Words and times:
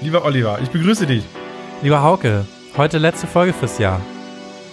Lieber 0.00 0.24
Oliver, 0.24 0.58
ich 0.62 0.70
begrüße 0.70 1.06
dich. 1.06 1.24
Lieber 1.82 2.02
Hauke, 2.02 2.44
heute 2.76 2.98
letzte 2.98 3.26
Folge 3.26 3.52
fürs 3.52 3.78
Jahr. 3.78 4.00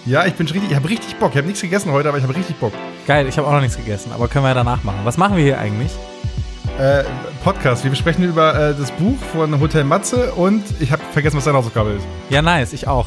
Ja, 0.04 0.26
ich 0.26 0.34
bin 0.34 0.46
richtig, 0.48 0.70
ich 0.70 0.76
habe 0.76 0.88
richtig 0.88 1.16
Bock. 1.16 1.30
Ich 1.30 1.36
habe 1.36 1.46
nichts 1.46 1.62
gegessen 1.62 1.92
heute, 1.92 2.08
aber 2.08 2.18
ich 2.18 2.24
habe 2.24 2.34
richtig 2.34 2.56
Bock. 2.56 2.72
Geil, 3.06 3.26
ich 3.28 3.38
habe 3.38 3.46
auch 3.46 3.52
noch 3.52 3.60
nichts 3.60 3.76
gegessen, 3.76 4.12
aber 4.12 4.28
können 4.28 4.44
wir 4.44 4.48
ja 4.48 4.54
danach 4.54 4.82
machen. 4.82 5.00
Was 5.04 5.16
machen 5.16 5.36
wir 5.36 5.44
hier 5.44 5.58
eigentlich? 5.58 5.92
Äh, 6.78 7.04
Podcast. 7.44 7.84
Wir 7.84 7.90
besprechen 7.90 8.24
über 8.24 8.54
äh, 8.54 8.74
das 8.74 8.90
Buch 8.92 9.16
von 9.32 9.60
Hotel 9.60 9.84
Matze 9.84 10.32
und 10.32 10.64
ich 10.80 10.90
habe 10.90 11.02
vergessen, 11.12 11.36
was 11.36 11.44
deine 11.44 11.58
Hausaufgabe 11.58 11.90
ist. 11.90 12.06
Ja, 12.30 12.42
nice, 12.42 12.72
ich 12.72 12.88
auch. 12.88 13.06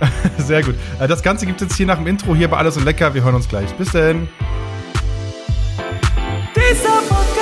Sehr 0.38 0.62
gut. 0.62 0.74
Äh, 1.00 1.08
das 1.08 1.22
Ganze 1.22 1.46
gibt 1.46 1.60
es 1.60 1.68
jetzt 1.68 1.76
hier 1.76 1.86
nach 1.86 1.96
dem 1.98 2.06
Intro 2.06 2.34
hier 2.34 2.48
bei 2.48 2.56
Alles 2.56 2.76
und 2.76 2.84
Lecker. 2.84 3.12
Wir 3.14 3.22
hören 3.24 3.34
uns 3.34 3.48
gleich. 3.48 3.72
Bis 3.74 3.90
denn. 3.92 4.28
Dieser 6.54 7.02
Podcast 7.08 7.35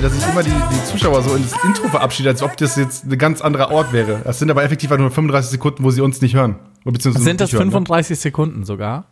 Olli, 0.00 0.08
dass 0.08 0.16
ich 0.16 0.30
immer 0.30 0.42
die, 0.42 0.50
die 0.50 0.84
Zuschauer 0.84 1.22
so 1.22 1.34
ins 1.34 1.52
Intro 1.62 1.88
verabschiede, 1.88 2.30
als 2.30 2.42
ob 2.42 2.56
das 2.56 2.76
jetzt 2.76 3.04
ein 3.04 3.18
ganz 3.18 3.42
anderer 3.42 3.70
Ort 3.70 3.92
wäre. 3.92 4.22
Das 4.24 4.38
sind 4.38 4.50
aber 4.50 4.64
effektiv 4.64 4.90
nur 4.90 5.10
35 5.10 5.50
Sekunden, 5.50 5.84
wo 5.84 5.90
sie 5.90 6.00
uns 6.00 6.22
nicht 6.22 6.34
hören. 6.34 6.56
Beziehungsweise 6.84 7.24
Sind 7.24 7.40
das 7.40 7.48
nicht 7.48 7.58
hören, 7.58 7.68
ne? 7.68 7.72
35 7.72 8.18
Sekunden 8.18 8.64
sogar? 8.64 9.04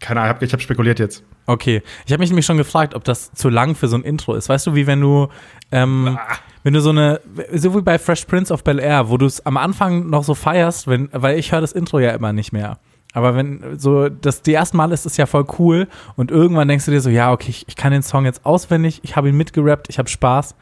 Keine 0.00 0.20
Ahnung, 0.20 0.36
ich 0.40 0.52
habe 0.52 0.62
spekuliert 0.62 1.00
jetzt. 1.00 1.24
Okay. 1.46 1.82
Ich 2.06 2.12
habe 2.12 2.20
mich 2.20 2.30
nämlich 2.30 2.46
schon 2.46 2.56
gefragt, 2.56 2.94
ob 2.94 3.02
das 3.02 3.32
zu 3.32 3.48
lang 3.48 3.74
für 3.74 3.88
so 3.88 3.96
ein 3.96 4.04
Intro 4.04 4.34
ist. 4.34 4.48
Weißt 4.48 4.68
du, 4.68 4.76
wie 4.76 4.86
wenn 4.86 5.00
du, 5.00 5.26
ähm, 5.72 6.16
wenn 6.62 6.72
du 6.72 6.80
so 6.80 6.90
eine, 6.90 7.20
so 7.52 7.74
wie 7.74 7.82
bei 7.82 7.98
Fresh 7.98 8.26
Prince 8.26 8.52
of 8.52 8.62
Bel 8.62 8.78
Air, 8.78 9.08
wo 9.08 9.16
du 9.16 9.26
es 9.26 9.44
am 9.44 9.56
Anfang 9.56 10.08
noch 10.08 10.22
so 10.22 10.36
feierst, 10.36 10.86
wenn, 10.86 11.08
weil 11.12 11.36
ich 11.36 11.50
höre 11.50 11.62
das 11.62 11.72
Intro 11.72 11.98
ja 11.98 12.10
immer 12.10 12.32
nicht 12.32 12.52
mehr. 12.52 12.78
Aber 13.18 13.34
wenn 13.34 13.78
so, 13.78 14.08
das 14.08 14.42
die 14.42 14.54
ersten 14.54 14.76
Mal 14.76 14.92
ist 14.92 15.04
es 15.04 15.16
ja 15.16 15.26
voll 15.26 15.44
cool 15.58 15.88
und 16.14 16.30
irgendwann 16.30 16.68
denkst 16.68 16.84
du 16.84 16.92
dir 16.92 17.00
so, 17.00 17.10
ja, 17.10 17.32
okay, 17.32 17.50
ich, 17.50 17.66
ich 17.66 17.74
kann 17.74 17.90
den 17.90 18.02
Song 18.02 18.24
jetzt 18.24 18.46
auswendig, 18.46 19.00
ich 19.02 19.16
habe 19.16 19.28
ihn 19.28 19.36
mitgerappt, 19.36 19.88
ich 19.90 19.98
habe 19.98 20.08
Spaß. 20.08 20.54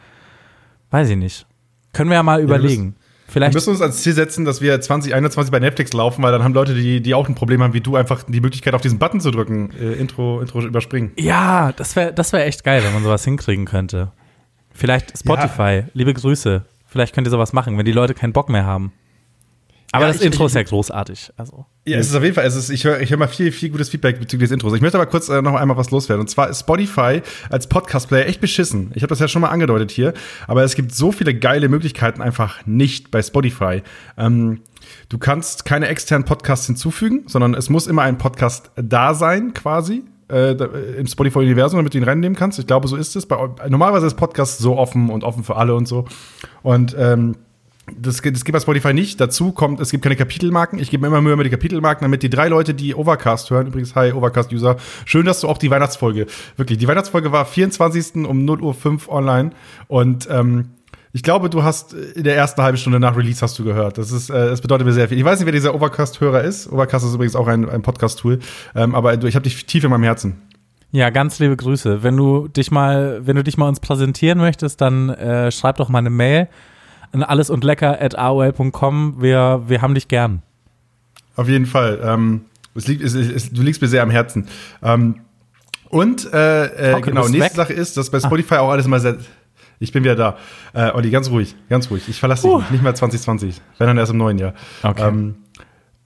Weiß 0.90 1.10
ich 1.10 1.16
nicht. 1.16 1.46
Können 1.92 2.08
wir 2.08 2.14
ja 2.14 2.22
mal 2.22 2.38
wir 2.38 2.44
überlegen. 2.44 2.96
Wir 3.26 3.32
Vielleicht. 3.32 3.54
müssen 3.54 3.70
uns 3.70 3.82
als 3.82 4.02
Ziel 4.02 4.14
setzen, 4.14 4.46
dass 4.46 4.62
wir 4.62 4.80
2021 4.80 5.52
bei 5.52 5.58
Netflix 5.58 5.92
laufen, 5.92 6.22
weil 6.22 6.32
dann 6.32 6.44
haben 6.44 6.54
Leute, 6.54 6.74
die, 6.74 7.02
die 7.02 7.12
auch 7.12 7.28
ein 7.28 7.34
Problem 7.34 7.62
haben 7.62 7.74
wie 7.74 7.80
du, 7.82 7.96
einfach 7.96 8.22
die 8.26 8.40
Möglichkeit 8.40 8.72
auf 8.72 8.80
diesen 8.80 8.98
Button 8.98 9.20
zu 9.20 9.30
drücken, 9.30 9.70
äh, 9.78 9.92
Intro, 9.92 10.40
Intro 10.40 10.62
überspringen. 10.62 11.12
Ja, 11.18 11.72
das 11.72 11.94
wäre 11.94 12.14
das 12.14 12.32
wär 12.32 12.46
echt 12.46 12.64
geil, 12.64 12.82
wenn 12.84 12.94
man 12.94 13.02
sowas 13.02 13.24
hinkriegen 13.24 13.66
könnte. 13.66 14.12
Vielleicht 14.72 15.18
Spotify, 15.18 15.84
liebe 15.92 16.14
Grüße. 16.14 16.64
Vielleicht 16.86 17.14
könnt 17.14 17.26
ihr 17.26 17.30
sowas 17.30 17.52
machen, 17.52 17.76
wenn 17.76 17.84
die 17.84 17.92
Leute 17.92 18.14
keinen 18.14 18.32
Bock 18.32 18.48
mehr 18.48 18.64
haben. 18.64 18.92
Aber 19.92 20.06
Ja, 20.06 20.12
das 20.12 20.20
ich- 20.20 20.26
Intro 20.26 20.46
ist 20.46 20.54
ja 20.54 20.62
großartig. 20.62 21.32
Also. 21.36 21.66
Ja, 21.86 21.98
es 21.98 22.08
ist 22.08 22.14
auf 22.16 22.22
jeden 22.22 22.34
Fall, 22.34 22.44
es 22.44 22.56
ist, 22.56 22.68
ich 22.70 22.84
höre 22.84 23.00
ich 23.00 23.10
hör 23.10 23.16
mal 23.18 23.28
viel, 23.28 23.52
viel 23.52 23.70
gutes 23.70 23.88
Feedback 23.88 24.18
bezüglich 24.18 24.48
des 24.48 24.54
Intros. 24.54 24.74
Ich 24.74 24.80
möchte 24.80 24.98
aber 24.98 25.06
kurz 25.06 25.28
äh, 25.28 25.40
noch 25.40 25.54
einmal 25.54 25.76
was 25.76 25.90
loswerden. 25.92 26.20
Und 26.22 26.28
zwar 26.28 26.48
ist 26.50 26.60
Spotify 26.60 27.22
als 27.48 27.68
Podcast-Player 27.68 28.26
echt 28.26 28.40
beschissen. 28.40 28.90
Ich 28.94 29.02
habe 29.02 29.08
das 29.10 29.20
ja 29.20 29.28
schon 29.28 29.42
mal 29.42 29.48
angedeutet 29.48 29.90
hier. 29.92 30.12
Aber 30.48 30.64
es 30.64 30.74
gibt 30.74 30.92
so 30.92 31.12
viele 31.12 31.34
geile 31.34 31.68
Möglichkeiten 31.68 32.20
einfach 32.22 32.66
nicht 32.66 33.10
bei 33.12 33.22
Spotify. 33.22 33.82
Ähm, 34.18 34.62
du 35.08 35.18
kannst 35.18 35.64
keine 35.64 35.86
externen 35.88 36.24
Podcasts 36.24 36.66
hinzufügen, 36.66 37.24
sondern 37.26 37.54
es 37.54 37.70
muss 37.70 37.86
immer 37.86 38.02
ein 38.02 38.18
Podcast 38.18 38.70
da 38.76 39.14
sein, 39.14 39.54
quasi. 39.54 40.02
Äh, 40.28 40.54
äh, 40.54 40.96
im 40.98 41.06
Spotify-Universum, 41.06 41.78
damit 41.78 41.94
du 41.94 41.98
ihn 41.98 42.04
reinnehmen 42.04 42.34
kannst. 42.36 42.58
Ich 42.58 42.66
glaube, 42.66 42.88
so 42.88 42.96
ist 42.96 43.14
es. 43.14 43.26
Bei, 43.26 43.36
normalerweise 43.68 44.08
ist 44.08 44.16
Podcast 44.16 44.58
so 44.58 44.76
offen 44.76 45.08
und 45.08 45.22
offen 45.22 45.44
für 45.44 45.54
alle 45.54 45.76
und 45.76 45.86
so. 45.86 46.04
Und 46.64 46.96
ähm, 46.98 47.36
das, 47.94 48.20
das 48.20 48.44
gibt 48.44 48.52
bei 48.52 48.60
Spotify 48.60 48.92
nicht. 48.92 49.20
Dazu 49.20 49.52
kommt, 49.52 49.80
es 49.80 49.90
gibt 49.90 50.02
keine 50.02 50.16
Kapitelmarken. 50.16 50.78
Ich 50.78 50.90
gebe 50.90 51.02
mir 51.02 51.06
immer 51.08 51.20
Mühe 51.20 51.36
mit 51.36 51.46
die 51.46 51.50
Kapitelmarken, 51.50 52.04
damit 52.04 52.22
die 52.22 52.30
drei 52.30 52.48
Leute, 52.48 52.74
die 52.74 52.94
Overcast 52.94 53.50
hören, 53.50 53.68
übrigens, 53.68 53.94
hi, 53.94 54.12
Overcast-User, 54.12 54.76
schön, 55.04 55.26
dass 55.26 55.40
du 55.40 55.48
auch 55.48 55.58
die 55.58 55.70
Weihnachtsfolge, 55.70 56.26
wirklich, 56.56 56.78
die 56.78 56.88
Weihnachtsfolge 56.88 57.32
war 57.32 57.46
24. 57.46 58.26
um 58.26 58.44
0 58.44 58.60
Uhr 58.60 58.74
5 58.74 59.08
online 59.08 59.50
und 59.88 60.28
ähm, 60.30 60.70
ich 61.12 61.22
glaube, 61.22 61.48
du 61.48 61.62
hast 61.62 61.94
in 61.94 62.24
der 62.24 62.36
ersten 62.36 62.60
halben 62.60 62.76
Stunde 62.76 63.00
nach 63.00 63.16
Release 63.16 63.40
hast 63.40 63.58
du 63.58 63.64
gehört. 63.64 63.96
Das 63.96 64.10
ist, 64.10 64.28
äh, 64.28 64.50
das 64.50 64.60
bedeutet 64.60 64.86
mir 64.86 64.92
sehr 64.92 65.08
viel. 65.08 65.16
Ich 65.16 65.24
weiß 65.24 65.38
nicht, 65.38 65.46
wer 65.46 65.52
dieser 65.52 65.74
Overcast-Hörer 65.74 66.42
ist. 66.42 66.70
Overcast 66.70 67.06
ist 67.06 67.14
übrigens 67.14 67.34
auch 67.36 67.46
ein, 67.46 67.66
ein 67.68 67.80
Podcast-Tool, 67.80 68.40
ähm, 68.74 68.94
aber 68.94 69.14
ich 69.24 69.34
habe 69.34 69.44
dich 69.44 69.64
tief 69.64 69.84
in 69.84 69.90
meinem 69.90 70.02
Herzen. 70.02 70.42
Ja, 70.92 71.10
ganz 71.10 71.38
liebe 71.38 71.56
Grüße. 71.56 72.02
Wenn 72.02 72.16
du 72.16 72.48
dich 72.48 72.70
mal, 72.70 73.20
wenn 73.24 73.36
du 73.36 73.44
dich 73.44 73.56
mal 73.56 73.68
uns 73.68 73.80
präsentieren 73.80 74.38
möchtest, 74.38 74.80
dann 74.80 75.10
äh, 75.10 75.50
schreib 75.50 75.76
doch 75.76 75.88
mal 75.88 75.98
eine 75.98 76.10
Mail 76.10 76.48
an 77.16 77.22
alles 77.22 77.50
und 77.50 77.64
lecker 77.64 78.00
at 78.00 78.18
aol.com. 78.18 79.16
Wir, 79.20 79.62
wir 79.66 79.82
haben 79.82 79.94
dich 79.94 80.08
gern. 80.08 80.42
Auf 81.34 81.48
jeden 81.48 81.66
Fall. 81.66 82.00
Ähm, 82.02 82.42
es 82.74 82.86
liegt, 82.86 83.02
es, 83.02 83.14
es, 83.14 83.52
du 83.52 83.62
liegst 83.62 83.80
mir 83.82 83.88
sehr 83.88 84.02
am 84.02 84.10
Herzen. 84.10 84.46
Ähm, 84.82 85.16
und 85.88 86.32
äh, 86.32 86.96
äh, 86.96 87.00
genau, 87.00 87.22
nächste 87.22 87.40
weg. 87.40 87.52
Sache 87.52 87.72
ist, 87.72 87.96
dass 87.96 88.10
bei 88.10 88.20
Spotify 88.20 88.56
auch 88.56 88.70
alles 88.70 88.86
immer 88.86 89.00
sehr. 89.00 89.16
Ich 89.78 89.92
bin 89.92 90.04
wieder 90.04 90.16
da. 90.16 90.36
Äh, 90.72 90.90
Olli, 90.92 91.10
ganz 91.10 91.30
ruhig, 91.30 91.54
ganz 91.68 91.90
ruhig. 91.90 92.08
Ich 92.08 92.18
verlasse 92.18 92.42
dich 92.42 92.50
Uh. 92.50 92.58
nicht, 92.58 92.70
nicht 92.72 92.82
mehr 92.82 92.94
2020, 92.94 93.60
wenn 93.78 93.86
dann 93.86 93.98
erst 93.98 94.12
im 94.12 94.18
neuen 94.18 94.38
Jahr. 94.38 94.54
Okay. 94.82 95.06
Ähm, 95.06 95.36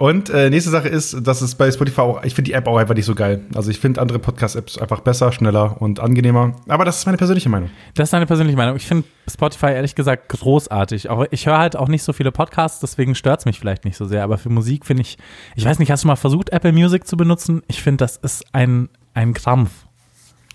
und 0.01 0.31
äh, 0.31 0.49
nächste 0.49 0.71
Sache 0.71 0.89
ist, 0.89 1.27
dass 1.27 1.43
es 1.43 1.55
bei 1.55 1.71
Spotify 1.71 2.01
auch, 2.01 2.25
ich 2.25 2.35
finde 2.35 2.49
die 2.49 2.55
App 2.55 2.67
auch 2.67 2.79
einfach 2.79 2.95
nicht 2.95 3.05
so 3.05 3.15
geil. 3.15 3.43
Also 3.55 3.71
ich 3.71 3.79
finde 3.79 4.01
andere 4.01 4.19
Podcast-Apps 4.19 4.79
einfach 4.79 5.01
besser, 5.01 5.31
schneller 5.31 5.77
und 5.83 6.01
angenehmer. 6.01 6.57
Aber 6.69 6.87
das 6.87 7.01
ist 7.01 7.05
meine 7.05 7.19
persönliche 7.19 7.51
Meinung. 7.51 7.69
Das 7.97 8.07
ist 8.07 8.15
deine 8.15 8.25
persönliche 8.25 8.57
Meinung. 8.57 8.77
Ich 8.77 8.87
finde 8.87 9.07
Spotify 9.31 9.67
ehrlich 9.67 9.95
gesagt 9.95 10.31
großartig. 10.31 11.11
Aber 11.11 11.31
ich 11.35 11.45
höre 11.45 11.59
halt 11.59 11.77
auch 11.77 11.89
nicht 11.89 12.03
so 12.03 12.15
viele 12.15 12.33
Podcasts, 12.33 12.81
deswegen 12.81 13.15
stört 13.15 13.41
es 13.41 13.45
mich 13.45 13.59
vielleicht 13.61 13.85
nicht 13.85 13.99
so 13.99 14.07
sehr. 14.07 14.25
Aber 14.25 14.39
für 14.39 14.49
Musik 14.49 14.87
finde 14.87 15.03
ich, 15.03 15.19
ich 15.55 15.67
weiß 15.67 15.79
nicht, 15.79 15.91
hast 15.91 16.05
du 16.05 16.09
mal 16.09 16.17
versucht, 16.17 16.49
Apple 16.49 16.73
Music 16.73 17.07
zu 17.07 17.19
benutzen? 17.19 17.61
Ich 17.69 17.83
finde, 17.83 18.03
das 18.03 18.17
ist 18.17 18.47
ein, 18.55 18.89
ein 19.13 19.35
Krampf. 19.35 19.85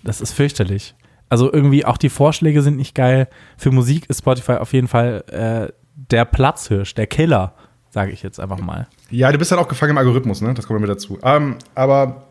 Das 0.02 0.20
ist 0.20 0.32
fürchterlich. 0.32 0.96
Also 1.28 1.52
irgendwie 1.52 1.84
auch 1.84 1.98
die 1.98 2.08
Vorschläge 2.08 2.62
sind 2.62 2.78
nicht 2.78 2.96
geil. 2.96 3.28
Für 3.56 3.70
Musik 3.70 4.10
ist 4.10 4.18
Spotify 4.18 4.54
auf 4.54 4.72
jeden 4.72 4.88
Fall 4.88 5.22
äh, 5.28 5.72
der 5.94 6.24
Platzhirsch, 6.24 6.94
der 6.94 7.06
Killer, 7.06 7.54
sage 7.96 8.12
ich 8.12 8.22
jetzt 8.22 8.38
einfach 8.38 8.58
mal. 8.58 8.88
Ja, 9.08 9.32
du 9.32 9.38
bist 9.38 9.50
halt 9.50 9.58
auch 9.58 9.68
gefangen 9.68 9.92
im 9.92 9.98
Algorithmus, 9.98 10.42
ne? 10.42 10.52
Das 10.52 10.66
kommt 10.66 10.78
mir 10.82 10.86
dazu. 10.86 11.18
Ähm, 11.22 11.56
aber 11.74 12.25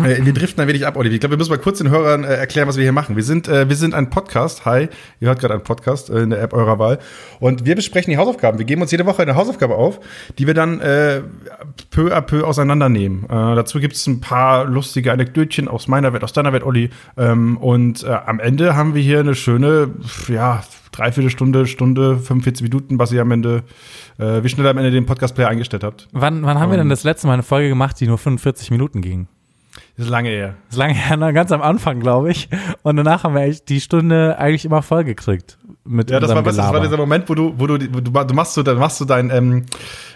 wir 0.00 0.32
driften 0.32 0.62
ein 0.62 0.68
wenig 0.68 0.86
ab, 0.86 0.96
Oliver. 0.96 1.12
Ich 1.14 1.20
glaube, 1.20 1.34
wir 1.34 1.38
müssen 1.38 1.50
mal 1.50 1.58
kurz 1.58 1.76
den 1.78 1.90
Hörern 1.90 2.24
äh, 2.24 2.34
erklären, 2.34 2.66
was 2.66 2.76
wir 2.76 2.82
hier 2.82 2.92
machen. 2.92 3.14
Wir 3.14 3.22
sind, 3.22 3.46
äh, 3.46 3.68
wir 3.68 3.76
sind 3.76 3.94
ein 3.94 4.08
Podcast. 4.08 4.64
Hi, 4.64 4.88
ihr 5.20 5.28
hört 5.28 5.38
gerade 5.38 5.52
einen 5.52 5.64
Podcast 5.64 6.08
äh, 6.08 6.20
in 6.20 6.30
der 6.30 6.40
App 6.40 6.54
eurer 6.54 6.78
Wahl. 6.78 6.98
Und 7.40 7.66
wir 7.66 7.74
besprechen 7.74 8.10
die 8.10 8.16
Hausaufgaben. 8.16 8.58
Wir 8.58 8.64
geben 8.64 8.80
uns 8.80 8.90
jede 8.90 9.04
Woche 9.04 9.20
eine 9.20 9.34
Hausaufgabe 9.34 9.74
auf, 9.74 10.00
die 10.38 10.46
wir 10.46 10.54
dann 10.54 10.80
äh, 10.80 11.20
peu 11.90 12.10
à 12.10 12.22
peu 12.22 12.44
auseinandernehmen. 12.44 13.24
Äh, 13.24 13.28
dazu 13.28 13.80
gibt 13.80 13.94
es 13.94 14.06
ein 14.06 14.20
paar 14.20 14.64
lustige 14.64 15.12
Anekdötchen 15.12 15.68
aus 15.68 15.88
meiner 15.88 16.14
Welt, 16.14 16.24
aus 16.24 16.32
deiner 16.32 16.54
Welt, 16.54 16.64
Olli. 16.64 16.88
Ähm, 17.18 17.58
und 17.58 18.02
äh, 18.02 18.12
am 18.12 18.40
Ende 18.40 18.74
haben 18.74 18.94
wir 18.94 19.02
hier 19.02 19.20
eine 19.20 19.34
schöne, 19.34 19.90
ja, 20.26 20.64
dreiviertel 20.92 21.28
Stunde, 21.28 21.66
Stunde, 21.66 22.16
45 22.16 22.62
Minuten, 22.62 22.98
was 22.98 23.12
ihr 23.12 23.20
am 23.20 23.30
Ende, 23.30 23.62
äh, 24.18 24.42
wie 24.42 24.48
schnell 24.48 24.66
ihr 24.66 24.70
am 24.70 24.78
Ende 24.78 24.90
den 24.90 25.04
Podcast-Player 25.04 25.48
eingestellt 25.48 25.84
habt. 25.84 26.08
Wann, 26.12 26.44
wann 26.44 26.58
haben 26.58 26.70
wir 26.70 26.78
denn 26.78 26.88
das 26.88 27.04
letzte 27.04 27.26
Mal 27.26 27.34
eine 27.34 27.42
Folge 27.42 27.68
gemacht, 27.68 28.00
die 28.00 28.06
nur 28.06 28.16
45 28.16 28.70
Minuten 28.70 29.02
ging? 29.02 29.28
Das 29.96 30.06
ist 30.06 30.10
lange 30.10 30.28
her. 30.28 30.54
Das 30.66 30.74
ist 30.74 30.78
lange 30.78 30.94
her, 30.94 31.16
ganz 31.32 31.52
am 31.52 31.62
Anfang, 31.62 32.00
glaube 32.00 32.30
ich. 32.30 32.48
Und 32.82 32.96
danach 32.96 33.24
haben 33.24 33.34
wir 33.34 33.42
echt 33.42 33.68
die 33.68 33.80
Stunde 33.80 34.38
eigentlich 34.38 34.64
immer 34.64 34.82
voll 34.82 35.04
gekriegt. 35.04 35.58
Mit 35.84 36.10
Ja, 36.10 36.20
das 36.20 36.34
war, 36.34 36.42
das 36.42 36.56
war 36.56 36.80
dieser 36.80 36.96
Moment, 36.96 37.28
wo 37.28 37.34
du, 37.34 37.54
wo 37.56 37.66
du, 37.66 37.74
wo 37.92 38.00
du, 38.00 38.10
du 38.10 38.34
machst 38.34 38.54
so, 38.54 38.62
dann 38.62 38.78
machst 38.78 39.00
du 39.00 39.04
dein, 39.04 39.30
ähm, 39.30 39.66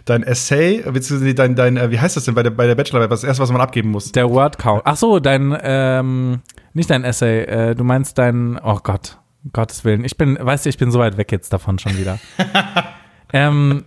dein 0.05 0.23
Essay, 0.23 0.83
beziehungsweise 0.83 1.35
dein, 1.35 1.57
dein, 1.57 1.77
äh, 1.77 1.91
wie 1.91 1.99
heißt 1.99 2.17
das 2.17 2.25
denn 2.25 2.35
bei 2.35 2.43
der, 2.43 2.51
bei 2.51 2.67
der 2.67 2.75
Bachelorarbeit, 2.75 3.11
das 3.11 3.25
erste, 3.25 3.43
was 3.43 3.51
man 3.51 3.61
abgeben 3.61 3.91
muss. 3.91 4.13
Der 4.13 4.31
Word 4.31 4.59
Count. 4.59 4.83
Ach 4.85 4.97
so, 4.97 5.19
dein, 5.19 5.57
ähm, 5.63 6.41
nicht 6.73 6.91
dein 6.91 7.05
Essay, 7.05 7.43
äh, 7.45 7.75
du 7.75 7.83
meinst 7.83 8.19
dein, 8.19 8.61
oh 8.63 8.79
Gott, 8.83 9.19
um 9.45 9.51
Gottes 9.53 9.85
Willen. 9.85 10.05
Ich 10.05 10.17
bin, 10.17 10.39
weißt 10.41 10.67
du, 10.67 10.71
ich 10.71 10.79
bin 10.79 10.91
so 10.91 10.99
weit 11.01 11.17
weg 11.17 11.33
jetzt 11.33 11.53
davon 11.53 11.79
schon 11.79 11.99
wieder. 11.99 12.19
ähm, 13.33 13.85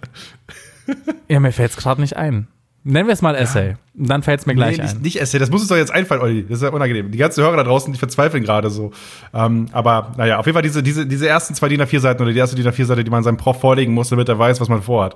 ja, 1.29 1.39
mir 1.39 1.51
fällt 1.51 1.71
es 1.71 1.77
gerade 1.77 2.01
nicht 2.01 2.17
ein. 2.17 2.47
Nennen 2.83 3.07
wir 3.07 3.13
es 3.13 3.21
mal 3.21 3.35
Essay. 3.35 3.75
Dann 3.93 4.23
fällt 4.23 4.39
es 4.39 4.45
mir 4.45 4.55
gleich 4.55 4.77
nee, 4.77 4.83
nicht, 4.83 4.95
ein. 4.95 5.01
nicht 5.01 5.21
Essay, 5.21 5.37
das 5.37 5.49
muss 5.49 5.61
uns 5.61 5.69
doch 5.69 5.75
jetzt 5.75 5.91
einfallen, 5.91 6.21
Olli. 6.21 6.43
Das 6.43 6.59
ist 6.59 6.63
ja 6.63 6.69
unangenehm. 6.69 7.11
Die 7.11 7.17
ganzen 7.17 7.43
Hörer 7.43 7.57
da 7.57 7.63
draußen, 7.63 7.91
die 7.91 7.99
verzweifeln 7.99 8.43
gerade 8.43 8.69
so. 8.69 8.91
Ähm, 9.33 9.67
aber 9.73 10.13
naja, 10.17 10.39
auf 10.39 10.45
jeden 10.45 10.55
Fall 10.55 10.63
diese, 10.63 10.81
diese, 10.81 11.05
diese 11.05 11.27
ersten 11.27 11.53
zwei 11.55 11.67
DIN 11.67 11.81
A4-Seiten 11.81 12.21
oder 12.21 12.31
die 12.31 12.39
erste 12.39 12.55
DIN 12.55 12.67
A4-Seite, 12.67 13.03
die 13.03 13.11
man 13.11 13.23
seinem 13.23 13.37
Prof 13.37 13.59
vorlegen 13.59 13.93
muss, 13.93 14.09
damit 14.09 14.29
er 14.29 14.39
weiß, 14.39 14.61
was 14.61 14.69
man 14.69 14.81
vorhat. 14.81 15.15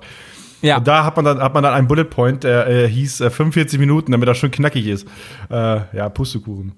Ja, 0.60 0.78
Und 0.78 0.86
da 0.86 1.04
hat 1.04 1.16
man 1.16 1.24
dann, 1.24 1.40
hat 1.40 1.54
man 1.54 1.62
dann 1.62 1.74
einen 1.74 1.88
Bullet 1.88 2.04
Point, 2.04 2.44
der 2.44 2.66
äh, 2.66 2.88
hieß 2.88 3.22
äh, 3.22 3.30
45 3.30 3.78
Minuten, 3.78 4.12
damit 4.12 4.28
er 4.28 4.34
schön 4.34 4.50
knackig 4.50 4.86
ist. 4.86 5.06
Äh, 5.50 5.80
ja, 5.96 6.08
Pustekuchen. 6.10 6.72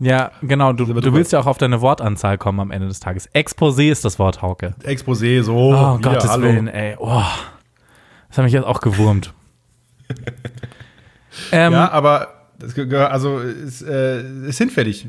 ja, 0.00 0.30
genau. 0.42 0.72
Du, 0.72 0.86
du 0.86 1.14
willst 1.14 1.32
ja 1.32 1.40
auch 1.40 1.46
auf 1.46 1.58
deine 1.58 1.80
Wortanzahl 1.82 2.38
kommen 2.38 2.60
am 2.60 2.70
Ende 2.70 2.88
des 2.88 3.00
Tages. 3.00 3.30
Exposé 3.34 3.90
ist 3.90 4.04
das 4.04 4.18
Wort, 4.18 4.42
Hauke. 4.42 4.74
Exposé, 4.84 5.42
so. 5.42 5.54
Oh, 5.56 5.98
hier, 5.98 6.10
Gottes 6.10 6.30
hallo. 6.30 6.44
Willen, 6.44 6.68
ey. 6.68 6.96
Oh, 6.98 7.22
das 8.28 8.38
hat 8.38 8.44
mich 8.44 8.52
jetzt 8.54 8.66
auch 8.66 8.80
gewurmt. 8.80 9.32
ähm, 11.52 11.72
Ja, 11.72 11.90
aber 11.90 12.28
also 13.10 13.38
ist, 13.38 13.82
äh, 13.82 14.22
ist 14.46 14.58
hinfällig. 14.58 15.08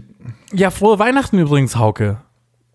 Ja, 0.53 0.71
frohe 0.71 0.97
Weihnachten 0.99 1.37
übrigens, 1.39 1.75
Hauke. 1.75 2.17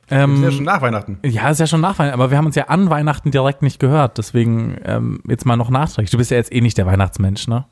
Ist 0.06 0.12
Ähm, 0.12 0.42
ja 0.42 0.50
schon 0.52 0.64
nach 0.64 0.80
Weihnachten. 0.80 1.18
ja, 1.24 1.50
ist 1.50 1.58
ja 1.60 1.66
schon 1.66 1.80
nach 1.80 1.98
Weihnachten, 1.98 2.14
aber 2.20 2.30
wir 2.30 2.38
haben 2.38 2.46
uns 2.46 2.54
ja 2.54 2.64
an 2.68 2.88
Weihnachten 2.88 3.30
direkt 3.30 3.62
nicht 3.62 3.78
gehört. 3.80 4.18
Deswegen 4.18 4.76
ähm, 4.84 5.20
jetzt 5.28 5.44
mal 5.46 5.56
noch 5.56 5.68
nachträglich. 5.70 6.10
Du 6.10 6.16
bist 6.18 6.30
ja 6.30 6.36
jetzt 6.36 6.52
eh 6.54 6.60
nicht 6.60 6.78
der 6.78 6.86
Weihnachtsmensch, 6.86 7.48
ne? 7.48 7.66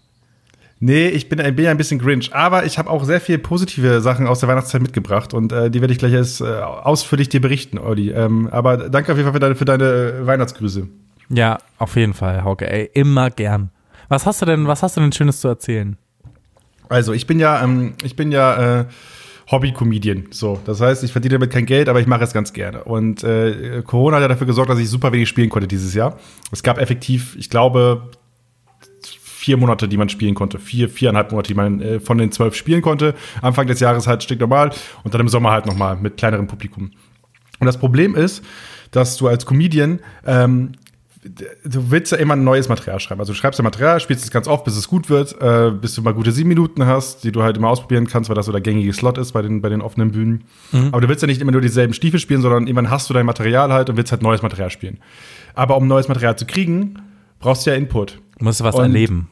Nee, 0.79 1.09
ich 1.09 1.31
bin, 1.31 1.39
bin 1.39 1.65
ja 1.65 1.71
ein 1.71 1.79
bisschen 1.79 1.99
Grinch, 1.99 2.35
aber 2.35 2.67
ich 2.67 2.77
habe 2.77 2.91
auch 2.91 3.05
sehr 3.05 3.23
viele 3.23 3.39
positive 3.39 4.03
Sachen 4.03 4.27
aus 4.27 4.41
der 4.41 4.49
Weihnachtszeit 4.51 4.83
mitgebracht 4.83 5.33
und 5.33 5.51
äh, 5.51 5.71
die 5.71 5.81
werde 5.81 5.93
ich 5.95 5.99
gleich 5.99 6.13
erst 6.13 6.43
äh, 6.43 6.45
ausführlich 6.45 7.31
dir 7.31 7.41
berichten, 7.41 7.79
Olli. 7.79 8.11
Ähm, 8.11 8.49
aber 8.53 8.91
danke 8.91 9.13
auf 9.13 9.17
jeden 9.17 9.27
Fall 9.27 9.33
für 9.33 9.41
deine, 9.41 9.55
für 9.55 9.65
deine 9.65 9.85
äh, 9.85 10.27
Weihnachtsgrüße. 10.27 10.87
Ja, 11.31 11.57
auf 11.79 11.97
jeden 11.97 12.13
Fall, 12.13 12.45
Hauke, 12.45 12.71
ey, 12.71 12.91
immer 12.93 13.31
gern. 13.31 13.71
Was 14.09 14.27
hast 14.27 14.43
du 14.43 14.47
denn, 14.47 14.67
was 14.67 14.83
hast 14.83 14.97
du 14.97 15.01
denn 15.01 15.13
Schönes 15.13 15.41
zu 15.41 15.49
erzählen? 15.49 15.97
Also 16.89 17.13
ich 17.13 17.27
bin 17.27 17.41
ja, 17.41 17.63
ähm, 17.63 17.95
ich 18.05 18.17
bin 18.17 18.31
ja 18.31 18.81
äh, 18.81 18.87
Hobby-Comedian. 19.51 20.29
So, 20.31 20.61
das 20.65 20.81
heißt, 20.81 21.05
ich 21.05 21.13
verdiene 21.13 21.35
damit 21.35 21.51
kein 21.51 21.67
Geld, 21.67 21.89
aber 21.89 22.01
ich 22.01 22.07
mache 22.07 22.25
es 22.25 22.33
ganz 22.33 22.53
gerne. 22.53 22.85
Und 22.85 23.23
äh, 23.25 23.83
Corona 23.85 24.17
hat 24.17 24.23
ja 24.23 24.29
dafür 24.29 24.47
gesorgt, 24.47 24.71
dass 24.71 24.79
ich 24.79 24.89
super 24.89 25.13
wenig 25.13 25.29
spielen 25.29 25.51
konnte 25.51 25.69
dieses 25.69 25.95
Jahr. 25.95 26.19
Es 26.53 26.63
gab 26.63 26.79
effektiv, 26.79 27.37
ich 27.39 27.51
glaube, 27.51 28.11
vier 29.03 29.57
Monate, 29.57 29.87
die 29.89 29.97
man 29.97 30.09
spielen 30.09 30.35
konnte. 30.35 30.59
Vier, 30.59 30.89
viereinhalb 30.89 31.31
Monate, 31.31 31.49
die 31.49 31.55
man 31.55 31.81
äh, 31.81 32.01
von 32.01 32.19
den 32.19 32.33
zwölf 32.33 32.57
spielen 32.57 32.83
konnte. 32.83 33.15
Anfang 33.43 33.67
des 33.67 33.81
Jahres 33.81 34.07
halt 34.07 34.23
stinknormal 34.23 34.71
und 35.05 35.15
dann 35.15 35.21
im 35.21 35.29
Sommer 35.29 35.53
halt 35.53 35.67
nochmal 35.67 35.97
mit 35.97 36.17
kleinerem 36.17 36.49
Publikum. 36.49 36.91
Und 37.61 37.67
das 37.67 37.79
Problem 37.79 38.15
ist, 38.15 38.45
dass 38.91 39.17
du 39.17 39.29
als 39.29 39.47
Comedian 39.47 40.01
ähm, 40.27 40.73
du 41.65 41.91
willst 41.91 42.13
ja 42.13 42.19
immer 42.19 42.35
ein 42.35 42.45
neues 42.45 42.69
Material 42.69 43.01
schreiben. 43.01 43.21
Also 43.21 43.33
du 43.33 43.37
schreibst 43.39 43.59
ja 43.59 43.63
Material, 43.63 44.01
spielst 44.01 44.25
es 44.25 44.31
ganz 44.31 44.49
oft, 44.49 44.65
bis 44.65 44.77
es 44.77 44.89
gut 44.89 45.09
wird, 45.11 45.41
äh, 45.41 45.71
bis 45.71 45.95
du 45.95 46.03
mal 46.03 46.15
gute 46.15 46.33
sieben 46.33 46.49
Minuten 46.49 46.87
hast, 46.87 47.25
die 47.25 47.33
du 47.33 47.43
halt 47.43 47.57
immer 47.57 47.69
ausprobieren 47.69 48.07
kannst, 48.07 48.29
weil 48.31 48.37
das 48.37 48.47
so 48.47 48.53
der 48.53 48.61
gängige 48.61 48.93
Slot 48.93 49.19
ist 49.19 49.33
bei 49.33 49.43
den, 49.43 49.61
bei 49.63 49.69
den 49.69 49.81
offenen 49.81 50.13
Bühnen. 50.13 50.45
Aber 50.93 51.01
du 51.01 51.09
willst 51.09 51.23
ja 51.23 51.27
nicht 51.27 51.41
immer 51.41 51.53
nur 51.53 51.61
dieselben 51.61 51.95
Stiefel 51.95 52.21
spielen, 52.21 52.43
sondern 52.43 52.67
irgendwann 52.67 52.91
hast 52.91 53.09
du 53.11 53.15
dein 53.15 53.27
Material 53.27 53.73
halt 53.73 53.91
und 53.91 53.97
willst 53.97 54.13
halt 54.13 54.23
neues 54.23 54.43
Material 54.43 54.71
spielen. 54.71 54.99
Aber 55.55 55.77
um 55.77 55.87
neues 55.87 56.09
Material 56.09 56.37
zu 56.37 56.47
kriegen, 56.47 56.99
brauchst 57.41 57.67
du 57.67 57.71
ja 57.71 57.77
Input. 57.77 58.21
Musst 58.39 58.61
du 58.61 58.65
was 58.65 58.75
Und- 58.75 58.83
erleben. 58.83 59.29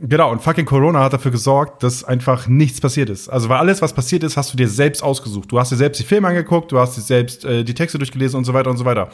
Genau, 0.00 0.30
und 0.30 0.40
fucking 0.40 0.64
Corona 0.64 1.00
hat 1.02 1.12
dafür 1.12 1.32
gesorgt, 1.32 1.82
dass 1.82 2.04
einfach 2.04 2.46
nichts 2.46 2.80
passiert 2.80 3.10
ist. 3.10 3.28
Also, 3.28 3.48
weil 3.48 3.58
alles, 3.58 3.82
was 3.82 3.92
passiert 3.92 4.22
ist, 4.22 4.36
hast 4.36 4.52
du 4.52 4.56
dir 4.56 4.68
selbst 4.68 5.02
ausgesucht. 5.02 5.50
Du 5.50 5.58
hast 5.58 5.72
dir 5.72 5.76
selbst 5.76 5.98
die 5.98 6.04
Filme 6.04 6.28
angeguckt, 6.28 6.70
du 6.70 6.78
hast 6.78 6.96
dir 6.96 7.00
selbst 7.00 7.44
äh, 7.44 7.64
die 7.64 7.74
Texte 7.74 7.98
durchgelesen 7.98 8.38
und 8.38 8.44
so 8.44 8.54
weiter 8.54 8.70
und 8.70 8.76
so 8.76 8.84
weiter. 8.84 9.08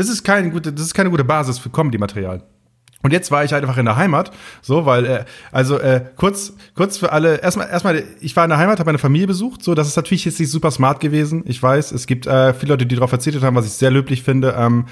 Das 0.00 0.08
ist, 0.08 0.24
keine 0.24 0.48
gute, 0.48 0.72
das 0.72 0.86
ist 0.86 0.94
keine 0.94 1.10
gute 1.10 1.24
Basis 1.24 1.58
für 1.58 1.68
Comedy-Material. 1.68 2.42
Und 3.02 3.12
jetzt 3.12 3.30
war 3.30 3.44
ich 3.44 3.52
halt 3.52 3.64
einfach 3.64 3.76
in 3.76 3.84
der 3.84 3.96
Heimat, 3.96 4.30
so, 4.62 4.86
weil, 4.86 5.04
äh, 5.04 5.24
also 5.52 5.78
äh, 5.78 6.02
kurz, 6.16 6.54
kurz 6.74 6.96
für 6.96 7.12
alle, 7.12 7.36
erstmal, 7.42 7.68
erstmal, 7.68 8.02
ich 8.18 8.34
war 8.34 8.44
in 8.44 8.48
der 8.48 8.56
Heimat, 8.56 8.78
habe 8.78 8.88
meine 8.88 8.96
Familie 8.96 9.26
besucht, 9.26 9.62
so, 9.62 9.74
das 9.74 9.88
ist 9.88 9.96
natürlich 9.96 10.24
jetzt 10.24 10.40
nicht 10.40 10.50
super 10.50 10.70
smart 10.70 11.00
gewesen. 11.00 11.44
Ich 11.44 11.62
weiß, 11.62 11.92
es 11.92 12.06
gibt 12.06 12.26
äh, 12.26 12.54
viele 12.54 12.72
Leute, 12.72 12.86
die 12.86 12.94
darauf 12.94 13.10
verzichtet 13.10 13.42
haben, 13.42 13.54
was 13.56 13.66
ich 13.66 13.72
sehr 13.72 13.90
löblich 13.90 14.22
finde. 14.22 14.54
Ähm, 14.56 14.86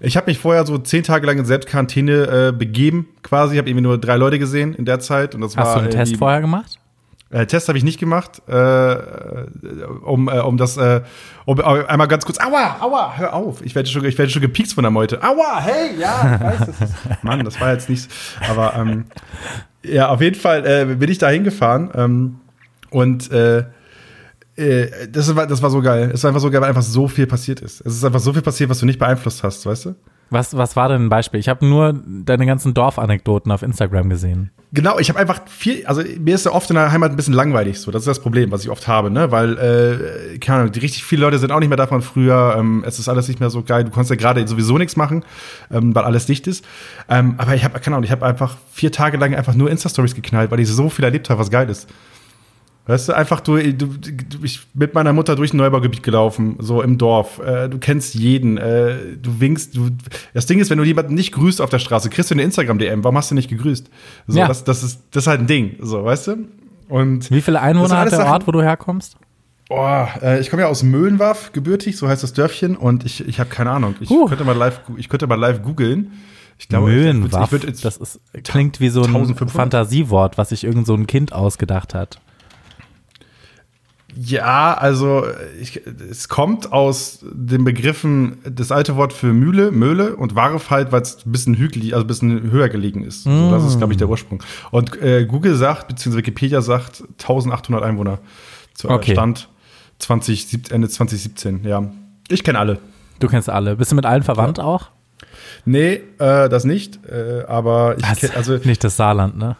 ich 0.00 0.16
habe 0.16 0.28
mich 0.28 0.40
vorher 0.40 0.66
so 0.66 0.76
zehn 0.78 1.04
Tage 1.04 1.24
lang 1.24 1.38
in 1.38 1.44
Selbstquarantäne 1.44 2.48
äh, 2.48 2.52
begeben, 2.52 3.10
quasi. 3.22 3.54
Ich 3.54 3.58
habe 3.60 3.70
irgendwie 3.70 3.84
nur 3.84 3.98
drei 3.98 4.16
Leute 4.16 4.40
gesehen 4.40 4.74
in 4.74 4.86
der 4.86 4.98
Zeit. 4.98 5.36
Und 5.36 5.40
das 5.42 5.56
Hast 5.56 5.66
war, 5.68 5.74
du 5.76 5.80
einen 5.82 5.90
Test 5.90 6.16
vorher 6.16 6.40
gemacht? 6.40 6.80
Äh, 7.30 7.46
Test 7.46 7.68
habe 7.68 7.76
ich 7.76 7.84
nicht 7.84 8.00
gemacht, 8.00 8.42
äh, 8.48 8.96
um, 10.02 10.28
äh, 10.28 10.40
um 10.40 10.56
das, 10.56 10.76
äh, 10.76 11.02
um 11.44 11.60
äh, 11.60 11.62
einmal 11.62 12.08
ganz 12.08 12.24
kurz, 12.24 12.40
aua, 12.40 12.78
aua, 12.80 13.14
hör 13.16 13.34
auf, 13.34 13.62
ich 13.62 13.74
werde 13.74 13.88
schon, 13.88 14.04
ich 14.04 14.16
werde 14.16 14.30
schon 14.30 14.42
gepiekst 14.42 14.74
von 14.74 14.82
der 14.82 14.90
Meute. 14.90 15.22
Aua, 15.22 15.60
hey, 15.60 15.98
ja, 15.98 16.34
ich 16.34 16.40
weiß, 16.40 16.58
das 16.58 16.90
ist, 16.90 16.94
Mann, 17.22 17.44
das 17.44 17.60
war 17.60 17.72
jetzt 17.72 17.90
nicht, 17.90 18.10
aber 18.48 18.74
ähm, 18.76 19.04
ja, 19.84 20.08
auf 20.08 20.20
jeden 20.20 20.36
Fall 20.36 20.66
äh, 20.66 20.94
bin 20.94 21.10
ich 21.10 21.18
da 21.18 21.28
hingefahren 21.28 21.90
ähm, 21.94 22.40
und 22.90 23.30
äh, 23.30 23.64
äh, 24.56 25.08
das 25.08 25.34
war, 25.36 25.46
das 25.46 25.62
war 25.62 25.70
so 25.70 25.80
geil. 25.80 26.10
Es 26.12 26.24
war 26.24 26.30
einfach 26.30 26.40
so 26.40 26.50
geil, 26.50 26.60
weil 26.60 26.68
einfach 26.68 26.82
so 26.82 27.06
viel 27.06 27.26
passiert 27.26 27.60
ist. 27.60 27.80
Es 27.82 27.94
ist 27.94 28.04
einfach 28.04 28.20
so 28.20 28.32
viel 28.32 28.42
passiert, 28.42 28.68
was 28.68 28.80
du 28.80 28.86
nicht 28.86 28.98
beeinflusst 28.98 29.44
hast, 29.44 29.64
weißt 29.64 29.86
du? 29.86 29.94
Was, 30.30 30.56
was 30.56 30.76
war 30.76 30.88
denn 30.88 31.06
ein 31.06 31.08
Beispiel? 31.08 31.40
Ich 31.40 31.48
habe 31.48 31.66
nur 31.66 31.94
deine 32.06 32.46
ganzen 32.46 32.74
Dorfanekdoten 32.74 33.50
auf 33.50 33.62
Instagram 33.62 34.10
gesehen. 34.10 34.50
Genau, 34.70 34.98
ich 34.98 35.08
habe 35.08 35.18
einfach 35.18 35.40
viel, 35.48 35.86
also 35.86 36.02
mir 36.18 36.34
ist 36.34 36.44
ja 36.44 36.52
oft 36.52 36.68
in 36.68 36.74
der 36.74 36.92
Heimat 36.92 37.10
ein 37.10 37.16
bisschen 37.16 37.32
langweilig 37.32 37.80
so. 37.80 37.90
Das 37.90 38.02
ist 38.02 38.06
das 38.06 38.20
Problem, 38.20 38.50
was 38.50 38.62
ich 38.62 38.68
oft 38.68 38.86
habe, 38.86 39.10
ne? 39.10 39.30
Weil, 39.30 39.56
äh, 39.56 40.38
keine 40.38 40.60
Ahnung, 40.60 40.72
die 40.72 40.80
richtig 40.80 41.04
viele 41.04 41.22
Leute 41.22 41.38
sind 41.38 41.52
auch 41.52 41.60
nicht 41.60 41.70
mehr 41.70 41.78
davon 41.78 42.02
früher. 42.02 42.54
Ähm, 42.58 42.84
es 42.86 42.98
ist 42.98 43.08
alles 43.08 43.28
nicht 43.28 43.40
mehr 43.40 43.48
so 43.48 43.62
geil. 43.62 43.84
Du 43.84 43.90
konntest 43.90 44.10
ja 44.10 44.16
gerade 44.16 44.46
sowieso 44.46 44.76
nichts 44.76 44.96
machen, 44.96 45.24
ähm, 45.70 45.94
weil 45.94 46.04
alles 46.04 46.26
dicht 46.26 46.46
ist. 46.46 46.66
Ähm, 47.08 47.36
aber 47.38 47.54
ich 47.54 47.64
habe, 47.64 47.80
keine 47.80 47.96
Ahnung, 47.96 48.04
ich 48.04 48.10
habe 48.10 48.26
einfach 48.26 48.58
vier 48.70 48.92
Tage 48.92 49.16
lang 49.16 49.34
einfach 49.34 49.54
nur 49.54 49.70
Insta-Stories 49.70 50.14
geknallt, 50.14 50.50
weil 50.50 50.60
ich 50.60 50.68
so 50.68 50.90
viel 50.90 51.04
erlebt 51.04 51.30
habe, 51.30 51.40
was 51.40 51.50
geil 51.50 51.70
ist. 51.70 51.88
Weißt 52.88 53.08
du, 53.10 53.12
einfach 53.12 53.40
du, 53.40 53.58
du, 53.74 53.86
ich 54.42 54.60
mit 54.74 54.94
meiner 54.94 55.12
Mutter 55.12 55.36
durch 55.36 55.52
ein 55.52 55.58
Neubaugebiet 55.58 56.02
gelaufen, 56.02 56.56
so 56.58 56.80
im 56.82 56.96
Dorf. 56.98 57.38
Äh, 57.38 57.68
du 57.68 57.78
kennst 57.78 58.14
jeden, 58.14 58.56
äh, 58.56 58.96
du 59.22 59.38
winkst. 59.40 59.76
Du, 59.76 59.90
das 60.34 60.46
Ding 60.46 60.58
ist, 60.58 60.70
wenn 60.70 60.78
du 60.78 60.84
jemanden 60.84 61.14
nicht 61.14 61.32
grüßt 61.32 61.60
auf 61.60 61.68
der 61.68 61.78
Straße, 61.80 62.08
kriegst 62.08 62.30
du 62.30 62.34
eine 62.34 62.42
Instagram-DM. 62.44 63.04
Warum 63.04 63.16
hast 63.18 63.30
du 63.30 63.34
nicht 63.34 63.50
gegrüßt? 63.50 63.90
So, 64.26 64.38
Ja. 64.38 64.48
das, 64.48 64.64
das, 64.64 64.82
ist, 64.82 65.02
das 65.10 65.24
ist 65.24 65.26
halt 65.28 65.40
ein 65.40 65.46
Ding, 65.46 65.76
so, 65.80 66.02
weißt 66.02 66.28
du? 66.28 66.36
Und 66.88 67.30
Wie 67.30 67.42
viele 67.42 67.60
Einwohner 67.60 67.98
hat 67.98 68.10
der 68.10 68.18
Sachen- 68.20 68.32
Ort, 68.32 68.46
wo 68.46 68.52
du 68.52 68.62
herkommst? 68.62 69.16
oh, 69.68 70.06
äh, 70.22 70.40
ich 70.40 70.48
komme 70.48 70.62
ja 70.62 70.68
aus 70.68 70.82
Möhlenwaff, 70.82 71.52
gebürtig, 71.52 71.98
so 71.98 72.08
heißt 72.08 72.22
das 72.22 72.32
Dörfchen, 72.32 72.74
und 72.74 73.04
ich, 73.04 73.28
ich 73.28 73.38
habe 73.38 73.50
keine 73.50 73.70
Ahnung. 73.70 73.96
Ich 74.00 74.08
Huh. 74.08 74.24
könnte 74.24 74.44
mal 74.44 74.56
live, 74.56 74.86
gu- 74.86 74.94
ich 74.96 75.10
könnte 75.10 75.26
mal 75.26 75.34
live 75.38 75.62
googeln. 75.62 76.12
Ich 76.58 76.68
glaube, 76.68 76.86
Möhlenwaff. 76.90 77.44
Ich 77.44 77.52
würd, 77.52 77.64
ich 77.64 77.68
würd, 77.74 77.84
das 77.84 77.96
ist, 77.98 78.20
klingt 78.44 78.80
wie 78.80 78.88
so 78.88 79.00
ein 79.02 79.08
1500? 79.14 79.50
Fantasiewort, 79.54 80.38
was 80.38 80.48
sich 80.48 80.64
irgend 80.64 80.86
so 80.86 80.94
ein 80.94 81.06
Kind 81.06 81.34
ausgedacht 81.34 81.92
hat. 81.94 82.18
Ja, 84.16 84.74
also 84.74 85.24
ich, 85.60 85.82
es 86.10 86.28
kommt 86.28 86.72
aus 86.72 87.18
den 87.22 87.64
Begriffen 87.64 88.38
das 88.48 88.72
alte 88.72 88.96
Wort 88.96 89.12
für 89.12 89.32
Mühle, 89.32 89.70
Möhle 89.70 90.16
und 90.16 90.34
Warf 90.34 90.70
halt, 90.70 90.92
weil 90.92 91.02
es 91.02 91.24
ein 91.26 91.32
bisschen 91.32 91.56
hügelig, 91.56 91.92
also 91.94 92.04
ein 92.04 92.08
bisschen 92.08 92.50
höher 92.50 92.68
gelegen 92.68 93.04
ist. 93.04 93.24
So, 93.24 93.50
das 93.50 93.64
ist, 93.64 93.78
glaube 93.78 93.92
ich, 93.92 93.98
der 93.98 94.08
Ursprung. 94.08 94.42
Und 94.70 95.00
äh, 95.02 95.26
Google 95.26 95.54
sagt, 95.56 95.88
beziehungsweise 95.88 96.18
Wikipedia 96.18 96.62
sagt 96.62 97.02
1800 97.20 97.82
Einwohner. 97.84 98.18
Zu 98.74 98.88
Okay. 98.90 99.12
Stand 99.12 99.48
20, 99.98 100.70
Ende 100.70 100.88
2017, 100.88 101.64
ja. 101.64 101.84
Ich 102.28 102.44
kenne 102.44 102.58
alle. 102.58 102.78
Du 103.18 103.28
kennst 103.28 103.50
alle. 103.50 103.76
Bist 103.76 103.90
du 103.90 103.96
mit 103.96 104.06
allen 104.06 104.22
verwandt 104.22 104.60
auch? 104.60 104.90
Nee, 105.64 106.00
äh, 106.18 106.48
das 106.48 106.64
nicht. 106.64 107.04
Äh, 107.06 107.44
aber 107.46 107.96
ich 107.98 108.20
kenn, 108.20 108.30
also 108.36 108.56
nicht 108.56 108.82
das 108.84 108.96
Saarland, 108.96 109.36
ne? 109.36 109.56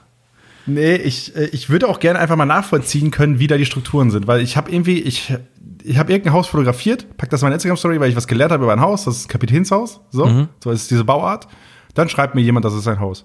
Nee, 0.69 0.97
ich, 0.97 1.35
äh, 1.37 1.47
ich 1.47 1.71
würde 1.71 1.89
auch 1.89 1.99
gerne 2.01 2.19
einfach 2.19 2.37
mal 2.37 2.45
nachvollziehen 2.47 3.11
können, 3.11 3.39
wie 3.39 3.47
da 3.47 3.57
die 3.57 3.65
Strukturen 3.67 4.11
sind, 4.11 4.27
weil 4.27 4.41
ich 4.41 4.57
habe 4.57 4.71
irgendwie, 4.71 5.01
ich, 5.01 5.35
ich 5.83 5.99
habe 5.99 6.13
irgendein 6.13 6.35
Haus 6.35 6.47
fotografiert, 6.49 7.07
pack 7.17 7.31
das 7.31 7.41
in 7.43 7.47
meine 7.47 7.55
Instagram-Story, 7.55 7.99
weil 8.01 8.11
ich 8.11 8.17
was 8.17 8.27
gelernt 8.27 8.53
habe 8.53 8.65
über 8.65 8.73
ein 8.73 8.81
Haus, 8.81 9.05
das 9.05 9.17
ist 9.17 9.29
Kapitänshaus, 9.29 10.01
so, 10.11 10.27
Mhm. 10.27 10.49
so 10.63 10.71
ist 10.71 10.91
diese 10.91 11.05
Bauart. 11.05 11.49
Dann 11.95 12.09
schreibt 12.09 12.35
mir 12.35 12.43
jemand, 12.43 12.65
das 12.65 12.75
ist 12.75 12.87
ein 12.87 13.01
Haus. 13.01 13.25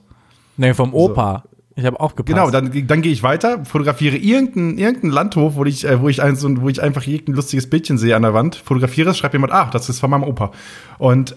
Nee, 0.58 0.74
vom 0.74 0.94
Opa. 0.94 1.44
Ich 1.76 1.86
habe 1.86 2.00
aufgepasst. 2.00 2.36
Genau, 2.36 2.52
dann, 2.52 2.72
dann 2.88 3.02
gehe 3.02 3.12
ich 3.12 3.24
weiter, 3.24 3.66
fotografiere 3.66 4.16
irgendeinen 4.16 4.78
irgendein 4.78 5.10
Landhof, 5.10 5.56
wo 5.56 5.66
ich, 5.66 5.86
äh, 5.86 6.00
wo 6.00 6.08
ich 6.08 6.22
ein, 6.22 6.36
so, 6.36 6.48
ein- 6.48 6.62
wo 6.62 6.70
ich 6.70 6.82
einfach 6.84 7.06
irgendein 7.08 7.34
lustiges 7.36 7.68
Bildchen 7.68 7.98
sehe 7.98 8.16
an 8.16 8.22
der 8.22 8.34
Wand, 8.36 8.56
fotografiere 8.56 9.10
es, 9.10 9.18
schreibt 9.18 9.34
jemand, 9.34 9.52
ach, 9.54 9.72
das 9.72 9.90
ist 9.90 10.00
von 10.00 10.12
meinem 10.12 10.24
Opa. 10.24 10.52
Und 11.00 11.36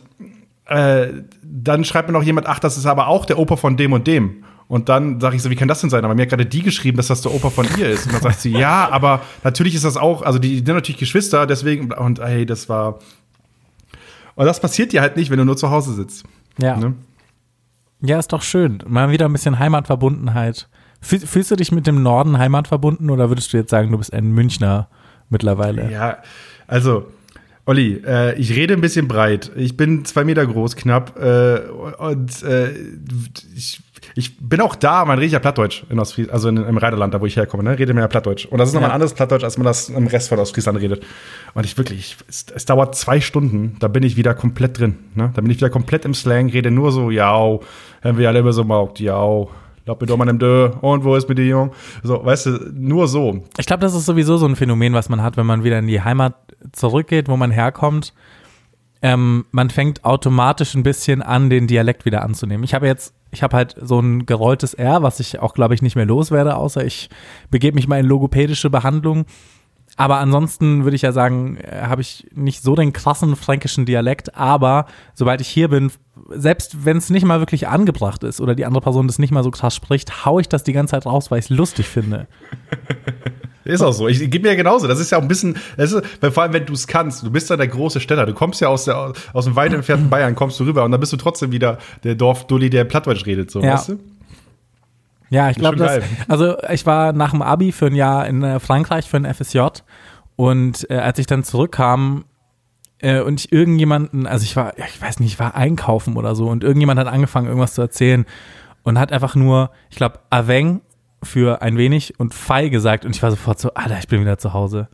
äh, 0.66 1.08
dann 1.42 1.84
schreibt 1.84 2.08
mir 2.08 2.12
noch 2.12 2.22
jemand, 2.22 2.46
ach, 2.48 2.58
das 2.58 2.76
ist 2.76 2.84
aber 2.86 3.06
auch 3.08 3.24
der 3.24 3.38
Opa 3.38 3.56
von 3.56 3.76
dem 3.78 3.92
und 3.94 4.06
dem. 4.06 4.44
Und 4.68 4.88
dann 4.88 5.20
sage 5.20 5.36
ich 5.36 5.42
so, 5.42 5.50
wie 5.50 5.54
kann 5.54 5.68
das 5.68 5.80
denn 5.80 5.90
sein? 5.90 6.04
Aber 6.04 6.14
mir 6.14 6.22
hat 6.22 6.30
gerade 6.30 6.46
die 6.46 6.62
geschrieben, 6.62 6.96
dass 6.96 7.06
das 7.06 7.22
der 7.22 7.32
Opa 7.32 7.50
von 7.50 7.66
ihr 7.78 7.88
ist. 7.88 8.06
Und 8.06 8.14
dann 8.14 8.22
sagt 8.22 8.40
sie, 8.40 8.50
ja, 8.50 8.88
aber 8.90 9.22
natürlich 9.44 9.74
ist 9.74 9.84
das 9.84 9.96
auch, 9.96 10.22
also 10.22 10.38
die, 10.38 10.60
die 10.60 10.66
sind 10.66 10.74
natürlich 10.74 10.98
Geschwister, 10.98 11.46
deswegen, 11.46 11.92
und 11.92 12.18
ey, 12.18 12.44
das 12.46 12.68
war. 12.68 12.98
Und 14.34 14.46
das 14.46 14.60
passiert 14.60 14.92
dir 14.92 15.00
halt 15.02 15.16
nicht, 15.16 15.30
wenn 15.30 15.38
du 15.38 15.44
nur 15.44 15.56
zu 15.56 15.70
Hause 15.70 15.94
sitzt. 15.94 16.24
ja. 16.58 16.76
Ne? 16.76 16.94
ja, 18.02 18.18
ist 18.18 18.32
doch 18.32 18.42
schön. 18.42 18.82
Mal 18.86 19.10
wieder 19.10 19.26
ein 19.26 19.32
bisschen 19.32 19.58
Heimatverbundenheit. 19.58 20.68
Fühl, 21.00 21.20
fühlst 21.20 21.50
du 21.50 21.56
dich 21.56 21.72
mit 21.72 21.86
dem 21.86 22.02
Norden 22.02 22.38
heimatverbunden 22.38 23.10
oder 23.10 23.28
würdest 23.30 23.52
du 23.52 23.56
jetzt 23.56 23.70
sagen, 23.70 23.90
du 23.90 23.98
bist 23.98 24.12
ein 24.12 24.32
Münchner 24.32 24.88
mittlerweile? 25.30 25.90
Ja, 25.90 26.18
also, 26.66 27.06
Olli, 27.64 28.02
äh, 28.06 28.34
ich 28.38 28.54
rede 28.54 28.74
ein 28.74 28.80
bisschen 28.80 29.08
breit. 29.08 29.50
Ich 29.56 29.76
bin 29.76 30.04
zwei 30.04 30.24
Meter 30.24 30.46
groß, 30.46 30.76
knapp. 30.76 31.18
Äh, 31.18 31.60
und 31.98 32.42
äh, 32.42 32.72
ich, 33.54 33.80
ich 34.14 34.38
bin 34.38 34.60
auch 34.60 34.74
da, 34.74 35.04
man 35.04 35.18
redet 35.18 35.32
ja 35.32 35.38
Plattdeutsch 35.38 35.84
in 35.90 35.98
Ostfries 35.98 36.28
also 36.28 36.48
in, 36.48 36.56
im 36.56 36.76
Rheinland, 36.78 37.14
da 37.14 37.20
wo 37.20 37.26
ich 37.26 37.36
herkomme, 37.36 37.62
ne? 37.62 37.78
Rede 37.78 37.94
mir 37.94 38.00
ja 38.00 38.08
Plattdeutsch. 38.08 38.46
Und 38.46 38.58
das 38.58 38.68
ist 38.68 38.74
nochmal 38.74 38.88
Ja. 38.88 38.92
ein 38.92 38.96
anderes 38.96 39.14
Plattdeutsch, 39.14 39.44
als 39.44 39.58
man 39.58 39.64
das 39.64 39.88
im 39.88 40.06
Rest 40.06 40.28
von 40.28 40.38
Ostfriesland 40.38 40.78
redet. 40.80 41.04
Und 41.54 41.64
ich 41.64 41.76
wirklich, 41.78 41.98
ich, 41.98 42.16
es, 42.28 42.46
es 42.54 42.64
dauert 42.64 42.94
zwei 42.94 43.20
Stunden, 43.20 43.76
da 43.80 43.88
bin 43.88 44.02
ich 44.02 44.16
wieder 44.16 44.34
komplett 44.34 44.78
drin. 44.78 44.96
Ne? 45.14 45.30
Da 45.34 45.40
bin 45.40 45.50
ich 45.50 45.56
wieder 45.58 45.70
komplett 45.70 46.04
im 46.04 46.14
Slang, 46.14 46.48
rede 46.50 46.70
nur 46.70 46.92
so, 46.92 47.10
ja, 47.10 47.32
haben 48.02 48.18
wir 48.18 48.28
alle 48.28 48.38
immer 48.40 48.52
so 48.52 48.64
maugt, 48.64 49.00
ja. 49.00 49.44
Lass 49.88 50.00
mir 50.00 50.06
doch 50.06 50.16
mal 50.16 50.28
im 50.28 50.38
Dö. 50.40 50.68
Und 50.80 51.04
wo 51.04 51.14
ist 51.14 51.28
mit 51.28 51.38
dir, 51.38 51.46
Jung? 51.46 51.72
So, 52.02 52.24
weißt 52.24 52.46
du, 52.46 52.50
nur 52.74 53.06
so. 53.06 53.44
Ich 53.56 53.66
glaube, 53.66 53.82
das 53.82 53.94
ist 53.94 54.04
sowieso 54.04 54.36
so 54.36 54.46
ein 54.46 54.56
Phänomen, 54.56 54.94
was 54.94 55.08
man 55.08 55.22
hat, 55.22 55.36
wenn 55.36 55.46
man 55.46 55.62
wieder 55.62 55.78
in 55.78 55.86
die 55.86 56.02
Heimat 56.02 56.34
zurückgeht, 56.72 57.28
wo 57.28 57.36
man 57.36 57.52
herkommt. 57.52 58.12
Ähm, 59.02 59.46
man 59.50 59.70
fängt 59.70 60.04
automatisch 60.04 60.74
ein 60.74 60.82
bisschen 60.82 61.22
an, 61.22 61.50
den 61.50 61.66
Dialekt 61.66 62.04
wieder 62.04 62.22
anzunehmen. 62.22 62.64
Ich 62.64 62.74
habe 62.74 62.86
jetzt, 62.86 63.14
ich 63.30 63.42
habe 63.42 63.56
halt 63.56 63.74
so 63.80 64.00
ein 64.00 64.26
gerolltes 64.26 64.74
R, 64.74 65.02
was 65.02 65.20
ich 65.20 65.38
auch, 65.38 65.54
glaube 65.54 65.74
ich, 65.74 65.82
nicht 65.82 65.96
mehr 65.96 66.06
loswerde, 66.06 66.56
außer 66.56 66.84
ich 66.84 67.10
begebe 67.50 67.74
mich 67.74 67.88
mal 67.88 68.00
in 68.00 68.06
logopädische 68.06 68.70
Behandlung. 68.70 69.26
Aber 69.98 70.18
ansonsten 70.18 70.84
würde 70.84 70.96
ich 70.96 71.02
ja 71.02 71.12
sagen, 71.12 71.56
äh, 71.58 71.82
habe 71.82 72.02
ich 72.02 72.26
nicht 72.34 72.62
so 72.62 72.74
den 72.74 72.92
krassen 72.92 73.34
fränkischen 73.34 73.86
Dialekt, 73.86 74.34
aber 74.34 74.86
sobald 75.14 75.40
ich 75.40 75.48
hier 75.48 75.68
bin, 75.68 75.90
selbst 76.30 76.84
wenn 76.84 76.98
es 76.98 77.08
nicht 77.08 77.24
mal 77.24 77.40
wirklich 77.40 77.68
angebracht 77.68 78.22
ist 78.22 78.40
oder 78.40 78.54
die 78.54 78.66
andere 78.66 78.82
Person 78.82 79.06
das 79.06 79.18
nicht 79.18 79.30
mal 79.30 79.44
so 79.44 79.50
krass 79.50 79.74
spricht, 79.74 80.26
hau 80.26 80.38
ich 80.38 80.48
das 80.48 80.64
die 80.64 80.72
ganze 80.72 80.92
Zeit 80.92 81.06
raus, 81.06 81.30
weil 81.30 81.38
ich 81.38 81.46
es 81.46 81.50
lustig 81.50 81.86
finde. 81.86 82.26
Ist 83.66 83.82
auch 83.82 83.92
so. 83.92 84.08
Ich, 84.08 84.22
ich 84.22 84.30
gebe 84.30 84.44
mir 84.44 84.50
ja 84.52 84.56
genauso. 84.56 84.86
Das 84.86 85.00
ist 85.00 85.10
ja 85.10 85.18
auch 85.18 85.22
ein 85.22 85.28
bisschen, 85.28 85.56
das 85.76 85.92
ist, 85.92 86.02
vor 86.32 86.42
allem, 86.42 86.52
wenn 86.52 86.66
du 86.66 86.72
es 86.72 86.86
kannst, 86.86 87.22
du 87.22 87.30
bist 87.30 87.50
ja 87.50 87.56
der 87.56 87.68
große 87.68 88.00
Städter, 88.00 88.26
du 88.26 88.32
kommst 88.34 88.60
ja 88.60 88.68
aus, 88.68 88.84
der, 88.84 89.12
aus 89.32 89.44
dem 89.44 89.56
weit 89.56 89.72
entfernten 89.72 90.08
Bayern, 90.10 90.34
kommst 90.34 90.58
du 90.60 90.64
rüber 90.64 90.84
und 90.84 90.92
dann 90.92 91.00
bist 91.00 91.12
du 91.12 91.16
trotzdem 91.16 91.52
wieder 91.52 91.78
der 92.04 92.14
Dorfdulli, 92.14 92.70
der 92.70 92.84
Plattdeutsch 92.84 93.26
redet, 93.26 93.50
so, 93.50 93.60
Ja. 93.60 93.74
weißt 93.74 93.90
du? 93.90 93.98
Ja, 95.28 95.50
ich 95.50 95.56
glaube, 95.56 95.76
das. 95.76 96.04
Also 96.28 96.56
ich 96.70 96.86
war 96.86 97.12
nach 97.12 97.32
dem 97.32 97.42
Abi 97.42 97.72
für 97.72 97.86
ein 97.86 97.96
Jahr 97.96 98.26
in 98.28 98.42
äh, 98.44 98.60
Frankreich 98.60 99.08
für 99.08 99.16
ein 99.16 99.24
FSJ 99.34 99.60
und 100.36 100.88
äh, 100.88 100.98
als 100.98 101.18
ich 101.18 101.26
dann 101.26 101.42
zurückkam 101.42 102.26
äh, 103.00 103.20
und 103.20 103.40
ich 103.40 103.52
irgendjemanden, 103.52 104.26
also 104.28 104.44
ich 104.44 104.54
war, 104.54 104.74
ich 104.78 105.02
weiß 105.02 105.18
nicht, 105.18 105.32
ich 105.32 105.38
war 105.40 105.56
einkaufen 105.56 106.16
oder 106.16 106.36
so 106.36 106.48
und 106.48 106.62
irgendjemand 106.62 107.00
hat 107.00 107.08
angefangen, 107.08 107.48
irgendwas 107.48 107.74
zu 107.74 107.82
erzählen 107.82 108.24
und 108.84 109.00
hat 109.00 109.10
einfach 109.10 109.34
nur, 109.34 109.70
ich 109.90 109.96
glaube, 109.96 110.20
Aveng 110.30 110.80
für 111.26 111.62
ein 111.62 111.76
wenig 111.76 112.18
und 112.18 112.34
Fei 112.34 112.68
gesagt 112.68 113.04
und 113.04 113.14
ich 113.14 113.22
war 113.22 113.30
sofort 113.30 113.58
so, 113.58 113.74
Alter, 113.74 113.98
ich 113.98 114.08
bin 114.08 114.20
wieder 114.20 114.38
zu 114.38 114.52
Hause. 114.52 114.88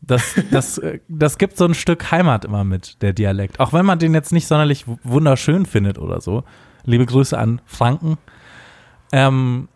Das, 0.00 0.34
das, 0.50 0.78
äh, 0.78 1.00
das 1.08 1.38
gibt 1.38 1.56
so 1.56 1.64
ein 1.64 1.74
Stück 1.74 2.10
Heimat 2.10 2.44
immer 2.44 2.64
mit, 2.64 3.02
der 3.02 3.12
Dialekt. 3.12 3.60
Auch 3.60 3.72
wenn 3.72 3.84
man 3.84 3.98
den 3.98 4.14
jetzt 4.14 4.32
nicht 4.32 4.46
sonderlich 4.46 4.84
wunderschön 5.02 5.66
findet 5.66 5.98
oder 5.98 6.20
so. 6.20 6.44
Liebe 6.84 7.06
Grüße 7.06 7.36
an 7.36 7.60
Franken. 7.66 8.16
Ähm, 9.12 9.68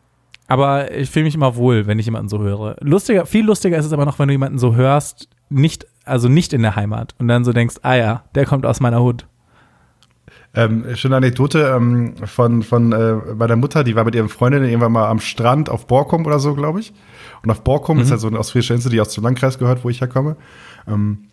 aber 0.47 0.93
ich 0.93 1.11
fühle 1.11 1.25
mich 1.25 1.35
immer 1.35 1.57
wohl, 1.57 1.87
wenn 1.87 1.99
ich 1.99 2.07
jemanden 2.07 2.29
so 2.29 2.39
höre. 2.39 2.77
Lustiger, 2.81 3.27
viel 3.27 3.45
lustiger 3.45 3.79
ist 3.79 3.87
es 3.87 3.93
aber 3.93 4.05
noch, 4.05 4.19
wenn 4.19 4.29
du 4.29 4.35
jemanden 4.35 4.59
so 4.59 4.75
hörst, 4.75 5.29
nicht, 5.49 5.87
also 6.05 6.29
nicht 6.29 6.53
in 6.53 6.63
der 6.63 6.77
Heimat 6.77 7.15
und 7.19 7.29
dann 7.29 7.45
so 7.45 7.53
denkst, 7.53 7.77
ah 7.83 7.95
ja, 7.95 8.25
der 8.35 8.45
kommt 8.47 8.67
aus 8.67 8.81
meiner 8.81 9.01
Hut. 9.01 9.27
Ähm, 10.57 10.95
schöne 10.95 11.17
Anekdote 11.17 11.75
ähm, 11.77 12.15
von, 12.25 12.63
von 12.63 12.93
äh, 12.93 13.17
bei 13.35 13.47
der 13.47 13.57
Mutter, 13.57 13.83
die 13.83 13.97
war 13.97 14.05
mit 14.05 14.15
ihren 14.15 14.29
Freundinnen 14.29 14.67
irgendwann 14.69 14.93
mal 14.93 15.09
am 15.09 15.19
Strand 15.19 15.69
auf 15.69 15.87
Borkum 15.87 16.25
oder 16.27 16.39
so, 16.39 16.55
glaube 16.55 16.81
ich. 16.81 16.93
Und 17.43 17.51
auf 17.51 17.63
Borkum 17.63 17.99
ist 17.99 18.11
ja 18.11 18.17
so 18.17 18.29
eine 18.29 18.39
ostfriesische 18.39 18.75
Insel, 18.75 18.91
die 18.91 19.01
aus 19.01 19.13
dem 19.13 19.25
Landkreis 19.25 19.59
gehört, 19.59 19.85
wo 19.85 19.91
ich 19.91 20.01
herkomme. 20.01 20.37
Ähm, 20.87 21.29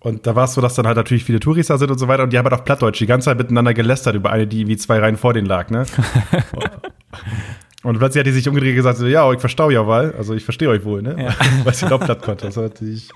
und 0.00 0.26
da 0.26 0.36
war 0.36 0.44
es 0.44 0.54
so, 0.54 0.60
dass 0.60 0.74
dann 0.74 0.86
halt 0.86 0.96
natürlich 0.96 1.24
viele 1.24 1.40
Touris 1.40 1.68
da 1.68 1.78
sind 1.78 1.90
und 1.90 1.98
so 1.98 2.08
weiter. 2.08 2.24
Und 2.24 2.32
die 2.32 2.38
haben 2.38 2.44
halt 2.44 2.52
auf 2.52 2.64
Plattdeutsch 2.64 3.00
die 3.00 3.06
ganze 3.06 3.26
Zeit 3.26 3.38
miteinander 3.38 3.72
gelästert 3.72 4.14
über 4.14 4.30
eine, 4.30 4.46
die 4.46 4.66
wie 4.66 4.76
zwei 4.76 4.98
Reihen 4.98 5.16
vor 5.16 5.32
denen 5.32 5.46
lag, 5.46 5.70
ne? 5.70 5.86
und 7.84 7.98
plötzlich 7.98 8.20
hat 8.20 8.26
die 8.26 8.32
sich 8.32 8.48
umgedreht 8.48 8.70
und 8.70 8.76
gesagt, 8.76 8.98
so, 8.98 9.06
ja, 9.06 9.30
ich 9.32 9.40
verstau 9.40 9.70
ja 9.70 9.86
weil, 9.86 10.12
also 10.12 10.34
ich 10.34 10.42
verstehe 10.42 10.68
euch 10.70 10.84
wohl, 10.84 11.02
ne? 11.02 11.16
Ja. 11.22 11.34
Weil 11.64 11.74
sie 11.74 11.86
auch 11.86 12.00
platt 12.00 12.22
konnte. 12.22 12.46
Das 12.46 12.56
war 12.56 12.64
natürlich 12.64 13.10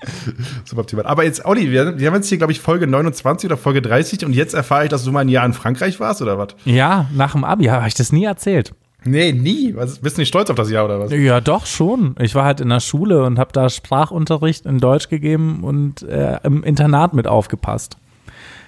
super 0.63 0.81
optimal. 0.81 1.05
Aber 1.05 1.23
jetzt, 1.23 1.43
Olli, 1.43 1.71
wir, 1.71 1.97
wir 1.97 2.07
haben 2.07 2.15
jetzt 2.15 2.29
hier, 2.29 2.37
glaube 2.37 2.53
ich, 2.53 2.59
Folge 2.61 2.87
29 2.87 3.49
oder 3.49 3.57
Folge 3.57 3.81
30 3.81 4.25
und 4.25 4.33
jetzt 4.33 4.53
erfahre 4.53 4.83
ich, 4.83 4.89
dass 4.89 5.03
du 5.03 5.11
mal 5.11 5.21
ein 5.21 5.29
Jahr 5.29 5.45
in 5.45 5.53
Frankreich 5.53 5.99
warst, 5.99 6.21
oder 6.21 6.37
was? 6.37 6.49
Ja, 6.65 7.07
nach 7.13 7.33
dem 7.33 7.43
Abi 7.43 7.65
habe 7.65 7.87
ich 7.87 7.95
das 7.95 8.11
nie 8.11 8.25
erzählt. 8.25 8.73
Nee, 9.05 9.31
nie. 9.31 9.75
Was, 9.75 9.99
bist 9.99 10.17
du 10.17 10.21
nicht 10.21 10.27
stolz 10.27 10.49
auf 10.49 10.55
das 10.55 10.69
Jahr, 10.69 10.85
oder 10.85 10.99
was? 10.99 11.11
Ja, 11.11 11.41
doch 11.41 11.65
schon. 11.65 12.15
Ich 12.19 12.35
war 12.35 12.45
halt 12.45 12.59
in 12.59 12.69
der 12.69 12.81
Schule 12.81 13.23
und 13.23 13.39
habe 13.39 13.51
da 13.53 13.69
Sprachunterricht 13.69 14.65
in 14.65 14.79
Deutsch 14.79 15.09
gegeben 15.09 15.63
und 15.63 16.03
äh, 16.03 16.37
im 16.43 16.63
Internat 16.63 17.13
mit 17.13 17.27
aufgepasst. 17.27 17.97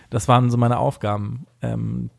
Das 0.10 0.28
waren 0.28 0.50
so 0.50 0.58
meine 0.58 0.80
Aufgaben. 0.80 1.46
Ähm, 1.62 2.10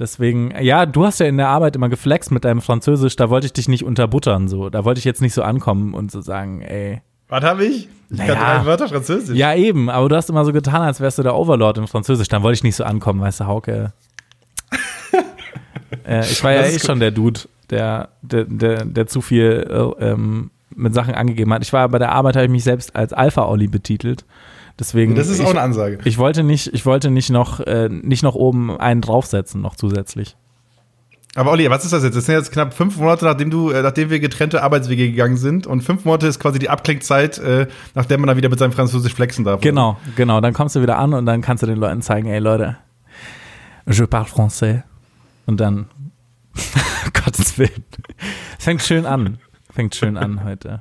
deswegen, 0.00 0.52
ja, 0.60 0.86
du 0.86 1.04
hast 1.04 1.20
ja 1.20 1.26
in 1.26 1.36
der 1.36 1.48
Arbeit 1.48 1.76
immer 1.76 1.88
geflext 1.88 2.32
mit 2.32 2.44
deinem 2.44 2.60
Französisch, 2.60 3.14
da 3.16 3.30
wollte 3.30 3.46
ich 3.46 3.52
dich 3.52 3.68
nicht 3.68 3.84
unterbuttern, 3.84 4.48
so. 4.48 4.70
Da 4.70 4.84
wollte 4.84 4.98
ich 4.98 5.04
jetzt 5.04 5.20
nicht 5.22 5.34
so 5.34 5.42
ankommen 5.42 5.94
und 5.94 6.10
so 6.10 6.20
sagen, 6.20 6.62
ey. 6.62 7.02
Was 7.28 7.44
habe 7.44 7.64
ich? 7.64 7.88
Ich 8.10 8.18
Naja. 8.18 8.34
kann 8.34 8.56
drei 8.56 8.66
Wörter 8.66 8.88
Französisch. 8.88 9.36
Ja, 9.36 9.54
eben, 9.54 9.88
aber 9.88 10.08
du 10.08 10.16
hast 10.16 10.28
immer 10.30 10.44
so 10.44 10.52
getan, 10.52 10.82
als 10.82 11.00
wärst 11.00 11.18
du 11.18 11.22
der 11.22 11.36
Overlord 11.36 11.78
im 11.78 11.86
Französisch. 11.86 12.26
Dann 12.26 12.42
wollte 12.42 12.56
ich 12.56 12.64
nicht 12.64 12.74
so 12.74 12.82
ankommen, 12.82 13.20
weißt 13.20 13.40
du, 13.40 13.46
Hauke. 13.46 13.92
äh, 16.06 16.20
ich 16.22 16.42
war 16.42 16.52
ja 16.52 16.62
eh 16.62 16.78
schon 16.80 16.98
der 16.98 17.12
Dude, 17.12 17.40
der, 17.70 18.08
der, 18.22 18.44
der, 18.46 18.84
der 18.84 19.06
zu 19.06 19.20
viel 19.20 19.64
äh, 20.00 20.06
ähm, 20.06 20.50
mit 20.74 20.94
Sachen 20.94 21.14
angegeben 21.14 21.52
hat. 21.52 21.62
Ich 21.62 21.72
war 21.72 21.88
bei 21.88 21.98
der 21.98 22.10
Arbeit, 22.12 22.34
habe 22.34 22.46
ich 22.46 22.50
mich 22.50 22.64
selbst 22.64 22.96
als 22.96 23.12
Alpha-Olli 23.12 23.68
betitelt. 23.68 24.24
Deswegen. 24.80 25.14
Das 25.14 25.28
ist 25.28 25.40
ich, 25.40 25.46
auch 25.46 25.50
eine 25.50 25.60
Ansage. 25.60 25.98
ich 26.04 26.16
wollte 26.16 26.42
nicht, 26.42 26.72
ich 26.72 26.86
wollte 26.86 27.10
nicht 27.10 27.28
noch, 27.28 27.60
äh, 27.60 27.90
nicht 27.90 28.22
noch 28.22 28.34
oben 28.34 28.80
einen 28.80 29.02
draufsetzen, 29.02 29.60
noch 29.60 29.76
zusätzlich. 29.76 30.36
Aber 31.36 31.52
Olli, 31.52 31.70
was 31.70 31.84
ist 31.84 31.92
das 31.92 32.02
jetzt? 32.02 32.16
Das 32.16 32.26
sind 32.26 32.34
jetzt 32.34 32.50
knapp 32.50 32.74
fünf 32.74 32.96
Monate, 32.96 33.26
nachdem 33.26 33.50
du, 33.50 33.70
äh, 33.70 33.82
nachdem 33.82 34.10
wir 34.10 34.18
getrennte 34.18 34.62
Arbeitswege 34.62 35.08
gegangen 35.08 35.36
sind. 35.36 35.66
Und 35.66 35.82
fünf 35.82 36.04
Monate 36.04 36.26
ist 36.26 36.40
quasi 36.40 36.58
die 36.58 36.70
Abklingzeit, 36.70 37.38
äh, 37.38 37.68
nachdem 37.94 38.20
man 38.20 38.28
dann 38.28 38.36
wieder 38.38 38.48
mit 38.48 38.58
seinem 38.58 38.72
Französisch 38.72 39.14
flexen 39.14 39.44
darf. 39.44 39.60
Genau, 39.60 39.98
genau. 40.16 40.40
Dann 40.40 40.54
kommst 40.54 40.74
du 40.74 40.82
wieder 40.82 40.98
an 40.98 41.12
und 41.12 41.26
dann 41.26 41.42
kannst 41.42 41.62
du 41.62 41.66
den 41.66 41.76
Leuten 41.76 42.00
zeigen, 42.00 42.28
ey 42.28 42.40
Leute, 42.40 42.78
je 43.86 44.06
parle 44.06 44.26
français. 44.26 44.82
Und 45.46 45.60
dann, 45.60 45.86
Gottes 47.24 47.58
Willen. 47.58 47.84
Es 48.58 48.64
fängt 48.64 48.82
schön 48.82 49.04
an. 49.04 49.38
Fängt 49.72 49.94
schön 49.94 50.16
an 50.16 50.42
heute. 50.42 50.80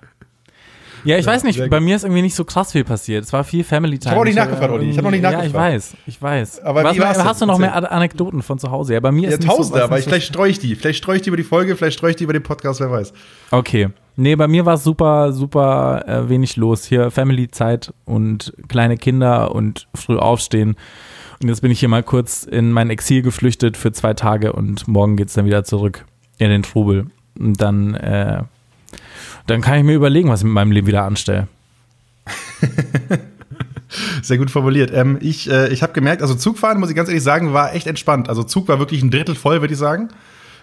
Ja, 1.03 1.17
ich 1.17 1.25
Ja, 1.25 1.31
weiß 1.31 1.43
nicht, 1.43 1.69
bei 1.69 1.79
mir 1.79 1.95
ist 1.95 2.03
irgendwie 2.03 2.21
nicht 2.21 2.35
so 2.35 2.43
krass 2.45 2.71
viel 2.71 2.83
passiert. 2.83 3.23
Es 3.25 3.33
war 3.33 3.43
viel 3.43 3.63
Family 3.63 3.97
Time. 3.99 4.11
hab 4.15 4.21
auch 4.21 4.25
nicht 4.25 4.35
nachgefragt, 4.35 4.71
Olli. 4.71 4.89
Ich 4.89 4.97
hab 4.97 5.03
noch 5.03 5.11
nicht 5.11 5.23
irgendwie- 5.23 5.33
Ja, 5.33 5.43
ich 5.45 5.53
nachgefragt. 5.53 5.73
weiß, 5.73 5.93
ich 6.07 6.21
weiß. 6.21 6.63
Aber 6.63 6.83
Was, 6.83 6.99
war's 6.99 7.23
hast 7.23 7.41
du 7.41 7.45
noch 7.45 7.57
mehr 7.57 7.91
Anekdoten 7.91 8.41
von 8.41 8.59
zu 8.59 8.71
Hause? 8.71 8.93
Ja, 8.93 8.99
bei 8.99 9.11
mir 9.11 9.29
Ja, 9.29 9.35
ist 9.35 9.43
so, 9.43 9.47
tausende, 9.49 9.79
was 9.79 9.83
aber 9.85 9.97
ich, 9.99 10.03
so 10.05 10.09
vielleicht 10.09 10.27
streue 10.27 10.49
ich 10.51 10.59
die. 10.59 10.75
Vielleicht 10.75 10.99
streue 10.99 11.15
ich 11.17 11.21
die 11.21 11.29
über 11.29 11.37
die 11.37 11.43
Folge, 11.43 11.75
vielleicht 11.75 11.97
streue 11.97 12.11
ich 12.11 12.17
die 12.17 12.23
über 12.23 12.33
den 12.33 12.43
Podcast, 12.43 12.79
wer 12.79 12.91
weiß. 12.91 13.13
Okay. 13.51 13.89
Nee, 14.15 14.35
bei 14.35 14.47
mir 14.49 14.65
war 14.65 14.73
es 14.73 14.83
super, 14.83 15.31
super 15.31 16.03
äh, 16.05 16.27
wenig 16.27 16.57
los. 16.57 16.83
Hier 16.85 17.09
Family-Zeit 17.09 17.93
und 18.05 18.53
kleine 18.67 18.97
Kinder 18.97 19.55
und 19.55 19.87
früh 19.95 20.17
aufstehen. 20.17 20.75
Und 21.41 21.47
jetzt 21.47 21.61
bin 21.61 21.71
ich 21.71 21.79
hier 21.79 21.87
mal 21.87 22.03
kurz 22.03 22.43
in 22.43 22.73
mein 22.73 22.89
Exil 22.89 23.21
geflüchtet 23.21 23.77
für 23.77 23.93
zwei 23.93 24.13
Tage 24.13 24.51
und 24.51 24.89
morgen 24.89 25.15
geht's 25.15 25.33
dann 25.35 25.45
wieder 25.45 25.63
zurück 25.63 26.03
in 26.37 26.49
den 26.49 26.63
Trubel. 26.63 27.05
Und 27.39 27.61
dann, 27.61 27.93
äh, 27.95 28.43
dann 29.47 29.61
kann 29.61 29.77
ich 29.77 29.83
mir 29.83 29.93
überlegen, 29.93 30.29
was 30.29 30.41
ich 30.41 30.45
mit 30.45 30.53
meinem 30.53 30.71
Leben 30.71 30.87
wieder 30.87 31.03
anstelle. 31.03 31.47
Sehr 34.21 34.37
gut 34.37 34.51
formuliert. 34.51 34.91
Ähm, 34.93 35.17
ich 35.21 35.49
äh, 35.49 35.69
ich 35.69 35.81
habe 35.81 35.93
gemerkt, 35.93 36.21
also 36.21 36.35
Zugfahren, 36.35 36.79
muss 36.79 36.89
ich 36.89 36.95
ganz 36.95 37.09
ehrlich 37.09 37.23
sagen, 37.23 37.53
war 37.53 37.73
echt 37.73 37.87
entspannt. 37.87 38.29
Also 38.29 38.43
Zug 38.43 38.67
war 38.67 38.79
wirklich 38.79 39.01
ein 39.01 39.09
Drittel 39.09 39.35
voll, 39.35 39.61
würde 39.61 39.73
ich 39.73 39.79
sagen. 39.79 40.09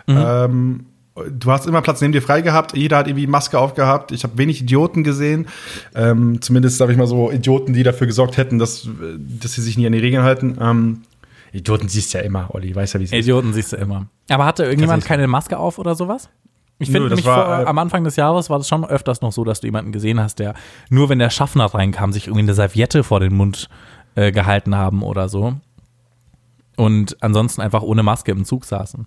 Ähm, 0.09 0.87
du 1.31 1.51
hast 1.51 1.67
immer 1.67 1.83
Platz 1.83 2.01
neben 2.01 2.13
dir 2.13 2.23
frei 2.23 2.43
gehabt. 2.43 2.77
Jeder 2.77 2.99
hat 2.99 3.09
irgendwie 3.09 3.27
Maske 3.27 3.59
aufgehabt. 3.59 4.13
Ich 4.13 4.25
habe 4.25 4.39
wenig 4.39 4.63
Idioten 4.63 5.03
gesehen. 5.05 5.47
Ähm, 5.95 6.41
zumindest, 6.41 6.79
sage 6.79 6.93
ich 6.93 6.99
mal 6.99 7.07
so, 7.07 7.31
Idioten, 7.31 7.73
die 7.73 7.83
dafür 7.83 8.07
gesorgt 8.07 8.37
hätten, 8.37 8.59
dass, 8.59 8.89
dass 9.19 9.55
sie 9.55 9.63
sich 9.63 9.77
nie 9.77 9.87
an 9.87 9.93
die 9.93 9.99
Regeln 9.99 10.23
halten. 10.23 10.59
Ähm, 10.61 11.03
Idioten 11.53 11.89
siehst 11.89 12.13
ja 12.13 12.21
immer, 12.21 12.55
Olli, 12.55 12.75
weiß 12.75 12.95
ja, 12.95 13.01
wie 13.01 13.05
es 13.05 13.13
ist. 13.13 13.19
Idioten 13.19 13.53
siehst 13.53 13.73
du 13.73 13.77
immer. 13.77 14.07
Aber 14.29 14.45
hatte 14.45 14.65
irgendjemand 14.65 15.05
keine 15.05 15.27
Maske 15.27 15.59
auf 15.59 15.79
oder 15.79 15.95
sowas? 15.95 16.29
Ich 16.79 16.91
finde 16.91 17.15
mich 17.15 17.25
war, 17.25 17.45
vor, 17.47 17.59
äh, 17.61 17.65
am 17.67 17.79
Anfang 17.79 18.05
des 18.05 18.17
Jahres 18.17 18.51
war 18.51 18.59
das 18.59 18.69
schon 18.69 18.85
öfters 18.85 19.23
noch 19.23 19.33
so, 19.33 19.45
dass 19.45 19.61
du 19.61 19.67
jemanden 19.67 19.93
gesehen 19.93 20.21
hast, 20.21 20.39
der 20.39 20.55
nur 20.91 21.09
wenn 21.09 21.19
der 21.19 21.31
Schaffner 21.31 21.65
reinkam, 21.67 22.13
sich 22.13 22.27
irgendwie 22.27 22.43
eine 22.43 22.55
Serviette 22.55 23.03
vor 23.03 23.21
den 23.21 23.35
Mund 23.35 23.69
äh, 24.15 24.31
gehalten 24.31 24.75
haben 24.77 25.03
oder 25.03 25.29
so. 25.29 25.55
Und 26.77 27.17
ansonsten 27.23 27.63
einfach 27.63 27.83
ohne 27.83 28.03
Maske 28.03 28.33
im 28.33 28.45
Zug 28.45 28.67
saßen. 28.67 29.07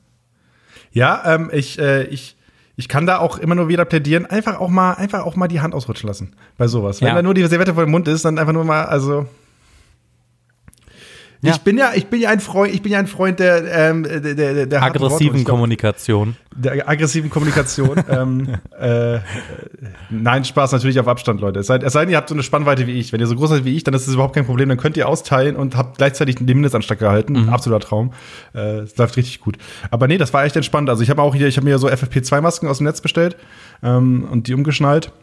Ja, 0.92 1.22
ähm, 1.36 1.52
ich, 1.54 1.78
äh, 1.78 2.04
ich, 2.06 2.36
ich 2.76 2.88
kann 2.90 3.06
da 3.06 3.20
auch 3.20 3.38
immer 3.38 3.54
nur 3.54 3.68
wieder 3.68 3.86
plädieren, 3.86 4.26
einfach 4.26 4.60
auch 4.60 4.70
mal, 4.70 4.94
einfach 4.94 5.24
auch 5.24 5.36
mal 5.36 5.48
die 5.48 5.62
Hand 5.62 5.76
ausrutschen 5.76 6.08
lassen 6.08 6.36
bei 6.58 6.68
sowas. 6.68 7.02
Wenn 7.02 7.10
Ja. 7.10 7.16
da 7.16 7.22
nur 7.22 7.36
die 7.36 7.46
Serviette 7.46 7.76
vor 7.76 7.84
dem 7.84 7.92
Mund 7.92 8.08
ist, 8.08 8.26
dann 8.26 8.40
einfach 8.40 8.54
nur 8.54 8.66
mal, 8.66 8.86
also. 8.86 9.28
Ja. 11.41 11.53
Ich 11.53 11.60
bin 11.62 11.77
ja, 11.77 11.91
ich 11.96 12.08
bin 12.08 12.19
ja 12.19 12.29
ein 12.29 12.41
Freund, 12.41 12.74
ich 12.74 12.81
bin 12.81 12.91
ja 12.91 13.00
ein 13.00 13.08
Freund 13.08 13.39
der, 13.39 13.63
ähm, 13.74 14.03
der, 14.03 14.19
der, 14.36 14.65
der 14.65 14.84
Aggressiven 14.84 15.46
glaub, 15.46 15.55
Kommunikation. 15.55 16.36
der 16.53 16.89
aggressiven 16.89 17.29
Kommunikation. 17.29 18.03
ähm, 18.10 18.58
äh, 18.77 19.19
nein, 20.10 20.43
Spaß 20.43 20.74
natürlich 20.74 21.00
auf 21.00 21.08
Abstand, 21.08 21.39
Leute. 21.39 21.62
Es 21.62 21.67
sei, 21.67 21.77
es 21.77 21.93
sei 21.93 22.01
denn, 22.01 22.10
ihr 22.10 22.17
habt 22.17 22.27
so 22.27 22.36
eine 22.36 22.43
Spannweite 22.43 22.88
wie 22.88 22.91
ich. 23.00 23.13
Wenn 23.13 23.22
ihr 23.22 23.27
so 23.27 23.36
groß 23.36 23.51
seid 23.51 23.63
wie 23.63 23.74
ich, 23.74 23.86
dann 23.86 23.93
ist 23.93 24.05
es 24.05 24.13
überhaupt 24.13 24.36
kein 24.36 24.46
Problem. 24.46 24.67
Dann 24.67 24.77
könnt 24.77 24.98
ihr 24.98 25.08
austeilen 25.08 25.55
und 25.55 25.77
habt 25.77 25.98
gleichzeitig 25.98 26.36
den 26.36 26.46
Mindestanschlag 26.46 27.00
gehalten. 27.00 27.48
Absoluter 27.48 27.86
Traum. 27.86 28.12
Äh, 28.53 28.79
Es 28.79 28.98
läuft 28.98 29.15
richtig 29.15 29.39
gut. 29.39 29.58
Aber 29.91 30.08
nee, 30.08 30.17
das 30.17 30.34
war 30.34 30.43
echt 30.43 30.58
entspannt. 30.58 30.89
Also 30.89 31.03
ich 31.03 31.10
habe 31.10 31.22
auch 31.22 31.34
hier, 31.34 31.48
ich 31.48 31.55
habe 31.55 31.65
mir 31.65 31.79
so 31.79 31.88
FFP2-Masken 31.88 32.67
aus 32.67 32.79
dem 32.79 32.86
Netz 32.86 33.00
bestellt 33.00 33.38
ähm, 33.81 34.27
und 34.29 34.48
die 34.48 34.53
umgeschnallt. 34.53 35.13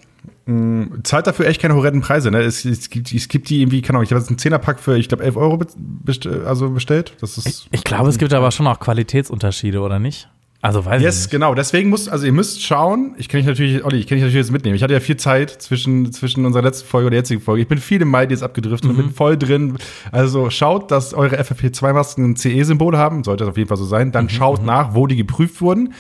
Zahlt 1.03 1.27
dafür 1.27 1.47
echt 1.47 1.61
keine 1.61 1.75
horrenden 1.75 2.03
Preise. 2.03 2.31
Ne? 2.31 2.41
Es, 2.41 2.65
es, 2.65 2.89
gibt, 2.89 3.13
es 3.13 3.29
gibt 3.29 3.49
die 3.51 3.63
irgendwie, 3.63 3.83
keine 3.83 3.97
Ahnung, 3.99 4.05
ich 4.05 4.11
habe 4.11 4.21
jetzt 4.21 4.29
einen 4.29 4.39
Zehnerpack 4.39 4.79
für, 4.79 4.97
ich 4.97 5.09
glaube, 5.09 5.25
11 5.25 5.37
Euro 5.37 5.57
be- 5.57 5.67
best, 5.77 6.27
also 6.27 6.71
bestellt. 6.71 7.15
Das 7.21 7.37
ist 7.39 7.67
Ich 7.73 7.83
glaube, 7.85 8.09
es 8.09 8.19
gibt 8.19 8.33
aber 8.33 8.51
schon 8.53 8.67
auch 8.69 8.79
Qualitätsunterschiede, 8.79 9.81
oder 9.81 9.99
nicht? 9.99 10.29
Also 10.63 10.85
weiß 10.85 11.03
Yes, 11.03 11.17
ich 11.17 11.21
nicht. 11.25 11.31
genau. 11.33 11.55
Deswegen 11.55 11.91
muss, 11.91 12.09
also 12.09 12.27
ihr 12.27 12.33
müsst 12.33 12.63
schauen. 12.63 13.15
Ich 13.19 13.29
kann 13.29 13.39
dich 13.39 13.47
natürlich, 13.47 13.85
Olli, 13.85 13.99
ich 13.99 14.07
kann 14.07 14.17
dich 14.17 14.23
natürlich 14.25 14.47
jetzt 14.47 14.53
mitnehmen. 14.53 14.75
Ich 14.75 14.83
hatte 14.83 14.95
ja 14.95 15.01
viel 15.01 15.17
Zeit 15.17 15.51
zwischen, 15.51 16.13
zwischen 16.13 16.45
unserer 16.47 16.63
letzten 16.63 16.89
Folge 16.89 17.07
und 17.07 17.11
der 17.13 17.21
jetzigen 17.21 17.41
Folge. 17.41 17.63
Ich 17.63 17.69
bin 17.69 17.79
viel 17.79 18.01
im 18.03 18.09
Mai 18.09 18.25
jetzt 18.25 18.43
abgedriftet 18.43 18.91
und 18.91 18.97
bin 18.97 19.11
voll 19.11 19.37
drin. 19.37 19.77
Also 20.13 20.51
schaut, 20.51 20.91
dass 20.91 21.13
eure 21.15 21.39
FFP2-Masken 21.41 22.31
ein 22.33 22.37
CE-Symbol 22.37 22.97
haben. 22.97 23.23
Sollte 23.23 23.45
das 23.45 23.51
auf 23.51 23.57
jeden 23.59 23.69
Fall 23.69 23.77
so 23.77 23.85
sein. 23.85 24.11
Dann 24.13 24.29
schaut 24.29 24.65
nach, 24.65 24.95
wo 24.95 25.07
die 25.07 25.17
geprüft 25.17 25.61
wurden. 25.61 25.93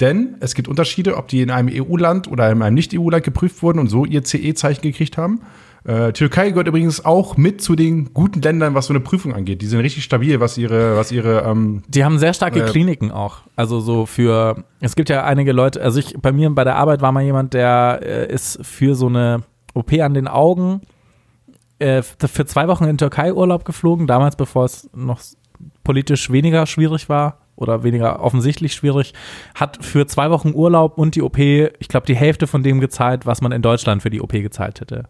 Denn 0.00 0.36
es 0.40 0.54
gibt 0.54 0.66
Unterschiede, 0.66 1.16
ob 1.16 1.28
die 1.28 1.40
in 1.40 1.50
einem 1.50 1.68
EU-Land 1.72 2.28
oder 2.28 2.50
in 2.50 2.60
einem 2.62 2.74
Nicht-EU-Land 2.74 3.24
geprüft 3.24 3.62
wurden 3.62 3.78
und 3.78 3.88
so 3.88 4.04
ihr 4.04 4.24
CE-Zeichen 4.24 4.82
gekriegt 4.82 5.16
haben. 5.16 5.40
Äh, 5.84 6.12
Türkei 6.12 6.48
gehört 6.48 6.66
übrigens 6.66 7.04
auch 7.04 7.36
mit 7.36 7.60
zu 7.60 7.76
den 7.76 8.12
guten 8.14 8.40
Ländern, 8.40 8.74
was 8.74 8.86
so 8.86 8.92
eine 8.92 9.00
Prüfung 9.00 9.34
angeht. 9.34 9.60
Die 9.60 9.66
sind 9.66 9.80
richtig 9.80 10.02
stabil, 10.02 10.40
was 10.40 10.56
ihre, 10.58 10.96
was 10.96 11.12
ihre 11.12 11.42
ähm, 11.42 11.82
Die 11.88 12.04
haben 12.04 12.18
sehr 12.18 12.32
starke 12.32 12.64
Äh, 12.64 12.70
Kliniken 12.70 13.12
auch. 13.12 13.42
Also 13.54 13.80
so 13.80 14.06
für, 14.06 14.64
es 14.80 14.96
gibt 14.96 15.10
ja 15.10 15.24
einige 15.24 15.52
Leute, 15.52 15.82
also 15.82 16.00
ich, 16.00 16.14
bei 16.20 16.32
mir 16.32 16.50
bei 16.50 16.64
der 16.64 16.76
Arbeit 16.76 17.02
war 17.02 17.12
mal 17.12 17.22
jemand, 17.22 17.52
der 17.52 18.00
äh, 18.02 18.32
ist 18.32 18.64
für 18.64 18.94
so 18.94 19.06
eine 19.06 19.42
OP 19.74 19.92
an 19.92 20.14
den 20.14 20.26
Augen 20.26 20.80
äh, 21.78 22.02
für 22.02 22.46
zwei 22.46 22.66
Wochen 22.66 22.84
in 22.84 22.96
Türkei 22.96 23.32
Urlaub 23.32 23.66
geflogen, 23.66 24.06
damals 24.06 24.36
bevor 24.36 24.64
es 24.64 24.88
noch 24.94 25.20
politisch 25.84 26.30
weniger 26.32 26.66
schwierig 26.66 27.10
war 27.10 27.43
oder 27.56 27.82
weniger 27.84 28.20
offensichtlich 28.20 28.74
schwierig, 28.74 29.14
hat 29.54 29.84
für 29.84 30.06
zwei 30.06 30.30
Wochen 30.30 30.52
Urlaub 30.54 30.98
und 30.98 31.14
die 31.14 31.22
OP, 31.22 31.38
ich 31.38 31.88
glaube, 31.88 32.06
die 32.06 32.16
Hälfte 32.16 32.46
von 32.46 32.62
dem 32.62 32.80
gezahlt, 32.80 33.26
was 33.26 33.40
man 33.40 33.52
in 33.52 33.62
Deutschland 33.62 34.02
für 34.02 34.10
die 34.10 34.20
OP 34.20 34.32
gezahlt 34.32 34.80
hätte. 34.80 35.04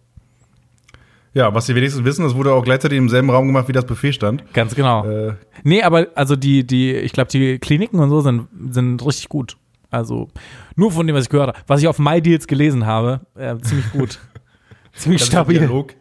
Ja, 1.33 1.53
was 1.53 1.67
sie 1.67 1.75
wenigstens 1.75 2.05
wissen, 2.05 2.23
das 2.25 2.37
wurde 2.37 2.53
auch 2.53 2.63
gleichzeitig 2.63 2.97
im 2.97 3.09
selben 3.09 3.29
Raum 3.29 3.47
gemacht, 3.49 3.67
wie 3.67 3.73
das 3.73 3.85
Buffet 3.87 4.13
stand. 4.13 4.45
Ganz 4.53 4.75
genau. 4.75 5.05
Äh, 5.05 5.35
Nee, 5.65 5.83
aber 5.83 6.09
also 6.15 6.37
die, 6.37 6.65
die, 6.67 6.93
ich 6.93 7.13
glaube, 7.13 7.31
die 7.31 7.59
Kliniken 7.59 7.99
und 7.99 8.11
so 8.11 8.21
sind, 8.21 8.49
sind 8.71 9.05
richtig 9.05 9.29
gut. 9.31 9.57
Also 9.91 10.29
nur 10.77 10.93
von 10.93 11.07
dem, 11.07 11.17
was 11.17 11.25
ich 11.25 11.31
gehört 11.31 11.49
habe. 11.49 11.59
Was 11.67 11.81
ich 11.81 11.89
auf 11.89 11.99
MyDeals 11.99 12.47
gelesen 12.47 12.85
habe, 12.87 13.21
äh, 13.37 13.57
ziemlich 13.63 13.91
gut. 13.93 14.19
ziemlich 14.93 15.25
stabil. 15.25 15.59
Dialog. 15.59 15.95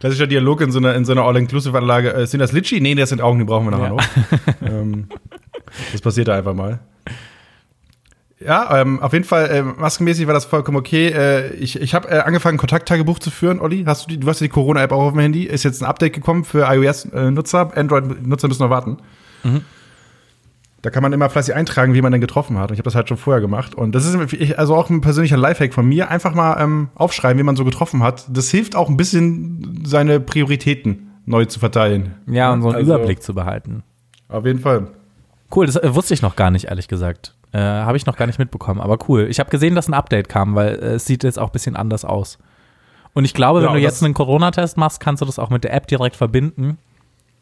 Klassischer 0.00 0.26
Dialog 0.26 0.60
in 0.60 0.70
so 0.70 0.78
einer, 0.80 0.94
in 0.94 1.04
so 1.04 1.12
einer 1.12 1.22
All-Inclusive-Anlage. 1.22 2.12
Äh, 2.12 2.26
sind 2.26 2.40
das 2.40 2.52
Litschi? 2.52 2.80
Nee, 2.80 2.94
das 2.94 3.08
sind 3.10 3.22
Augen, 3.22 3.38
die 3.38 3.44
brauchen 3.44 3.66
wir 3.66 3.70
nachher 3.70 3.84
Ja. 3.84 3.90
noch. 3.90 4.04
ähm, 4.62 5.06
das 5.92 6.00
passiert 6.00 6.28
da 6.28 6.34
einfach 6.34 6.54
mal. 6.54 6.80
Ja, 8.44 8.80
ähm, 8.80 9.00
auf 9.00 9.12
jeden 9.12 9.24
Fall, 9.24 9.48
äh, 9.50 9.62
maskenmäßig 9.62 10.26
war 10.26 10.34
das 10.34 10.44
vollkommen 10.44 10.76
okay. 10.76 11.08
Äh, 11.08 11.54
ich 11.54 11.80
ich 11.80 11.94
habe 11.94 12.08
äh, 12.08 12.18
angefangen, 12.18 12.58
Kontakttagebuch 12.58 13.18
zu 13.18 13.30
führen, 13.30 13.58
Olli. 13.60 13.84
Hast 13.86 14.04
du 14.04 14.08
die, 14.10 14.20
du 14.20 14.28
hast 14.28 14.40
ja 14.40 14.46
die 14.46 14.52
Corona-App 14.52 14.92
auch 14.92 15.02
auf 15.04 15.12
dem 15.12 15.20
Handy. 15.20 15.44
Ist 15.44 15.62
jetzt 15.62 15.82
ein 15.82 15.86
Update 15.86 16.12
gekommen 16.12 16.44
für 16.44 16.66
iOS-Nutzer. 16.68 17.74
Android-Nutzer 17.74 18.48
müssen 18.48 18.62
noch 18.62 18.70
warten. 18.70 18.98
Da 20.82 20.90
kann 20.90 21.02
man 21.02 21.14
immer 21.14 21.30
fleißig 21.30 21.54
eintragen, 21.54 21.94
wie 21.94 22.02
man 22.02 22.12
denn 22.12 22.20
getroffen 22.20 22.58
hat. 22.58 22.70
Und 22.70 22.74
ich 22.74 22.78
habe 22.78 22.84
das 22.84 22.94
halt 22.94 23.08
schon 23.08 23.16
vorher 23.16 23.40
gemacht. 23.40 23.74
Und 23.74 23.94
das 23.94 24.04
ist 24.04 24.58
also 24.58 24.74
auch 24.74 24.90
ein 24.90 25.00
persönlicher 25.00 25.38
Lifehack 25.38 25.72
von 25.72 25.86
mir. 25.86 26.10
Einfach 26.10 26.34
mal 26.34 26.60
ähm, 26.60 26.88
aufschreiben, 26.94 27.38
wie 27.38 27.42
man 27.42 27.56
so 27.56 27.64
getroffen 27.64 28.02
hat. 28.02 28.26
Das 28.28 28.50
hilft 28.50 28.76
auch 28.76 28.90
ein 28.90 28.98
bisschen, 28.98 29.82
seine 29.86 30.20
Prioritäten 30.20 31.12
neu 31.24 31.46
zu 31.46 31.58
verteilen. 31.58 32.16
Ja, 32.26 32.52
und 32.52 32.60
so 32.60 32.68
einen 32.68 32.76
Also, 32.76 32.94
Überblick 32.94 33.22
zu 33.22 33.32
behalten. 33.32 33.82
Auf 34.28 34.44
jeden 34.44 34.58
Fall. 34.58 34.88
Cool, 35.54 35.66
das 35.66 35.76
äh, 35.76 35.94
wusste 35.94 36.14
ich 36.14 36.22
noch 36.22 36.36
gar 36.36 36.50
nicht, 36.50 36.66
ehrlich 36.66 36.88
gesagt. 36.88 37.34
Äh, 37.52 37.58
habe 37.58 37.96
ich 37.96 38.06
noch 38.06 38.16
gar 38.16 38.26
nicht 38.26 38.38
mitbekommen, 38.38 38.80
aber 38.80 38.98
cool. 39.08 39.26
Ich 39.30 39.38
habe 39.38 39.50
gesehen, 39.50 39.74
dass 39.74 39.88
ein 39.88 39.94
Update 39.94 40.28
kam, 40.28 40.54
weil 40.54 40.74
äh, 40.74 40.94
es 40.94 41.06
sieht 41.06 41.22
jetzt 41.22 41.38
auch 41.38 41.48
ein 41.48 41.52
bisschen 41.52 41.76
anders 41.76 42.04
aus. 42.04 42.38
Und 43.12 43.24
ich 43.24 43.34
glaube, 43.34 43.60
Ja, 43.60 43.66
wenn 43.66 43.74
du 43.74 43.80
jetzt 43.80 44.02
einen 44.02 44.14
Corona-Test 44.14 44.76
machst, 44.76 44.98
kannst 45.00 45.22
du 45.22 45.26
das 45.26 45.38
auch 45.38 45.50
mit 45.50 45.62
der 45.62 45.72
App 45.72 45.86
direkt 45.86 46.16
verbinden. 46.16 46.78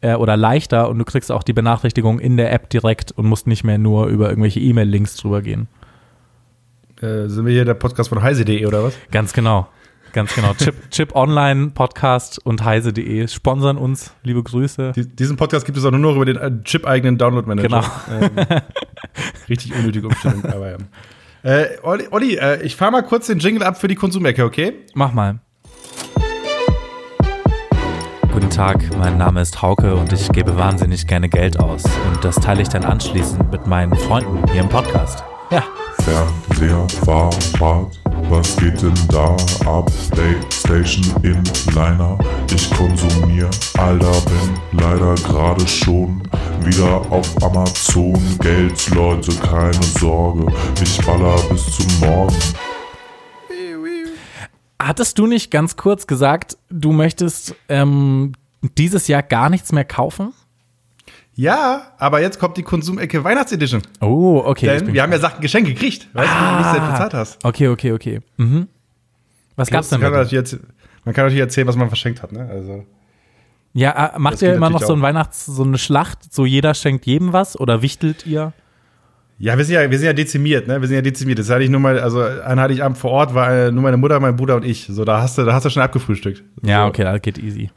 Äh, 0.01 0.15
oder 0.15 0.35
leichter 0.35 0.89
und 0.89 0.99
du 0.99 1.05
kriegst 1.05 1.31
auch 1.31 1.43
die 1.43 1.53
Benachrichtigung 1.53 2.19
in 2.19 2.35
der 2.35 2.51
App 2.51 2.69
direkt 2.69 3.13
und 3.13 3.25
musst 3.25 3.47
nicht 3.47 3.63
mehr 3.63 3.77
nur 3.77 4.07
über 4.07 4.29
irgendwelche 4.29 4.59
E-Mail-Links 4.59 5.15
drüber 5.15 5.41
gehen. 5.41 5.69
Äh, 7.01 7.27
sind 7.27 7.45
wir 7.45 7.53
hier 7.53 7.65
der 7.65 7.73
Podcast 7.73 8.09
von 8.09 8.21
heise.de 8.21 8.65
oder 8.65 8.83
was? 8.83 8.93
Ganz 9.11 9.31
genau. 9.31 9.67
Ganz 10.13 10.35
genau. 10.35 10.53
Chip, 10.53 10.91
Chip 10.91 11.15
Online 11.15 11.71
Podcast 11.71 12.37
und 12.45 12.63
heise.de 12.63 13.27
sponsern 13.27 13.77
uns. 13.77 14.13
Liebe 14.21 14.43
Grüße. 14.43 14.91
Die, 14.95 15.07
diesen 15.07 15.37
Podcast 15.37 15.65
gibt 15.65 15.75
es 15.75 15.83
auch 15.85 15.91
nur 15.91 15.99
noch 15.99 16.15
über 16.15 16.25
den 16.25 16.37
äh, 16.37 16.51
chip-eigenen 16.63 17.17
Download-Manager. 17.17 17.67
Genau. 18.07 18.21
Ähm, 18.21 18.61
richtig 19.49 19.73
unnötige 19.73 20.07
Umstellung, 20.07 20.45
aber 20.53 20.71
ja. 20.71 20.77
Äh, 21.41 21.79
Olli, 21.81 22.07
Olli 22.11 22.35
äh, 22.35 22.61
ich 22.61 22.75
fahre 22.75 22.91
mal 22.91 23.01
kurz 23.01 23.25
den 23.25 23.39
Jingle 23.39 23.63
ab 23.63 23.81
für 23.81 23.87
die 23.87 23.95
Konsumecke, 23.95 24.45
okay? 24.45 24.73
Mach 24.93 25.13
mal. 25.13 25.39
Guten 28.31 28.51
Tag, 28.51 28.95
mein 28.97 29.17
Name 29.17 29.41
ist 29.41 29.63
Hauke 29.63 29.95
und 29.95 30.13
ich 30.13 30.29
gebe 30.29 30.55
wahnsinnig 30.57 31.07
gerne 31.07 31.27
Geld 31.27 31.59
aus. 31.59 31.85
Und 31.85 32.23
das 32.23 32.35
teile 32.35 32.61
ich 32.61 32.69
dann 32.69 32.85
anschließend 32.85 33.51
mit 33.51 33.65
meinen 33.65 33.95
Freunden 33.95 34.47
hier 34.51 34.61
im 34.61 34.69
Podcast. 34.69 35.23
Ja. 35.49 35.63
Fernseher, 36.03 36.87
Fahrrad, 37.03 38.02
was 38.33 38.57
geht 38.57 38.81
denn 38.81 38.93
da 39.09 39.35
ab? 39.69 39.91
Playstation 40.11 41.05
im 41.21 41.43
Liner, 41.75 42.17
ich 42.51 42.69
konsumier, 42.71 43.49
Alter, 43.77 44.21
bin 44.21 44.79
leider 44.79 45.13
gerade 45.15 45.67
schon 45.67 46.21
wieder 46.61 47.01
auf 47.11 47.29
Amazon. 47.43 48.19
Geld, 48.39 48.89
Leute, 48.89 49.35
keine 49.35 49.83
Sorge, 49.83 50.51
ich 50.81 50.97
baller 51.05 51.35
bis 51.49 51.77
zum 51.77 51.99
Morgen. 51.99 52.35
Hattest 54.79 55.19
du 55.19 55.27
nicht 55.27 55.51
ganz 55.51 55.77
kurz 55.77 56.07
gesagt, 56.07 56.57
du 56.69 56.91
möchtest 56.91 57.55
ähm, 57.69 58.33
dieses 58.77 59.07
Jahr 59.07 59.21
gar 59.21 59.49
nichts 59.49 59.71
mehr 59.71 59.85
kaufen? 59.85 60.33
Ja, 61.35 61.93
aber 61.97 62.21
jetzt 62.21 62.39
kommt 62.39 62.57
die 62.57 62.63
Konsumecke 62.63 63.23
Weihnachtsedition. 63.23 63.81
Oh, 64.01 64.43
okay. 64.45 64.75
ich 64.75 64.83
Denn 64.83 64.93
wir 64.93 65.01
haben 65.01 65.11
ja 65.11 65.19
Sachen 65.19 65.41
geschenkt 65.41 65.67
gekriegt, 65.67 66.07
weißt 66.13 66.31
du, 66.31 66.35
wie 66.35 66.63
du 66.63 66.69
selbst 66.71 66.91
bezahlt 66.91 67.13
hast. 67.13 67.45
Okay, 67.45 67.67
okay, 67.69 67.91
okay. 67.91 68.19
Mhm. 68.37 68.67
Was 69.55 69.69
gab's 69.69 69.89
denn? 69.89 69.99
man, 69.99 70.11
kann 70.11 70.27
jetzt, 70.27 70.59
man 71.05 71.13
kann 71.13 71.25
natürlich 71.25 71.41
erzählen, 71.41 71.67
was 71.67 71.75
man 71.75 71.87
verschenkt 71.87 72.21
hat, 72.21 72.31
ne? 72.31 72.47
Also, 72.51 72.85
Ja, 73.73 74.15
äh, 74.15 74.19
macht 74.19 74.41
ihr 74.41 74.53
immer 74.53 74.69
noch 74.69 74.81
so 74.81 74.93
ein. 74.93 75.01
Weihnachts-, 75.01 75.45
so 75.45 75.63
eine 75.63 75.77
Schlacht, 75.77 76.31
so 76.31 76.45
jeder 76.45 76.73
schenkt 76.75 77.05
jedem 77.05 77.33
was 77.33 77.59
oder 77.59 77.81
wichtelt 77.81 78.27
ihr? 78.27 78.53
ja, 79.39 79.57
wir 79.57 79.65
sind 79.65 79.75
ja, 79.75 79.89
wir 79.89 79.97
sind 79.97 80.05
ja 80.05 80.13
dezimiert, 80.13 80.67
ne? 80.67 80.79
Wir 80.79 80.87
sind 80.87 80.95
ja 80.95 81.01
dezimiert. 81.01 81.39
Das 81.39 81.49
hatte 81.49 81.63
ich 81.63 81.69
nur 81.69 81.79
mal, 81.79 81.99
also 81.99 82.21
an 82.21 82.59
Heiligabend 82.59 82.97
vor 82.97 83.11
Ort 83.11 83.33
war 83.33 83.51
äh, 83.51 83.71
nur 83.71 83.81
meine 83.81 83.97
Mutter, 83.97 84.19
mein 84.19 84.35
Bruder 84.35 84.55
und 84.55 84.63
ich. 84.63 84.87
So, 84.89 85.03
da 85.03 85.21
hast 85.21 85.37
du, 85.37 85.43
da 85.43 85.53
hast 85.53 85.65
du 85.65 85.69
schon 85.69 85.81
abgefrühstückt. 85.81 86.43
Ja, 86.63 86.83
so. 86.83 86.89
okay, 86.89 87.03
das 87.03 87.21
geht 87.21 87.39
easy. 87.39 87.69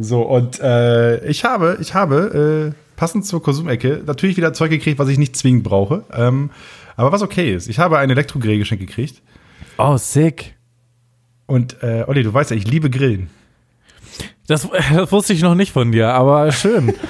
So, 0.00 0.22
und 0.22 0.60
äh, 0.60 1.26
ich 1.26 1.44
habe, 1.44 1.76
ich 1.80 1.92
habe, 1.92 2.72
äh, 2.72 2.96
passend 2.96 3.26
zur 3.26 3.42
Konsumecke, 3.42 4.02
natürlich 4.06 4.36
wieder 4.36 4.52
Zeug 4.52 4.70
gekriegt, 4.70 5.00
was 5.00 5.08
ich 5.08 5.18
nicht 5.18 5.36
zwingend 5.36 5.64
brauche. 5.64 6.04
Ähm, 6.12 6.50
aber 6.96 7.10
was 7.10 7.20
okay 7.20 7.52
ist. 7.52 7.68
Ich 7.68 7.80
habe 7.80 7.98
ein 7.98 8.08
Elektrogrill 8.08 8.58
geschenkt 8.58 8.86
gekriegt. 8.86 9.20
Oh, 9.76 9.96
sick. 9.96 10.54
Und 11.46 11.82
äh, 11.82 12.04
Olli, 12.06 12.22
du 12.22 12.32
weißt 12.32 12.52
ja, 12.52 12.56
ich 12.56 12.68
liebe 12.68 12.90
Grillen. 12.90 13.28
Das, 14.46 14.68
das 14.94 15.10
wusste 15.12 15.32
ich 15.32 15.42
noch 15.42 15.56
nicht 15.56 15.72
von 15.72 15.90
dir, 15.90 16.08
aber 16.08 16.50
schön. 16.52 16.94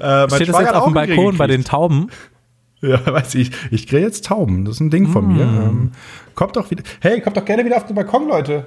Äh, 0.00 0.28
Steht 0.28 0.50
das 0.50 0.60
jetzt 0.60 0.74
auf 0.74 0.84
dem 0.84 0.92
Balkon 0.92 1.38
bei 1.38 1.46
den. 1.46 1.64
Tauben? 1.64 2.10
Ja, 2.82 3.04
weiß 3.06 3.36
ich. 3.36 3.52
Ich 3.70 3.86
grill 3.86 4.02
jetzt 4.02 4.26
Tauben. 4.26 4.66
Das 4.66 4.74
ist 4.74 4.80
ein 4.80 4.90
Ding 4.90 5.08
von 5.08 5.26
mir. 5.26 5.46
Mm. 5.46 5.60
Ähm, 5.60 5.92
kommt 6.34 6.56
doch 6.56 6.70
wieder. 6.70 6.82
Hey, 7.00 7.22
kommt 7.22 7.38
doch 7.38 7.44
gerne 7.46 7.64
wieder 7.64 7.78
auf 7.78 7.86
den 7.86 7.96
Balkon, 7.96 8.28
Leute. 8.28 8.66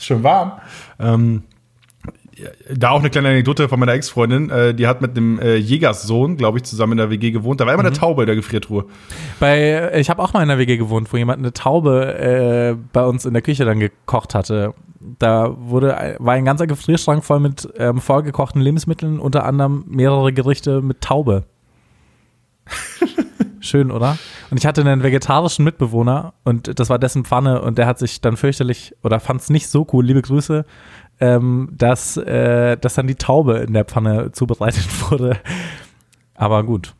Ist 0.00 0.06
schön 0.06 0.22
warm. 0.22 0.52
Ähm, 0.98 1.42
da 2.74 2.88
auch 2.90 3.00
eine 3.00 3.10
kleine 3.10 3.28
Anekdote 3.28 3.68
von 3.68 3.78
meiner 3.78 3.92
Ex-Freundin. 3.92 4.48
Äh, 4.48 4.72
die 4.74 4.86
hat 4.86 5.02
mit 5.02 5.14
dem 5.14 5.38
äh, 5.40 5.56
Jägerssohn, 5.56 6.38
glaube 6.38 6.56
ich, 6.56 6.64
zusammen 6.64 6.92
in 6.92 6.98
der 6.98 7.10
WG 7.10 7.32
gewohnt. 7.32 7.60
Da 7.60 7.66
war 7.66 7.74
immer 7.74 7.82
Mhm. 7.82 7.88
eine 7.88 7.96
Taube 7.96 8.22
in 8.22 8.26
der 8.26 8.36
Gefriertruhe. 8.36 8.86
Bei, 9.40 9.92
ich 9.98 10.08
habe 10.08 10.22
auch 10.22 10.32
mal 10.32 10.40
in 10.42 10.48
der 10.48 10.56
WG 10.56 10.78
gewohnt, 10.78 11.12
wo 11.12 11.18
jemand 11.18 11.38
eine 11.40 11.52
Taube 11.52 12.14
äh, 12.18 12.76
bei 12.94 13.04
uns 13.04 13.26
in 13.26 13.34
der 13.34 13.42
Küche 13.42 13.66
dann 13.66 13.78
gekocht 13.78 14.34
hatte. 14.34 14.72
Da 15.18 15.54
wurde, 15.58 16.16
war 16.18 16.32
ein 16.34 16.46
ganzer 16.46 16.66
Gefrierschrank 16.66 17.22
voll 17.24 17.40
mit 17.40 17.68
ähm, 17.76 17.98
vorgekochten 18.00 18.62
Lebensmitteln, 18.62 19.20
unter 19.20 19.44
anderem 19.44 19.84
mehrere 19.86 20.32
Gerichte 20.32 20.80
mit 20.80 21.02
Taube. 21.02 21.44
Schön, 23.60 23.90
oder? 23.90 24.16
Und 24.50 24.58
ich 24.58 24.66
hatte 24.66 24.80
einen 24.80 25.02
vegetarischen 25.02 25.64
Mitbewohner 25.64 26.32
und 26.44 26.78
das 26.80 26.88
war 26.88 26.98
dessen 26.98 27.24
Pfanne 27.24 27.60
und 27.60 27.76
der 27.78 27.86
hat 27.86 27.98
sich 27.98 28.20
dann 28.20 28.36
fürchterlich 28.36 28.94
oder 29.02 29.20
fand 29.20 29.42
es 29.42 29.50
nicht 29.50 29.68
so 29.68 29.86
cool, 29.92 30.04
liebe 30.04 30.22
Grüße, 30.22 30.64
ähm, 31.20 31.68
dass, 31.72 32.16
äh, 32.16 32.76
dass 32.78 32.94
dann 32.94 33.06
die 33.06 33.16
Taube 33.16 33.58
in 33.58 33.74
der 33.74 33.84
Pfanne 33.84 34.32
zubereitet 34.32 34.86
wurde. 35.10 35.36
Aber 36.34 36.64
gut. 36.64 36.94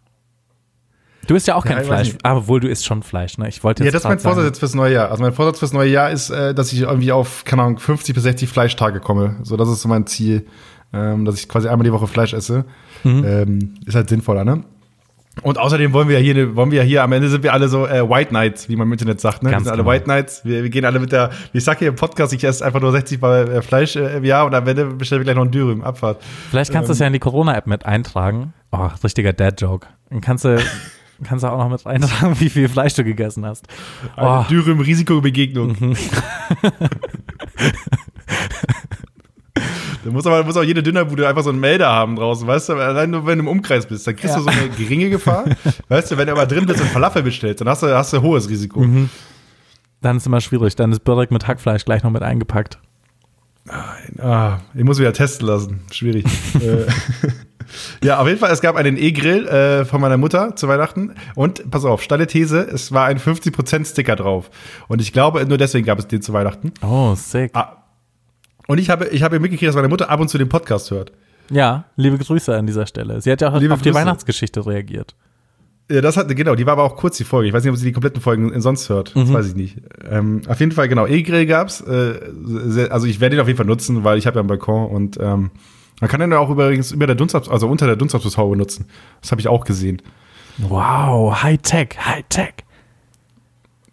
Du 1.26 1.34
isst 1.34 1.46
ja 1.46 1.54
auch 1.54 1.64
Ja, 1.64 1.74
kein 1.76 1.84
Fleisch, 1.84 2.14
aber 2.22 2.46
wohl 2.48 2.60
du 2.60 2.68
isst 2.68 2.84
schon 2.84 3.02
Fleisch, 3.02 3.38
ne? 3.38 3.48
Ich 3.48 3.62
wollte 3.64 3.82
Ja, 3.82 3.86
jetzt 3.86 3.94
das 3.94 4.02
ist 4.02 4.08
mein 4.08 4.18
Vorsatz 4.18 4.44
jetzt 4.44 4.58
fürs 4.58 4.74
neue 4.74 4.92
Jahr. 4.94 5.10
Also 5.10 5.22
mein 5.22 5.32
Vorsatz 5.32 5.60
fürs 5.60 5.72
neue 5.72 5.88
Jahr 5.88 6.10
ist, 6.10 6.28
äh, 6.30 6.54
dass 6.54 6.72
ich 6.72 6.80
irgendwie 6.82 7.12
auf, 7.12 7.44
keine 7.44 7.62
Ahnung, 7.62 7.78
50 7.78 8.14
bis 8.14 8.24
60 8.24 8.48
Fleischtage 8.48 9.00
komme. 9.00 9.36
So, 9.44 9.56
das 9.56 9.68
ist 9.68 9.80
so 9.80 9.88
mein 9.88 10.06
Ziel, 10.06 10.46
ähm, 10.92 11.24
dass 11.24 11.36
ich 11.36 11.48
quasi 11.48 11.68
einmal 11.68 11.84
die 11.84 11.92
Woche 11.92 12.06
Fleisch 12.06 12.34
esse. 12.34 12.64
Mhm. 13.04 13.24
Ähm, 13.24 13.74
ist 13.86 13.94
halt 13.94 14.08
sinnvoller, 14.08 14.44
ne? 14.44 14.64
Und 15.42 15.58
außerdem 15.58 15.92
wollen 15.92 16.08
wir 16.08 16.20
ja 16.20 16.22
hier, 16.22 16.54
wollen 16.56 16.70
wir 16.70 16.78
ja 16.78 16.84
hier, 16.84 17.02
am 17.02 17.12
Ende 17.12 17.28
sind 17.28 17.42
wir 17.42 17.52
alle 17.52 17.68
so 17.68 17.86
äh, 17.86 18.08
White 18.08 18.30
Knights, 18.30 18.68
wie 18.68 18.76
man 18.76 18.88
im 18.88 18.92
Internet 18.92 19.20
sagt. 19.20 19.42
Ne? 19.42 19.50
Ganz 19.50 19.62
wir 19.62 19.64
sind 19.64 19.72
alle 19.72 19.82
genau. 19.82 19.94
White 19.94 20.04
Knights. 20.04 20.44
Wir, 20.44 20.62
wir 20.62 20.70
gehen 20.70 20.84
alle 20.84 20.98
mit 20.98 21.12
der, 21.12 21.30
wie 21.52 21.58
ich 21.58 21.64
sag 21.64 21.78
hier 21.78 21.88
im 21.88 21.94
Podcast, 21.94 22.32
ich 22.32 22.44
esse 22.44 22.64
einfach 22.64 22.80
nur 22.80 22.92
60 22.92 23.20
Mal 23.20 23.48
äh, 23.48 23.62
Fleisch 23.62 23.96
äh, 23.96 24.16
im 24.16 24.24
Jahr 24.24 24.44
und 24.44 24.54
am 24.54 24.66
Ende 24.66 24.86
bestellen 24.86 25.20
wir 25.20 25.24
gleich 25.24 25.36
noch 25.36 25.44
ein 25.44 25.50
Dürüm, 25.50 25.82
Abfahrt. 25.82 26.22
Vielleicht 26.50 26.72
kannst 26.72 26.88
du 26.88 26.92
es 26.92 26.98
ja 26.98 27.06
in 27.06 27.12
die 27.12 27.20
Corona-App 27.20 27.66
mit 27.66 27.86
eintragen. 27.86 28.52
Oh, 28.72 28.88
richtiger 29.02 29.32
Dad-Joke. 29.32 29.86
Dann 30.10 30.20
kannst 30.20 30.44
du, 30.44 30.60
kannst 31.24 31.44
du 31.44 31.48
auch 31.48 31.58
noch 31.58 31.70
mit 31.70 31.86
eintragen, 31.86 32.38
wie 32.40 32.50
viel 32.50 32.68
Fleisch 32.68 32.94
du 32.94 33.04
gegessen 33.04 33.46
hast. 33.46 33.66
Oh, 34.16 34.44
Dürüm-Risikobegegnung. 34.50 35.76
Da 40.02 40.10
muss 40.10 40.26
aber 40.26 40.42
muss 40.44 40.56
auch 40.56 40.62
jede 40.62 40.82
Dönerbude 40.82 41.28
einfach 41.28 41.42
so 41.42 41.50
einen 41.50 41.60
Melder 41.60 41.88
haben 41.90 42.16
draußen, 42.16 42.46
weißt 42.46 42.70
du? 42.70 42.72
Allein 42.76 43.10
nur 43.10 43.26
wenn 43.26 43.36
du 43.38 43.42
im 43.44 43.48
Umkreis 43.48 43.84
bist, 43.84 44.06
dann 44.06 44.16
kriegst 44.16 44.34
Ja. 44.34 44.38
du 44.42 44.44
so 44.44 44.48
eine 44.50 44.70
geringe 44.70 45.10
Gefahr. 45.10 45.44
weißt 45.88 46.10
du, 46.12 46.16
wenn 46.16 46.26
du 46.26 46.32
aber 46.32 46.46
drin 46.46 46.64
bist 46.64 46.80
und 46.80 46.86
Falafel 46.88 47.22
bestellst, 47.22 47.60
dann 47.60 47.68
hast 47.68 47.82
du, 47.82 47.94
hast 47.94 48.12
du 48.14 48.22
hohes 48.22 48.48
Risiko. 48.48 48.80
Mhm. 48.80 49.10
dann 50.00 50.16
ist 50.16 50.26
immer 50.26 50.40
schwierig. 50.40 50.74
Dann 50.76 50.90
ist 50.92 51.00
Börek 51.04 51.30
mit 51.30 51.46
Hackfleisch 51.46 51.84
gleich 51.84 52.02
noch 52.02 52.10
mit 52.10 52.22
eingepackt. 52.22 52.78
Ah, 54.18 54.58
ich 54.74 54.84
muss 54.84 54.98
wieder 54.98 55.12
testen 55.12 55.46
lassen. 55.46 55.80
Schwierig. 55.92 56.24
Äh, 58.02 58.06
ja, 58.06 58.18
auf 58.18 58.26
jeden 58.26 58.40
Fall, 58.40 58.50
es 58.50 58.60
gab 58.60 58.74
einen 58.74 58.96
E-Grill 58.96 59.46
äh, 59.46 59.84
von 59.84 60.00
meiner 60.00 60.16
Mutter 60.16 60.56
zu 60.56 60.66
Weihnachten. 60.66 61.14
Und 61.36 61.70
pass 61.70 61.84
auf, 61.84 62.02
steile 62.02 62.26
These, 62.26 62.58
es 62.62 62.90
war 62.90 63.04
ein 63.06 63.18
50% 63.20 63.88
Sticker 63.88 64.16
drauf. 64.16 64.50
Und 64.88 65.00
ich 65.00 65.12
glaube, 65.12 65.44
nur 65.46 65.56
deswegen 65.56 65.86
gab 65.86 65.98
es 66.00 66.08
den 66.08 66.20
zu 66.20 66.32
Weihnachten. 66.32 66.72
Oh, 66.82 67.14
sick. 67.14 67.50
Ah. 67.54 67.79
Und 68.70 68.78
ich 68.78 68.88
habe, 68.88 69.08
ich 69.08 69.24
habe 69.24 69.40
mitgekriegt, 69.40 69.68
dass 69.68 69.74
meine 69.74 69.88
Mutter 69.88 70.08
ab 70.10 70.20
und 70.20 70.28
zu 70.28 70.38
den 70.38 70.48
Podcast 70.48 70.92
hört. 70.92 71.10
Ja, 71.50 71.86
liebe 71.96 72.16
Grüße 72.16 72.56
an 72.56 72.68
dieser 72.68 72.86
Stelle. 72.86 73.20
Sie 73.20 73.32
hat 73.32 73.40
ja 73.40 73.52
auch 73.52 73.58
Liebe 73.58 73.74
auf 73.74 73.82
die 73.82 73.88
Grüße. 73.88 73.98
Weihnachtsgeschichte 73.98 74.64
reagiert. 74.64 75.16
Ja, 75.90 76.00
das 76.00 76.16
hat, 76.16 76.28
genau, 76.36 76.54
die 76.54 76.66
war 76.66 76.74
aber 76.74 76.84
auch 76.84 76.94
kurz, 76.94 77.16
die 77.16 77.24
Folge. 77.24 77.48
Ich 77.48 77.52
weiß 77.52 77.64
nicht, 77.64 77.72
ob 77.72 77.76
sie 77.76 77.86
die 77.86 77.90
kompletten 77.90 78.22
Folgen 78.22 78.60
sonst 78.60 78.88
hört. 78.88 79.16
Das 79.16 79.32
weiß 79.32 79.48
ich 79.48 79.54
nicht. 79.56 79.78
Ähm, 80.08 80.42
auf 80.46 80.60
jeden 80.60 80.70
Fall, 80.70 80.86
genau, 80.86 81.04
E-Grill 81.04 81.46
gab's. 81.46 81.80
Äh, 81.80 82.20
sehr, 82.44 82.92
also 82.92 83.08
ich 83.08 83.18
werde 83.18 83.34
ihn 83.34 83.40
auf 83.40 83.48
jeden 83.48 83.56
Fall 83.56 83.66
nutzen, 83.66 84.04
weil 84.04 84.18
ich 84.18 84.28
habe 84.28 84.36
ja 84.36 84.40
einen 84.40 84.46
Balkon 84.46 84.88
und 84.88 85.18
ähm, 85.20 85.50
man 86.00 86.08
kann 86.08 86.20
den 86.20 86.30
ja 86.30 86.38
auch 86.38 86.48
übrigens 86.48 86.92
über 86.92 87.08
der 87.08 87.16
Dunstabs, 87.16 87.48
also 87.48 87.66
unter 87.68 87.86
der 87.86 87.96
Dunstabshaube 87.96 88.56
nutzen. 88.56 88.86
Das 89.20 89.32
habe 89.32 89.40
ich 89.40 89.48
auch 89.48 89.64
gesehen. 89.64 90.00
Wow, 90.58 91.42
Hightech, 91.42 91.98
Hightech. 91.98 92.54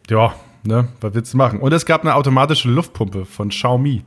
Ja, 0.08 0.36
ne, 0.62 0.90
was 1.02 1.16
willst 1.16 1.34
du 1.34 1.38
machen? 1.38 1.62
Und 1.62 1.74
es 1.74 1.88
gab 1.88 2.02
eine 2.02 2.13
automatische 2.13 2.70
Luftpumpe 2.70 3.26
von 3.26 3.50
Xiaomi. 3.50 4.04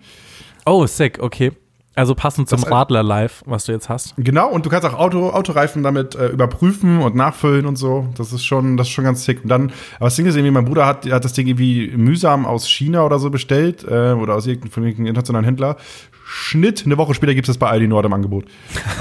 Oh, 0.66 0.86
sick, 0.86 1.18
okay. 1.20 1.52
Also 1.96 2.14
passend 2.14 2.48
zum 2.48 2.60
Das- 2.60 2.70
Radler 2.70 3.02
Live, 3.02 3.42
was 3.46 3.64
du 3.64 3.72
jetzt 3.72 3.88
hast. 3.88 4.14
Genau, 4.16 4.48
und 4.48 4.64
du 4.64 4.70
kannst 4.70 4.86
auch 4.86 4.94
Auto, 4.94 5.30
Autoreifen 5.30 5.82
damit 5.82 6.14
äh, 6.14 6.28
überprüfen 6.28 7.00
und 7.02 7.16
nachfüllen 7.16 7.66
und 7.66 7.76
so. 7.76 8.08
Das 8.16 8.32
ist 8.32 8.44
schon, 8.44 8.76
das 8.76 8.86
ist 8.86 8.92
schon 8.92 9.04
ganz 9.04 9.24
sick. 9.24 9.42
Und 9.42 9.48
dann, 9.48 9.72
aber 9.96 10.06
das 10.06 10.16
Ding 10.16 10.24
ist 10.26 10.36
irgendwie, 10.36 10.52
mein 10.52 10.64
Bruder 10.64 10.86
hat, 10.86 11.04
hat 11.10 11.24
das 11.24 11.32
Ding 11.32 11.48
irgendwie 11.48 11.88
mühsam 11.96 12.46
aus 12.46 12.68
China 12.70 13.04
oder 13.04 13.18
so 13.18 13.28
bestellt 13.28 13.84
äh, 13.84 14.12
oder 14.12 14.36
aus 14.36 14.46
irgendeinem, 14.46 14.84
irgendeinem 14.84 15.06
internationalen 15.08 15.44
Händler. 15.44 15.76
Schnitt, 16.24 16.84
eine 16.86 16.96
Woche 16.96 17.12
später 17.14 17.34
gibt 17.34 17.48
es 17.48 17.54
das 17.54 17.58
bei 17.58 17.68
Aldi 17.68 17.88
Nord 17.88 18.06
im 18.06 18.12
Angebot. 18.12 18.44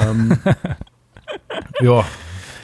ähm, 0.04 0.38
ja, 1.82 2.04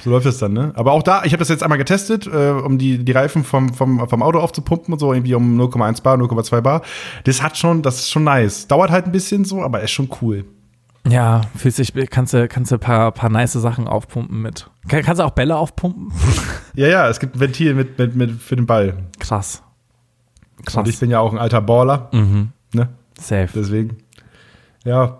so 0.05 0.11
läuft 0.11 0.25
es 0.27 0.37
dann, 0.37 0.53
ne? 0.53 0.71
Aber 0.75 0.91
auch 0.93 1.03
da, 1.03 1.23
ich 1.25 1.33
habe 1.33 1.39
das 1.39 1.49
jetzt 1.49 1.63
einmal 1.63 1.77
getestet, 1.79 2.27
äh, 2.27 2.51
um 2.51 2.77
die, 2.77 3.03
die 3.03 3.11
Reifen 3.11 3.43
vom, 3.43 3.73
vom, 3.73 4.07
vom 4.07 4.21
Auto 4.23 4.39
aufzupumpen 4.39 4.93
und 4.93 4.99
so, 4.99 5.11
irgendwie 5.11 5.33
um 5.35 5.59
0,1 5.59 6.01
Bar, 6.03 6.15
0,2 6.17 6.61
Bar. 6.61 6.83
Das 7.23 7.41
hat 7.41 7.57
schon, 7.57 7.81
das 7.81 7.95
ist 7.99 8.11
schon 8.11 8.23
nice. 8.23 8.67
Dauert 8.67 8.91
halt 8.91 9.05
ein 9.07 9.11
bisschen 9.11 9.43
so, 9.45 9.61
aber 9.63 9.81
ist 9.81 9.91
schon 9.91 10.07
cool. 10.21 10.45
Ja, 11.07 11.41
fühlst 11.57 11.79
dich, 11.79 11.91
kannst 12.09 12.33
du, 12.33 12.47
kannst 12.47 12.71
du 12.71 12.75
ein 12.75 12.79
paar, 12.79 13.11
paar 13.11 13.29
nice 13.29 13.53
Sachen 13.53 13.87
aufpumpen 13.87 14.41
mit. 14.41 14.69
Kann, 14.87 15.01
kannst 15.03 15.19
du 15.19 15.25
auch 15.25 15.31
Bälle 15.31 15.57
aufpumpen? 15.57 16.11
Ja, 16.77 16.87
ja, 16.87 17.07
es 17.07 17.19
gibt 17.21 17.35
ein 17.37 17.39
Ventil 17.39 17.73
mit, 17.73 17.97
mit, 17.97 18.15
mit 18.17 18.31
für 18.41 18.55
den 18.57 18.65
Ball. 18.65 18.97
Krass. 19.19 19.63
Und 20.57 20.67
ich 20.67 20.73
Krass. 20.73 20.99
bin 20.99 21.09
ja 21.09 21.19
auch 21.19 21.31
ein 21.31 21.39
alter 21.39 21.61
Baller, 21.61 22.09
Mhm. 22.11 22.49
ne? 22.73 22.89
Safe. 23.17 23.47
Deswegen. 23.55 23.97
Ja. 24.83 25.19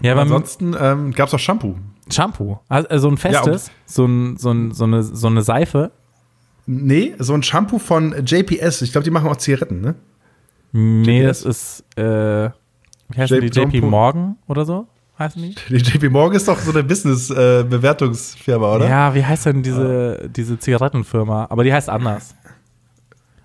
Ja, 0.00 0.12
aber 0.12 0.22
Ansonsten 0.22 0.74
ähm, 0.80 1.12
gab 1.12 1.28
es 1.28 1.34
auch 1.34 1.38
Shampoo. 1.38 1.74
Shampoo. 2.12 2.58
Also 2.68 2.98
so 2.98 3.08
ein 3.08 3.16
festes, 3.16 3.70
so, 3.86 4.04
ein, 4.04 4.36
so, 4.36 4.50
ein, 4.50 4.72
so, 4.72 4.84
eine, 4.84 5.02
so 5.02 5.26
eine 5.26 5.42
Seife. 5.42 5.90
Nee, 6.66 7.14
so 7.18 7.34
ein 7.34 7.42
Shampoo 7.42 7.78
von 7.78 8.14
JPS. 8.24 8.82
Ich 8.82 8.92
glaube, 8.92 9.04
die 9.04 9.10
machen 9.10 9.28
auch 9.28 9.36
Zigaretten, 9.36 9.80
ne? 9.80 9.94
Nee, 10.72 11.22
JPS? 11.22 11.42
das 11.42 11.44
ist, 11.44 11.98
äh, 11.98 12.50
wie 13.08 13.18
heißen 13.18 13.40
die? 13.40 13.46
JP. 13.46 13.80
Morgan 13.82 14.36
oder 14.46 14.64
so? 14.64 14.86
Heißen 15.18 15.42
die? 15.42 15.54
Die 15.68 15.76
JP 15.76 16.10
Morgan 16.10 16.36
ist 16.36 16.48
doch 16.48 16.58
so 16.58 16.70
eine 16.70 16.82
Business-Bewertungsfirma, 16.82 18.76
oder? 18.76 18.88
Ja, 18.88 19.14
wie 19.14 19.24
heißt 19.24 19.46
denn 19.46 19.62
diese, 19.62 20.28
diese 20.34 20.58
Zigarettenfirma? 20.58 21.46
Aber 21.50 21.64
die 21.64 21.72
heißt 21.72 21.90
anders. 21.90 22.34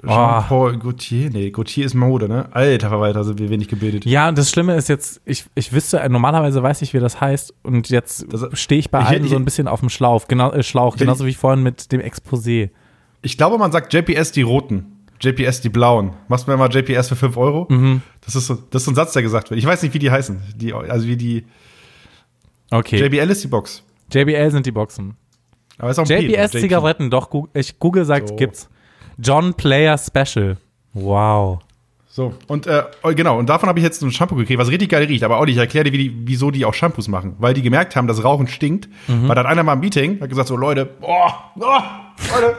Jean-Paul 0.05 0.77
Gaultier. 0.77 1.29
Nee, 1.31 1.49
Gaultier 1.51 1.86
ist 1.86 1.93
Mode, 1.95 2.27
ne? 2.29 2.47
Alter 2.51 2.89
Verwalter, 2.89 3.23
sind 3.23 3.39
wir 3.39 3.49
wenig 3.49 3.67
gebildet. 3.67 4.05
Ja, 4.05 4.29
und 4.29 4.38
das 4.38 4.49
Schlimme 4.51 4.75
ist 4.75 4.89
jetzt, 4.89 5.21
ich, 5.25 5.45
ich 5.55 5.73
wüsste, 5.73 5.99
äh, 5.99 6.07
normalerweise 6.10 6.62
weiß 6.62 6.81
ich, 6.83 6.93
wie 6.93 6.99
das 6.99 7.19
heißt. 7.19 7.53
Und 7.63 7.89
jetzt 7.89 8.25
stehe 8.53 8.79
ich 8.79 8.91
bei 8.91 9.01
ich- 9.01 9.07
allen 9.07 9.23
ich- 9.23 9.31
so 9.31 9.36
ein 9.36 9.45
bisschen 9.45 9.67
auf 9.67 9.79
dem 9.79 9.89
Schlauch, 9.89 10.27
genau, 10.27 10.51
äh, 10.51 10.62
Schlauch, 10.63 10.97
genauso 10.97 11.25
wie 11.25 11.33
vorhin 11.33 11.63
mit 11.63 11.91
dem 11.91 12.01
Exposé. 12.01 12.69
Ich 13.23 13.38
glaube, 13.38 13.57
man 13.57 13.71
sagt 13.71 13.93
JPS 13.93 14.31
die 14.31 14.43
Roten. 14.43 14.86
JPS 15.19 15.62
die 15.62 15.69
Blauen. 15.69 16.12
Machst 16.27 16.47
du 16.47 16.51
mir 16.51 16.57
mal 16.57 16.69
JPS 16.71 17.07
für 17.10 17.15
5 17.15 17.36
Euro? 17.38 17.65
Mhm. 17.69 18.03
Das, 18.23 18.36
ist 18.36 18.45
so, 18.45 18.53
das 18.53 18.83
ist 18.83 18.86
so 18.86 18.91
ein 18.91 18.95
Satz, 18.95 19.13
der 19.13 19.23
gesagt 19.23 19.49
wird. 19.49 19.57
Ich 19.60 19.65
weiß 19.65 19.81
nicht, 19.81 19.93
wie 19.95 19.99
die 19.99 20.12
heißen. 20.12 20.39
Die, 20.55 20.73
also 20.73 21.07
wie 21.07 21.17
die. 21.17 21.45
Okay. 22.69 22.97
JBL 22.99 23.29
ist 23.31 23.43
die 23.43 23.47
Box. 23.47 23.83
JBL 24.13 24.51
sind 24.51 24.65
die 24.67 24.71
Boxen. 24.71 25.15
Aber 25.79 25.89
ist 25.89 25.97
auch 25.99 26.03
ein 26.03 26.07
P, 26.19 26.27
JBS 26.27 26.53
JP. 26.53 26.60
Zigaretten, 26.62 27.10
doch, 27.10 27.29
ich, 27.53 27.79
Google 27.79 28.05
sagt, 28.05 28.29
So. 28.29 28.36
gibt's. 28.36 28.69
John 29.17 29.53
Player 29.53 29.97
Special. 29.97 30.58
Wow. 30.93 31.60
So, 32.17 32.34
und 32.47 32.65
äh, 32.65 32.84
oh, 33.03 33.12
genau, 33.13 33.38
und 33.38 33.47
davon 33.47 33.69
habe 33.69 33.77
ich 33.77 33.86
jetzt 33.86 34.01
ein 34.01 34.12
Shampoo 34.12 34.36
gekriegt, 34.36 34.60
was 34.60 34.69
richtig 34.69 34.89
geil 34.89 35.03
riecht. 35.03 35.23
Aber 35.23 35.39
Olli, 35.39 35.51
ich 35.51 35.60
erkläre 35.60 35.84
dir, 35.84 35.93
wie 35.93 36.10
die, 36.10 36.27
wieso 36.27 36.49
die 36.49 36.65
auch 36.65 36.73
Shampoos 36.73 37.08
machen. 37.08 37.36
Weil 37.38 37.53
die 37.53 37.62
gemerkt 37.62 37.95
haben, 37.95 38.08
dass 38.08 38.23
Rauchen 38.23 38.47
stinkt. 38.47 38.89
Mhm. 39.08 39.27
Weil 39.27 39.36
dann 39.36 39.45
einer 39.45 39.62
mal 39.62 39.73
im 39.73 39.82
Meeting 39.82 40.19
hat 40.19 40.30
gesagt: 40.30 40.47
So, 40.47 40.56
Leute, 40.56 40.89
oh, 41.01 41.30
oh, 41.60 41.62
Leute. 42.34 42.58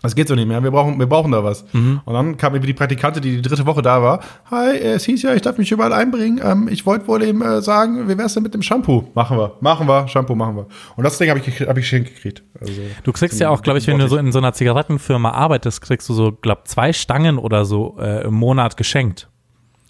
Das 0.00 0.14
geht 0.14 0.28
so 0.28 0.36
nicht 0.36 0.46
mehr, 0.46 0.62
wir 0.62 0.70
brauchen, 0.70 0.96
wir 1.00 1.08
brauchen 1.08 1.32
da 1.32 1.42
was. 1.42 1.64
Mhm. 1.72 2.00
Und 2.04 2.14
dann 2.14 2.36
kam 2.36 2.54
irgendwie 2.54 2.68
die 2.68 2.74
Praktikantin, 2.78 3.20
die 3.20 3.36
die 3.36 3.42
dritte 3.42 3.66
Woche 3.66 3.82
da 3.82 4.00
war. 4.00 4.20
Hi, 4.48 4.76
es 4.78 5.04
hieß 5.04 5.22
ja, 5.22 5.34
ich 5.34 5.42
darf 5.42 5.58
mich 5.58 5.72
überall 5.72 5.92
einbringen. 5.92 6.40
Ähm, 6.44 6.68
ich 6.70 6.86
wollte 6.86 7.08
wohl 7.08 7.20
eben 7.24 7.42
äh, 7.42 7.60
sagen, 7.62 8.08
wie 8.08 8.16
wär's 8.16 8.34
denn 8.34 8.44
mit 8.44 8.54
dem 8.54 8.62
Shampoo? 8.62 9.08
Machen 9.14 9.36
wir, 9.38 9.56
machen 9.60 9.88
wir, 9.88 10.06
Shampoo 10.06 10.36
machen 10.36 10.54
wir. 10.54 10.66
Und 10.94 11.02
das 11.02 11.18
Ding 11.18 11.28
habe 11.30 11.40
ich, 11.40 11.60
hab 11.62 11.76
ich 11.76 11.82
geschenkt 11.82 12.14
gekriegt. 12.14 12.44
Also, 12.60 12.72
Du 13.02 13.12
kriegst 13.12 13.40
ja 13.40 13.48
auch, 13.50 13.60
glaube 13.60 13.80
ich, 13.80 13.88
wenn 13.88 13.98
du 13.98 14.06
so 14.06 14.16
in 14.18 14.30
so 14.30 14.38
einer 14.38 14.52
Zigarettenfirma 14.52 15.32
arbeitest, 15.32 15.80
kriegst 15.80 16.08
du 16.08 16.14
so, 16.14 16.30
glaub, 16.30 16.68
zwei 16.68 16.92
Stangen 16.92 17.36
oder 17.36 17.64
so 17.64 17.96
äh, 18.00 18.24
im 18.24 18.34
Monat 18.34 18.76
geschenkt. 18.76 19.28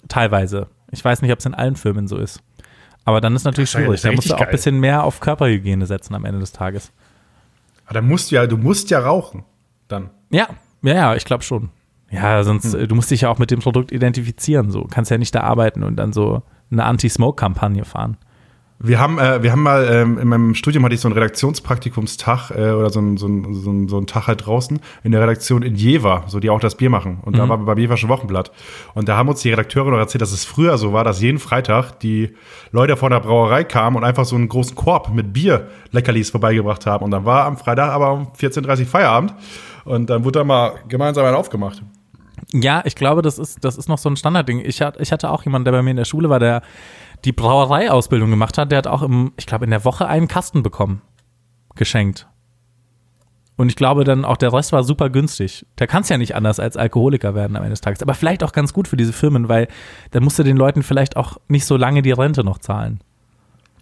Teilweise. 0.09 0.69
Ich 0.91 1.05
weiß 1.05 1.21
nicht, 1.21 1.33
ob 1.33 1.41
es 1.41 1.45
in 1.45 1.53
allen 1.53 1.77
Firmen 1.77 2.09
so 2.09 2.17
ist. 2.17 2.41
Aber 3.05 3.21
dann 3.21 3.37
ist 3.37 3.45
natürlich 3.45 3.73
ja- 3.75 3.81
schwierig. 3.81 4.01
Da 4.01 4.13
musst 4.13 4.31
du 4.31 4.35
auch 4.35 4.41
ein 4.41 4.51
bisschen 4.51 4.81
mehr 4.81 5.05
auf 5.05 5.21
Körperhygiene 5.21 5.85
setzen 5.85 6.15
am 6.15 6.25
Ende 6.25 6.41
des 6.41 6.53
Tages. 6.53 6.93
aber 7.85 7.95
dann 7.95 8.07
musst 8.09 8.31
du 8.31 8.37
ja, 8.37 8.47
du 8.47 8.57
musst 8.57 8.89
ja 8.89 9.01
rauchen. 9.01 9.45
Ja, 10.31 10.49
ja, 10.83 10.95
ja, 10.95 11.15
ich 11.17 11.25
glaube 11.25 11.43
schon. 11.45 11.71
Ja, 12.11 12.43
sonst, 12.45 12.73
Hm. 12.73 12.81
äh, 12.81 12.87
du 12.89 12.95
musst 12.95 13.11
dich 13.11 13.23
ja 13.23 13.29
auch 13.31 13.39
mit 13.39 13.51
dem 13.51 13.61
Produkt 13.61 13.93
identifizieren. 13.93 14.71
So 14.71 14.87
kannst 14.91 15.11
ja 15.11 15.19
nicht 15.19 15.35
da 15.35 15.41
arbeiten 15.41 15.83
und 15.83 15.97
dann 15.97 16.13
so 16.13 16.43
eine 16.71 16.85
Anti-Smoke-Kampagne 16.85 17.85
fahren. 17.85 18.17
Wir 18.81 19.01
haben, 19.01 19.19
äh, 19.19 19.43
wir 19.43 19.51
haben 19.51 19.63
mal, 19.63 19.89
ähm, 19.91 20.19
in 20.19 20.29
meinem 20.29 20.55
Studium 20.55 20.85
hatte 20.85 20.95
ich 20.95 21.01
so 21.01 21.09
einen 21.09 21.15
Redaktionspraktikumstag 21.15 22.51
äh, 22.53 22.71
oder 22.71 22.91
so 22.91 23.01
einen 23.01 23.17
so 23.17 23.27
ein, 23.27 23.53
so 23.55 23.71
ein, 23.73 23.89
so 23.89 23.97
einen 23.97 24.07
Tag 24.07 24.29
halt 24.29 24.47
draußen 24.47 24.79
in 25.03 25.11
der 25.11 25.21
Redaktion 25.21 25.63
in 25.63 25.75
Jever, 25.75 26.23
so 26.29 26.39
die 26.39 26.49
auch 26.49 26.61
das 26.61 26.77
Bier 26.77 26.89
machen. 26.89 27.19
Und 27.23 27.37
da 27.37 27.49
war 27.49 27.59
beim 27.59 27.77
Jeverschen 27.79 28.09
Wochenblatt. 28.09 28.53
Und 28.95 29.09
da 29.09 29.17
haben 29.17 29.29
uns 29.29 29.43
die 29.43 29.51
Redakteure 29.51 29.91
noch 29.91 29.99
erzählt, 29.99 30.23
dass 30.23 30.31
es 30.31 30.45
früher 30.45 30.79
so 30.79 30.93
war, 30.93 31.03
dass 31.03 31.21
jeden 31.21 31.41
Freitag 31.41 31.99
die 31.99 32.35
Leute 32.71 32.97
von 32.97 33.11
der 33.11 33.19
Brauerei 33.19 33.65
kamen 33.65 33.97
und 33.97 34.05
einfach 34.05 34.25
so 34.25 34.37
einen 34.37 34.49
großen 34.49 34.77
Korb 34.77 35.13
mit 35.13 35.33
Bier 35.33 35.67
Leckerlis 35.91 36.31
vorbeigebracht 36.31 36.87
haben. 36.87 37.05
Und 37.05 37.11
dann 37.11 37.25
war 37.25 37.47
am 37.47 37.57
Freitag 37.57 37.91
aber 37.91 38.13
um 38.13 38.29
14.30 38.39 38.81
Uhr 38.81 38.87
Feierabend. 38.87 39.35
Und 39.89 40.11
dann 40.11 40.23
wurde 40.25 40.41
da 40.41 40.45
mal 40.45 40.75
gemeinsam 40.87 41.25
einen 41.25 41.37
aufgemacht. 41.37 41.83
Ja, 42.53 42.83
ich 42.85 42.95
glaube, 42.95 43.23
das 43.23 43.39
ist, 43.39 43.65
das 43.65 43.79
ist 43.79 43.89
noch 43.89 43.99
so 43.99 44.11
ein 44.11 44.17
Standardding. 44.17 44.61
Ich, 44.61 44.81
ich 44.81 45.13
hatte 45.13 45.31
auch 45.31 45.45
jemanden, 45.45 45.65
der 45.65 45.73
bei 45.73 45.83
mir 45.83 45.91
in 45.91 45.97
der 45.97 46.05
Schule 46.05 46.29
war, 46.29 46.39
der 46.39 46.63
die 47.25 47.33
Brauereiausbildung 47.33 48.31
gemacht 48.31 48.59
hat. 48.59 48.71
Der 48.71 48.79
hat 48.79 48.87
auch, 48.87 49.03
im, 49.03 49.33
ich 49.39 49.47
glaube, 49.47 49.65
in 49.65 49.71
der 49.71 49.85
Woche 49.87 50.07
einen 50.07 50.29
Kasten 50.29 50.63
bekommen. 50.63 51.01
Geschenkt. 51.75 52.29
Und 53.57 53.71
ich 53.71 53.77
glaube 53.77 54.05
dann 54.05 54.25
auch, 54.25 54.37
der 54.37 54.53
Rest 54.53 54.73
war 54.73 54.85
super 54.85 55.09
günstig. 55.09 55.67
Der 55.79 55.87
kann 55.87 56.03
es 56.03 56.11
ja 56.11 56.19
nicht 56.19 56.37
anders 56.37 56.61
als 56.61 56.77
Alkoholiker 56.77 57.35
werden 57.35 57.57
am 57.57 57.63
Ende 57.63 57.73
des 57.73 57.81
Tages. 57.81 58.03
Aber 58.03 58.15
vielleicht 58.15 58.45
auch 58.45 58.53
ganz 58.53 58.75
gut 58.75 58.89
für 58.89 58.97
diese 58.97 59.15
Firmen, 59.15 59.49
weil 59.49 59.69
dann 60.11 60.23
musst 60.23 60.39
du 60.39 60.43
den 60.43 60.57
Leuten 60.57 60.83
vielleicht 60.83 61.17
auch 61.17 61.39
nicht 61.49 61.65
so 61.65 61.77
lange 61.77 62.03
die 62.03 62.13
Rente 62.13 62.45
noch 62.45 62.59
zahlen. 62.59 63.01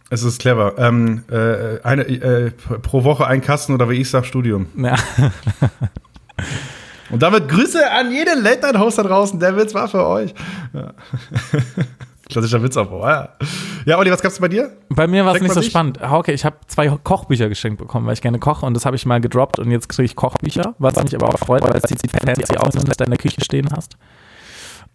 Es 0.09 0.23
ist 0.23 0.41
clever. 0.41 0.75
Ähm, 0.79 1.25
äh, 1.31 1.81
eine, 1.83 2.03
äh, 2.03 2.51
pro 2.51 3.05
Woche 3.05 3.27
ein 3.27 3.41
Kasten 3.41 3.75
oder 3.75 3.91
wie 3.91 3.95
ich 3.95 4.09
sag, 4.09 4.25
Studium. 4.25 4.67
Ja. 4.77 4.95
Und 7.11 7.23
damit 7.23 7.49
Grüße 7.49 7.91
an 7.91 8.13
jeden 8.13 8.43
Late-Night-Host 8.43 8.99
da 8.99 9.03
draußen. 9.03 9.41
Der 9.41 9.57
Witz 9.57 9.75
war 9.75 9.89
für 9.89 10.07
euch. 10.07 10.33
Ja. 10.73 10.93
Klassischer 12.29 12.63
Witzaufbau. 12.63 13.07
Ja. 13.07 13.29
Ja, 13.85 13.99
Olli, 13.99 14.11
was 14.11 14.21
gab's 14.21 14.41
bei 14.41 14.49
dir? 14.49 14.73
Bei 14.89 15.07
mir 15.07 15.25
war 15.25 15.37
es 15.37 15.41
nicht 15.41 15.55
so 15.55 15.61
dich. 15.61 15.71
spannend. 15.71 16.01
Hauke, 16.01 16.33
ich 16.33 16.45
habe 16.45 16.57
zwei 16.67 16.89
Kochbücher 16.89 17.49
geschenkt 17.49 17.79
bekommen, 17.79 18.05
weil 18.07 18.15
ich 18.15 18.21
gerne 18.21 18.41
koche 18.41 18.67
und 18.67 18.75
das 18.75 18.85
habe 18.85 18.97
ich 18.97 19.07
mal 19.07 19.21
gedroppt 19.21 19.61
und 19.61 19.71
jetzt 19.71 19.89
kriege 19.89 20.07
ich 20.07 20.17
Kochbücher, 20.17 20.75
was 20.79 21.01
mich 21.01 21.15
aber 21.15 21.29
auch 21.29 21.39
freut, 21.39 21.63
weil 21.63 21.77
es 21.77 21.89
sieht 21.89 22.03
fancy 22.11 22.57
aus, 22.57 22.75
wenn 22.75 22.83
du 22.83 22.89
das 22.89 22.97
da 22.97 23.05
in 23.05 23.13
der 23.13 23.19
Küche 23.19 23.45
stehen 23.45 23.69
hast. 23.77 23.97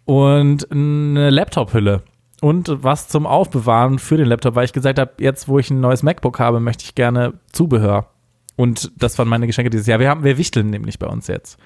Und 0.04 0.70
eine 0.70 1.30
Laptop-Hülle 1.30 2.02
und 2.42 2.82
was 2.82 3.06
zum 3.06 3.24
Aufbewahren 3.24 4.00
für 4.00 4.16
den 4.16 4.26
Laptop, 4.26 4.56
weil 4.56 4.64
ich 4.64 4.72
gesagt 4.72 4.98
habe, 4.98 5.12
jetzt 5.18 5.46
wo 5.46 5.60
ich 5.60 5.70
ein 5.70 5.80
neues 5.80 6.02
MacBook 6.02 6.40
habe, 6.40 6.58
möchte 6.58 6.82
ich 6.82 6.96
gerne 6.96 7.34
Zubehör. 7.52 8.08
Und 8.56 8.90
das 9.00 9.16
waren 9.16 9.28
meine 9.28 9.46
Geschenke 9.46 9.70
dieses 9.70 9.86
Jahr. 9.86 10.00
Wir 10.00 10.10
haben, 10.10 10.24
wir 10.24 10.38
wichteln 10.38 10.68
nämlich 10.68 10.98
bei 10.98 11.06
uns 11.06 11.28
jetzt. 11.28 11.56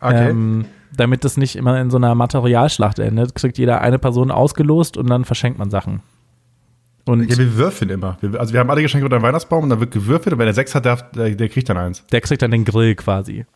Okay. 0.00 0.30
Ähm, 0.30 0.64
damit 0.92 1.24
das 1.24 1.36
nicht 1.36 1.54
immer 1.54 1.80
in 1.80 1.88
so 1.88 1.98
einer 1.98 2.16
Materialschlacht 2.16 2.98
endet, 2.98 3.36
kriegt 3.36 3.58
jeder 3.58 3.80
eine 3.80 4.00
Person 4.00 4.32
ausgelost 4.32 4.96
und 4.96 5.08
dann 5.08 5.24
verschenkt 5.24 5.60
man 5.60 5.70
Sachen. 5.70 6.02
Und 7.04 7.30
ja, 7.30 7.38
wir 7.38 7.56
würfeln 7.56 7.90
immer. 7.90 8.18
Also 8.36 8.54
wir 8.54 8.58
haben 8.58 8.70
alle 8.70 8.82
Geschenke 8.82 9.04
unter 9.04 9.20
dem 9.20 9.22
Weihnachtsbaum 9.22 9.62
und 9.62 9.70
dann 9.70 9.78
wird 9.78 9.92
gewürfelt 9.92 10.32
und 10.32 10.40
wer 10.40 10.46
der 10.46 10.54
sechs 10.54 10.74
hat, 10.74 10.84
der, 10.84 10.96
der, 11.14 11.30
der 11.36 11.48
kriegt 11.48 11.68
dann 11.68 11.76
eins. 11.76 12.04
der 12.10 12.20
kriegt 12.20 12.42
dann 12.42 12.50
den 12.50 12.64
Grill 12.64 12.96
quasi. 12.96 13.46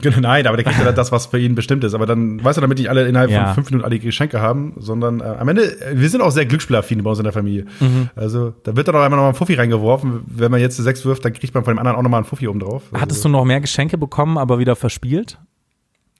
Genau, 0.00 0.18
nein, 0.20 0.46
aber 0.46 0.56
der 0.56 0.64
kriegt 0.64 0.78
ja 0.78 0.84
dann 0.84 0.94
das, 0.96 1.12
was 1.12 1.26
für 1.26 1.38
ihn 1.38 1.54
bestimmt 1.54 1.84
ist. 1.84 1.94
Aber 1.94 2.06
dann, 2.06 2.42
weißt 2.42 2.56
du, 2.56 2.60
damit 2.60 2.78
nicht 2.78 2.88
alle 2.90 3.06
innerhalb 3.06 3.30
Ja. 3.30 3.46
von 3.46 3.54
fünf 3.54 3.70
Minuten 3.70 3.84
alle 3.84 3.98
Geschenke 3.98 4.40
haben, 4.40 4.72
sondern 4.78 5.20
äh, 5.20 5.24
am 5.24 5.48
Ende, 5.48 5.62
äh, 5.80 5.92
wir 5.98 6.08
sind 6.08 6.20
auch 6.22 6.30
sehr 6.30 6.46
glücksspielaffin 6.46 7.02
bei 7.02 7.10
uns 7.10 7.18
in 7.20 7.24
der 7.24 7.32
Familie. 7.32 7.66
Mhm. 7.80 8.10
Also 8.16 8.52
da 8.64 8.74
wird 8.74 8.88
dann 8.88 8.96
auch 8.96 9.00
einmal 9.02 9.18
noch 9.18 9.24
mal 9.24 9.28
ein 9.30 9.34
Fuffi 9.34 9.54
reingeworfen. 9.54 10.22
Wenn 10.26 10.50
man 10.50 10.60
jetzt 10.60 10.76
sechs 10.76 11.04
wirft, 11.04 11.24
dann 11.24 11.32
kriegt 11.32 11.54
man 11.54 11.64
von 11.64 11.74
dem 11.74 11.78
anderen 11.78 11.96
auch 11.98 12.02
noch 12.02 12.10
mal 12.10 12.16
einen 12.18 12.26
Fuffi 12.26 12.48
oben 12.48 12.60
drauf. 12.60 12.82
Also, 12.90 13.00
Hattest 13.02 13.24
du 13.24 13.28
noch 13.28 13.44
mehr 13.44 13.60
Geschenke 13.60 13.96
bekommen, 13.98 14.38
aber 14.38 14.58
wieder 14.58 14.74
verspielt? 14.76 15.38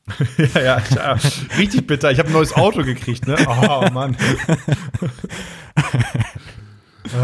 ja, 0.54 0.60
ja, 0.60 0.82
ja, 0.96 1.16
richtig 1.58 1.86
bitter. 1.86 2.10
Ich 2.10 2.18
habe 2.18 2.28
ein 2.28 2.32
neues 2.32 2.54
Auto 2.54 2.82
gekriegt, 2.82 3.26
ne? 3.28 3.36
Oh, 3.46 3.84
Mann. 3.92 4.16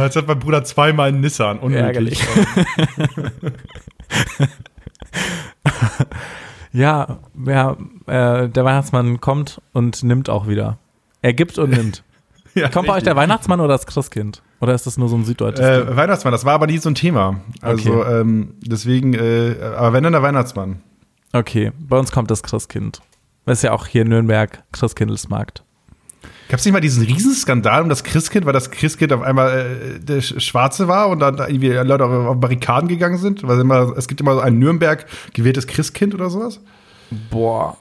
Jetzt 0.01 0.17
hat 0.17 0.27
mein 0.29 0.39
Bruder 0.39 0.63
zweimal 0.65 1.09
einen 1.09 1.21
Nissan. 1.21 1.59
Unmöglich. 1.59 2.21
Ja, 6.73 7.19
ja 7.47 7.77
äh, 8.07 8.49
der 8.49 8.65
Weihnachtsmann 8.65 9.21
kommt 9.21 9.61
und 9.73 10.03
nimmt 10.03 10.29
auch 10.29 10.47
wieder. 10.47 10.79
Er 11.23 11.33
gibt 11.33 11.59
und 11.59 11.71
nimmt. 11.71 12.05
Ja, 12.55 12.69
Kommt 12.71 12.89
bei 12.89 12.95
euch 12.95 13.05
der 13.05 13.15
Weihnachtsmann 13.15 13.61
oder 13.61 13.75
das 13.75 13.87
Christkind? 13.87 14.43
Oder 14.61 14.75
ist 14.75 14.85
das 14.85 14.97
nur 14.97 15.09
so 15.09 15.17
ein 15.17 15.25
süddeutsches? 15.25 15.65
Äh, 15.65 15.97
Weihnachtsmann, 15.97 16.33
das 16.33 16.45
war 16.45 16.55
aber 16.55 16.67
nie 16.67 16.79
so 16.79 16.89
ein 16.89 16.97
Thema. 16.97 17.41
Also 17.61 18.05
ähm, 18.05 18.55
deswegen, 18.63 19.15
äh, 19.15 19.55
aber 19.77 19.93
wenn 19.93 20.03
dann 20.03 20.15
der 20.15 20.23
Weihnachtsmann. 20.23 20.83
Okay, 21.33 21.71
bei 21.79 21.97
uns 21.97 22.11
kommt 22.11 22.33
das 22.33 22.43
Christkind. 22.43 23.01
Das 23.45 23.59
ist 23.59 23.63
ja 23.63 23.73
auch 23.73 23.87
hier 23.87 24.03
in 24.03 24.09
Nürnberg 24.09 24.65
Christkindlesmarkt. 24.73 25.63
Gab 26.49 26.59
es 26.61 26.65
nicht 26.65 26.73
mal 26.73 26.81
diesen 26.81 27.05
Riesenskandal 27.05 27.83
um 27.83 27.89
das 27.91 28.05
Christkind, 28.05 28.47
weil 28.47 28.53
das 28.55 28.71
Christkind 28.71 29.13
auf 29.13 29.21
einmal 29.23 29.51
äh, 29.97 29.99
der 30.01 30.23
Sch- 30.23 30.41
Schwarze 30.41 30.89
war 30.89 31.09
und 31.09 31.21
dann 31.21 31.37
da 31.37 31.47
irgendwie 31.47 31.69
Leute 31.73 32.05
auf, 32.05 32.11
auf 32.11 32.41
Barrikaden 32.41 32.89
gegangen 32.89 33.19
sind? 33.19 33.47
Weil 33.47 33.61
immer, 33.61 33.93
es 33.97 34.09
gibt 34.09 34.21
immer 34.21 34.35
so 34.35 34.41
ein 34.41 34.59
Nürnberg 34.59 35.05
gewähltes 35.35 35.67
Christkind 35.67 36.15
oder 36.15 36.31
sowas. 36.31 36.61
Boah. 37.31 37.77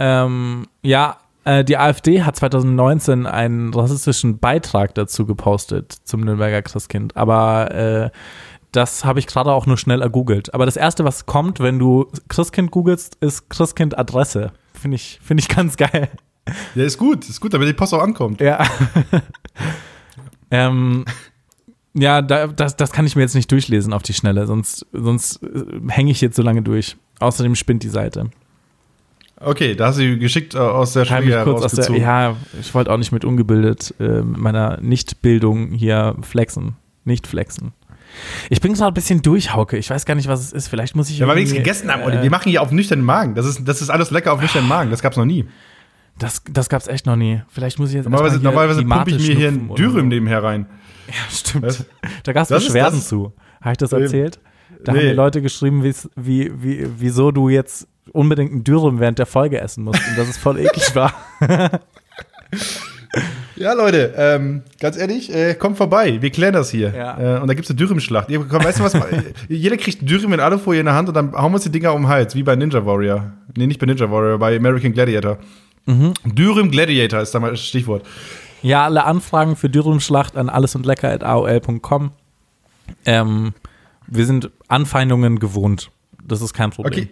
Ähm, 0.00 0.66
ja, 0.82 1.18
äh, 1.44 1.64
die 1.64 1.76
AfD 1.76 2.22
hat 2.22 2.36
2019 2.36 3.26
einen 3.26 3.72
rassistischen 3.72 4.38
Beitrag 4.38 4.94
dazu 4.94 5.24
gepostet 5.26 5.92
zum 6.04 6.20
Nürnberger 6.22 6.62
Christkind. 6.62 7.16
Aber 7.16 7.70
äh, 7.72 8.10
das 8.72 9.04
habe 9.04 9.18
ich 9.18 9.26
gerade 9.26 9.52
auch 9.52 9.66
nur 9.66 9.78
schnell 9.78 10.02
ergoogelt. 10.02 10.52
Aber 10.52 10.66
das 10.66 10.76
erste, 10.76 11.04
was 11.04 11.26
kommt, 11.26 11.60
wenn 11.60 11.78
du 11.78 12.06
Christkind 12.28 12.70
googelst, 12.70 13.16
ist 13.20 13.48
Christkind-Adresse. 13.50 14.52
Finde 14.74 14.96
ich, 14.96 15.18
finde 15.22 15.42
ich 15.42 15.48
ganz 15.54 15.76
geil. 15.76 16.08
Ja, 16.74 16.84
ist 16.84 16.98
gut, 16.98 17.28
ist 17.28 17.40
gut, 17.40 17.54
damit 17.54 17.68
die 17.68 17.72
Post 17.72 17.94
auch 17.94 18.02
ankommt. 18.02 18.40
Ja. 18.40 18.64
ähm, 20.50 21.04
ja, 21.94 22.22
da, 22.22 22.46
das, 22.46 22.76
das 22.76 22.92
kann 22.92 23.06
ich 23.06 23.16
mir 23.16 23.22
jetzt 23.22 23.34
nicht 23.34 23.50
durchlesen 23.50 23.92
auf 23.92 24.02
die 24.02 24.14
Schnelle, 24.14 24.46
sonst, 24.46 24.86
sonst 24.92 25.42
äh, 25.42 25.64
hänge 25.88 26.10
ich 26.10 26.20
jetzt 26.20 26.36
so 26.36 26.42
lange 26.42 26.62
durch. 26.62 26.96
Außerdem 27.20 27.54
spinnt 27.54 27.82
die 27.82 27.88
Seite. 27.88 28.30
Okay, 29.40 29.74
da 29.74 29.88
hast 29.88 29.98
du 29.98 30.18
geschickt 30.18 30.54
äh, 30.54 30.58
aus 30.58 30.92
der 30.92 31.04
Schule 31.04 31.26
herausgezogen. 31.26 32.00
ja, 32.00 32.36
ich 32.60 32.74
wollte 32.74 32.92
auch 32.92 32.96
nicht 32.96 33.12
mit 33.12 33.24
ungebildet 33.24 33.94
äh, 34.00 34.22
mit 34.22 34.38
meiner 34.38 34.80
Nichtbildung 34.80 35.70
hier 35.72 36.16
flexen. 36.22 36.76
Nicht 37.04 37.26
flexen. 37.26 37.72
Ich 38.50 38.60
bin 38.60 38.72
gerade 38.72 38.90
ein 38.90 38.94
bisschen 38.94 39.22
durch, 39.22 39.54
Hauke. 39.54 39.76
Ich 39.76 39.90
weiß 39.90 40.04
gar 40.06 40.14
nicht, 40.14 40.28
was 40.28 40.40
es 40.40 40.52
ist. 40.52 40.68
Vielleicht 40.68 40.96
muss 40.96 41.10
ich. 41.10 41.18
Ja, 41.18 41.28
weil 41.28 41.36
wir 41.36 41.42
nichts 41.42 41.56
gegessen 41.56 41.92
haben, 41.92 42.02
äh, 42.02 42.06
Olli. 42.06 42.22
Wir 42.22 42.30
machen 42.30 42.50
hier 42.50 42.62
auf 42.62 42.72
nüchternen 42.72 43.04
Magen. 43.04 43.34
Das 43.34 43.46
ist, 43.46 43.66
das 43.66 43.80
ist 43.80 43.90
alles 43.90 44.10
lecker 44.10 44.32
auf 44.32 44.40
nüchternen 44.40 44.68
Magen. 44.68 44.90
Das 44.90 45.02
gab's 45.02 45.16
noch 45.16 45.24
nie. 45.24 45.44
Das, 46.18 46.42
das 46.50 46.68
gab's 46.68 46.88
echt 46.88 47.06
noch 47.06 47.16
nie. 47.16 47.42
Vielleicht 47.48 47.78
muss 47.78 47.90
ich 47.90 47.96
jetzt. 47.96 48.04
Normalerweise, 48.04 48.40
normalerweise 48.42 48.80
die 48.80 48.86
pumpe 48.86 49.10
ich 49.10 49.28
mir 49.28 49.34
hier 49.34 49.48
einen 49.48 49.74
Dürüm 49.74 50.08
nebenher 50.08 50.42
rein. 50.42 50.66
Ja, 51.08 51.14
stimmt. 51.30 51.64
Was? 51.64 51.86
Da 52.22 52.34
gab's 52.34 52.50
Das 52.50 52.66
Beschwerden 52.66 53.00
zu. 53.00 53.32
Habe 53.62 53.72
ich 53.72 53.78
das 53.78 53.92
erzählt? 53.92 54.40
Da 54.84 54.92
haben 54.92 54.98
nee. 54.98 55.06
mir 55.06 55.14
Leute 55.14 55.40
geschrieben, 55.40 55.82
wie, 55.82 56.52
wie, 56.54 56.86
wieso 56.98 57.30
du 57.30 57.48
jetzt 57.48 57.88
unbedingt 58.12 58.52
einen 58.52 58.62
Dürüm 58.62 59.00
während 59.00 59.18
der 59.18 59.24
Folge 59.24 59.58
essen 59.58 59.84
musst 59.84 60.06
und 60.06 60.18
dass 60.18 60.28
es 60.28 60.36
voll 60.36 60.58
eklig 60.58 60.94
war. 60.94 61.14
Ja, 63.56 63.72
Leute, 63.72 64.14
ähm, 64.16 64.62
ganz 64.78 64.96
ehrlich, 64.96 65.34
äh, 65.34 65.54
kommt 65.54 65.76
vorbei. 65.76 66.18
Wir 66.20 66.30
klären 66.30 66.52
das 66.52 66.70
hier. 66.70 66.92
Ja. 66.94 67.38
Äh, 67.38 67.40
und 67.40 67.48
da 67.48 67.54
gibt's 67.54 67.70
eine 67.70 67.76
Dürüm-Schlacht. 67.76 68.30
Ihr- 68.30 68.44
komm, 68.48 68.62
Weißt 68.62 68.78
du 68.78 68.84
was? 68.84 68.96
Jeder 69.48 69.76
kriegt 69.76 69.98
einen 70.00 70.06
Dürüm 70.08 70.32
in 70.32 70.40
Alufolie 70.40 70.80
in 70.80 70.86
der 70.86 70.94
Hand 70.94 71.08
und 71.08 71.14
dann 71.14 71.32
hauen 71.32 71.50
wir 71.50 71.56
uns 71.56 71.64
die 71.64 71.70
Dinger 71.70 71.92
um 71.92 72.02
den 72.02 72.08
Hals, 72.08 72.34
wie 72.34 72.42
bei 72.44 72.54
Ninja 72.54 72.84
Warrior. 72.86 73.32
Nee, 73.56 73.66
nicht 73.66 73.80
bei 73.80 73.86
Ninja 73.86 74.10
Warrior, 74.10 74.38
bei 74.38 74.56
American 74.56 74.92
Gladiator. 74.92 75.38
Mhm. 75.88 76.12
Dürüm 76.24 76.70
Gladiator 76.70 77.20
ist 77.20 77.34
da 77.34 77.40
mal 77.40 77.50
das 77.50 77.60
Stichwort. 77.64 78.04
Ja, 78.60 78.84
alle 78.84 79.04
Anfragen 79.04 79.56
für 79.56 79.70
Dürümschlacht 79.70 80.36
an 80.36 80.50
allesundlecker.aol.com. 80.50 82.12
Ähm, 83.06 83.54
wir 84.06 84.26
sind 84.26 84.50
Anfeindungen 84.68 85.38
gewohnt. 85.38 85.90
Das 86.22 86.42
ist 86.42 86.52
kein 86.52 86.70
Problem. 86.70 86.92
Okay. 86.92 87.08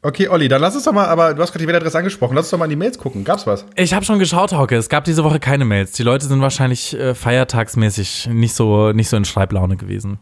Okay, 0.00 0.28
Olli, 0.28 0.46
dann 0.46 0.60
lass 0.60 0.76
uns 0.76 0.84
doch 0.84 0.92
mal, 0.92 1.06
aber 1.06 1.34
du 1.34 1.42
hast 1.42 1.50
gerade 1.50 1.62
die 1.64 1.66
Mailadresse 1.66 1.98
angesprochen, 1.98 2.36
lass 2.36 2.44
uns 2.44 2.50
doch 2.52 2.58
mal 2.58 2.66
in 2.66 2.70
die 2.70 2.76
Mails 2.76 2.98
gucken. 2.98 3.24
Gab's 3.24 3.48
was? 3.48 3.66
Ich 3.74 3.92
habe 3.92 4.04
schon 4.04 4.20
geschaut, 4.20 4.52
Hauke. 4.52 4.76
Es 4.76 4.88
gab 4.88 5.02
diese 5.02 5.24
Woche 5.24 5.40
keine 5.40 5.64
Mails. 5.64 5.90
Die 5.92 6.04
Leute 6.04 6.24
sind 6.26 6.40
wahrscheinlich 6.40 6.94
äh, 6.94 7.16
feiertagsmäßig 7.16 8.28
nicht 8.32 8.54
so, 8.54 8.92
nicht 8.92 9.08
so 9.08 9.16
in 9.16 9.24
Schreiblaune 9.24 9.76
gewesen. 9.76 10.20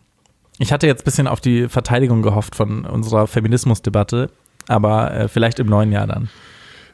Ich 0.59 0.73
hatte 0.73 0.87
jetzt 0.87 1.03
ein 1.03 1.05
bisschen 1.05 1.27
auf 1.27 1.43
die 1.43 1.69
Verteidigung 1.69 2.23
gehofft 2.23 2.57
von 2.57 2.87
unserer 2.87 3.27
Feminismusdebatte, 3.27 4.31
aber 4.67 5.13
äh, 5.13 5.29
vielleicht 5.29 5.59
im 5.59 5.67
neuen 5.67 5.93
Jahr 5.93 6.07
dann. 6.07 6.31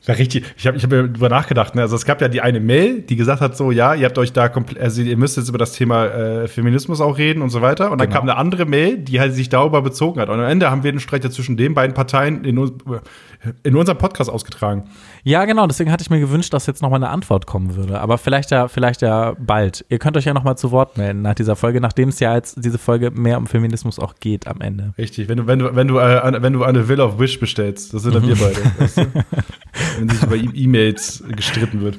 Ja, 0.05 0.15
richtig. 0.15 0.45
Ich 0.57 0.67
habe 0.67 0.77
ich 0.77 0.83
hab 0.83 0.91
mir 0.91 1.05
drüber 1.09 1.29
nachgedacht. 1.29 1.77
Ne? 1.77 1.83
Also 1.83 1.95
es 1.95 2.05
gab 2.05 2.21
ja 2.21 2.27
die 2.29 2.41
eine 2.41 2.59
Mail, 2.59 3.03
die 3.03 3.15
gesagt 3.15 3.41
hat 3.41 3.57
so, 3.57 3.71
ja, 3.71 3.95
ihr 3.95 4.05
habt 4.07 4.19
euch 4.19 4.33
da 4.33 4.49
komplett, 4.49 4.83
also 4.83 5.01
ihr 5.01 5.17
müsst 5.17 5.37
jetzt 5.37 5.49
über 5.49 5.59
das 5.59 5.73
Thema 5.75 6.07
äh, 6.07 6.49
Feminismus 6.49 7.01
auch 7.01 7.19
reden 7.19 7.41
und 7.41 7.51
so 7.51 7.63
weiter. 7.63 7.93
Und 7.93 8.01
dann 8.01 8.09
Genau. 8.09 8.21
kam 8.21 8.29
eine 8.29 8.37
andere 8.37 8.67
Mail, 8.67 8.99
die 8.99 9.21
halt 9.21 9.33
sich 9.35 9.49
darüber 9.49 9.81
bezogen 9.81 10.21
hat. 10.21 10.29
Und 10.29 10.41
am 10.41 10.47
Ende 10.47 10.71
haben 10.73 10.83
wir 10.83 10.91
den 10.91 10.99
Streit 10.99 11.23
ja 11.23 11.31
zwischen 11.31 11.57
den 11.57 11.75
beiden 11.75 11.95
Parteien 11.95 12.45
in, 12.45 12.59
uns- 12.59 12.73
in 13.63 13.77
unserem 13.77 13.99
Podcast 13.99 14.29
ausgetragen. 14.29 14.85
Ja, 15.25 15.45
genau. 15.45 15.67
Deswegen 15.69 15.93
hatte 15.93 16.03
ich 16.03 16.11
mir 16.11 16.19
gewünscht, 16.19 16.53
dass 16.53 16.67
jetzt 16.67 16.83
nochmal 16.83 16.99
eine 16.99 17.11
Antwort 17.11 17.47
kommen 17.47 17.77
würde. 17.77 18.01
Aber 18.01 18.19
vielleicht 18.19 18.51
ja, 18.51 18.67
vielleicht 18.67 19.03
ja 19.03 19.35
bald. 19.39 19.85
Ihr 19.89 19.99
könnt 20.01 20.17
euch 20.17 20.25
ja 20.25 20.35
nochmal 20.35 20.59
zu 20.59 20.73
Wort 20.73 20.99
melden 20.99 21.23
nach 21.23 21.35
dieser 21.35 21.55
Folge, 21.55 21.81
nachdem 21.81 22.09
es 22.09 22.19
ja 22.19 22.35
jetzt 22.35 22.65
diese 22.65 22.77
Folge 22.79 23.13
mehr 23.13 23.39
um 23.39 23.47
Feminismus 23.47 23.99
auch 24.01 24.15
geht 24.19 24.49
am 24.49 24.61
Ende. 24.61 24.95
Richtig. 24.99 25.29
Wenn 25.29 25.37
du, 25.39 25.47
wenn 25.47 25.61
du, 25.61 25.77
wenn 25.77 25.87
du, 25.87 25.99
äh, 25.99 26.19
an- 26.19 26.43
wenn 26.43 26.53
du 26.53 26.65
eine 26.65 26.89
Will 26.89 27.01
of 27.01 27.21
Wish 27.21 27.39
bestellst, 27.39 27.95
das 27.95 28.03
sind 28.03 28.15
dann 28.17 28.27
wir 28.27 28.35
beide. 28.37 28.61
Weißt 28.79 28.97
du? 28.99 29.07
Wenn 29.99 30.09
sich 30.09 30.23
über 30.25 30.37
E- 30.37 30.49
E-Mails 30.55 31.23
gestritten 31.29 31.81
wird. 31.83 31.99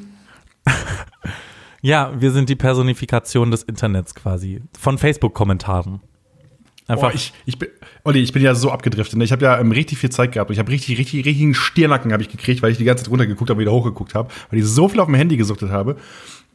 Ja, 1.81 2.11
wir 2.19 2.31
sind 2.31 2.49
die 2.49 2.55
Personifikation 2.55 3.51
des 3.51 3.63
Internets 3.63 4.15
quasi. 4.15 4.61
Von 4.77 4.97
Facebook-Kommentaren. 4.97 5.99
Einfach. 6.87 7.09
Boah, 7.09 7.15
ich, 7.15 7.33
ich 7.45 7.57
bin, 7.57 7.69
Olli, 8.03 8.19
ich 8.19 8.33
bin 8.33 8.41
ja 8.41 8.55
so 8.55 8.71
abgedriftet. 8.71 9.17
Ne? 9.17 9.23
Ich 9.23 9.31
habe 9.31 9.45
ja 9.45 9.59
ähm, 9.59 9.71
richtig 9.71 9.97
viel 9.97 10.09
Zeit 10.09 10.33
gehabt. 10.33 10.51
Ich 10.51 10.59
habe 10.59 10.71
richtig, 10.71 10.97
richtig, 10.97 11.25
richtigen 11.25 11.53
Stirnacken 11.53 12.11
habe 12.11 12.23
ich 12.23 12.29
gekriegt, 12.29 12.61
weil 12.61 12.71
ich 12.71 12.77
die 12.77 12.83
ganze 12.83 13.03
Zeit 13.03 13.11
runtergeguckt 13.11 13.49
habe, 13.49 13.59
wieder 13.59 13.71
hochgeguckt 13.71 14.15
habe, 14.15 14.29
weil 14.49 14.59
ich 14.59 14.65
so 14.65 14.89
viel 14.89 14.99
auf 14.99 15.07
dem 15.07 15.15
Handy 15.15 15.37
gesuchtet 15.37 15.69
habe. 15.69 15.95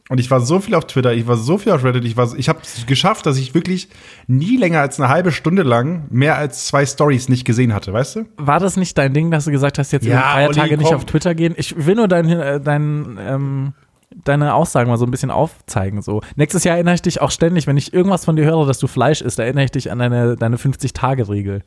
Und 0.09 0.19
ich 0.19 0.31
war 0.31 0.41
so 0.41 0.59
viel 0.59 0.73
auf 0.73 0.87
Twitter, 0.87 1.13
ich 1.13 1.27
war 1.27 1.37
so 1.37 1.59
viel 1.59 1.71
auf 1.71 1.83
Reddit, 1.83 2.03
ich 2.03 2.17
war, 2.17 2.33
ich 2.35 2.49
habe 2.49 2.59
es 2.63 2.87
geschafft, 2.87 3.27
dass 3.27 3.37
ich 3.37 3.53
wirklich 3.53 3.89
nie 4.25 4.57
länger 4.57 4.81
als 4.81 4.99
eine 4.99 5.07
halbe 5.07 5.31
Stunde 5.31 5.61
lang 5.61 6.07
mehr 6.09 6.35
als 6.35 6.65
zwei 6.65 6.83
Stories 6.83 7.29
nicht 7.29 7.45
gesehen 7.45 7.75
hatte, 7.75 7.93
weißt 7.93 8.15
du? 8.15 8.25
War 8.37 8.59
das 8.59 8.75
nicht 8.75 8.97
dein 8.97 9.13
Ding, 9.13 9.29
dass 9.29 9.45
du 9.45 9.51
gesagt 9.51 9.77
hast, 9.77 9.91
jetzt 9.91 10.07
Ja, 10.07 10.21
Feiertage 10.21 10.71
Olli, 10.71 10.77
nicht 10.77 10.95
auf 10.95 11.05
Twitter 11.05 11.35
gehen? 11.35 11.53
Ich 11.57 11.85
will 11.85 11.93
nur 11.93 12.07
dein, 12.07 12.27
äh, 12.27 12.59
dein, 12.59 13.19
ähm, 13.21 13.73
deine 14.15 14.53
Aussagen 14.55 14.89
mal 14.89 14.97
so 14.97 15.05
ein 15.05 15.11
bisschen 15.11 15.31
aufzeigen. 15.31 16.01
So. 16.01 16.21
Nächstes 16.35 16.63
Jahr 16.63 16.75
erinnere 16.75 16.95
ich 16.95 17.01
dich 17.01 17.21
auch 17.21 17.31
ständig, 17.31 17.67
wenn 17.67 17.77
ich 17.77 17.93
irgendwas 17.93 18.25
von 18.25 18.35
dir 18.35 18.45
höre, 18.45 18.65
dass 18.65 18.79
du 18.79 18.87
Fleisch 18.87 19.21
isst, 19.21 19.39
erinnere 19.39 19.65
ich 19.65 19.71
dich 19.71 19.91
an 19.91 19.99
deine, 19.99 20.35
deine 20.35 20.57
50-Tage-Regel. 20.57 21.63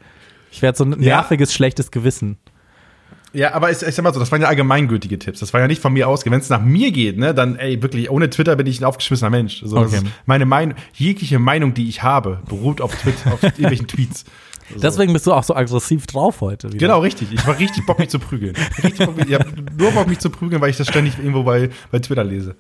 Ich 0.51 0.61
werde 0.63 0.77
so 0.77 0.85
ein 0.85 1.01
Ja. 1.03 1.17
nerviges, 1.17 1.55
schlechtes 1.55 1.91
Gewissen. 1.91 2.39
Ja, 3.35 3.55
aber 3.55 3.71
ich, 3.71 3.81
ich 3.83 3.95
sag 3.95 4.03
mal 4.03 4.12
so, 4.12 4.21
das 4.21 4.31
waren 4.31 4.42
ja 4.42 4.49
allgemeingültige 4.49 5.18
Tipps. 5.18 5.40
Das 5.40 5.53
war 5.55 5.61
ja 5.61 5.66
nicht 5.66 5.81
von 5.81 5.92
mir 5.92 6.07
aus. 6.09 6.25
Wenn 6.27 6.33
es 6.35 6.51
nach 6.51 6.61
mir 6.62 6.92
geht, 6.92 7.16
ne, 7.18 7.33
dann, 7.35 7.57
ey, 7.57 7.83
wirklich, 7.83 8.11
ohne 8.11 8.29
Twitter 8.29 8.57
bin 8.57 8.66
ich 8.66 8.81
ein 8.81 8.85
aufgeschmissener 8.85 9.31
Mensch. 9.31 9.62
So, 9.64 9.77
das 9.83 9.92
Okay. 9.95 10.03
meine 10.27 10.45
Meinung, 10.45 10.77
jegliche 10.95 11.38
Meinung, 11.38 11.73
die 11.75 11.88
ich 11.88 12.03
habe, 12.03 12.40
beruht 12.47 12.81
auf 12.81 12.95
Twitter, 12.95 13.33
auf 13.33 13.42
irgendwelchen 13.42 13.87
Tweets. 13.88 14.25
So. 14.75 14.81
Deswegen 14.81 15.12
bist 15.12 15.27
du 15.27 15.33
auch 15.33 15.42
so 15.45 15.55
aggressiv 15.57 16.07
drauf 16.07 16.40
heute. 16.40 16.68
Wieder. 16.68 16.79
Genau, 16.79 17.01
richtig. 17.01 17.29
Ich 17.33 17.47
war 17.47 17.59
richtig 17.59 17.85
Bock, 17.87 17.99
mich 17.99 18.09
zu 18.11 18.18
prügeln. 18.18 18.55
Richtig 18.83 19.07
Bock, 19.07 19.14
ich 19.27 19.35
hab 19.35 19.47
nur 19.77 19.90
Bock, 19.92 20.07
mich 20.09 20.18
zu 20.18 20.31
prügeln, 20.31 20.61
weil 20.62 20.71
ich 20.71 20.77
das 20.77 20.88
ständig 20.88 21.18
irgendwo 21.18 21.42
bei, 21.42 21.71
bei 21.90 21.99
Twitter 21.99 22.25
lese. 22.25 22.55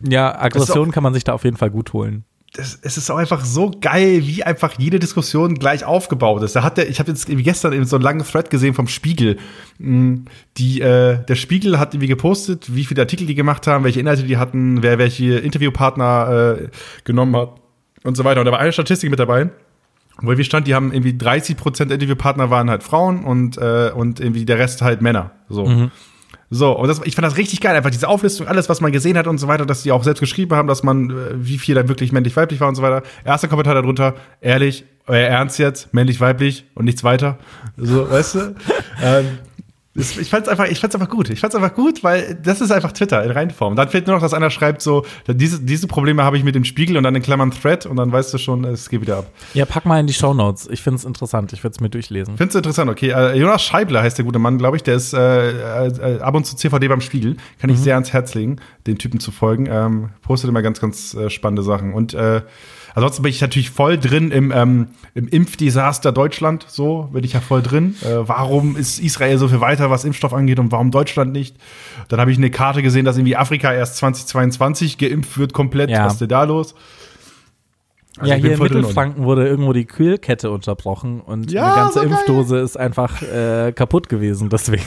Ja, 0.00 0.38
Aggression 0.40 0.88
auch- 0.90 0.92
kann 0.92 1.02
man 1.02 1.12
sich 1.14 1.24
da 1.24 1.32
auf 1.32 1.44
jeden 1.44 1.56
Fall 1.56 1.70
gut 1.70 1.92
holen. 1.92 2.24
Das, 2.56 2.78
es 2.82 2.96
ist 2.96 3.10
auch 3.10 3.16
einfach 3.16 3.44
so 3.44 3.72
geil, 3.80 4.22
wie 4.26 4.44
einfach 4.44 4.78
jede 4.78 5.00
Diskussion 5.00 5.56
gleich 5.56 5.84
aufgebaut 5.84 6.42
ist. 6.44 6.54
Da 6.54 6.62
hat 6.62 6.78
der, 6.78 6.88
ich 6.88 7.00
habe 7.00 7.10
jetzt 7.10 7.26
gestern 7.28 7.72
eben 7.72 7.84
so 7.84 7.96
einen 7.96 8.04
langen 8.04 8.24
Thread 8.24 8.48
gesehen 8.48 8.74
vom 8.74 8.86
Spiegel. 8.86 9.38
Mm, 9.78 10.26
Die, 10.56 10.80
äh, 10.80 11.18
der 11.24 11.34
Spiegel 11.34 11.80
hat 11.80 11.94
irgendwie 11.94 12.06
gepostet, 12.06 12.72
wie 12.74 12.84
viele 12.84 13.02
Artikel 13.02 13.26
die 13.26 13.34
gemacht 13.34 13.66
haben, 13.66 13.82
welche 13.82 13.98
Inhalte 13.98 14.22
die 14.22 14.36
hatten, 14.36 14.84
wer 14.84 14.98
welche 14.98 15.38
Interviewpartner 15.38 16.58
äh, 16.60 16.68
genommen 17.02 17.34
hat 17.34 17.60
und 18.04 18.16
so 18.16 18.24
weiter. 18.24 18.40
Und 18.40 18.46
da 18.46 18.52
war 18.52 18.60
eine 18.60 18.72
Statistik 18.72 19.10
mit 19.10 19.18
dabei, 19.18 19.50
wo 20.20 20.30
irgendwie 20.30 20.44
stand, 20.44 20.68
die 20.68 20.76
haben 20.76 20.92
irgendwie 20.92 21.18
30 21.18 21.56
Prozent 21.56 21.90
Interviewpartner 21.90 22.50
waren 22.50 22.70
halt 22.70 22.84
Frauen 22.84 23.24
und, 23.24 23.58
äh, 23.58 23.90
und 23.92 24.20
irgendwie 24.20 24.44
der 24.44 24.58
Rest 24.58 24.80
halt 24.80 25.02
Männer. 25.02 25.32
So. 25.48 25.64
So, 26.54 26.70
und 26.70 26.86
das, 26.86 27.00
ich 27.02 27.16
fand 27.16 27.26
das 27.26 27.36
richtig 27.36 27.60
geil, 27.60 27.74
einfach 27.74 27.90
diese 27.90 28.06
Auflistung, 28.06 28.46
alles, 28.46 28.68
was 28.68 28.80
man 28.80 28.92
gesehen 28.92 29.18
hat 29.18 29.26
und 29.26 29.38
so 29.38 29.48
weiter, 29.48 29.66
dass 29.66 29.82
die 29.82 29.90
auch 29.90 30.04
selbst 30.04 30.20
geschrieben 30.20 30.54
haben, 30.54 30.68
dass 30.68 30.84
man, 30.84 31.10
äh, 31.10 31.14
wie 31.34 31.58
viel 31.58 31.74
da 31.74 31.88
wirklich 31.88 32.12
männlich-weiblich 32.12 32.60
war 32.60 32.68
und 32.68 32.76
so 32.76 32.82
weiter. 32.82 33.02
Erster 33.24 33.48
Kommentar 33.48 33.74
darunter, 33.74 34.14
ehrlich, 34.40 34.84
euer 35.08 35.26
Ernst 35.26 35.58
jetzt, 35.58 35.92
männlich-weiblich 35.92 36.66
und 36.74 36.84
nichts 36.84 37.02
weiter. 37.02 37.38
So, 37.76 38.08
weißt 38.08 38.34
du? 38.36 38.54
ähm, 39.02 39.38
ich 39.96 40.28
fand's 40.28 40.48
einfach, 40.48 40.66
ich 40.66 40.80
fand's 40.80 40.96
einfach 40.96 41.08
gut. 41.08 41.30
Ich 41.30 41.40
fand's 41.40 41.54
einfach 41.54 41.74
gut, 41.74 42.02
weil 42.02 42.36
das 42.42 42.60
ist 42.60 42.72
einfach 42.72 42.90
Twitter 42.90 43.22
in 43.22 43.30
Reinform. 43.30 43.76
Dann 43.76 43.88
fehlt 43.88 44.06
nur 44.06 44.16
noch, 44.16 44.22
dass 44.22 44.34
einer 44.34 44.50
schreibt 44.50 44.82
so, 44.82 45.04
diese, 45.28 45.60
diese 45.60 45.86
Probleme 45.86 46.24
habe 46.24 46.36
ich 46.36 46.42
mit 46.42 46.56
dem 46.56 46.64
Spiegel 46.64 46.96
und 46.96 47.04
dann 47.04 47.14
in 47.14 47.22
Klammern 47.22 47.52
Thread 47.52 47.86
und 47.86 47.96
dann 47.96 48.10
weißt 48.10 48.34
du 48.34 48.38
schon, 48.38 48.64
es 48.64 48.88
geht 48.88 49.02
wieder 49.02 49.18
ab. 49.18 49.30
Ja, 49.54 49.64
pack 49.66 49.86
mal 49.86 50.00
in 50.00 50.08
die 50.08 50.12
Shownotes. 50.12 50.68
Ich 50.70 50.82
finde 50.82 50.98
es 50.98 51.04
interessant. 51.04 51.52
Ich 51.52 51.62
würde 51.62 51.74
es 51.74 51.80
mir 51.80 51.90
durchlesen. 51.90 52.36
Findest 52.36 52.56
du 52.56 52.58
interessant, 52.58 52.90
okay. 52.90 53.10
Äh, 53.10 53.38
Jonas 53.38 53.62
Scheibler 53.62 54.02
heißt 54.02 54.18
der 54.18 54.24
gute 54.24 54.40
Mann, 54.40 54.58
glaube 54.58 54.76
ich. 54.76 54.82
Der 54.82 54.96
ist 54.96 55.14
äh, 55.14 55.86
äh, 55.88 56.20
ab 56.20 56.34
und 56.34 56.44
zu 56.44 56.56
CVD 56.56 56.88
beim 56.88 57.00
Spiegel. 57.00 57.36
Kann 57.60 57.70
ich 57.70 57.78
sehr 57.78 57.94
ans 57.94 58.12
Herz 58.12 58.34
legen, 58.34 58.56
den 58.88 58.98
Typen 58.98 59.20
zu 59.20 59.30
folgen. 59.30 59.68
Ähm, 59.70 60.10
postet 60.22 60.50
immer 60.50 60.62
ganz, 60.62 60.80
ganz 60.80 61.14
äh, 61.14 61.30
spannende 61.30 61.62
Sachen. 61.62 61.94
Und 61.94 62.14
äh, 62.14 62.42
ansonsten 62.94 63.22
bin 63.22 63.30
ich 63.30 63.40
natürlich 63.40 63.70
voll 63.70 63.98
drin 63.98 64.30
im, 64.30 64.52
ähm, 64.52 64.88
im 65.14 65.28
Impfdesaster 65.28 66.12
Deutschland. 66.12 66.64
So 66.68 67.10
bin 67.12 67.24
ich 67.24 67.34
ja 67.34 67.40
voll 67.40 67.62
drin. 67.62 67.96
Äh, 68.02 68.26
warum 68.26 68.76
ist 68.76 68.98
Israel 68.98 69.38
so 69.38 69.48
viel 69.48 69.60
weiter, 69.60 69.90
was 69.90 70.04
Impfstoff 70.04 70.32
angeht 70.32 70.58
und 70.58 70.72
warum 70.72 70.90
Deutschland 70.90 71.32
nicht? 71.32 71.56
Dann 72.08 72.20
habe 72.20 72.30
ich 72.32 72.38
eine 72.38 72.50
Karte 72.50 72.82
gesehen, 72.82 73.04
dass 73.04 73.16
irgendwie 73.16 73.36
Afrika 73.36 73.72
erst 73.72 73.96
2022 73.96 74.98
geimpft 74.98 75.38
wird 75.38 75.52
komplett. 75.52 75.90
Ja. 75.90 76.06
Was 76.06 76.14
ist 76.14 76.20
denn 76.20 76.28
da 76.28 76.44
los? 76.44 76.74
Also 78.18 78.32
ja, 78.32 78.38
hier 78.38 78.52
in. 78.52 78.58
Mittelfranken 78.60 79.24
wurde 79.24 79.46
irgendwo 79.46 79.72
die 79.72 79.86
Kühlkette 79.86 80.50
unterbrochen 80.50 81.20
und 81.20 81.50
Ja, 81.50 81.64
eine 81.64 81.74
ganze 81.74 82.00
so. 82.00 82.04
Impfdose 82.04 82.58
ist 82.58 82.76
einfach 82.76 83.22
äh, 83.22 83.72
kaputt 83.72 84.08
gewesen. 84.08 84.50
Deswegen. 84.50 84.84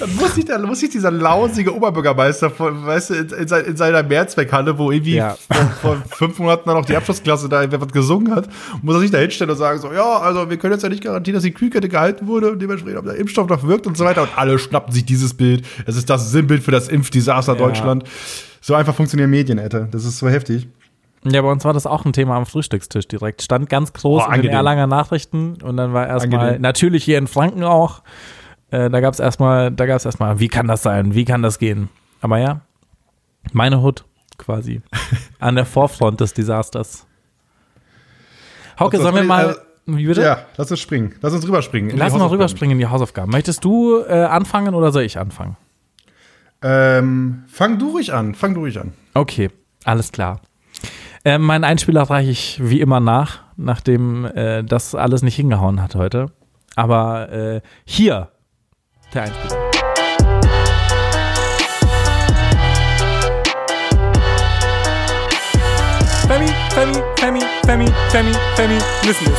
Dann 0.00 0.14
muss 0.16 0.34
sich, 0.34 0.44
dann 0.44 0.62
muss 0.62 0.80
sich 0.80 0.90
dieser 0.90 1.10
lausige 1.10 1.74
Oberbürgermeister 1.74 2.50
von, 2.50 2.86
weißt 2.86 3.10
du, 3.10 3.14
in, 3.14 3.28
in, 3.30 3.48
in 3.66 3.76
seiner 3.76 4.02
Mehrzweckhalle, 4.02 4.76
wo 4.78 4.90
irgendwie 4.90 5.16
Ja. 5.16 5.36
vor, 5.50 5.66
vor 5.80 5.96
fünf 6.10 6.38
Monaten 6.38 6.62
dann 6.68 6.76
noch 6.76 6.84
die 6.84 6.96
Abschlussklasse 6.96 7.48
da 7.48 7.64
was 7.80 7.88
gesungen 7.92 8.34
hat, 8.34 8.48
muss 8.82 8.94
er 8.96 9.00
sich 9.00 9.10
da 9.10 9.18
hinstellen 9.18 9.50
und 9.50 9.56
sagen 9.56 9.78
so, 9.80 9.92
ja, 9.92 10.18
also 10.18 10.48
wir 10.50 10.56
können 10.56 10.72
jetzt 10.74 10.82
ja 10.82 10.88
nicht 10.88 11.02
garantieren, 11.04 11.34
dass 11.34 11.44
die 11.44 11.52
Kühlkette 11.52 11.88
gehalten 11.88 12.26
wurde 12.26 12.52
und 12.52 12.60
dementsprechend, 12.60 12.98
ob 12.98 13.04
der 13.06 13.16
Impfstoff 13.16 13.48
noch 13.48 13.62
wirkt 13.66 13.86
und 13.86 13.96
so 13.96 14.04
weiter. 14.04 14.22
Und 14.22 14.30
alle 14.36 14.58
schnappen 14.58 14.92
sich 14.92 15.04
dieses 15.04 15.34
Bild. 15.34 15.64
Es 15.86 15.96
ist 15.96 16.08
das 16.10 16.30
Sinnbild 16.30 16.62
für 16.62 16.70
das 16.70 16.88
Impfdesaster 16.88 17.52
Ja. 17.52 17.58
Deutschland. 17.58 18.04
So 18.60 18.74
einfach 18.74 18.94
funktionieren 18.94 19.30
Medien, 19.30 19.58
Alter. 19.58 19.88
Das 19.90 20.04
ist 20.04 20.18
so 20.18 20.28
heftig. 20.28 20.68
Ja, 21.24 21.40
bei 21.40 21.50
uns 21.52 21.64
war 21.64 21.72
das 21.72 21.86
auch 21.86 22.04
ein 22.04 22.12
Thema 22.12 22.36
am 22.36 22.46
Frühstückstisch 22.46 23.06
direkt. 23.06 23.42
Stand 23.42 23.68
ganz 23.70 23.92
groß 23.92 24.24
Oh, 24.28 24.32
in 24.32 24.42
den. 24.42 24.50
Erlanger 24.50 24.88
Nachrichten 24.88 25.56
und 25.62 25.76
dann 25.76 25.92
war 25.92 26.06
erstmal, 26.08 26.58
natürlich 26.58 27.04
hier 27.04 27.16
in 27.18 27.28
Franken 27.28 27.62
auch, 27.62 28.02
äh, 28.72 28.90
da 28.90 29.00
gab 29.00 29.12
es 29.12 29.20
erstmal, 29.20 29.70
da 29.70 29.86
gab 29.86 29.98
es 29.98 30.04
erstmal, 30.04 30.40
wie 30.40 30.48
kann 30.48 30.66
das 30.66 30.82
sein, 30.82 31.14
wie 31.14 31.24
kann 31.24 31.42
das 31.42 31.58
gehen? 31.58 31.90
Aber 32.20 32.38
ja, 32.38 32.62
meine 33.52 33.82
Hut 33.82 34.04
quasi 34.38 34.80
an 35.38 35.56
der 35.56 35.66
Vorfront 35.66 36.20
des 36.20 36.32
Desasters. 36.32 37.06
Hauke, 38.78 38.96
sollen 38.96 39.14
wir 39.14 39.24
mal, 39.24 39.50
äh, 39.50 39.54
wie 39.86 40.06
bitte? 40.06 40.22
Ja, 40.22 40.46
lass 40.56 40.70
uns 40.70 40.80
springen. 40.80 41.14
Lass 41.20 41.34
uns 41.34 41.46
rüberspringen. 41.46 41.96
Lass 41.96 42.14
uns 42.14 42.30
rüberspringen 42.30 42.72
in 42.72 42.78
die 42.78 42.86
Hausaufgaben. 42.86 43.30
Möchtest 43.30 43.62
du 43.64 44.00
äh, 44.00 44.24
anfangen 44.24 44.74
oder 44.74 44.90
soll 44.90 45.02
ich 45.02 45.18
anfangen? 45.18 45.56
Ähm, 46.62 47.44
fang 47.48 47.78
du 47.78 47.90
ruhig 47.90 48.14
an. 48.14 48.34
Fang 48.34 48.54
du 48.54 48.60
ruhig 48.60 48.80
an. 48.80 48.94
Okay, 49.14 49.50
alles 49.84 50.12
klar. 50.12 50.40
Ähm, 51.24 51.42
meinen 51.42 51.64
Einspieler 51.64 52.02
reiche 52.02 52.30
ich 52.30 52.58
wie 52.62 52.80
immer 52.80 53.00
nach, 53.00 53.40
nachdem 53.56 54.24
äh, 54.24 54.64
das 54.64 54.94
alles 54.94 55.22
nicht 55.22 55.36
hingehauen 55.36 55.82
hat 55.82 55.94
heute. 55.94 56.26
Aber 56.74 57.30
äh, 57.30 57.60
hier 57.84 58.31
der 59.14 59.22
Einspieler. 59.24 59.58
Femi, 66.28 66.46
Femi, 66.70 66.98
Femi, 67.16 67.40
Femi, 67.66 67.86
Femi, 68.08 68.32
Feminismus. 68.56 69.38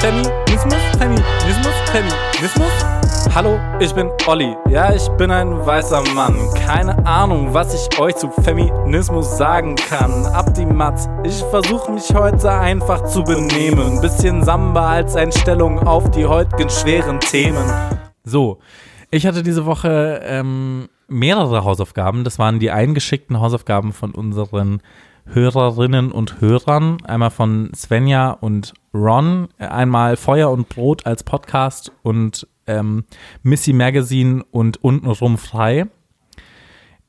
Feminismus, 0.00 0.82
Feminismus, 0.98 1.74
Feminismus. 1.92 3.00
Hallo, 3.34 3.60
ich 3.78 3.94
bin 3.94 4.10
Olli. 4.26 4.56
Ja, 4.68 4.92
ich 4.92 5.08
bin 5.10 5.30
ein 5.30 5.64
weißer 5.64 6.02
Mann. 6.14 6.36
Keine 6.66 7.06
Ahnung, 7.06 7.52
was 7.52 7.74
ich 7.74 7.98
euch 7.98 8.16
zu 8.16 8.30
Feminismus 8.30 9.36
sagen 9.36 9.76
kann. 9.76 10.26
Ab 10.26 10.54
die 10.54 10.66
Matz. 10.66 11.08
Ich 11.22 11.42
versuche 11.50 11.92
mich 11.92 12.12
heute 12.14 12.50
einfach 12.50 13.04
zu 13.04 13.22
benehmen. 13.22 14.00
Bisschen 14.00 14.42
Samba 14.42 14.90
als 14.90 15.16
Einstellung 15.16 15.86
auf 15.86 16.10
die 16.10 16.26
heutigen 16.26 16.70
schweren 16.70 17.20
Themen. 17.20 17.64
So, 18.30 18.60
ich 19.10 19.26
hatte 19.26 19.42
diese 19.42 19.66
Woche 19.66 20.20
ähm, 20.24 20.88
mehrere 21.08 21.64
Hausaufgaben. 21.64 22.24
Das 22.24 22.38
waren 22.38 22.60
die 22.60 22.70
eingeschickten 22.70 23.40
Hausaufgaben 23.40 23.92
von 23.92 24.12
unseren 24.12 24.80
Hörerinnen 25.26 26.12
und 26.12 26.40
Hörern. 26.40 26.98
Einmal 27.04 27.30
von 27.30 27.72
Svenja 27.74 28.30
und 28.30 28.72
Ron. 28.94 29.48
Einmal 29.58 30.16
Feuer 30.16 30.50
und 30.50 30.68
Brot 30.68 31.06
als 31.06 31.24
Podcast 31.24 31.92
und 32.02 32.46
ähm, 32.66 33.04
Missy 33.42 33.72
Magazine 33.72 34.44
und 34.50 34.82
untenrum 34.82 35.38
frei. 35.38 35.86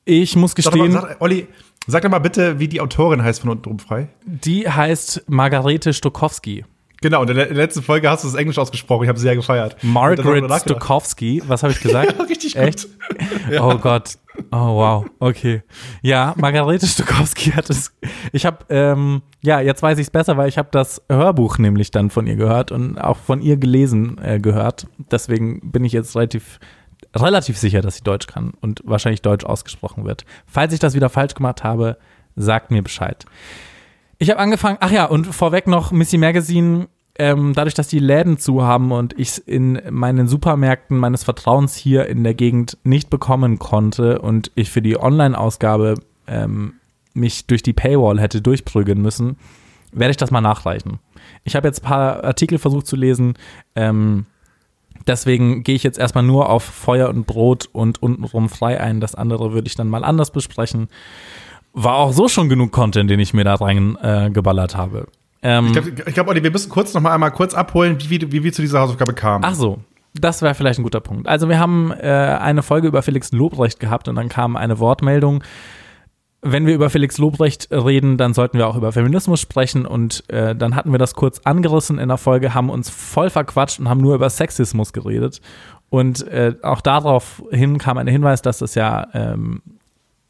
Ich 0.04 0.34
muss 0.34 0.54
Sag 0.56 0.72
doch 0.72 0.78
mal, 0.78 0.88
gestehen, 0.88 1.00
sag, 1.00 1.20
Olli, 1.20 1.46
sag 1.86 2.02
doch 2.02 2.10
mal 2.10 2.18
bitte, 2.18 2.58
wie 2.58 2.66
die 2.66 2.80
Autorin 2.80 3.22
heißt 3.22 3.42
von 3.42 3.50
unten 3.50 3.62
drum 3.62 3.78
frei. 3.78 4.08
die 4.24 4.68
heißt 4.68 5.24
Margarete 5.28 5.92
Stokowski. 5.92 6.64
Genau, 7.02 7.22
in 7.22 7.34
der, 7.34 7.48
in 7.48 7.54
der 7.54 7.64
letzten 7.64 7.82
Folge 7.82 8.08
hast 8.08 8.24
du 8.24 8.28
es 8.28 8.34
Englisch 8.34 8.58
ausgesprochen. 8.58 9.02
Ich 9.02 9.08
habe 9.08 9.18
sehr 9.18 9.36
gefeiert. 9.36 9.76
Margaret. 9.82 10.50
Stokowski. 10.62 11.42
Was 11.46 11.62
habe 11.62 11.72
ich 11.72 11.80
gesagt? 11.80 12.14
Ja, 12.18 12.24
richtig 12.24 12.54
gut. 12.54 12.62
Echt? 12.62 12.88
Oh 13.60 13.76
Gott. 13.76 14.14
Oh 14.50 14.76
wow. 14.76 15.04
Okay. 15.18 15.62
Ja, 16.00 16.34
Margarete 16.36 16.86
Stokowski 16.86 17.50
hat 17.50 17.68
es. 17.70 17.92
Ich 18.32 18.46
habe, 18.46 18.58
ähm, 18.70 19.22
ja, 19.42 19.60
jetzt 19.60 19.82
weiß 19.82 19.98
ich 19.98 20.06
es 20.06 20.10
besser, 20.10 20.36
weil 20.36 20.48
ich 20.48 20.58
habe 20.58 20.68
das 20.70 21.02
Hörbuch 21.08 21.58
nämlich 21.58 21.90
dann 21.90 22.08
von 22.10 22.26
ihr 22.26 22.36
gehört 22.36 22.72
und 22.72 22.98
auch 22.98 23.18
von 23.18 23.42
ihr 23.42 23.56
gelesen 23.56 24.18
äh, 24.22 24.38
gehört. 24.40 24.86
Deswegen 25.10 25.72
bin 25.72 25.84
ich 25.84 25.92
jetzt 25.92 26.16
relativ 26.16 26.60
relativ 27.14 27.58
sicher, 27.58 27.82
dass 27.82 27.96
sie 27.96 28.04
Deutsch 28.04 28.26
kann 28.26 28.52
und 28.60 28.80
wahrscheinlich 28.84 29.22
Deutsch 29.22 29.44
ausgesprochen 29.44 30.04
wird. 30.04 30.24
Falls 30.46 30.72
ich 30.72 30.80
das 30.80 30.94
wieder 30.94 31.10
falsch 31.10 31.34
gemacht 31.34 31.64
habe, 31.64 31.98
sagt 32.36 32.70
mir 32.70 32.82
Bescheid. 32.82 33.26
Ich 34.22 34.30
habe 34.30 34.38
angefangen, 34.38 34.78
ach 34.78 34.92
ja, 34.92 35.06
und 35.06 35.26
vorweg 35.34 35.66
noch 35.66 35.90
Missy 35.90 36.16
Magazine, 36.16 36.86
ähm, 37.18 37.54
dadurch, 37.56 37.74
dass 37.74 37.88
die 37.88 37.98
Läden 37.98 38.38
zu 38.38 38.62
haben 38.62 38.92
und 38.92 39.18
ich 39.18 39.30
es 39.30 39.38
in 39.38 39.82
meinen 39.90 40.28
Supermärkten 40.28 40.96
meines 40.96 41.24
Vertrauens 41.24 41.74
hier 41.74 42.06
in 42.06 42.22
der 42.22 42.34
Gegend 42.34 42.78
nicht 42.84 43.10
bekommen 43.10 43.58
konnte 43.58 44.20
und 44.20 44.52
ich 44.54 44.70
für 44.70 44.80
die 44.80 44.96
Online-Ausgabe 44.96 45.96
ähm, 46.28 46.74
mich 47.14 47.48
durch 47.48 47.64
die 47.64 47.72
Paywall 47.72 48.20
hätte 48.20 48.40
durchprügeln 48.40 49.02
müssen, 49.02 49.38
werde 49.90 50.12
ich 50.12 50.18
das 50.18 50.30
mal 50.30 50.40
nachreichen. 50.40 51.00
Ich 51.42 51.56
habe 51.56 51.66
jetzt 51.66 51.82
ein 51.82 51.88
paar 51.88 52.22
Artikel 52.22 52.58
versucht 52.58 52.86
zu 52.86 52.94
lesen, 52.94 53.34
ähm, 53.74 54.26
deswegen 55.04 55.64
gehe 55.64 55.74
ich 55.74 55.82
jetzt 55.82 55.98
erstmal 55.98 56.22
nur 56.22 56.48
auf 56.48 56.62
Feuer 56.62 57.08
und 57.08 57.26
Brot 57.26 57.68
und 57.72 58.00
untenrum 58.00 58.48
frei 58.48 58.80
ein. 58.80 59.00
Das 59.00 59.16
andere 59.16 59.52
würde 59.52 59.66
ich 59.66 59.74
dann 59.74 59.88
mal 59.88 60.04
anders 60.04 60.30
besprechen. 60.30 60.86
War 61.72 61.94
auch 61.94 62.12
so 62.12 62.28
schon 62.28 62.48
genug 62.48 62.72
Content, 62.72 63.10
den 63.10 63.20
ich 63.20 63.32
mir 63.32 63.44
da 63.44 63.54
rein 63.54 63.96
äh, 63.96 64.30
habe. 64.34 65.06
Ähm, 65.42 65.66
Ich 65.66 65.72
glaube, 65.72 65.92
glaub, 65.92 66.28
Olli, 66.28 66.42
wir 66.42 66.50
müssen 66.50 66.70
kurz 66.70 66.94
noch 66.94 67.00
mal 67.00 67.12
einmal 67.12 67.30
kurz 67.30 67.54
abholen, 67.54 67.96
wie, 68.00 68.10
wie, 68.10 68.32
wie 68.32 68.44
wir 68.44 68.52
zu 68.52 68.62
dieser 68.62 68.80
Hausaufgabe 68.80 69.14
kamen. 69.14 69.44
Ach 69.44 69.54
so, 69.54 69.78
das 70.14 70.42
wäre 70.42 70.54
vielleicht 70.54 70.78
ein 70.78 70.82
guter 70.82 71.00
Punkt. 71.00 71.26
Also 71.26 71.48
wir 71.48 71.58
haben 71.58 71.90
äh, 71.90 72.38
eine 72.40 72.62
Folge 72.62 72.88
über 72.88 73.02
Felix 73.02 73.32
Lobrecht 73.32 73.80
gehabt 73.80 74.08
und 74.08 74.16
dann 74.16 74.28
kam 74.28 74.56
eine 74.56 74.78
Wortmeldung. 74.78 75.42
Wenn 76.42 76.66
wir 76.66 76.74
über 76.74 76.90
Felix 76.90 77.18
Lobrecht 77.18 77.68
reden, 77.70 78.18
dann 78.18 78.34
sollten 78.34 78.58
wir 78.58 78.66
auch 78.66 78.76
über 78.76 78.92
Feminismus 78.92 79.40
sprechen 79.40 79.86
und 79.86 80.28
äh, 80.28 80.54
dann 80.56 80.74
hatten 80.74 80.90
wir 80.90 80.98
das 80.98 81.14
kurz 81.14 81.40
angerissen 81.44 81.98
in 81.98 82.08
der 82.08 82.18
Folge, 82.18 82.52
haben 82.52 82.68
uns 82.68 82.90
voll 82.90 83.30
verquatscht 83.30 83.78
und 83.78 83.88
haben 83.88 84.00
nur 84.00 84.16
über 84.16 84.28
Sexismus 84.28 84.92
geredet. 84.92 85.40
Und 85.88 86.26
äh, 86.28 86.54
auch 86.62 86.80
daraufhin 86.80 87.78
kam 87.78 87.96
ein 87.96 88.06
Hinweis, 88.06 88.42
dass 88.42 88.58
das 88.58 88.74
ja 88.74 89.06
ähm, 89.14 89.62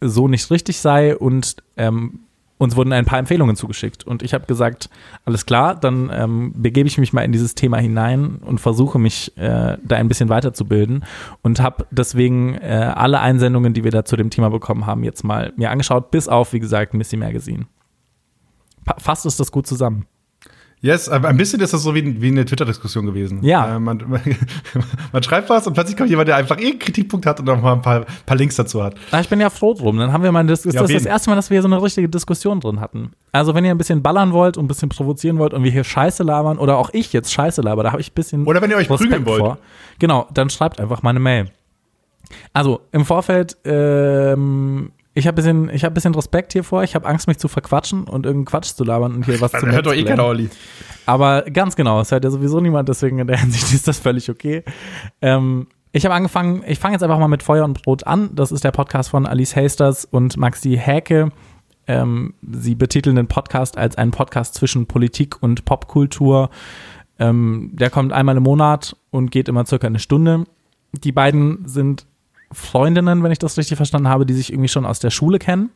so 0.02 0.28
nicht 0.28 0.50
richtig 0.50 0.78
sei 0.78 1.16
und 1.16 1.56
ähm, 1.76 2.20
uns 2.58 2.76
wurden 2.76 2.92
ein 2.92 3.04
paar 3.04 3.18
Empfehlungen 3.18 3.56
zugeschickt. 3.56 4.04
Und 4.06 4.22
ich 4.22 4.34
habe 4.34 4.46
gesagt, 4.46 4.88
alles 5.24 5.46
klar, 5.46 5.74
dann 5.74 6.10
ähm, 6.14 6.52
begebe 6.54 6.86
ich 6.86 6.96
mich 6.96 7.12
mal 7.12 7.22
in 7.22 7.32
dieses 7.32 7.56
Thema 7.56 7.78
hinein 7.78 8.36
und 8.36 8.60
versuche 8.60 9.00
mich 9.00 9.36
äh, 9.36 9.78
da 9.82 9.96
ein 9.96 10.06
bisschen 10.06 10.28
weiterzubilden 10.28 11.04
und 11.42 11.60
habe 11.60 11.86
deswegen 11.90 12.54
äh, 12.54 12.92
alle 12.94 13.18
Einsendungen, 13.18 13.74
die 13.74 13.82
wir 13.82 13.90
da 13.90 14.04
zu 14.04 14.14
dem 14.14 14.30
Thema 14.30 14.48
bekommen 14.50 14.86
haben, 14.86 15.02
jetzt 15.02 15.24
mal 15.24 15.52
mir 15.56 15.70
angeschaut, 15.72 16.12
bis 16.12 16.28
auf, 16.28 16.52
wie 16.52 16.60
gesagt, 16.60 16.94
Missy 16.94 17.16
Magazine. 17.16 17.64
pa- 18.84 18.96
fasst 18.98 19.26
es 19.26 19.36
das 19.36 19.50
gut 19.50 19.66
zusammen. 19.66 20.06
Yes, 20.84 21.08
aber 21.08 21.28
ein 21.28 21.36
bisschen 21.36 21.60
ist 21.60 21.72
das 21.72 21.84
so 21.84 21.94
wie, 21.94 22.20
wie 22.20 22.26
eine 22.26 22.44
Twitter-Diskussion 22.44 23.06
gewesen. 23.06 23.38
Ja. 23.44 23.76
Äh, 23.76 23.78
man, 23.78 24.02
man 25.12 25.22
schreibt 25.22 25.48
was 25.48 25.64
und 25.68 25.74
plötzlich 25.74 25.96
kommt 25.96 26.10
jemand, 26.10 26.26
der 26.26 26.34
einfach 26.34 26.56
irgendeinen 26.56 26.80
Kritikpunkt 26.80 27.24
hat 27.24 27.38
und 27.38 27.46
noch 27.46 27.62
mal 27.62 27.74
ein 27.74 27.82
paar, 27.82 28.04
paar 28.26 28.36
Links 28.36 28.56
dazu 28.56 28.82
hat. 28.82 28.96
Ah, 29.12 29.20
Ich 29.20 29.28
bin 29.28 29.38
ja 29.40 29.48
froh 29.48 29.74
drum. 29.74 29.96
Dann 29.98 30.12
haben 30.12 30.24
wir 30.24 30.32
mal 30.32 30.44
das, 30.44 30.66
ist 30.66 30.74
Ja, 30.74 30.82
das 30.82 30.90
auf 30.90 30.94
das 30.94 31.06
erste 31.06 31.30
Mal, 31.30 31.36
dass 31.36 31.50
wir 31.50 31.54
hier 31.54 31.62
so 31.62 31.68
eine 31.68 31.80
richtige 31.80 32.08
Diskussion 32.08 32.58
drin 32.58 32.80
hatten. 32.80 33.12
Also 33.30 33.54
wenn 33.54 33.64
ihr 33.64 33.70
ein 33.70 33.78
bisschen 33.78 34.02
ballern 34.02 34.32
wollt 34.32 34.56
und 34.56 34.64
ein 34.64 34.68
bisschen 34.68 34.88
provozieren 34.88 35.38
wollt 35.38 35.54
und 35.54 35.62
wir 35.62 35.70
hier 35.70 35.84
Scheiße 35.84 36.24
labern 36.24 36.58
oder 36.58 36.76
auch 36.78 36.90
ich 36.92 37.12
jetzt 37.12 37.32
Scheiße 37.32 37.62
laber, 37.62 37.84
da 37.84 37.92
habe 37.92 38.00
ich 38.00 38.10
ein 38.10 38.14
bisschen 38.14 38.44
Oder 38.44 38.60
wenn 38.60 38.70
ihr 38.70 38.76
euch 38.76 38.88
prügeln 38.88 39.24
wollt. 39.24 39.58
Genau, 40.00 40.26
dann 40.34 40.50
schreibt 40.50 40.80
einfach 40.80 41.02
mal 41.04 41.10
eine 41.10 41.20
Mail. 41.20 41.46
Also 42.52 42.80
im 42.90 43.04
Vorfeld, 43.04 43.56
ähm, 43.64 44.90
ich 45.14 45.26
habe 45.26 45.34
bisschen, 45.36 45.68
ich 45.68 45.84
habe 45.84 45.94
bisschen 45.94 46.14
Respekt 46.14 46.52
hier 46.52 46.64
vor. 46.64 46.82
Ich 46.82 46.94
habe 46.94 47.06
Angst, 47.06 47.28
mich 47.28 47.38
zu 47.38 47.48
verquatschen 47.48 48.04
und 48.04 48.24
irgendeinen 48.24 48.46
Quatsch 48.46 48.74
zu 48.74 48.84
labern 48.84 49.14
und 49.14 49.26
hier 49.26 49.40
was 49.40 49.52
zu 49.52 49.60
Dann 49.60 49.72
hört 49.72 49.86
doch 49.86 49.94
eh 49.94 50.04
keiner 50.04 50.24
Olli. 50.24 50.48
Aber 51.04 51.42
ganz 51.42 51.76
genau, 51.76 52.00
es 52.00 52.10
hört 52.10 52.24
ja 52.24 52.30
sowieso 52.30 52.60
niemand, 52.60 52.88
deswegen 52.88 53.18
in 53.18 53.26
der 53.26 53.38
Hinsicht 53.40 53.72
ist 53.74 53.86
das 53.86 53.98
völlig 53.98 54.30
okay. 54.30 54.62
Ähm, 55.20 55.66
ich 55.92 56.06
habe 56.06 56.14
angefangen, 56.14 56.64
ich 56.66 56.78
fange 56.78 56.94
jetzt 56.94 57.02
einfach 57.02 57.18
mal 57.18 57.28
mit 57.28 57.42
Feuer 57.42 57.64
und 57.64 57.82
Brot 57.82 58.06
an. 58.06 58.30
Das 58.34 58.50
ist 58.50 58.64
der 58.64 58.70
Podcast 58.70 59.10
von 59.10 59.26
Alice 59.26 59.54
Hasters 59.54 60.06
und 60.06 60.38
Maxi 60.38 60.78
Häke. 60.82 61.30
Ähm, 61.86 62.32
sie 62.50 62.74
betiteln 62.74 63.16
den 63.16 63.26
Podcast 63.26 63.76
als 63.76 63.98
einen 63.98 64.12
Podcast 64.12 64.54
zwischen 64.54 64.86
Politik 64.86 65.42
und 65.42 65.66
Popkultur. 65.66 66.48
Ähm, 67.18 67.70
der 67.74 67.90
kommt 67.90 68.14
einmal 68.14 68.38
im 68.38 68.44
Monat 68.44 68.96
und 69.10 69.30
geht 69.30 69.48
immer 69.48 69.66
circa 69.66 69.88
eine 69.88 69.98
Stunde. 69.98 70.44
Die 70.92 71.12
beiden 71.12 71.66
sind 71.68 72.06
Freundinnen, 72.52 73.22
wenn 73.22 73.32
ich 73.32 73.38
das 73.38 73.58
richtig 73.58 73.76
verstanden 73.76 74.08
habe, 74.08 74.26
die 74.26 74.34
sich 74.34 74.52
irgendwie 74.52 74.68
schon 74.68 74.86
aus 74.86 74.98
der 74.98 75.10
Schule 75.10 75.38
kennen 75.38 75.70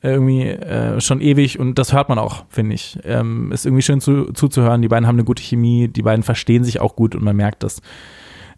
irgendwie 0.00 0.46
äh, 0.46 1.00
schon 1.00 1.20
ewig 1.20 1.58
und 1.58 1.78
das 1.78 1.92
hört 1.92 2.08
man 2.08 2.18
auch, 2.18 2.44
finde 2.48 2.74
ich. 2.74 2.98
Ähm, 3.04 3.50
ist 3.50 3.66
irgendwie 3.66 3.82
schön 3.82 4.00
zu, 4.00 4.32
zuzuhören. 4.32 4.82
Die 4.82 4.88
beiden 4.88 5.06
haben 5.08 5.16
eine 5.16 5.24
gute 5.24 5.42
Chemie, 5.42 5.88
die 5.88 6.02
beiden 6.02 6.22
verstehen 6.22 6.64
sich 6.64 6.80
auch 6.80 6.94
gut 6.94 7.14
und 7.16 7.24
man 7.24 7.34
merkt 7.34 7.62
das. 7.64 7.82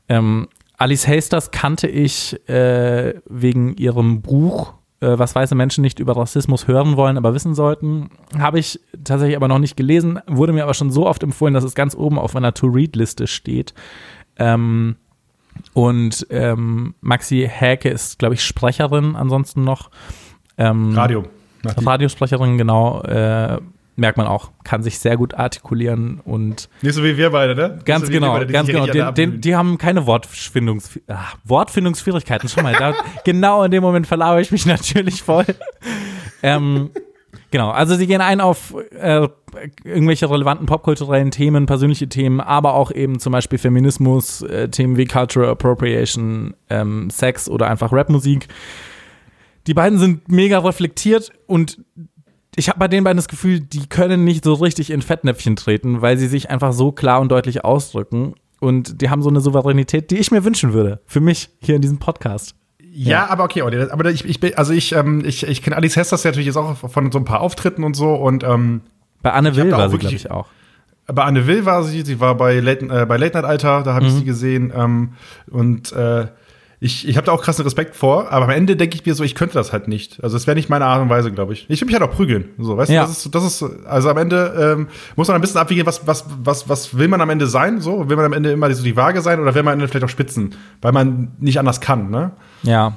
Ähm, 0.09 0.49
Alice 0.77 1.09
Hasters 1.09 1.51
kannte 1.51 1.89
ich 1.89 2.47
äh, 2.49 3.15
wegen 3.27 3.75
ihrem 3.77 4.21
Buch, 4.21 4.75
äh, 5.01 5.19
was 5.19 5.35
weiße 5.35 5.55
Menschen 5.55 5.83
nicht 5.83 5.99
über 5.99 6.17
Rassismus 6.17 6.69
hören 6.69 6.97
wollen, 6.97 7.17
aber 7.17 7.33
wissen 7.33 7.55
sollten. 7.55 8.11
Habe 8.39 8.59
ich 8.59 8.81
tatsächlich 9.03 9.37
aber 9.37 9.49
noch 9.49 9.59
nicht 9.59 9.77
gelesen, 9.77 10.21
wurde 10.27 10.53
mir 10.53 10.65
aber 10.65 10.75
schon 10.75 10.91
so 10.91 11.07
oft 11.07 11.23
empfohlen, 11.23 11.55
dass 11.55 11.65
es 11.65 11.75
ganz 11.75 11.95
oben 11.95 12.19
auf 12.19 12.35
meiner 12.35 12.53
To-Read-Liste 12.53 13.27
steht. 13.27 13.73
Ähm, 14.39 14.97
und 15.73 16.27
ähm, 16.31 16.95
Maxi 17.01 17.49
Häke 17.51 17.89
ist, 17.89 18.19
glaube 18.19 18.35
ich, 18.35 18.45
Sprecherin 18.45 19.17
ansonsten 19.17 19.65
noch. 19.65 19.91
Ähm, 20.59 20.95
Radio. 20.95 21.25
Radiosprecherin, 21.65 22.57
genau, 22.57 23.03
äh, 23.03 23.59
merkt 23.97 24.17
man 24.17 24.27
auch, 24.27 24.51
kann 24.65 24.83
sich 24.83 24.99
sehr 24.99 25.17
gut 25.17 25.35
artikulieren 25.35 26.21
und 26.25 26.69
Nicht 26.81 26.95
so 26.95 27.05
wie 27.05 27.17
wir 27.17 27.31
beide, 27.31 27.55
ne? 27.55 27.79
ganz 27.85 28.07
so 28.07 28.13
genau, 28.13 28.33
beide, 28.33 28.47
die 28.47 28.53
ganz 28.53 28.69
genau. 28.69 28.87
Den, 28.87 29.15
den, 29.15 29.41
die 29.41 29.55
haben 29.55 29.79
keine 29.79 30.07
Wortfindungs 30.07 30.99
ah, 31.09 31.27
Wortfindungsschwierigkeiten. 31.45 32.49
Schon 32.49 32.63
mal, 32.65 32.75
da, 32.75 32.95
genau 33.25 33.63
in 33.63 33.71
dem 33.71 33.83
Moment 33.83 34.07
verlaufe 34.07 34.41
ich 34.41 34.51
mich 34.51 34.67
natürlich 34.75 35.23
voll. 35.23 35.47
ähm, 36.43 36.91
genau, 37.51 37.71
also 37.71 37.95
sie 37.97 38.07
gehen 38.07 38.21
ein 38.21 38.41
auf 38.41 38.75
äh, 38.99 39.29
irgendwelche 39.85 40.31
relevanten 40.31 40.67
popkulturellen 40.67 41.31
Themen, 41.31 41.67
persönliche 41.67 42.09
Themen, 42.09 42.41
aber 42.41 42.75
auch 42.75 42.91
eben 42.91 43.19
zum 43.19 43.33
Beispiel 43.33 43.59
Feminismus, 43.59 44.43
äh, 44.43 44.69
Themen 44.69 44.97
wie 44.97 45.07
Cultural 45.07 45.51
Appropriation, 45.51 46.55
ähm, 46.69 47.11
Sex 47.11 47.49
oder 47.49 47.69
einfach 47.69 47.93
Rapmusik. 47.93 48.49
Die 49.67 49.75
beiden 49.75 49.99
sind 49.99 50.29
mega 50.29 50.59
reflektiert 50.59 51.31
und 51.47 51.79
ich 52.57 52.69
habe 52.69 52.79
bei 52.79 52.89
den 52.89 53.05
beiden 53.05 53.17
das 53.17 53.29
Gefühl, 53.29 53.61
die 53.61 53.87
können 53.89 54.25
nicht 54.25 54.45
so 54.45 54.55
richtig 54.55 54.91
in 54.91 55.03
Fettnäpfchen 55.03 55.57
treten, 55.57 56.03
weil 56.03 56.19
sie 56.19 56.27
sich 56.27 56.51
einfach 56.51 56.73
so 56.73 56.93
klar 56.93 57.21
und 57.21 57.31
deutlich 57.31 57.65
ausdrücken. 57.65 58.35
Und 58.61 59.01
die 59.01 59.09
haben 59.09 59.23
so 59.23 59.31
eine 59.31 59.41
Souveränität, 59.41 60.11
die 60.11 60.19
ich 60.19 60.31
mir 60.31 60.45
wünschen 60.45 60.73
würde. 60.73 61.01
Für 61.07 61.21
mich 61.21 61.49
hier 61.61 61.77
in 61.77 61.83
diesem 61.83 61.99
Podcast. 61.99 62.55
Ja, 62.93 63.29
aber 63.29 63.45
okay, 63.45 63.63
aber 63.63 64.11
ich, 64.11 64.25
ich 64.25 64.41
bin, 64.41 64.55
also 64.57 64.73
ich, 64.73 64.93
ähm, 64.93 65.23
ich, 65.25 65.47
ich 65.47 65.63
kenne 65.63 65.77
Alice 65.77 65.97
Hesters 65.97 66.25
ja 66.25 66.31
natürlich 66.31 66.47
jetzt 66.47 66.57
auch 66.57 66.77
von 66.77 67.13
so 67.13 67.19
ein 67.19 67.25
paar 67.25 67.41
Auftritten 67.41 67.85
und 67.85 67.95
so 67.95 68.15
und 68.15 68.43
ähm, 68.43 68.81
Bei 69.23 69.33
Anne 69.33 69.55
Will 69.55 69.71
war 69.71 69.89
sie, 69.89 69.99
glaube 69.99 70.17
ich, 70.17 70.31
auch. 70.31 70.47
bei 71.07 71.23
Anne 71.23 71.47
Will 71.47 71.65
war 71.67 71.85
sie, 71.85 72.03
sie 72.03 72.19
war 72.21 72.35
bei 72.37 72.59
Late, 72.61 72.87
äh, 72.87 73.07
bei 73.07 73.17
Late 73.17 73.37
Night 73.37 73.45
Alter, 73.45 73.83
da 73.85 73.95
habe 73.95 74.05
Mhm. 74.07 74.11
ich 74.11 74.17
sie 74.19 74.25
gesehen 74.25 74.73
ähm, 74.75 75.13
und 75.51 75.93
äh, 75.93 76.27
ich, 76.83 77.07
ich 77.07 77.17
habe 77.19 77.27
da 77.27 77.33
auch 77.33 77.43
krassen 77.43 77.63
Respekt 77.65 77.95
vor, 77.95 78.33
aber 78.33 78.47
am 78.47 78.51
Ende 78.51 78.75
denke 78.75 78.97
ich 78.97 79.05
mir 79.05 79.15
so, 79.15 79.23
ich 79.23 79.35
könnte 79.35 79.55
das 79.55 79.73
halt 79.73 79.87
nicht. 79.87 80.23
Also 80.25 80.37
es 80.39 80.47
wäre 80.47 80.55
nicht 80.57 80.71
meine 80.71 80.87
Art 80.87 81.03
und 81.03 81.11
Weise, 81.11 81.31
glaube 81.31 81.53
ich. 81.53 81.67
Ich 81.69 81.81
will 81.81 81.87
mich 81.87 81.95
halt 81.95 82.03
auch 82.09 82.15
prügeln. 82.15 82.49
So, 82.59 82.77
weißt 82.77 82.91
Ja. 82.91 83.03
du, 83.03 83.09
das 83.09 83.19
ist, 83.27 83.35
das 83.35 83.45
ist, 83.45 83.87
also 83.87 84.09
am 84.09 84.17
Ende 84.17 84.77
ähm, 84.79 84.89
muss 85.15 85.29
man 85.29 85.35
ein 85.35 85.41
bisschen 85.43 85.61
abwägen, 85.61 85.85
was, 85.85 86.07
was, 86.07 86.25
was, 86.43 86.69
was 86.71 86.97
will 86.97 87.09
man 87.09 87.21
am 87.21 87.29
Ende 87.29 87.47
sein? 87.47 87.81
So, 87.83 88.09
will 88.09 88.17
man 88.17 88.25
am 88.25 88.33
Ende 88.33 88.51
immer 88.53 88.73
so 88.75 88.83
die 88.83 88.97
Waage 88.97 89.21
sein 89.21 89.41
oder 89.41 89.55
will 89.55 89.63
man 89.63 89.75
am 89.75 89.81
Ende 89.81 89.89
vielleicht 89.89 90.05
auch 90.07 90.09
spitzen, 90.09 90.55
weil 90.81 90.93
man 90.93 91.33
nicht 91.39 91.59
anders 91.59 91.81
kann, 91.83 92.11
ne? 92.11 92.31
Ja. 92.63 92.97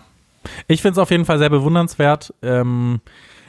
Ich 0.68 0.82
finde 0.82 0.94
es 0.94 0.98
auf 0.98 1.12
jeden 1.12 1.26
Fall 1.26 1.38
sehr 1.40 1.50
bewundernswert. 1.50 2.34
Ähm, 2.42 3.02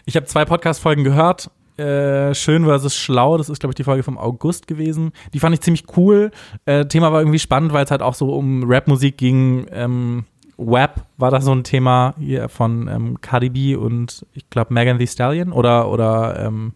ich 0.05 0.17
habe 0.17 0.27
zwei 0.27 0.45
Podcast-Folgen 0.45 1.05
gehört. 1.05 1.51
Äh, 1.77 2.35
Schön 2.35 2.65
versus 2.65 2.97
Schlau, 2.97 3.37
das 3.37 3.49
ist, 3.49 3.61
glaube 3.61 3.73
ich, 3.73 3.77
die 3.77 3.85
Folge 3.85 4.03
vom 4.03 4.19
August 4.19 4.67
gewesen. 4.67 5.13
Die 5.33 5.41
fand 5.41 5.55
ich 5.55 5.61
ziemlich 5.61 5.85
cool. 5.97 6.31
Äh, 6.67 6.87
Thema 6.87 7.13
war 7.13 7.21
irgendwie 7.21 7.39
spannend, 7.39 7.73
weil 7.73 7.85
es 7.85 7.91
halt 7.91 8.03
auch 8.03 8.15
so 8.15 8.33
um 8.35 8.65
Rapmusik 8.71 9.17
ging. 9.17 9.67
Ähm, 9.71 10.25
Web 10.57 11.03
war 11.17 11.31
da 11.31 11.41
so 11.41 11.53
ein 11.53 11.65
Thema 11.65 12.15
hier 12.19 12.49
von 12.49 12.89
ähm, 12.89 13.21
Cardi 13.21 13.51
B 13.51 13.75
und 13.75 14.25
ich 14.35 14.49
glaube 14.51 14.73
Megan 14.73 14.99
Thee 14.99 15.07
Stallion 15.07 15.53
oder, 15.53 15.91
oder 15.91 16.39
ähm, 16.39 16.75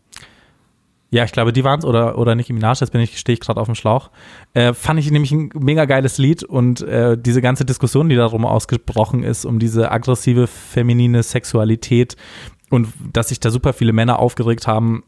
ja, 1.11 1.25
ich 1.25 1.33
glaube, 1.33 1.55
die 1.55 1.65
waren 1.65 1.79
es 1.79 1.87
oder, 1.87 2.19
oder 2.19 2.35
Nicki 2.35 2.53
Minaj, 2.53 2.81
jetzt 2.81 2.91
bin 2.91 3.01
ich, 3.01 3.19
stehe 3.19 3.35
ich 3.35 3.41
gerade 3.41 3.59
auf 3.59 3.67
dem 3.67 3.75
Schlauch. 3.75 4.11
Äh, 4.53 4.75
fand 4.75 5.01
ich 5.01 5.11
nämlich 5.11 5.33
ein 5.33 5.49
mega 5.55 5.87
geiles 5.87 6.19
Lied 6.19 6.43
und 6.43 6.83
äh, 6.83 7.17
diese 7.17 7.41
ganze 7.41 7.65
Diskussion, 7.65 8.11
die 8.11 8.17
darum 8.17 8.45
ausgebrochen 8.45 9.23
ist, 9.23 9.47
um 9.47 9.59
diese 9.59 9.91
aggressive 9.91 10.47
feminine 10.47 11.23
Sexualität 11.23 12.17
und 12.71 12.89
dass 13.13 13.29
sich 13.29 13.41
da 13.41 13.51
super 13.51 13.73
viele 13.73 13.93
Männer 13.93 14.19
aufgeregt 14.19 14.67
haben 14.67 15.05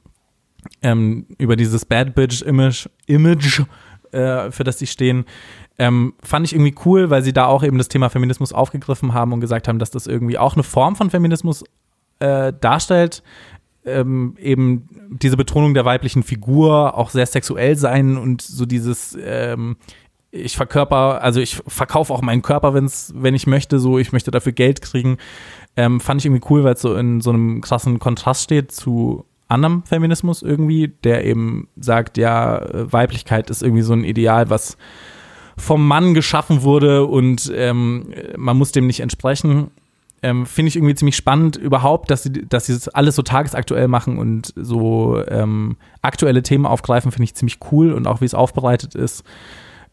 ähm, 0.82 1.26
über 1.38 1.56
dieses 1.56 1.84
Bad 1.84 2.14
Bitch 2.14 2.42
Image, 2.42 2.88
Image 3.06 3.62
äh, 4.12 4.50
für 4.50 4.64
das 4.64 4.78
sie 4.78 4.86
stehen, 4.86 5.24
ähm, 5.78 6.14
fand 6.22 6.46
ich 6.46 6.52
irgendwie 6.52 6.74
cool, 6.84 7.10
weil 7.10 7.22
sie 7.22 7.32
da 7.32 7.46
auch 7.46 7.62
eben 7.62 7.78
das 7.78 7.88
Thema 7.88 8.10
Feminismus 8.10 8.52
aufgegriffen 8.52 9.14
haben 9.14 9.32
und 9.32 9.40
gesagt 9.40 9.68
haben, 9.68 9.78
dass 9.78 9.90
das 9.90 10.06
irgendwie 10.06 10.38
auch 10.38 10.54
eine 10.54 10.62
Form 10.62 10.96
von 10.96 11.10
Feminismus 11.10 11.64
äh, 12.18 12.52
darstellt, 12.60 13.22
ähm, 13.84 14.36
eben 14.38 14.88
diese 15.10 15.38
Betonung 15.38 15.72
der 15.72 15.86
weiblichen 15.86 16.22
Figur 16.22 16.98
auch 16.98 17.10
sehr 17.10 17.26
sexuell 17.26 17.76
sein 17.76 18.18
und 18.18 18.42
so 18.42 18.66
dieses 18.66 19.16
ähm, 19.22 19.76
ich 20.32 20.56
verkörper, 20.56 21.22
also 21.22 21.40
ich 21.40 21.60
verkaufe 21.66 22.12
auch 22.12 22.22
meinen 22.22 22.42
Körper, 22.42 22.72
wenn's, 22.72 23.12
wenn 23.16 23.34
ich 23.34 23.46
möchte, 23.46 23.80
so 23.80 23.98
ich 23.98 24.12
möchte 24.12 24.30
dafür 24.30 24.52
Geld 24.52 24.80
kriegen. 24.80 25.18
Ähm, 25.76 26.00
fand 26.00 26.20
ich 26.20 26.26
irgendwie 26.26 26.46
cool, 26.50 26.64
weil 26.64 26.74
es 26.74 26.82
so 26.82 26.94
in 26.94 27.20
so 27.20 27.30
einem 27.30 27.60
krassen 27.60 27.98
Kontrast 27.98 28.42
steht 28.42 28.72
zu 28.72 29.24
anderem 29.48 29.82
Feminismus 29.82 30.42
irgendwie, 30.42 30.88
der 31.04 31.24
eben 31.24 31.68
sagt, 31.76 32.16
ja, 32.18 32.62
Weiblichkeit 32.72 33.50
ist 33.50 33.62
irgendwie 33.62 33.82
so 33.82 33.92
ein 33.92 34.04
Ideal, 34.04 34.48
was 34.48 34.76
vom 35.56 35.86
Mann 35.86 36.14
geschaffen 36.14 36.62
wurde 36.62 37.04
und 37.06 37.52
ähm, 37.54 38.14
man 38.36 38.56
muss 38.56 38.72
dem 38.72 38.86
nicht 38.86 39.00
entsprechen. 39.00 39.70
Ähm, 40.22 40.46
Finde 40.46 40.68
ich 40.68 40.76
irgendwie 40.76 40.94
ziemlich 40.94 41.16
spannend 41.16 41.56
überhaupt, 41.56 42.10
dass 42.10 42.22
sie, 42.22 42.32
dass 42.32 42.66
sie 42.66 42.74
das 42.74 42.88
alles 42.88 43.16
so 43.16 43.22
tagesaktuell 43.22 43.88
machen 43.88 44.18
und 44.18 44.52
so 44.56 45.22
ähm, 45.28 45.76
aktuelle 46.02 46.42
Themen 46.42 46.66
aufgreifen, 46.66 47.10
finde 47.10 47.24
ich 47.24 47.34
ziemlich 47.34 47.58
cool 47.72 47.92
und 47.92 48.06
auch 48.06 48.20
wie 48.20 48.26
es 48.26 48.34
aufbereitet 48.34 48.94
ist. 48.94 49.24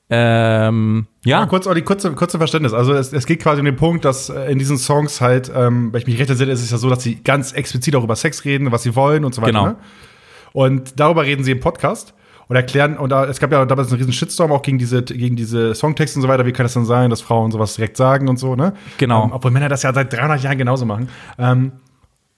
Ähm, 0.09 1.07
ja, 1.25 1.39
Aber 1.39 1.47
kurz, 1.47 1.67
Olli, 1.67 1.81
kurze, 1.81 2.11
kurze 2.13 2.37
Verständnis. 2.37 2.73
Also 2.73 2.93
es, 2.93 3.11
es 3.11 3.25
geht 3.25 3.41
quasi 3.41 3.59
um 3.59 3.65
den 3.65 3.75
Punkt, 3.75 4.05
dass 4.05 4.29
äh, 4.29 4.51
in 4.51 4.57
diesen 4.59 4.77
Songs 4.77 5.19
halt, 5.19 5.51
ähm, 5.53 5.91
wenn 5.91 5.99
ich 5.99 6.07
mich 6.07 6.17
recht 6.19 6.29
entsinne, 6.29 6.51
ist 6.51 6.61
es 6.61 6.71
ja 6.71 6.77
so, 6.77 6.89
dass 6.89 7.03
sie 7.03 7.15
ganz 7.15 7.51
explizit 7.51 7.95
auch 7.95 8.03
über 8.03 8.15
Sex 8.15 8.45
reden, 8.45 8.71
was 8.71 8.83
sie 8.83 8.95
wollen 8.95 9.25
und 9.25 9.35
so 9.35 9.41
weiter. 9.41 9.51
Genau. 9.51 9.67
Ne? 9.67 9.75
Und 10.53 10.99
darüber 10.99 11.25
reden 11.25 11.43
sie 11.43 11.51
im 11.51 11.59
Podcast 11.59 12.13
und 12.47 12.55
erklären, 12.55 12.97
und 12.97 13.09
da, 13.09 13.25
es 13.25 13.39
gab 13.39 13.51
ja 13.51 13.65
damals 13.65 13.89
einen 13.89 13.97
riesen 13.97 14.13
Shitstorm 14.13 14.51
auch 14.53 14.61
gegen 14.61 14.77
diese, 14.77 15.03
gegen 15.03 15.35
diese 15.35 15.75
Songtexte 15.75 16.17
und 16.17 16.23
so 16.23 16.29
weiter. 16.29 16.45
Wie 16.45 16.53
kann 16.53 16.63
das 16.63 16.73
denn 16.73 16.85
sein, 16.85 17.09
dass 17.09 17.19
Frauen 17.21 17.51
sowas 17.51 17.75
direkt 17.75 17.97
sagen 17.97 18.29
und 18.29 18.37
so, 18.37 18.55
ne? 18.55 18.73
Genau. 18.97 19.25
Ähm, 19.25 19.31
obwohl 19.33 19.51
Männer 19.51 19.67
das 19.67 19.83
ja 19.83 19.93
seit 19.93 20.13
300 20.13 20.41
Jahren 20.41 20.57
genauso 20.57 20.85
machen. 20.85 21.09
Ähm, 21.37 21.73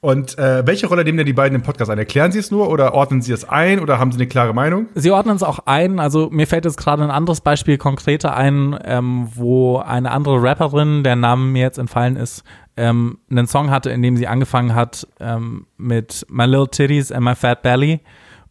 und 0.02 0.38
äh, 0.38 0.66
welche 0.66 0.88
Rolle 0.88 1.04
nehmen 1.04 1.18
denn 1.18 1.26
die 1.26 1.34
beiden 1.34 1.56
im 1.56 1.62
Podcast 1.62 1.92
ein? 1.92 1.98
Erklären 1.98 2.32
sie 2.32 2.40
es 2.40 2.52
nur 2.52 2.70
oder 2.70 2.94
ordnen 2.94 3.22
sie 3.22 3.34
es 3.34 3.48
ein 3.48 3.80
oder 3.80 4.00
haben 4.00 4.12
sie 4.12 4.18
eine 4.18 4.28
klare 4.28 4.54
Meinung? 4.54 4.88
Sie 4.96 5.12
ordnen 5.12 5.36
es 5.36 5.44
auch 5.44 5.60
ein. 5.66 6.00
Also 6.00 6.30
mir 6.32 6.48
fällt 6.48 6.64
jetzt 6.64 6.78
gerade 6.78 7.04
ein 7.04 7.12
anderes 7.12 7.42
Beispiel 7.42 7.78
konkreter 7.78 8.36
ein, 8.36 8.80
ähm, 8.86 9.28
wo 9.36 9.78
eine 9.78 10.12
andere 10.12 10.42
Rapperin, 10.42 11.04
der 11.04 11.18
Name 11.18 11.46
mir 11.46 11.64
jetzt 11.64 11.78
entfallen 11.78 12.16
ist, 12.16 12.44
ähm, 12.78 13.20
einen 13.30 13.48
Song 13.48 13.72
hatte, 13.72 13.90
in 13.90 14.02
dem 14.02 14.16
sie 14.16 14.28
angefangen 14.28 14.74
hat 14.74 15.06
ähm, 15.20 15.68
mit 15.78 16.26
My 16.30 16.46
Little 16.46 16.70
Titties 16.70 17.12
and 17.12 17.26
My 17.26 17.36
Fat 17.36 17.62
Belly 17.62 18.00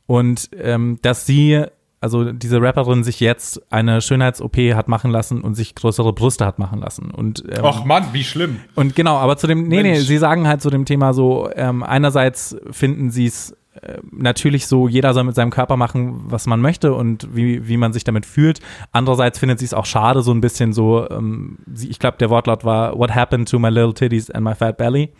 und 0.06 0.50
ähm, 0.54 0.98
dass 1.00 1.24
sie, 1.24 1.64
also 2.00 2.32
diese 2.32 2.62
Rapperin 2.62 3.02
sich 3.02 3.20
jetzt 3.20 3.60
eine 3.72 4.00
Schönheits-OP 4.00 4.56
hat 4.74 4.88
machen 4.88 5.10
lassen 5.10 5.40
und 5.40 5.54
sich 5.54 5.74
größere 5.74 6.12
Brüste 6.12 6.46
hat 6.46 6.58
machen 6.58 6.80
lassen. 6.80 7.10
Und 7.10 7.44
ähm, 7.50 7.86
Mann, 7.86 8.06
wie 8.12 8.24
schlimm. 8.24 8.60
und 8.74 8.94
genau, 8.94 9.16
aber 9.16 9.36
zu 9.36 9.46
dem, 9.46 9.66
nee, 9.68 9.82
nee, 9.82 9.92
Mensch. 9.92 10.06
sie 10.06 10.18
sagen 10.18 10.46
halt 10.46 10.62
zu 10.62 10.70
dem 10.70 10.84
Thema 10.84 11.12
so, 11.12 11.50
ähm, 11.54 11.82
einerseits 11.82 12.56
finden 12.70 13.10
sie 13.10 13.26
es 13.26 13.56
äh, 13.82 13.98
natürlich 14.10 14.66
so, 14.66 14.88
jeder 14.88 15.12
soll 15.12 15.24
mit 15.24 15.34
seinem 15.34 15.50
Körper 15.50 15.76
machen, 15.76 16.20
was 16.26 16.46
man 16.46 16.60
möchte 16.60 16.94
und 16.94 17.34
wie, 17.34 17.68
wie 17.68 17.76
man 17.76 17.92
sich 17.92 18.04
damit 18.04 18.26
fühlt. 18.26 18.60
Andererseits 18.92 19.38
findet 19.38 19.58
sie 19.58 19.64
es 19.64 19.74
auch 19.74 19.86
schade, 19.86 20.22
so 20.22 20.32
ein 20.32 20.40
bisschen 20.40 20.72
so, 20.72 21.08
ähm, 21.10 21.58
sie, 21.72 21.88
ich 21.88 21.98
glaube, 21.98 22.18
der 22.18 22.30
Wortlaut 22.30 22.64
war, 22.64 22.96
what 22.98 23.14
happened 23.14 23.48
to 23.48 23.58
my 23.58 23.68
little 23.68 23.94
titties 23.94 24.30
and 24.30 24.44
my 24.44 24.54
fat 24.54 24.76
belly? 24.76 25.10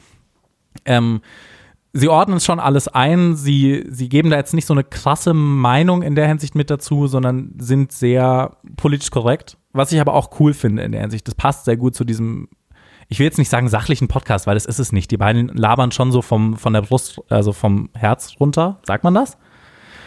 Ähm, 0.85 1.21
sie 1.93 2.09
ordnen 2.09 2.41
schon 2.41 2.61
alles 2.61 2.89
ein. 2.89 3.37
Sie, 3.37 3.85
sie 3.89 4.09
geben 4.09 4.31
da 4.31 4.37
jetzt 4.37 4.55
nicht 4.55 4.67
so 4.67 4.75
eine 4.75 4.85
krasse 4.85 5.35
Meinung 5.35 6.03
in 6.03 6.15
der 6.15 6.29
Hinsicht 6.29 6.55
mit 6.55 6.71
dazu, 6.71 7.07
sondern 7.07 7.55
sind 7.59 7.93
sehr 7.93 8.57
politisch 8.77 9.11
korrekt. 9.11 9.57
Was 9.73 9.93
ich 9.93 10.01
aber 10.01 10.15
auch 10.15 10.41
cool 10.41 10.55
finde 10.55 10.83
in 10.83 10.93
der 10.93 11.01
Hinsicht. 11.01 11.27
Das 11.27 11.35
passt 11.35 11.65
sehr 11.65 11.77
gut 11.77 11.95
zu 11.95 12.05
diesem, 12.05 12.49
ich 13.09 13.19
will 13.19 13.27
jetzt 13.27 13.39
nicht 13.39 13.49
sagen 13.51 13.69
sachlichen 13.69 14.09
Podcast, 14.09 14.47
weil 14.47 14.55
das 14.55 14.67
ist 14.67 14.79
es 14.79 14.93
nicht. 14.93 15.11
Die 15.11 15.17
beiden 15.17 15.49
labern 15.49 15.93
schon 15.93 16.13
so 16.13 16.23
vom, 16.23 16.57
von 16.57 16.73
der 16.73 16.83
Brust, 16.83 17.21
also 17.29 17.53
vom 17.53 17.91
Herz 17.95 18.35
runter. 18.41 18.81
Sagt 18.85 19.05
man 19.05 19.15
das? 19.15 19.39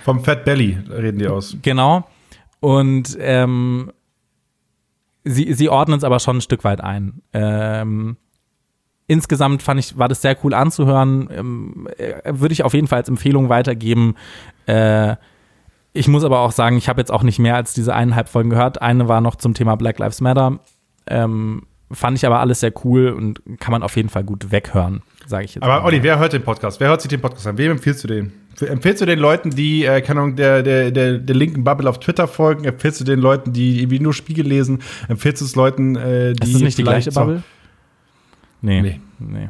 Vom 0.04 0.24
Fat 0.24 0.46
Belly 0.46 0.80
reden 0.90 1.20
die 1.20 1.28
aus. 1.28 1.58
Genau. 1.62 2.08
Und 2.60 3.18
ähm, 3.20 3.92
sie, 5.24 5.54
sie 5.54 5.70
ordnen 5.70 5.98
es 5.98 6.04
aber 6.04 6.20
schon 6.20 6.38
ein 6.38 6.42
Stück 6.42 6.64
weit 6.64 6.82
ein. 6.82 7.22
Ähm, 7.34 8.18
insgesamt 9.12 9.62
fand 9.62 9.80
ich, 9.80 9.98
war 9.98 10.08
das 10.08 10.22
sehr 10.22 10.38
cool 10.44 10.54
anzuhören. 10.54 11.30
Ähm, 11.36 11.88
äh, 11.98 12.14
Würde 12.34 12.54
ich 12.54 12.64
auf 12.64 12.74
jeden 12.74 12.88
Fall 12.88 13.00
als 13.00 13.10
Empfehlung 13.10 13.50
weitergeben. 13.50 14.16
Äh, 14.68 15.16
ich 15.94 16.08
muss 16.08 16.24
aber 16.24 16.40
auch 16.40 16.54
sagen, 16.54 16.78
ich 16.78 16.88
habe 16.88 17.02
jetzt 17.02 17.12
auch 17.12 17.22
nicht 17.24 17.38
mehr 17.38 17.56
als 17.58 17.74
diese 17.74 17.94
eineinhalb 17.94 18.30
Folgen 18.30 18.50
gehört. 18.50 18.82
Eine 18.82 19.10
war 19.10 19.20
noch 19.20 19.36
zum 19.36 19.54
Thema 19.54 19.76
Black 19.76 20.00
Lives 20.00 20.22
Matter. 20.22 20.60
Ähm, 21.08 21.64
fand 21.92 22.18
ich 22.18 22.26
aber 22.26 22.40
alles 22.40 22.62
sehr 22.62 22.72
cool 22.86 23.10
und 23.10 23.42
kann 23.60 23.74
man 23.74 23.84
auf 23.84 23.98
jeden 23.98 24.08
Fall 24.08 24.24
gut 24.24 24.52
weghören, 24.54 25.02
sage 25.28 25.44
ich 25.44 25.56
jetzt. 25.56 25.64
Aber 25.64 25.82
mal. 25.82 25.86
Olli, 25.86 26.02
wer 26.02 26.18
hört 26.20 26.32
den 26.32 26.44
Podcast? 26.44 26.80
Wer 26.80 26.88
hört 26.88 27.02
sich 27.02 27.10
den 27.10 27.20
Podcast 27.20 27.46
an? 27.48 27.58
Wem 27.58 27.72
empfiehlst 27.72 28.06
du 28.06 28.08
den? 28.08 28.32
Empfehlst 28.62 29.02
du 29.02 29.06
den 29.06 29.20
Leuten, 29.20 29.50
die, 29.50 29.84
äh, 29.84 30.00
keine 30.02 30.22
Ahnung, 30.22 30.36
der, 30.38 30.62
der, 30.64 30.92
der, 30.92 31.18
der 31.18 31.36
linken 31.36 31.64
Bubble 31.66 31.90
auf 31.90 32.00
Twitter 32.00 32.28
folgen? 32.28 32.64
Empfehlst 32.64 33.02
du 33.02 33.04
den 33.04 33.20
Leuten, 33.20 33.52
die 33.52 33.80
irgendwie 33.80 34.00
nur 34.00 34.14
Spiegel 34.14 34.46
lesen? 34.48 34.80
Empfehlst 35.10 35.42
du 35.42 35.46
es 35.46 35.56
Leuten, 35.56 35.96
äh, 35.98 36.34
die. 36.34 36.48
ist 36.48 36.54
das 36.56 36.62
nicht 36.62 36.78
die 36.78 36.84
gleiche 36.84 37.12
so- 37.12 37.20
Bubble? 37.20 37.44
Nee. 38.62 38.82
Nee. 38.82 39.00
nee. 39.20 39.50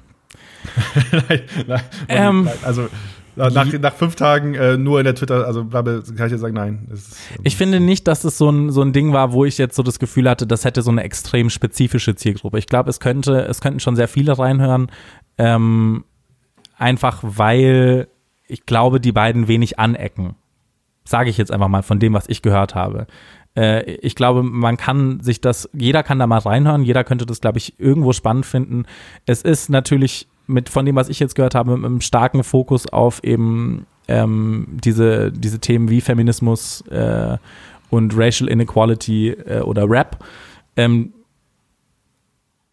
nein, 1.11 1.41
nein, 1.67 1.81
Ähm. 2.07 2.43
nein, 2.45 2.53
also 2.63 2.87
nach, 3.35 3.65
nach 3.65 3.93
fünf 3.93 4.15
Tagen 4.15 4.55
äh, 4.55 4.77
nur 4.77 4.99
in 4.99 5.05
der 5.05 5.15
Twitter, 5.15 5.45
also 5.47 5.63
Bubble, 5.63 6.03
kann 6.15 6.25
ich 6.27 6.31
jetzt 6.31 6.41
sagen, 6.41 6.53
nein. 6.53 6.87
Ist, 6.91 7.17
ähm, 7.31 7.41
Ich 7.43 7.55
finde 7.55 7.79
nicht, 7.79 8.07
dass 8.07 8.23
es 8.23 8.37
so 8.37 8.49
ein, 8.49 8.71
so 8.71 8.81
ein 8.81 8.91
Ding 8.93 9.13
war, 9.13 9.31
wo 9.31 9.45
ich 9.45 9.57
jetzt 9.57 9.75
so 9.75 9.83
das 9.83 9.99
Gefühl 9.99 10.29
hatte, 10.29 10.45
das 10.45 10.65
hätte 10.65 10.81
so 10.81 10.91
eine 10.91 11.03
extrem 11.03 11.49
spezifische 11.49 12.15
Zielgruppe. 12.15 12.59
Ich 12.59 12.67
glaube, 12.67 12.89
es 12.89 12.99
könnte, 12.99 13.41
es 13.45 13.61
könnten 13.61 13.79
schon 13.79 13.95
sehr 13.95 14.07
viele 14.07 14.37
reinhören. 14.37 14.91
Ähm, 15.37 16.03
einfach 16.77 17.19
weil 17.21 18.07
ich 18.47 18.65
glaube, 18.65 18.99
die 18.99 19.13
beiden 19.13 19.47
wenig 19.47 19.79
anecken. 19.79 20.35
Sage 21.05 21.29
ich 21.29 21.37
jetzt 21.37 21.51
einfach 21.51 21.69
mal 21.69 21.83
von 21.83 21.99
dem, 21.99 22.13
was 22.13 22.27
ich 22.27 22.41
gehört 22.41 22.75
habe. 22.75 23.07
Äh, 23.55 23.93
ich 23.95 24.15
glaube, 24.15 24.43
man 24.43 24.77
kann 24.77 25.19
sich 25.21 25.41
das, 25.41 25.69
jeder 25.73 26.03
kann 26.03 26.19
da 26.19 26.27
mal 26.27 26.39
reinhören, 26.39 26.83
jeder 26.83 27.03
könnte 27.03 27.25
das, 27.25 27.41
glaube 27.41 27.57
ich, 27.57 27.79
irgendwo 27.79 28.13
spannend 28.13 28.45
finden. 28.45 28.85
Es 29.25 29.41
ist 29.41 29.69
natürlich 29.69 30.27
mit 30.47 30.69
von 30.69 30.85
dem, 30.85 30.95
was 30.95 31.09
ich 31.09 31.19
jetzt 31.19 31.35
gehört 31.35 31.55
habe, 31.55 31.77
mit 31.77 31.85
einem 31.85 32.01
starken 32.01 32.43
Fokus 32.43 32.87
auf 32.87 33.23
eben 33.23 33.85
ähm, 34.07 34.67
diese, 34.69 35.31
diese 35.31 35.59
Themen 35.59 35.89
wie 35.89 36.01
Feminismus 36.01 36.81
äh, 36.87 37.37
und 37.89 38.17
Racial 38.17 38.49
Inequality 38.49 39.29
äh, 39.29 39.61
oder 39.61 39.89
Rap. 39.89 40.23
Ähm, 40.75 41.13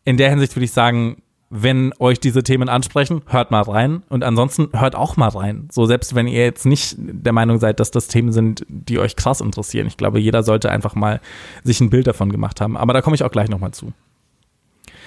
in 0.04 0.16
der 0.16 0.30
Hinsicht 0.30 0.56
würde 0.56 0.64
ich 0.64 0.72
sagen, 0.72 1.22
wenn 1.50 1.92
euch 1.98 2.20
diese 2.20 2.42
Themen 2.42 2.68
ansprechen, 2.68 3.22
hört 3.26 3.50
mal 3.50 3.62
rein 3.62 4.02
und 4.10 4.22
ansonsten 4.22 4.68
hört 4.74 4.94
auch 4.94 5.16
mal 5.16 5.28
rein. 5.28 5.68
So 5.72 5.86
selbst 5.86 6.14
wenn 6.14 6.26
ihr 6.26 6.44
jetzt 6.44 6.66
nicht 6.66 6.96
der 6.98 7.32
Meinung 7.32 7.58
seid, 7.58 7.80
dass 7.80 7.90
das 7.90 8.08
Themen 8.08 8.32
sind, 8.32 8.66
die 8.68 8.98
euch 8.98 9.16
krass 9.16 9.40
interessieren. 9.40 9.86
Ich 9.86 9.96
glaube, 9.96 10.20
jeder 10.20 10.42
sollte 10.42 10.70
einfach 10.70 10.94
mal 10.94 11.20
sich 11.64 11.80
ein 11.80 11.88
Bild 11.88 12.06
davon 12.06 12.30
gemacht 12.30 12.60
haben. 12.60 12.76
Aber 12.76 12.92
da 12.92 13.00
komme 13.00 13.16
ich 13.16 13.24
auch 13.24 13.30
gleich 13.30 13.48
nochmal 13.48 13.72
zu. 13.72 13.92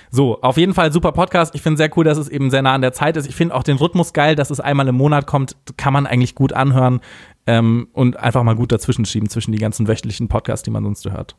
So, 0.09 0.41
auf 0.41 0.57
jeden 0.57 0.73
Fall 0.73 0.91
super 0.91 1.13
Podcast. 1.13 1.55
Ich 1.55 1.61
finde 1.61 1.77
sehr 1.77 1.89
cool, 1.95 2.03
dass 2.03 2.17
es 2.17 2.27
eben 2.27 2.49
sehr 2.49 2.61
nah 2.61 2.73
an 2.73 2.81
der 2.81 2.91
Zeit 2.91 3.15
ist. 3.17 3.27
Ich 3.27 3.35
finde 3.35 3.55
auch 3.55 3.63
den 3.63 3.77
Rhythmus 3.77 4.11
geil, 4.11 4.35
dass 4.35 4.49
es 4.49 4.59
einmal 4.59 4.87
im 4.87 4.95
Monat 4.95 5.25
kommt. 5.25 5.55
Kann 5.77 5.93
man 5.93 6.05
eigentlich 6.05 6.35
gut 6.35 6.53
anhören 6.53 6.99
ähm, 7.47 7.87
und 7.93 8.17
einfach 8.17 8.43
mal 8.43 8.55
gut 8.55 8.71
dazwischen 8.71 9.05
schieben, 9.05 9.29
zwischen 9.29 9.51
die 9.53 9.57
ganzen 9.57 9.87
wöchentlichen 9.87 10.27
Podcasts, 10.27 10.63
die 10.63 10.71
man 10.71 10.83
sonst 10.83 11.03
so 11.03 11.11
hört. 11.11 11.37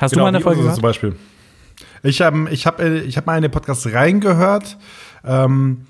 Hast 0.00 0.14
du 0.14 0.20
mal 0.20 0.28
eine 0.28 0.40
Folge 0.40 0.60
gehört? 0.60 0.76
zum 0.76 0.82
Beispiel. 0.82 1.16
Ich 2.02 2.20
habe 2.20 2.48
ich 2.50 2.66
hab, 2.66 2.80
ich 2.80 3.16
hab 3.16 3.26
mal 3.26 3.36
in 3.36 3.42
den 3.42 3.50
Podcast 3.50 3.86
reingehört. 3.92 4.78
Ähm, 5.24 5.86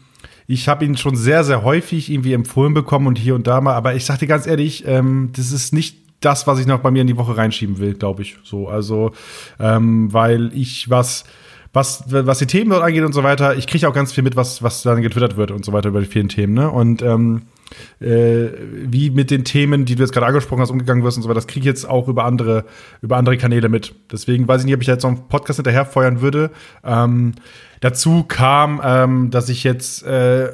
ich 0.46 0.68
habe 0.68 0.84
ihn 0.84 0.96
schon 0.96 1.14
sehr, 1.14 1.44
sehr 1.44 1.62
häufig 1.62 2.10
irgendwie 2.10 2.32
empfohlen 2.32 2.74
bekommen 2.74 3.06
und 3.06 3.18
hier 3.18 3.36
und 3.36 3.46
da 3.46 3.60
mal. 3.60 3.74
Aber 3.74 3.94
ich 3.94 4.04
sag 4.04 4.18
dir 4.18 4.26
ganz 4.26 4.46
ehrlich, 4.46 4.84
ähm, 4.86 5.30
das 5.36 5.52
ist 5.52 5.72
nicht 5.72 5.98
das, 6.20 6.46
was 6.46 6.58
ich 6.58 6.66
noch 6.66 6.80
bei 6.80 6.90
mir 6.90 7.02
in 7.02 7.06
die 7.06 7.16
Woche 7.16 7.36
reinschieben 7.36 7.78
will, 7.78 7.94
glaube 7.94 8.22
ich. 8.22 8.36
So, 8.42 8.68
also, 8.68 9.12
ähm, 9.58 10.12
weil 10.12 10.50
ich 10.54 10.90
was, 10.90 11.24
was, 11.72 12.04
was 12.08 12.40
die 12.40 12.46
Themen 12.46 12.70
dort 12.70 12.82
angeht 12.82 13.04
und 13.04 13.12
so 13.12 13.22
weiter, 13.22 13.56
ich 13.56 13.66
kriege 13.66 13.88
auch 13.88 13.94
ganz 13.94 14.12
viel 14.12 14.24
mit, 14.24 14.36
was, 14.36 14.62
was 14.62 14.82
dann 14.82 15.02
getwittert 15.02 15.36
wird 15.36 15.50
und 15.50 15.64
so 15.64 15.72
weiter 15.72 15.88
über 15.88 16.00
die 16.00 16.06
vielen 16.06 16.28
Themen, 16.28 16.54
ne? 16.54 16.70
Und 16.70 17.00
ähm, 17.02 17.42
äh, 18.00 18.48
wie 18.70 19.10
mit 19.10 19.30
den 19.30 19.44
Themen, 19.44 19.84
die 19.84 19.94
du 19.94 20.02
jetzt 20.02 20.12
gerade 20.12 20.26
angesprochen 20.26 20.60
hast, 20.60 20.70
umgegangen 20.70 21.04
wirst 21.04 21.16
und 21.16 21.22
so 21.22 21.28
weiter, 21.28 21.36
das 21.36 21.46
kriege 21.46 21.60
ich 21.60 21.66
jetzt 21.66 21.88
auch 21.88 22.08
über 22.08 22.24
andere, 22.24 22.64
über 23.02 23.16
andere 23.16 23.36
Kanäle 23.36 23.68
mit. 23.68 23.94
Deswegen 24.10 24.48
weiß 24.48 24.62
ich 24.62 24.66
nicht, 24.66 24.74
ob 24.74 24.82
ich 24.82 24.88
jetzt 24.88 25.02
noch 25.02 25.10
einen 25.10 25.28
Podcast 25.28 25.58
hinterher 25.58 25.84
feuern 25.84 26.20
würde. 26.20 26.50
Ähm, 26.84 27.32
dazu 27.80 28.24
kam, 28.24 28.80
ähm, 28.84 29.30
dass 29.30 29.48
ich 29.48 29.64
jetzt 29.64 30.02
äh, 30.04 30.50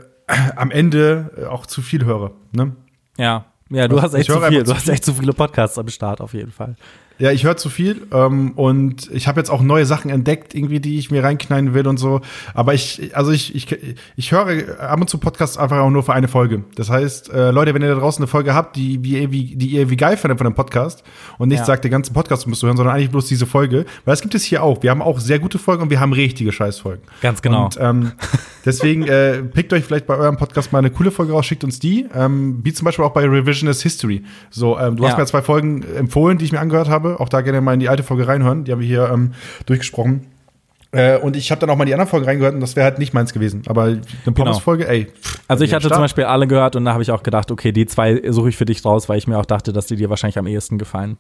am 0.56 0.70
Ende 0.70 1.32
äh, 1.36 1.44
auch 1.46 1.66
zu 1.66 1.82
viel 1.82 2.04
höre. 2.04 2.32
Ne? 2.52 2.72
Ja. 3.16 3.46
Ja, 3.68 3.88
du 3.88 3.96
Was? 3.96 4.04
hast 4.04 4.14
echt 4.14 4.30
zu 4.30 4.40
viel. 4.40 4.62
Du 4.62 4.74
hast 4.74 4.88
echt 4.88 5.04
zu 5.04 5.12
viele 5.12 5.32
Podcasts 5.32 5.76
am 5.76 5.88
Start, 5.88 6.20
auf 6.20 6.34
jeden 6.34 6.52
Fall. 6.52 6.76
Ja, 7.18 7.30
ich 7.32 7.44
höre 7.44 7.56
zu 7.56 7.70
viel 7.70 8.06
ähm, 8.12 8.52
und 8.52 9.10
ich 9.12 9.26
habe 9.26 9.40
jetzt 9.40 9.48
auch 9.50 9.62
neue 9.62 9.86
Sachen 9.86 10.10
entdeckt, 10.10 10.54
irgendwie, 10.54 10.80
die 10.80 10.98
ich 10.98 11.10
mir 11.10 11.22
reinknallen 11.24 11.72
will 11.72 11.86
und 11.86 11.96
so. 11.96 12.20
Aber 12.52 12.74
ich, 12.74 13.16
also 13.16 13.30
ich, 13.32 13.54
ich, 13.54 13.66
ich 14.16 14.32
höre 14.32 14.78
ab 14.80 15.00
und 15.00 15.08
zu 15.08 15.16
Podcasts 15.18 15.56
einfach 15.56 15.78
auch 15.78 15.88
nur 15.90 16.02
für 16.02 16.12
eine 16.12 16.28
Folge. 16.28 16.64
Das 16.74 16.90
heißt, 16.90 17.30
äh, 17.32 17.50
Leute, 17.52 17.72
wenn 17.74 17.80
ihr 17.82 17.88
da 17.88 17.94
draußen 18.00 18.22
eine 18.22 18.26
Folge 18.26 18.52
habt, 18.54 18.76
die, 18.76 19.02
wie, 19.02 19.30
wie, 19.32 19.56
die 19.56 19.68
ihr 19.68 19.80
irgendwie 19.80 19.96
geil 19.96 20.16
findet 20.18 20.38
von 20.38 20.44
dem 20.46 20.54
Podcast 20.54 21.04
und 21.38 21.48
nicht 21.48 21.60
Ja. 21.60 21.64
sagt, 21.64 21.84
den 21.84 21.90
ganzen 21.90 22.12
Podcast 22.12 22.46
musst 22.46 22.62
du 22.62 22.66
hören, 22.66 22.76
sondern 22.76 22.94
eigentlich 22.94 23.10
bloß 23.10 23.26
diese 23.28 23.46
Folge, 23.46 23.86
weil 24.04 24.12
es 24.14 24.20
gibt 24.20 24.34
es 24.34 24.44
hier 24.44 24.62
auch. 24.62 24.82
Wir 24.82 24.90
haben 24.90 25.00
auch 25.02 25.18
sehr 25.18 25.38
gute 25.38 25.58
Folgen 25.58 25.84
und 25.84 25.90
wir 25.90 26.00
haben 26.00 26.12
richtige 26.12 26.52
Scheißfolgen. 26.52 27.02
Ganz 27.22 27.40
genau. 27.40 27.64
Und 27.64 27.78
ähm, 27.80 28.12
deswegen 28.66 29.06
äh, 29.06 29.42
pickt 29.42 29.72
euch 29.72 29.84
vielleicht 29.84 30.06
bei 30.06 30.16
eurem 30.16 30.36
Podcast 30.36 30.72
mal 30.72 30.80
eine 30.80 30.90
coole 30.90 31.10
Folge 31.10 31.32
raus, 31.32 31.46
schickt 31.46 31.64
uns 31.64 31.78
die. 31.78 32.06
Ähm, 32.14 32.60
wie 32.62 32.72
zum 32.74 32.84
Beispiel 32.84 33.04
auch 33.06 33.12
bei 33.14 33.24
Revisionist 33.26 33.82
History. 33.82 34.22
So, 34.50 34.78
ähm, 34.78 34.96
du 34.96 35.04
hast 35.04 35.12
Ja. 35.12 35.18
mir 35.18 35.26
zwei 35.26 35.40
Folgen 35.42 35.82
empfohlen, 35.96 36.36
die 36.38 36.44
ich 36.44 36.52
mir 36.52 36.60
angehört 36.60 36.88
habe. 36.90 37.05
Auch 37.14 37.28
da 37.28 37.40
gerne 37.40 37.60
mal 37.60 37.74
in 37.74 37.80
die 37.80 37.88
alte 37.88 38.02
Folge 38.02 38.26
reinhören. 38.28 38.64
Die 38.64 38.72
haben 38.72 38.80
wir 38.80 38.86
hier 38.86 39.10
ähm, 39.12 39.32
durchgesprochen. 39.66 40.26
Äh, 40.92 41.18
und 41.18 41.36
ich 41.36 41.50
habe 41.50 41.60
dann 41.60 41.70
auch 41.70 41.76
mal 41.76 41.84
die 41.84 41.92
anderen 41.92 42.08
Folgen 42.08 42.26
reingehört 42.26 42.54
und 42.54 42.60
das 42.60 42.76
wäre 42.76 42.84
halt 42.84 42.98
nicht 42.98 43.12
meins 43.12 43.32
gewesen. 43.32 43.62
Aber 43.66 43.84
eine 43.84 44.00
Pommes-Folge, 44.32 44.88
ey. 44.88 45.06
pff, 45.06 45.40
Also 45.48 45.64
ich 45.64 45.74
hatte 45.74 45.86
stark. 45.86 45.94
zum 45.94 46.04
Beispiel 46.04 46.24
alle 46.24 46.46
gehört 46.46 46.76
und 46.76 46.84
da 46.84 46.92
habe 46.92 47.02
ich 47.02 47.10
auch 47.10 47.22
gedacht, 47.22 47.50
okay, 47.50 47.72
die 47.72 47.86
zwei 47.86 48.22
suche 48.30 48.48
ich 48.50 48.56
für 48.56 48.64
dich 48.64 48.84
raus, 48.84 49.08
weil 49.08 49.18
ich 49.18 49.26
mir 49.26 49.38
auch 49.38 49.46
dachte, 49.46 49.72
dass 49.72 49.86
die 49.86 49.96
dir 49.96 50.10
wahrscheinlich 50.10 50.38
am 50.38 50.46
ehesten 50.46 50.78
gefallen. 50.78 51.18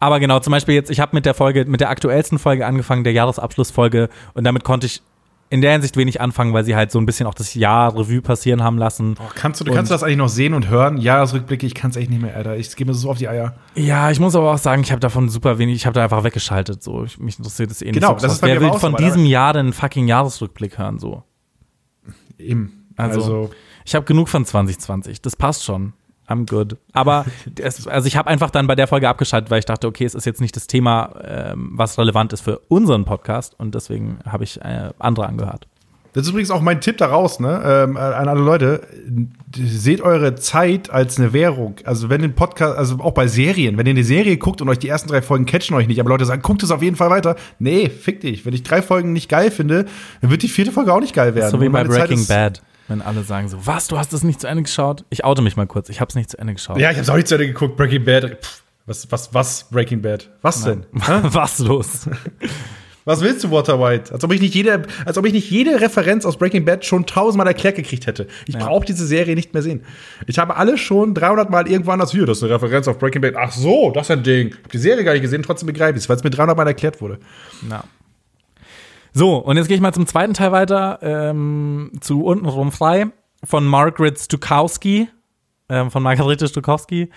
Aber 0.00 0.20
genau, 0.20 0.38
zum 0.40 0.50
Beispiel 0.50 0.74
jetzt, 0.74 0.90
ich 0.90 1.00
habe 1.00 1.16
mit 1.16 1.24
der 1.24 1.34
Folge, 1.34 1.64
mit 1.64 1.80
der 1.80 1.88
aktuellsten 1.88 2.38
Folge 2.38 2.66
angefangen, 2.66 3.04
der 3.04 3.12
Jahresabschlussfolge, 3.14 4.08
und 4.34 4.44
damit 4.44 4.64
konnte 4.64 4.86
ich 4.86 5.02
in 5.50 5.60
der 5.60 5.72
Hinsicht 5.72 5.96
wenig 5.96 6.20
anfangen, 6.20 6.52
weil 6.52 6.64
sie 6.64 6.74
halt 6.74 6.90
so 6.90 6.98
ein 6.98 7.06
bisschen 7.06 7.26
auch 7.26 7.34
das 7.34 7.54
Jahr 7.54 7.94
Revue 7.96 8.20
passieren 8.22 8.62
haben 8.64 8.76
lassen. 8.78 9.14
Oh, 9.20 9.30
kannst 9.34 9.60
du, 9.60 9.64
Und- 9.64 9.74
kannst 9.74 9.90
du 9.90 9.94
das 9.94 10.02
eigentlich 10.02 10.16
noch 10.16 10.28
sehen 10.28 10.54
und 10.54 10.68
hören? 10.68 10.96
Jahresrückblicke, 10.98 11.66
ich 11.66 11.74
kann 11.74 11.90
es 11.90 11.96
echt 11.96 12.10
nicht 12.10 12.20
mehr, 12.22 12.34
Alter. 12.36 12.56
Ich 12.56 12.74
gehe 12.74 12.86
mir 12.86 12.94
so 12.94 13.10
auf 13.10 13.18
die 13.18 13.28
Eier. 13.28 13.54
Ja, 13.76 14.10
ich 14.10 14.18
muss 14.18 14.34
aber 14.34 14.52
auch 14.52 14.58
sagen, 14.58 14.82
ich 14.82 14.90
habe 14.90 15.00
davon 15.00 15.28
super 15.28 15.58
wenig, 15.58 15.76
ich 15.76 15.86
habe 15.86 15.94
da 15.94 16.02
einfach 16.04 16.24
weggeschaltet. 16.24 16.82
So, 16.82 17.04
ich, 17.04 17.18
mich 17.18 17.38
interessiert 17.38 17.70
das 17.70 17.82
eh 17.82 17.86
nicht. 17.86 17.94
Genau, 17.94 18.08
so 18.08 18.14
das 18.14 18.22
krass. 18.22 18.32
ist 18.34 18.40
bei 18.40 18.48
Wer 18.48 18.60
will 18.60 18.72
so, 18.72 18.78
von 18.78 18.94
aber 18.94 19.04
diesem 19.04 19.24
Jahr 19.26 19.52
den 19.52 19.72
fucking 19.72 20.08
Jahresrückblick 20.08 20.78
hören? 20.78 20.98
So, 20.98 21.22
Eben. 22.38 22.88
Also- 22.96 23.20
Also, 23.20 23.50
ich 23.84 23.94
habe 23.94 24.04
genug 24.06 24.28
von 24.28 24.44
2020. 24.44 25.20
Das 25.22 25.36
passt 25.36 25.64
schon. 25.64 25.92
I'm 26.28 26.46
good. 26.48 26.76
Aber 26.92 27.26
es, 27.60 27.86
also 27.86 28.06
ich 28.06 28.16
habe 28.16 28.28
einfach 28.28 28.50
dann 28.50 28.66
bei 28.66 28.74
der 28.74 28.86
Folge 28.86 29.08
abgeschaltet, 29.08 29.50
weil 29.50 29.58
ich 29.58 29.66
dachte, 29.66 29.86
okay, 29.86 30.04
es 30.04 30.14
ist 30.14 30.24
jetzt 30.24 30.40
nicht 30.40 30.56
das 30.56 30.66
Thema, 30.66 31.14
ähm, 31.24 31.72
was 31.74 31.98
relevant 31.98 32.32
ist 32.32 32.40
für 32.40 32.58
unseren 32.68 33.04
Podcast 33.04 33.58
und 33.58 33.74
deswegen 33.74 34.18
habe 34.26 34.44
ich 34.44 34.60
äh, 34.60 34.90
andere 34.98 35.26
angehört. 35.26 35.66
Das 36.14 36.22
ist 36.22 36.30
übrigens 36.30 36.52
auch 36.52 36.60
mein 36.60 36.80
Tipp 36.80 36.96
daraus, 36.98 37.40
ne, 37.40 37.60
ähm, 37.66 37.96
an 37.96 38.28
alle 38.28 38.40
Leute. 38.40 38.86
Seht 39.52 40.00
eure 40.00 40.36
Zeit 40.36 40.88
als 40.88 41.18
eine 41.18 41.32
Währung. 41.32 41.74
Also 41.84 42.08
wenn 42.08 42.22
den 42.22 42.36
Podcast, 42.36 42.78
also 42.78 43.00
auch 43.00 43.14
bei 43.14 43.26
Serien, 43.26 43.76
wenn 43.76 43.86
ihr 43.86 43.90
eine 43.90 44.04
Serie 44.04 44.36
guckt 44.36 44.62
und 44.62 44.68
euch 44.68 44.78
die 44.78 44.88
ersten 44.88 45.08
drei 45.08 45.22
Folgen 45.22 45.44
catchen 45.44 45.76
euch 45.76 45.88
nicht, 45.88 45.98
aber 45.98 46.10
Leute 46.10 46.24
sagen, 46.24 46.40
guckt 46.40 46.62
es 46.62 46.70
auf 46.70 46.82
jeden 46.82 46.94
Fall 46.94 47.10
weiter. 47.10 47.34
Nee, 47.58 47.88
fick 47.88 48.20
dich. 48.20 48.46
Wenn 48.46 48.54
ich 48.54 48.62
drei 48.62 48.80
Folgen 48.80 49.12
nicht 49.12 49.28
geil 49.28 49.50
finde, 49.50 49.86
dann 50.20 50.30
wird 50.30 50.44
die 50.44 50.48
vierte 50.48 50.70
Folge 50.70 50.94
auch 50.94 51.00
nicht 51.00 51.14
geil 51.14 51.34
werden. 51.34 51.50
So 51.50 51.60
wie 51.60 51.68
bei 51.68 51.82
Breaking 51.82 52.24
Bad, 52.28 52.62
wenn 52.88 53.02
alle 53.02 53.22
sagen 53.22 53.48
so, 53.48 53.66
was, 53.66 53.88
du 53.88 53.98
hast 53.98 54.12
es 54.12 54.22
nicht 54.22 54.40
zu 54.40 54.46
Ende 54.46 54.62
geschaut? 54.62 55.04
Ich 55.10 55.24
oute 55.24 55.42
mich 55.42 55.56
mal 55.56 55.66
kurz, 55.66 55.88
ich 55.88 56.00
habe 56.00 56.08
es 56.10 56.14
nicht 56.14 56.30
zu 56.30 56.38
Ende 56.38 56.54
geschaut. 56.54 56.78
Ja, 56.78 56.90
ich 56.90 56.98
hab's 56.98 57.08
auch 57.08 57.16
nicht 57.16 57.28
zu 57.28 57.34
Ende 57.34 57.46
geguckt. 57.46 57.76
Breaking 57.76 58.04
Bad. 58.04 58.38
Pff, 58.44 58.62
was, 58.86 59.10
was, 59.10 59.32
was? 59.32 59.64
Breaking 59.70 60.02
Bad. 60.02 60.28
Was 60.42 60.62
denn? 60.64 60.84
Hä? 60.94 61.20
was 61.22 61.58
los? 61.58 62.08
Was 63.06 63.20
willst 63.20 63.44
du, 63.44 63.50
Walter 63.50 63.78
White? 63.78 64.14
Als 64.14 64.24
ob 64.24 64.32
ich 64.32 64.40
nicht 64.40 64.54
jede, 64.54 64.80
als 65.04 65.18
ob 65.18 65.26
ich 65.26 65.34
nicht 65.34 65.50
jede 65.50 65.78
Referenz 65.78 66.24
aus 66.24 66.38
Breaking 66.38 66.64
Bad 66.64 66.86
schon 66.86 67.04
tausendmal 67.04 67.46
erklärt 67.46 67.76
gekriegt 67.76 68.06
hätte. 68.06 68.28
Ich 68.46 68.54
Ja. 68.54 68.60
brauche 68.64 68.86
diese 68.86 69.06
Serie 69.06 69.34
nicht 69.34 69.52
mehr 69.52 69.62
sehen. 69.62 69.82
Ich 70.26 70.38
habe 70.38 70.56
alle 70.56 70.78
schon 70.78 71.12
300 71.12 71.50
Mal 71.50 71.68
irgendwann 71.68 71.98
das 71.98 72.12
hier, 72.12 72.24
das 72.24 72.38
ist 72.38 72.44
eine 72.44 72.54
Referenz 72.54 72.88
auf 72.88 72.98
Breaking 72.98 73.20
Bad. 73.20 73.34
Ach 73.36 73.52
so, 73.52 73.90
das 73.90 74.06
ist 74.06 74.10
ein 74.10 74.22
Ding. 74.22 74.48
Ich 74.48 74.54
habe 74.56 74.68
die 74.72 74.78
Serie 74.78 75.04
gar 75.04 75.12
nicht 75.12 75.20
gesehen, 75.20 75.42
trotzdem 75.42 75.66
begreife 75.66 75.98
ich 75.98 76.04
es, 76.04 76.08
weil 76.08 76.16
es 76.16 76.24
mir 76.24 76.30
300 76.30 76.56
Mal 76.56 76.66
erklärt 76.66 77.02
wurde. 77.02 77.18
Ja. 77.70 77.84
So, 79.16 79.36
und 79.36 79.56
jetzt 79.56 79.68
gehe 79.68 79.76
ich 79.76 79.80
mal 79.80 79.92
zum 79.92 80.08
zweiten 80.08 80.34
Teil 80.34 80.50
weiter, 80.50 80.98
ähm, 81.00 81.92
zu 82.00 82.24
Untenrum 82.24 82.72
frei 82.72 83.06
von 83.44 83.64
Margaret 83.64 84.18
Stukowski, 84.18 85.08
ähm, 85.68 85.92
von 85.92 86.02
Margarete 86.02 86.48
Stukowski. 86.48 87.10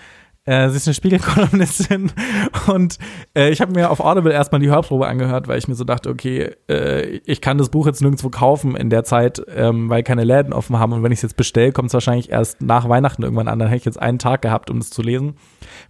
Äh, 0.48 0.70
sie 0.70 0.78
ist 0.78 0.88
eine 0.88 0.94
Spiegelkolumnistin 0.94 2.10
und 2.68 2.96
äh, 3.36 3.50
ich 3.50 3.60
habe 3.60 3.72
mir 3.72 3.90
auf 3.90 4.00
Audible 4.00 4.32
erstmal 4.32 4.62
die 4.62 4.70
Hörprobe 4.70 5.06
angehört, 5.06 5.46
weil 5.46 5.58
ich 5.58 5.68
mir 5.68 5.74
so 5.74 5.84
dachte, 5.84 6.08
okay, 6.08 6.52
äh, 6.70 7.20
ich 7.26 7.42
kann 7.42 7.58
das 7.58 7.68
Buch 7.68 7.86
jetzt 7.86 8.00
nirgendwo 8.00 8.30
kaufen 8.30 8.74
in 8.74 8.88
der 8.88 9.04
Zeit, 9.04 9.42
ähm, 9.54 9.90
weil 9.90 10.02
keine 10.02 10.24
Läden 10.24 10.54
offen 10.54 10.78
haben 10.78 10.94
und 10.94 11.02
wenn 11.02 11.12
ich 11.12 11.18
es 11.18 11.22
jetzt 11.22 11.36
bestelle, 11.36 11.72
kommt 11.72 11.88
es 11.88 11.94
wahrscheinlich 11.94 12.30
erst 12.30 12.62
nach 12.62 12.88
Weihnachten 12.88 13.24
irgendwann 13.24 13.46
an. 13.46 13.58
Dann 13.58 13.68
hätte 13.68 13.80
ich 13.80 13.84
jetzt 13.84 14.00
einen 14.00 14.18
Tag 14.18 14.40
gehabt, 14.40 14.70
um 14.70 14.78
es 14.78 14.88
zu 14.88 15.02
lesen. 15.02 15.36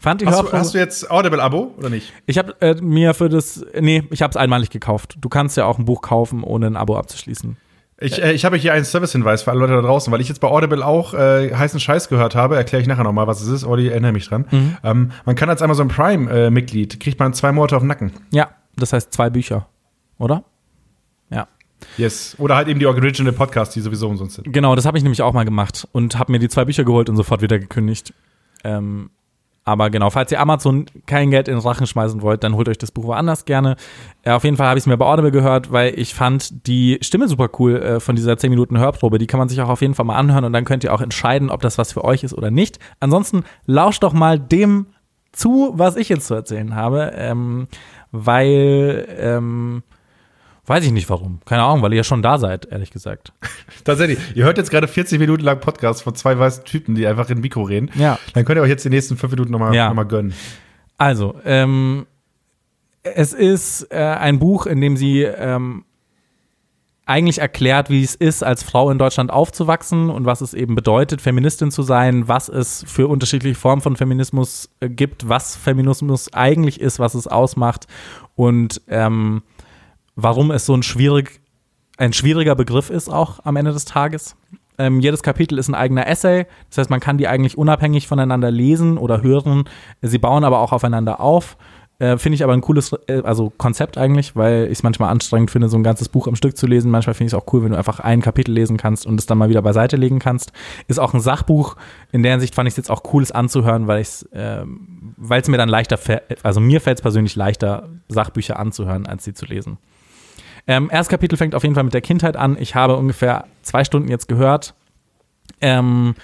Fand 0.01 0.23
die 0.23 0.27
Hast 0.27 0.43
du, 0.43 0.51
hast 0.51 0.75
du 0.75 0.79
jetzt 0.79 1.09
Audible-Abo 1.09 1.75
oder 1.79 1.89
nicht? 1.89 2.13
ich 2.27 2.37
habe 2.37 2.61
äh, 2.61 2.75
mir 2.83 3.15
für 3.15 3.29
das, 3.29 3.65
nee, 3.79 4.03
ich 4.11 4.23
habe 4.23 4.33
es 4.33 4.37
einmalig 4.37 4.71
gekauft. 4.71 5.19
Du 5.21 5.29
kannst 5.29 5.57
ja 5.57 5.67
auch 5.67 5.79
ein 5.79 5.85
Buch 5.85 6.03
kaufen, 6.03 6.43
ohne 6.43 6.67
ein 6.67 6.77
Abo 6.77 6.97
abzuschließen. 6.97 7.57
Ich, 8.01 8.23
äh, 8.23 8.33
ich 8.33 8.45
habe 8.45 8.57
hier 8.57 8.73
einen 8.73 8.85
Service-Hinweis 8.85 9.43
für 9.43 9.51
alle 9.51 9.61
Leute 9.61 9.75
da 9.75 9.83
draußen, 9.83 10.13
weil 10.13 10.21
ich 10.21 10.29
jetzt 10.29 10.41
bei 10.41 10.49
Audible 10.49 10.85
auch 10.85 11.15
äh, 11.15 11.53
heißen 11.53 11.81
Scheiß 11.81 12.09
gehört 12.09 12.35
habe. 12.35 12.57
Erkläre 12.57 12.81
ich 12.81 12.89
nachher 12.89 13.05
nochmal, 13.05 13.27
was 13.27 13.41
es 13.41 13.49
ist. 13.49 13.65
Olli, 13.65 13.89
erinnere 13.89 14.13
mich 14.13 14.29
dran. 14.29 14.45
Ähm, 14.85 15.11
man 15.25 15.35
kann 15.35 15.49
als 15.49 15.63
Amazon 15.63 15.89
Prime-Mitglied, 15.89 17.01
kriegt 17.01 17.19
man 17.19 17.35
zwei 17.35 17.51
Monate 17.53 17.77
auf 17.77 17.83
den 17.83 17.89
Nacken. 17.89 18.13
Ja, 18.31 18.51
das 18.77 18.93
heißt 18.93 19.13
zwei 19.13 19.31
Bücher, 19.31 19.69
oder? 20.19 20.45
Ja. 21.31 21.49
Yes. 21.97 22.37
Oder 22.39 22.57
halt 22.57 22.69
eben 22.69 22.79
die 22.81 22.87
Original 22.87 23.33
Podcasts, 23.33 23.75
die 23.75 23.81
sowieso 23.81 24.09
umsonst 24.09 24.37
sind. 24.37 24.53
Genau, 24.53 24.77
das 24.77 24.85
habe 24.85 24.97
ich 24.97 25.03
nämlich 25.03 25.23
auch 25.23 25.33
mal 25.33 25.45
gemacht 25.45 25.89
und 25.93 26.19
habe 26.19 26.33
mir 26.33 26.39
die 26.39 26.49
zwei 26.49 26.65
Bücher 26.65 26.85
geholt 26.85 27.09
und 27.09 27.17
sofort 27.17 27.43
wieder 27.43 27.59
gekündigt. 27.59 28.15
Ähm, 28.65 29.11
aber 29.69 29.91
genau, 29.91 30.09
falls 30.09 30.33
ihr 30.33 30.41
Amazon 30.41 30.87
kein 31.05 31.31
Geld 31.31 31.47
in 31.47 31.55
den 31.55 31.61
Rachen 31.61 31.87
schmeißen 31.87 32.23
wollt, 32.23 32.43
dann 32.43 32.55
holt 32.55 32.71
euch 32.71 32.79
das 32.79 32.91
Buch 32.91 33.05
woanders 33.05 33.45
gerne. 33.45 33.77
Äh, 34.23 34.31
auf 34.31 34.43
jeden 34.43 34.57
Fall 34.57 34.67
habe 34.67 34.79
ich 34.79 34.85
es 34.85 34.87
mir 34.87 34.97
bei 34.97 35.05
Audible 35.05 35.31
gehört, 35.31 35.71
weil 35.71 35.93
ich 35.99 36.15
fand 36.15 36.67
die 36.67 36.99
Stimme 37.03 37.29
super 37.29 37.51
cool 37.59 37.77
äh, 37.77 38.01
von 38.01 38.17
dieser 38.17 38.39
10 38.39 38.49
Minuten 38.49 38.79
Hörprobe. 38.79 39.19
Die 39.19 39.27
kann 39.27 39.37
man 39.37 39.51
sich 39.51 39.61
auch 39.61 39.69
auf 39.69 39.83
jeden 39.83 39.93
Fall 39.93 40.07
mal 40.07 40.17
anhören 40.17 40.45
und 40.45 40.55
dann 40.55 40.65
könnt 40.65 40.85
ihr 40.85 40.95
auch 40.95 41.03
entscheiden, 41.03 41.51
ob 41.51 41.61
das 41.61 41.77
was 41.77 41.93
für 41.93 42.03
euch 42.03 42.25
ist 42.25 42.33
oder 42.33 42.51
nicht. 42.51 42.79
Ansonsten 42.99 43.45
lauscht 43.67 44.03
doch 44.03 44.15
mal 44.15 44.39
dem 44.39 44.87
zu, 45.33 45.73
was 45.75 45.97
ich 45.97 46.09
jetzt 46.09 46.29
zu 46.29 46.35
erzählen 46.35 46.75
habe, 46.75 47.13
ähm, 47.15 47.69
weil 48.11 49.07
ähm, 49.21 49.83
weiß 50.69 50.85
ich 50.85 50.93
nicht 50.93 51.09
warum. 51.11 51.41
Keine 51.45 51.63
Ahnung, 51.63 51.83
weil 51.83 51.93
ihr 51.93 51.99
ja 51.99 52.05
schon 52.05 52.23
da 52.23 52.39
seid, 52.39 52.67
ehrlich 52.71 52.91
gesagt. 52.91 53.33
Tatsächlich. 53.85 54.19
Ihr 54.35 54.45
hört 54.45 54.59
jetzt 54.59 54.71
gerade 54.71 54.89
40 54.89 55.19
Minuten 55.19 55.43
lang 55.45 55.61
Podcast 55.61 56.03
von 56.03 56.15
zwei 56.15 56.39
weißen 56.39 56.65
Typen, 56.65 56.95
die 56.95 57.07
einfach 57.07 57.31
in 57.31 57.41
Mikro 57.41 57.63
reden. 57.63 57.91
Ja. 57.95 58.19
Dann 58.35 58.45
könnt 58.45 58.59
ihr 58.59 58.63
euch 58.63 58.69
jetzt 58.71 58.85
die 58.85 58.91
nächsten 58.91 59.17
fünf 59.17 59.33
Minuten 59.33 59.53
nochmal 59.53 59.75
Ja. 59.75 59.89
noch 59.89 59.95
mal 59.95 60.05
gönnen. 60.05 60.35
Also, 60.97 61.37
ähm, 61.45 62.07
es 63.03 63.33
ist 63.33 63.87
äh, 63.91 63.97
ein 63.97 64.39
Buch, 64.39 64.67
in 64.67 64.81
dem 64.81 64.97
sie 64.97 65.23
ähm, 65.23 65.85
eigentlich 67.07 67.39
erklärt, 67.39 67.89
wie 67.89 68.03
es 68.03 68.15
ist, 68.15 68.45
als 68.45 68.63
Frau 68.63 68.91
in 68.91 68.99
Deutschland 68.99 69.31
aufzuwachsen 69.31 70.11
und 70.11 70.27
was 70.27 70.43
es 70.43 70.53
eben 70.53 70.75
bedeutet, 70.75 71.23
Feministin 71.23 71.71
zu 71.71 71.83
sein, 71.83 72.29
was 72.29 72.51
es 72.51 72.85
für 72.87 73.09
unterschiedliche 73.09 73.55
Formen 73.59 73.81
von 73.81 73.97
Feminismus 73.97 74.69
äh, 74.81 74.91
gibt, 74.91 75.27
was 75.29 75.57
Feminismus 75.57 76.33
eigentlich 76.35 76.81
ist, 76.81 76.99
was 76.99 77.15
es 77.15 77.27
ausmacht 77.27 77.87
und 78.35 78.83
ähm, 78.89 79.43
warum 80.19 80.51
es 80.51 80.67
so 80.67 80.75
ein 80.75 80.83
schwierig, 80.83 81.41
ein 81.97 82.13
schwieriger 82.13 82.57
Begriff 82.57 82.91
ist 82.91 83.09
auch 83.09 83.39
am 83.45 83.57
Ende 83.57 83.73
des 83.73 83.85
Tages. 83.85 84.37
Ähm, 84.77 85.01
jedes 85.01 85.23
Kapitel 85.23 85.59
ist 85.59 85.69
ein 85.69 85.75
eigener 85.75 86.07
Essay, 86.09 86.47
das 86.69 86.79
heißt, 86.79 86.91
man 86.91 87.01
kann 87.01 87.19
die 87.19 87.29
eigentlich 87.29 87.57
unabhängig 87.57 88.09
voneinander 88.09 88.51
lesen 88.51 88.99
oder 88.99 89.23
hören. 89.23 89.65
Sie 90.03 90.19
bauen 90.19 90.45
aber 90.45 90.59
auch 90.59 90.73
aufeinander 90.73 91.21
auf. 91.21 91.57
Äh, 92.01 92.17
finde 92.17 92.35
ich 92.35 92.45
aber 92.45 92.53
ein 92.53 92.61
cooles 92.61 92.93
äh, 93.09 93.23
also 93.25 93.51
Konzept 93.51 93.99
eigentlich, 93.99 94.37
weil 94.37 94.67
ich 94.67 94.79
es 94.79 94.83
manchmal 94.85 95.11
anstrengend 95.11 95.51
finde, 95.51 95.69
so 95.69 95.77
ein 95.77 95.83
ganzes 95.83 96.09
Buch 96.09 96.27
am 96.27 96.37
Stück 96.37 96.57
zu 96.57 96.67
lesen. 96.67 96.91
Manchmal 96.91 97.15
finde 97.15 97.29
ich 97.29 97.33
es 97.33 97.39
auch 97.39 97.53
cool, 97.53 97.63
wenn 97.63 97.73
du 97.73 97.79
einfach 97.79 98.01
ein 98.01 98.21
Kapitel 98.21 98.53
lesen 98.53 98.77
kannst 98.77 99.07
und 99.07 99.19
es 99.19 99.27
dann 99.27 99.39
mal 99.39 99.49
wieder 99.49 99.63
beiseite 99.63 99.97
legen 99.97 100.19
kannst. 100.19 100.53
Ist 100.89 100.99
auch 100.99 101.15
ein 101.15 101.21
Sachbuch. 101.21 101.77
In 102.13 102.23
der 102.23 102.33
Hinsicht 102.33 102.55
fand 102.55 102.69
ich 102.69 102.73
es 102.73 102.77
jetzt 102.77 102.91
auch 102.91 103.03
cool, 103.13 103.23
es 103.23 103.33
anzuhören, 103.33 103.87
weil 103.87 104.01
es 104.01 104.29
weil 104.33 105.41
es 105.41 105.49
mir 105.49 105.57
dann 105.57 105.69
leichter 105.69 105.99
also 106.45 106.61
mir 106.61 106.81
fällt 106.81 106.99
es 106.99 107.03
persönlich 107.03 107.35
leichter, 107.35 107.89
Sachbücher 108.09 108.59
anzuhören, 108.61 109.07
als 109.07 109.25
sie 109.25 109.35
zu 109.35 109.47
lesen. 109.47 109.79
Ähm, 110.69 110.91
erstes 110.93 111.09
Kapitel 111.09 111.37
fängt 111.37 111.55
auf 111.55 111.63
jeden 111.63 111.75
Fall 111.75 111.85
mit 111.85 111.95
der 111.95 112.03
Kindheit 112.03 112.37
an. 112.37 112.57
Ich 112.61 112.75
habe 112.75 112.97
ungefähr 112.97 113.47
zwei 113.63 113.85
Stunden 113.85 114.09
jetzt 114.09 114.29
gehört. 114.29 114.75
Ähm, 115.63 116.15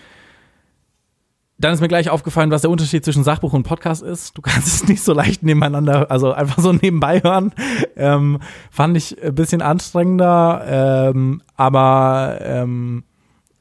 dann 1.56 1.72
ist 1.72 1.80
mir 1.80 1.88
gleich 1.88 2.10
aufgefallen, 2.10 2.50
was 2.50 2.60
der 2.60 2.70
Unterschied 2.70 3.04
zwischen 3.04 3.24
Sachbuch 3.24 3.54
und 3.54 3.62
Podcast 3.62 4.02
ist. 4.02 4.36
Du 4.36 4.42
kannst 4.42 4.66
es 4.66 4.86
nicht 4.86 5.02
so 5.02 5.14
leicht 5.14 5.42
nebeneinander, 5.42 6.10
also 6.10 6.32
einfach 6.32 6.62
so 6.62 6.72
nebenbei 6.72 7.20
hören. 7.20 7.52
Ähm, 7.96 8.38
fand 8.70 8.96
ich 8.98 9.22
ein 9.22 9.34
bisschen 9.34 9.62
anstrengender, 9.62 10.62
ähm, 10.66 11.42
aber 11.56 12.38
ähm, 12.42 13.04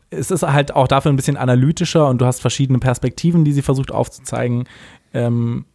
es 0.10 0.32
ist 0.32 0.44
halt 0.44 0.76
auch 0.76 0.90
dafür 0.90 1.14
ein 1.14 1.16
bisschen 1.16 1.38
analytischer 1.38 2.08
und 2.10 2.20
du 2.20 2.26
hast 2.26 2.42
verschiedene 2.42 2.80
Perspektiven, 2.80 3.46
die 3.46 3.54
sie 3.54 3.62
versucht 3.62 3.92
aufzuzeigen. 3.92 4.66
Ähm, 5.14 5.66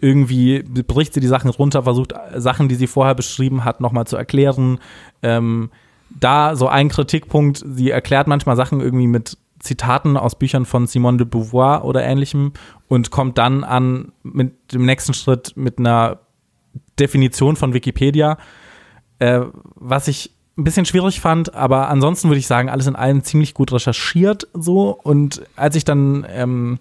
irgendwie 0.00 0.62
bricht 0.62 1.14
sie 1.14 1.20
die 1.20 1.26
Sachen 1.26 1.50
runter, 1.50 1.82
versucht 1.84 2.14
Sachen, 2.36 2.68
die 2.68 2.74
sie 2.74 2.86
vorher 2.86 3.14
beschrieben 3.14 3.64
hat, 3.64 3.80
nochmal 3.80 4.06
zu 4.06 4.16
erklären. 4.16 4.78
Ähm, 5.22 5.70
da 6.10 6.56
so 6.56 6.68
ein 6.68 6.88
Kritikpunkt, 6.88 7.64
sie 7.66 7.90
erklärt 7.90 8.26
manchmal 8.26 8.56
Sachen 8.56 8.80
irgendwie 8.80 9.06
mit 9.06 9.36
Zitaten 9.58 10.16
aus 10.16 10.38
Büchern 10.38 10.66
von 10.66 10.86
Simone 10.86 11.18
de 11.18 11.26
Beauvoir 11.26 11.84
oder 11.84 12.02
ähnlichem 12.04 12.52
und 12.88 13.10
kommt 13.10 13.38
dann 13.38 13.64
an 13.64 14.12
mit 14.22 14.72
dem 14.72 14.84
nächsten 14.84 15.14
Schritt 15.14 15.56
mit 15.56 15.78
einer 15.78 16.20
Definition 16.98 17.56
von 17.56 17.72
Wikipedia, 17.72 18.38
äh, 19.18 19.40
was 19.74 20.08
ich 20.08 20.32
ein 20.56 20.64
bisschen 20.64 20.86
schwierig 20.86 21.20
fand, 21.20 21.54
aber 21.54 21.88
ansonsten 21.88 22.28
würde 22.28 22.38
ich 22.38 22.46
sagen, 22.46 22.68
alles 22.68 22.86
in 22.86 22.94
allem 22.94 23.24
ziemlich 23.24 23.54
gut 23.54 23.72
recherchiert 23.72 24.46
so 24.52 24.90
und 24.90 25.42
als 25.56 25.74
ich 25.74 25.84
dann 25.84 26.24
ähm, 26.28 26.78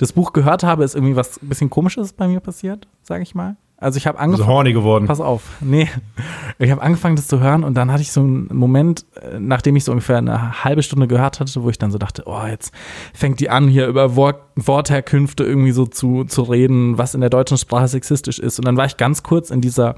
das 0.00 0.14
Buch 0.14 0.32
gehört 0.32 0.62
habe, 0.62 0.82
ist 0.82 0.94
irgendwie 0.94 1.14
was 1.14 1.42
ein 1.42 1.50
bisschen 1.50 1.68
komisches 1.68 2.14
bei 2.14 2.26
mir 2.26 2.40
passiert, 2.40 2.88
sage 3.02 3.22
ich 3.22 3.34
mal. 3.34 3.56
Also 3.76 3.98
ich 3.98 4.06
habe 4.06 4.18
Also 4.18 4.32
angefangen 4.32 4.48
horny 4.48 4.72
geworden. 4.72 5.06
Pass 5.06 5.20
auf. 5.20 5.42
Nee. 5.60 5.88
Ich 6.58 6.70
habe 6.70 6.80
angefangen, 6.80 7.16
das 7.16 7.28
zu 7.28 7.40
hören 7.40 7.64
und 7.64 7.74
dann 7.74 7.92
hatte 7.92 8.00
ich 8.00 8.10
so 8.10 8.20
einen 8.20 8.48
Moment, 8.50 9.04
äh, 9.20 9.38
nachdem 9.38 9.76
ich 9.76 9.84
so 9.84 9.92
ungefähr 9.92 10.16
eine 10.16 10.64
halbe 10.64 10.82
Stunde 10.82 11.06
gehört 11.06 11.38
hatte, 11.38 11.62
wo 11.62 11.68
ich 11.68 11.78
dann 11.78 11.90
so 11.90 11.98
dachte, 11.98 12.22
oh, 12.24 12.46
jetzt 12.46 12.72
fängt 13.12 13.40
die 13.40 13.50
an, 13.50 13.68
hier 13.68 13.88
über 13.88 14.16
Wort 14.16 14.40
Wortherkünfte 14.56 15.44
irgendwie 15.44 15.72
so 15.72 15.84
zu, 15.84 16.24
zu 16.24 16.42
reden, 16.42 16.96
was 16.96 17.14
in 17.14 17.20
der 17.20 17.30
deutschen 17.30 17.58
Sprache 17.58 17.88
sexistisch 17.88 18.38
ist. 18.38 18.58
Und 18.58 18.64
dann 18.64 18.78
war 18.78 18.86
ich 18.86 18.96
ganz 18.96 19.22
kurz 19.22 19.50
in 19.50 19.60
dieser, 19.60 19.96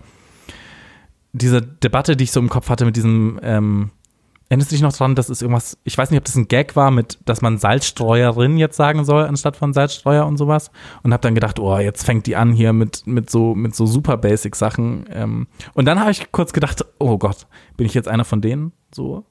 dieser 1.33 1.61
Debatte, 1.61 2.17
die 2.17 2.25
ich 2.25 2.33
so 2.33 2.41
im 2.41 2.49
Kopf 2.49 2.69
hatte 2.69 2.85
mit 2.85 2.97
diesem, 2.97 3.39
ähm, 3.43 3.91
erinnerst 4.53 4.71
du 4.71 4.75
dich 4.75 4.83
noch 4.83 4.93
dran, 4.93 5.15
dass 5.15 5.31
es 5.31 5.41
irgendwas, 5.41 5.79
ich 5.83 5.97
weiß 5.97 6.11
nicht, 6.11 6.19
ob 6.19 6.27
das 6.27 6.37
ein 6.37 6.47
Gag 6.47 6.77
war, 6.77 6.91
mit, 6.91 7.19
dass 7.25 7.41
man 7.41 7.57
Salzstreuerin 7.57 8.59
jetzt 8.59 8.77
sagen 8.77 9.03
soll, 9.07 9.25
anstatt 9.25 9.57
von 9.57 9.73
Salzstreuer 9.73 10.27
und 10.27 10.37
sowas. 10.37 10.71
Und 11.03 11.15
habe 11.15 11.23
dann 11.23 11.35
gedacht, 11.35 11.59
oh, 11.59 11.79
jetzt 11.79 12.05
fängt 12.05 12.27
die 12.27 12.37
an 12.37 12.53
hier 12.53 12.75
mit, 12.75 13.07
mit 13.07 13.31
so, 13.31 13.55
mit 13.55 13.75
so 13.75 13.87
super 13.87 14.19
basic 14.19 14.55
Sachen. 14.55 15.07
Ähm, 15.11 15.47
und 15.73 15.87
dann 15.87 15.99
habe 15.99 16.11
ich 16.11 16.31
kurz 16.33 16.53
gedacht, 16.53 16.85
oh 16.99 17.17
Gott, 17.17 17.47
bin 17.79 17.87
ich 17.87 17.95
jetzt 17.95 18.09
einer 18.09 18.27
von 18.27 18.43
denen? 18.43 18.73
So. 18.95 19.25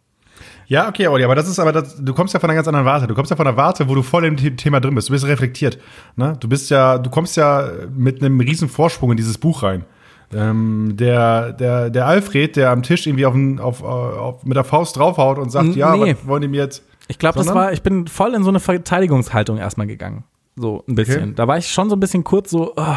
Ja, 0.66 0.90
okay, 0.90 1.06
Olli, 1.06 1.24
aber 1.24 1.36
das 1.36 1.48
ist 1.48 1.60
aber, 1.60 1.72
das, 1.72 2.04
du 2.04 2.16
kommst 2.16 2.34
ja 2.34 2.40
von 2.40 2.50
einer 2.50 2.56
ganz 2.56 2.68
anderen 2.68 2.88
Warte. 2.88 3.06
Du 3.06 3.14
kommst 3.14 3.30
ja 3.30 3.38
von 3.38 3.46
einer 3.46 3.58
Warte, 3.58 3.88
wo 3.88 3.94
du 3.94 4.02
voll 4.02 4.26
im 4.26 4.40
The- 4.40 4.56
Thema 4.56 4.80
drin 4.80 4.96
bist. 4.96 5.10
Du 5.10 5.14
bist 5.14 5.28
reflektiert. 5.28 5.78
Ne? 6.16 6.36
Du 6.40 6.50
bist 6.50 6.72
ja, 6.72 6.98
du 6.98 7.12
kommst 7.12 7.38
ja 7.38 7.70
mit 7.96 8.24
einem 8.24 8.40
riesen 8.40 8.70
Vorsprung 8.70 9.12
in 9.12 9.18
dieses 9.18 9.38
Buch 9.38 9.62
rein. 9.62 9.86
Ähm, 10.34 10.94
der, 10.96 11.54
der, 11.54 11.90
der 11.90 12.08
Alfred, 12.08 12.56
der 12.56 12.70
am 12.72 12.84
Tisch 12.84 13.06
irgendwie 13.08 13.26
auf, 13.26 13.36
auf, 13.60 13.84
auf, 13.84 14.44
mit 14.46 14.56
der 14.56 14.64
Faust 14.64 14.98
draufhaut 14.98 15.38
und 15.38 15.50
sagt, 15.50 15.68
N- 15.68 15.74
ja, 15.74 15.96
nee. 15.96 16.16
was 16.16 16.28
wollen 16.28 16.42
die 16.44 16.48
mir 16.48 16.62
jetzt? 16.64 16.84
Ich 17.08 17.20
glaube, 17.20 17.38
das 17.38 17.54
war, 17.54 17.74
ich 17.74 17.82
bin 17.84 18.08
voll 18.08 18.34
in 18.34 18.44
so 18.44 18.50
eine 18.50 18.60
Verteidigungshaltung 18.60 19.58
erstmal 19.58 19.88
gegangen. 19.88 20.24
So 20.56 20.84
ein 20.88 20.96
bisschen. 20.96 21.24
Okay. 21.24 21.34
Da 21.36 21.48
war 21.48 21.58
ich 21.58 21.68
schon 21.72 21.90
so 21.90 21.96
ein 21.96 22.00
bisschen 22.00 22.24
kurz 22.24 22.50
so, 22.50 22.74
oh, 22.76 22.96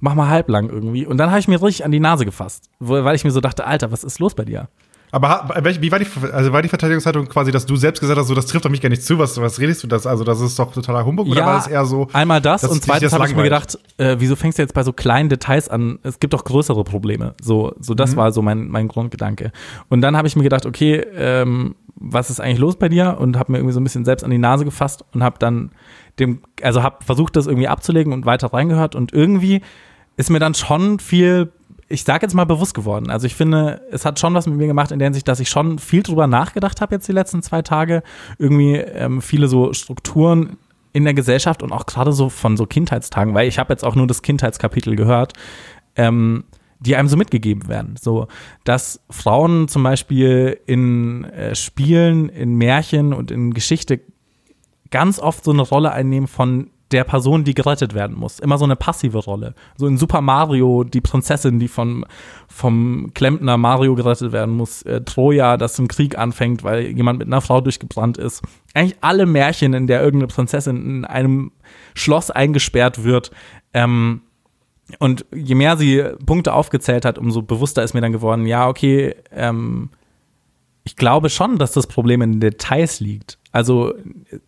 mach 0.00 0.14
mal 0.14 0.28
halblang 0.28 0.68
irgendwie. 0.68 1.06
Und 1.06 1.18
dann 1.18 1.30
habe 1.30 1.40
ich 1.40 1.48
mir 1.48 1.60
richtig 1.62 1.84
an 1.84 1.90
die 1.92 2.00
Nase 2.00 2.24
gefasst, 2.24 2.70
weil 2.80 3.14
ich 3.14 3.24
mir 3.24 3.30
so 3.30 3.40
dachte, 3.40 3.66
Alter, 3.66 3.92
was 3.92 4.04
ist 4.04 4.18
los 4.18 4.34
bei 4.34 4.44
dir? 4.44 4.68
Aber 5.14 5.46
wie 5.62 5.92
war 5.92 5.98
die, 5.98 6.06
also 6.32 6.52
war 6.54 6.62
die 6.62 6.70
Verteidigungshaltung 6.70 7.28
quasi, 7.28 7.52
dass 7.52 7.66
du 7.66 7.76
selbst 7.76 8.00
gesagt 8.00 8.18
hast, 8.18 8.28
so, 8.28 8.34
das 8.34 8.46
trifft 8.46 8.64
doch 8.64 8.70
mich 8.70 8.80
gar 8.80 8.88
nicht 8.88 9.04
zu, 9.04 9.18
was, 9.18 9.38
was 9.38 9.60
redest 9.60 9.82
du 9.82 9.86
das? 9.86 10.06
Also, 10.06 10.24
das 10.24 10.40
ist 10.40 10.58
doch 10.58 10.72
totaler 10.72 11.04
Humbug? 11.04 11.28
Oder 11.28 11.44
war 11.44 11.56
das 11.56 11.66
eher 11.66 11.84
so? 11.84 12.08
einmal 12.14 12.40
das 12.40 12.64
und 12.64 12.82
zweitens 12.82 13.12
habe 13.12 13.26
ich 13.26 13.36
mir 13.36 13.42
gedacht, 13.42 13.78
äh, 13.98 14.16
wieso 14.18 14.36
fängst 14.36 14.56
du 14.56 14.62
jetzt 14.62 14.72
bei 14.72 14.82
so 14.82 14.94
kleinen 14.94 15.28
Details 15.28 15.68
an? 15.68 15.98
Es 16.02 16.18
gibt 16.18 16.32
doch 16.32 16.44
größere 16.44 16.82
Probleme. 16.82 17.34
So, 17.42 17.74
so 17.78 17.92
Mhm. 17.92 17.96
das 17.98 18.16
war 18.16 18.32
so 18.32 18.40
mein, 18.40 18.68
mein 18.68 18.88
Grundgedanke. 18.88 19.52
Und 19.90 20.00
dann 20.00 20.16
habe 20.16 20.26
ich 20.28 20.34
mir 20.34 20.44
gedacht, 20.44 20.64
okay, 20.64 21.04
ähm, 21.14 21.74
was 21.94 22.30
ist 22.30 22.40
eigentlich 22.40 22.58
los 22.58 22.76
bei 22.76 22.88
dir? 22.88 23.18
Und 23.20 23.38
habe 23.38 23.52
mir 23.52 23.58
irgendwie 23.58 23.74
so 23.74 23.80
ein 23.80 23.84
bisschen 23.84 24.06
selbst 24.06 24.24
an 24.24 24.30
die 24.30 24.38
Nase 24.38 24.64
gefasst 24.64 25.04
und 25.12 25.22
habe 25.22 25.36
dann 25.38 25.72
dem, 26.18 26.40
also 26.62 26.82
habe 26.82 27.04
versucht, 27.04 27.36
das 27.36 27.46
irgendwie 27.46 27.68
abzulegen 27.68 28.14
und 28.14 28.24
weiter 28.24 28.50
reingehört 28.52 28.94
und 28.94 29.12
irgendwie 29.12 29.60
ist 30.16 30.30
mir 30.30 30.38
dann 30.38 30.54
schon 30.54 30.98
viel 30.98 31.52
ich 31.92 32.04
sage 32.04 32.24
jetzt 32.24 32.34
mal 32.34 32.44
bewusst 32.44 32.74
geworden. 32.74 33.10
Also 33.10 33.26
ich 33.26 33.34
finde, 33.34 33.82
es 33.90 34.04
hat 34.06 34.18
schon 34.18 34.32
was 34.34 34.46
mit 34.46 34.56
mir 34.56 34.66
gemacht 34.66 34.90
in 34.90 34.98
der 34.98 35.06
Hinsicht, 35.06 35.28
dass 35.28 35.40
ich 35.40 35.50
schon 35.50 35.78
viel 35.78 36.02
drüber 36.02 36.26
nachgedacht 36.26 36.80
habe 36.80 36.94
jetzt 36.94 37.06
die 37.06 37.12
letzten 37.12 37.42
zwei 37.42 37.60
Tage. 37.60 38.02
Irgendwie 38.38 38.76
ähm, 38.76 39.20
viele 39.20 39.46
so 39.46 39.72
Strukturen 39.74 40.56
in 40.94 41.04
der 41.04 41.14
Gesellschaft 41.14 41.62
und 41.62 41.70
auch 41.72 41.86
gerade 41.86 42.12
so 42.12 42.30
von 42.30 42.56
so 42.56 42.66
Kindheitstagen, 42.66 43.34
weil 43.34 43.46
ich 43.46 43.58
habe 43.58 43.72
jetzt 43.72 43.84
auch 43.84 43.94
nur 43.94 44.06
das 44.06 44.22
Kindheitskapitel 44.22 44.96
gehört, 44.96 45.34
ähm, 45.96 46.44
die 46.80 46.96
einem 46.96 47.08
so 47.08 47.16
mitgegeben 47.16 47.68
werden. 47.68 47.96
So, 48.00 48.26
dass 48.64 49.00
Frauen 49.10 49.68
zum 49.68 49.82
Beispiel 49.82 50.58
in 50.66 51.24
äh, 51.24 51.54
Spielen, 51.54 52.30
in 52.30 52.54
Märchen 52.54 53.12
und 53.12 53.30
in 53.30 53.52
Geschichte 53.52 54.00
ganz 54.90 55.18
oft 55.18 55.44
so 55.44 55.52
eine 55.52 55.62
Rolle 55.62 55.92
einnehmen 55.92 56.26
von 56.26 56.70
der 56.92 57.04
Person, 57.04 57.44
die 57.44 57.54
gerettet 57.54 57.94
werden 57.94 58.16
muss. 58.16 58.38
Immer 58.38 58.58
so 58.58 58.64
eine 58.64 58.76
passive 58.76 59.18
Rolle. 59.18 59.54
So 59.76 59.86
in 59.86 59.98
Super 59.98 60.20
Mario, 60.20 60.84
die 60.84 61.00
Prinzessin, 61.00 61.58
die 61.58 61.68
vom, 61.68 62.04
vom 62.48 63.12
Klempner 63.14 63.56
Mario 63.56 63.94
gerettet 63.94 64.32
werden 64.32 64.56
muss. 64.56 64.82
Äh, 64.82 65.02
Troja, 65.02 65.56
das 65.56 65.78
im 65.78 65.88
Krieg 65.88 66.18
anfängt, 66.18 66.64
weil 66.64 66.86
jemand 66.86 67.18
mit 67.18 67.28
einer 67.28 67.40
Frau 67.40 67.60
durchgebrannt 67.60 68.18
ist. 68.18 68.42
Eigentlich 68.74 68.98
alle 69.00 69.26
Märchen, 69.26 69.74
in 69.74 69.86
der 69.86 70.02
irgendeine 70.02 70.28
Prinzessin 70.28 70.76
in 70.76 71.04
einem 71.04 71.52
Schloss 71.94 72.30
eingesperrt 72.30 73.04
wird. 73.04 73.30
Ähm, 73.74 74.22
und 74.98 75.24
je 75.34 75.54
mehr 75.54 75.76
sie 75.76 76.04
Punkte 76.26 76.52
aufgezählt 76.52 77.04
hat, 77.04 77.18
umso 77.18 77.42
bewusster 77.42 77.82
ist 77.82 77.94
mir 77.94 78.00
dann 78.00 78.12
geworden, 78.12 78.46
ja, 78.46 78.68
okay, 78.68 79.14
ähm, 79.32 79.90
ich 80.84 80.96
glaube 80.96 81.30
schon, 81.30 81.58
dass 81.58 81.72
das 81.72 81.86
Problem 81.86 82.22
in 82.22 82.32
den 82.32 82.40
Details 82.40 83.00
liegt. 83.00 83.38
Also 83.52 83.92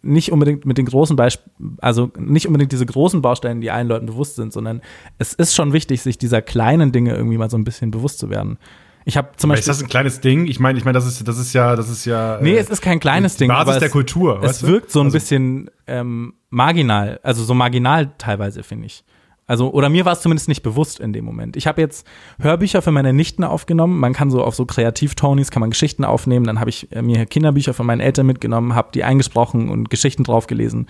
nicht 0.02 0.32
unbedingt 0.32 0.64
mit 0.64 0.78
den 0.78 0.86
großen 0.86 1.14
Beispielen, 1.14 1.76
also 1.80 2.10
nicht 2.18 2.46
unbedingt 2.46 2.72
diese 2.72 2.86
großen 2.86 3.20
Baustellen, 3.22 3.60
die 3.60 3.70
allen 3.70 3.86
Leuten 3.86 4.06
bewusst 4.06 4.36
sind, 4.36 4.52
sondern 4.52 4.80
es 5.18 5.34
ist 5.34 5.54
schon 5.54 5.72
wichtig, 5.72 6.00
sich 6.02 6.16
dieser 6.18 6.40
kleinen 6.42 6.90
Dinge 6.90 7.14
irgendwie 7.14 7.36
mal 7.38 7.50
so 7.50 7.58
ein 7.58 7.64
bisschen 7.64 7.90
bewusst 7.90 8.18
zu 8.18 8.30
werden. 8.30 8.58
Ich 9.04 9.18
habe 9.18 9.28
zum 9.36 9.50
Beispiel. 9.50 9.60
ist 9.60 9.68
das 9.68 9.82
ein 9.82 9.88
kleines 9.90 10.20
Ding? 10.20 10.46
Ich 10.46 10.58
meine, 10.58 10.78
ich 10.78 10.84
meine, 10.86 10.94
das 10.96 11.06
ist, 11.06 11.28
das 11.28 11.38
ist 11.38 11.52
ja, 11.52 11.76
das 11.76 11.90
ist 11.90 12.06
ja. 12.06 12.38
Nee, 12.40 12.54
äh, 12.54 12.58
es 12.58 12.70
ist 12.70 12.80
kein 12.80 12.98
kleines 13.00 13.36
Ding. 13.36 13.48
Basis 13.48 13.68
aber 13.68 13.78
der 13.78 13.88
es, 13.88 13.92
Kultur. 13.92 14.40
Es 14.42 14.60
du? 14.60 14.68
wirkt 14.68 14.90
so 14.90 15.00
ein 15.00 15.06
Also- 15.06 15.14
bisschen 15.18 15.70
ähm, 15.86 16.32
marginal, 16.48 17.20
also 17.22 17.44
so 17.44 17.52
marginal 17.52 18.12
teilweise, 18.16 18.62
finde 18.62 18.86
ich. 18.86 19.04
Also, 19.46 19.70
oder 19.70 19.90
mir 19.90 20.06
war 20.06 20.14
es 20.14 20.22
zumindest 20.22 20.48
nicht 20.48 20.62
bewusst 20.62 21.00
in 21.00 21.12
dem 21.12 21.24
Moment. 21.24 21.56
Ich 21.56 21.66
habe 21.66 21.80
jetzt 21.82 22.06
Hörbücher 22.40 22.80
für 22.80 22.92
meine 22.92 23.12
Nichten 23.12 23.44
aufgenommen. 23.44 23.98
Man 24.00 24.14
kann 24.14 24.30
so 24.30 24.42
auf 24.42 24.54
so 24.54 24.64
Kreativ-Tonys 24.64 25.50
kann 25.50 25.60
man 25.60 25.70
Geschichten 25.70 26.04
aufnehmen. 26.04 26.46
Dann 26.46 26.60
habe 26.60 26.70
ich 26.70 26.90
äh, 26.92 27.02
mir 27.02 27.26
Kinderbücher 27.26 27.74
von 27.74 27.84
meinen 27.86 28.00
Eltern 28.00 28.26
mitgenommen, 28.26 28.74
habe 28.74 28.88
die 28.94 29.04
eingesprochen 29.04 29.68
und 29.68 29.90
Geschichten 29.90 30.24
draufgelesen. 30.24 30.86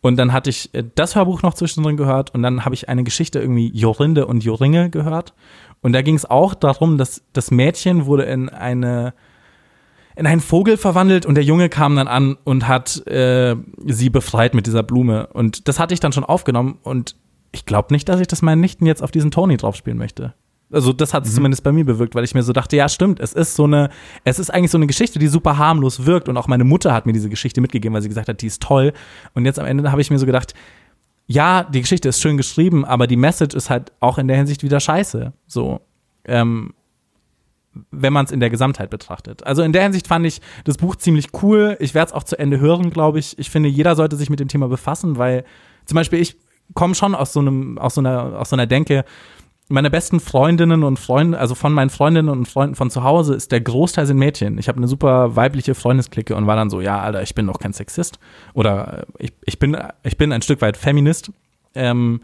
Und 0.00 0.16
dann 0.16 0.32
hatte 0.32 0.50
ich 0.50 0.72
äh, 0.74 0.84
das 0.94 1.16
Hörbuch 1.16 1.42
noch 1.42 1.54
zwischendrin 1.54 1.96
gehört 1.96 2.32
und 2.34 2.42
dann 2.42 2.64
habe 2.64 2.74
ich 2.74 2.88
eine 2.88 3.02
Geschichte 3.02 3.40
irgendwie 3.40 3.70
Jorinde 3.74 4.26
und 4.26 4.44
Joringe 4.44 4.90
gehört. 4.90 5.34
Und 5.80 5.92
da 5.92 6.02
ging 6.02 6.14
es 6.14 6.24
auch 6.24 6.54
darum, 6.54 6.98
dass 6.98 7.22
das 7.32 7.50
Mädchen 7.50 8.06
wurde 8.06 8.24
in 8.24 8.48
eine 8.48 9.14
in 10.14 10.26
einen 10.26 10.40
Vogel 10.40 10.76
verwandelt 10.76 11.26
und 11.26 11.36
der 11.36 11.44
Junge 11.44 11.68
kam 11.68 11.94
dann 11.94 12.08
an 12.08 12.36
und 12.42 12.66
hat 12.66 13.06
äh, 13.06 13.54
sie 13.86 14.10
befreit 14.10 14.52
mit 14.52 14.66
dieser 14.66 14.82
Blume. 14.82 15.28
Und 15.28 15.68
das 15.68 15.78
hatte 15.78 15.94
ich 15.94 16.00
dann 16.00 16.10
schon 16.12 16.24
aufgenommen 16.24 16.78
und 16.82 17.14
ich 17.52 17.66
glaube 17.66 17.94
nicht, 17.94 18.08
dass 18.08 18.20
ich 18.20 18.26
das 18.26 18.42
meinen 18.42 18.60
Nichten 18.60 18.86
jetzt 18.86 19.02
auf 19.02 19.10
diesen 19.10 19.30
Tony 19.30 19.56
draufspielen 19.56 19.98
möchte. 19.98 20.34
Also 20.70 20.92
das 20.92 21.14
hat 21.14 21.26
es 21.26 21.34
zumindest 21.34 21.62
bei 21.62 21.72
mir 21.72 21.84
bewirkt, 21.84 22.14
weil 22.14 22.24
ich 22.24 22.34
mir 22.34 22.42
so 22.42 22.52
dachte, 22.52 22.76
ja 22.76 22.88
stimmt, 22.90 23.20
es 23.20 23.32
ist 23.32 23.54
so 23.54 23.64
eine, 23.64 23.88
es 24.24 24.38
ist 24.38 24.50
eigentlich 24.50 24.70
so 24.70 24.76
eine 24.76 24.86
Geschichte, 24.86 25.18
die 25.18 25.28
super 25.28 25.56
harmlos 25.56 26.04
wirkt 26.04 26.28
und 26.28 26.36
auch 26.36 26.46
meine 26.46 26.64
Mutter 26.64 26.92
hat 26.92 27.06
mir 27.06 27.14
diese 27.14 27.30
Geschichte 27.30 27.62
mitgegeben, 27.62 27.94
weil 27.94 28.02
sie 28.02 28.08
gesagt 28.08 28.28
hat, 28.28 28.42
die 28.42 28.46
ist 28.46 28.62
toll. 28.62 28.92
Und 29.34 29.46
jetzt 29.46 29.58
am 29.58 29.64
Ende 29.64 29.90
habe 29.90 30.02
ich 30.02 30.10
mir 30.10 30.18
so 30.18 30.26
gedacht, 30.26 30.52
ja, 31.26 31.62
die 31.62 31.80
Geschichte 31.80 32.10
ist 32.10 32.20
schön 32.20 32.36
geschrieben, 32.36 32.84
aber 32.84 33.06
die 33.06 33.16
Message 33.16 33.54
ist 33.54 33.70
halt 33.70 33.92
auch 34.00 34.18
in 34.18 34.28
der 34.28 34.36
Hinsicht 34.36 34.62
wieder 34.62 34.80
scheiße. 34.80 35.32
So, 35.46 35.80
ähm, 36.24 36.74
wenn 37.90 38.12
man 38.12 38.26
es 38.26 38.32
in 38.32 38.40
der 38.40 38.50
Gesamtheit 38.50 38.90
betrachtet. 38.90 39.44
Also 39.44 39.62
in 39.62 39.72
der 39.72 39.82
Hinsicht 39.82 40.06
fand 40.06 40.26
ich 40.26 40.40
das 40.64 40.78
Buch 40.78 40.96
ziemlich 40.96 41.28
cool. 41.42 41.76
Ich 41.80 41.94
werde 41.94 42.08
es 42.08 42.12
auch 42.14 42.24
zu 42.24 42.38
Ende 42.38 42.60
hören, 42.60 42.90
glaube 42.90 43.18
ich. 43.18 43.38
Ich 43.38 43.50
finde, 43.50 43.68
jeder 43.68 43.94
sollte 43.94 44.16
sich 44.16 44.30
mit 44.30 44.40
dem 44.40 44.48
Thema 44.48 44.68
befassen, 44.68 45.16
weil 45.16 45.44
zum 45.84 45.96
Beispiel 45.96 46.20
ich 46.20 46.36
komme 46.74 46.94
schon 46.94 47.14
aus 47.14 47.32
so 47.32 47.40
einem, 47.40 47.78
aus 47.78 47.94
so 47.94 48.00
einer, 48.00 48.38
aus 48.38 48.50
so 48.50 48.56
einer 48.56 48.66
Denke, 48.66 49.04
meine 49.68 49.90
besten 49.90 50.18
Freundinnen 50.18 50.82
und 50.82 50.98
Freunde, 50.98 51.38
also 51.38 51.54
von 51.54 51.72
meinen 51.72 51.90
Freundinnen 51.90 52.30
und 52.30 52.48
Freunden 52.48 52.74
von 52.74 52.90
zu 52.90 53.04
Hause, 53.04 53.34
ist 53.34 53.52
der 53.52 53.60
Großteil 53.60 54.06
sind 54.06 54.16
Mädchen. 54.16 54.56
Ich 54.58 54.68
habe 54.68 54.78
eine 54.78 54.88
super 54.88 55.36
weibliche 55.36 55.74
Freundesklicke 55.74 56.34
und 56.34 56.46
war 56.46 56.56
dann 56.56 56.70
so, 56.70 56.80
ja, 56.80 57.00
Alter, 57.00 57.22
ich 57.22 57.34
bin 57.34 57.46
doch 57.46 57.58
kein 57.58 57.74
Sexist. 57.74 58.18
Oder 58.54 59.00
äh, 59.00 59.24
ich, 59.24 59.32
ich, 59.44 59.58
bin, 59.58 59.76
ich 60.02 60.16
bin 60.16 60.32
ein 60.32 60.42
Stück 60.42 60.62
weit 60.62 60.76
Feminist. 60.76 61.30
Ähm, 61.74 62.22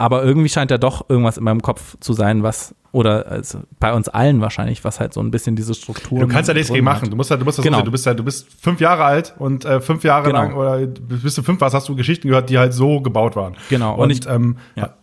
aber 0.00 0.24
irgendwie 0.24 0.48
scheint 0.48 0.70
da 0.70 0.78
doch 0.78 1.08
irgendwas 1.08 1.36
in 1.36 1.44
meinem 1.44 1.60
Kopf 1.62 1.96
zu 2.00 2.12
sein, 2.14 2.42
was, 2.42 2.74
oder 2.92 3.26
also 3.26 3.60
bei 3.78 3.92
uns 3.92 4.08
allen 4.08 4.40
wahrscheinlich, 4.40 4.82
was 4.82 4.98
halt 4.98 5.12
so 5.12 5.20
ein 5.20 5.30
bisschen 5.30 5.56
diese 5.56 5.74
Strukturen. 5.74 6.20
Du 6.22 6.28
kannst 6.28 6.48
ja 6.48 6.54
nichts 6.54 6.72
gegen 6.72 6.84
machen. 6.84 7.10
Du 7.10 7.16
musst 7.16 7.30
ja, 7.30 7.36
du 7.36 7.44
musst 7.44 7.58
das 7.58 7.64
Genau. 7.64 7.78
sehen. 7.78 7.84
Du 7.84 7.90
bist 7.92 8.06
ja, 8.06 8.14
du 8.14 8.24
bist 8.24 8.48
fünf 8.60 8.80
Jahre 8.80 9.04
alt 9.04 9.34
und 9.38 9.64
äh, 9.64 9.80
fünf 9.80 10.02
Jahre 10.02 10.26
Genau. 10.28 10.38
lang 10.42 10.54
oder 10.54 10.86
bis 10.86 11.34
du 11.34 11.42
fünf 11.42 11.60
warst, 11.60 11.74
hast 11.74 11.88
du 11.88 11.94
Geschichten 11.94 12.28
gehört, 12.28 12.48
die 12.50 12.58
halt 12.58 12.72
so 12.74 13.00
gebaut 13.00 13.36
waren. 13.36 13.54
Genau. 13.68 13.94
Und, 13.94 14.00
Und 14.00 14.10
ich- 14.10 14.26
ähm, 14.26 14.56
ja. 14.74 14.94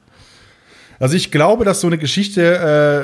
Also 1.00 1.16
ich 1.16 1.32
glaube, 1.32 1.64
dass 1.66 1.82
so 1.82 1.88
eine 1.88 1.98
Geschichte, 1.98 2.58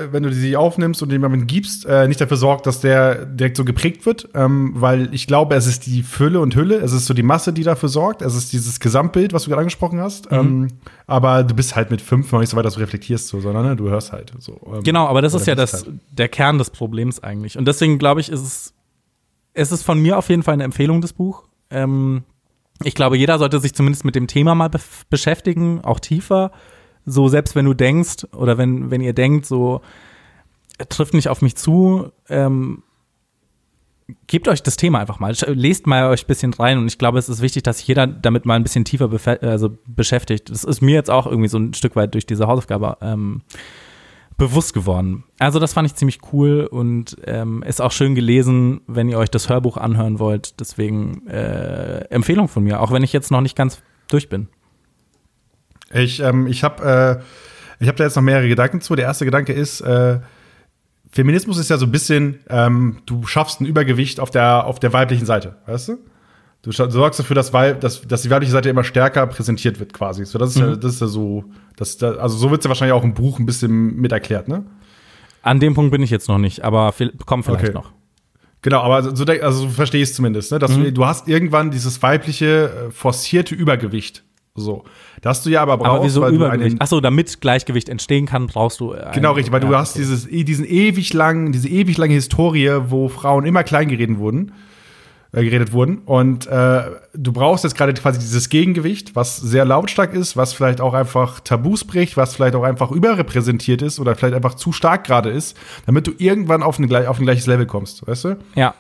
äh, 0.10 0.14
wenn 0.14 0.24
du 0.24 0.34
sie 0.34 0.56
aufnimmst 0.58 1.02
und 1.04 1.12
jemandem 1.12 1.46
gibst, 1.48 1.86
äh, 1.86 2.08
nicht 2.08 2.20
dafür 2.20 2.38
sorgt, 2.38 2.66
dass 2.66 2.82
der 2.82 3.26
direkt 3.26 3.56
so 3.58 3.64
geprägt 3.66 4.06
wird, 4.06 4.30
ähm, 4.34 4.74
weil 4.76 5.14
ich 5.14 5.28
glaube, 5.28 5.56
es 5.56 5.68
ist 5.68 5.86
die 5.86 6.02
Fülle 6.04 6.40
und 6.40 6.56
Hülle, 6.56 6.78
es 6.78 6.92
ist 6.92 7.06
so 7.06 7.14
die 7.14 7.24
Masse, 7.24 7.54
die 7.54 7.64
dafür 7.64 7.90
sorgt, 7.90 8.22
es 8.22 8.36
ist 8.36 8.52
dieses 8.52 8.80
Gesamtbild, 8.80 9.34
was 9.34 9.44
du 9.44 9.50
gerade 9.50 9.60
angesprochen 9.62 10.00
hast. 10.00 10.32
Mhm. 10.32 10.38
Ähm, 10.38 10.68
aber 11.06 11.44
du 11.44 11.54
bist 11.54 11.76
halt 11.76 11.92
mit 11.92 12.02
fünf 12.02 12.32
noch 12.32 12.40
nicht 12.40 12.50
so 12.50 12.58
weit, 12.58 12.66
dass 12.66 12.74
du 12.76 12.80
reflektierst, 12.80 13.28
so, 13.28 13.40
sondern 13.42 13.66
ne, 13.66 13.76
du 13.76 13.90
hörst 13.90 14.12
halt 14.12 14.34
so. 14.40 14.60
ähm, 14.74 14.84
Genau, 14.84 15.08
aber 15.08 15.22
das 15.22 15.34
ist 15.34 15.46
ja 15.46 15.54
das, 15.56 15.74
halt. 15.74 15.88
der 16.12 16.30
Kern 16.30 16.58
des 16.58 16.70
Problems 16.72 17.22
eigentlich. 17.22 17.58
Und 17.58 17.66
deswegen 17.68 18.00
glaube 18.00 18.22
ich, 18.22 18.30
ist 18.30 18.42
es, 18.42 18.74
es 19.54 19.72
ist 19.72 19.84
von 19.84 20.00
mir 20.00 20.18
auf 20.18 20.30
jeden 20.30 20.42
Fall 20.42 20.56
eine 20.56 20.64
Empfehlung, 20.64 21.02
das 21.02 21.14
Buch. 21.14 21.44
Ähm, 21.70 22.24
ich 22.84 22.96
glaube, 22.96 23.18
jeder 23.18 23.38
sollte 23.38 23.60
sich 23.60 23.76
zumindest 23.76 24.04
mit 24.04 24.16
dem 24.16 24.26
Thema 24.28 24.56
mal 24.56 24.70
bef- 24.70 25.04
beschäftigen, 25.10 25.82
auch 25.84 26.00
tiefer. 26.00 26.52
So, 27.06 27.28
selbst 27.28 27.56
wenn 27.56 27.66
du 27.66 27.74
denkst 27.74 28.26
oder 28.34 28.58
wenn, 28.58 28.92
wenn 28.92 29.02
ihr 29.02 29.14
denkt, 29.14 29.46
so, 29.46 29.82
trifft 30.90 31.14
nicht 31.14 31.30
auf 31.30 31.42
mich 31.42 31.56
zu, 31.56 32.12
ähm, 32.30 32.84
gebt 34.28 34.48
euch 34.48 34.64
das 34.64 34.78
Thema 34.78 35.00
einfach 35.00 35.20
mal. 35.20 35.34
Lest 35.48 35.88
mal 35.88 36.10
euch 36.10 36.24
ein 36.24 36.28
bisschen 36.28 36.54
rein 36.54 36.78
und 36.78 36.88
ich 36.88 36.98
glaube, 36.98 37.20
es 37.20 37.30
ist 37.30 37.42
wichtig, 37.42 37.64
dass 37.64 37.78
sich 37.78 37.88
jeder 37.88 38.08
damit 38.08 38.46
mal 38.46 38.56
ein 38.56 38.64
bisschen 38.64 38.86
tiefer 38.86 39.10
also 39.42 39.78
beschäftigt. 39.86 40.50
Das 40.50 40.64
ist 40.64 40.82
mir 40.82 40.96
jetzt 40.96 41.10
auch 41.10 41.26
irgendwie 41.26 41.50
so 41.50 41.58
ein 41.58 41.74
Stück 41.74 41.96
weit 41.96 42.14
durch 42.14 42.26
diese 42.26 42.48
Hausaufgabe 42.48 42.98
ähm, 43.02 43.42
bewusst 44.38 44.74
geworden. 44.74 45.24
Also 45.40 45.60
das 45.60 45.74
fand 45.74 45.88
ich 45.88 45.96
ziemlich 45.96 46.20
cool 46.32 46.68
und 46.70 47.18
ähm, 47.26 47.64
ist 47.64 47.82
auch 47.82 47.92
schön 47.92 48.16
gelesen, 48.16 48.82
wenn 48.88 49.10
ihr 49.10 49.18
euch 49.18 49.30
das 49.30 49.50
Hörbuch 49.50 49.78
anhören 49.78 50.20
wollt. 50.20 50.60
Deswegen 50.60 51.28
äh, 51.28 52.06
Empfehlung 52.10 52.48
von 52.48 52.64
mir, 52.64 52.82
auch 52.82 52.92
wenn 52.92 53.04
ich 53.04 53.14
jetzt 53.14 53.32
noch 53.32 53.42
nicht 53.42 53.56
ganz 53.56 53.82
durch 54.10 54.30
bin. 54.30 54.48
Ich, 55.94 56.20
ähm, 56.20 56.48
ich 56.48 56.64
habe 56.64 57.22
äh, 57.22 57.84
ich 57.84 57.88
hab 57.88 57.96
da 57.96 58.04
jetzt 58.04 58.16
noch 58.16 58.24
mehrere 58.24 58.48
Gedanken 58.48 58.82
zu. 58.82 58.96
Der 58.96 59.06
erste 59.06 59.26
Gedanke 59.26 59.54
ist, 59.54 59.82
äh, 59.82 60.20
Feminismus 61.12 61.58
ist 61.58 61.70
ja 61.70 61.78
so 61.78 61.86
ein 61.86 61.92
bisschen, 61.92 62.40
ähm, 62.50 62.98
du 63.06 63.26
schaffst 63.28 63.62
ein 63.62 63.66
Übergewicht 63.66 64.20
auf 64.20 64.32
der, 64.32 64.66
auf 64.66 64.80
der 64.80 64.94
weiblichen 64.94 65.26
Seite, 65.26 65.58
weißt 65.68 65.90
du? 65.90 65.98
Du, 66.64 66.72
sorgst 66.72 67.20
dafür, 67.20 67.36
dass, 67.36 67.52
Weib, 67.52 67.82
dass, 67.82 68.02
dass 68.08 68.22
die 68.22 68.30
weibliche 68.30 68.54
Seite 68.54 68.70
immer 68.70 68.86
stärker 68.86 69.28
präsentiert 69.28 69.82
wird, 69.82 69.92
quasi. 69.92 70.26
So, 70.26 70.40
das 70.40 70.52
ist 70.52 70.62
ja, 70.62 70.76
das 70.78 70.94
ist 70.94 71.02
ja 71.02 71.08
so, 71.08 71.44
das, 71.76 71.98
da, 71.98 72.14
also 72.14 72.38
so 72.38 72.52
wird 72.52 72.62
es 72.62 72.66
ja 72.66 72.70
wahrscheinlich 72.70 72.94
auch 72.94 73.04
im 73.04 73.14
Buch 73.14 73.38
ein 73.38 73.46
bisschen 73.46 73.98
mit 73.98 74.14
erklärt, 74.14 74.48
ne? 74.48 74.64
An 75.42 75.60
dem 75.60 75.74
Punkt 75.74 75.92
bin 75.92 76.02
ich 76.02 76.10
jetzt 76.10 76.30
noch 76.30 76.38
nicht, 76.38 76.64
aber 76.64 76.94
komm 77.26 77.44
vielleicht 77.44 77.66
Okay. 77.66 77.74
noch. 77.74 77.92
Genau, 78.62 78.80
aber 78.80 79.14
so, 79.14 79.26
also 79.26 79.64
so 79.64 79.70
verstehe 79.70 80.02
ich 80.02 80.10
es 80.10 80.16
zumindest, 80.16 80.54
ne? 80.54 80.60
Dass 80.60 80.74
du, 80.74 80.90
du 80.92 81.06
hast 81.06 81.28
irgendwann 81.28 81.70
dieses 81.70 82.02
weibliche, 82.02 82.88
äh, 82.88 82.92
forcierte 82.92 83.54
Übergewicht. 83.54 84.24
So. 84.56 84.84
Das 85.22 85.42
du 85.42 85.50
ja 85.50 85.62
aber 85.64 85.78
brauchst, 85.78 85.90
Aber 85.90 86.04
wieso 86.06 86.22
weil 86.22 86.30
du 86.32 86.36
Übergewicht? 86.38 86.80
Achso, 86.82 87.02
damit 87.02 87.42
Gleichgewicht 87.42 87.90
entstehen 87.90 88.28
kann, 88.28 88.46
brauchst 88.48 88.80
du. 88.80 88.94
Genau, 89.14 89.32
richtig, 89.32 89.52
weil 89.52 89.62
du 89.62 89.76
hast 89.76 89.98
dieses, 89.98 90.28
eh- 90.30 90.44
diesen 90.44 90.66
ewig 90.66 91.12
langen, 91.14 91.52
diese 91.52 91.68
ewig 91.70 91.98
lange 91.98 92.14
Historie, 92.14 92.70
wo 92.88 93.10
Frauen 93.10 93.46
immer 93.46 93.64
klein 93.64 93.88
geredet 93.88 94.20
wurden, 94.20 94.52
äh, 95.32 95.44
geredet 95.44 95.74
wurden. 95.74 96.00
Und 96.06 96.46
äh, 96.46 96.84
du 97.16 97.32
brauchst 97.32 97.64
jetzt 97.64 97.76
gerade 97.76 97.96
quasi 97.96 98.20
dieses 98.20 98.50
Gegengewicht, 98.50 99.16
was 99.16 99.38
sehr 99.38 99.66
lautstark 99.66 100.14
ist, 100.14 100.38
was 100.38 100.54
vielleicht 100.54 100.82
auch 100.82 100.94
einfach 100.94 101.40
Tabus 101.40 101.84
bricht, 101.84 102.16
was 102.16 102.36
vielleicht 102.36 102.54
auch 102.54 102.64
einfach 102.64 102.92
überrepräsentiert 102.92 103.82
ist 103.82 104.00
oder 104.00 104.16
vielleicht 104.16 104.36
einfach 104.36 104.54
zu 104.54 104.72
stark 104.72 105.04
gerade 105.04 105.32
ist, 105.32 105.58
damit 105.88 106.06
du 106.06 106.12
irgendwann 106.20 106.62
auf 106.62 106.78
ein, 106.78 106.88
gleich- 106.88 107.08
auf 107.08 107.18
ein 107.18 107.24
gleiches 107.26 107.48
Level 107.48 107.66
kommst, 107.66 108.06
weißt 108.06 108.26
du? 108.26 108.38
Ja, 108.54 108.76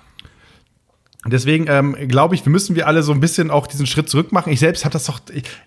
Deswegen 1.25 1.67
ähm, 1.69 1.95
glaube 2.07 2.35
ich, 2.35 2.45
wir 2.45 2.51
müssen 2.51 2.75
wir 2.75 2.87
alle 2.87 3.01
so 3.01 3.13
ein 3.13 3.19
bisschen 3.19 3.49
auch 3.49 3.67
diesen 3.67 3.85
Schritt 3.85 4.09
zurück 4.09 4.31
machen. 4.31 4.51
Ich 4.51 4.59
selbst 4.59 4.83
habe 4.83 4.93
das 4.93 5.05
doch 5.05 5.19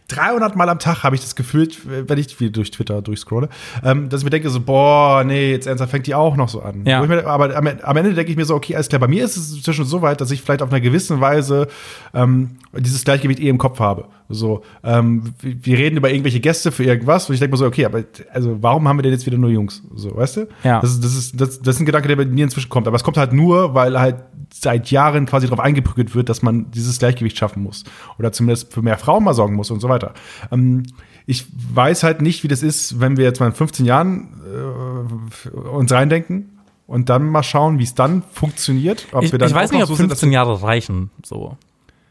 300 0.08 0.54
Mal 0.56 0.68
am 0.68 0.78
Tag 0.78 1.02
habe 1.02 1.16
ich 1.16 1.22
das 1.22 1.34
gefühlt, 1.34 1.78
wenn 1.86 2.18
ich 2.18 2.38
wie 2.40 2.50
durch 2.50 2.70
Twitter 2.70 3.00
durchscrolle, 3.00 3.48
ähm, 3.82 4.08
dass 4.08 4.20
ich 4.20 4.24
mir 4.24 4.30
denke 4.30 4.50
so, 4.50 4.60
boah, 4.60 5.24
nee, 5.24 5.52
jetzt 5.52 5.66
ernsthaft 5.66 5.90
fängt 5.90 6.06
die 6.06 6.14
auch 6.14 6.36
noch 6.36 6.48
so 6.48 6.60
an. 6.60 6.84
Ja. 6.84 7.04
Mir, 7.04 7.26
aber 7.26 7.56
am, 7.56 7.66
am 7.66 7.96
Ende 7.96 8.14
denke 8.14 8.30
ich 8.30 8.36
mir 8.36 8.44
so, 8.44 8.54
okay, 8.54 8.74
alles 8.74 8.88
klar. 8.88 9.00
Bei 9.00 9.08
mir 9.08 9.24
ist 9.24 9.36
es 9.36 9.54
inzwischen 9.54 9.84
so 9.84 10.02
weit, 10.02 10.20
dass 10.20 10.30
ich 10.30 10.42
vielleicht 10.42 10.62
auf 10.62 10.70
einer 10.70 10.80
gewissen 10.80 11.20
Weise 11.20 11.68
ähm, 12.12 12.56
dieses 12.76 13.04
Gleichgewicht 13.04 13.40
eh 13.40 13.48
im 13.48 13.58
Kopf 13.58 13.80
habe. 13.80 14.08
So, 14.28 14.62
ähm, 14.82 15.34
wir 15.40 15.76
wir 15.76 15.84
reden 15.84 15.98
über 15.98 16.10
irgendwelche 16.10 16.40
Gäste 16.40 16.72
für 16.72 16.84
irgendwas 16.84 17.28
und 17.28 17.34
ich 17.34 17.40
denke 17.40 17.52
mir 17.52 17.58
so, 17.58 17.66
okay, 17.66 17.84
aber 17.84 18.02
also 18.32 18.56
warum 18.60 18.88
haben 18.88 18.98
wir 18.98 19.02
denn 19.02 19.12
jetzt 19.12 19.26
wieder 19.26 19.36
nur 19.36 19.50
Jungs? 19.50 19.82
So, 19.94 20.16
weißt 20.16 20.38
du? 20.38 20.48
Ja. 20.64 20.80
Das 20.80 20.90
ist, 20.90 21.04
das 21.04 21.16
ist, 21.16 21.40
das, 21.40 21.60
das 21.60 21.76
ist 21.76 21.80
ein 21.80 21.86
Gedanke, 21.86 22.08
der 22.08 22.16
bei 22.16 22.24
mir 22.24 22.44
inzwischen 22.44 22.68
kommt. 22.68 22.86
Aber 22.88 22.96
es 22.96 23.04
kommt 23.04 23.18
halt 23.18 23.32
nur, 23.32 23.74
weil 23.74 23.98
halt 24.00 24.16
seit 24.52 24.90
Jahren 24.90 25.26
quasi 25.26 25.45
darauf 25.46 25.64
eingeprügelt 25.64 26.14
wird, 26.14 26.28
dass 26.28 26.42
man 26.42 26.70
dieses 26.70 26.98
Gleichgewicht 26.98 27.36
schaffen 27.36 27.62
muss. 27.62 27.84
Oder 28.18 28.32
zumindest 28.32 28.72
für 28.72 28.82
mehr 28.82 28.98
Frauen 28.98 29.24
mal 29.24 29.34
sorgen 29.34 29.54
muss 29.54 29.70
und 29.70 29.80
so 29.80 29.88
weiter. 29.88 30.14
Ähm, 30.50 30.84
ich 31.26 31.46
weiß 31.74 32.02
halt 32.02 32.22
nicht, 32.22 32.44
wie 32.44 32.48
das 32.48 32.62
ist, 32.62 33.00
wenn 33.00 33.16
wir 33.16 33.24
jetzt 33.24 33.40
mal 33.40 33.46
in 33.46 33.52
15 33.52 33.84
Jahren 33.84 34.40
äh, 34.44 35.48
uns 35.68 35.92
reindenken 35.92 36.60
und 36.86 37.08
dann 37.08 37.28
mal 37.28 37.42
schauen, 37.42 37.78
wie 37.78 37.84
es 37.84 37.94
dann 37.94 38.22
funktioniert. 38.30 39.08
Ob 39.12 39.24
Ich, 39.24 39.32
wir 39.32 39.38
dann 39.38 39.48
ich 39.48 39.54
weiß 39.54 39.72
nicht, 39.72 39.82
ob 39.82 39.88
so 39.88 39.94
sind, 39.94 40.10
dass 40.10 40.20
15 40.20 40.32
Jahre 40.32 40.62
reichen. 40.62 41.10
So. 41.24 41.56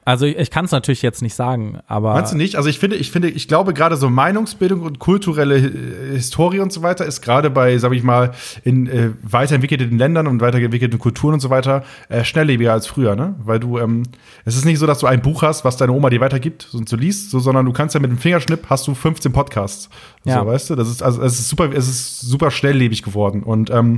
Also 0.06 0.28
ich, 0.28 0.38
ich 0.38 0.52
kann 0.52 0.66
es 0.66 0.72
natürlich 0.72 1.02
jetzt 1.02 1.24
nicht 1.24 1.34
sagen, 1.34 1.80
aber 1.88 2.14
Meinst 2.14 2.32
du 2.32 2.38
nicht? 2.38 2.58
Also 2.58 2.70
ich 2.70 2.78
finde, 2.78 2.96
ich 2.96 3.10
finde, 3.10 3.28
ich 3.28 3.48
glaube 3.48 3.74
gerade 3.74 3.98
so 3.98 4.08
Meinungsbildung 4.08 4.82
und 4.82 5.00
kulturelle 5.00 5.58
äh, 5.58 6.14
Historie 6.14 6.60
und 6.60 6.72
so 6.72 6.84
weiter 6.84 7.06
ist 7.06 7.22
gerade 7.22 7.50
bei, 7.50 7.76
sag 7.80 7.92
ich 7.92 8.04
mal, 8.04 8.32
in 8.64 8.86
äh, 8.86 9.10
weiterentwickelten 9.24 9.98
Ländern 9.98 10.28
und 10.28 10.42
weiterentwickelten 10.42 11.00
Kulturen 11.00 11.34
und 11.34 11.40
so 11.40 11.50
weiter 11.50 11.84
äh, 12.08 12.24
schnelllebiger 12.24 12.72
als 12.72 12.86
früher, 12.86 13.16
ne? 13.16 13.34
Weil 13.44 13.60
du, 13.60 13.80
ähm, 13.80 14.04
es 14.46 14.56
ist 14.56 14.64
nicht 14.64 14.78
so, 14.78 14.86
dass 14.86 15.00
du 15.00 15.08
ein 15.08 15.24
Buch 15.24 15.42
hast, 15.42 15.66
was 15.66 15.76
deine 15.76 15.92
Oma 15.92 16.12
dir 16.12 16.22
weitergibt 16.22 16.70
und 16.76 16.88
so 16.88 16.96
liest, 16.96 17.32
so, 17.32 17.40
sondern 17.40 17.66
du 17.66 17.74
kannst 17.74 17.96
ja 17.96 18.00
mit 18.00 18.12
dem 18.12 18.20
Fingerschnipp 18.20 18.70
hast 18.70 18.86
du 18.86 18.94
15 18.94 19.32
Podcasts. 19.32 19.90
Ja. 20.24 20.42
So, 20.42 20.46
weißt 20.46 20.70
du? 20.70 20.76
Das 20.76 20.88
ist 20.88 21.02
also 21.02 21.24
es 21.24 21.40
ist 21.40 21.50
super, 21.50 21.72
es 21.74 21.88
ist 21.88 22.22
super 22.22 22.52
schnelllebig 22.52 23.02
geworden 23.02 23.42
und 23.42 23.72
ähm, 23.72 23.98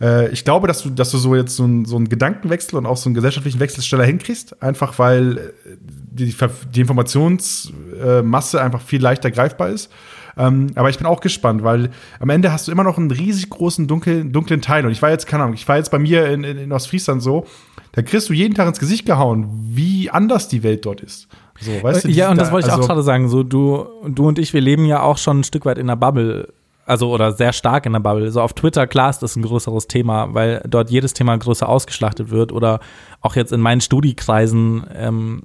äh, 0.00 0.28
ich 0.30 0.44
glaube, 0.44 0.66
dass 0.68 0.82
du, 0.82 0.90
dass 0.90 1.10
du 1.10 1.18
so 1.18 1.34
jetzt 1.34 1.56
so, 1.56 1.64
ein, 1.64 1.84
so 1.84 1.96
einen 1.96 2.08
Gedankenwechsel 2.08 2.78
und 2.78 2.86
auch 2.86 2.96
so 2.96 3.08
einen 3.08 3.14
gesellschaftlichen 3.14 3.60
Wechsel 3.60 3.82
schneller 3.82 4.04
hinkriegst, 4.04 4.62
einfach 4.62 4.98
weil 4.98 5.38
äh, 5.38 5.76
die, 5.82 6.34
die 6.74 6.80
Informationsmasse 6.80 8.60
einfach 8.62 8.80
viel 8.80 9.02
leichter 9.02 9.30
greifbar 9.30 9.68
ist. 9.70 9.90
Ähm, 10.36 10.68
aber 10.76 10.88
ich 10.88 10.98
bin 10.98 11.06
auch 11.06 11.20
gespannt, 11.20 11.64
weil 11.64 11.90
am 12.20 12.30
Ende 12.30 12.52
hast 12.52 12.68
du 12.68 12.72
immer 12.72 12.84
noch 12.84 12.96
einen 12.96 13.10
riesig 13.10 13.50
großen 13.50 13.88
dunklen, 13.88 14.32
dunklen 14.32 14.60
Teil. 14.60 14.86
Und 14.86 14.92
ich 14.92 15.02
war 15.02 15.10
jetzt, 15.10 15.26
keine 15.26 15.42
Ahnung, 15.42 15.54
ich 15.54 15.66
war 15.66 15.76
jetzt 15.76 15.90
bei 15.90 15.98
mir 15.98 16.28
in, 16.28 16.44
in, 16.44 16.58
in 16.58 16.72
Ostfriesland 16.72 17.22
so, 17.22 17.46
da 17.92 18.02
kriegst 18.02 18.28
du 18.28 18.32
jeden 18.32 18.54
Tag 18.54 18.68
ins 18.68 18.78
Gesicht 18.78 19.04
gehauen, 19.04 19.48
wie 19.72 20.10
anders 20.10 20.46
die 20.48 20.62
Welt 20.62 20.86
dort 20.86 21.00
ist. 21.00 21.26
So, 21.60 21.72
weißt 21.82 22.04
du, 22.04 22.08
Äh, 22.08 22.12
ja, 22.12 22.30
und 22.30 22.36
das 22.38 22.48
da- 22.48 22.52
wollte 22.52 22.68
ich 22.68 22.72
auch 22.72 22.76
also- 22.76 22.86
gerade 22.88 23.02
sagen. 23.02 23.28
So, 23.28 23.42
du, 23.42 23.86
du 24.06 24.28
und 24.28 24.38
ich, 24.38 24.54
wir 24.54 24.60
leben 24.60 24.84
ja 24.84 25.02
auch 25.02 25.18
schon 25.18 25.40
ein 25.40 25.44
Stück 25.44 25.64
weit 25.66 25.78
in 25.78 25.88
der 25.88 25.96
Bubble. 25.96 26.52
Also, 26.88 27.12
oder 27.12 27.32
sehr 27.32 27.52
stark 27.52 27.84
in 27.84 27.92
der 27.92 28.00
Bubble. 28.00 28.30
So 28.30 28.40
auf 28.40 28.54
Twitter, 28.54 28.86
klar, 28.86 29.10
ist 29.10 29.18
das 29.18 29.36
ein 29.36 29.42
größeres 29.42 29.88
Thema, 29.88 30.32
weil 30.32 30.62
dort 30.66 30.88
jedes 30.88 31.12
Thema 31.12 31.36
größer 31.36 31.68
ausgeschlachtet 31.68 32.30
wird. 32.30 32.50
Oder 32.50 32.80
auch 33.20 33.36
jetzt 33.36 33.52
in 33.52 33.60
meinen 33.60 33.82
Studiekreisen, 33.82 34.86
ähm, 34.94 35.42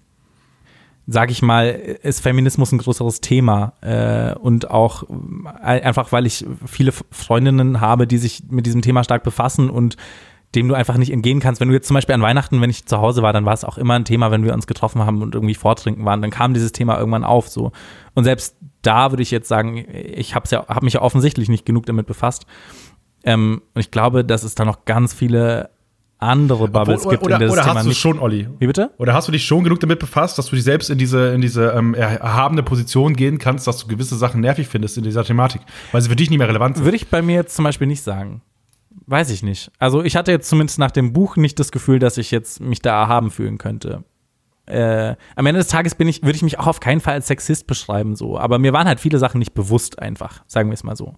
sag 1.05 1.31
ich 1.31 1.41
mal, 1.41 1.65
ist 1.67 2.21
Feminismus 2.21 2.71
ein 2.71 2.77
größeres 2.77 3.19
Thema. 3.19 3.73
Äh, 3.81 4.35
und 4.35 4.71
auch 4.71 5.03
äh, 5.61 5.81
einfach, 5.81 6.13
weil 6.13 6.25
ich 6.25 6.45
viele 6.65 6.93
Freundinnen 7.11 7.81
habe, 7.81 8.07
die 8.07 8.19
sich 8.19 8.43
mit 8.49 8.65
diesem 8.65 8.81
Thema 8.81 9.03
stark 9.03 9.23
befassen 9.23 9.69
und 9.69 9.97
dem 10.55 10.69
du 10.69 10.75
einfach 10.75 10.95
nicht 10.95 11.11
entgehen 11.11 11.41
kannst. 11.41 11.59
Wenn 11.59 11.67
du 11.67 11.73
jetzt 11.73 11.87
zum 11.87 11.95
Beispiel 11.95 12.15
an 12.15 12.21
Weihnachten, 12.21 12.61
wenn 12.61 12.69
ich 12.69 12.85
zu 12.85 12.99
Hause 12.99 13.21
war, 13.21 13.33
dann 13.33 13.43
war 13.43 13.53
es 13.53 13.65
auch 13.65 13.77
immer 13.77 13.95
ein 13.95 14.05
Thema, 14.05 14.31
wenn 14.31 14.45
wir 14.45 14.53
uns 14.53 14.65
getroffen 14.65 15.01
haben 15.01 15.21
und 15.21 15.35
irgendwie 15.35 15.55
vortrinken 15.55 16.05
waren, 16.05 16.21
dann 16.21 16.31
kam 16.31 16.53
dieses 16.53 16.71
Thema 16.71 16.97
irgendwann 16.97 17.25
auf. 17.25 17.49
So 17.49 17.73
und 18.13 18.23
selbst 18.23 18.55
da 18.83 19.11
würde 19.11 19.23
ich 19.23 19.31
jetzt 19.31 19.47
sagen, 19.47 19.85
ich 19.91 20.35
habe 20.35 20.47
ja, 20.49 20.67
habe 20.67 20.85
mich 20.85 20.93
ja 20.93 21.01
offensichtlich 21.01 21.49
nicht 21.49 21.65
genug 21.65 21.85
damit 21.85 22.05
befasst. 22.05 22.45
Ähm, 23.23 23.61
und 23.73 23.79
ich 23.79 23.91
glaube, 23.91 24.23
dass 24.23 24.43
es 24.43 24.53
da 24.55 24.65
noch 24.65 24.85
ganz 24.85 25.13
viele 25.13 25.69
andere 26.19 26.67
Bubbles 26.67 27.01
Obwohl, 27.01 27.11
gibt, 27.13 27.23
oder, 27.23 27.35
in 27.35 27.41
das 27.41 27.51
oder 27.51 27.61
Thema 27.63 27.75
hast 27.75 27.83
du 27.83 27.89
nicht. 27.89 27.99
schon, 27.99 28.19
Olli? 28.19 28.47
Wie 28.59 28.67
bitte? 28.67 28.91
Oder 28.97 29.13
hast 29.13 29.27
du 29.27 29.31
dich 29.31 29.45
schon 29.45 29.63
genug 29.63 29.79
damit 29.79 29.99
befasst, 29.99 30.37
dass 30.37 30.47
du 30.47 30.55
dich 30.55 30.63
selbst 30.63 30.89
in 30.89 30.97
diese, 30.97 31.33
in 31.33 31.41
diese 31.41 31.71
ähm, 31.71 31.93
erhabene 31.93 32.63
Position 32.63 33.13
gehen 33.15 33.37
kannst, 33.39 33.67
dass 33.67 33.79
du 33.79 33.87
gewisse 33.87 34.15
Sachen 34.15 34.41
nervig 34.41 34.67
findest 34.67 34.97
in 34.97 35.03
dieser 35.03 35.23
Thematik, 35.23 35.61
weil 35.91 36.01
sie 36.01 36.09
für 36.09 36.15
dich 36.15 36.29
nicht 36.29 36.39
mehr 36.39 36.47
relevant 36.47 36.77
sind? 36.77 36.85
Würde 36.85 36.95
ich 36.95 37.07
bei 37.07 37.21
mir 37.21 37.35
jetzt 37.35 37.55
zum 37.55 37.63
Beispiel 37.63 37.87
nicht 37.87 38.03
sagen. 38.03 38.41
Weiß 39.05 39.29
ich 39.31 39.43
nicht. 39.43 39.71
Also 39.79 40.03
ich 40.03 40.15
hatte 40.15 40.31
jetzt 40.31 40.47
zumindest 40.47 40.79
nach 40.79 40.91
dem 40.91 41.13
Buch 41.13 41.35
nicht 41.35 41.59
das 41.59 41.71
Gefühl, 41.71 41.99
dass 41.99 42.17
ich 42.17 42.31
jetzt 42.31 42.61
mich 42.61 42.81
da 42.81 43.01
erhaben 43.01 43.31
fühlen 43.31 43.57
könnte. 43.57 44.03
Äh, 44.65 45.15
am 45.35 45.45
Ende 45.45 45.59
des 45.59 45.67
Tages 45.67 45.95
bin 45.95 46.07
ich, 46.07 46.23
würde 46.23 46.35
ich 46.35 46.41
mich 46.41 46.59
auch 46.59 46.67
auf 46.67 46.79
keinen 46.79 47.01
Fall 47.01 47.15
als 47.15 47.27
Sexist 47.27 47.67
beschreiben, 47.67 48.15
so. 48.15 48.37
Aber 48.37 48.59
mir 48.59 48.73
waren 48.73 48.87
halt 48.87 48.99
viele 48.99 49.19
Sachen 49.19 49.39
nicht 49.39 49.53
bewusst 49.53 49.99
einfach, 49.99 50.43
sagen 50.47 50.69
wir 50.69 50.73
es 50.73 50.83
mal 50.83 50.95
so. 50.95 51.15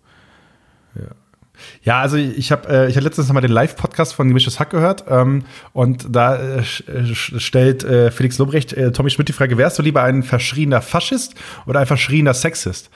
Ja, 1.84 2.02
also 2.02 2.18
ich 2.18 2.52
habe 2.52 2.68
äh, 2.68 2.90
ich 2.90 2.98
hab 2.98 3.04
letztens 3.04 3.32
mal 3.32 3.42
den 3.42 3.52
Live-Podcast 3.52 4.14
von 4.14 4.28
Gemischtes 4.28 4.60
Hack 4.60 4.70
gehört 4.72 5.06
ähm, 5.10 5.46
und 5.74 6.08
da 6.10 6.36
äh, 6.36 6.60
äh, 6.60 7.14
stellt 7.14 7.84
äh, 7.84 8.12
Felix 8.12 8.38
Lobrecht 8.38 8.74
äh, 8.74 8.92
Tommy 8.92 9.10
Schmidt 9.10 9.30
die 9.30 9.34
Frage, 9.34 9.58
wärst 9.58 9.80
du 9.80 9.84
lieber 9.84 10.04
ein 10.04 10.24
verschrieener 10.24 10.82
Faschist 10.82 11.36
oder 11.66 11.80
ein 11.80 11.86
verschrieener 11.86 12.34
Sexist? 12.34 12.90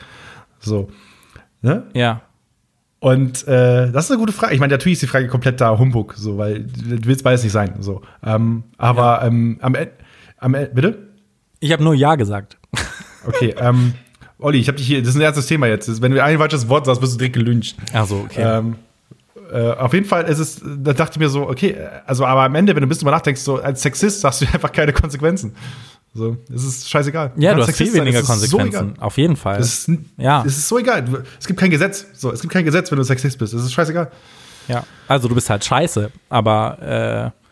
So. 0.59 0.89
Ne? 1.61 1.83
Ja. 1.93 2.21
Und 2.99 3.47
äh, 3.47 3.91
das 3.91 4.05
ist 4.05 4.11
eine 4.11 4.19
gute 4.19 4.33
Frage. 4.33 4.53
Ich 4.53 4.59
meine, 4.59 4.73
natürlich 4.73 4.93
ist 4.93 5.03
die 5.03 5.07
Frage 5.07 5.27
komplett 5.27 5.61
da 5.61 5.77
Humbug, 5.77 6.15
so, 6.17 6.37
weil 6.37 6.63
du 6.63 7.05
willst 7.05 7.23
beides 7.23 7.43
nicht 7.43 7.53
sein. 7.53 7.75
So. 7.79 8.01
Ähm, 8.23 8.63
aber 8.77 9.21
ähm, 9.23 9.57
am 9.61 9.75
Ende, 9.75 9.93
am 10.39 10.53
Ende, 10.53 10.71
bitte? 10.73 10.97
Ich 11.59 11.71
habe 11.71 11.83
nur 11.83 11.93
Ja 11.93 12.15
gesagt. 12.15 12.57
Okay, 13.27 13.53
ähm, 13.57 13.93
Olli, 14.39 14.59
ich 14.59 14.67
habe 14.67 14.77
dich 14.77 14.87
hier, 14.87 14.99
das 15.01 15.09
ist 15.09 15.15
ein 15.17 15.21
ernstes 15.21 15.47
Thema 15.47 15.67
jetzt. 15.67 16.01
Wenn 16.01 16.13
du 16.13 16.23
ein 16.23 16.37
falsches 16.37 16.69
Wort 16.69 16.85
sagst, 16.85 17.01
wirst 17.01 17.13
du 17.13 17.17
direkt 17.17 17.35
gelünscht. 17.35 17.75
Also 17.93 18.17
okay. 18.25 18.41
Ähm, 18.41 18.75
äh, 19.51 19.71
auf 19.73 19.93
jeden 19.93 20.05
Fall 20.05 20.23
ist 20.25 20.39
es, 20.39 20.61
da 20.63 20.93
dachte 20.93 21.13
ich 21.15 21.19
mir 21.19 21.27
so, 21.29 21.49
okay, 21.49 21.75
also 22.05 22.25
aber 22.25 22.43
am 22.43 22.55
Ende, 22.55 22.73
wenn 22.75 22.81
du 22.81 22.85
ein 22.85 22.89
bisschen 22.89 23.01
drüber 23.05 23.11
nachdenkst, 23.17 23.41
so 23.41 23.57
als 23.61 23.81
Sexist 23.81 24.23
hast 24.23 24.41
du 24.41 24.45
einfach 24.53 24.71
keine 24.71 24.93
Konsequenzen. 24.93 25.55
So, 26.13 26.37
es 26.53 26.63
ist 26.63 26.89
scheißegal. 26.89 27.33
ja, 27.35 27.53
du 27.53 27.61
hast 27.61 27.67
viel 27.75 27.85
Sexist 27.87 28.01
weniger 28.01 28.21
so 28.23 28.27
Konsequenzen. 28.33 28.91
egal. 28.93 29.03
auf 29.05 29.17
jeden 29.17 29.35
Fall. 29.35 29.59
Es 29.59 29.87
ist, 29.87 29.99
Ja. 30.17 30.43
es 30.45 30.57
ist 30.57 30.67
so 30.67 30.79
egal. 30.79 31.05
Es 31.39 31.45
gibt 31.45 31.59
kein 31.59 31.69
Gesetz. 31.69 32.05
So, 32.13 32.31
es 32.31 32.41
gibt 32.41 32.51
kein 32.53 32.65
Gesetz, 32.65 32.89
wenn 32.91 32.97
du 32.97 33.03
Sexist 33.03 33.37
bist. 33.37 33.53
Es 33.53 33.63
ist 33.63 33.73
scheißegal. 33.73 34.09
Ja, 34.67 34.83
also 35.07 35.27
du 35.27 35.35
bist 35.35 35.49
halt 35.49 35.63
scheiße, 35.65 36.11
aber 36.29 37.33
äh, 37.33 37.48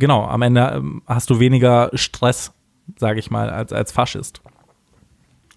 genau, 0.00 0.24
am 0.24 0.42
Ende 0.42 0.72
ähm, 0.74 1.02
hast 1.06 1.30
du 1.30 1.38
weniger 1.38 1.90
Stress, 1.94 2.52
sage 2.98 3.20
ich 3.20 3.30
mal, 3.30 3.50
als, 3.50 3.72
als 3.72 3.92
Faschist. 3.92 4.42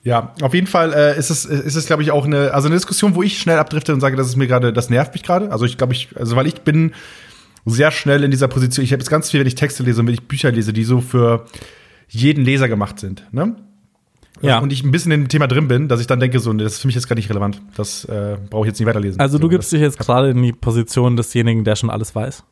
Ja, 0.03 0.33
auf 0.41 0.53
jeden 0.53 0.67
Fall 0.67 0.93
äh, 0.93 1.17
ist 1.17 1.29
es, 1.29 1.45
ist 1.45 1.75
es 1.75 1.87
glaube 1.87 2.03
ich, 2.03 2.11
auch 2.11 2.25
eine, 2.25 2.53
also 2.53 2.67
eine 2.67 2.75
Diskussion, 2.75 3.15
wo 3.15 3.23
ich 3.23 3.39
schnell 3.39 3.57
abdrifte 3.57 3.93
und 3.93 4.01
sage, 4.01 4.17
das 4.17 4.27
ist 4.27 4.35
mir 4.35 4.47
gerade, 4.47 4.73
das 4.73 4.89
nervt 4.89 5.13
mich 5.13 5.23
gerade. 5.23 5.51
Also 5.51 5.65
ich 5.65 5.77
glaube, 5.77 5.93
ich, 5.93 6.09
also 6.17 6.35
weil 6.35 6.45
ich 6.45 6.61
bin 6.61 6.91
sehr 7.65 7.91
schnell 7.91 8.23
in 8.23 8.31
dieser 8.31 8.49
Position. 8.49 8.83
Ich 8.83 8.91
habe 8.91 9.01
jetzt 9.01 9.09
ganz 9.09 9.31
viel, 9.31 9.39
wenn 9.39 9.47
ich 9.47 9.55
Texte 9.55 9.83
lese 9.83 10.01
und 10.01 10.07
wenn 10.07 10.13
ich 10.13 10.27
Bücher 10.27 10.51
lese, 10.51 10.73
die 10.73 10.83
so 10.83 10.99
für 10.99 11.45
jeden 12.09 12.43
Leser 12.43 12.67
gemacht 12.67 12.99
sind. 12.99 13.25
Ne? 13.31 13.55
Ja. 14.41 14.59
Und 14.59 14.73
ich 14.73 14.83
ein 14.83 14.91
bisschen 14.91 15.13
in 15.13 15.21
dem 15.21 15.29
Thema 15.29 15.47
drin 15.47 15.69
bin, 15.69 15.87
dass 15.87 16.01
ich 16.01 16.07
dann 16.07 16.19
denke, 16.19 16.39
so, 16.39 16.51
das 16.51 16.73
ist 16.73 16.81
für 16.81 16.87
mich 16.87 16.95
jetzt 16.95 17.07
gar 17.07 17.15
nicht 17.15 17.29
relevant. 17.29 17.61
Das 17.77 18.03
äh, 18.05 18.37
brauche 18.49 18.65
ich 18.65 18.71
jetzt 18.71 18.79
nicht 18.79 18.87
weiterlesen. 18.87 19.21
Also 19.21 19.37
du 19.37 19.45
so, 19.45 19.49
gibst 19.49 19.71
dich 19.71 19.79
jetzt 19.79 19.97
gerade 19.99 20.31
in 20.31 20.43
die 20.43 20.51
Position 20.51 21.15
desjenigen, 21.15 21.63
der 21.63 21.77
schon 21.77 21.89
alles 21.89 22.13
weiß. 22.13 22.43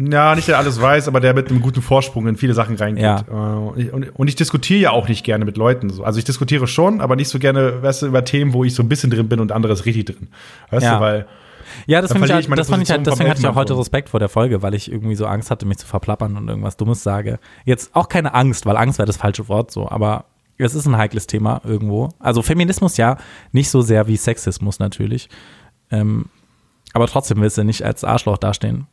Ja, 0.00 0.34
nicht 0.36 0.46
der 0.46 0.58
alles 0.58 0.80
weiß, 0.80 1.08
aber 1.08 1.18
der 1.18 1.34
mit 1.34 1.50
einem 1.50 1.60
guten 1.60 1.82
Vorsprung 1.82 2.28
in 2.28 2.36
viele 2.36 2.54
Sachen 2.54 2.76
reingeht. 2.76 3.02
Ja. 3.02 3.24
Äh, 3.28 3.32
Und, 3.32 3.78
ich, 3.78 3.92
und, 3.92 4.08
und 4.16 4.28
ich 4.28 4.36
diskutiere 4.36 4.80
ja 4.80 4.90
auch 4.92 5.08
nicht 5.08 5.24
gerne 5.24 5.44
mit 5.44 5.56
Leuten. 5.56 5.90
So. 5.90 6.04
Also 6.04 6.20
ich 6.20 6.24
diskutiere 6.24 6.68
schon, 6.68 7.00
aber 7.00 7.16
nicht 7.16 7.28
so 7.28 7.40
gerne, 7.40 7.82
weißt 7.82 8.02
du, 8.02 8.06
über 8.06 8.24
Themen, 8.24 8.52
wo 8.52 8.62
ich 8.62 8.74
so 8.74 8.82
ein 8.84 8.88
bisschen 8.88 9.10
drin 9.10 9.28
bin 9.28 9.40
und 9.40 9.50
anderes 9.50 9.86
richtig 9.86 10.04
drin. 10.06 10.28
Weißt 10.70 10.84
Ja. 10.84 10.94
du, 10.96 11.00
weil 11.00 11.26
Ja, 11.86 12.00
das 12.00 12.10
Dann 12.10 12.22
finde 12.22 12.38
ich, 12.40 12.48
halt, 12.48 12.58
das 12.58 12.70
fand 12.70 12.82
ich 12.82 12.90
halt, 12.90 13.06
deswegen 13.06 13.28
hatte 13.28 13.40
ich 13.40 13.46
auch 13.48 13.56
heute. 13.56 13.76
Respekt 13.76 14.08
vor 14.08 14.20
der 14.20 14.28
Folge, 14.28 14.62
weil 14.62 14.72
ich 14.74 14.90
irgendwie 14.90 15.16
so 15.16 15.26
Angst 15.26 15.50
hatte, 15.50 15.66
mich 15.66 15.78
zu 15.78 15.86
verplappern 15.86 16.36
und 16.36 16.48
irgendwas 16.48 16.76
Dummes 16.76 17.02
sage. 17.02 17.38
Jetzt 17.64 17.94
auch 17.94 18.08
keine 18.08 18.34
Angst, 18.34 18.66
weil 18.66 18.76
Angst 18.76 18.98
wäre 18.98 19.06
das 19.06 19.16
falsche 19.18 19.48
Wort 19.48 19.70
so, 19.72 19.88
aber 19.88 20.24
es 20.58 20.74
ist 20.74 20.86
ein 20.86 20.96
heikles 20.96 21.26
Thema 21.26 21.60
irgendwo. 21.64 22.08
Also 22.20 22.42
Feminismus 22.42 22.96
ja, 22.96 23.16
nicht 23.52 23.68
so 23.70 23.82
sehr 23.82 24.06
wie 24.06 24.16
Sexismus 24.16 24.78
natürlich. 24.78 25.28
Ähm, 25.90 26.26
aber 26.94 27.06
trotzdem 27.06 27.40
willst 27.40 27.58
du 27.58 27.64
nicht 27.64 27.82
als 27.82 28.02
Arschloch 28.04 28.38
dastehen. 28.38 28.86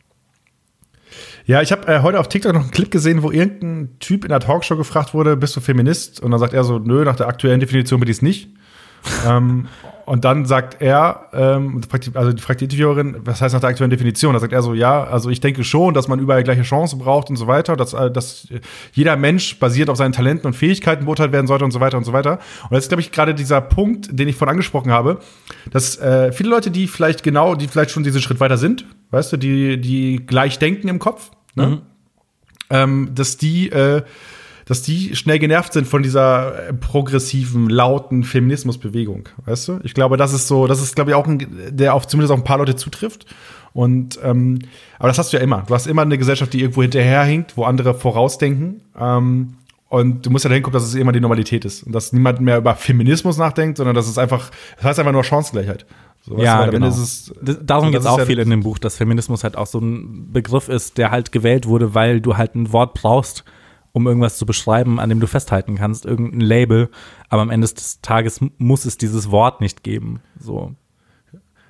Ja, 1.45 1.61
ich 1.61 1.71
habe 1.71 1.87
äh, 1.87 2.01
heute 2.01 2.19
auf 2.19 2.27
TikTok 2.27 2.53
noch 2.53 2.61
einen 2.61 2.71
Clip 2.71 2.89
gesehen, 2.89 3.23
wo 3.23 3.31
irgendein 3.31 3.97
Typ 3.99 4.23
in 4.23 4.29
der 4.29 4.39
Talkshow 4.39 4.75
gefragt 4.75 5.13
wurde, 5.13 5.37
bist 5.37 5.55
du 5.55 5.61
Feminist? 5.61 6.19
Und 6.19 6.31
dann 6.31 6.39
sagt 6.39 6.53
er 6.53 6.63
so, 6.63 6.79
nö, 6.79 7.03
nach 7.03 7.15
der 7.15 7.27
aktuellen 7.27 7.59
Definition 7.59 7.99
bin 7.99 8.09
ich 8.09 8.17
es 8.17 8.21
nicht. 8.21 8.49
ähm, 9.27 9.67
und 10.05 10.23
dann 10.23 10.45
sagt 10.45 10.81
er, 10.81 11.29
ähm, 11.33 11.81
also 12.13 12.31
die 12.31 12.41
fragt 12.41 12.61
die 12.61 12.65
Interviewerin, 12.65 13.17
was 13.21 13.41
heißt 13.41 13.53
nach 13.53 13.61
der 13.61 13.69
aktuellen 13.69 13.89
Definition? 13.89 14.33
Da 14.33 14.39
sagt 14.39 14.53
er 14.53 14.61
so, 14.61 14.73
ja, 14.73 15.03
also 15.03 15.29
ich 15.29 15.39
denke 15.39 15.63
schon, 15.63 15.93
dass 15.93 16.07
man 16.07 16.19
überall 16.19 16.43
gleiche 16.43 16.61
Chancen 16.61 16.99
braucht 16.99 17.29
und 17.29 17.37
so 17.37 17.47
weiter, 17.47 17.75
dass, 17.75 17.93
äh, 17.93 18.11
dass 18.11 18.47
jeder 18.93 19.15
Mensch 19.15 19.57
basiert 19.59 19.89
auf 19.89 19.97
seinen 19.97 20.11
Talenten 20.11 20.45
und 20.45 20.53
Fähigkeiten 20.53 21.05
beurteilt 21.05 21.31
werden 21.31 21.47
sollte 21.47 21.65
und 21.65 21.71
so 21.71 21.79
weiter 21.79 21.97
und 21.97 22.03
so 22.03 22.13
weiter. 22.13 22.39
Und 22.63 22.71
das 22.71 22.85
ist, 22.85 22.89
glaube 22.89 23.01
ich, 23.01 23.11
gerade 23.11 23.33
dieser 23.33 23.61
Punkt, 23.61 24.07
den 24.11 24.27
ich 24.27 24.35
vorhin 24.35 24.51
angesprochen 24.51 24.91
habe, 24.91 25.19
dass 25.71 25.97
äh, 25.97 26.31
viele 26.31 26.49
Leute, 26.49 26.69
die 26.69 26.87
vielleicht 26.87 27.23
genau, 27.23 27.55
die 27.55 27.67
vielleicht 27.67 27.91
schon 27.91 28.03
diesen 28.03 28.21
Schritt 28.21 28.39
weiter 28.39 28.57
sind, 28.57 28.85
weißt 29.09 29.33
du, 29.33 29.37
die, 29.37 29.81
die 29.81 30.23
gleich 30.25 30.59
denken 30.59 30.87
im 30.87 30.99
Kopf, 30.99 31.31
ne? 31.55 31.81
ähm, 32.69 33.09
dass 33.15 33.37
die 33.37 33.69
äh, 33.69 34.03
dass 34.65 34.81
die 34.81 35.15
schnell 35.15 35.37
genervt 35.39 35.73
sind 35.73 35.87
von 35.87 36.01
dieser 36.03 36.69
äh, 36.69 36.73
progressiven, 36.73 37.69
lauten 37.69 38.23
Feminismusbewegung. 38.23 39.29
Weißt 39.45 39.67
du? 39.67 39.79
Ich 39.83 39.93
glaube, 39.93 40.17
das 40.17 40.33
ist 40.33 40.47
so, 40.47 40.67
das 40.67 40.81
ist, 40.81 40.95
glaube 40.95 41.11
ich, 41.11 41.15
auch 41.15 41.27
ein, 41.27 41.45
der 41.69 41.93
auf 41.93 42.07
zumindest 42.07 42.31
auf 42.31 42.39
ein 42.39 42.43
paar 42.43 42.57
Leute 42.57 42.75
zutrifft. 42.75 43.25
Und 43.73 44.19
ähm, 44.23 44.59
aber 44.99 45.09
das 45.09 45.19
hast 45.19 45.33
du 45.33 45.37
ja 45.37 45.43
immer. 45.43 45.63
Du 45.67 45.73
hast 45.73 45.85
immer 45.85 46.01
eine 46.03 46.17
Gesellschaft, 46.17 46.53
die 46.53 46.61
irgendwo 46.61 46.81
hinterherhinkt, 46.81 47.57
wo 47.57 47.63
andere 47.65 47.93
vorausdenken. 47.93 48.81
Ähm, 48.99 49.55
und 49.89 50.25
du 50.25 50.29
musst 50.31 50.43
ja 50.45 50.49
dahin 50.49 50.63
gucken, 50.63 50.79
dass 50.79 50.87
es 50.87 50.95
immer 50.95 51.11
die 51.11 51.19
Normalität 51.19 51.63
ist. 51.65 51.83
Und 51.83 51.91
dass 51.93 52.11
niemand 52.11 52.41
mehr 52.41 52.57
über 52.57 52.75
Feminismus 52.75 53.37
nachdenkt, 53.37 53.77
sondern 53.77 53.95
dass 53.95 54.07
es 54.07 54.17
einfach, 54.17 54.49
das 54.77 54.85
heißt 54.85 54.99
einfach 54.99 55.11
nur 55.11 55.23
Chancengleichheit. 55.23 55.85
So, 56.21 56.31
weißt 56.31 56.39
du, 56.41 56.43
Ja, 56.45 56.55
am 56.59 56.63
Ende 56.69 56.77
genau. 56.77 56.87
ist 56.87 56.97
es- 56.97 57.33
Darum 57.63 57.91
geht 57.91 57.99
es 58.01 58.05
auch 58.07 58.17
ja- 58.17 58.25
viel 58.25 58.39
in 58.39 58.49
dem 58.49 58.61
Buch, 58.63 58.79
dass 58.79 58.95
Feminismus 58.97 59.43
halt 59.43 59.57
auch 59.57 59.67
so 59.67 59.79
ein 59.79 60.31
Begriff 60.33 60.69
ist, 60.69 60.97
der 60.97 61.11
halt 61.11 61.31
gewählt 61.31 61.67
wurde, 61.67 61.93
weil 61.93 62.19
du 62.19 62.35
halt 62.35 62.55
ein 62.55 62.73
Wort 62.73 62.93
brauchst, 62.95 63.43
um 63.95 64.05
irgendwas 64.07 64.37
zu 64.37 64.45
beschreiben, 64.45 64.99
an 64.99 65.07
dem 65.07 65.21
du 65.21 65.27
festhalten 65.27 65.75
kannst, 65.75 66.05
irgendein 66.05 66.41
Label. 66.41 66.89
Aber 67.29 67.41
am 67.41 67.49
Ende 67.49 67.65
des 67.65 68.01
Tages 68.01 68.41
muss 68.57 68.83
es 68.83 68.97
dieses 68.97 69.31
Wort 69.31 69.61
nicht 69.61 69.83
geben. 69.83 70.19
So. 70.37 70.75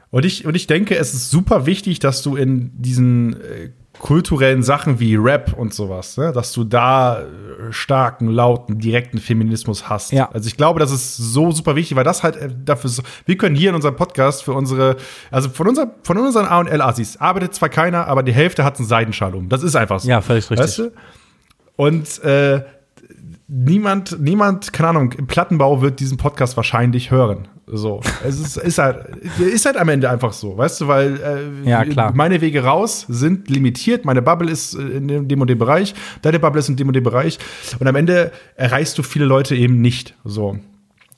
Und 0.09 0.25
ich, 0.25 0.43
und 0.43 0.55
ich 0.55 0.65
denke, 0.65 0.97
es 0.97 1.13
ist 1.13 1.29
super 1.29 1.67
wichtig, 1.67 1.99
dass 1.99 2.23
du 2.23 2.35
in 2.35 2.71
diesen 2.81 3.39
äh, 3.39 3.69
kulturellen 3.99 4.63
Sachen 4.63 4.99
wie 4.99 5.15
Rap 5.15 5.53
und 5.53 5.75
sowas, 5.75 6.17
ne, 6.17 6.31
dass 6.31 6.51
du 6.51 6.63
da 6.63 7.21
äh, 7.21 7.25
starken, 7.69 8.27
lauten, 8.27 8.79
direkten 8.79 9.19
Feminismus 9.19 9.87
hast. 9.87 10.11
Ja. 10.11 10.31
Also 10.31 10.47
ich 10.47 10.57
glaube, 10.57 10.79
das 10.79 10.91
ist 10.91 11.17
so 11.17 11.51
super 11.51 11.75
wichtig, 11.75 11.95
weil 11.95 12.03
das 12.03 12.23
halt 12.23 12.37
äh, 12.37 12.49
dafür 12.49 12.89
so, 12.89 13.03
wir 13.27 13.37
können 13.37 13.55
hier 13.55 13.69
in 13.69 13.75
unserem 13.75 13.97
Podcast 13.97 14.43
für 14.43 14.53
unsere, 14.53 14.95
also 15.29 15.47
von, 15.49 15.67
unser, 15.67 15.93
von 16.01 16.17
unseren 16.17 16.47
A&L-Assis 16.47 17.17
arbeitet 17.17 17.53
zwar 17.53 17.69
keiner, 17.69 18.07
aber 18.07 18.23
die 18.23 18.33
Hälfte 18.33 18.63
hat 18.63 18.79
einen 18.79 18.87
Seidenschal 18.87 19.35
um. 19.35 19.47
Das 19.47 19.61
ist 19.61 19.75
einfach 19.75 19.99
so. 19.99 20.09
Ja, 20.09 20.21
völlig 20.21 20.49
richtig. 20.49 20.59
Weißt 20.59 20.79
du? 20.79 20.91
Und 21.75 22.23
äh, 22.23 22.63
niemand, 23.47 24.19
niemand, 24.19 24.73
keine 24.73 24.89
Ahnung, 24.89 25.11
im 25.13 25.27
Plattenbau 25.27 25.81
wird 25.81 25.99
diesen 25.99 26.17
Podcast 26.17 26.55
wahrscheinlich 26.57 27.11
hören. 27.11 27.47
So, 27.67 27.99
es 28.23 28.39
ist, 28.39 28.57
ist 28.57 28.77
halt, 28.77 29.07
ist 29.39 29.65
halt 29.65 29.75
am 29.77 29.89
Ende 29.89 30.07
einfach 30.07 30.33
so, 30.33 30.55
weißt 30.55 30.81
du, 30.81 30.87
weil 30.87 31.19
äh, 31.65 31.67
Ja, 31.69 31.83
klar. 31.83 32.13
meine 32.15 32.39
Wege 32.39 32.63
raus 32.63 33.05
sind 33.09 33.49
limitiert, 33.49 34.05
meine 34.05 34.21
Bubble 34.21 34.51
ist 34.51 34.75
äh, 34.75 34.81
in 34.83 35.07
dem- 35.07 35.27
dem 35.27 35.41
und 35.41 35.49
dem 35.49 35.57
Bereich, 35.57 35.95
deine 36.21 36.39
Bubble 36.39 36.59
ist 36.59 36.69
in 36.69 36.75
dem 36.75 36.87
und 36.89 36.93
dem 36.95 37.03
Bereich 37.03 37.39
und 37.79 37.87
am 37.87 37.95
Ende 37.95 38.31
erreichst 38.55 38.97
du 38.99 39.03
viele 39.03 39.25
Leute 39.25 39.55
eben 39.55 39.81
nicht. 39.81 40.13
So. 40.23 40.59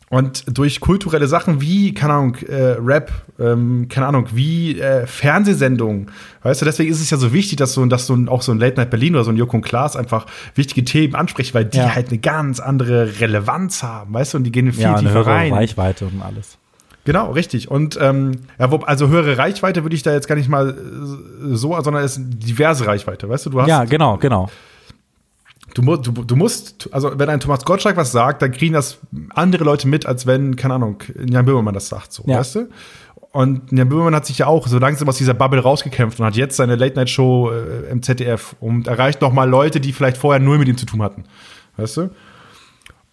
Und 0.10 0.58
durch 0.58 0.80
kulturelle 0.80 1.28
Sachen 1.28 1.60
wie, 1.60 1.94
keine 1.94 2.14
Ahnung, 2.14 2.36
äh, 2.48 2.76
Rap, 2.80 3.12
ähm, 3.40 3.88
keine 3.90 4.08
Ahnung, 4.08 4.28
wie 4.32 4.80
äh, 4.80 5.06
Fernsehsendungen, 5.06 6.12
weißt 6.44 6.62
du, 6.62 6.66
deswegen 6.66 6.90
ist 6.90 7.02
es 7.02 7.10
ja 7.10 7.18
so 7.18 7.34
wichtig, 7.34 7.58
dass 7.58 7.74
so, 7.74 7.86
dass 7.88 8.08
so 8.08 8.14
ein, 8.16 8.30
auch 8.30 8.42
so 8.42 8.54
ein 8.54 8.58
Late 8.58 8.78
Night 8.78 8.90
Berlin 8.90 9.16
oder 9.16 9.26
so 9.26 9.32
ein 9.32 9.38
Joko 9.38 9.58
und 9.58 9.64
Klaas 9.64 9.98
einfach 9.98 10.26
wichtige 10.56 10.86
Themen 10.86 11.14
anspricht, 11.16 11.54
weil 11.54 11.66
die 11.66 11.78
Ja. 11.80 11.94
halt 11.94 12.08
eine 12.08 12.20
ganz 12.20 12.62
andere 12.62 13.20
Relevanz 13.20 13.84
haben, 13.84 14.14
weißt 14.14 14.34
du, 14.34 14.38
und 14.38 14.44
die 14.46 14.52
gehen 14.54 14.72
viel 14.72 14.84
Ja, 14.84 14.96
tiefer 14.98 15.26
rein. 15.26 15.52
Reichweite 15.52 16.06
und 16.06 16.22
alles. 16.22 16.58
Genau, 17.04 17.32
richtig. 17.32 17.70
Und 17.70 17.98
ähm, 18.02 18.32
ja, 18.60 18.70
also 18.84 19.10
höhere 19.10 19.38
Reichweite 19.38 19.84
würde 19.84 19.96
ich 19.96 20.04
da 20.04 20.14
jetzt 20.14 20.28
gar 20.28 20.36
nicht 20.36 20.50
mal 20.50 20.70
äh, 20.70 21.56
so, 21.56 21.80
sondern 21.82 22.04
es 22.04 22.18
ist 22.18 22.26
diverse 22.30 22.86
Reichweite, 22.88 23.28
weißt 23.28 23.46
du, 23.46 23.50
du 23.50 23.62
hast 23.62 23.68
Ja, 23.68 23.84
genau, 23.86 24.18
genau. 24.18 24.50
Du, 25.78 25.84
mu 25.84 25.96
du, 25.96 26.12
du 26.12 26.36
musst, 26.36 26.90
also 26.92 27.12
wenn 27.20 27.30
ein 27.30 27.40
Thomas 27.40 27.64
Gottschalk 27.64 27.98
was 27.98 28.12
sagt, 28.12 28.42
dann 28.42 28.52
kriegen 28.52 28.74
das 28.74 28.98
andere 29.36 29.64
Leute 29.64 29.88
mit, 29.88 30.08
als 30.08 30.26
wenn, 30.26 30.56
keine 30.56 30.74
Ahnung, 30.74 31.04
Jan 31.30 31.46
Böhmermann 31.46 31.76
das 31.76 31.88
sagt, 31.88 32.12
so, 32.14 32.24
Ja. 32.26 32.40
weißt 32.40 32.56
du? 32.56 32.70
Und 33.32 33.72
Jan 33.72 33.88
Böhmermann 33.88 34.16
hat 34.16 34.26
sich 34.26 34.40
ja 34.40 34.48
auch 34.48 34.66
so 34.68 34.80
langsam 34.80 35.08
aus 35.08 35.18
dieser 35.18 35.36
Bubble 35.36 35.60
rausgekämpft 35.62 36.20
und 36.20 36.26
hat 36.26 36.36
jetzt 36.36 36.56
seine 36.58 36.76
Late-Night-Show 36.78 37.52
äh, 37.52 37.92
im 37.92 38.02
ZDF 38.02 38.56
und 38.60 38.88
erreicht 38.88 39.22
noch 39.22 39.32
mal 39.32 39.48
Leute, 39.48 39.80
die 39.80 39.94
vielleicht 39.94 40.18
vorher 40.18 40.40
null 40.40 40.58
mit 40.58 40.68
ihm 40.68 40.78
zu 40.78 40.88
tun 40.88 41.04
hatten, 41.04 41.26
weißt 41.76 41.98
du? 41.98 42.10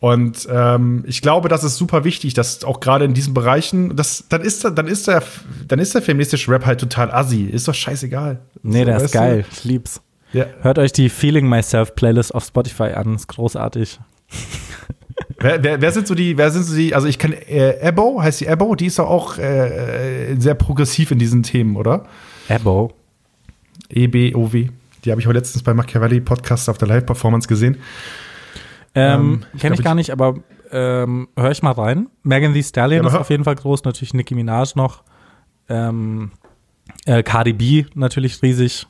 Und 0.01 0.47
ähm, 0.51 1.03
ich 1.07 1.23
glaube, 1.23 1.49
das 1.49 1.65
ist 1.65 1.77
super 1.77 2.05
wichtig, 2.05 2.35
dass 2.35 2.63
auch 2.65 2.81
gerade 2.81 3.05
in 3.07 3.15
diesen 3.15 3.33
Bereichen, 3.33 3.97
das, 3.97 4.25
dann 4.29 4.43
ist, 4.43 4.63
da- 4.65 4.71
dann 4.71 4.87
ist 4.87 5.09
der, 5.09 5.23
dann 5.67 5.79
ist 5.79 5.95
der 5.95 6.03
feministische 6.03 6.51
Rap 6.51 6.67
halt 6.67 6.79
total 6.81 7.11
assi. 7.11 7.45
Ist 7.45 7.69
doch 7.69 7.75
scheißegal. 7.75 8.41
Nee, 8.63 8.81
So, 8.81 8.85
der 8.85 8.97
ist 8.97 9.03
weißt 9.05 9.15
du? 9.15 9.19
geil. 9.19 9.45
Ich 9.51 9.65
lieb's. 9.65 10.01
Ja. 10.35 10.47
Hört 10.63 10.79
euch 10.79 10.93
die 10.93 11.09
Feeling 11.09 11.49
Myself 11.49 11.95
Playlist 11.95 12.35
auf 12.35 12.45
Spotify 12.45 12.93
an. 12.95 13.15
Ist 13.15 13.29
großartig. 13.29 14.01
Wer, 15.39 15.63
wer, 15.63 15.81
wer 15.81 15.93
sind 15.93 16.07
so 16.07 16.15
die, 16.15 16.37
wer 16.37 16.51
sind 16.51 16.65
so 16.65 16.75
die, 16.75 16.95
also 16.95 17.07
ich 17.07 17.19
kenne 17.19 17.37
äh, 17.49 17.79
Ebo, 17.81 18.21
heißt 18.23 18.41
die 18.41 18.47
Ebo, 18.47 18.75
die 18.75 18.87
ist 18.87 18.99
doch 18.99 19.09
auch 19.09 19.39
äh, 19.39 20.35
sehr 20.39 20.55
progressiv 20.55 21.11
in 21.11 21.19
diesen 21.19 21.43
Themen, 21.43 21.77
oder? 21.77 22.05
Ebo. 22.49 22.93
E-B-O-W. 23.91 24.69
Die 25.05 25.11
habe 25.11 25.21
ich 25.21 25.29
auch 25.29 25.33
letztens 25.33 25.63
bei 25.63 25.75
Machiavelli 25.75 26.21
Podcast 26.21 26.69
auf 26.69 26.79
der 26.79 26.89
Live-Performance 26.89 27.47
gesehen. 27.47 27.77
Ähm, 28.95 29.21
Ähm, 29.21 29.45
ich 29.55 29.61
Kenne 29.61 29.75
ich 29.77 29.83
gar 29.85 29.95
nicht, 29.95 30.11
aber 30.11 30.37
ähm, 30.73 31.29
höre 31.37 31.51
ich 31.51 31.63
mal 31.63 31.73
rein. 31.73 32.09
Megan 32.23 32.55
Thee 32.55 32.63
Stallion 32.63 33.05
Ja, 33.05 33.11
ist 33.11 33.17
auf 33.17 33.31
jeden 33.31 33.45
Fall 33.45 33.55
groß. 33.55 33.85
Natürlich 33.85 34.15
Nicki 34.15 34.35
Minaj 34.35 34.73
noch. 34.77 35.03
Ähm, 35.69 36.33
äh, 37.07 37.23
Cardi 37.23 37.53
B 37.53 37.85
natürlich 37.95 38.41
riesig. 38.43 38.87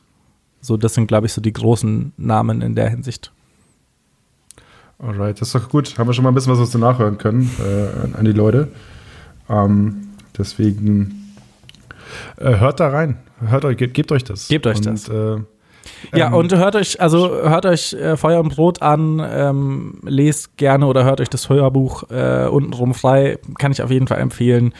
So, 0.65 0.77
das 0.77 0.93
sind, 0.95 1.07
glaube 1.07 1.27
ich, 1.27 1.33
so 1.33 1.41
die 1.41 1.53
großen 1.53 2.13
Namen 2.17 2.61
in 2.61 2.75
der 2.75 2.89
Hinsicht. 2.89 3.31
Alright, 4.99 5.41
das 5.41 5.49
ist 5.49 5.55
doch 5.55 5.69
gut. 5.69 5.97
Haben 5.97 6.07
wir 6.07 6.13
schon 6.13 6.23
mal 6.23 6.31
ein 6.31 6.35
bisschen 6.35 6.53
was 6.53 6.59
dazu 6.59 6.77
nachhören 6.77 7.17
können 7.17 7.49
äh, 7.59 8.03
an- 8.03 8.15
an 8.15 8.25
die 8.25 8.31
Leute. 8.31 8.69
Ähm, 9.49 10.07
deswegen 10.37 11.33
äh, 12.37 12.57
hört 12.57 12.79
da 12.79 12.87
rein. 12.89 13.17
Hört 13.45 13.65
euch, 13.65 13.77
gebt, 13.77 13.93
gebt 13.93 14.11
euch 14.11 14.23
das. 14.23 14.47
Gebt 14.47 14.65
euch 14.67 14.77
und, 14.77 14.85
das. 14.85 15.09
Äh, 15.09 15.37
Ja, 16.15 16.27
ähm, 16.27 16.33
und 16.33 16.55
hört 16.55 16.75
euch, 16.77 17.01
also 17.01 17.29
hört 17.29 17.65
euch 17.65 17.91
äh, 17.93 18.15
Feuer 18.15 18.39
und 18.39 18.55
Brot 18.55 18.81
an, 18.81 19.21
ähm, 19.23 19.99
lest 20.03 20.55
gerne 20.57 20.87
oder 20.87 21.03
hört 21.03 21.19
euch 21.19 21.29
das 21.29 21.49
Hörbuch 21.49 22.09
äh, 22.09 22.47
untenrum 22.47 22.93
frei, 22.93 23.37
kann 23.59 23.71
ich 23.73 23.81
auf 23.83 23.91
jeden 23.91 24.07
Fall 24.07 24.19
empfehlen. 24.19 24.73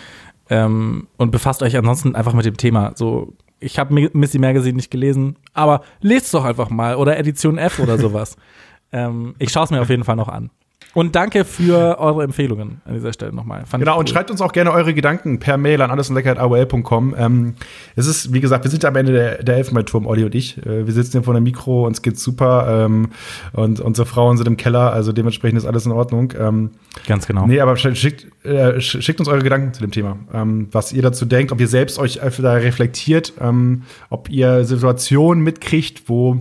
Ähm, 0.49 1.07
und 1.17 1.31
befasst 1.31 1.61
euch 1.61 1.75
ansonsten 1.77 2.15
einfach 2.15 2.33
mit 2.33 2.45
dem 2.45 2.55
Thema. 2.57 2.93
So, 2.95 3.33
ich 3.59 3.79
habe 3.79 4.09
Missy 4.13 4.39
Magazine 4.39 4.75
nicht 4.75 4.91
gelesen, 4.91 5.37
aber 5.53 5.81
lest 6.01 6.33
doch 6.33 6.45
einfach 6.45 6.69
mal 6.69 6.95
oder 6.95 7.17
Edition 7.17 7.57
F 7.57 7.79
oder 7.79 7.97
sowas. 7.97 8.37
ähm, 8.91 9.35
ich 9.39 9.51
schaue 9.51 9.65
es 9.65 9.71
mir 9.71 9.81
auf 9.81 9.89
jeden 9.89 10.03
Fall 10.03 10.15
noch 10.15 10.29
an. 10.29 10.49
Und 10.95 11.13
danke 11.15 11.45
für 11.45 11.99
eure 11.99 12.23
Empfehlungen 12.23 12.81
an 12.85 12.93
dieser 12.93 13.11
Stelle 13.13 13.33
nochmal. 13.33 13.65
Fand 13.65 13.83
Genau, 13.83 13.93
ich 13.95 13.99
und 13.99 14.07
cool. 14.09 14.13
schreibt 14.13 14.31
uns 14.31 14.41
auch 14.41 14.53
gerne 14.53 14.71
eure 14.71 14.93
Gedanken 14.93 15.39
per 15.39 15.57
Mail 15.57 15.81
an 15.81 15.91
allesundlecker.aol.com. 15.91 17.15
Ähm, 17.17 17.53
es 17.95 18.07
ist, 18.07 18.33
wie 18.33 18.39
gesagt, 18.39 18.63
wir 18.63 18.71
sind 18.71 18.85
am 18.85 18.95
Ende 18.95 19.11
der, 19.11 19.43
der 19.43 19.57
Elfenbeinturm, 19.57 20.05
Olli 20.07 20.23
und 20.23 20.33
ich. 20.33 20.57
Äh, 20.65 20.85
wir 20.87 20.93
sitzen 20.93 21.11
hier 21.11 21.23
vor 21.23 21.33
dem 21.33 21.43
Mikro, 21.43 21.85
uns 21.85 22.01
geht's 22.01 22.23
super 22.23 22.85
ähm, 22.85 23.09
und 23.53 23.79
unsere 23.81 24.05
Frauen 24.05 24.37
sind 24.37 24.47
im 24.47 24.57
Keller, 24.57 24.91
also 24.93 25.11
dementsprechend 25.11 25.57
ist 25.59 25.65
alles 25.65 25.85
in 25.85 25.91
Ordnung. 25.91 26.33
Ähm, 26.39 26.71
Ganz 27.07 27.27
genau. 27.27 27.45
Nee, 27.45 27.59
aber 27.59 27.73
sch- 27.73 27.93
schickt, 27.95 28.27
äh, 28.45 28.77
sch- 28.77 29.01
schickt 29.01 29.19
uns 29.19 29.27
eure 29.27 29.43
Gedanken 29.43 29.73
zu 29.73 29.81
dem 29.81 29.91
Thema, 29.91 30.17
ähm, 30.33 30.69
was 30.71 30.93
ihr 30.93 31.01
dazu 31.01 31.25
denkt, 31.25 31.51
ob 31.51 31.59
ihr 31.59 31.67
selbst 31.67 31.99
euch 31.99 32.21
da 32.39 32.53
reflektiert, 32.53 33.33
ähm, 33.41 33.83
ob 34.09 34.29
ihr 34.29 34.63
Situationen 34.63 35.43
mitkriegt, 35.43 36.03
wo 36.07 36.39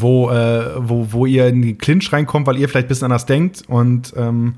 wo, 0.00 0.30
äh, 0.30 0.70
wo, 0.78 1.08
wo 1.12 1.26
ihr 1.26 1.46
in 1.48 1.62
den 1.62 1.78
Clinch 1.78 2.12
reinkommt, 2.12 2.46
weil 2.46 2.56
ihr 2.58 2.68
vielleicht 2.68 2.86
ein 2.86 2.88
bisschen 2.88 3.04
anders 3.06 3.26
denkt. 3.26 3.62
Und 3.68 4.12
ähm, 4.16 4.54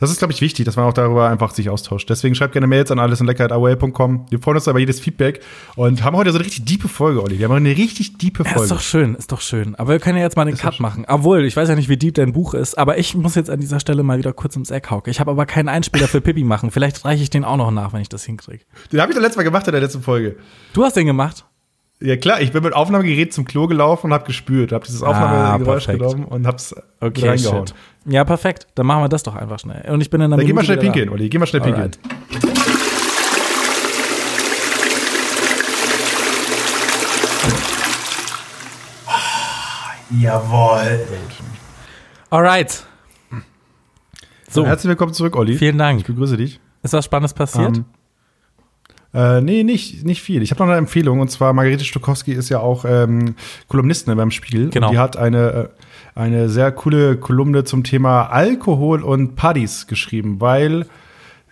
das 0.00 0.10
ist, 0.10 0.18
glaube 0.18 0.32
ich, 0.34 0.40
wichtig, 0.40 0.64
dass 0.66 0.76
man 0.76 0.84
auch 0.86 0.92
darüber 0.92 1.30
einfach 1.30 1.52
sich 1.52 1.70
austauscht. 1.70 2.10
Deswegen 2.10 2.34
schreibt 2.34 2.52
gerne 2.52 2.66
Mails 2.66 2.90
an 2.90 2.98
allesundlecker.aol.com. 2.98 4.26
Wir 4.28 4.40
freuen 4.40 4.56
uns 4.56 4.66
über 4.66 4.78
jedes 4.78 5.00
Feedback 5.00 5.40
und 5.76 6.02
haben 6.02 6.16
heute 6.16 6.32
so 6.32 6.38
eine 6.38 6.44
richtig 6.44 6.64
diepe 6.64 6.88
Folge, 6.88 7.22
Olli. 7.22 7.38
Wir 7.38 7.48
haben 7.48 7.54
eine 7.54 7.70
richtig 7.70 8.18
diepe 8.18 8.42
Ja, 8.42 8.50
ist 8.50 8.54
Folge. 8.56 8.68
doch 8.74 8.80
schön, 8.80 9.14
ist 9.14 9.32
doch 9.32 9.40
schön. 9.40 9.74
Aber 9.76 9.92
wir 9.92 10.00
können 10.00 10.18
ja 10.18 10.24
jetzt 10.24 10.36
mal 10.36 10.44
den 10.44 10.54
Ist 10.54 10.60
Cut 10.60 10.80
machen. 10.80 11.04
Obwohl, 11.08 11.44
ich 11.44 11.56
weiß 11.56 11.68
ja 11.68 11.76
nicht, 11.76 11.88
wie 11.88 11.96
deep 11.96 12.14
dein 12.14 12.32
Buch 12.32 12.54
ist, 12.54 12.76
aber 12.76 12.98
ich 12.98 13.14
muss 13.14 13.34
jetzt 13.36 13.48
an 13.50 13.60
dieser 13.60 13.80
Stelle 13.80 14.02
mal 14.02 14.18
wieder 14.18 14.32
kurz 14.32 14.56
ums 14.56 14.70
Eck 14.70 14.90
hauken. 14.90 15.10
Ich 15.10 15.20
habe 15.20 15.30
aber 15.30 15.46
keinen 15.46 15.68
Einspieler 15.68 16.08
für 16.08 16.20
Pippi 16.20 16.44
machen. 16.44 16.70
Vielleicht 16.70 17.04
reiche 17.04 17.22
ich 17.22 17.30
den 17.30 17.44
auch 17.44 17.56
noch 17.56 17.70
nach, 17.70 17.92
wenn 17.92 18.00
ich 18.00 18.08
das 18.08 18.24
hinkriege. 18.24 18.64
Den 18.92 19.00
habe 19.00 19.12
ich 19.12 19.16
doch 19.16 19.22
letztes 19.22 19.36
Mal 19.36 19.44
gemacht 19.44 19.66
in 19.68 19.72
der 19.72 19.80
letzten 19.80 20.02
Folge. 20.02 20.36
Du 20.74 20.84
hast 20.84 20.96
den 20.96 21.06
gemacht? 21.06 21.46
Ja 22.04 22.18
klar, 22.18 22.42
ich 22.42 22.52
bin 22.52 22.62
mit 22.62 22.74
Aufnahmegerät 22.74 23.32
zum 23.32 23.46
Klo 23.46 23.66
gelaufen 23.66 24.08
und 24.08 24.12
habe 24.12 24.26
gespürt, 24.26 24.72
habe 24.72 24.84
dieses 24.84 25.02
Aufnahmegeräusch 25.02 25.86
perfekt. 25.86 26.04
genommen 26.06 26.26
und 26.26 26.46
hab's 26.46 26.74
wieder 27.00 27.30
reingehauen. 27.30 27.66
shit. 27.66 27.74
Ja, 28.04 28.24
perfekt. 28.24 28.66
Dann 28.74 28.84
machen 28.84 29.04
wir 29.04 29.08
das 29.08 29.22
doch 29.22 29.34
einfach 29.34 29.58
schnell. 29.58 29.90
Und 29.90 30.02
ich 30.02 30.10
bin 30.10 30.20
in 30.20 30.28
der 30.30 30.36
Dann 30.36 30.46
geh 30.46 30.52
mal 30.52 30.62
schnell 30.64 30.76
pinkeln, 30.76 31.08
Olli, 31.08 31.30
geh 31.30 31.38
mal 31.38 31.46
schnell 31.46 31.62
pinkeln. 31.62 31.92
Alright. 31.92 32.44
Jawohl. 40.20 41.06
Alright. 42.28 42.84
So, 44.50 44.66
Herzlich 44.66 44.90
willkommen 44.90 45.14
zurück, 45.14 45.36
Olli. 45.36 45.56
vielen 45.56 45.78
Dank. 45.78 46.00
Ich 46.00 46.06
begrüße 46.06 46.36
dich. 46.36 46.60
Ist 46.82 46.92
was 46.92 47.06
Spannendes 47.06 47.32
passiert? 47.32 47.78
Ähm, 47.78 47.84
Äh, 49.14 49.40
nee, 49.40 49.62
nicht, 49.62 50.04
nicht 50.04 50.20
viel. 50.22 50.42
Ich 50.42 50.50
habe 50.50 50.62
noch 50.62 50.68
eine 50.68 50.78
Empfehlung 50.78 51.20
und 51.20 51.30
zwar 51.30 51.52
Margarete 51.52 51.84
Stokowski 51.84 52.32
ist 52.32 52.48
ja 52.48 52.58
auch 52.58 52.84
ähm, 52.84 53.36
Kolumnistin 53.68 54.16
beim 54.16 54.32
Spiel. 54.32 54.70
Genau. 54.70 54.88
Und 54.88 54.92
die 54.92 54.98
hat 54.98 55.16
eine, 55.16 55.70
äh, 56.16 56.18
eine 56.18 56.48
sehr 56.48 56.72
coole 56.72 57.16
Kolumne 57.16 57.62
zum 57.64 57.84
Thema 57.84 58.24
Alkohol 58.24 59.02
und 59.02 59.36
Partys 59.36 59.86
geschrieben, 59.86 60.40
weil 60.40 60.86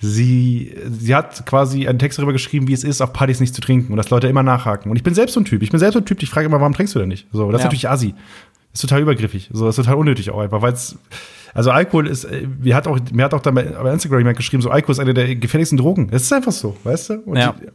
sie, 0.01 0.75
sie 0.91 1.15
hat 1.15 1.47
quasi 1.47 1.87
einen 1.87 2.01
Text 2.01 2.19
darüber 2.19 2.33
geschrieben, 2.33 2.67
wie 2.67 2.73
es 2.73 2.83
ist, 2.83 3.01
auf 3.01 3.13
Partys 3.13 3.39
nicht 3.39 3.55
zu 3.55 3.61
trinken 3.61 3.93
und 3.93 3.97
dass 3.97 4.11
Leute 4.11 4.27
immer 4.27 4.43
nachhaken. 4.43 4.91
Und 4.91 4.97
ich 4.97 5.05
bin 5.05 5.15
selbst 5.15 5.35
so 5.35 5.41
ein 5.41 5.45
Typ. 5.45 5.63
Ich 5.63 5.71
bin 5.71 5.79
selbst 5.79 5.95
so 5.95 6.01
ein 6.01 6.05
Typ, 6.05 6.21
ich 6.23 6.31
frage 6.31 6.47
immer, 6.47 6.59
warum 6.61 6.75
trinkst 6.75 6.95
du 6.95 6.99
denn 6.99 7.09
nicht? 7.09 7.29
So, 7.33 7.53
das 7.53 7.61
ist 7.61 7.63
Ja. 7.63 7.67
natürlich 7.67 7.89
assi. 7.89 8.15
Ist 8.75 8.81
total 8.81 9.03
übergriffig. 9.03 9.51
So, 9.53 9.69
ist 9.69 9.77
total 9.77 9.95
unnötig 9.95 10.31
auch 10.31 10.41
einfach, 10.41 10.63
weil 10.63 10.73
es. 10.73 10.99
Also 11.55 11.71
Alkohol 11.71 12.07
ist, 12.07 12.25
äh, 12.25 12.47
mir 12.61 12.75
hat 12.75 12.87
auch, 12.87 12.99
mir 13.13 13.25
hat 13.25 13.35
auch 13.35 13.41
dann 13.43 13.55
bei, 13.55 13.63
Instagram 13.63 14.21
jemand 14.21 14.37
geschrieben, 14.37 14.63
so 14.63 14.71
Alkohol 14.71 14.93
ist 14.93 14.99
eine 14.99 15.15
der 15.15 15.35
gefährlichsten 15.37 15.77
Drogen. 15.77 16.09
Es 16.11 16.23
ist 16.23 16.33
einfach 16.33 16.53
so, 16.53 16.77
weißt 16.85 17.11
du? 17.11 17.15
Und 17.27 17.37
Ja. 17.37 17.55
sie, 17.59 17.69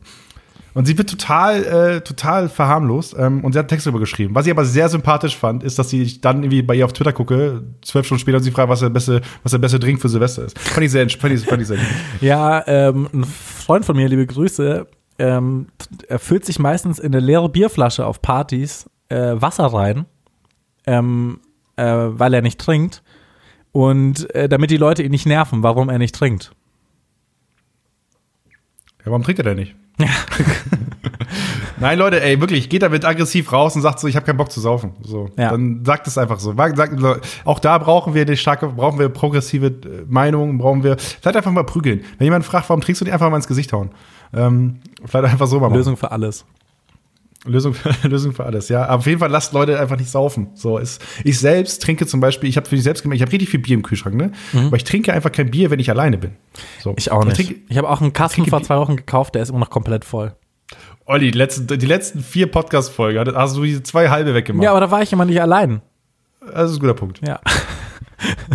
und 0.73 0.85
sie 0.85 0.95
wird 0.95 1.09
total, 1.09 1.63
äh, 1.63 2.01
total 2.01 2.49
verharmlost 2.49 3.15
ähm, 3.17 3.43
und 3.43 3.53
sie 3.53 3.57
hat 3.57 3.63
einen 3.63 3.69
Text 3.69 3.87
darüber 3.87 3.99
geschrieben. 3.99 4.35
Was 4.35 4.45
ich 4.45 4.51
aber 4.51 4.63
sehr 4.63 4.87
sympathisch 4.89 5.35
fand, 5.35 5.63
ist, 5.63 5.79
dass 5.79 5.89
sie 5.89 6.21
dann 6.21 6.43
irgendwie 6.43 6.61
bei 6.61 6.75
ihr 6.75 6.85
auf 6.85 6.93
Twitter 6.93 7.13
gucke, 7.13 7.63
zwölf 7.81 8.05
Stunden 8.05 8.19
später 8.21 8.37
und 8.37 8.43
sie 8.43 8.51
fragt, 8.51 8.69
was 8.69 8.81
der 8.81 8.89
beste, 8.89 9.21
was 9.41 9.53
der 9.53 9.57
beste 9.57 9.79
Drink 9.79 9.99
für 9.99 10.07
Silvester 10.07 10.45
ist. 10.45 10.59
Fand 10.59 10.85
ich 10.85 10.91
sehr, 10.91 11.09
fand 11.09 11.33
ich, 11.33 11.45
fand 11.45 11.61
ich 11.63 11.67
sehr. 11.67 11.79
Ja, 12.21 12.63
ähm, 12.67 13.09
ein 13.11 13.23
Freund 13.23 13.85
von 13.85 13.95
mir, 13.95 14.07
liebe 14.07 14.27
Grüße, 14.27 14.85
ähm, 15.17 15.65
er 16.07 16.19
füllt 16.19 16.45
sich 16.45 16.59
meistens 16.59 16.99
in 16.99 17.07
eine 17.11 17.25
leere 17.25 17.49
Bierflasche 17.49 18.05
auf 18.05 18.21
Partys 18.21 18.87
äh, 19.09 19.33
Wasser 19.33 19.65
rein, 19.65 20.05
ähm, 20.85 21.39
äh, 21.75 21.83
weil 21.85 22.35
er 22.35 22.43
nicht 22.43 22.59
trinkt. 22.59 23.01
Und 23.71 24.33
äh, 24.33 24.49
damit 24.49 24.71
die 24.71 24.77
Leute 24.77 25.03
ihn 25.03 25.11
nicht 25.11 25.25
nerven, 25.25 25.61
warum 25.63 25.89
er 25.89 25.99
nicht 25.99 26.15
trinkt. 26.15 26.51
Ja, 28.99 29.05
warum 29.07 29.23
trinkt 29.23 29.39
er 29.39 29.43
denn 29.43 29.57
nicht? 29.57 29.75
Nein, 31.79 31.99
Leute, 31.99 32.21
ey, 32.23 32.39
wirklich, 32.39 32.69
geht 32.69 32.81
damit 32.81 33.05
aggressiv 33.05 33.51
raus 33.51 33.75
und 33.75 33.81
sagt 33.83 33.99
so, 33.99 34.07
ich 34.07 34.15
habe 34.15 34.25
keinen 34.25 34.37
Bock 34.37 34.51
zu 34.51 34.59
saufen. 34.59 34.93
So, 35.03 35.29
Ja. 35.37 35.51
dann 35.51 35.85
sagt 35.85 36.07
es 36.07 36.17
einfach 36.17 36.39
so. 36.39 36.55
Sagt, 36.55 36.99
auch 37.45 37.59
da 37.59 37.77
brauchen 37.77 38.13
wir 38.15 38.23
eine 38.23 38.35
starke, 38.37 38.67
brauchen 38.67 38.97
wir 38.99 39.09
progressive 39.09 39.67
äh, 39.67 40.05
Meinungen, 40.07 40.57
brauchen 40.57 40.83
wir. 40.83 40.97
Vielleicht 40.97 41.37
einfach 41.37 41.51
mal 41.51 41.63
prügeln. 41.65 42.03
Wenn 42.17 42.25
jemand 42.25 42.45
fragt, 42.45 42.67
warum 42.69 42.81
trinkst 42.81 43.01
du 43.01 43.05
die 43.05 43.11
einfach 43.11 43.29
mal 43.29 43.35
ins 43.37 43.47
Gesicht 43.47 43.73
hauen? 43.73 43.91
Ähm, 44.33 44.79
vielleicht 45.05 45.31
einfach 45.33 45.47
so 45.47 45.59
mal 45.59 45.67
machen. 45.69 45.77
Lösung 45.77 45.97
für 45.97 46.11
alles. 46.11 46.45
Lösung, 47.47 47.73
für, 47.73 47.91
Lösung 48.07 48.33
für 48.33 48.45
alles, 48.45 48.69
ja. 48.69 48.85
Aber 48.85 48.99
auf 48.99 49.07
jeden 49.07 49.19
Fall 49.19 49.29
lasst 49.29 49.53
Leute 49.53 49.79
einfach 49.79 49.97
nicht 49.97 50.09
saufen. 50.09 50.49
So 50.55 50.77
ist, 50.77 51.03
ich 51.23 51.39
selbst 51.39 51.81
trinke 51.81 52.05
zum 52.05 52.19
Beispiel, 52.19 52.49
ich 52.49 52.57
habe 52.57 52.67
für 52.67 52.75
mich 52.75 52.83
selbst 52.83 53.01
gemerkt, 53.03 53.17
ich 53.17 53.21
habe 53.23 53.31
richtig 53.31 53.49
viel 53.49 53.59
Bier 53.59 53.75
im 53.75 53.83
Kühlschrank, 53.83 54.15
ne? 54.15 54.31
Aber 54.53 54.75
ich 54.77 54.83
trinke 54.83 55.13
einfach 55.13 55.31
kein 55.31 55.49
Bier, 55.51 55.69
wenn 55.71 55.79
ich 55.79 55.89
alleine 55.89 56.17
bin. 56.17 56.31
So. 56.81 56.91
Mhm. 56.91 56.95
Ich 56.99 57.11
auch 57.11 57.23
nicht. 57.25 57.37
trinke- 57.37 57.55
Ich 57.69 57.77
habe 57.77 57.89
auch 57.89 58.01
einen 58.01 58.13
Kasten 58.13 58.45
vor 58.45 58.61
zwei 58.63 58.77
Wochen 58.77 58.95
gekauft, 58.95 59.35
der 59.35 59.41
ist 59.43 59.49
immer 59.49 59.59
noch 59.59 59.69
komplett 59.69 60.05
voll. 60.05 60.33
Olli, 61.05 61.31
die 61.31 61.37
letzten, 61.37 61.67
die 61.67 61.85
letzten 61.85 62.21
vier 62.21 62.47
Podcast-Folgen 62.51 63.19
hast- 63.19 63.35
hast 63.35 63.55
du 63.57 63.63
diese 63.63 63.81
zwei 63.83 64.09
halbe 64.09 64.33
weggemacht. 64.33 64.63
Ja, 64.63 64.71
aber 64.71 64.81
da 64.81 64.91
war 64.91 65.01
ich 65.01 65.13
immer 65.13 65.25
nicht 65.25 65.41
allein. 65.41 65.81
Das 66.53 66.69
ist 66.71 66.77
ein 66.77 66.79
guter 66.81 66.93
Punkt. 66.93 67.21
Ja. 67.27 67.39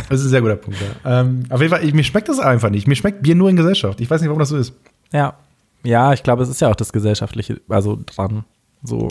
Das 0.09 0.19
ist 0.21 0.27
ein 0.27 0.31
sehr 0.31 0.41
guter 0.41 0.57
Punkt, 0.57 0.79
ja. 1.05 1.21
Ähm, 1.21 1.45
auf 1.49 1.61
jeden 1.61 1.73
Fall, 1.73 1.85
ich, 1.85 1.95
mir 1.95 2.03
schmeckt 2.03 2.29
das 2.29 2.41
einfach 2.41 2.69
nicht. 2.69 2.89
Mir 2.89 2.97
schmeckt 2.97 3.23
Bier 3.23 3.37
nur 3.37 3.49
in 3.49 3.55
Gesellschaft. 3.55 4.01
Ich 4.01 4.11
weiß 4.11 4.21
nicht, 4.21 4.29
warum 4.29 4.41
das 4.41 4.49
so 4.49 4.57
ist. 4.57 4.73
Ja. 5.13 5.35
Ja, 5.85 6.13
ich 6.13 6.25
glaube, 6.25 6.43
es 6.43 6.49
ist 6.49 6.61
ja 6.61 6.69
auch 6.69 6.75
das 6.75 6.93
Gesellschaftliche, 6.93 7.61
also 7.69 7.97
dran. 8.05 8.45
So. 8.83 9.09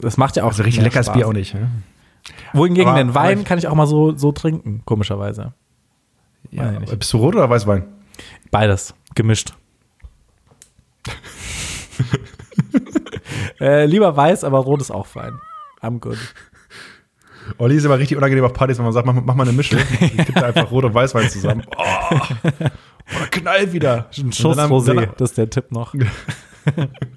Das 0.00 0.16
macht 0.16 0.36
ja 0.36 0.44
auch. 0.44 0.48
Also 0.48 0.62
richtig 0.62 0.82
leckeres 0.82 1.06
Spaß. 1.06 1.16
Bier 1.16 1.28
auch 1.28 1.32
nicht. 1.32 1.54
Ja? 1.54 1.68
Wohingegen 2.52 2.88
Aber- 2.88 2.98
den 2.98 3.14
Wein 3.14 3.44
kann 3.44 3.58
ich 3.58 3.68
auch 3.68 3.74
mal 3.74 3.86
so, 3.86 4.16
so 4.16 4.32
trinken, 4.32 4.82
komischerweise. 4.84 5.52
Ja, 6.50 6.70
nicht. 6.72 6.98
bist 6.98 7.12
du 7.12 7.18
rot 7.18 7.34
oder 7.34 7.48
Weißwein? 7.50 7.84
Beides. 8.50 8.94
Gemischt. 9.14 9.54
äh, 13.60 13.86
lieber 13.86 14.16
weiß, 14.16 14.44
aber 14.44 14.58
rot 14.58 14.80
ist 14.80 14.90
auch 14.90 15.06
fein. 15.06 15.38
I'm 15.82 15.98
good. 16.00 16.18
Olli 17.58 17.76
ist 17.76 17.84
immer 17.84 17.98
richtig 17.98 18.16
unangenehm 18.16 18.44
auf 18.44 18.54
Partys, 18.54 18.78
wenn 18.78 18.84
man 18.84 18.94
sagt, 18.94 19.06
mach, 19.06 19.14
mach 19.14 19.34
mal 19.34 19.42
eine 19.42 19.52
Mische. 19.52 19.76
Ich 20.00 20.16
kipp 20.16 20.34
da 20.34 20.46
einfach 20.46 20.70
Rot 20.70 20.84
und 20.84 20.94
Weißwein 20.94 21.28
zusammen. 21.28 21.62
Oh, 21.76 22.16
oder 23.16 23.26
knallt 23.30 23.72
wieder. 23.74 24.08
Ein 24.16 24.32
Schuss 24.32 24.56
Rosé, 24.56 25.10
das 25.18 25.30
ist 25.30 25.38
der 25.38 25.50
Tipp 25.50 25.70
noch. 25.70 25.94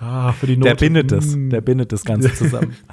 Ah, 0.00 0.32
für 0.32 0.46
die 0.46 0.56
Note. 0.56 0.70
Der 0.70 0.76
bindet 0.76 1.12
es. 1.12 1.36
Mm, 1.36 1.50
Der 1.50 1.60
bindet 1.60 1.92
das 1.92 2.04
Ganze 2.04 2.32
zusammen. 2.34 2.74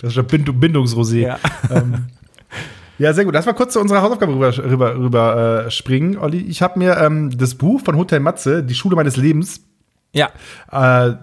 Das 0.00 0.10
ist 0.10 0.16
der 0.16 0.22
Bind 0.24 0.48
Bindungsrosé. 0.60 1.20
ja. 1.20 1.38
ähm, 1.70 2.06
ja, 2.98 3.12
sehr 3.14 3.24
gut. 3.24 3.34
Lass 3.34 3.46
mal 3.46 3.52
kurz 3.54 3.72
zu 3.74 3.80
unserer 3.80 4.02
Hausaufgabe 4.02 4.32
rüber, 4.32 4.56
rüber, 4.58 4.96
rüber 4.96 5.64
äh, 5.66 5.70
springen, 5.70 6.18
Olli. 6.18 6.38
Ich 6.38 6.60
habe 6.62 6.78
mir 6.78 6.98
ähm, 6.98 7.30
das 7.36 7.54
Buch 7.54 7.80
von 7.82 7.96
Hotel 7.96 8.20
Matze, 8.20 8.62
Die 8.62 8.74
Schule 8.74 8.96
meines 8.96 9.16
Lebens, 9.16 9.62
ja. 10.12 10.30
äh, 10.70 11.14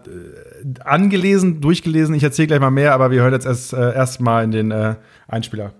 angelesen, 0.84 1.61
durchgelesen. 1.61 2.15
Ich 2.15 2.24
erzähle 2.24 2.47
gleich 2.47 2.59
mal 2.59 2.71
mehr, 2.71 2.93
aber 2.93 3.11
wir 3.11 3.21
hören 3.21 3.34
jetzt 3.34 3.45
erst, 3.45 3.74
äh, 3.74 3.93
erst 3.93 4.21
mal 4.21 4.43
in 4.43 4.51
den 4.51 4.71
äh, 4.71 4.95
Einspieler. 5.28 5.74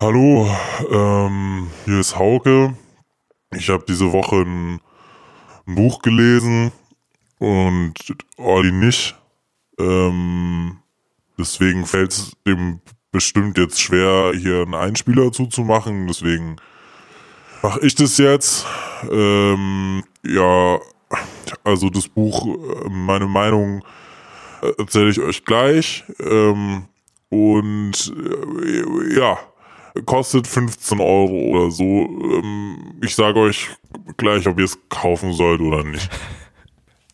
Hallo, 0.00 0.48
ähm, 0.90 1.68
hier 1.84 2.00
ist 2.00 2.16
Hauke. 2.18 2.74
Ich 3.54 3.68
habe 3.70 3.84
diese 3.86 4.12
Woche 4.12 4.36
ein, 4.36 4.80
ein 5.66 5.74
Buch 5.74 6.00
gelesen 6.02 6.72
und 7.40 7.94
Olli 8.36 8.70
nicht. 8.70 9.16
Ähm, 9.78 10.78
deswegen 11.38 11.86
fällt 11.86 12.12
es 12.12 12.32
dem 12.46 12.80
bestimmt 13.10 13.58
jetzt 13.58 13.80
schwer, 13.80 14.32
hier 14.36 14.62
einen 14.62 14.74
Einspieler 14.74 15.32
zuzumachen. 15.32 16.06
Deswegen 16.06 16.56
mache 17.62 17.80
ich 17.80 17.94
das 17.94 18.18
jetzt. 18.18 18.66
Ähm, 19.10 20.04
ja, 20.24 20.78
also 21.64 21.90
das 21.90 22.08
Buch, 22.08 22.46
meine 22.88 23.26
Meinung 23.26 23.82
äh, 24.62 24.72
erzähle 24.78 25.10
ich 25.10 25.20
euch 25.20 25.44
gleich. 25.44 26.04
Ähm, 26.20 26.84
und 27.30 28.12
äh, 28.16 29.18
ja, 29.18 29.38
kostet 30.04 30.46
15 30.46 31.00
Euro 31.00 31.50
oder 31.50 31.70
so. 31.70 31.84
Ähm, 31.84 32.98
ich 33.02 33.14
sage 33.14 33.40
euch 33.40 33.70
gleich, 34.18 34.46
ob 34.46 34.58
ihr 34.58 34.66
es 34.66 34.78
kaufen 34.88 35.32
sollt 35.32 35.60
oder 35.60 35.84
nicht. 35.84 36.08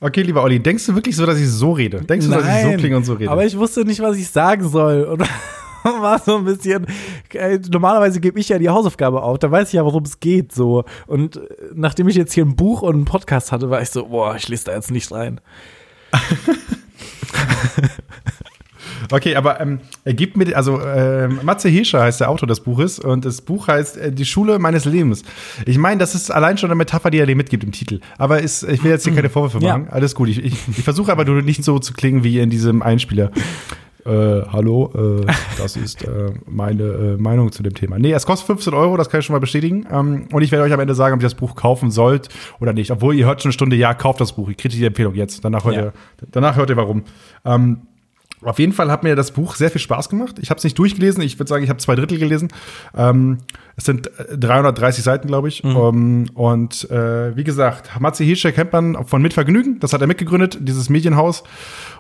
Okay, 0.01 0.23
lieber 0.23 0.43
Olli, 0.43 0.61
denkst 0.61 0.85
du 0.87 0.95
wirklich 0.95 1.17
so, 1.17 1.25
dass 1.25 1.39
ich 1.39 1.49
so 1.49 1.73
rede? 1.73 2.03
Denkst 2.03 2.27
du, 2.27 2.33
dass 2.33 2.45
ich 2.47 2.71
so 2.71 2.77
klinge 2.77 2.97
und 2.99 3.05
so 3.05 3.15
rede? 3.15 3.31
Aber 3.31 3.45
ich 3.47 3.57
wusste 3.57 3.85
nicht, 3.85 4.01
was 4.01 4.17
ich 4.17 4.29
sagen 4.29 4.69
soll. 4.69 5.05
Und 5.05 5.21
war 5.85 6.19
so 6.19 6.37
ein 6.37 6.45
bisschen. 6.45 6.87
äh, 7.33 7.59
Normalerweise 7.71 8.21
gebe 8.21 8.39
ich 8.39 8.49
ja 8.49 8.59
die 8.59 8.69
Hausaufgabe 8.69 9.23
auf, 9.23 9.39
da 9.39 9.51
weiß 9.51 9.69
ich 9.69 9.75
ja, 9.75 9.85
worum 9.85 10.03
es 10.05 10.21
geht. 10.21 10.53
so. 10.53 10.85
Und 11.07 11.37
äh, 11.37 11.41
nachdem 11.75 12.09
ich 12.09 12.17
jetzt 12.17 12.35
hier 12.35 12.45
ein 12.45 12.57
Buch 12.57 12.83
und 12.83 12.95
einen 12.95 13.05
Podcast 13.07 13.53
hatte, 13.53 13.71
war 13.71 13.81
ich 13.81 13.89
so, 13.91 14.07
boah, 14.07 14.37
ich 14.37 14.49
lese 14.49 14.65
da 14.67 14.75
jetzt 14.75 14.91
nicht 14.91 15.11
rein. 15.13 15.41
Okay, 19.11 19.37
aber 19.37 19.61
ähm, 19.61 19.81
er 20.05 20.15
gibt 20.15 20.37
mir, 20.37 20.57
also 20.57 20.81
ähm, 20.81 21.41
Matze 21.43 21.69
Hirscher 21.69 22.03
heißt 22.03 22.21
der 22.21 22.31
Autor 22.31 22.47
des 22.49 22.61
Buches 22.61 22.99
und 22.99 23.25
das 23.25 23.41
Buch 23.41 23.69
heißt 23.69 23.97
äh, 23.97 24.13
Die 24.13 24.25
Schule 24.25 24.59
meines 24.59 24.85
Lebens. 24.85 25.23
Ich 25.67 25.79
meine, 25.79 25.99
das 25.99 26.15
ist 26.15 26.31
allein 26.31 26.59
schon 26.59 26.71
eine 26.71 26.77
Metapher, 26.77 27.11
die 27.11 27.19
er 27.19 27.27
dir 27.27 27.37
mitgibt 27.37 27.65
im 27.65 27.73
Titel. 27.73 28.01
Aber 28.19 28.41
ist, 28.41 28.63
ich 28.65 28.83
will 28.85 28.91
jetzt 28.91 29.05
hier 29.05 29.15
keine 29.15 29.29
Vorwürfe 29.31 29.59
Ja. 29.65 29.79
machen. 29.79 29.89
Alles 29.91 30.15
gut. 30.15 30.29
Ich, 30.29 30.45
ich, 30.45 30.55
ich 30.69 30.83
versuche 30.85 31.13
aber 31.13 31.25
nur 31.25 31.43
nicht 31.43 31.65
so 31.65 31.79
zu 31.79 31.93
klingen 31.93 32.25
wie 32.25 32.39
in 32.41 32.51
diesem 32.51 32.83
Einspieler. 32.83 33.31
Äh, 34.05 34.43
hallo, 34.53 34.93
äh, 35.25 35.27
das 35.59 35.75
ist 35.77 36.05
äh, 36.05 36.31
meine 36.47 36.85
äh, 36.85 37.17
Meinung 37.17 37.51
zu 37.51 37.65
dem 37.65 37.75
Thema. 37.75 37.99
Nee, 37.99 38.13
es 38.13 38.25
kostet 38.25 38.47
15 38.47 38.73
Euro, 38.73 38.97
das 38.97 39.11
kann 39.11 39.19
ich 39.19 39.27
schon 39.27 39.35
mal 39.35 39.41
bestätigen. 39.41 39.85
Ähm, 39.91 40.29
und 40.31 40.43
ich 40.43 40.53
werde 40.53 40.65
euch 40.65 40.73
am 40.73 40.79
Ende 40.79 40.95
sagen, 40.95 41.15
ob 41.17 41.21
ihr 41.21 41.25
das 41.27 41.35
Buch 41.35 41.57
kaufen 41.57 41.91
sollt 41.91 42.29
oder 42.61 42.73
nicht. 42.73 42.93
Obwohl 42.93 43.17
ihr 43.17 43.27
hört 43.27 43.43
schon 43.43 43.49
eine 43.49 43.55
Stunde, 43.55 43.75
ja, 43.75 43.95
kauft 43.95 44.21
das 44.21 44.35
Buch. 44.35 44.49
Ich 44.49 44.59
kriege 44.59 44.77
die 44.77 44.85
Empfehlung 44.85 45.15
jetzt. 45.17 45.45
Danach 45.45 45.65
hört, 45.65 45.75
Ja. 45.75 45.83
ihr, 45.87 45.93
danach 46.31 46.55
hört 46.55 46.71
ihr 46.71 46.77
warum. 46.77 47.03
Ähm, 47.45 47.79
auf 48.47 48.59
jeden 48.59 48.73
Fall 48.73 48.91
hat 48.91 49.03
mir 49.03 49.17
das 49.17 49.33
Buch 49.33 49.57
sehr 49.57 49.71
viel 49.71 49.81
Spaß 49.81 50.09
gemacht. 50.09 50.37
Ich 50.41 50.51
habe 50.51 50.59
es 50.59 50.65
nicht 50.65 50.79
durchgelesen. 50.79 51.23
Ich 51.23 51.39
würde 51.39 51.49
sagen, 51.49 51.65
ich 51.65 51.71
habe 51.71 51.79
zwei 51.79 51.95
Drittel 51.95 52.19
gelesen. 52.19 52.49
Ähm, 52.97 53.39
es 53.77 53.85
sind 53.85 54.07
äh, 54.19 54.39
330 54.39 55.03
Seiten, 55.03 55.27
glaube 55.27 55.49
ich. 55.49 55.65
Ähm, 55.65 56.31
und 56.35 56.89
äh, 56.91 57.37
wie 57.37 57.45
gesagt, 57.45 57.91
Matze 58.01 58.25
Hirscher 58.25 58.53
kennt 58.53 58.73
man 58.73 59.05
von 59.05 59.21
Mitvergnügen. 59.21 59.81
Das 59.81 59.93
hat 59.93 60.01
er 60.01 60.07
mitgegründet, 60.07 60.59
dieses 60.61 60.89
Medienhaus 60.89 61.43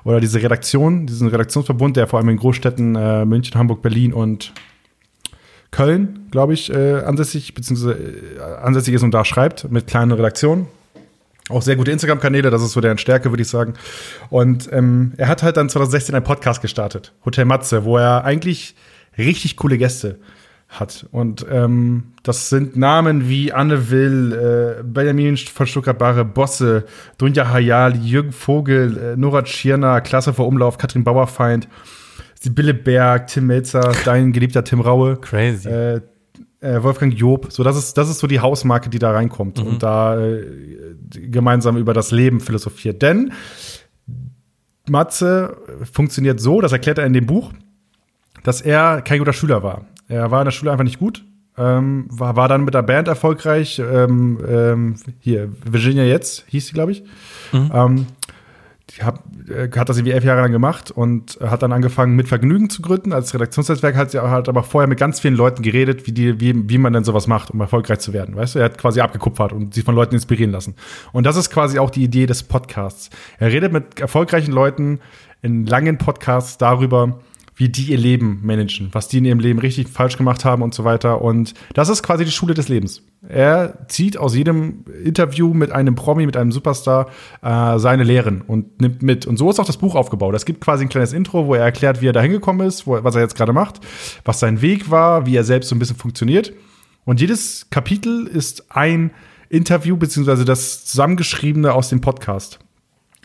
oder 0.04 0.20
diese 0.20 0.42
Redaktion, 0.42 1.06
diesen 1.06 1.28
Redaktionsverbund, 1.28 1.96
der 1.96 2.06
vor 2.06 2.20
allem 2.20 2.28
in 2.28 2.36
Großstädten 2.36 2.94
äh, 2.94 3.24
München, 3.24 3.58
Hamburg, 3.58 3.82
Berlin 3.82 4.12
und 4.12 4.52
Köln, 5.70 6.28
glaube 6.30 6.54
ich, 6.54 6.72
äh, 6.72 7.00
ansässig, 7.00 7.54
beziehungsweise 7.54 7.94
äh, 7.94 8.40
ansässig 8.62 8.94
ist 8.94 9.02
und 9.02 9.12
da 9.12 9.24
schreibt, 9.24 9.70
mit 9.70 9.86
kleinen 9.86 10.12
Redaktionen. 10.12 10.68
Auch 11.48 11.62
sehr 11.62 11.76
gute 11.76 11.92
Instagram-Kanäle, 11.92 12.50
das 12.50 12.62
ist 12.62 12.72
so 12.72 12.80
deren 12.80 12.98
Stärke, 12.98 13.30
würde 13.30 13.42
ich 13.42 13.48
sagen. 13.48 13.74
Und 14.30 14.68
ähm, 14.72 15.12
er 15.16 15.28
hat 15.28 15.44
halt 15.44 15.56
dann 15.56 15.68
2016 15.68 16.14
einen 16.14 16.24
Podcast 16.24 16.60
gestartet, 16.60 17.12
Hotel 17.24 17.44
Matze, 17.44 17.84
wo 17.84 17.98
er 17.98 18.24
eigentlich 18.24 18.74
richtig 19.16 19.56
coole 19.56 19.78
Gäste 19.78 20.18
hat. 20.68 21.06
Und 21.12 21.46
ähm, 21.48 22.14
das 22.24 22.48
sind 22.48 22.76
Namen 22.76 23.28
wie 23.28 23.52
Anne 23.52 23.90
Will, 23.90 24.78
äh, 24.80 24.82
Benjamin 24.82 25.36
von 25.36 25.68
Stuttgart-Barre, 25.68 26.24
Bosse, 26.24 26.84
Dunja 27.18 27.48
Hayal, 27.48 27.96
Jürgen 27.96 28.32
Vogel, 28.32 28.98
äh, 28.98 29.16
Nora 29.16 29.42
Tschirner, 29.42 30.00
Klasse 30.00 30.32
vor 30.34 30.48
Umlauf, 30.48 30.78
Katrin 30.78 31.04
Bauerfeind, 31.04 31.68
Sibylle 32.40 32.74
Berg, 32.74 33.28
Tim 33.28 33.46
Melzer, 33.46 33.92
dein 34.04 34.32
geliebter 34.32 34.64
Tim 34.64 34.80
Raue 34.80 35.16
Crazy. 35.16 35.68
äh, 35.68 36.00
äh, 36.66 36.82
Wolfgang 36.82 37.14
Job. 37.14 37.46
So, 37.50 37.62
das 37.62 37.76
ist, 37.76 37.96
das 37.96 38.08
ist 38.08 38.18
so 38.18 38.26
die 38.26 38.40
Hausmarke, 38.40 38.90
die 38.90 38.98
da 38.98 39.12
reinkommt 39.12 39.58
und 39.58 39.82
da 39.82 40.18
äh, 40.18 40.44
gemeinsam 41.12 41.76
über 41.76 41.94
das 41.94 42.10
Leben 42.10 42.40
philosophiert. 42.40 43.02
Denn 43.02 43.32
Matze 44.88 45.56
funktioniert 45.90 46.40
so, 46.40 46.60
das 46.60 46.72
erklärt 46.72 46.98
er 46.98 47.06
in 47.06 47.12
dem 47.12 47.26
Buch, 47.26 47.52
dass 48.42 48.60
er 48.60 49.02
kein 49.02 49.18
guter 49.18 49.32
Schüler 49.32 49.62
war. 49.62 49.86
Er 50.08 50.30
war 50.30 50.40
in 50.40 50.44
der 50.44 50.52
Schule 50.52 50.70
einfach 50.70 50.84
nicht 50.84 50.98
gut. 50.98 51.24
Ähm, 51.58 52.06
war, 52.10 52.36
war 52.36 52.48
dann 52.48 52.64
mit 52.64 52.74
der 52.74 52.82
Band 52.82 53.08
erfolgreich. 53.08 53.78
Ähm, 53.78 54.38
ähm, 54.46 54.94
hier, 55.20 55.50
Virginia 55.64 56.04
jetzt 56.04 56.44
hieß 56.48 56.66
sie, 56.66 56.72
glaube 56.74 56.92
ich. 56.92 57.02
Ähm, 57.72 58.06
die 58.25 58.25
hab, 59.00 59.24
äh, 59.48 59.68
hat 59.76 59.88
das 59.88 59.96
irgendwie 59.96 60.12
elf 60.12 60.24
Jahre 60.24 60.42
lang 60.42 60.52
gemacht 60.52 60.90
und 60.90 61.38
hat 61.40 61.62
dann 61.62 61.72
angefangen 61.72 62.14
mit 62.14 62.28
Vergnügen 62.28 62.70
zu 62.70 62.82
gründen. 62.82 63.12
Als 63.12 63.34
Redaktionsnetzwerk 63.34 63.96
hat 63.96 64.10
sie 64.10 64.20
hat 64.20 64.48
aber 64.48 64.62
vorher 64.62 64.88
mit 64.88 64.98
ganz 64.98 65.20
vielen 65.20 65.34
Leuten 65.34 65.62
geredet, 65.62 66.06
wie, 66.06 66.12
die, 66.12 66.40
wie, 66.40 66.68
wie 66.68 66.78
man 66.78 66.92
denn 66.92 67.04
sowas 67.04 67.26
macht, 67.26 67.50
um 67.50 67.60
erfolgreich 67.60 67.98
zu 67.98 68.12
werden. 68.12 68.36
Weißt 68.36 68.54
du, 68.54 68.60
er 68.60 68.66
hat 68.66 68.78
quasi 68.78 69.00
abgekupfert 69.00 69.52
und 69.52 69.74
sich 69.74 69.84
von 69.84 69.94
Leuten 69.94 70.14
inspirieren 70.14 70.52
lassen. 70.52 70.74
Und 71.12 71.24
das 71.24 71.36
ist 71.36 71.50
quasi 71.50 71.78
auch 71.78 71.90
die 71.90 72.04
Idee 72.04 72.26
des 72.26 72.42
Podcasts. 72.42 73.10
Er 73.38 73.52
redet 73.52 73.72
mit 73.72 74.00
erfolgreichen 74.00 74.52
Leuten 74.52 75.00
in 75.42 75.66
langen 75.66 75.98
Podcasts 75.98 76.58
darüber, 76.58 77.20
wie 77.56 77.70
die 77.70 77.90
ihr 77.90 77.96
Leben 77.96 78.40
managen, 78.42 78.90
was 78.92 79.08
die 79.08 79.18
in 79.18 79.24
ihrem 79.24 79.40
Leben 79.40 79.58
richtig 79.58 79.88
falsch 79.88 80.18
gemacht 80.18 80.44
haben 80.44 80.62
und 80.62 80.74
so 80.74 80.84
weiter. 80.84 81.22
Und 81.22 81.54
das 81.72 81.88
ist 81.88 82.02
quasi 82.02 82.26
die 82.26 82.30
Schule 82.30 82.52
des 82.52 82.68
Lebens. 82.68 83.02
Er 83.26 83.86
zieht 83.88 84.18
aus 84.18 84.36
jedem 84.36 84.84
Interview 85.02 85.54
mit 85.54 85.72
einem 85.72 85.94
Promi, 85.94 86.26
mit 86.26 86.36
einem 86.36 86.52
Superstar 86.52 87.08
äh, 87.40 87.78
seine 87.78 88.04
Lehren 88.04 88.42
und 88.42 88.80
nimmt 88.82 89.02
mit. 89.02 89.26
Und 89.26 89.38
so 89.38 89.48
ist 89.48 89.58
auch 89.58 89.64
das 89.64 89.78
Buch 89.78 89.94
aufgebaut. 89.94 90.34
Es 90.34 90.44
gibt 90.44 90.60
quasi 90.60 90.84
ein 90.84 90.90
kleines 90.90 91.14
Intro, 91.14 91.46
wo 91.46 91.54
er 91.54 91.64
erklärt, 91.64 92.02
wie 92.02 92.08
er 92.08 92.12
da 92.12 92.20
hingekommen 92.20 92.66
ist, 92.66 92.86
wo, 92.86 93.02
was 93.02 93.14
er 93.14 93.22
jetzt 93.22 93.36
gerade 93.36 93.54
macht, 93.54 93.80
was 94.26 94.38
sein 94.38 94.60
Weg 94.60 94.90
war, 94.90 95.24
wie 95.24 95.34
er 95.34 95.44
selbst 95.44 95.70
so 95.70 95.74
ein 95.74 95.78
bisschen 95.78 95.96
funktioniert. 95.96 96.52
Und 97.06 97.22
jedes 97.22 97.70
Kapitel 97.70 98.26
ist 98.26 98.66
ein 98.68 99.12
Interview, 99.48 99.96
beziehungsweise 99.96 100.44
das 100.44 100.84
Zusammengeschriebene 100.84 101.72
aus 101.72 101.88
dem 101.88 102.02
Podcast. 102.02 102.58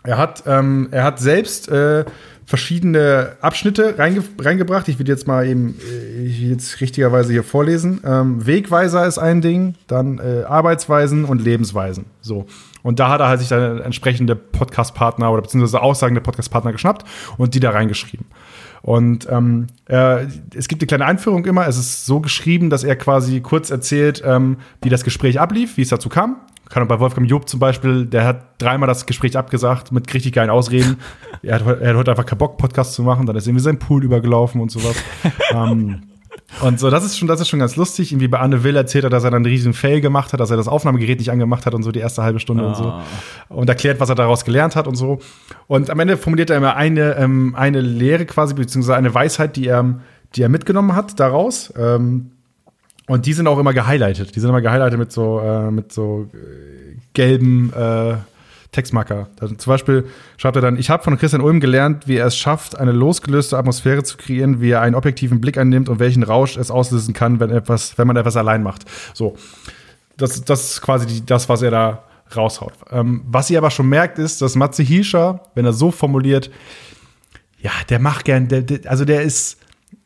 Er 0.03 0.17
hat, 0.17 0.43
ähm, 0.47 0.87
er 0.91 1.03
hat 1.03 1.19
selbst 1.19 1.67
äh, 1.69 2.05
verschiedene 2.45 3.33
Abschnitte 3.41 3.97
reinge 3.97 4.23
reingebracht. 4.39 4.87
Ich 4.87 4.99
will 4.99 5.07
jetzt 5.07 5.27
mal 5.27 5.47
eben, 5.47 5.75
äh, 5.89 6.25
ich 6.25 6.41
will 6.41 6.51
jetzt 6.51 6.81
richtigerweise 6.81 7.31
hier 7.31 7.43
vorlesen. 7.43 8.01
Ähm, 8.05 8.45
Wegweiser 8.45 9.05
ist 9.05 9.17
ein 9.17 9.41
Ding, 9.41 9.75
dann 9.87 10.19
äh, 10.19 10.43
Arbeitsweisen 10.43 11.25
und 11.25 11.41
Lebensweisen. 11.41 12.05
So. 12.21 12.45
Und 12.83 12.99
da 12.99 13.09
hat 13.09 13.19
er 13.19 13.27
halt 13.27 13.39
sich 13.39 13.49
dann 13.49 13.79
entsprechende 13.79 14.35
Podcast-Partner 14.35 15.31
oder 15.31 15.43
beziehungsweise 15.43 15.81
Aussagen 15.81 16.15
der 16.15 16.21
Podcast-Partner 16.21 16.71
geschnappt 16.71 17.05
und 17.37 17.53
die 17.53 17.59
da 17.59 17.71
reingeschrieben. 17.71 18.25
Und 18.81 19.27
ähm, 19.29 19.67
äh, 19.85 20.25
es 20.55 20.67
gibt 20.67 20.81
eine 20.81 20.87
kleine 20.87 21.05
Einführung 21.05 21.45
immer. 21.45 21.67
Es 21.67 21.77
ist 21.77 22.07
so 22.07 22.19
geschrieben, 22.19 22.71
dass 22.71 22.83
er 22.83 22.95
quasi 22.95 23.39
kurz 23.41 23.69
erzählt, 23.69 24.23
ähm, 24.25 24.57
wie 24.81 24.89
das 24.89 25.03
Gespräch 25.03 25.39
ablief, 25.39 25.77
wie 25.77 25.83
es 25.83 25.89
dazu 25.89 26.09
kam 26.09 26.37
kann 26.71 26.87
bei 26.87 26.99
Wolfgang 26.99 27.29
Job 27.29 27.47
zum 27.47 27.59
Beispiel, 27.59 28.05
der 28.05 28.25
hat 28.25 28.61
dreimal 28.61 28.87
das 28.87 29.05
Gespräch 29.05 29.37
abgesagt 29.37 29.91
mit 29.91 30.11
richtig 30.13 30.33
geilen 30.33 30.49
Ausreden. 30.49 30.97
er, 31.43 31.55
hat, 31.55 31.81
er 31.81 31.89
hat 31.89 31.97
heute 31.97 32.11
einfach 32.11 32.25
keinen 32.25 32.39
Bock, 32.39 32.57
Podcast 32.57 32.93
zu 32.93 33.03
machen, 33.03 33.25
dann 33.25 33.35
ist 33.35 33.47
irgendwie 33.47 33.63
sein 33.63 33.77
Pool 33.77 34.03
übergelaufen 34.03 34.61
und 34.61 34.71
sowas. 34.71 34.95
ähm, 35.51 36.03
und 36.61 36.79
so, 36.79 36.89
das 36.89 37.03
ist 37.03 37.17
schon, 37.17 37.27
das 37.27 37.39
ist 37.39 37.47
schon 37.47 37.59
ganz 37.59 37.75
lustig. 37.75 38.11
Irgendwie 38.11 38.27
bei 38.27 38.39
Anne 38.39 38.63
Will 38.63 38.75
erzählt 38.75 39.03
er, 39.03 39.09
dass 39.09 39.23
er 39.23 39.31
dann 39.31 39.37
einen 39.37 39.51
riesen 39.51 39.73
Fail 39.73 40.01
gemacht 40.01 40.33
hat, 40.33 40.39
dass 40.39 40.51
er 40.51 40.57
das 40.57 40.67
Aufnahmegerät 40.67 41.19
nicht 41.19 41.31
angemacht 41.31 41.65
hat 41.65 41.73
und 41.73 41.83
so 41.83 41.91
die 41.91 41.99
erste 41.99 42.23
halbe 42.23 42.39
Stunde 42.39 42.63
oh. 42.63 42.67
und 42.67 42.75
so. 42.75 42.83
Ah. 42.85 43.03
Und 43.49 43.69
erklärt, 43.69 43.99
was 43.99 44.09
er 44.09 44.15
daraus 44.15 44.45
gelernt 44.45 44.75
hat 44.75 44.87
und 44.87 44.95
so. 44.95 45.19
Und 45.67 45.89
am 45.89 45.99
Ende 45.99 46.17
formuliert 46.17 46.49
er 46.49 46.57
immer 46.57 46.75
eine, 46.75 47.15
ähm, 47.15 47.55
eine 47.55 47.81
Lehre 47.81 48.25
quasi, 48.25 48.53
beziehungsweise 48.53 48.97
eine 48.97 49.13
Weisheit, 49.13 49.55
die 49.55 49.67
er, 49.67 49.99
die 50.35 50.41
er 50.41 50.49
mitgenommen 50.49 50.95
hat 50.95 51.19
daraus. 51.19 51.73
Ähm, 51.77 52.31
und 53.11 53.25
die 53.25 53.33
sind 53.33 53.45
auch 53.47 53.59
immer 53.59 53.73
gehighlightet. 53.73 54.37
Die 54.37 54.39
sind 54.39 54.47
immer 54.47 54.61
gehighlightet 54.61 54.97
mit 54.97 55.11
so, 55.11 55.41
äh, 55.41 55.69
mit 55.69 55.91
so 55.91 56.29
äh, 56.33 56.97
gelben 57.11 57.73
äh, 57.73 58.15
Textmarker. 58.71 59.27
Also 59.41 59.53
zum 59.55 59.69
Beispiel 59.69 60.05
schreibt 60.37 60.55
er 60.55 60.61
dann, 60.61 60.77
ich 60.77 60.89
habe 60.89 61.03
von 61.03 61.17
Christian 61.17 61.41
Ulm 61.41 61.59
gelernt, 61.59 62.07
wie 62.07 62.15
er 62.15 62.27
es 62.27 62.37
schafft, 62.37 62.79
eine 62.79 62.93
losgelöste 62.93 63.57
Atmosphäre 63.57 64.03
zu 64.03 64.15
kreieren, 64.15 64.61
wie 64.61 64.69
er 64.69 64.79
einen 64.79 64.95
objektiven 64.95 65.41
Blick 65.41 65.57
annimmt 65.57 65.89
und 65.89 65.99
welchen 65.99 66.23
Rausch 66.23 66.55
es 66.55 66.71
auslösen 66.71 67.13
kann, 67.13 67.41
wenn, 67.41 67.49
etwas, 67.49 67.97
wenn 67.97 68.07
man 68.07 68.15
etwas 68.15 68.37
allein 68.37 68.63
macht. 68.63 68.85
So. 69.13 69.35
Das, 70.15 70.45
das 70.45 70.71
ist 70.71 70.81
quasi 70.81 71.05
die, 71.05 71.25
das, 71.25 71.49
was 71.49 71.63
er 71.63 71.71
da 71.71 72.03
raushaut. 72.33 72.71
Ähm, 72.91 73.23
was 73.27 73.49
ihr 73.49 73.57
aber 73.57 73.71
schon 73.71 73.89
merkt, 73.89 74.19
ist, 74.19 74.41
dass 74.41 74.55
Matze 74.55 74.83
Hiescher, 74.83 75.41
wenn 75.53 75.65
er 75.65 75.73
so 75.73 75.91
formuliert, 75.91 76.49
ja, 77.59 77.71
der 77.89 77.99
macht 77.99 78.23
gern, 78.23 78.47
der, 78.47 78.61
der, 78.61 78.89
also 78.89 79.03
der 79.03 79.23
ist 79.23 79.57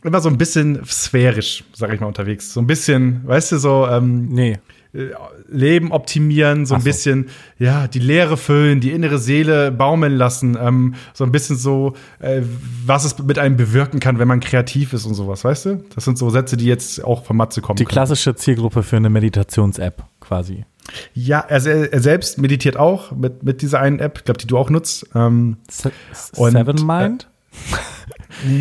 immer 0.05 0.21
so 0.21 0.29
ein 0.29 0.37
bisschen 0.37 0.81
sphärisch, 0.85 1.63
sag 1.73 1.93
ich 1.93 1.99
mal, 1.99 2.07
unterwegs. 2.07 2.53
So 2.53 2.59
ein 2.59 2.67
bisschen, 2.67 3.21
weißt 3.27 3.53
du, 3.53 3.57
so 3.57 3.87
ähm, 3.87 4.27
Nee. 4.29 4.57
äh, 4.93 5.09
Leben 5.49 5.91
optimieren, 5.91 6.65
so 6.65 6.73
ein 6.75 6.77
Ach 6.77 6.81
so. 6.81 6.85
bisschen, 6.89 7.29
ja, 7.59 7.87
die 7.87 7.99
Leere 7.99 8.37
füllen, 8.37 8.79
die 8.81 8.91
innere 8.91 9.17
Seele 9.19 9.71
baumeln 9.71 10.13
lassen, 10.15 10.57
ähm, 10.59 10.95
so 11.13 11.23
ein 11.23 11.31
bisschen 11.31 11.55
so, 11.57 11.93
äh, 12.19 12.41
was 12.85 13.05
es 13.05 13.17
mit 13.19 13.37
einem 13.39 13.57
bewirken 13.57 13.99
kann, 13.99 14.17
wenn 14.19 14.27
man 14.27 14.39
kreativ 14.39 14.93
ist 14.93 15.05
und 15.05 15.13
sowas, 15.15 15.43
weißt 15.43 15.65
du? 15.65 15.83
Das 15.93 16.05
sind 16.05 16.17
so 16.17 16.29
Sätze, 16.29 16.57
die 16.57 16.65
jetzt 16.65 17.03
auch 17.03 17.25
von 17.25 17.35
Matze 17.37 17.61
kommen. 17.61 17.77
Die 17.77 17.83
können. 17.85 17.93
klassische 17.93 18.35
Zielgruppe 18.35 18.83
für 18.83 18.97
eine 18.97 19.09
Meditations-App 19.09 20.03
quasi. 20.19 20.65
Ja, 21.13 21.43
also 21.45 21.69
er, 21.69 21.91
er 21.93 21.99
selbst 22.01 22.37
meditiert 22.37 22.77
auch 22.77 23.11
mit, 23.11 23.41
mit 23.43 23.61
dieser 23.63 23.79
einen 23.79 23.99
App, 23.99 24.19
ich 24.19 24.23
glaube, 24.25 24.37
die 24.39 24.45
du 24.47 24.57
auch 24.57 24.69
nutzt. 24.69 25.07
Ähm, 25.15 25.57
Se 25.69 25.91
Und, 26.37 26.51
Seven 26.51 26.85
Mind? 26.85 27.27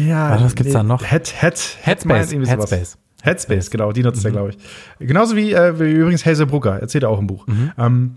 ja, 0.07 0.31
Warte, 0.31 0.45
was 0.45 0.55
gibt's 0.55 0.73
da 0.73 0.83
noch? 0.83 1.05
Head, 1.05 1.33
Head, 1.41 1.79
Headspace. 1.83 2.33
Headspace. 2.33 2.99
Headspace, 3.23 3.71
genau, 3.71 3.93
die 3.93 4.03
nutzt 4.03 4.25
er, 4.25 4.31
glaube 4.31 4.51
ich. 4.51 4.59
Genauso 4.99 5.35
wie, 5.35 5.53
äh, 5.53 5.79
wie 5.81 5.93
übrigens 5.93 6.27
Hazel 6.27 6.47
Brugger, 6.47 6.79
erzählt 6.79 7.05
er 7.05 7.11
auch 7.11 7.19
im 7.19 7.27
Buch, 7.27 7.47
ähm, 7.79 8.17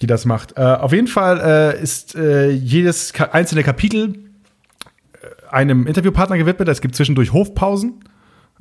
die 0.00 0.06
das 0.06 0.26
macht. 0.26 0.58
Äh, 0.58 0.62
auf 0.62 0.92
jeden 0.92 1.06
Fall 1.06 1.40
äh, 1.40 1.82
ist 1.82 2.14
äh, 2.14 2.50
jedes 2.50 3.12
Ka 3.14 3.24
einzelne 3.32 3.62
Kapitel 3.62 4.14
äh, 4.14 5.50
einem 5.50 5.86
Interviewpartner 5.86 6.36
gewidmet. 6.36 6.68
Es 6.68 6.82
gibt 6.82 6.94
zwischendurch 6.94 7.32
Hofpausen, 7.32 8.04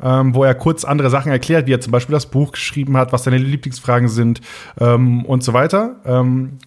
ähm, 0.02 0.34
wo 0.34 0.46
er 0.46 0.56
kurz 0.56 0.86
andere 0.86 1.10
Sachen 1.10 1.32
erklärt, 1.32 1.68
wie 1.68 1.74
er 1.74 1.82
zum 1.82 1.92
Beispiel 1.92 2.14
das 2.14 2.28
Buch 2.28 2.54
geschrieben 2.54 2.96
hat, 2.96 3.12
was 3.12 3.26
seine 3.26 3.38
Lieblingsfragen 3.38 4.08
sind 4.08 4.40
ähm, 4.80 5.26
und 5.26 5.44
so 5.44 5.52
weiter. 5.52 5.98
Ähm, 6.06 6.60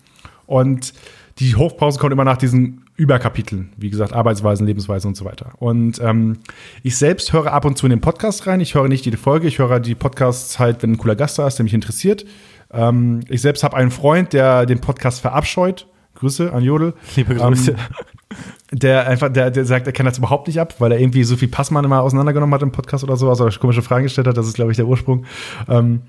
und 0.46 0.92
die 1.38 1.56
Hofpause 1.56 1.98
kommt 1.98 2.12
immer 2.12 2.24
nach 2.24 2.36
diesen 2.36 2.84
Überkapiteln, 2.97 3.73
wie 3.77 3.91
gesagt, 3.91 4.12
Arbeitsweisen, 4.12 4.66
Lebensweisen 4.66 5.09
und 5.09 5.16
so 5.16 5.25
weiter. 5.25 5.53
Und 5.59 6.01
ähm, 6.01 6.39
ich 6.83 6.97
selbst 6.97 7.33
höre 7.33 7.53
ab 7.53 7.65
und 7.65 7.77
zu 7.77 7.87
in 7.87 7.91
den 7.91 8.01
Podcast 8.01 8.47
rein. 8.47 8.61
Ich 8.61 8.75
höre 8.75 8.87
nicht 8.87 9.05
jede 9.05 9.16
Folge, 9.16 9.49
ich 9.49 9.59
höre 9.59 9.81
die 9.81 9.97
Podcasts 9.97 10.59
halt, 10.61 10.83
wenn 10.83 10.93
ein 10.93 10.99
cooler 10.99 11.16
Gast 11.16 11.39
da 11.39 11.47
ist, 11.47 11.57
der 11.57 11.65
mich 11.65 11.75
interessiert. 11.75 12.25
Ähm, 12.73 13.21
ich 13.29 13.41
selbst 13.41 13.65
habe 13.65 13.77
einen 13.77 13.91
Freund, 13.91 14.33
der 14.33 14.65
den 14.66 14.81
Podcast 14.81 15.21
verabscheut. 15.21 15.89
Grüße 16.15 16.53
an 16.53 16.62
Jodel. 16.62 16.95
Liebe 17.16 17.35
Grüße. 17.35 17.73
Ähm, 17.73 17.77
der 18.71 19.09
einfach, 19.09 19.29
der, 19.29 19.51
der 19.51 19.65
sagt, 19.65 19.87
er 19.87 19.93
kann 19.93 20.07
das 20.07 20.19
überhaupt 20.19 20.47
nicht 20.47 20.61
ab, 20.61 20.77
weil 20.79 20.93
er 20.93 21.01
irgendwie 21.01 21.25
so 21.25 21.37
viel 21.37 21.49
Passmann 21.49 21.85
immer 21.85 22.03
auseinandergenommen 22.03 22.55
hat 22.55 22.62
im 22.62 22.73
Podcast 22.73 23.05
oder 23.05 23.16
so, 23.16 23.29
also 23.29 23.49
komische 23.61 23.83
Fragen 23.83 24.05
gestellt 24.05 24.27
hat. 24.27 24.37
Das 24.37 24.47
ist, 24.47 24.55
glaube 24.55 24.71
ich, 24.71 24.77
der 24.77 24.87
Ursprung. 24.87 25.25
Ähm, 25.69 26.03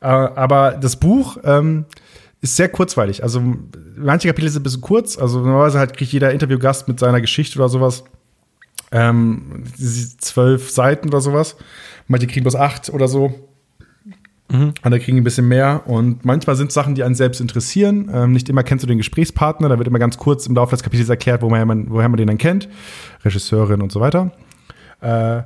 äh, 0.00 0.06
aber 0.06 0.72
das 0.72 0.96
Buch 0.96 1.38
ähm, 1.44 1.84
ist 2.40 2.56
sehr 2.56 2.68
kurzweilig. 2.68 3.22
Also 3.22 3.42
manche 3.96 4.28
Kapitel 4.28 4.48
sind 4.48 4.60
ein 4.60 4.64
bisschen 4.64 4.80
kurz. 4.80 5.18
Also 5.18 5.40
normalerweise 5.40 5.78
halt 5.78 5.96
kriegt 5.96 6.12
jeder 6.12 6.32
Interviewgast 6.32 6.88
mit 6.88 6.98
seiner 6.98 7.20
Geschichte 7.20 7.58
oder 7.58 7.68
sowas 7.68 8.04
ähm, 8.92 9.64
zwölf 10.18 10.70
Seiten 10.70 11.08
oder 11.08 11.20
sowas. 11.20 11.56
Manche 12.06 12.26
kriegen 12.26 12.44
bloß 12.44 12.56
acht 12.56 12.90
oder 12.90 13.08
so. 13.08 13.48
Andere 14.82 15.00
kriegen 15.00 15.18
ein 15.18 15.24
bisschen 15.24 15.48
mehr. 15.48 15.82
Und 15.86 16.24
manchmal 16.24 16.54
sind 16.56 16.68
es 16.68 16.74
Sachen, 16.74 16.94
die 16.94 17.02
einen 17.02 17.14
selbst 17.14 17.40
interessieren. 17.40 18.10
Ähm, 18.12 18.32
nicht 18.32 18.48
immer 18.48 18.62
kennst 18.62 18.82
du 18.82 18.86
den 18.86 18.98
Gesprächspartner. 18.98 19.68
Da 19.68 19.78
wird 19.78 19.88
immer 19.88 19.98
ganz 19.98 20.16
kurz 20.16 20.46
im 20.46 20.54
Laufe 20.54 20.70
des 20.70 20.82
Kapitels 20.82 21.08
erklärt, 21.08 21.42
woher 21.42 21.66
man, 21.66 21.90
woher 21.90 22.08
man 22.08 22.18
den 22.18 22.28
dann 22.28 22.38
kennt. 22.38 22.68
Regisseurin 23.24 23.82
und 23.82 23.90
so 23.90 24.00
weiter. 24.00 24.32
Äh, 25.00 25.42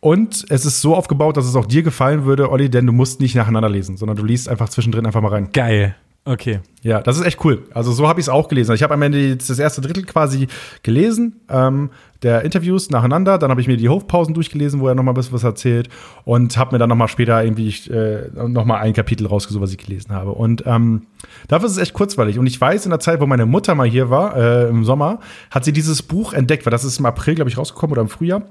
und 0.00 0.44
es 0.50 0.66
ist 0.66 0.82
so 0.82 0.94
aufgebaut, 0.94 1.38
dass 1.38 1.46
es 1.46 1.56
auch 1.56 1.64
dir 1.64 1.82
gefallen 1.82 2.26
würde, 2.26 2.50
Olli, 2.50 2.68
denn 2.68 2.86
du 2.86 2.92
musst 2.92 3.20
nicht 3.20 3.34
nacheinander 3.34 3.70
lesen, 3.70 3.96
sondern 3.96 4.18
du 4.18 4.24
liest 4.24 4.50
einfach 4.50 4.68
zwischendrin 4.68 5.06
einfach 5.06 5.22
mal 5.22 5.28
rein. 5.28 5.48
Geil. 5.52 5.96
Okay. 6.26 6.60
Ja, 6.82 7.02
das 7.02 7.18
ist 7.18 7.26
echt 7.26 7.44
cool. 7.44 7.64
Also 7.74 7.92
so 7.92 8.08
habe 8.08 8.18
ich 8.18 8.24
es 8.24 8.28
auch 8.30 8.48
gelesen. 8.48 8.74
Ich 8.74 8.82
habe 8.82 8.94
am 8.94 9.02
Ende 9.02 9.36
das 9.36 9.58
erste 9.58 9.82
Drittel 9.82 10.04
quasi 10.04 10.48
gelesen, 10.82 11.40
ähm, 11.50 11.90
der 12.22 12.42
Interviews 12.42 12.88
nacheinander. 12.88 13.36
Dann 13.36 13.50
habe 13.50 13.60
ich 13.60 13.66
mir 13.66 13.76
die 13.76 13.90
Hofpausen 13.90 14.32
durchgelesen, 14.32 14.80
wo 14.80 14.88
er 14.88 14.94
noch 14.94 15.02
mal 15.02 15.12
ein 15.12 15.14
bisschen 15.14 15.34
was 15.34 15.44
erzählt 15.44 15.90
und 16.24 16.56
habe 16.56 16.74
mir 16.74 16.78
dann 16.78 16.88
noch 16.88 16.96
mal 16.96 17.08
später 17.08 17.44
irgendwie 17.44 17.68
äh, 17.90 18.30
noch 18.48 18.64
mal 18.64 18.78
ein 18.78 18.94
Kapitel 18.94 19.26
rausgesucht, 19.26 19.62
was 19.62 19.72
ich 19.72 19.78
gelesen 19.78 20.12
habe. 20.12 20.32
Und 20.32 20.64
ähm, 20.66 21.06
dafür 21.48 21.66
ist 21.66 21.72
es 21.72 21.78
echt 21.78 21.92
kurzweilig. 21.92 22.38
Und 22.38 22.46
ich 22.46 22.58
weiß, 22.58 22.86
in 22.86 22.90
der 22.90 23.00
Zeit, 23.00 23.20
wo 23.20 23.26
meine 23.26 23.44
Mutter 23.44 23.74
mal 23.74 23.88
hier 23.88 24.08
war, 24.08 24.34
äh, 24.34 24.68
im 24.68 24.84
Sommer, 24.84 25.20
hat 25.50 25.66
sie 25.66 25.72
dieses 25.72 26.00
Buch 26.00 26.32
entdeckt, 26.32 26.64
weil 26.64 26.70
das 26.70 26.84
ist 26.84 26.98
im 26.98 27.06
April, 27.06 27.34
glaube 27.34 27.50
ich, 27.50 27.58
rausgekommen 27.58 27.92
oder 27.92 28.02
im 28.02 28.08
Frühjahr. 28.08 28.44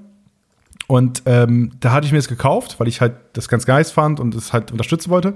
Und 0.87 1.23
ähm, 1.25 1.71
da 1.79 1.91
hatte 1.91 2.05
ich 2.05 2.11
mir 2.11 2.17
das 2.17 2.27
gekauft, 2.27 2.79
weil 2.79 2.87
ich 2.87 3.01
halt 3.01 3.13
das 3.33 3.47
ganz 3.47 3.65
geil 3.65 3.83
fand 3.85 4.19
und 4.19 4.35
es 4.35 4.53
halt 4.53 4.71
unterstützen 4.71 5.09
wollte. 5.09 5.33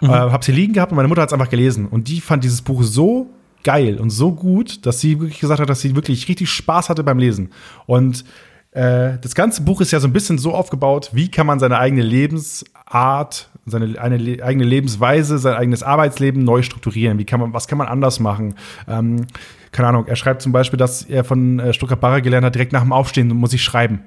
Äh, 0.00 0.06
hab 0.06 0.44
sie 0.44 0.52
liegen 0.52 0.72
gehabt 0.72 0.92
und 0.92 0.96
meine 0.96 1.08
Mutter 1.08 1.22
hat 1.22 1.30
es 1.30 1.32
einfach 1.32 1.50
gelesen. 1.50 1.86
Und 1.86 2.08
die 2.08 2.20
fand 2.20 2.44
dieses 2.44 2.62
Buch 2.62 2.82
so 2.82 3.30
geil 3.64 3.98
und 3.98 4.10
so 4.10 4.32
gut, 4.32 4.86
dass 4.86 5.00
sie 5.00 5.20
wirklich 5.20 5.40
gesagt 5.40 5.60
hat, 5.60 5.68
dass 5.68 5.80
sie 5.80 5.96
wirklich 5.96 6.28
richtig 6.28 6.50
Spaß 6.50 6.90
hatte 6.90 7.02
beim 7.02 7.18
Lesen. 7.18 7.50
Und 7.86 8.24
äh, 8.70 9.18
das 9.20 9.34
ganze 9.34 9.62
Buch 9.62 9.80
ist 9.80 9.90
ja 9.90 10.00
so 10.00 10.06
ein 10.06 10.12
bisschen 10.12 10.38
so 10.38 10.52
aufgebaut, 10.52 11.10
wie 11.12 11.30
kann 11.30 11.46
man 11.46 11.58
seine 11.58 11.78
eigene 11.78 12.02
Lebensart, 12.02 13.48
seine 13.66 13.98
eine 14.00 14.16
le 14.16 14.44
eigene 14.44 14.64
Lebensweise, 14.64 15.38
sein 15.38 15.54
eigenes 15.54 15.82
Arbeitsleben 15.82 16.44
neu 16.44 16.62
strukturieren? 16.62 17.18
Wie 17.18 17.24
kann 17.24 17.40
man, 17.40 17.52
was 17.52 17.66
kann 17.68 17.78
man 17.78 17.88
anders 17.88 18.20
machen? 18.20 18.54
Ähm, 18.86 19.26
keine 19.72 19.88
Ahnung, 19.88 20.06
er 20.06 20.16
schreibt 20.16 20.42
zum 20.42 20.52
Beispiel, 20.52 20.76
dass 20.76 21.02
er 21.02 21.24
von 21.24 21.58
äh, 21.58 21.72
Stuttgart 21.72 22.00
Barre 22.00 22.20
gelernt 22.20 22.44
hat, 22.44 22.54
direkt 22.54 22.72
nach 22.72 22.82
dem 22.82 22.92
Aufstehen 22.92 23.28
muss 23.28 23.52
ich 23.52 23.62
schreiben. 23.62 24.00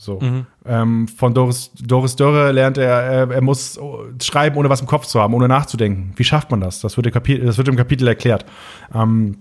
So. 0.00 0.20
Ähm, 0.64 1.08
von 1.08 1.34
Doris, 1.34 1.72
Doris 1.74 2.16
Dörre 2.16 2.52
lernt 2.52 2.78
er, 2.78 3.30
er, 3.30 3.40
muss 3.42 3.78
schreiben, 4.22 4.56
ohne 4.56 4.70
was 4.70 4.80
im 4.80 4.86
Kopf 4.86 5.06
zu 5.06 5.20
haben, 5.20 5.34
ohne 5.34 5.48
nachzudenken. 5.48 6.12
Wie 6.16 6.24
schafft 6.24 6.50
man 6.50 6.60
das? 6.60 6.80
Das 6.80 6.96
wird 6.96 7.08
im 7.08 7.12
Kapitel, 7.12 7.44
das 7.44 7.58
wird 7.58 7.68
im 7.68 7.76
Kapitel 7.76 8.08
erklärt. 8.08 8.46
Ähm, 8.94 9.36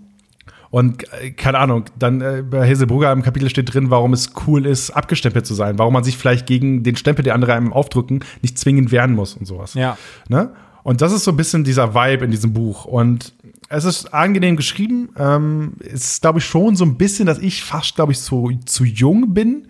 Und 0.70 1.06
äh, 1.14 1.32
keine 1.32 1.60
Ahnung, 1.60 1.86
dann 1.98 2.22
äh, 2.22 2.44
bei 2.44 2.70
Hazelbrugger 2.70 3.12
im 3.12 3.22
Kapitel 3.22 3.50
steht 3.50 3.74
drin, 3.74 3.90
warum 3.90 4.14
es 4.14 4.32
cool 4.48 4.66
ist, 4.66 4.90
abgestempelt 4.90 5.46
zu 5.46 5.54
sein, 5.54 5.78
warum 5.80 5.94
man 5.94 6.04
sich 6.04 6.18
vielleicht 6.18 6.46
gegen 6.46 6.84
den 6.84 6.96
Stempel, 6.96 7.24
der 7.24 7.36
andere 7.36 7.54
einem 7.54 7.72
aufdrücken, 7.72 8.26
nicht 8.42 8.58
zwingend 8.58 8.92
wehren 8.92 9.14
muss 9.14 9.36
und 9.36 9.46
sowas. 9.46 9.76
Ja. 9.76 9.98
Ne? 10.28 10.52
Und 10.84 11.02
das 11.02 11.14
ist 11.14 11.24
so 11.24 11.32
ein 11.32 11.38
bisschen 11.38 11.64
dieser 11.64 11.94
Vibe 11.94 12.26
in 12.26 12.32
diesem 12.32 12.54
Buch. 12.54 12.86
Und 12.86 13.34
es 13.70 13.86
ist 13.86 14.14
angenehm 14.14 14.56
geschrieben. 14.56 15.10
Ähm, 15.18 15.74
es 15.80 16.12
ist, 16.12 16.22
glaube 16.22 16.40
ich, 16.40 16.46
schon 16.46 16.76
so 16.76 16.84
ein 16.86 16.98
bisschen, 16.98 17.28
dass 17.28 17.40
ich 17.40 17.64
fast, 17.64 17.96
glaube 17.96 18.12
ich, 18.12 18.20
zu, 18.20 18.52
zu 18.66 18.86
jung 18.86 19.34
bin, 19.34 19.68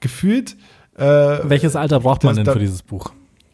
gefühlt. 0.00 0.56
Äh, 0.96 1.04
Welches 1.04 1.76
Alter 1.76 2.00
braucht 2.00 2.24
man 2.24 2.30
Das- 2.32 2.36
denn 2.36 2.44
da- 2.46 2.52
für 2.52 2.58
dieses 2.58 2.82
Buch? 2.82 3.12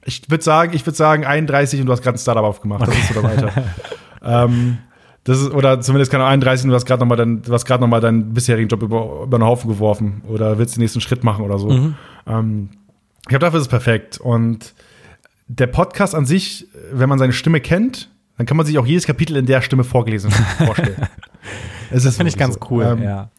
ich 0.09 0.31
würde 0.31 0.45
sagen, 0.45 0.73
ich 0.75 0.87
würde 0.87 0.97
sagen 0.97 1.25
31 1.27 1.81
und 1.81 1.87
du 1.87 1.93
hast 1.93 2.01
gerade 2.03 2.17
ein 2.17 2.21
Startup 2.21 2.45
aufgemacht. 2.45 2.87
Das 2.87 2.97
ist 2.97 3.09
so 3.13 3.21
das 3.21 3.25
Alter. 3.25 3.53
ähm, 4.23 4.79
das 5.25 5.41
ist, 5.41 5.51
oder 5.51 5.81
zumindest 5.81 6.13
keine 6.13 6.23
Ahnung, 6.23 6.35
31 6.35 6.65
und 6.65 6.71
du 6.71 6.77
hast 6.77 6.85
gerade 6.87 7.01
noch 7.01 7.09
mal 7.09 7.17
dein, 7.17 7.43
du 7.43 7.53
hast 7.53 7.65
gerade 7.65 7.81
noch 7.81 7.89
mal 7.89 8.01
deinen 8.01 8.33
bisherigen 8.33 8.69
Job 8.69 8.83
über, 8.85 9.23
über 9.25 9.39
den 9.39 9.45
Haufen 9.45 9.69
geworfen 9.69 10.23
oder 10.29 10.59
willst 10.59 10.77
den 10.77 10.83
nächsten 10.83 11.01
Schritt 11.01 11.25
machen 11.25 11.45
oder 11.45 11.59
so. 11.59 11.71
Ähm, 12.29 12.69
ich 13.23 13.29
glaube, 13.29 13.41
dafür 13.45 13.59
ist 13.59 13.65
es 13.67 13.69
perfekt. 13.69 14.19
Und 14.19 14.75
der 15.49 15.67
Podcast 15.67 16.15
an 16.15 16.25
sich, 16.27 16.69
wenn 16.93 17.09
man 17.09 17.19
seine 17.19 17.33
Stimme 17.33 17.61
kennt, 17.61 18.09
dann 18.37 18.47
kann 18.47 18.57
man 18.57 18.65
sich 18.67 18.79
auch 18.79 18.87
jedes 18.87 19.07
Kapitel 19.07 19.37
in 19.37 19.47
der 19.47 19.61
Stimme 19.63 19.83
vorgelesen 19.83 20.31
vorstellen. 20.31 20.97
Es 21.91 22.05
ist 22.05 22.17
Finde 22.17 22.31
ich 22.31 22.37
ganz 22.37 22.55
so. 22.55 22.61
cool, 22.71 22.85
Ähm, 22.85 23.03
ja. 23.03 23.31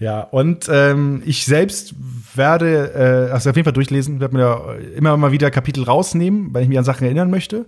Ja, 0.00 0.22
und 0.22 0.66
ähm, 0.72 1.22
ich 1.26 1.44
selbst 1.44 1.94
werde, 2.34 3.28
äh, 3.28 3.32
also 3.32 3.50
auf 3.50 3.56
jeden 3.56 3.64
Fall 3.64 3.74
durchlesen, 3.74 4.18
werde 4.18 4.34
mir 4.34 4.78
immer 4.96 5.14
mal 5.18 5.30
wieder 5.30 5.50
Kapitel 5.50 5.84
rausnehmen, 5.84 6.54
weil 6.54 6.62
ich 6.62 6.70
mich 6.70 6.78
an 6.78 6.84
Sachen 6.84 7.04
erinnern 7.04 7.30
möchte. 7.30 7.64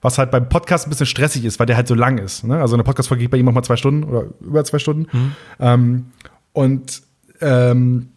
Was 0.00 0.16
halt 0.16 0.30
beim 0.30 0.48
Podcast 0.48 0.86
ein 0.86 0.90
bisschen 0.90 1.06
stressig 1.06 1.44
ist, 1.44 1.58
weil 1.58 1.66
der 1.66 1.76
halt 1.76 1.88
so 1.88 1.94
lang 1.94 2.18
ist. 2.18 2.44
Ne? 2.44 2.60
Also 2.60 2.74
eine 2.74 2.84
Podcast-Folge 2.84 3.24
geht 3.24 3.32
bei 3.32 3.36
ihm 3.36 3.48
auch 3.48 3.52
mal 3.52 3.64
zwei 3.64 3.76
Stunden 3.76 4.04
oder 4.04 4.26
über 4.40 4.64
zwei 4.64 4.78
Stunden. 4.78 5.34
Ähm, 5.58 6.06
und 6.52 7.02
ähm, 7.40 8.08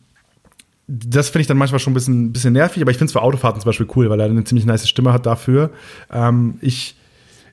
das 0.87 1.29
finde 1.29 1.41
ich 1.41 1.47
dann 1.47 1.57
manchmal 1.57 1.79
schon 1.79 1.91
ein 1.91 1.95
bisschen, 1.95 2.33
bisschen 2.33 2.53
nervig, 2.53 2.83
aber 2.83 2.91
ich 2.91 2.97
finde 2.97 3.07
es 3.07 3.13
für 3.13 3.21
Autofahrten 3.23 3.59
zum 3.59 3.69
Beispiel 3.69 3.87
cool, 3.95 4.09
weil 4.11 4.19
er 4.19 4.27
eine 4.27 4.43
ziemlich 4.43 4.67
nice 4.67 4.87
Stimme 4.87 5.11
hat 5.11 5.25
dafür. 5.25 5.71
Ähm, 6.11 6.59
ich, 6.61 6.95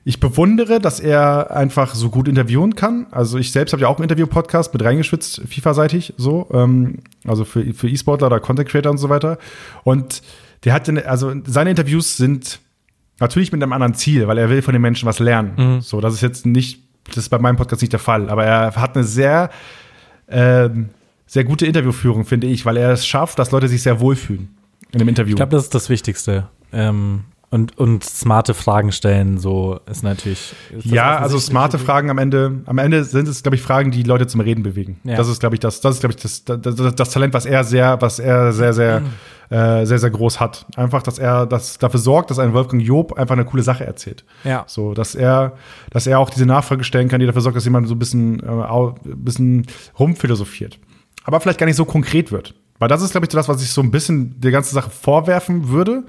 ich 0.05 0.19
bewundere, 0.19 0.79
dass 0.79 0.99
er 0.99 1.51
einfach 1.51 1.95
so 1.95 2.09
gut 2.09 2.27
interviewen 2.27 2.75
kann. 2.75 3.07
Also 3.11 3.37
ich 3.37 3.51
selbst 3.51 3.71
habe 3.71 3.83
ja 3.83 3.87
auch 3.87 3.97
einen 3.97 4.03
Interview-Podcast 4.03 4.73
mit 4.73 4.83
reingeschwitzt, 4.83 5.41
FIFA-seitig 5.47 6.13
so, 6.17 6.49
ähm, 6.53 6.99
also 7.25 7.45
für, 7.45 7.73
für 7.73 7.87
E-Sportler 7.87 8.27
oder 8.27 8.39
Content 8.39 8.67
Creator 8.69 8.91
und 8.91 8.97
so 8.97 9.09
weiter. 9.09 9.37
Und 9.83 10.21
der 10.65 10.73
hat, 10.73 10.89
also 11.05 11.33
seine 11.45 11.69
Interviews 11.69 12.17
sind 12.17 12.59
natürlich 13.19 13.51
mit 13.51 13.63
einem 13.63 13.73
anderen 13.73 13.93
Ziel, 13.93 14.27
weil 14.27 14.37
er 14.37 14.49
will 14.49 14.61
von 14.61 14.73
den 14.73 14.81
Menschen 14.81 15.07
was 15.07 15.19
lernen. 15.19 15.81
So, 15.81 16.01
das 16.01 16.13
ist 16.13 16.21
jetzt 16.21 16.45
nicht, 16.45 16.83
das 17.05 17.17
ist 17.17 17.29
bei 17.29 17.39
meinem 17.39 17.55
Podcast 17.55 17.81
nicht 17.81 17.93
der 17.93 17.99
Fall, 17.99 18.29
aber 18.29 18.43
er 18.43 18.75
hat 18.75 18.95
eine 18.95 19.05
sehr 19.05 19.49
ähm, 20.27 20.89
sehr 21.33 21.43
gute 21.43 21.65
Interviewführung, 21.65 22.25
finde 22.25 22.47
ich, 22.47 22.65
weil 22.65 22.77
er 22.77 22.91
es 22.91 23.07
schafft, 23.07 23.39
dass 23.39 23.51
Leute 23.51 23.67
sich 23.67 23.81
sehr 23.81 23.99
wohlfühlen 23.99 24.55
in 24.91 24.99
dem 24.99 25.07
Interview. 25.07 25.31
Ich 25.31 25.37
glaube, 25.37 25.51
das 25.51 25.63
ist 25.63 25.73
das 25.73 25.89
Wichtigste. 25.89 26.47
Ähm, 26.71 27.23
und, 27.53 27.77
und 27.77 28.03
smarte 28.03 28.55
Fragen 28.55 28.91
stellen, 28.91 29.37
so 29.37 29.79
ist 29.85 30.01
natürlich. 30.01 30.55
Ist 30.75 30.85
ja, 30.87 31.19
also 31.19 31.37
smarte 31.37 31.77
Fragen 31.77 32.09
am 32.09 32.17
Ende. 32.17 32.63
Am 32.65 32.79
Ende 32.79 33.03
sind 33.03 33.27
es, 33.27 33.43
glaube 33.43 33.55
ich, 33.55 33.61
Fragen, 33.61 33.91
die 33.91 34.01
Leute 34.01 34.25
zum 34.25 34.41
Reden 34.41 34.63
bewegen. 34.63 34.99
Ja. 35.03 35.17
Das 35.17 35.27
ist, 35.27 35.39
glaube 35.39 35.55
ich, 35.55 35.59
das, 35.59 35.79
das 35.79 35.95
ist, 35.95 35.99
glaube 35.99 36.15
ich, 36.15 36.21
das, 36.23 36.45
das, 36.45 36.95
das, 36.95 37.09
Talent, 37.11 37.35
was 37.35 37.45
er 37.45 37.63
sehr, 37.63 38.01
was 38.01 38.17
er 38.17 38.53
sehr, 38.53 38.73
sehr, 38.73 39.03
äh, 39.51 39.85
sehr, 39.85 39.99
sehr 39.99 40.09
groß 40.09 40.39
hat. 40.39 40.65
Einfach, 40.75 41.03
dass 41.03 41.19
er 41.19 41.45
das 41.45 41.77
dafür 41.77 41.99
sorgt, 41.99 42.31
dass 42.31 42.39
ein 42.39 42.53
Wolfgang 42.53 42.81
Job 42.81 43.13
einfach 43.13 43.33
eine 43.33 43.45
coole 43.45 43.61
Sache 43.61 43.85
erzählt. 43.85 44.25
Ja. 44.43 44.63
So, 44.65 44.95
dass 44.95 45.13
er, 45.13 45.53
dass 45.91 46.07
er 46.07 46.17
auch 46.17 46.31
diese 46.31 46.47
Nachfrage 46.47 46.83
stellen 46.83 47.07
kann, 47.07 47.19
die 47.19 47.27
dafür 47.27 47.41
sorgt, 47.43 47.55
dass 47.55 47.65
jemand 47.65 47.87
so 47.87 47.93
ein 47.93 47.99
bisschen, 47.99 48.39
äh, 48.39 48.47
ein 48.47 48.93
bisschen 49.03 49.67
rumphilosophiert. 49.99 50.79
Aber 51.23 51.39
vielleicht 51.39 51.59
gar 51.59 51.67
nicht 51.67 51.75
so 51.75 51.85
konkret 51.85 52.31
wird. 52.31 52.55
Weil 52.79 52.87
das 52.87 53.03
ist, 53.03 53.11
glaube 53.11 53.25
ich, 53.25 53.29
das, 53.29 53.47
was 53.47 53.61
ich 53.61 53.69
so 53.69 53.81
ein 53.81 53.91
bisschen 53.91 54.41
der 54.41 54.49
ganzen 54.49 54.73
Sache 54.73 54.89
vorwerfen 54.89 55.69
würde, 55.69 56.03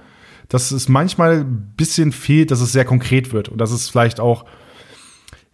dass 0.49 0.71
es 0.71 0.89
manchmal 0.89 1.41
ein 1.41 1.73
bisschen 1.77 2.13
fehlt, 2.13 2.51
dass 2.51 2.61
es 2.61 2.73
sehr 2.73 2.85
konkret 2.85 3.33
wird 3.33 3.49
und 3.49 3.59
dass 3.59 3.71
es 3.71 3.89
vielleicht 3.89 4.21
auch 4.21 4.45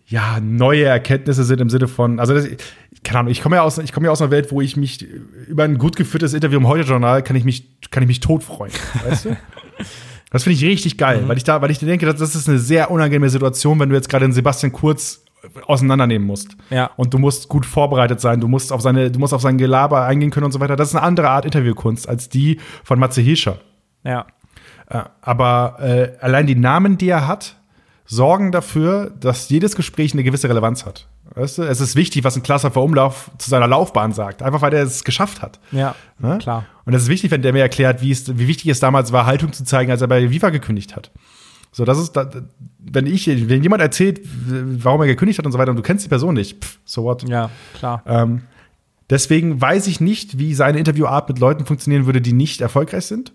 ja, 0.07 0.41
neue 0.41 0.85
Erkenntnisse 0.85 1.45
sind 1.45 1.61
im 1.61 1.71
Sinne 1.71 1.87
von, 1.87 2.19
also 2.19 2.35
das, 2.35 2.49
keine 3.05 3.21
Ahnung, 3.21 3.31
ich 3.31 3.43
komme 3.43 3.57
ja 3.57 3.63
aus, 3.63 3.79
ich 3.79 3.93
komme 3.93 4.07
ja 4.07 4.13
aus 4.13 4.21
einer 4.21 4.33
Welt, 4.33 4.51
wo 4.51 4.61
ich 4.61 4.77
mich 4.77 5.07
über 5.47 5.63
ein 5.63 5.79
gut 5.79 5.95
geführtes 5.95 6.35
Interview 6.35 6.59
im 6.59 6.67
Heute-Journal 6.67 7.23
kann 7.23 7.37
ich 7.37 7.45
mich, 7.45 7.81
kann 7.91 8.03
ich 8.03 8.09
mich 8.09 8.21
tot 8.21 8.43
freuen, 8.43 8.73
weißt 9.05 9.25
du? 9.27 9.37
Das 10.33 10.45
finde 10.45 10.59
ich 10.59 10.65
richtig 10.65 10.97
geil, 10.97 11.25
weil 11.27 11.37
ich 11.39 11.43
da, 11.43 11.61
weil 11.61 11.73
ich 11.73 11.81
denke, 11.81 12.07
das, 12.07 12.21
das 12.21 12.37
ist 12.37 12.49
eine 12.49 12.61
sehr 12.61 12.93
unangenehme 12.93 13.29
Situation, 13.29 13.81
wenn 13.81 13.89
du 13.89 13.97
jetzt 13.97 14.09
gerade 14.09 14.25
den 14.25 14.33
Sebastian 14.33 14.71
Kurz 14.71 15.25
auseinandernehmen 15.67 16.25
musst. 16.27 16.57
Ja. 16.71 16.91
Und 16.97 17.13
du 17.13 17.19
musst 17.19 17.49
gut 17.49 17.67
vorbereitet 17.67 18.21
sein, 18.21 18.41
du 18.41 18.47
musst 18.47 18.73
auf 18.73 18.81
seine, 18.81 19.11
du 19.11 19.19
musst 19.19 19.35
auf 19.35 19.43
sein 19.43 19.59
Gelaber 19.59 20.05
eingehen 20.05 20.31
können 20.31 20.47
und 20.47 20.53
so 20.53 20.61
weiter. 20.61 20.77
Das 20.77 20.91
ist 20.91 20.95
eine 20.95 21.03
andere 21.05 21.31
Art 21.31 21.45
Interviewkunst 21.45 22.09
als 22.09 22.29
die 22.29 22.61
von 22.85 22.99
Matze 23.01 23.21
Hilscher. 23.21 23.59
Ja. 24.05 24.27
Äh, 24.91 25.05
aber 25.23 25.77
äh, 25.81 26.13
allein 26.21 26.47
die 26.47 26.55
Namen, 26.57 26.99
die 26.99 27.09
er 27.09 27.27
hat, 27.27 27.57
sorgen 28.05 28.53
dafür, 28.53 29.13
dass 29.19 29.49
jedes 29.49 29.77
Gespräch 29.77 30.13
eine 30.13 30.25
gewisse 30.25 30.49
Relevanz 30.49 30.85
hat. 30.85 31.07
Weißt 31.37 31.59
du? 31.59 31.63
Es 31.63 31.81
ist 31.81 31.95
wichtig, 31.95 32.25
was 32.25 32.35
ein 32.37 32.43
Klasser 32.43 32.73
vor 32.73 32.83
Umlauf 32.83 33.31
zu 33.39 33.49
seiner 33.49 33.69
Laufbahn 33.69 34.13
sagt, 34.13 34.43
einfach 34.43 34.63
weil 34.63 34.75
er 34.75 34.83
es 34.83 35.05
geschafft 35.05 35.43
hat. 35.43 35.61
Ja, 35.71 35.95
Ne? 36.19 36.39
klar. 36.39 36.65
Und 36.85 36.93
es 36.95 37.05
ist 37.05 37.09
wichtig, 37.09 37.31
wenn 37.31 37.41
der 37.43 37.53
mir 37.53 37.61
erklärt, 37.61 38.03
wie, 38.03 38.11
es, 38.11 38.37
wie 38.37 38.49
wichtig 38.49 38.67
es 38.69 38.81
damals 38.81 39.13
war, 39.13 39.27
Haltung 39.27 39.53
zu 39.53 39.63
zeigen, 39.65 39.93
als 39.93 40.01
er 40.03 40.09
bei 40.09 40.29
Viva 40.31 40.51
gekündigt 40.51 40.97
hat. 40.97 41.13
So, 41.71 41.85
das 41.85 41.99
ist, 42.01 42.19
wenn 42.81 43.07
ich, 43.07 43.29
wenn 43.49 43.63
jemand 43.63 43.81
erzählt, 43.81 44.21
warum 44.25 45.03
er 45.03 45.07
gekündigt 45.07 45.39
hat 45.39 45.47
und 45.47 45.53
so 45.53 45.59
weiter, 45.59 45.71
und 45.71 45.77
du 45.77 45.83
kennst 45.83 46.05
die 46.05 46.09
Person 46.09 46.35
nicht, 46.35 46.65
pff, 46.65 46.79
so 46.85 47.05
what? 47.05 47.23
Ja, 47.29 47.49
klar. 47.75 48.03
Ähm, 48.07 48.43
deswegen 49.09 49.61
weiß 49.61 49.87
ich 49.87 50.01
nicht, 50.01 50.39
wie 50.41 50.53
seine 50.55 50.79
Interviewart 50.81 51.29
mit 51.29 51.39
Leuten 51.39 51.65
funktionieren 51.65 52.07
würde, 52.07 52.21
die 52.21 52.33
nicht 52.33 52.61
erfolgreich 52.61 53.07
sind. 53.07 53.33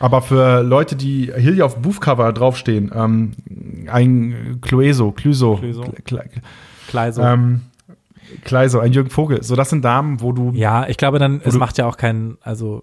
Aber 0.00 0.22
für 0.22 0.62
Leute, 0.62 0.96
die 0.96 1.30
hier 1.38 1.64
auf 1.64 1.74
dem 1.74 1.82
Buchcover 1.82 2.32
draufstehen, 2.32 2.90
ähm, 2.94 3.32
ein 3.88 4.58
Clueso, 4.62 5.12
Clueso, 5.12 5.56
Clueso. 5.56 5.82
Kle- 6.06 6.28
Kleiso. 6.88 7.22
ähm, 7.22 7.60
Kleiso, 8.44 8.80
ein 8.80 8.92
Jürgen 8.92 9.10
Vogel. 9.10 9.42
So, 9.42 9.54
das 9.56 9.70
sind 9.70 9.84
Namen, 9.84 10.20
wo 10.20 10.32
du 10.32 10.50
ja, 10.54 10.88
ich 10.88 10.96
glaube 10.96 11.18
dann, 11.18 11.40
es 11.44 11.54
macht 11.54 11.78
ja 11.78 11.86
auch 11.86 11.96
keinen, 11.96 12.38
also 12.40 12.82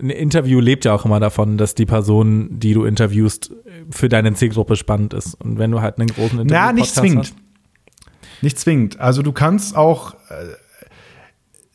ein 0.00 0.10
Interview 0.10 0.60
lebt 0.60 0.84
ja 0.84 0.92
auch 0.94 1.04
immer 1.04 1.20
davon, 1.20 1.56
dass 1.58 1.74
die 1.74 1.86
Person, 1.86 2.48
die 2.58 2.72
du 2.74 2.84
interviewst, 2.84 3.52
für 3.90 4.08
deine 4.08 4.32
Zielgruppe 4.34 4.76
spannend 4.76 5.14
ist. 5.14 5.34
Und 5.34 5.58
wenn 5.58 5.70
du 5.70 5.80
halt 5.80 5.98
einen 5.98 6.08
großen 6.08 6.38
Interview 6.40 6.60
Na, 6.66 6.72
nicht 6.72 6.94
zwingend. 6.94 7.32
Nicht 8.42 8.58
zwingend. 8.58 8.98
Also 9.00 9.22
du 9.22 9.32
kannst 9.32 9.76
auch, 9.76 10.14
äh, 10.14 10.16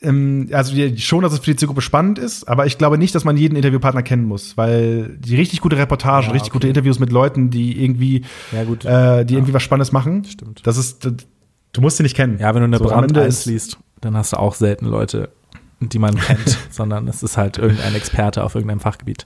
ähm, 0.02 0.50
also 0.52 0.74
die- 0.74 0.98
schon, 1.00 1.22
dass 1.24 1.34
es 1.34 1.40
für 1.40 1.52
die 1.52 1.56
Zielgruppe 1.58 1.82
spannend 1.82 2.20
ist, 2.20 2.48
aber 2.48 2.66
ich 2.66 2.78
glaube 2.78 2.98
nicht, 2.98 3.14
dass 3.16 3.26
man 3.26 3.36
jeden 3.38 3.56
Interviewpartner 3.56 4.02
kennen 4.04 4.24
muss, 4.26 4.56
weil 4.58 5.18
die 5.20 5.36
richtig 5.36 5.62
gute 5.62 5.78
Reportagen, 5.78 6.28
Ja, 6.28 6.32
richtig 6.34 6.52
okay. 6.52 6.58
gute 6.60 6.68
Interviews 6.70 7.00
mit 7.00 7.12
Leuten, 7.12 7.50
die 7.50 7.84
irgendwie, 7.84 8.24
Ja, 8.52 8.62
äh, 9.20 9.26
die 9.26 9.34
irgendwie 9.36 9.54
was 9.54 9.64
Spannendes 9.64 9.92
machen, 9.92 10.24
Stimmt. 10.26 10.62
das 10.66 10.78
ist, 10.78 11.04
das, 11.06 11.14
du 11.74 11.82
musst 11.82 11.98
sie 11.98 12.04
nicht 12.04 12.16
kennen. 12.16 12.38
Ja, 12.40 12.54
wenn 12.56 12.62
du 12.62 12.66
eine 12.68 12.78
So, 12.78 12.86
Brand 12.86 13.08
Ende 13.10 13.22
1 13.24 13.40
ist- 13.40 13.46
liest, 13.46 13.78
dann 14.02 14.16
hast 14.16 14.34
du 14.34 14.38
auch 14.38 14.56
selten 14.56 14.86
Leute, 14.86 15.30
die 15.82 16.00
man 16.00 16.16
kennt, 16.16 16.58
sondern 16.72 17.08
es 17.08 17.22
ist 17.24 17.38
halt 17.38 17.58
irgendein 17.58 17.96
Experte 17.96 18.44
auf 18.44 18.56
irgendeinem 18.56 18.80
Fachgebiet. 18.82 19.26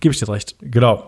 Gebe 0.00 0.12
ich 0.12 0.18
dir 0.20 0.28
recht. 0.28 0.56
Genau. 0.60 1.04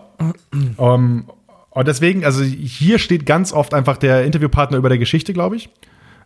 um, 0.77 1.29
und 1.71 1.87
deswegen, 1.87 2.23
also 2.23 2.43
hier 2.43 2.99
steht 2.99 3.25
ganz 3.25 3.51
oft 3.51 3.73
einfach 3.73 3.97
der 3.97 4.23
Interviewpartner 4.25 4.77
über 4.77 4.89
der 4.89 4.97
Geschichte, 4.99 5.33
glaube 5.33 5.55
ich. 5.55 5.69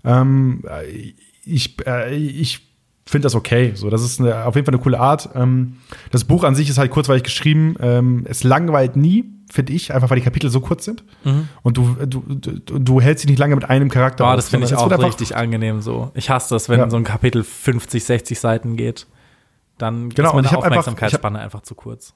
Ähm, 0.03 0.63
ich 1.45 1.77
äh, 1.87 2.13
ich 2.15 2.66
finde 3.11 3.25
das 3.25 3.35
okay. 3.35 3.71
So, 3.75 3.89
das 3.89 4.03
ist 4.03 4.19
eine, 4.19 4.45
auf 4.45 4.55
jeden 4.55 4.65
Fall 4.65 4.73
eine 4.73 4.81
coole 4.84 4.99
Art. 4.99 5.29
Ähm, 5.35 5.77
das 6.11 6.23
Buch 6.23 6.43
an 6.43 6.55
sich 6.55 6.69
ist 6.69 6.77
halt 6.77 6.91
kurzweilig 6.91 7.23
geschrieben. 7.23 7.75
Ähm, 7.79 8.25
es 8.29 8.43
langweilt 8.43 8.95
nie, 8.95 9.25
finde 9.51 9.73
ich, 9.73 9.93
einfach 9.93 10.09
weil 10.09 10.17
die 10.17 10.23
Kapitel 10.23 10.49
so 10.49 10.59
kurz 10.59 10.85
sind. 10.85 11.03
Und 11.63 11.77
du, 11.77 11.95
du, 12.05 12.21
du, 12.21 12.79
du 12.79 13.01
hältst 13.01 13.23
dich 13.23 13.29
nicht 13.29 13.39
lange 13.39 13.55
mit 13.55 13.69
einem 13.69 13.89
Charakter. 13.89 14.23
Boah, 14.25 14.31
auf, 14.31 14.35
das 14.35 14.49
finde 14.49 14.65
ich 14.67 14.75
auch 14.75 14.89
richtig 14.99 15.35
angenehm 15.35 15.81
so. 15.81 16.11
Ich 16.15 16.29
hasse 16.29 16.53
das, 16.55 16.67
wenn 16.69 16.79
Ja. 16.79 16.89
so 16.89 16.97
ein 16.97 17.03
Kapitel 17.03 17.43
50, 17.43 18.03
60 18.03 18.39
Seiten 18.39 18.75
geht. 18.75 19.07
Dann 19.77 20.09
Genau, 20.09 20.29
ist 20.29 20.34
und 20.34 20.35
meine 20.38 20.47
ich 20.47 20.51
hab 20.53 20.63
einfach- 20.63 20.77
Aufmerksamkeitsspanne 20.79 21.39
einfach 21.39 21.61
zu 21.61 21.75
kurz. 21.75 22.13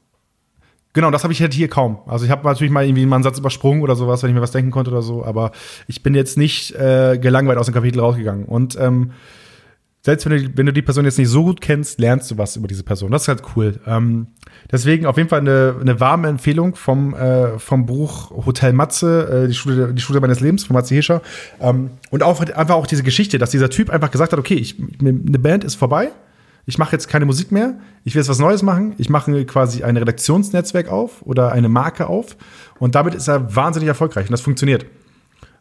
Genau, 0.93 1.09
das 1.09 1.23
habe 1.23 1.31
ich 1.31 1.39
halt 1.41 1.53
hier 1.53 1.69
kaum. 1.69 1.99
Also 2.05 2.26
ich 2.26 2.31
habe 2.31 2.45
natürlich 2.45 2.72
mal 2.72 2.84
irgendwie 2.85 3.05
mal 3.05 3.15
einen 3.15 3.23
Satz 3.23 3.38
übersprungen 3.39 3.81
oder 3.81 3.95
sowas, 3.95 4.23
wenn 4.23 4.30
ich 4.30 4.35
mir 4.35 4.41
was 4.41 4.51
denken 4.51 4.72
konnte 4.72 4.91
oder 4.91 5.01
so, 5.01 5.23
aber 5.23 5.51
ich 5.88 6.03
bin 6.03 6.13
jetzt 6.15 6.38
nicht 6.38 6.73
äh, 6.76 7.18
gelangweilt 7.18 7.57
aus 7.57 7.68
dem 7.68 7.73
Kapitel 7.73 8.01
rausgegangen. 8.01 8.43
Und 8.43 8.77
ähm, 8.77 9.11
selbst 10.03 10.28
wenn 10.28 10.32
du, 10.32 10.57
wenn 10.57 10.65
du 10.65 10.73
die 10.73 10.82
Person 10.82 11.06
jetzt 11.06 11.19
nicht 11.19 11.30
so 11.30 11.44
gut 11.44 11.61
kennst, 11.61 11.99
lernst 11.99 12.32
du 12.32 12.38
was 12.38 12.56
über 12.56 12.68
diese 12.68 12.84
Person. 12.84 13.11
Das 13.11 13.23
ist 13.23 13.28
halt 13.28 13.44
cool. 13.56 13.80
Ähm, 13.86 14.28
deswegen 14.72 15.06
auf 15.06 15.18
jeden 15.18 15.30
Fall 15.30 15.41
eine, 15.41 15.76
eine 15.80 15.99
warme 15.99 16.28
Empfehlung 16.28 16.76
vom, 16.76 17.14
äh, 17.14 17.60
vom 17.60 17.86
Buch 17.86 18.32
Hotel 18.45 18.73
Matze, 18.73 19.44
äh, 19.44 19.48
die, 19.48 19.53
Schule, 19.53 19.94
die 19.94 20.02
Schule 20.02 20.19
meines 20.19 20.40
Lebens 20.40 20.64
von 20.64 20.73
Matze 20.73 20.95
Hischer. 20.95 21.22
Ähm, 21.60 21.91
und 22.10 22.23
auch 22.23 22.40
einfach 22.41 22.76
auch 22.76 22.88
diese 22.88 23.03
Geschichte, 23.03 23.38
dass 23.38 23.52
dieser 23.52 23.69
Typ 23.69 23.91
einfach 23.91 24.10
gesagt 24.10 24.32
hat, 24.32 24.40
okay, 24.40 24.56
ich, 24.56 24.76
eine 24.99 25.14
Band 25.14 25.64
ist 25.64 25.76
vorbei, 25.76 26.10
ich 26.65 26.80
mache 26.80 26.94
jetzt 26.94 27.07
keine 27.07 27.26
Musik 27.26 27.52
mehr, 27.52 27.76
ich 28.03 28.15
will 28.15 28.22
jetzt 28.22 28.30
was 28.30 28.40
Neues 28.40 28.64
machen, 28.64 28.95
ich 28.98 29.10
mache 29.10 29.45
quasi 29.45 29.84
ein 29.84 29.98
Redaktionsnetzwerk 29.98 30.90
auf 30.90 31.22
oder 31.22 31.52
eine 31.52 31.69
Marke 31.69 32.07
auf 32.07 32.38
und 32.80 32.95
damit 32.95 33.14
ist 33.14 33.28
er 33.28 33.56
wahnsinnig 33.56 33.88
erfolgreich 33.88 34.26
und 34.26 34.32
das 34.32 34.41
funktioniert. 34.41 34.86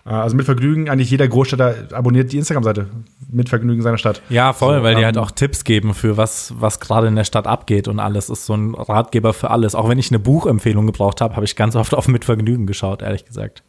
Äh, 0.06 0.10
Also 0.10 0.36
mit 0.36 0.47
Vergnügen, 0.47 0.89
eigentlich 0.89 1.10
jeder 1.10 1.28
Großstädter 1.28 1.89
abonniert 1.93 2.32
die 2.32 2.39
Instagram-Seite 2.39 2.86
mit 3.31 3.48
Vergnügen 3.48 3.82
seiner 3.82 3.98
Stadt. 3.98 4.22
Ja, 4.28 4.52
voll, 4.52 4.78
So, 4.78 4.82
weil 4.82 4.94
die 4.94 5.01
ähm, 5.01 5.06
halt 5.06 5.18
auch 5.18 5.31
Tipps 5.31 5.64
geben 5.64 5.94
für 5.94 6.16
was, 6.16 6.55
was 6.59 6.81
gerade 6.81 7.06
in 7.06 7.16
der 7.16 7.24
Stadt 7.24 7.47
abgeht 7.47 7.86
und 7.89 8.01
alles. 8.01 8.28
Ist 8.31 8.47
so 8.47 8.55
ein 8.55 8.74
Ratgeber 8.74 9.32
für 9.32 9.51
alles. 9.51 9.74
Auch 9.74 9.89
wenn 9.89 9.98
ich 9.98 10.10
eine 10.10 10.18
Buchempfehlung 10.18 10.86
gebraucht 10.86 11.20
habe, 11.20 11.36
habe 11.36 11.44
ich 11.44 11.55
ganz 11.56 11.77
oft 11.77 11.94
auf 11.94 12.09
mit 12.09 12.24
Vergnügen 12.24 12.66
geschaut, 12.66 13.02
ehrlich 13.02 13.24
gesagt. 13.24 13.62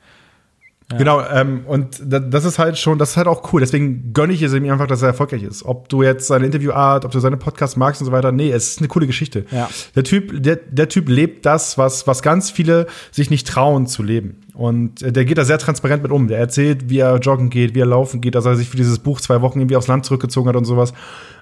Genau, 0.97 1.21
ähm, 1.21 1.61
und 1.67 2.01
da- 2.03 2.19
das 2.19 2.43
ist 2.43 2.59
halt 2.59 2.77
schon, 2.77 2.97
das 2.97 3.11
ist 3.11 3.17
halt 3.17 3.27
auch 3.27 3.53
cool. 3.53 3.61
Deswegen 3.61 4.11
gönne 4.11 4.33
ich 4.33 4.41
es 4.41 4.53
ihm 4.53 4.69
einfach, 4.69 4.87
dass 4.87 5.01
er 5.01 5.07
erfolgreich 5.07 5.41
ist. 5.43 5.63
Ob 5.63 5.87
du 5.87 6.03
jetzt 6.03 6.27
seine 6.27 6.45
Interviewart, 6.45 7.05
ob 7.05 7.11
du 7.11 7.19
seine 7.21 7.37
Podcasts 7.37 7.77
magst 7.77 8.01
und 8.01 8.07
so 8.07 8.11
weiter, 8.11 8.33
nee, 8.33 8.51
es 8.51 8.71
ist 8.71 8.79
eine 8.79 8.89
coole 8.89 9.07
Geschichte. 9.07 9.45
Ja. 9.51 9.69
Der 9.95 10.03
Typ, 10.03 10.43
der, 10.43 10.57
der 10.57 10.89
Typ 10.89 11.07
lebt 11.07 11.45
das, 11.45 11.77
was, 11.77 12.07
was 12.07 12.21
ganz 12.21 12.51
viele 12.51 12.87
sich 13.11 13.29
nicht 13.29 13.47
trauen 13.47 13.87
zu 13.87 14.03
leben. 14.03 14.40
Und 14.53 15.01
äh, 15.01 15.11
der 15.11 15.25
geht 15.25 15.37
da 15.37 15.45
sehr 15.45 15.57
transparent 15.57 16.03
mit 16.03 16.11
um. 16.11 16.27
Der 16.27 16.37
erzählt, 16.37 16.89
wie 16.89 16.99
er 16.99 17.17
joggen 17.19 17.49
geht, 17.49 17.73
wie 17.73 17.79
er 17.79 17.85
laufen 17.85 18.21
geht, 18.21 18.35
dass 18.35 18.45
er 18.45 18.55
sich 18.55 18.69
für 18.69 18.77
dieses 18.77 18.99
Buch 18.99 19.21
zwei 19.21 19.41
Wochen 19.41 19.59
irgendwie 19.59 19.75
aufs 19.75 19.87
Land 19.87 20.05
zurückgezogen 20.05 20.49
hat 20.49 20.55
und 20.55 20.65
sowas. 20.65 20.93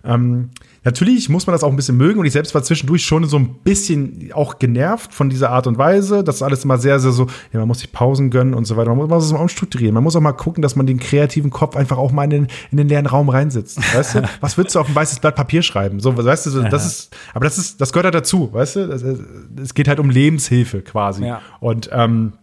Ähm, 0.03 0.49
natürlich 0.83 1.27
muss 1.27 1.47
man 1.47 1.53
das 1.53 1.63
auch 1.63 1.69
ein 1.69 1.75
bisschen 1.75 1.97
mögen 1.97 2.19
und 2.19 2.25
ich 2.25 2.33
selbst 2.33 2.53
war 2.55 2.63
zwischendurch 2.63 3.03
schon 3.03 3.25
so 3.25 3.37
ein 3.37 3.55
bisschen 3.63 4.29
auch 4.33 4.59
genervt 4.59 5.13
von 5.13 5.29
dieser 5.29 5.49
Art 5.49 5.67
und 5.67 5.77
Weise. 5.77 6.23
Das 6.23 6.35
ist 6.35 6.41
alles 6.41 6.63
immer 6.63 6.77
sehr, 6.77 6.99
sehr 6.99 7.11
so, 7.11 7.27
ja, 7.51 7.59
man 7.59 7.67
muss 7.67 7.79
sich 7.79 7.91
Pausen 7.91 8.29
gönnen 8.29 8.53
und 8.53 8.65
so 8.65 8.77
weiter. 8.77 8.93
Man 8.93 9.07
muss 9.07 9.25
es 9.25 9.33
mal 9.33 9.39
umstrukturieren. 9.39 9.93
Man 9.93 10.03
muss 10.03 10.15
auch 10.15 10.21
mal 10.21 10.33
gucken, 10.33 10.61
dass 10.61 10.75
man 10.75 10.85
den 10.85 10.99
kreativen 10.99 11.49
Kopf 11.49 11.75
einfach 11.75 11.97
auch 11.97 12.11
mal 12.11 12.25
in 12.25 12.29
den, 12.29 12.47
in 12.71 12.77
den 12.77 12.87
leeren 12.87 13.07
Raum 13.07 13.29
reinsetzt. 13.29 13.79
Weißt 13.93 14.15
du? 14.15 14.21
Was 14.41 14.57
würdest 14.57 14.75
du 14.75 14.79
auf 14.79 14.87
ein 14.87 14.95
weißes 14.95 15.19
Blatt 15.19 15.35
Papier 15.35 15.63
schreiben? 15.63 15.99
So, 15.99 16.15
weißt 16.15 16.45
du, 16.45 16.63
das 16.63 16.85
ist, 16.85 17.15
aber 17.33 17.45
das 17.45 17.57
ist, 17.57 17.81
das 17.81 17.91
gehört 17.91 18.05
halt 18.05 18.15
dazu, 18.15 18.53
weißt 18.53 18.75
du? 18.77 18.87
Das, 18.87 19.03
es 19.03 19.73
geht 19.73 19.87
halt 19.87 19.99
um 19.99 20.09
Lebenshilfe 20.09 20.81
quasi. 20.81 21.25
Ja. 21.25 21.41
Und 21.59 21.89
ähm, 21.91 22.33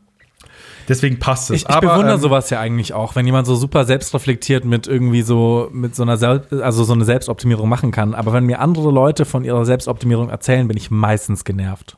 deswegen 0.89 1.19
passt 1.19 1.51
es. 1.51 1.63
Ich, 1.63 1.69
ich 1.69 1.81
bewundere 1.81 2.15
ähm, 2.15 2.21
sowas 2.21 2.51
ja 2.51 2.61
eigentlich 2.61 2.95
auch, 2.95 3.15
wenn 3.17 3.27
jemand 3.27 3.47
so 3.47 3.55
super 3.55 3.85
selbstreflektiert 3.85 4.65
mit 4.65 4.87
irgendwie 4.87 5.23
so, 5.23 5.69
mit 5.73 5.95
so 5.95 6.03
einer, 6.03 6.17
Sel 6.17 6.43
also 6.63 6.85
so 6.85 6.93
eine 6.93 7.05
Selbstoptimierung 7.05 7.69
machen 7.69 7.91
kann. 7.91 8.15
Aber 8.15 8.33
wenn 8.33 8.45
mir 8.45 8.61
andere 8.61 8.91
Leute 8.91 9.25
von 9.25 9.45
ihrer 9.45 9.65
Selbstoptimierung 9.65 10.31
erzählen, 10.31 10.67
bin 10.69 10.77
ich 10.77 10.91
meistens 10.91 11.45
genervt. 11.45 11.97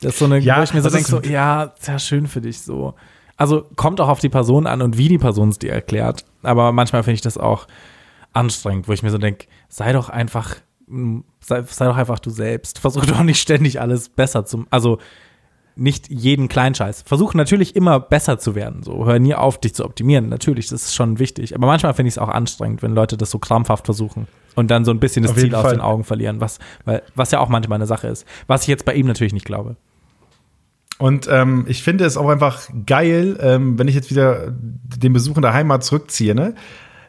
Das 0.00 0.14
ist 0.14 0.18
so 0.18 0.24
eine, 0.26 0.38
Ja, 0.38 0.58
wo 0.58 0.62
ich 0.62 0.74
mir 0.74 0.82
so 0.82 0.90
denke, 0.90 1.08
so, 1.08 1.20
ja, 1.22 1.72
sehr 1.78 1.98
schön 1.98 2.26
für 2.26 2.40
dich 2.40 2.60
so. 2.60 2.94
Also 3.36 3.66
kommt 3.76 4.00
auch 4.00 4.08
auf 4.08 4.20
die 4.20 4.28
Person 4.28 4.66
an 4.66 4.82
und 4.82 4.98
wie 4.98 5.08
die 5.08 5.18
Person 5.18 5.48
es 5.48 5.58
dir 5.58 5.72
erklärt. 5.72 6.24
Aber 6.42 6.72
manchmal 6.72 7.02
finde 7.02 7.14
ich 7.14 7.20
das 7.20 7.38
auch 7.38 7.66
anstrengend, 8.32 8.88
wo 8.88 8.92
ich 8.92 9.02
mir 9.02 9.10
so 9.10 9.18
denke, 9.18 9.46
sei 9.68 9.92
doch 9.92 10.08
einfach, 10.08 10.56
sei, 11.40 11.62
sei 11.62 11.86
doch 11.86 11.96
einfach 11.96 12.18
du 12.18 12.30
selbst. 12.30 12.78
Versuch 12.78 13.06
doch 13.06 13.22
nicht 13.22 13.40
ständig 13.40 13.80
alles 13.80 14.08
besser 14.08 14.44
zu, 14.44 14.66
also 14.70 14.98
nicht 15.76 16.10
jeden 16.10 16.48
Kleinscheiß. 16.48 17.02
Versuch 17.06 17.34
natürlich 17.34 17.74
immer 17.76 18.00
besser 18.00 18.38
zu 18.38 18.54
werden. 18.54 18.82
So, 18.82 19.06
hör 19.06 19.18
nie 19.18 19.34
auf, 19.34 19.58
dich 19.58 19.74
zu 19.74 19.84
optimieren. 19.84 20.28
Natürlich, 20.28 20.68
das 20.68 20.84
ist 20.84 20.94
schon 20.94 21.18
wichtig. 21.18 21.54
Aber 21.54 21.66
manchmal 21.66 21.94
finde 21.94 22.08
ich 22.08 22.14
es 22.14 22.18
auch 22.18 22.28
anstrengend, 22.28 22.82
wenn 22.82 22.94
Leute 22.94 23.16
das 23.16 23.30
so 23.30 23.38
krampfhaft 23.38 23.84
versuchen 23.84 24.26
und 24.54 24.70
dann 24.70 24.84
so 24.84 24.90
ein 24.90 25.00
bisschen 25.00 25.22
das 25.22 25.32
Auf 25.32 25.38
Ziel 25.38 25.54
aus 25.54 25.70
den 25.70 25.80
Augen 25.80 26.04
verlieren, 26.04 26.40
was, 26.40 26.58
weil, 26.84 27.02
was 27.14 27.30
ja 27.30 27.40
auch 27.40 27.48
manchmal 27.48 27.76
eine 27.76 27.86
Sache 27.86 28.08
ist. 28.08 28.26
Was 28.46 28.62
ich 28.62 28.68
jetzt 28.68 28.84
bei 28.84 28.94
ihm 28.94 29.06
natürlich 29.06 29.32
nicht 29.32 29.46
glaube. 29.46 29.76
Und 30.98 31.28
ähm, 31.28 31.64
ich 31.68 31.82
finde 31.82 32.04
es 32.04 32.16
auch 32.16 32.28
einfach 32.28 32.68
geil, 32.86 33.36
ähm, 33.40 33.78
wenn 33.78 33.88
ich 33.88 33.96
jetzt 33.96 34.10
wieder 34.10 34.52
den 34.52 35.12
Besuch 35.12 35.36
in 35.36 35.42
der 35.42 35.52
Heimat 35.52 35.82
zurückziehe, 35.84 36.34
ne? 36.34 36.54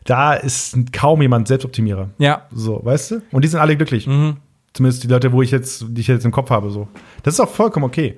Da 0.06 0.34
ist 0.34 0.78
kaum 0.92 1.22
jemand 1.22 1.48
Selbstoptimierer. 1.48 2.10
Ja, 2.20 2.44
So, 2.52 2.80
weißt 2.84 3.12
du? 3.12 3.22
Und 3.32 3.44
die 3.44 3.48
sind 3.48 3.60
alle 3.60 3.76
glücklich. 3.76 4.06
Mhm. 4.06 4.38
Zumindest 4.74 5.04
die 5.04 5.08
Leute, 5.08 5.32
wo 5.32 5.42
ich 5.42 5.52
jetzt, 5.52 5.86
die 5.90 6.02
ich 6.02 6.08
jetzt 6.08 6.26
im 6.26 6.32
Kopf 6.32 6.50
habe, 6.50 6.70
so. 6.70 6.88
Das 7.24 7.36
ist 7.36 7.40
auch 7.40 7.50
vollkommen 7.50 7.86
okay. 7.86 8.18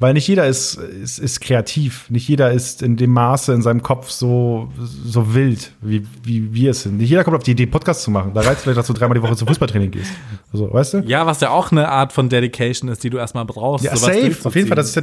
Weil 0.00 0.14
nicht 0.14 0.26
jeder 0.26 0.46
ist, 0.46 0.74
ist, 0.74 1.18
ist 1.20 1.40
kreativ. 1.40 2.10
Nicht 2.10 2.26
jeder 2.28 2.50
ist 2.50 2.82
in 2.82 2.96
dem 2.96 3.10
Maße 3.10 3.52
in 3.52 3.62
seinem 3.62 3.80
Kopf 3.82 4.10
so, 4.10 4.72
so 4.78 5.34
wild, 5.34 5.70
wie, 5.80 6.04
wie 6.24 6.52
wir 6.52 6.72
es 6.72 6.82
sind. 6.82 6.96
Nicht 6.98 7.10
jeder 7.10 7.22
kommt 7.22 7.36
auf 7.36 7.44
die 7.44 7.52
Idee, 7.52 7.66
Podcast 7.66 8.02
zu 8.02 8.10
machen. 8.10 8.32
Da 8.34 8.40
reizt 8.40 8.62
vielleicht, 8.62 8.78
dass 8.78 8.88
du 8.88 8.92
dreimal 8.92 9.16
die 9.16 9.22
Woche 9.22 9.36
zum 9.36 9.46
Fußballtraining 9.46 9.92
gehst. 9.92 10.10
So, 10.52 10.72
weißt 10.72 10.94
du? 10.94 10.98
ja, 11.06 11.26
was 11.26 11.40
ja 11.40 11.50
auch 11.50 11.70
eine 11.70 11.88
Art 11.88 12.12
von 12.12 12.28
Dedication 12.28 12.88
ist, 12.90 13.04
die 13.04 13.10
du 13.10 13.18
erstmal 13.18 13.44
brauchst. 13.44 13.84
Ja, 13.84 13.94
safe. 13.94 14.34
Auf 14.42 14.56
jeden 14.56 14.66
Fall. 14.66 14.76
Das 14.76 14.88
ist, 14.88 14.96
ja, 14.96 15.02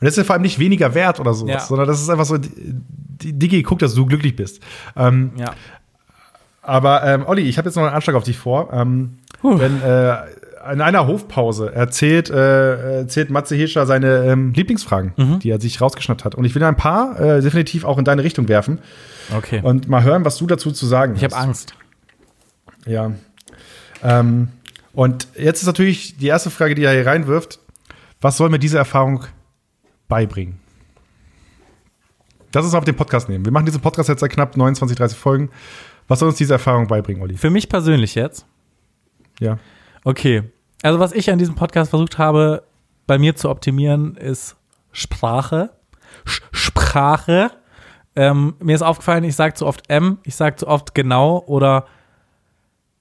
das 0.00 0.10
ist 0.10 0.16
ja 0.18 0.24
vor 0.24 0.34
allem 0.34 0.42
nicht 0.42 0.58
weniger 0.58 0.94
wert 0.94 1.20
oder 1.20 1.32
sowas, 1.32 1.54
Ja. 1.54 1.60
sondern 1.60 1.88
das 1.88 2.00
ist 2.00 2.10
einfach 2.10 2.26
so, 2.26 2.36
die- 2.36 3.32
Digi, 3.32 3.62
guck, 3.62 3.78
dass 3.80 3.94
du 3.94 4.04
glücklich 4.06 4.36
bist. 4.36 4.60
Ähm, 4.94 5.32
ja. 5.38 5.54
aber 6.62 7.02
ähm, 7.04 7.24
Olli, 7.26 7.42
ich 7.42 7.56
habe 7.58 7.68
jetzt 7.68 7.76
noch 7.76 7.82
einen 7.84 7.94
Anschlag 7.94 8.14
auf 8.14 8.24
dich 8.24 8.36
vor. 8.36 8.72
Ähm. 8.72 9.18
Wenn 9.42 9.80
äh, 9.82 10.16
in 10.72 10.80
einer 10.80 11.06
Hofpause 11.06 11.72
erzählt, 11.74 12.30
äh, 12.30 12.98
erzählt 13.00 13.30
Matze 13.30 13.54
Hirscher 13.56 13.86
seine 13.86 14.24
ähm, 14.26 14.52
Lieblingsfragen, 14.52 15.12
Mhm. 15.16 15.38
die 15.40 15.50
er 15.50 15.60
sich 15.60 15.80
rausgeschnappt 15.80 16.24
hat. 16.24 16.34
Und 16.34 16.44
ich 16.44 16.54
will 16.54 16.62
ein 16.64 16.76
paar 16.76 17.18
äh, 17.20 17.40
definitiv 17.40 17.84
auch 17.84 17.98
in 17.98 18.04
deine 18.04 18.24
Richtung 18.24 18.48
werfen 18.48 18.80
Okay. 19.36 19.60
und 19.62 19.88
mal 19.88 20.02
hören, 20.02 20.24
was 20.24 20.36
du 20.38 20.46
dazu 20.46 20.70
zu 20.72 20.86
sagen 20.86 21.14
ich 21.16 21.24
hast. 21.24 21.34
habe 21.34 21.44
Angst. 21.44 21.74
Ja. 22.86 23.12
Ähm, 24.02 24.48
und 24.92 25.28
jetzt 25.36 25.60
ist 25.60 25.66
natürlich 25.66 26.16
die 26.18 26.26
erste 26.28 26.50
Frage, 26.50 26.74
die 26.74 26.84
er 26.84 26.92
hier 26.92 27.06
reinwirft: 27.06 27.58
Was 28.20 28.36
soll 28.36 28.48
mir 28.50 28.58
diese 28.58 28.78
Erfahrung 28.78 29.24
beibringen? 30.08 30.58
Das 32.52 32.64
ist 32.64 32.74
auf 32.74 32.84
den 32.84 32.96
Podcast 32.96 33.28
nehmen. 33.28 33.44
Wir 33.44 33.52
machen 33.52 33.66
diesen 33.66 33.80
Podcast 33.82 34.08
jetzt 34.08 34.20
seit 34.20 34.30
knapp 34.30 34.56
29, 34.56 34.96
30 34.96 35.18
Folgen. 35.18 35.50
Was 36.06 36.20
soll 36.20 36.28
uns 36.30 36.38
diese 36.38 36.54
Erfahrung 36.54 36.86
beibringen, 36.86 37.22
Olli? 37.22 37.36
Für 37.36 37.50
mich 37.50 37.68
persönlich 37.68 38.14
jetzt. 38.14 38.46
Ja. 39.38 39.58
Okay. 40.04 40.44
Also, 40.82 40.98
was 40.98 41.12
ich 41.12 41.30
an 41.30 41.38
diesem 41.38 41.54
Podcast 41.54 41.90
versucht 41.90 42.18
habe, 42.18 42.62
bei 43.06 43.18
mir 43.18 43.34
zu 43.36 43.50
optimieren, 43.50 44.16
ist 44.16 44.56
Sprache. 44.92 45.70
Sch 46.24 46.42
Sprache. 46.52 47.50
Ähm, 48.16 48.54
mir 48.60 48.74
ist 48.74 48.82
aufgefallen, 48.82 49.24
ich 49.24 49.36
sage 49.36 49.54
zu 49.54 49.66
oft 49.66 49.88
M, 49.88 50.18
ich 50.24 50.34
sage 50.34 50.56
zu 50.56 50.66
oft 50.66 50.94
genau 50.94 51.42
oder 51.46 51.86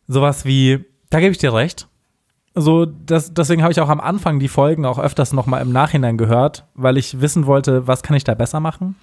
sowas 0.08 0.46
wie, 0.46 0.86
da 1.10 1.20
gebe 1.20 1.32
ich 1.32 1.38
dir 1.38 1.54
recht. 1.54 1.88
So, 2.54 2.86
das, 2.86 3.34
deswegen 3.34 3.62
habe 3.62 3.72
ich 3.72 3.82
auch 3.82 3.90
am 3.90 4.00
Anfang 4.00 4.40
die 4.40 4.48
Folgen 4.48 4.86
auch 4.86 5.00
öfters 5.00 5.34
nochmal 5.34 5.62
im 5.62 5.72
Nachhinein 5.72 6.18
gehört, 6.18 6.66
weil 6.74 6.98
ich 6.98 7.22
wissen 7.22 7.46
wollte, 7.46 7.88
was 7.88 8.04
kann 8.04 8.16
ich 8.16 8.24
da 8.24 8.34
besser 8.34 8.60
machen. 8.60 8.96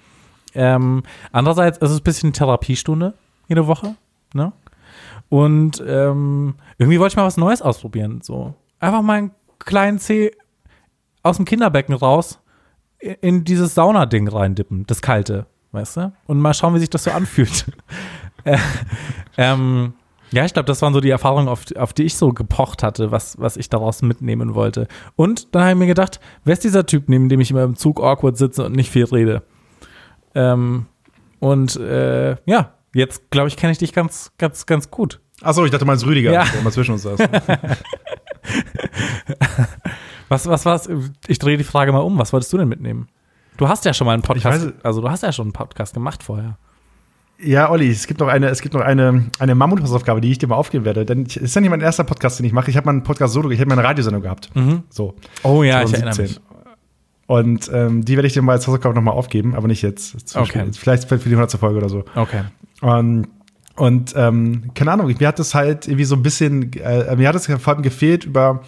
Ähm, 0.53 1.03
andererseits 1.31 1.77
ist 1.77 1.91
es 1.91 1.99
ein 1.99 2.03
bisschen 2.03 2.33
Therapiestunde 2.33 3.13
jede 3.47 3.67
Woche. 3.67 3.95
Ne? 4.33 4.51
Und 5.29 5.83
ähm, 5.85 6.55
irgendwie 6.77 6.99
wollte 6.99 7.13
ich 7.13 7.17
mal 7.17 7.25
was 7.25 7.37
Neues 7.37 7.61
ausprobieren. 7.61 8.21
So. 8.21 8.55
Einfach 8.79 9.01
mal 9.01 9.13
einen 9.17 9.31
kleinen 9.59 9.99
Zeh 9.99 10.31
aus 11.23 11.37
dem 11.37 11.45
Kinderbecken 11.45 11.95
raus 11.95 12.39
in 13.21 13.43
dieses 13.43 13.75
Saunading 13.75 14.27
reindippen, 14.27 14.85
das 14.87 15.01
kalte, 15.01 15.45
weißt 15.71 15.97
du? 15.97 16.13
Und 16.27 16.39
mal 16.39 16.53
schauen, 16.53 16.73
wie 16.75 16.79
sich 16.79 16.89
das 16.89 17.03
so 17.03 17.11
anfühlt. 17.11 17.65
äh, 18.43 18.57
ähm, 19.37 19.93
ja, 20.31 20.43
ich 20.45 20.53
glaube, 20.53 20.65
das 20.65 20.81
waren 20.81 20.93
so 20.93 21.01
die 21.01 21.09
Erfahrungen, 21.09 21.47
auf, 21.47 21.63
auf 21.75 21.93
die 21.93 22.03
ich 22.03 22.15
so 22.15 22.29
gepocht 22.29 22.83
hatte, 22.83 23.11
was, 23.11 23.39
was 23.39 23.57
ich 23.57 23.69
daraus 23.69 24.01
mitnehmen 24.01 24.55
wollte. 24.55 24.87
Und 25.15 25.53
dann 25.53 25.61
habe 25.63 25.71
ich 25.73 25.77
mir 25.77 25.87
gedacht, 25.87 26.19
wer 26.43 26.53
ist 26.53 26.63
dieser 26.63 26.85
Typ, 26.85 27.09
neben 27.09 27.29
dem 27.29 27.39
ich 27.39 27.51
immer 27.51 27.63
im 27.63 27.75
Zug 27.75 28.01
awkward 28.01 28.37
sitze 28.37 28.65
und 28.65 28.75
nicht 28.75 28.89
viel 28.91 29.05
rede? 29.05 29.43
Ähm, 30.33 30.87
und 31.39 31.75
äh, 31.77 32.37
ja, 32.45 32.73
jetzt 32.93 33.29
glaube 33.29 33.47
ich, 33.49 33.57
kenne 33.57 33.71
ich 33.71 33.77
dich 33.77 33.93
ganz, 33.93 34.31
ganz, 34.37 34.65
ganz 34.65 34.89
gut. 34.89 35.19
Achso, 35.41 35.63
ich 35.65 35.71
dachte 35.71 35.85
mal, 35.85 35.93
es 35.93 36.01
ist 36.01 36.07
Rüdiger, 36.07 36.31
Ja. 36.31 36.43
der 36.45 36.61
immer 36.61 36.71
zwischen 36.71 36.93
uns 36.93 37.03
saß. 37.03 37.19
Was, 40.29 40.47
was 40.47 40.65
war's? 40.65 40.89
Ich 41.27 41.37
drehe 41.37 41.55
die 41.57 41.63
Frage 41.63 41.91
mal 41.91 41.99
um. 41.99 42.17
Was 42.17 42.33
wolltest 42.33 42.51
du 42.51 42.57
denn 42.57 42.67
mitnehmen? 42.67 43.07
Du 43.57 43.67
hast 43.67 43.85
ja 43.85 43.93
schon 43.93 44.05
mal 44.05 44.13
einen 44.13 44.23
Podcast, 44.23 44.65
weiß- 44.65 44.73
also 44.83 45.01
du 45.01 45.09
hast 45.09 45.21
ja 45.23 45.31
schon 45.31 45.45
einen 45.45 45.53
Podcast 45.53 45.93
gemacht 45.93 46.23
vorher. 46.23 46.57
Ja, 47.37 47.69
Olli, 47.69 47.89
es 47.91 48.07
gibt 48.07 48.21
noch 48.21 48.27
eine, 48.27 48.47
es 48.47 48.61
gibt 48.61 48.73
noch 48.73 48.81
eine, 48.81 49.25
eine 49.39 49.55
Mammuthausaufgabe, 49.55 50.21
die 50.21 50.31
ich 50.31 50.37
dir 50.39 50.47
mal 50.47 50.55
aufgeben 50.55 50.83
werde. 50.85 51.05
Denn 51.05 51.23
es 51.27 51.35
ist 51.37 51.53
ja 51.53 51.61
nicht 51.61 51.69
mein 51.69 51.81
erster 51.81 52.03
Podcast, 52.05 52.39
den 52.39 52.45
ich 52.45 52.53
mache. 52.53 52.71
Ich 52.71 52.77
habe 52.77 52.85
mal 52.85 52.91
einen 52.93 53.03
Podcast 53.03 53.33
solo, 53.33 53.51
ich 53.51 53.59
habe 53.59 53.69
mal 53.69 53.77
eine 53.77 53.87
Radiosendung 53.87 54.23
gehabt. 54.23 54.49
So. 54.89 55.13
Oh 55.43 55.61
ja, 55.61 55.83
ich 55.83 55.93
erinnere 55.93 56.13
2017. 56.15 56.23
mich. 56.25 56.41
Und 57.27 57.69
ähm, 57.73 58.05
die 58.05 58.15
werde 58.15 58.27
ich 58.27 58.33
dir 58.33 58.41
mal 58.41 58.53
als 58.53 58.67
Hausaufgabe 58.67 58.95
nochmal 58.95 59.13
aufgeben, 59.15 59.53
aber 59.55 59.67
nicht 59.67 59.81
jetzt. 59.81 60.35
Okay. 60.35 60.65
Vielleicht 60.73 61.07
für 61.07 61.17
die 61.17 61.25
100. 61.35 61.51
Folge 61.59 61.77
oder 61.77 61.89
so. 61.89 62.03
Okay. 62.15 62.43
Und, 62.81 63.27
und 63.75 64.13
ähm, 64.15 64.71
keine 64.73 64.91
Ahnung, 64.91 65.13
mir 65.19 65.27
hat 65.27 65.39
es 65.39 65.53
halt 65.53 65.87
irgendwie 65.87 66.05
so 66.05 66.15
ein 66.15 66.23
bisschen, 66.23 66.71
äh, 66.73 67.15
mir 67.15 67.27
hat 67.27 67.35
es 67.35 67.47
vor 67.47 67.73
allem 67.73 67.81
gefehlt, 67.81 68.23
über 68.25 68.61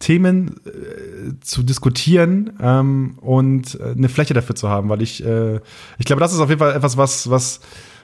Themen 0.00 0.56
äh, 0.66 1.40
zu 1.40 1.62
diskutieren 1.62 2.52
ähm, 2.60 3.18
und 3.20 3.78
äh, 3.80 3.92
eine 3.96 4.08
Fläche 4.08 4.34
dafür 4.34 4.56
zu 4.56 4.68
haben, 4.68 4.88
weil 4.88 5.02
ich, 5.02 5.24
äh, 5.24 5.60
ich 5.98 6.06
glaube, 6.06 6.20
das 6.20 6.32
ist 6.32 6.40
auf 6.40 6.48
jeden 6.48 6.58
Fall 6.58 6.74
etwas, 6.74 6.96
was, 6.96 7.30
was, 7.30 7.60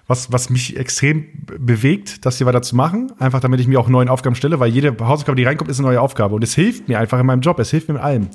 was, 0.09 0.31
was 0.33 0.51
mich 0.51 0.77
extrem 0.77 1.27
be- 1.47 1.59
bewegt, 1.59 2.25
das 2.25 2.39
hier 2.39 2.47
weiter 2.47 2.63
zu 2.63 2.77
machen. 2.77 3.13
Einfach 3.19 3.41
damit 3.41 3.59
ich 3.61 3.67
mir 3.67 3.81
auch 3.81 3.89
neuen 3.89 4.09
Aufgaben 4.09 4.37
stelle, 4.37 4.61
weil 4.61 4.71
jede 4.71 4.97
Hausaufgabe, 5.01 5.35
die 5.37 5.45
reinkommt, 5.45 5.69
ist 5.71 5.79
eine 5.81 5.89
neue 5.89 6.01
Aufgabe. 6.01 6.35
Und 6.37 6.45
es 6.45 6.55
hilft 6.55 6.89
mir 6.89 7.01
einfach 7.01 7.19
in 7.19 7.27
meinem 7.27 7.41
Job, 7.41 7.59
es 7.59 7.71
hilft 7.71 7.89
mir 7.89 7.95
mit 7.95 8.03
allem. 8.03 8.29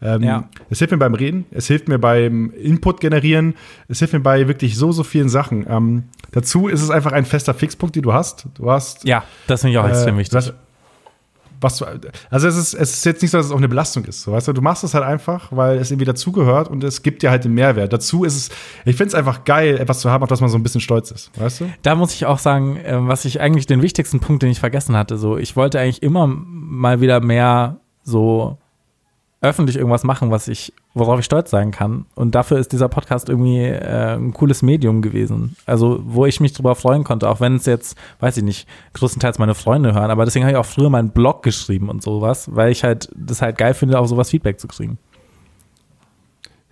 Ähm, 0.00 0.22
Ja. 0.22 0.48
Es 0.70 0.78
hilft 0.78 0.92
mir 0.92 0.98
beim 0.98 1.14
Reden, 1.14 1.44
es 1.50 1.66
hilft 1.66 1.88
mir 1.88 1.98
beim 1.98 2.50
Input 2.52 3.00
generieren, 3.00 3.54
es 3.88 3.98
hilft 3.98 4.14
mir 4.14 4.20
bei 4.20 4.48
wirklich 4.48 4.76
so, 4.76 4.90
so 4.92 5.02
vielen 5.04 5.28
Sachen. 5.28 5.66
Ähm, 5.68 6.04
dazu 6.32 6.68
ist 6.68 6.82
es 6.82 6.90
einfach 6.90 7.12
ein 7.12 7.24
fester 7.26 7.52
Fixpunkt, 7.52 7.94
den 7.96 8.02
du 8.04 8.12
hast. 8.14 8.46
Du 8.54 8.70
hast 8.70 9.04
Ja, 9.06 9.24
das 9.46 9.60
finde 9.60 9.72
ich 9.72 9.78
auch 9.78 9.88
extrem 9.88 10.14
äh, 10.14 10.18
wichtig. 10.20 10.30
Du 10.32 10.36
hast, 10.38 10.54
was 11.60 11.78
du, 11.78 11.86
also 12.30 12.48
es 12.48 12.56
ist, 12.56 12.74
es 12.74 12.94
ist 12.94 13.04
jetzt 13.04 13.22
nicht 13.22 13.30
so, 13.30 13.38
dass 13.38 13.46
es 13.46 13.52
auch 13.52 13.58
eine 13.58 13.68
Belastung 13.68 14.04
ist. 14.04 14.22
So, 14.22 14.32
weißt 14.32 14.48
du, 14.48 14.52
du 14.52 14.62
machst 14.62 14.84
es 14.84 14.94
halt 14.94 15.04
einfach, 15.04 15.48
weil 15.50 15.78
es 15.78 15.90
irgendwie 15.90 16.04
dazugehört 16.04 16.68
und 16.68 16.84
es 16.84 17.02
gibt 17.02 17.22
dir 17.22 17.30
halt 17.30 17.44
den 17.44 17.54
Mehrwert. 17.54 17.92
Dazu 17.92 18.24
ist 18.24 18.36
es, 18.36 18.48
ich 18.84 18.96
finde 18.96 19.08
es 19.08 19.14
einfach 19.14 19.44
geil, 19.44 19.78
etwas 19.78 20.00
zu 20.00 20.10
haben, 20.10 20.22
auf 20.22 20.28
das 20.28 20.40
man 20.40 20.50
so 20.50 20.58
ein 20.58 20.62
bisschen 20.62 20.80
stolz 20.80 21.10
ist. 21.10 21.30
Weißt 21.38 21.60
du? 21.60 21.70
Da 21.82 21.94
muss 21.94 22.14
ich 22.14 22.26
auch 22.26 22.38
sagen, 22.38 22.76
äh, 22.76 22.96
was 22.98 23.24
ich 23.24 23.40
eigentlich 23.40 23.66
den 23.66 23.82
wichtigsten 23.82 24.20
Punkt, 24.20 24.42
den 24.42 24.50
ich 24.50 24.60
vergessen 24.60 24.96
hatte, 24.96 25.18
so, 25.18 25.36
ich 25.36 25.56
wollte 25.56 25.80
eigentlich 25.80 26.02
immer 26.02 26.26
mal 26.26 27.00
wieder 27.00 27.20
mehr 27.20 27.80
so 28.02 28.58
öffentlich 29.40 29.76
irgendwas 29.76 30.02
machen, 30.02 30.30
was 30.30 30.48
ich, 30.48 30.72
worauf 30.94 31.20
ich 31.20 31.24
stolz 31.24 31.50
sein 31.50 31.70
kann. 31.70 32.06
Und 32.16 32.34
dafür 32.34 32.58
ist 32.58 32.72
dieser 32.72 32.88
Podcast 32.88 33.28
irgendwie 33.28 33.66
äh, 33.66 34.16
ein 34.16 34.32
cooles 34.32 34.62
Medium 34.62 35.00
gewesen. 35.00 35.56
Also, 35.64 36.00
wo 36.02 36.26
ich 36.26 36.40
mich 36.40 36.52
drüber 36.52 36.74
freuen 36.74 37.04
konnte, 37.04 37.28
auch 37.28 37.40
wenn 37.40 37.56
es 37.56 37.66
jetzt, 37.66 37.96
weiß 38.18 38.36
ich 38.38 38.42
nicht, 38.42 38.68
größtenteils 38.94 39.38
meine 39.38 39.54
Freunde 39.54 39.94
hören, 39.94 40.10
aber 40.10 40.24
deswegen 40.24 40.44
habe 40.44 40.52
ich 40.52 40.58
auch 40.58 40.66
früher 40.66 40.90
meinen 40.90 41.10
Blog 41.10 41.42
geschrieben 41.42 41.88
und 41.88 42.02
sowas, 42.02 42.48
weil 42.52 42.72
ich 42.72 42.82
halt 42.82 43.10
das 43.14 43.40
halt 43.40 43.58
geil 43.58 43.74
finde, 43.74 44.00
auch 44.00 44.06
sowas 44.06 44.30
Feedback 44.30 44.58
zu 44.58 44.66
kriegen. 44.66 44.98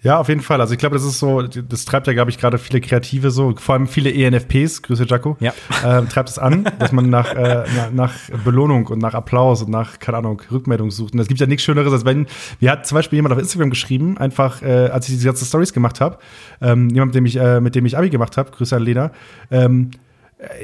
Ja, 0.06 0.18
auf 0.20 0.28
jeden 0.28 0.40
Fall. 0.40 0.60
Also 0.60 0.72
ich 0.72 0.78
glaube, 0.78 0.94
das 0.94 1.04
ist 1.04 1.18
so, 1.18 1.42
das 1.42 1.84
treibt 1.84 2.06
ja, 2.06 2.12
glaube 2.12 2.30
ich, 2.30 2.38
gerade 2.38 2.58
viele 2.58 2.80
Kreative 2.80 3.32
so, 3.32 3.54
vor 3.56 3.74
allem 3.74 3.88
viele 3.88 4.12
ENFPs, 4.14 4.82
Grüße 4.82 5.04
Jaco, 5.04 5.36
Ja. 5.40 5.52
äh, 5.84 6.04
treibt 6.04 6.28
es 6.28 6.38
an, 6.38 6.64
dass 6.78 6.92
man 6.92 7.10
nach, 7.10 7.34
äh, 7.34 7.64
nach, 7.92 8.12
Belohnung 8.44 8.86
und 8.86 9.00
nach 9.00 9.14
Applaus 9.14 9.62
und 9.62 9.70
nach, 9.70 9.98
keine 9.98 10.18
Ahnung, 10.18 10.40
Rückmeldung 10.52 10.92
sucht. 10.92 11.12
Und 11.14 11.18
es 11.18 11.26
gibt 11.26 11.40
ja 11.40 11.48
nichts 11.48 11.64
Schöneres, 11.64 11.92
als 11.92 12.04
wenn, 12.04 12.26
mir 12.60 12.70
hat 12.70 12.86
zum 12.86 12.94
Beispiel 12.94 13.16
jemand 13.16 13.32
auf 13.34 13.40
Instagram 13.40 13.70
geschrieben, 13.70 14.16
einfach, 14.16 14.62
äh, 14.62 14.90
als 14.92 15.08
ich 15.08 15.14
diese 15.16 15.26
ganzen 15.26 15.44
Stories 15.44 15.72
gemacht 15.72 16.00
habe, 16.00 16.18
ähm, 16.60 16.88
jemand, 16.90 17.08
mit 17.08 17.14
dem 17.16 17.26
ich, 17.26 17.36
äh, 17.36 17.60
mit 17.60 17.74
dem 17.74 17.84
ich 17.84 17.98
Abi 17.98 18.08
gemacht 18.08 18.36
habe, 18.36 18.52
Grüße 18.52 18.76
an 18.76 18.82
Lena, 18.82 19.10
ähm, 19.50 19.90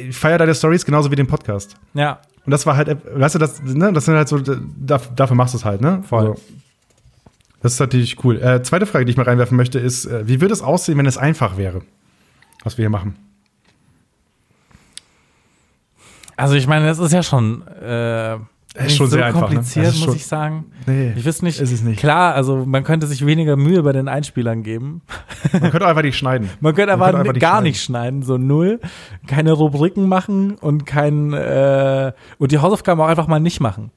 ich 0.09 0.17
feiere 0.17 0.39
deine 0.39 0.55
Stories 0.55 0.85
genauso 0.85 1.11
wie 1.11 1.17
den 1.17 1.27
Podcast. 1.27 1.75
Ja, 1.95 2.21
Und 2.45 2.53
das 2.53 2.65
war 2.67 2.77
halt, 2.77 2.87
äh, 2.87 2.97
weißt 3.15 3.35
du, 3.35 3.39
das, 3.41 3.61
ne, 3.63 3.93
das 3.93 4.05
sind 4.05 4.15
halt 4.15 4.29
so, 4.29 4.39
da, 4.39 5.01
dafür 5.17 5.35
machst 5.35 5.55
du 5.55 5.59
es 5.59 5.65
halt, 5.65 5.81
ne? 5.81 6.03
Voll. 6.09 6.27
So. 6.37 6.37
Das 7.63 7.75
ist 7.75 7.81
natürlich 7.81 8.23
cool. 8.25 8.41
Äh, 8.43 8.63
zweite 8.63 8.87
Frage, 8.87 9.05
die 9.05 9.11
ich 9.13 9.17
mal 9.17 9.23
reinwerfen 9.25 9.57
möchte, 9.57 9.79
ist, 9.79 10.05
äh, 10.07 10.27
wie 10.27 10.41
würde 10.41 10.53
es 10.53 10.63
aussehen, 10.63 10.99
wenn 10.99 11.07
es 11.07 11.17
einfach 11.17 11.57
wäre, 11.57 11.83
was 12.65 12.77
wir 12.77 12.83
hier 12.83 12.91
machen? 12.91 13.15
also 16.37 16.55
ich 16.55 16.67
meine, 16.67 16.87
das 16.87 16.99
ist 16.99 17.13
ja 17.13 17.23
schon, 17.23 17.63
äh, 17.69 18.37
nicht 18.83 18.97
schon 18.97 19.07
so 19.07 19.17
sehr 19.17 19.27
einfach, 19.27 19.43
ne? 19.43 19.47
kompliziert, 19.49 19.87
ist 19.89 20.05
muss 20.05 20.17
ich 20.17 20.27
sagen. 20.27 20.65
Nee, 20.87 21.13
Ich 21.15 21.25
weiß 21.25 21.43
nicht, 21.43 21.61
ist 21.61 21.71
es 21.71 21.83
nicht. 21.83 22.01
klar, 22.01 22.35
also 22.35 22.65
man 22.65 22.83
könnte 22.85 23.07
sich 23.07 23.25
weniger 23.27 23.57
Mühe 23.57 23.83
bei 23.83 23.93
den 23.93 24.09
Einspielern 24.09 24.63
geben. 24.63 25.03
Man 25.53 25.71
könnte 25.71 25.87
einfach 25.87 26.03
nicht 26.03 26.17
schneiden. 26.19 26.49
Man 26.61 26.75
könnte 26.75 26.93
aber 26.95 27.05
könnte 27.05 27.19
einfach 27.21 27.33
nicht 27.35 27.41
gar 27.43 27.51
schneiden. 27.53 27.65
nicht 27.65 27.83
schneiden, 27.83 28.23
so 28.23 28.39
null. 28.39 28.81
Keine 29.27 29.53
Rubriken 29.53 30.09
machen 30.09 30.55
und 30.57 30.85
kein 30.87 31.33
äh, 31.33 32.13
und 32.39 32.51
die 32.51 32.59
Hausaufgaben 32.59 33.01
auch 33.03 33.09
einfach 33.09 33.29
mal 33.29 33.39
nicht 33.41 33.61
machen. 33.61 33.91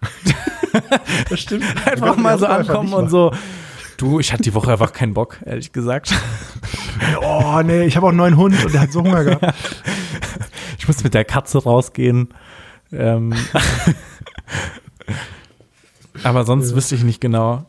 Das 1.28 1.40
stimmt. 1.40 1.64
Einfach 1.86 2.16
mal 2.16 2.38
so 2.38 2.46
ankommen 2.46 2.92
und 2.94 3.08
so. 3.08 3.32
Du, 3.96 4.18
ich 4.20 4.32
hatte 4.32 4.42
die 4.42 4.54
Woche 4.54 4.72
einfach 4.72 4.92
keinen 4.92 5.14
Bock, 5.14 5.38
ehrlich 5.44 5.72
gesagt. 5.72 6.14
Oh, 7.20 7.60
nee, 7.64 7.84
ich 7.84 7.96
habe 7.96 8.06
auch 8.06 8.10
einen 8.10 8.18
neuen 8.18 8.36
Hund 8.36 8.64
und 8.64 8.72
der 8.72 8.82
hat 8.82 8.92
so 8.92 9.00
Hunger 9.00 9.24
gehabt. 9.24 9.44
Ich 10.78 10.86
muss 10.88 11.02
mit 11.04 11.14
der 11.14 11.24
Katze 11.24 11.62
rausgehen. 11.62 12.28
Ähm. 12.92 13.34
Aber 16.22 16.44
sonst 16.44 16.74
wüsste 16.74 16.94
ich 16.94 17.04
nicht 17.04 17.20
genau. 17.20 17.66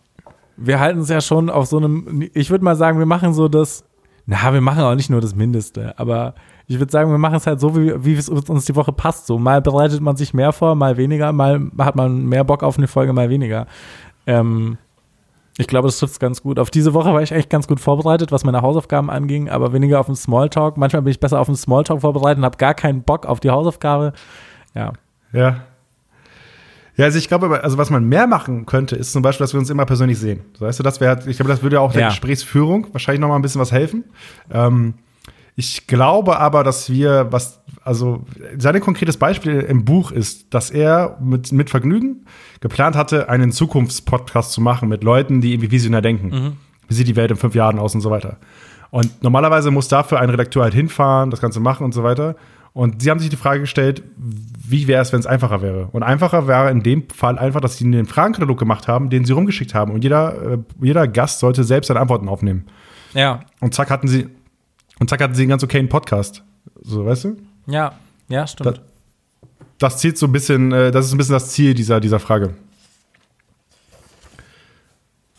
Wir 0.58 0.80
halten 0.80 1.00
es 1.00 1.10
ja 1.10 1.22
schon 1.22 1.50
auf 1.50 1.68
so 1.68 1.78
einem, 1.78 2.30
ich 2.34 2.50
würde 2.50 2.64
mal 2.64 2.76
sagen, 2.76 3.00
wir 3.00 3.06
machen 3.06 3.34
so 3.34 3.48
das, 3.48 3.86
na, 4.26 4.54
wir 4.54 4.62
machen 4.62 4.84
auch 4.84 4.96
nicht 4.96 5.10
nur 5.10 5.22
das 5.22 5.36
Mindeste, 5.36 5.98
aber 6.00 6.36
ich 6.68 6.80
würde 6.80 6.92
sagen, 6.92 7.12
wir 7.12 7.18
machen 7.18 7.36
es 7.36 7.48
halt 7.48 7.60
so, 7.60 7.76
wie, 7.76 8.06
wie 8.06 8.14
es 8.14 8.30
uns 8.30 8.66
die 8.66 8.76
Woche 8.76 8.94
passt. 8.94 9.28
So, 9.28 9.38
mal 9.38 9.62
bereitet 9.62 10.02
man 10.02 10.16
sich 10.16 10.34
mehr 10.34 10.54
vor, 10.54 10.76
mal 10.76 10.98
weniger, 10.98 11.32
mal 11.34 11.70
hat 11.80 11.96
man 11.96 12.26
mehr 12.26 12.44
Bock 12.44 12.64
auf 12.64 12.78
eine 12.78 12.88
Folge, 12.88 13.14
mal 13.14 13.30
weniger. 13.30 13.68
Ähm, 14.26 14.78
ich 15.58 15.68
glaube, 15.68 15.88
das 15.88 16.00
trifft 16.00 16.14
es 16.14 16.20
ganz 16.20 16.42
gut. 16.42 16.58
Auf 16.58 16.72
diese 16.72 16.94
Woche 16.94 17.14
war 17.14 17.22
ich 17.22 17.32
echt 17.32 17.50
ganz 17.50 17.68
gut 17.68 17.80
vorbereitet, 17.80 18.32
was 18.32 18.44
meine 18.44 18.62
Hausaufgaben 18.62 19.10
anging, 19.10 19.50
aber 19.50 19.72
weniger 19.74 20.00
auf 20.00 20.08
den 20.08 20.16
Smalltalk. 20.16 20.78
Manchmal 20.78 21.04
bin 21.04 21.12
ich 21.12 21.20
besser 21.20 21.40
auf 21.40 21.48
den 21.48 21.56
Smalltalk 21.56 22.02
vorbereitet 22.02 22.40
und 22.40 22.46
habe 22.46 22.58
gar 22.58 22.74
keinen 22.74 23.04
Bock 23.04 23.26
auf 23.26 23.40
die 23.40 23.52
Hausaufgabe. 23.52 24.14
Ja. 24.74 24.94
Ja. 25.32 25.58
Ja, 26.96 27.06
also 27.06 27.18
ich 27.18 27.28
glaube, 27.28 27.64
also 27.64 27.78
was 27.80 27.90
man 27.90 28.08
mehr 28.08 28.28
machen 28.28 28.66
könnte, 28.68 28.96
ist 28.96 29.12
zum 29.12 29.24
Beispiel, 29.24 29.44
dass 29.44 29.54
wir 29.54 29.60
uns 29.60 29.70
immer 29.72 29.86
persönlich 29.86 30.20
sehen. 30.20 30.42
Weißt 30.60 30.78
du, 30.78 30.84
das 30.84 31.00
wäre, 31.02 31.28
ich 31.28 31.38
glaube, 31.38 31.50
das 31.50 31.64
würde 31.64 31.82
auch 31.82 31.92
der 31.92 32.02
Ja. 32.02 32.08
Gesprächsführung 32.10 32.88
wahrscheinlich 32.92 33.20
noch 33.20 33.30
mal 33.30 33.36
ein 33.36 33.42
bisschen 33.42 33.62
was 33.62 33.72
helfen. 33.72 34.04
Ähm, 34.52 34.94
ich 35.56 35.88
glaube 35.88 36.40
aber, 36.40 36.64
dass 36.64 36.90
wir, 36.90 37.28
was, 37.32 37.62
also 37.84 38.26
sein 38.58 38.80
konkretes 38.80 39.18
Beispiel 39.18 39.60
im 39.60 39.86
Buch 39.86 40.12
ist, 40.12 40.54
dass 40.54 40.72
er 40.72 41.18
mit, 41.22 41.52
mit 41.52 41.70
Vergnügen 41.70 42.26
geplant 42.60 42.96
hatte, 42.96 43.30
einen 43.30 43.52
Zukunftspodcast 43.52 44.52
zu 44.52 44.62
machen 44.62 44.90
mit 44.90 45.04
Leuten, 45.04 45.42
die 45.42 45.54
irgendwie 45.54 45.72
visionär 45.72 46.02
denken. 46.02 46.58
Wie 46.88 46.94
sieht 46.94 47.08
die 47.08 47.16
Welt 47.16 47.32
in 47.32 47.38
fünf 47.38 47.56
Jahren 47.56 47.80
aus 47.80 47.94
und 47.94 48.02
so 48.02 48.10
weiter. 48.10 48.38
Und 48.90 49.24
normalerweise 49.24 49.72
muss 49.72 49.88
dafür 49.88 50.20
ein 50.20 50.30
Redakteur 50.30 50.64
halt 50.64 50.74
hinfahren, 50.74 51.32
das 51.32 51.42
Ganze 51.42 51.60
machen 51.60 51.84
und 51.84 51.94
so 51.94 52.04
weiter. 52.04 52.36
Und 52.74 53.04
sie 53.04 53.12
haben 53.12 53.20
sich 53.20 53.30
die 53.30 53.36
Frage 53.36 53.62
gestellt, 53.62 54.04
wie 54.16 54.88
wäre 54.88 55.02
es, 55.02 55.14
wenn 55.14 55.20
es 55.20 55.28
einfacher 55.28 55.62
wäre? 55.62 55.90
Und 55.92 56.02
einfacher 56.02 56.48
wäre 56.48 56.72
in 56.72 56.82
dem 56.82 57.08
Fall 57.10 57.38
einfach, 57.38 57.62
dass 57.62 57.78
sie 57.78 57.86
einen 57.86 58.08
Fragenkatalog 58.08 58.58
gemacht 58.58 58.88
haben, 58.88 59.12
den 59.12 59.26
sie 59.26 59.34
rumgeschickt 59.34 59.76
haben. 59.76 59.92
Und 59.92 60.04
jeder, 60.04 60.54
äh, 60.54 60.58
jeder 60.82 61.08
Gast 61.08 61.40
sollte 61.40 61.64
selbst 61.64 61.88
seine 61.88 62.00
Antworten 62.00 62.28
aufnehmen. 62.28 62.66
Ja. 63.14 63.42
Und 63.60 63.76
zack 63.76 63.92
hatten 63.92 64.08
sie, 64.08 64.28
und 65.04 65.10
zack 65.10 65.20
hatten 65.22 65.36
sie 65.36 65.42
einen 65.42 65.50
ganz 65.50 65.62
okayen 65.66 65.90
Podcast. 65.90 66.44
So, 66.82 67.06
weißt 67.06 67.26
du? 67.26 67.36
Ja. 67.68 67.92
Ja, 68.30 68.48
stimmt. 68.48 68.78
Das, 68.78 68.80
das 69.80 69.98
zielt 69.98 70.18
so 70.18 70.28
ein 70.28 70.32
bisschen, 70.32 70.72
äh, 70.72 70.92
das 70.92 71.08
ist 71.08 71.12
ein 71.12 71.18
bisschen 71.18 71.34
das 71.34 71.50
Ziel 71.50 71.74
dieser, 71.74 72.00
dieser 72.00 72.20
Frage. 72.22 72.54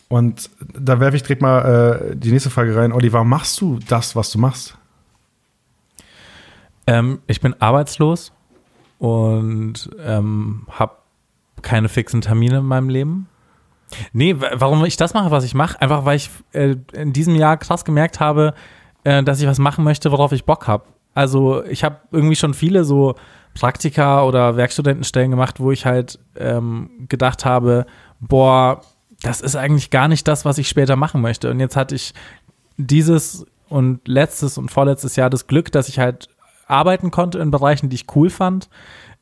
Und 0.08 0.50
da 0.78 1.00
werfe 1.00 1.16
ich 1.16 1.22
direkt 1.22 1.40
mal 1.40 2.10
äh, 2.12 2.14
die 2.14 2.30
nächste 2.30 2.50
Frage 2.50 2.76
rein. 2.76 2.92
Olli, 2.92 3.10
warum 3.14 3.30
machst 3.30 3.58
du 3.62 3.78
das, 3.88 4.14
was 4.14 4.30
du 4.30 4.38
machst? 4.38 4.76
Ähm, 6.86 7.20
ich 7.26 7.40
bin 7.40 7.54
arbeitslos 7.60 8.32
und 8.98 9.88
ähm, 9.98 10.66
habe 10.68 10.92
keine 11.62 11.88
fixen 11.88 12.20
Termine 12.20 12.58
in 12.58 12.66
meinem 12.66 12.90
Leben. 12.90 13.28
Nee, 14.12 14.38
wa- 14.38 14.50
warum 14.56 14.84
ich 14.84 14.98
das 14.98 15.14
mache, 15.14 15.30
was 15.30 15.44
ich 15.44 15.54
mache? 15.54 15.80
Einfach, 15.80 16.04
weil 16.04 16.16
ich 16.16 16.28
äh, 16.52 16.76
in 16.92 17.14
diesem 17.14 17.34
Jahr 17.34 17.56
krass 17.56 17.86
gemerkt 17.86 18.20
habe, 18.20 18.52
äh, 19.04 19.22
dass 19.22 19.40
ich 19.40 19.46
was 19.46 19.58
machen 19.58 19.84
möchte, 19.84 20.10
worauf 20.10 20.32
ich 20.32 20.44
Bock 20.44 20.66
habe. 20.66 20.84
Also 21.14 21.64
ich 21.64 21.84
habe 21.84 21.96
irgendwie 22.10 22.36
schon 22.36 22.54
viele 22.54 22.84
so 22.84 23.14
Praktika 23.54 24.24
oder 24.24 24.56
Werkstudentenstellen 24.56 25.30
gemacht, 25.30 25.60
wo 25.60 25.70
ich 25.70 25.86
halt 25.86 26.18
ähm, 26.36 27.06
gedacht 27.08 27.44
habe, 27.44 27.86
boah, 28.20 28.80
das 29.22 29.40
ist 29.40 29.56
eigentlich 29.56 29.90
gar 29.90 30.08
nicht 30.08 30.26
das, 30.26 30.44
was 30.44 30.58
ich 30.58 30.68
später 30.68 30.96
machen 30.96 31.20
möchte. 31.20 31.50
Und 31.50 31.60
jetzt 31.60 31.76
hatte 31.76 31.94
ich 31.94 32.12
dieses 32.76 33.46
und 33.68 34.06
letztes 34.08 34.58
und 34.58 34.70
vorletztes 34.70 35.16
Jahr 35.16 35.30
das 35.30 35.46
Glück, 35.46 35.70
dass 35.72 35.88
ich 35.88 35.98
halt 35.98 36.28
arbeiten 36.66 37.10
konnte 37.10 37.38
in 37.38 37.50
Bereichen, 37.50 37.88
die 37.88 37.96
ich 37.96 38.06
cool 38.14 38.30
fand, 38.30 38.68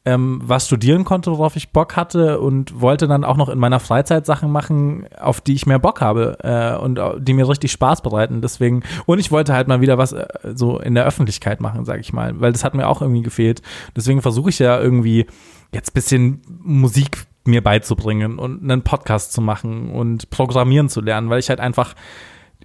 ähm, 0.04 0.40
was 0.42 0.66
studieren 0.66 1.04
konnte, 1.04 1.30
worauf 1.30 1.54
ich 1.54 1.70
Bock 1.70 1.96
hatte 1.96 2.40
und 2.40 2.80
wollte 2.80 3.06
dann 3.06 3.24
auch 3.24 3.36
noch 3.36 3.48
in 3.48 3.58
meiner 3.58 3.78
Freizeit 3.78 4.26
Sachen 4.26 4.50
machen, 4.50 5.06
auf 5.20 5.40
die 5.40 5.54
ich 5.54 5.66
mehr 5.66 5.78
Bock 5.78 6.00
habe 6.00 6.38
äh, 6.42 6.76
und 6.76 7.00
die 7.18 7.34
mir 7.34 7.48
richtig 7.48 7.70
Spaß 7.72 8.02
bereiten. 8.02 8.40
Deswegen 8.40 8.82
und 9.06 9.20
ich 9.20 9.30
wollte 9.30 9.54
halt 9.54 9.68
mal 9.68 9.80
wieder 9.80 9.98
was 9.98 10.12
äh, 10.12 10.26
so 10.54 10.78
in 10.78 10.94
der 10.94 11.04
Öffentlichkeit 11.04 11.60
machen, 11.60 11.84
sag 11.84 12.00
ich 12.00 12.12
mal, 12.12 12.40
weil 12.40 12.52
das 12.52 12.64
hat 12.64 12.74
mir 12.74 12.88
auch 12.88 13.00
irgendwie 13.00 13.22
gefehlt. 13.22 13.62
Deswegen 13.94 14.22
versuche 14.22 14.50
ich 14.50 14.58
ja 14.58 14.80
irgendwie 14.80 15.26
jetzt 15.72 15.94
bisschen 15.94 16.42
Musik 16.62 17.26
mir 17.44 17.62
beizubringen 17.62 18.38
und 18.38 18.62
einen 18.62 18.82
Podcast 18.82 19.32
zu 19.32 19.40
machen 19.40 19.90
und 19.90 20.30
Programmieren 20.30 20.88
zu 20.88 21.00
lernen, 21.00 21.30
weil 21.30 21.40
ich 21.40 21.48
halt 21.48 21.60
einfach 21.60 21.94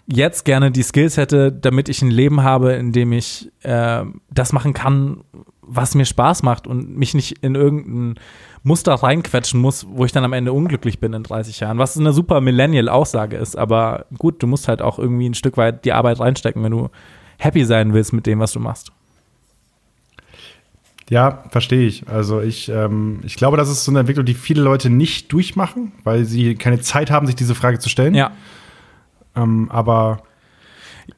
jetzt 0.07 0.45
gerne 0.45 0.71
die 0.71 0.83
Skills 0.83 1.17
hätte, 1.17 1.51
damit 1.51 1.89
ich 1.89 2.01
ein 2.01 2.11
Leben 2.11 2.43
habe, 2.43 2.73
in 2.73 2.91
dem 2.91 3.11
ich 3.11 3.51
äh, 3.61 4.03
das 4.31 4.53
machen 4.53 4.73
kann, 4.73 5.21
was 5.61 5.95
mir 5.95 6.05
Spaß 6.05 6.43
macht 6.43 6.65
und 6.65 6.97
mich 6.97 7.13
nicht 7.13 7.43
in 7.43 7.55
irgendein 7.55 8.15
Muster 8.63 8.93
reinquetschen 8.93 9.59
muss, 9.59 9.85
wo 9.89 10.05
ich 10.05 10.13
dann 10.13 10.23
am 10.23 10.33
Ende 10.33 10.53
unglücklich 10.53 10.99
bin 10.99 11.13
in 11.13 11.23
30 11.23 11.59
Jahren. 11.59 11.77
Was 11.77 11.97
eine 11.97 12.13
super 12.13 12.41
Millennial-Aussage 12.41 13.35
ist, 13.35 13.57
aber 13.57 14.05
gut, 14.17 14.41
du 14.41 14.47
musst 14.47 14.67
halt 14.67 14.81
auch 14.81 14.97
irgendwie 14.97 15.29
ein 15.29 15.33
Stück 15.33 15.57
weit 15.57 15.83
die 15.85 15.91
Arbeit 15.91 16.19
reinstecken, 16.19 16.63
wenn 16.63 16.71
du 16.71 16.89
happy 17.37 17.65
sein 17.65 17.93
willst 17.93 18.13
mit 18.13 18.25
dem, 18.25 18.39
was 18.39 18.53
du 18.53 18.59
machst. 18.59 18.91
Ja, 21.09 21.45
verstehe 21.49 21.87
ich. 21.87 22.07
Also 22.09 22.41
ich, 22.41 22.67
ähm, 22.69 23.21
ich 23.23 23.35
glaube, 23.35 23.55
das 23.55 23.69
ist 23.69 23.85
so 23.85 23.91
eine 23.91 23.99
Entwicklung, 23.99 24.25
die 24.25 24.33
viele 24.33 24.61
Leute 24.61 24.89
nicht 24.89 25.31
durchmachen, 25.31 25.93
weil 26.03 26.25
sie 26.25 26.55
keine 26.55 26.81
Zeit 26.81 27.11
haben, 27.11 27.27
sich 27.27 27.35
diese 27.35 27.55
Frage 27.55 27.79
zu 27.79 27.87
stellen. 27.87 28.13
Ja. 28.13 28.31
Ähm, 29.37 29.69
aber 29.71 30.19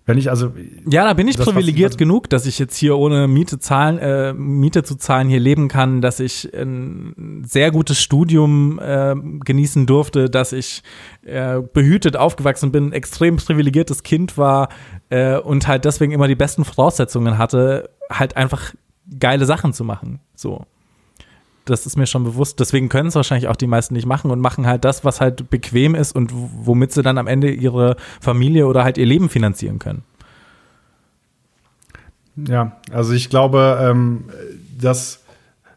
wenn 0.06 0.18
ich 0.20 0.30
also 0.30 0.52
Ja, 0.90 1.04
da 1.06 1.14
bin 1.14 1.28
ich 1.28 1.36
Das, 1.36 1.46
privilegiert 1.48 1.92
was- 1.94 1.98
genug, 1.98 2.30
dass 2.30 2.46
ich 2.46 2.60
jetzt 2.60 2.76
hier 2.76 2.96
ohne 2.98 3.28
Miete 3.28 3.58
zahlen, 3.58 3.98
äh, 3.98 4.34
Miete 4.34 4.84
zu 4.84 4.96
zahlen 4.96 5.28
hier 5.30 5.40
leben 5.40 5.68
kann, 5.68 6.02
dass 6.02 6.20
ich 6.20 6.54
ein 6.54 7.44
sehr 7.48 7.72
gutes 7.72 8.00
Studium 8.00 8.80
äh, 8.80 9.16
genießen 9.16 9.88
durfte, 9.88 10.30
dass 10.30 10.54
ich 10.54 10.84
äh, 11.24 11.60
behütet 11.74 12.18
aufgewachsen 12.18 12.72
bin, 12.72 12.92
extrem 12.92 13.38
privilegiertes 13.38 14.04
Kind 14.04 14.38
war 14.38 14.70
äh, 15.10 15.38
und 15.38 15.68
halt 15.68 15.86
deswegen 15.86 16.12
immer 16.12 16.28
die 16.28 16.36
besten 16.36 16.66
Voraussetzungen 16.66 17.38
hatte, 17.40 17.90
halt 18.12 18.38
einfach 18.38 18.74
geile 19.20 19.46
Sachen 19.46 19.74
zu 19.74 19.84
machen. 19.84 20.20
So. 20.36 20.66
Das 21.66 21.86
ist 21.86 21.98
mir 21.98 22.08
schon 22.08 22.24
bewusst. 22.24 22.60
Deswegen 22.60 22.90
können 22.90 23.10
es 23.10 23.16
wahrscheinlich 23.16 23.48
auch 23.48 23.56
die 23.56 23.68
meisten 23.68 23.94
nicht 23.94 24.06
machen 24.06 24.32
und 24.32 24.40
machen 24.40 24.66
halt 24.66 24.86
das, 24.86 25.06
was 25.06 25.22
halt 25.22 25.50
bequem 25.50 25.96
ist 25.96 26.16
und 26.16 26.32
womit 26.34 26.92
sie 26.92 27.04
dann 27.04 27.18
am 27.18 27.28
Ende 27.28 27.52
ihre 27.52 27.96
Familie 28.20 28.68
oder 28.68 28.84
halt 28.84 28.98
ihr 28.98 29.06
Leben 29.06 29.30
finanzieren 29.30 29.80
können. 29.80 30.04
Ja, 32.48 32.78
also 32.92 33.14
ich 33.14 33.30
glaube, 33.30 33.78
ähm, 33.82 34.26
dass 34.80 35.24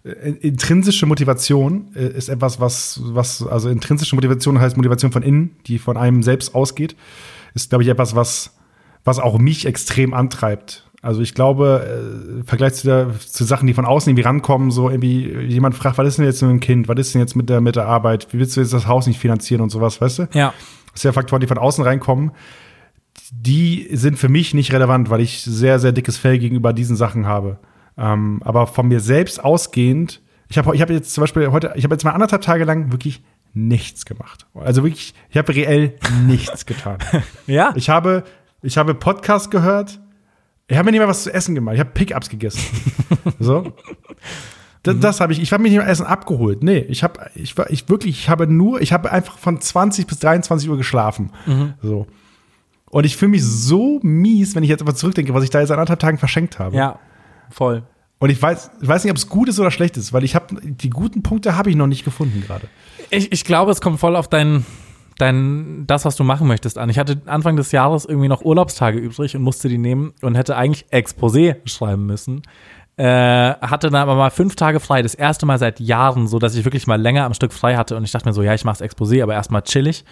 äh, 0.05 0.31
intrinsische 0.41 1.07
Motivation 1.07 1.89
äh, 1.95 2.07
ist 2.07 2.29
etwas, 2.29 2.61
was, 2.61 3.01
was, 3.03 3.47
also 3.47 3.69
intrinsische 3.69 4.15
Motivation 4.15 4.61
heißt 4.61 4.77
Motivation 4.77 5.13
von 5.13 5.23
innen, 5.23 5.57
die 5.67 5.79
von 5.79 5.97
einem 5.97 6.23
selbst 6.23 6.55
ausgeht, 6.55 6.97
ist, 7.55 7.71
glaube 7.71 7.85
ich, 7.85 7.91
etwas, 7.91 8.15
was, 8.15 8.57
was 9.05 9.19
auch 9.19 9.39
mich 9.39 9.67
extrem 9.67 10.15
antreibt. 10.15 10.89
Also 11.03 11.21
ich 11.21 11.35
glaube, 11.35 11.85
äh, 11.85 12.39
im 12.39 12.47
Vergleich 12.47 12.75
zu, 12.75 12.87
der, 12.87 13.11
zu 13.19 13.43
Sachen, 13.43 13.67
die 13.67 13.75
von 13.75 13.85
außen 13.85 14.09
irgendwie 14.09 14.23
rankommen, 14.23 14.71
so 14.71 14.89
irgendwie 14.89 15.29
jemand 15.47 15.75
fragt, 15.75 15.99
was 15.99 16.07
ist 16.07 16.19
denn 16.19 16.25
jetzt 16.25 16.41
mit 16.43 16.51
dem 16.53 16.61
Kind, 16.61 16.87
was 16.87 16.99
ist 16.99 17.13
denn 17.15 17.21
jetzt 17.21 17.35
mit 17.35 17.49
der, 17.51 17.61
mit 17.61 17.75
der 17.75 17.87
Arbeit, 17.87 18.29
wie 18.33 18.39
willst 18.39 18.57
du 18.57 18.61
jetzt 18.61 18.73
das 18.73 18.87
Haus 18.87 19.09
nicht 19.09 19.19
finanzieren 19.19 19.61
und 19.61 19.71
sowas, 19.71 20.01
weißt 20.01 20.21
du? 20.21 20.29
Ja. 20.33 20.55
Das 20.93 21.03
sind 21.03 21.09
ja 21.09 21.13
Faktoren, 21.13 21.41
die 21.41 21.49
von 21.49 21.59
außen 21.59 21.83
reinkommen. 21.83 22.31
Die 23.33 23.89
sind 23.93 24.17
für 24.17 24.29
mich 24.29 24.55
nicht 24.55 24.73
relevant, 24.73 25.11
weil 25.11 25.21
ich 25.21 25.43
sehr, 25.43 25.81
sehr 25.81 25.91
dickes 25.91 26.19
Fell 26.19 26.39
gegenüber 26.39 26.73
diesen 26.73 26.95
Sachen 26.97 27.27
habe. 27.27 27.59
Ähm, 27.99 28.41
aber 28.45 28.69
von 28.69 28.87
mir 28.87 29.01
selbst 29.01 29.43
ausgehend, 29.43 30.23
ich 30.49 30.57
habe 30.57 30.75
ich 30.75 30.83
hab 30.83 30.91
jetzt 30.91 31.15
zum 31.15 31.23
Beispiel 31.23 31.51
heute, 31.51 31.73
ich 31.75 31.83
habe 31.83 31.95
jetzt 31.95 32.05
mal 32.05 32.13
anderthalb 32.13 32.43
Tage 32.43 32.65
lang 32.65 32.93
wirklich 32.93 33.23
nichts 33.55 34.05
gemacht. 34.05 34.47
Also 34.55 34.85
wirklich, 34.85 35.15
ich 35.31 35.37
habe 35.37 35.55
reell 35.55 35.95
nichts 36.27 36.65
getan. 36.65 36.99
Ja. 37.47 37.73
Ich 37.75 37.91
habe, 37.91 38.23
ich 38.63 38.79
habe 38.79 38.95
Podcast 38.95 39.51
gehört. 39.51 39.99
Ich 40.73 40.79
habe 40.79 40.87
mir 40.87 40.93
nicht 40.93 41.01
mal 41.01 41.09
was 41.09 41.25
zu 41.25 41.35
essen 41.35 41.55
gemacht. 41.55 41.75
Ich 41.75 41.81
habe 41.81 41.91
Pickups 41.91 42.31
gegessen. 42.31 42.61
so. 43.39 43.75
Das, 44.83 44.99
das 44.99 45.21
habe 45.21 45.35
ich. 45.35 45.43
Ich 45.43 45.53
habe 45.53 45.63
mich 45.63 45.73
nicht 45.73 45.83
mal 45.83 45.87
Essen 45.87 46.07
abgeholt. 46.07 46.63
Nee, 46.63 46.79
ich 46.89 47.05
habe, 47.05 47.31
ich 47.35 47.59
war, 47.59 47.71
ich 47.71 47.91
wirklich, 47.91 48.19
ich 48.19 48.29
habe 48.31 48.47
nur, 48.47 48.81
ich 48.81 48.95
habe 48.95 49.13
einfach 49.13 49.37
von 49.37 49.61
20 49.61 50.07
bis 50.07 50.19
23 50.21 50.71
Uhr 50.71 50.79
geschlafen. 50.79 51.31
So. 51.83 52.07
Und 52.87 53.05
ich 53.05 53.19
fühle 53.19 53.33
mich 53.33 53.45
so 53.45 54.01
mies, 54.03 54.55
wenn 54.55 54.63
ich 54.63 54.71
jetzt 54.71 54.81
aber 54.81 54.95
zurückdenke, 54.95 55.35
was 55.35 55.45
ich 55.45 55.51
da 55.51 55.61
jetzt 55.61 55.71
an 55.71 55.79
anderthalb 55.79 56.01
Tagen 56.01 56.17
verschenkt 56.17 56.59
habe. 56.59 56.75
ja, 56.75 56.99
voll. 57.51 57.83
Und 58.19 58.31
ich 58.31 58.41
weiß, 58.41 58.71
ich 58.81 58.89
weiß 58.89 59.05
nicht, 59.05 59.11
ob 59.11 59.19
es 59.19 59.29
gut 59.29 59.51
ist 59.51 59.61
oder 59.61 59.71
schlecht 59.71 59.99
ist, 59.99 60.15
weil 60.15 60.25
ich 60.25 60.35
habe 60.35 60.57
die 60.63 60.91
guten 60.91 61.23
Punkte 61.23 61.55
habe 61.55 61.69
ich 61.69 61.77
noch 61.77 61.87
nicht 61.87 62.05
gefunden 62.05 62.41
gerade. 62.41 62.67
Ich, 63.11 63.31
ich 63.31 63.45
glaube, 63.45 63.73
es 63.73 63.83
kommt 63.83 64.01
voll 64.01 64.17
auf 64.17 64.29
dein, 64.29 64.65
dein, 65.19 65.87
das, 65.87 66.05
was 66.05 66.17
du 66.17 66.25
machen 66.25 66.47
möchtest, 66.47 66.79
an. 66.79 66.89
Ich 66.91 66.99
hatte 66.99 67.23
Anfang 67.27 67.57
des 67.57 67.73
Jahres 67.73 68.05
irgendwie 68.05 68.29
noch 68.29 68.43
Urlaubstage 68.43 68.99
übrig 68.99 69.37
und 69.37 69.43
musste 69.43 69.69
die 69.69 69.79
nehmen 69.79 70.13
und 70.23 70.35
hätte 70.35 70.57
eigentlich 70.57 70.87
Exposé 70.91 71.57
schreiben 71.69 72.07
müssen. 72.07 72.43
Äh, 72.97 73.05
hatte 73.05 73.89
dann 73.89 74.03
aber 74.03 74.15
mal 74.15 74.31
fünf 74.31 74.55
Tage 74.55 74.79
frei, 74.79 75.03
das 75.03 75.15
erste 75.15 75.47
Mal 75.47 75.59
seit 75.59 75.81
Jahren, 75.81 76.27
so 76.27 76.39
dass 76.39 76.55
ich 76.55 76.65
wirklich 76.65 76.87
mal 76.87 77.01
länger 77.01 77.25
am 77.25 77.35
Stück 77.35 77.53
frei 77.53 77.77
hatte 77.77 77.97
und 77.97 78.05
ich 78.05 78.11
dachte 78.11 78.29
mir 78.29 78.35
so, 78.35 78.43
ja, 78.43 78.55
ich 78.55 78.65
mach's 78.65 78.83
Exposé, 78.83 79.23
aber 79.23 79.33
erstmal 79.33 79.63
chillig. 79.63 80.05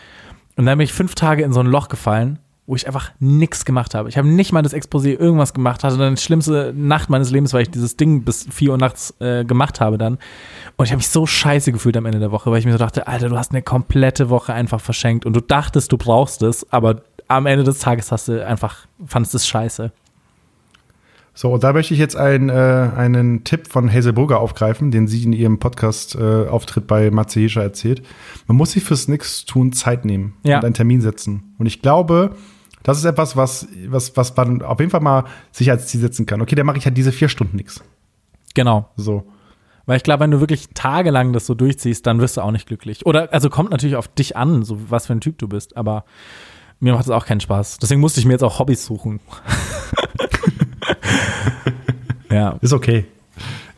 Und 0.56 0.66
dann 0.66 0.78
bin 0.78 0.84
ich 0.84 0.92
fünf 0.92 1.14
Tage 1.14 1.42
in 1.42 1.52
so 1.52 1.60
ein 1.60 1.66
Loch 1.66 1.88
gefallen, 1.88 2.38
wo 2.70 2.76
ich 2.76 2.86
einfach 2.86 3.10
nichts 3.18 3.64
gemacht 3.64 3.96
habe. 3.96 4.08
Ich 4.08 4.16
habe 4.16 4.28
nicht 4.28 4.52
mal 4.52 4.62
das 4.62 4.72
Exposé 4.72 5.18
irgendwas 5.18 5.52
gemacht, 5.54 5.82
hatte 5.82 5.98
dann 5.98 6.14
die 6.14 6.22
schlimmste 6.22 6.72
Nacht 6.76 7.10
meines 7.10 7.32
Lebens, 7.32 7.52
weil 7.52 7.62
ich 7.62 7.70
dieses 7.70 7.96
Ding 7.96 8.22
bis 8.22 8.46
4 8.48 8.70
Uhr 8.70 8.78
nachts 8.78 9.12
äh, 9.18 9.44
gemacht 9.44 9.80
habe 9.80 9.98
dann. 9.98 10.18
Und 10.76 10.84
ich 10.84 10.92
habe 10.92 10.98
mich 10.98 11.08
so 11.08 11.26
scheiße 11.26 11.72
gefühlt 11.72 11.96
am 11.96 12.06
Ende 12.06 12.20
der 12.20 12.30
Woche, 12.30 12.48
weil 12.52 12.60
ich 12.60 12.66
mir 12.66 12.72
so 12.72 12.78
dachte, 12.78 13.08
Alter, 13.08 13.28
du 13.28 13.36
hast 13.36 13.50
eine 13.50 13.62
komplette 13.62 14.30
Woche 14.30 14.54
einfach 14.54 14.80
verschenkt 14.80 15.26
und 15.26 15.32
du 15.34 15.40
dachtest, 15.40 15.90
du 15.90 15.98
brauchst 15.98 16.42
es, 16.42 16.64
aber 16.72 17.02
am 17.26 17.46
Ende 17.46 17.64
des 17.64 17.80
Tages 17.80 18.12
hast 18.12 18.28
du 18.28 18.46
einfach, 18.46 18.86
fandest 19.04 19.34
es 19.34 19.48
scheiße. 19.48 19.90
So, 21.32 21.52
und 21.52 21.64
da 21.64 21.72
möchte 21.72 21.94
ich 21.94 22.00
jetzt 22.00 22.16
ein, 22.16 22.50
äh, 22.50 22.52
einen 22.52 23.44
Tipp 23.44 23.66
von 23.68 23.90
Hazel 23.92 24.12
Burger 24.12 24.40
aufgreifen, 24.40 24.90
den 24.90 25.06
sie 25.08 25.22
in 25.24 25.32
ihrem 25.32 25.58
Podcast-Auftritt 25.58 26.86
bei 26.86 27.10
Matze 27.10 27.40
Hischer 27.40 27.62
erzählt. 27.62 28.02
Man 28.46 28.56
muss 28.56 28.72
sich 28.72 28.82
fürs 28.82 29.08
Nix-Tun 29.08 29.72
Zeit 29.72 30.04
nehmen 30.04 30.34
Ja. 30.42 30.58
und 30.58 30.64
einen 30.64 30.74
Termin 30.74 31.00
setzen. 31.00 31.54
Und 31.58 31.66
ich 31.66 31.82
glaube, 31.82 32.36
das 32.82 32.98
ist 32.98 33.04
etwas, 33.04 33.36
was, 33.36 33.68
was, 33.86 34.16
was 34.16 34.36
man 34.36 34.62
auf 34.62 34.80
jeden 34.80 34.90
Fall 34.90 35.00
mal 35.00 35.24
sich 35.52 35.70
als 35.70 35.86
Ziel 35.86 36.00
setzen 36.00 36.26
kann. 36.26 36.40
Okay, 36.40 36.54
dann 36.54 36.66
mache 36.66 36.78
ich 36.78 36.86
halt 36.86 36.96
diese 36.96 37.12
vier 37.12 37.28
Stunden 37.28 37.56
nichts. 37.56 37.82
Genau. 38.54 38.88
So. 38.96 39.26
Weil 39.86 39.96
ich 39.96 40.02
glaube, 40.02 40.20
wenn 40.20 40.30
du 40.30 40.40
wirklich 40.40 40.68
tagelang 40.74 41.32
das 41.32 41.46
so 41.46 41.54
durchziehst, 41.54 42.06
dann 42.06 42.20
wirst 42.20 42.36
du 42.36 42.42
auch 42.42 42.52
nicht 42.52 42.66
glücklich. 42.66 43.06
Oder, 43.06 43.32
also 43.32 43.50
kommt 43.50 43.70
natürlich 43.70 43.96
auf 43.96 44.08
dich 44.08 44.36
an, 44.36 44.62
so 44.62 44.78
was 44.90 45.06
für 45.06 45.12
ein 45.12 45.20
Typ 45.20 45.38
du 45.38 45.48
bist, 45.48 45.76
aber 45.76 46.04
mir 46.78 46.92
macht 46.92 47.04
es 47.04 47.10
auch 47.10 47.26
keinen 47.26 47.40
Spaß. 47.40 47.78
Deswegen 47.78 48.00
musste 48.00 48.20
ich 48.20 48.26
mir 48.26 48.32
jetzt 48.32 48.44
auch 48.44 48.58
Hobbys 48.58 48.84
suchen. 48.84 49.20
ja. 52.30 52.56
Ist 52.60 52.72
okay. 52.72 53.04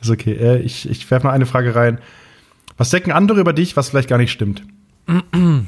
Ist 0.01 0.11
okay. 0.11 0.33
Äh, 0.33 0.59
ich 0.59 0.89
ich 0.89 1.11
werfe 1.11 1.27
noch 1.27 1.35
eine 1.35 1.47
Frage 1.47 1.74
rein. 1.74 1.99
Was 2.77 2.91
denken 2.91 3.11
andere 3.11 3.41
über 3.41 3.53
dich, 3.53 3.77
was 3.77 3.91
vielleicht 3.91 4.09
gar 4.09 4.19
nicht 4.19 4.33
stimmt? 4.33 4.62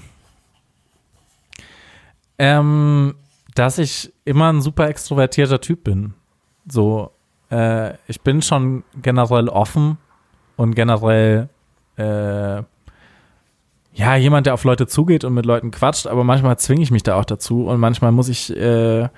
Ähm, 2.37 3.15
dass 3.55 3.79
ich 3.79 4.13
immer 4.25 4.53
ein 4.53 4.61
super 4.61 4.89
extrovertierter 4.89 5.61
Typ 5.61 5.85
bin. 5.85 6.15
So, 6.69 7.11
äh, 7.51 7.95
ich 8.09 8.21
bin 8.21 8.43
schon 8.43 8.85
generell 9.01 9.49
offen 9.49 9.99
und 10.57 10.75
generell 10.75 11.49
äh, 11.97 12.63
ja, 13.95 14.17
jemand, 14.17 14.47
der 14.47 14.55
auf 14.55 14.65
Leute 14.65 14.89
zugeht 14.89 15.25
und 15.25 15.35
mit 15.35 15.47
Leuten 15.47 15.71
quatscht, 15.71 16.09
aber 16.09 16.25
manchmal 16.25 16.59
zwinge 16.59 16.83
ich 16.83 16.91
mich 16.91 17.05
da 17.05 17.15
auch 17.15 17.25
dazu 17.25 17.67
und 17.67 17.79
manchmal 17.79 18.11
muss 18.11 18.29
ich, 18.29 18.55
äh, 18.57 19.09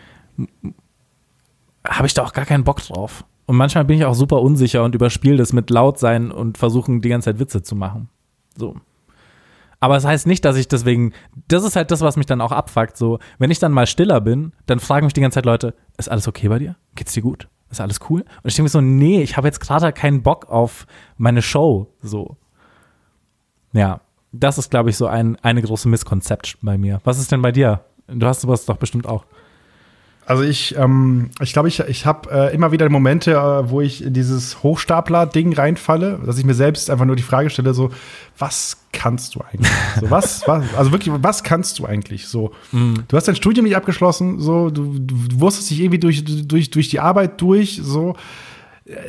habe 1.87 2.07
ich 2.07 2.13
da 2.13 2.23
auch 2.23 2.35
gar 2.35 2.45
keinen 2.45 2.65
Bock 2.65 2.83
drauf. 2.83 3.25
Und 3.47 3.57
manchmal 3.57 3.85
bin 3.85 3.97
ich 3.97 4.05
auch 4.05 4.15
super 4.15 4.43
unsicher 4.43 4.85
und 4.85 4.95
überspiele 4.95 5.37
das 5.37 5.53
mit 5.53 5.71
laut 5.71 5.99
sein 5.99 6.31
und 6.31 6.59
versuchen 6.59 7.01
die 7.01 7.09
ganze 7.09 7.31
Zeit 7.31 7.39
Witze 7.39 7.63
zu 7.63 7.75
machen. 7.75 8.09
So. 8.57 8.77
Aber 9.81 9.97
es 9.97 10.03
das 10.03 10.11
heißt 10.11 10.27
nicht, 10.27 10.45
dass 10.45 10.57
ich 10.57 10.69
deswegen, 10.69 11.13
das 11.49 11.65
ist 11.65 11.77
halt 11.77 11.91
das, 11.91 12.01
was 12.01 12.17
mich 12.17 12.27
dann 12.27 12.41
auch 12.41 12.53
abfuckt. 12.53 12.97
So, 12.97 13.19
wenn 13.39 13.51
ich 13.51 13.59
dann 13.59 13.73
mal 13.73 13.87
stiller 13.87 14.21
bin, 14.21 14.53
dann 14.67 14.81
fragen 14.81 15.07
mich 15.07 15.13
die 15.13 15.21
ganze 15.21 15.37
Zeit 15.37 15.47
Leute, 15.47 15.75
ist 15.99 16.11
alles 16.11 16.29
okay 16.29 16.49
bei 16.49 16.59
dir? 16.59 16.77
Geht's 16.95 17.13
dir 17.13 17.23
gut? 17.23 17.49
Ist 17.71 17.81
alles 17.81 18.01
cool? 18.09 18.21
Und 18.21 18.49
ich 18.49 18.55
denke 18.55 18.65
mir 18.65 18.69
so, 18.71 18.81
nee, 18.81 19.23
ich 19.23 19.37
habe 19.37 19.49
jetzt 19.49 19.61
gerade 19.61 19.93
keinen 19.93 20.23
Bock 20.23 20.49
auf 20.49 20.87
meine 21.17 21.43
Show. 21.43 21.93
So. 22.01 22.37
Ja, 23.73 24.01
das 24.33 24.59
ist, 24.59 24.71
glaube 24.71 24.91
ich, 24.91 24.97
so 24.97 25.07
ein, 25.07 25.37
eine 25.43 25.63
große 25.63 25.89
Misskonzept 25.89 26.59
bei 26.63 26.79
mir. 26.79 27.01
Was 27.05 27.19
ist 27.19 27.33
denn 27.33 27.43
bei 27.43 27.53
dir? 27.53 27.85
Du 28.07 28.27
hast 28.27 28.43
sowas 28.43 28.65
doch 28.67 28.77
bestimmt 28.77 29.07
auch. 29.07 29.27
Also 30.27 30.43
ich, 30.43 30.77
ähm, 30.77 31.31
ich 31.41 31.53
glaube, 31.53 31.69
ich, 31.69 31.79
ich 31.79 32.05
habe 32.05 32.29
äh, 32.33 32.55
immer 32.55 32.73
wieder 32.73 32.89
Momente, 32.91 33.35
äh, 33.35 33.71
wo 33.71 33.81
ich 33.81 34.03
in 34.03 34.13
dieses 34.13 34.61
Hochstapler-Ding 34.61 35.55
reinfalle, 35.55 36.19
dass 36.27 36.37
ich 36.37 36.45
mir 36.45 36.55
selbst 36.55 36.91
einfach 36.91 37.05
nur 37.05 37.15
die 37.15 37.23
Frage 37.23 37.49
stelle, 37.49 37.73
so, 37.75 37.91
was 38.37 38.79
kannst 38.93 39.37
du 39.37 39.41
eigentlich? 39.41 39.71
So, 40.01 40.11
was, 40.11 40.43
was, 40.49 40.75
also 40.75 40.91
wirklich, 40.91 41.15
was 41.17 41.45
kannst 41.45 41.79
du 41.79 41.87
eigentlich? 41.87 42.27
So, 42.27 42.51
du 42.73 43.17
hast 43.17 43.29
dein 43.29 43.37
Studium 43.37 43.67
nicht 43.67 43.77
abgeschlossen, 43.77 44.41
so, 44.41 44.69
du, 44.69 44.99
du 44.99 45.15
wurstest 45.41 45.71
dich 45.71 45.81
irgendwie 45.81 46.01
durch, 46.01 46.25
durch, 46.25 46.71
durch 46.71 46.89
die 46.89 46.99
Arbeit 46.99 47.41
durch, 47.41 47.81
so. 47.83 48.17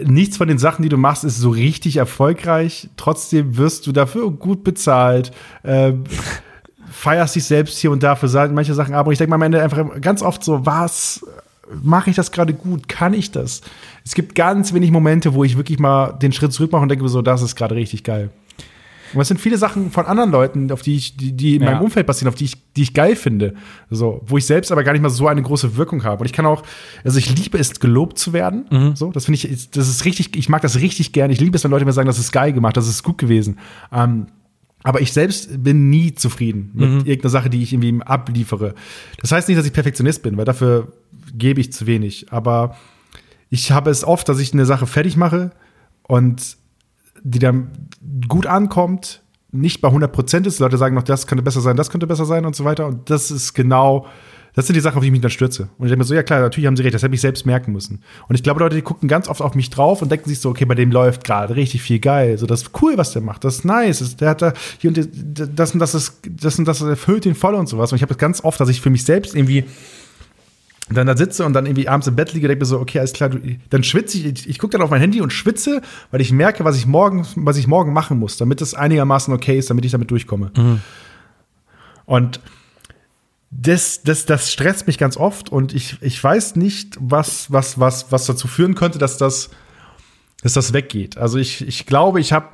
Nichts 0.03 0.37
von 0.37 0.47
den 0.47 0.57
Sachen, 0.57 0.81
die 0.81 0.89
du 0.89 0.97
machst, 0.97 1.23
ist 1.23 1.37
so 1.37 1.51
richtig 1.51 1.97
erfolgreich. 1.97 2.89
Trotzdem 2.97 3.57
wirst 3.57 3.85
du 3.85 3.91
dafür 3.91 4.31
gut 4.31 4.63
bezahlt. 4.63 5.31
Ähm, 5.63 6.03
feierst 6.97 7.35
dich 7.35 7.43
selbst 7.45 7.77
hier 7.77 7.91
und 7.91 8.01
da 8.01 8.15
für 8.15 8.27
manche 8.49 8.73
Sachen 8.73 8.95
ab. 8.95 9.05
Und 9.05 9.13
ich 9.13 9.17
denke 9.19 9.29
mir 9.29 9.35
am 9.35 9.41
Ende 9.43 9.61
einfach 9.61 10.01
ganz 10.01 10.21
oft 10.21 10.43
so, 10.43 10.65
was 10.65 11.23
mache 11.83 12.09
ich 12.09 12.15
das 12.15 12.31
gerade 12.31 12.53
gut? 12.53 12.87
Kann 12.87 13.13
ich 13.13 13.31
das? 13.31 13.61
Es 14.03 14.15
gibt 14.15 14.35
ganz 14.35 14.73
wenig 14.73 14.91
Momente, 14.91 15.33
wo 15.33 15.43
ich 15.43 15.57
wirklich 15.57 15.79
mal 15.79 16.13
den 16.13 16.31
Schritt 16.31 16.53
zurück 16.53 16.71
mache 16.71 16.81
und 16.81 16.89
denke 16.89 17.07
so, 17.07 17.21
das 17.21 17.41
ist 17.41 17.55
gerade 17.55 17.75
richtig 17.75 18.03
geil. 18.03 18.29
Und 19.13 19.21
es 19.21 19.27
sind 19.29 19.39
viele 19.39 19.57
Sachen 19.57 19.89
von 19.91 20.05
anderen 20.05 20.31
Leuten, 20.31 20.69
auf 20.71 20.81
die 20.81 20.95
ich, 20.97 21.15
die, 21.15 21.31
die 21.31 21.55
in 21.55 21.61
Ja. 21.63 21.71
meinem 21.71 21.83
Umfeld 21.83 22.05
passieren, 22.07 22.27
auf 22.27 22.35
die 22.35 22.43
ich, 22.45 22.57
die 22.73 22.81
ich 22.81 22.93
geil 22.93 23.15
finde. 23.15 23.53
So, 23.89 24.21
wo 24.25 24.37
ich 24.37 24.45
selbst 24.45 24.69
aber 24.71 24.83
gar 24.83 24.91
nicht 24.91 25.01
mal 25.01 25.09
so 25.09 25.27
eine 25.27 25.41
große 25.41 25.77
Wirkung 25.77 26.03
habe. 26.03 26.21
Und 26.21 26.25
ich 26.25 26.33
kann 26.33 26.45
auch, 26.45 26.63
also 27.05 27.17
ich 27.17 27.33
liebe 27.37 27.57
es, 27.57 27.79
gelobt 27.79 28.17
zu 28.17 28.33
werden. 28.33 28.93
So, 28.95 29.11
das 29.11 29.25
finde 29.25 29.35
ich, 29.37 29.69
das 29.71 29.87
ist 29.87 30.03
richtig, 30.03 30.35
ich 30.35 30.49
mag 30.49 30.61
das 30.61 30.77
richtig 30.81 31.13
gern. 31.13 31.31
Ich 31.31 31.39
liebe 31.39 31.55
es, 31.55 31.63
wenn 31.63 31.71
Leute 31.71 31.85
mir 31.85 31.93
sagen, 31.93 32.07
das 32.07 32.19
ist 32.19 32.31
geil 32.33 32.51
gemacht, 32.51 32.75
das 32.75 32.87
ist 32.89 33.01
gut 33.03 33.17
gewesen. 33.17 33.59
Ähm, 33.93 34.27
aber 34.87 35.01
ich 35.01 35.11
selbst 35.11 35.61
bin 35.65 35.89
nie 35.89 36.13
zufrieden 36.15 36.71
mit 36.73 36.89
irgendeiner 37.05 37.29
Sache, 37.29 37.49
die 37.49 37.61
ich 37.61 37.73
irgendwie 37.73 38.01
abliefere. 38.05 38.73
Das 39.19 39.33
heißt 39.33 39.49
nicht, 39.49 39.57
dass 39.57 39.65
ich 39.65 39.73
Perfektionist 39.73 40.23
bin, 40.23 40.37
weil 40.37 40.45
dafür 40.45 40.93
gebe 41.33 41.59
ich 41.59 41.73
zu 41.73 41.87
wenig. 41.87 42.31
Aber 42.31 42.77
ich 43.49 43.73
habe 43.73 43.89
es 43.89 44.05
oft, 44.05 44.29
dass 44.29 44.39
ich 44.39 44.53
eine 44.53 44.65
Sache 44.65 44.87
fertig 44.87 45.17
mache 45.17 45.51
und 46.03 46.55
die 47.21 47.39
dann 47.39 47.89
gut 48.29 48.45
ankommt, 48.45 49.23
nicht 49.51 49.81
bei 49.81 49.89
100 49.89 50.09
Prozent 50.09 50.47
ist. 50.47 50.59
Die 50.59 50.63
Leute 50.63 50.77
sagen 50.77 50.95
noch, 50.95 51.03
das 51.03 51.27
könnte 51.27 51.43
besser 51.43 51.59
sein, 51.59 51.75
das 51.75 51.89
könnte 51.89 52.07
besser 52.07 52.23
sein 52.23 52.45
und 52.45 52.55
so 52.55 52.63
weiter. 52.63 52.87
Und 52.87 53.09
das 53.09 53.29
ist 53.29 53.53
genau, 53.53 54.05
das 54.57 54.65
sind 54.65 54.73
die 54.73 54.79
Sachen, 54.79 54.97
auf 54.97 55.01
die 55.01 55.09
ich 55.09 55.11
mich 55.11 55.21
dann 55.21 55.29
stürze. 55.29 55.69
Und 55.77 55.85
ich 55.85 55.91
denke 55.91 55.97
mir 55.99 56.03
so, 56.03 56.15
ja 56.15 56.23
klar, 56.23 56.39
natürlich 56.39 56.65
haben 56.65 56.75
sie 56.75 56.81
recht, 56.81 56.95
das 56.95 57.03
hätte 57.03 57.13
ich 57.13 57.21
selbst 57.21 57.45
merken 57.45 57.73
müssen. 57.73 58.01
Und 58.27 58.33
ich 58.33 58.41
glaube, 58.41 58.59
Leute, 58.59 58.75
die 58.75 58.81
gucken 58.81 59.07
ganz 59.07 59.27
oft 59.27 59.39
auf 59.39 59.53
mich 59.53 59.69
drauf 59.69 60.01
und 60.01 60.11
denken 60.11 60.27
sich 60.27 60.39
so, 60.39 60.49
okay, 60.49 60.65
bei 60.65 60.73
dem 60.73 60.91
läuft 60.91 61.23
gerade 61.23 61.55
richtig 61.55 61.83
viel 61.83 61.99
geil. 61.99 62.39
So, 62.39 62.47
das 62.47 62.63
ist 62.63 62.71
cool, 62.81 62.93
was 62.97 63.11
der 63.13 63.21
macht, 63.21 63.43
das 63.43 63.57
ist 63.57 63.65
nice. 63.65 63.99
Das, 63.99 64.15
der 64.15 64.29
hat 64.31 64.41
da 64.41 64.53
hier 64.79 64.89
und 64.89 65.09
das 65.55 65.73
und 65.73 65.79
das 65.79 65.93
ist, 65.93 66.21
das 66.27 66.57
und 66.57 66.67
das 66.67 66.81
erfüllt 66.81 67.27
ihn 67.27 67.35
voll 67.35 67.53
und 67.53 67.69
sowas. 67.69 67.91
Und 67.91 67.97
ich 67.97 68.01
habe 68.01 68.13
es 68.13 68.17
ganz 68.17 68.43
oft, 68.43 68.59
dass 68.59 68.67
ich 68.69 68.81
für 68.81 68.89
mich 68.89 69.03
selbst 69.03 69.35
irgendwie 69.35 69.65
dann 70.89 71.05
da 71.05 71.15
sitze 71.15 71.45
und 71.45 71.53
dann 71.53 71.67
irgendwie 71.67 71.87
abends 71.87 72.07
im 72.07 72.15
Bett 72.15 72.33
liege, 72.33 72.47
denke 72.47 72.61
mir 72.61 72.65
so, 72.65 72.79
okay, 72.79 72.97
alles 72.97 73.13
klar, 73.13 73.29
du, 73.29 73.39
dann 73.69 73.83
schwitze 73.83 74.17
ich, 74.17 74.25
ich, 74.25 74.49
ich 74.49 74.57
gucke 74.57 74.71
dann 74.71 74.81
auf 74.81 74.89
mein 74.89 75.01
Handy 75.01 75.21
und 75.21 75.33
schwitze, 75.33 75.83
weil 76.09 76.19
ich 76.19 76.31
merke, 76.31 76.65
was 76.65 76.77
ich 76.77 76.87
morgen, 76.87 77.27
was 77.35 77.57
ich 77.57 77.67
morgen 77.67 77.93
machen 77.93 78.17
muss, 78.17 78.37
damit 78.37 78.59
es 78.63 78.73
einigermaßen 78.73 79.31
okay 79.31 79.59
ist, 79.59 79.69
damit 79.69 79.85
ich 79.85 79.91
damit 79.91 80.09
durchkomme. 80.09 80.51
Und 82.05 82.39
das, 83.59 84.03
das, 84.03 84.25
das 84.25 84.51
stresst 84.51 84.85
mich 84.85 84.97
ganz 84.99 85.17
oft 85.17 85.51
und 85.51 85.73
ich, 85.73 85.97
ich 86.01 86.23
weiß 86.23 86.55
nicht, 86.57 86.95
was, 86.99 87.51
was, 87.51 87.79
was, 87.79 88.11
was 88.11 88.25
dazu 88.27 88.47
führen 88.47 88.75
könnte, 88.75 88.99
dass 88.99 89.17
das, 89.17 89.49
dass 90.43 90.53
das 90.53 90.73
weggeht. 90.73 91.17
Also 91.17 91.39
ich, 91.39 91.67
ich 91.67 91.87
glaube, 91.87 92.19
ich 92.19 92.33
habe 92.33 92.49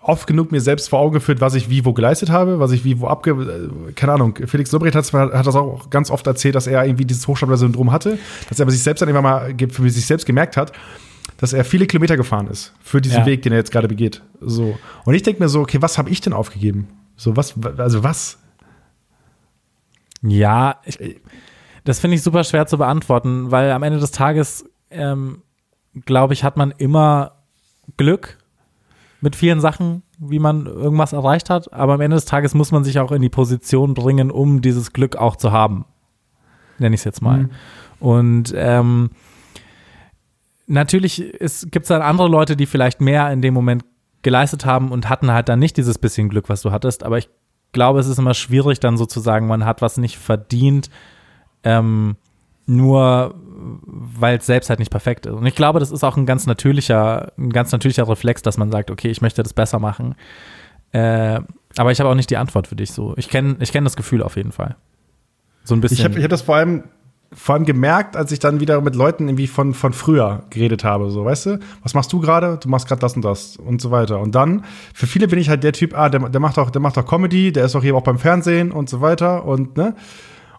oft 0.00 0.26
genug 0.26 0.52
mir 0.52 0.62
selbst 0.62 0.88
vor 0.88 1.00
Augen 1.00 1.12
geführt, 1.12 1.42
was 1.42 1.54
ich 1.54 1.68
wie 1.68 1.84
wo 1.84 1.92
geleistet 1.92 2.30
habe, 2.30 2.58
was 2.58 2.72
ich 2.72 2.82
wie 2.82 2.98
wo 2.98 3.08
abge... 3.08 3.32
äh, 3.32 3.92
Keine 3.92 4.12
Ahnung, 4.12 4.38
Felix 4.46 4.72
Lobrecht 4.72 4.94
hat, 4.96 5.12
hat 5.12 5.46
das 5.46 5.54
auch 5.54 5.90
ganz 5.90 6.10
oft 6.10 6.26
erzählt, 6.26 6.54
dass 6.54 6.66
er 6.66 6.82
irgendwie 6.84 7.04
dieses 7.04 7.28
Hochstapler-Syndrom 7.28 7.92
hatte, 7.92 8.18
dass 8.48 8.58
er 8.58 8.64
aber 8.64 8.72
sich 8.72 8.82
selbst 8.82 9.02
dann 9.02 9.10
irgendwann 9.10 9.30
mal 9.30 9.54
für 9.70 9.90
sich 9.90 10.06
selbst 10.06 10.24
gemerkt 10.24 10.56
hat, 10.56 10.72
dass 11.36 11.52
er 11.52 11.64
viele 11.66 11.86
Kilometer 11.86 12.16
gefahren 12.16 12.46
ist 12.46 12.72
für 12.82 13.02
diesen 13.02 13.18
Ja. 13.18 13.26
Weg, 13.26 13.42
den 13.42 13.52
er 13.52 13.58
jetzt 13.58 13.70
gerade 13.70 13.86
begeht. 13.88 14.22
So. 14.40 14.78
Und 15.04 15.14
ich 15.14 15.22
denke 15.22 15.42
mir 15.42 15.50
so, 15.50 15.60
okay, 15.60 15.82
was 15.82 15.98
habe 15.98 16.08
ich 16.08 16.22
denn 16.22 16.32
aufgegeben? 16.32 16.88
So, 17.16 17.36
was, 17.36 17.54
also 17.76 18.02
was? 18.02 18.38
Ja, 20.22 20.80
ich, 20.84 21.20
das 21.84 21.98
finde 21.98 22.16
ich 22.16 22.22
super 22.22 22.44
schwer 22.44 22.66
zu 22.66 22.78
beantworten, 22.78 23.50
weil 23.50 23.70
am 23.72 23.82
Ende 23.82 23.98
des 23.98 24.10
Tages, 24.10 24.64
ähm, 24.90 25.42
glaube 26.04 26.34
ich, 26.34 26.44
hat 26.44 26.56
man 26.56 26.72
immer 26.76 27.32
Glück 27.96 28.38
mit 29.20 29.36
vielen 29.36 29.60
Sachen, 29.60 30.02
wie 30.18 30.38
man 30.38 30.66
irgendwas 30.66 31.12
erreicht 31.12 31.50
hat. 31.50 31.72
Aber 31.72 31.94
am 31.94 32.00
Ende 32.00 32.16
des 32.16 32.24
Tages 32.24 32.54
muss 32.54 32.72
man 32.72 32.84
sich 32.84 32.98
auch 32.98 33.12
in 33.12 33.22
die 33.22 33.28
Position 33.28 33.94
bringen, 33.94 34.30
um 34.30 34.62
dieses 34.62 34.92
Glück 34.92 35.16
auch 35.16 35.36
zu 35.36 35.52
haben. 35.52 35.84
Nenne 36.78 36.94
ich 36.94 37.00
es 37.00 37.04
jetzt 37.04 37.22
mal. 37.22 37.50
Und 37.98 38.54
ähm, 38.56 39.10
natürlich 40.66 41.16
gibt 41.70 41.84
es 41.84 41.88
dann 41.88 42.02
andere 42.02 42.28
Leute, 42.28 42.56
die 42.56 42.66
vielleicht 42.66 43.00
mehr 43.00 43.30
in 43.30 43.42
dem 43.42 43.52
Moment 43.52 43.84
geleistet 44.22 44.64
haben 44.64 44.90
und 44.90 45.08
hatten 45.08 45.30
halt 45.30 45.48
dann 45.48 45.58
nicht 45.58 45.76
dieses 45.76 45.98
bisschen 45.98 46.28
Glück, 46.28 46.48
was 46.48 46.62
du 46.62 46.70
hattest. 46.70 47.02
Aber 47.02 47.18
ich 47.18 47.28
glaube, 47.72 48.00
es 48.00 48.06
ist 48.06 48.18
immer 48.18 48.34
schwierig, 48.34 48.80
dann 48.80 48.96
sozusagen, 48.96 49.46
man 49.46 49.64
hat 49.64 49.82
was 49.82 49.96
nicht 49.96 50.18
verdient, 50.18 50.90
ähm, 51.62 52.16
nur 52.66 53.34
weil 53.84 54.38
es 54.38 54.46
selbst 54.46 54.70
halt 54.70 54.78
nicht 54.78 54.90
perfekt 54.90 55.26
ist. 55.26 55.32
Und 55.32 55.44
ich 55.46 55.54
glaube, 55.54 55.80
das 55.80 55.90
ist 55.90 56.04
auch 56.04 56.16
ein 56.16 56.26
ganz 56.26 56.46
natürlicher, 56.46 57.32
ein 57.36 57.50
ganz 57.50 57.72
natürlicher 57.72 58.08
Reflex, 58.08 58.42
dass 58.42 58.58
man 58.58 58.70
sagt, 58.70 58.90
okay, 58.90 59.08
ich 59.08 59.20
möchte 59.20 59.42
das 59.42 59.52
besser 59.52 59.78
machen. 59.78 60.14
Äh, 60.92 61.40
aber 61.76 61.92
ich 61.92 62.00
habe 62.00 62.08
auch 62.10 62.14
nicht 62.14 62.30
die 62.30 62.36
Antwort 62.36 62.66
für 62.66 62.76
dich 62.76 62.92
so. 62.92 63.14
Ich 63.16 63.28
kenne 63.28 63.56
ich 63.60 63.72
kenn 63.72 63.84
das 63.84 63.96
Gefühl 63.96 64.22
auf 64.22 64.36
jeden 64.36 64.52
Fall. 64.52 64.76
So 65.64 65.74
ein 65.74 65.80
bisschen. 65.80 65.98
Ich 65.98 66.04
habe 66.04 66.18
ich 66.18 66.24
hab 66.24 66.30
das 66.30 66.42
vor 66.42 66.56
allem, 66.56 66.84
vor 67.32 67.54
allem 67.54 67.64
gemerkt, 67.64 68.16
als 68.16 68.32
ich 68.32 68.40
dann 68.40 68.58
wieder 68.58 68.80
mit 68.80 68.96
Leuten 68.96 69.28
irgendwie 69.28 69.46
von, 69.46 69.72
von 69.72 69.92
früher 69.92 70.42
geredet 70.50 70.82
habe. 70.82 71.10
So, 71.10 71.24
weißt 71.24 71.46
du, 71.46 71.58
was 71.82 71.94
machst 71.94 72.12
du 72.12 72.20
gerade? 72.20 72.58
Du 72.60 72.68
machst 72.68 72.88
gerade 72.88 73.00
das 73.00 73.14
und 73.14 73.24
das 73.24 73.56
und 73.56 73.80
so 73.80 73.90
weiter. 73.90 74.18
Und 74.18 74.34
dann, 74.34 74.64
für 74.92 75.06
viele 75.06 75.28
bin 75.28 75.38
ich 75.38 75.48
halt 75.48 75.62
der 75.62 75.72
Typ, 75.72 75.96
ah, 75.96 76.08
der, 76.08 76.28
der 76.28 76.40
macht 76.40 76.56
doch, 76.56 76.70
der 76.70 76.80
macht 76.80 76.96
doch 76.96 77.06
Comedy, 77.06 77.52
der 77.52 77.66
ist 77.66 77.74
doch 77.74 77.82
hier 77.82 77.94
auch 77.94 78.02
beim 78.02 78.18
Fernsehen 78.18 78.72
und 78.72 78.88
so 78.88 79.00
weiter. 79.00 79.44
Und, 79.44 79.76
ne? 79.76 79.94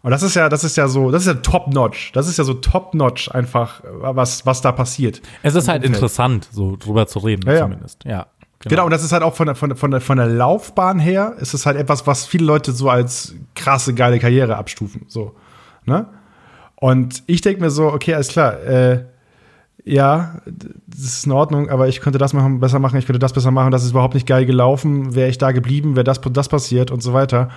Und 0.02 0.12
das 0.12 0.24
ist 0.24 0.36
ja, 0.36 0.50
das 0.50 0.64
ist 0.64 0.78
ja 0.78 0.88
so, 0.88 1.12
das 1.12 1.24
ist 1.24 1.28
ja 1.28 1.34
top-notch. 1.36 2.14
Das 2.14 2.28
ist 2.28 2.38
ja 2.38 2.44
so 2.44 2.54
top-notch 2.56 3.30
einfach, 3.32 3.82
was, 3.84 4.46
was 4.46 4.62
da 4.62 4.72
passiert. 4.72 5.22
es 5.44 5.56
ist 5.56 5.68
halt 5.68 5.84
interessant, 5.84 6.48
so 6.52 6.76
drüber 6.78 7.06
zu 7.06 7.20
reden, 7.20 7.46
Ja, 7.48 7.54
ja. 7.54 7.62
zumindest. 7.64 8.06
Ja. 8.06 8.28
Genau, 8.64 8.86
und 8.86 8.92
das 8.92 9.04
ist 9.04 9.12
halt 9.12 9.24
auch 9.24 9.34
von 9.34 9.48
der, 9.48 9.56
von, 9.56 9.70
der, 9.70 9.78
von, 9.78 9.92
der, 9.92 10.02
von 10.02 10.18
der 10.18 10.28
Laufbahn 10.28 11.00
her, 11.00 11.36
ist 11.40 11.54
es 11.54 11.66
halt 11.66 11.78
etwas, 11.78 12.06
was 12.08 12.26
viele 12.26 12.46
Leute 12.46 12.72
so 12.72 12.90
als 12.90 13.36
krasse, 13.56 13.94
geile 13.94 14.20
Karriere 14.20 14.56
abstufen. 14.56 15.06
So, 15.08 15.36
ne? 15.86 16.08
Und 16.82 17.22
ich 17.28 17.42
denke 17.42 17.62
mir 17.62 17.70
so, 17.70 17.86
okay, 17.94 18.16
alles 18.16 18.30
klar, 18.30 18.60
äh, 18.64 19.04
ja, 19.86 20.42
das 20.88 21.00
ist 21.02 21.26
in 21.28 21.32
Ordnung, 21.32 21.70
aber 21.70 21.88
ich 21.88 22.02
könnte 22.02 22.18
das 22.18 22.34
machen, 22.34 22.60
besser 22.60 22.80
machen, 22.80 22.98
ich 22.98 23.06
könnte 23.06 23.20
das 23.20 23.34
besser 23.34 23.52
machen, 23.52 23.70
das 23.72 23.84
ist 23.84 23.92
überhaupt 23.92 24.16
nicht 24.16 24.26
geil 24.26 24.48
gelaufen, 24.48 25.14
wäre 25.14 25.30
ich 25.30 25.38
da 25.38 25.52
geblieben, 25.52 25.96
wäre 25.96 26.04
das, 26.04 26.20
das 26.20 26.50
passiert 26.50 26.90
und 26.90 27.04
so 27.04 27.14
weiter. 27.14 27.50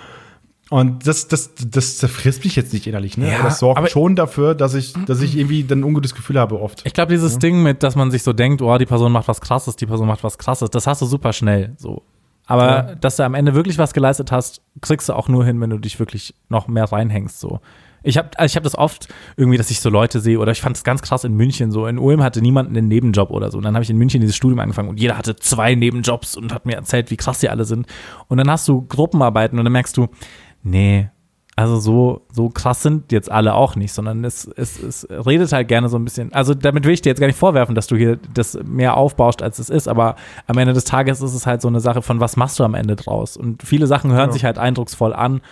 Und 0.68 1.06
das, 1.06 1.26
das, 1.28 1.52
das 1.54 1.96
zerfrisst 1.96 2.44
mich 2.44 2.54
jetzt 2.54 2.74
nicht 2.74 2.86
innerlich, 2.86 3.16
ne? 3.16 3.28
Ja, 3.30 3.34
aber 3.36 3.44
das 3.48 3.60
sorgt 3.60 3.78
aber- 3.78 3.88
schon 3.88 4.14
dafür, 4.14 4.54
dass 4.54 4.74
ich, 4.74 4.92
dass 5.06 5.22
ich 5.22 5.38
irgendwie 5.38 5.64
dann 5.64 5.80
ein 5.80 5.84
ungutes 5.84 6.14
Gefühl 6.14 6.38
habe 6.38 6.60
oft. 6.60 6.82
Ich 6.84 6.92
glaube, 6.92 7.12
dieses 7.12 7.38
Ding 7.38 7.62
mit, 7.62 7.82
dass 7.82 7.96
man 7.96 8.10
sich 8.10 8.22
so 8.22 8.34
denkt, 8.34 8.60
oh, 8.60 8.76
die 8.76 8.86
Person 8.86 9.10
macht 9.10 9.28
was 9.28 9.40
krasses, 9.40 9.76
die 9.76 9.86
Person 9.86 10.06
macht 10.06 10.22
was 10.22 10.36
krasses, 10.36 10.68
das 10.68 10.86
hast 10.86 11.00
du 11.00 11.06
super 11.06 11.32
schnell 11.32 11.72
so. 11.78 12.02
Aber 12.46 12.66
Ja. 12.66 12.94
dass 12.94 13.16
du 13.16 13.22
am 13.24 13.32
Ende 13.34 13.54
wirklich 13.54 13.78
was 13.78 13.94
geleistet 13.94 14.32
hast, 14.32 14.60
kriegst 14.82 15.08
du 15.08 15.14
auch 15.14 15.28
nur 15.28 15.46
hin, 15.46 15.58
wenn 15.62 15.70
du 15.70 15.78
dich 15.78 15.98
wirklich 15.98 16.34
noch 16.50 16.68
mehr 16.68 16.84
reinhängst 16.84 17.40
so. 17.40 17.60
Ich 18.04 18.18
habe 18.18 18.28
also 18.36 18.52
ich 18.52 18.56
hab 18.56 18.62
das 18.62 18.76
oft 18.76 19.08
irgendwie, 19.36 19.56
dass 19.58 19.70
ich 19.70 19.80
so 19.80 19.90
Leute 19.90 20.20
sehe 20.20 20.38
oder 20.38 20.52
ich 20.52 20.60
fand 20.60 20.76
es 20.76 20.84
ganz 20.84 21.02
krass 21.02 21.24
in 21.24 21.34
München 21.34 21.70
so. 21.72 21.86
In 21.86 21.98
Ulm 21.98 22.22
hatte 22.22 22.40
niemand 22.42 22.68
einen 22.68 22.86
Nebenjob 22.86 23.30
oder 23.30 23.50
so. 23.50 23.58
Und 23.58 23.64
dann 23.64 23.74
habe 23.74 23.82
ich 23.82 23.90
in 23.90 23.96
München 23.98 24.20
dieses 24.20 24.36
Studium 24.36 24.60
angefangen 24.60 24.88
und 24.90 25.00
jeder 25.00 25.16
hatte 25.18 25.36
zwei 25.36 25.74
Nebenjobs 25.74 26.36
und 26.36 26.52
hat 26.54 26.66
mir 26.66 26.76
erzählt, 26.76 27.10
wie 27.10 27.16
krass 27.16 27.40
die 27.40 27.48
alle 27.48 27.64
sind. 27.64 27.86
Und 28.28 28.38
dann 28.38 28.50
hast 28.50 28.68
du 28.68 28.82
Gruppenarbeiten 28.82 29.58
und 29.58 29.64
dann 29.64 29.72
merkst 29.72 29.96
du, 29.96 30.08
nee, 30.62 31.08
also 31.56 31.78
so, 31.78 32.22
so 32.32 32.48
krass 32.48 32.82
sind 32.82 33.12
jetzt 33.12 33.30
alle 33.30 33.54
auch 33.54 33.76
nicht, 33.76 33.92
sondern 33.92 34.24
es, 34.24 34.44
es, 34.56 34.82
es 34.82 35.06
redet 35.08 35.52
halt 35.52 35.68
gerne 35.68 35.88
so 35.88 35.96
ein 35.96 36.04
bisschen. 36.04 36.32
Also 36.32 36.52
damit 36.52 36.84
will 36.84 36.92
ich 36.92 37.00
dir 37.00 37.10
jetzt 37.10 37.20
gar 37.20 37.28
nicht 37.28 37.38
vorwerfen, 37.38 37.76
dass 37.76 37.86
du 37.86 37.94
hier 37.96 38.18
das 38.34 38.58
mehr 38.64 38.96
aufbaust, 38.96 39.40
als 39.40 39.60
es 39.60 39.70
ist, 39.70 39.86
aber 39.86 40.16
am 40.48 40.58
Ende 40.58 40.72
des 40.72 40.82
Tages 40.82 41.22
ist 41.22 41.32
es 41.32 41.46
halt 41.46 41.62
so 41.62 41.68
eine 41.68 41.78
Sache 41.78 42.02
von, 42.02 42.18
was 42.18 42.36
machst 42.36 42.58
du 42.58 42.64
am 42.64 42.74
Ende 42.74 42.96
draus? 42.96 43.36
Und 43.36 43.62
viele 43.62 43.86
Sachen 43.86 44.10
hören 44.10 44.30
Ja. 44.30 44.32
sich 44.32 44.44
halt 44.44 44.58
eindrucksvoll 44.58 45.12
an, 45.12 45.42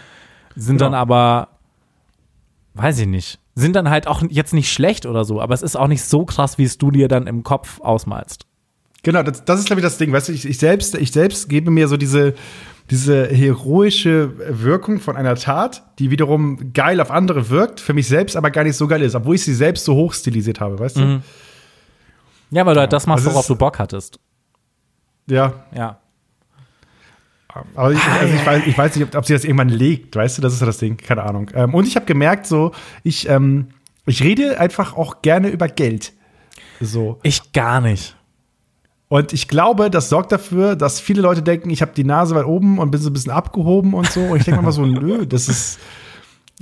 sind 0.57 0.79
Genau. 0.79 0.91
dann 0.91 0.95
aber, 0.95 1.49
weiß 2.75 2.99
ich 3.01 3.07
nicht, 3.07 3.39
sind 3.55 3.77
dann 3.77 3.91
halt 3.91 4.07
auch 4.07 4.23
jetzt 4.29 4.55
nicht 4.55 4.73
schlecht 4.73 5.07
oder 5.07 5.25
so, 5.25 5.41
aber 5.41 5.55
es 5.55 5.63
ist 5.63 5.77
auch 5.77 5.89
nicht 5.89 6.05
so 6.05 6.25
krass, 6.25 6.59
wie 6.59 6.65
es 6.65 6.79
du 6.79 6.91
dir 6.91 7.09
dann 7.09 7.27
im 7.27 7.43
Kopf 7.43 7.81
ausmalst. 7.81 8.47
Genau, 9.03 9.23
das, 9.23 9.45
das 9.45 9.61
ist, 9.61 9.67
glaube 9.67 9.81
ich, 9.81 9.85
das 9.85 9.99
Ding. 9.99 10.13
Weißt 10.13 10.29
du, 10.29 10.33
ich, 10.33 10.45
ich, 10.47 10.59
selbst, 10.59 10.95
ich 10.95 11.11
selbst 11.11 11.49
gebe 11.49 11.71
mir 11.71 11.89
so 11.89 11.97
diese, 11.97 12.35
diese 12.89 13.27
heroische 13.27 14.33
Wirkung 14.63 15.01
von 15.01 15.17
einer 15.17 15.35
Tat, 15.35 15.83
die 15.99 16.11
wiederum 16.11 16.73
geil 16.73 17.01
auf 17.01 17.11
andere 17.11 17.51
wirkt, 17.51 17.81
für 17.81 17.95
mich 17.95 18.07
selbst 18.07 18.37
aber 18.37 18.51
gar 18.51 18.65
nicht 18.65 18.77
so 18.77 18.87
geil 18.87 19.03
ist, 19.03 19.15
obwohl 19.15 19.35
ich 19.35 19.45
sie 19.45 19.55
selbst 19.55 19.85
so 19.85 19.95
hoch 19.95 20.13
stilisiert 20.15 20.61
habe, 20.61 20.79
weißt 20.79 20.99
du? 20.99 21.23
Ja, 22.51 22.65
weil 22.65 22.75
du 22.75 22.81
halt 22.81 22.93
das 22.93 23.07
machst, 23.07 23.25
Also 23.25 23.35
worauf 23.35 23.47
du 23.47 23.57
Bock 23.57 23.79
hattest. 23.79 24.21
Ja, 25.29 25.65
Ja. 25.75 26.02
Aber 27.75 27.93
ich, 27.93 28.05
also 28.05 28.35
ich, 28.35 28.47
weiß, 28.47 28.63
ich 28.67 28.79
weiß 28.79 28.97
nicht, 28.97 29.05
ob, 29.07 29.15
ob 29.15 29.27
sie 29.27 29.33
das 29.33 29.45
irgendwann 29.45 29.69
legt, 29.69 30.17
weißt 30.17 30.39
du, 30.39 30.43
das 30.43 30.55
ist 30.55 30.61
ja 30.61 30.67
das 30.67 30.79
Ding, 30.79 30.97
keine 30.97 31.23
Ahnung. 31.23 31.51
Ähm, 31.55 31.75
und 31.75 31.87
ich 31.87 31.97
habe 31.97 32.07
gemerkt, 32.07 32.47
so, 32.47 32.73
ich, 33.03 33.29
ähm, 33.29 33.69
ich 34.07 34.23
rede 34.23 34.59
einfach 34.59 34.97
auch 34.97 35.23
gerne 35.23 35.49
über 35.49 35.69
Geld. 35.69 36.13
So. 36.81 37.19
Ich 37.23 37.53
gar 37.53 37.81
nicht. 37.81 38.17
Und 39.09 39.35
ich 39.35 39.47
glaube, 39.47 39.91
das 39.91 40.09
sorgt 40.09 40.33
dafür, 40.33 40.75
dass 40.75 40.99
viele 40.99 41.21
Leute 41.21 41.43
denken, 41.43 41.69
ich 41.69 41.83
habe 41.83 41.93
die 41.95 42.05
Nase 42.05 42.35
weit 42.35 42.47
oben 42.47 42.79
und 42.79 42.91
bin 42.91 43.01
so 43.01 43.11
ein 43.11 43.13
bisschen 43.13 43.33
abgehoben 43.33 43.93
und 43.93 44.11
so. 44.11 44.21
Und 44.21 44.39
ich 44.39 44.45
denke 44.45 44.63
mal 44.63 44.73
so, 44.73 44.87
nö, 44.87 45.27
das 45.27 45.49
ist. 45.49 45.79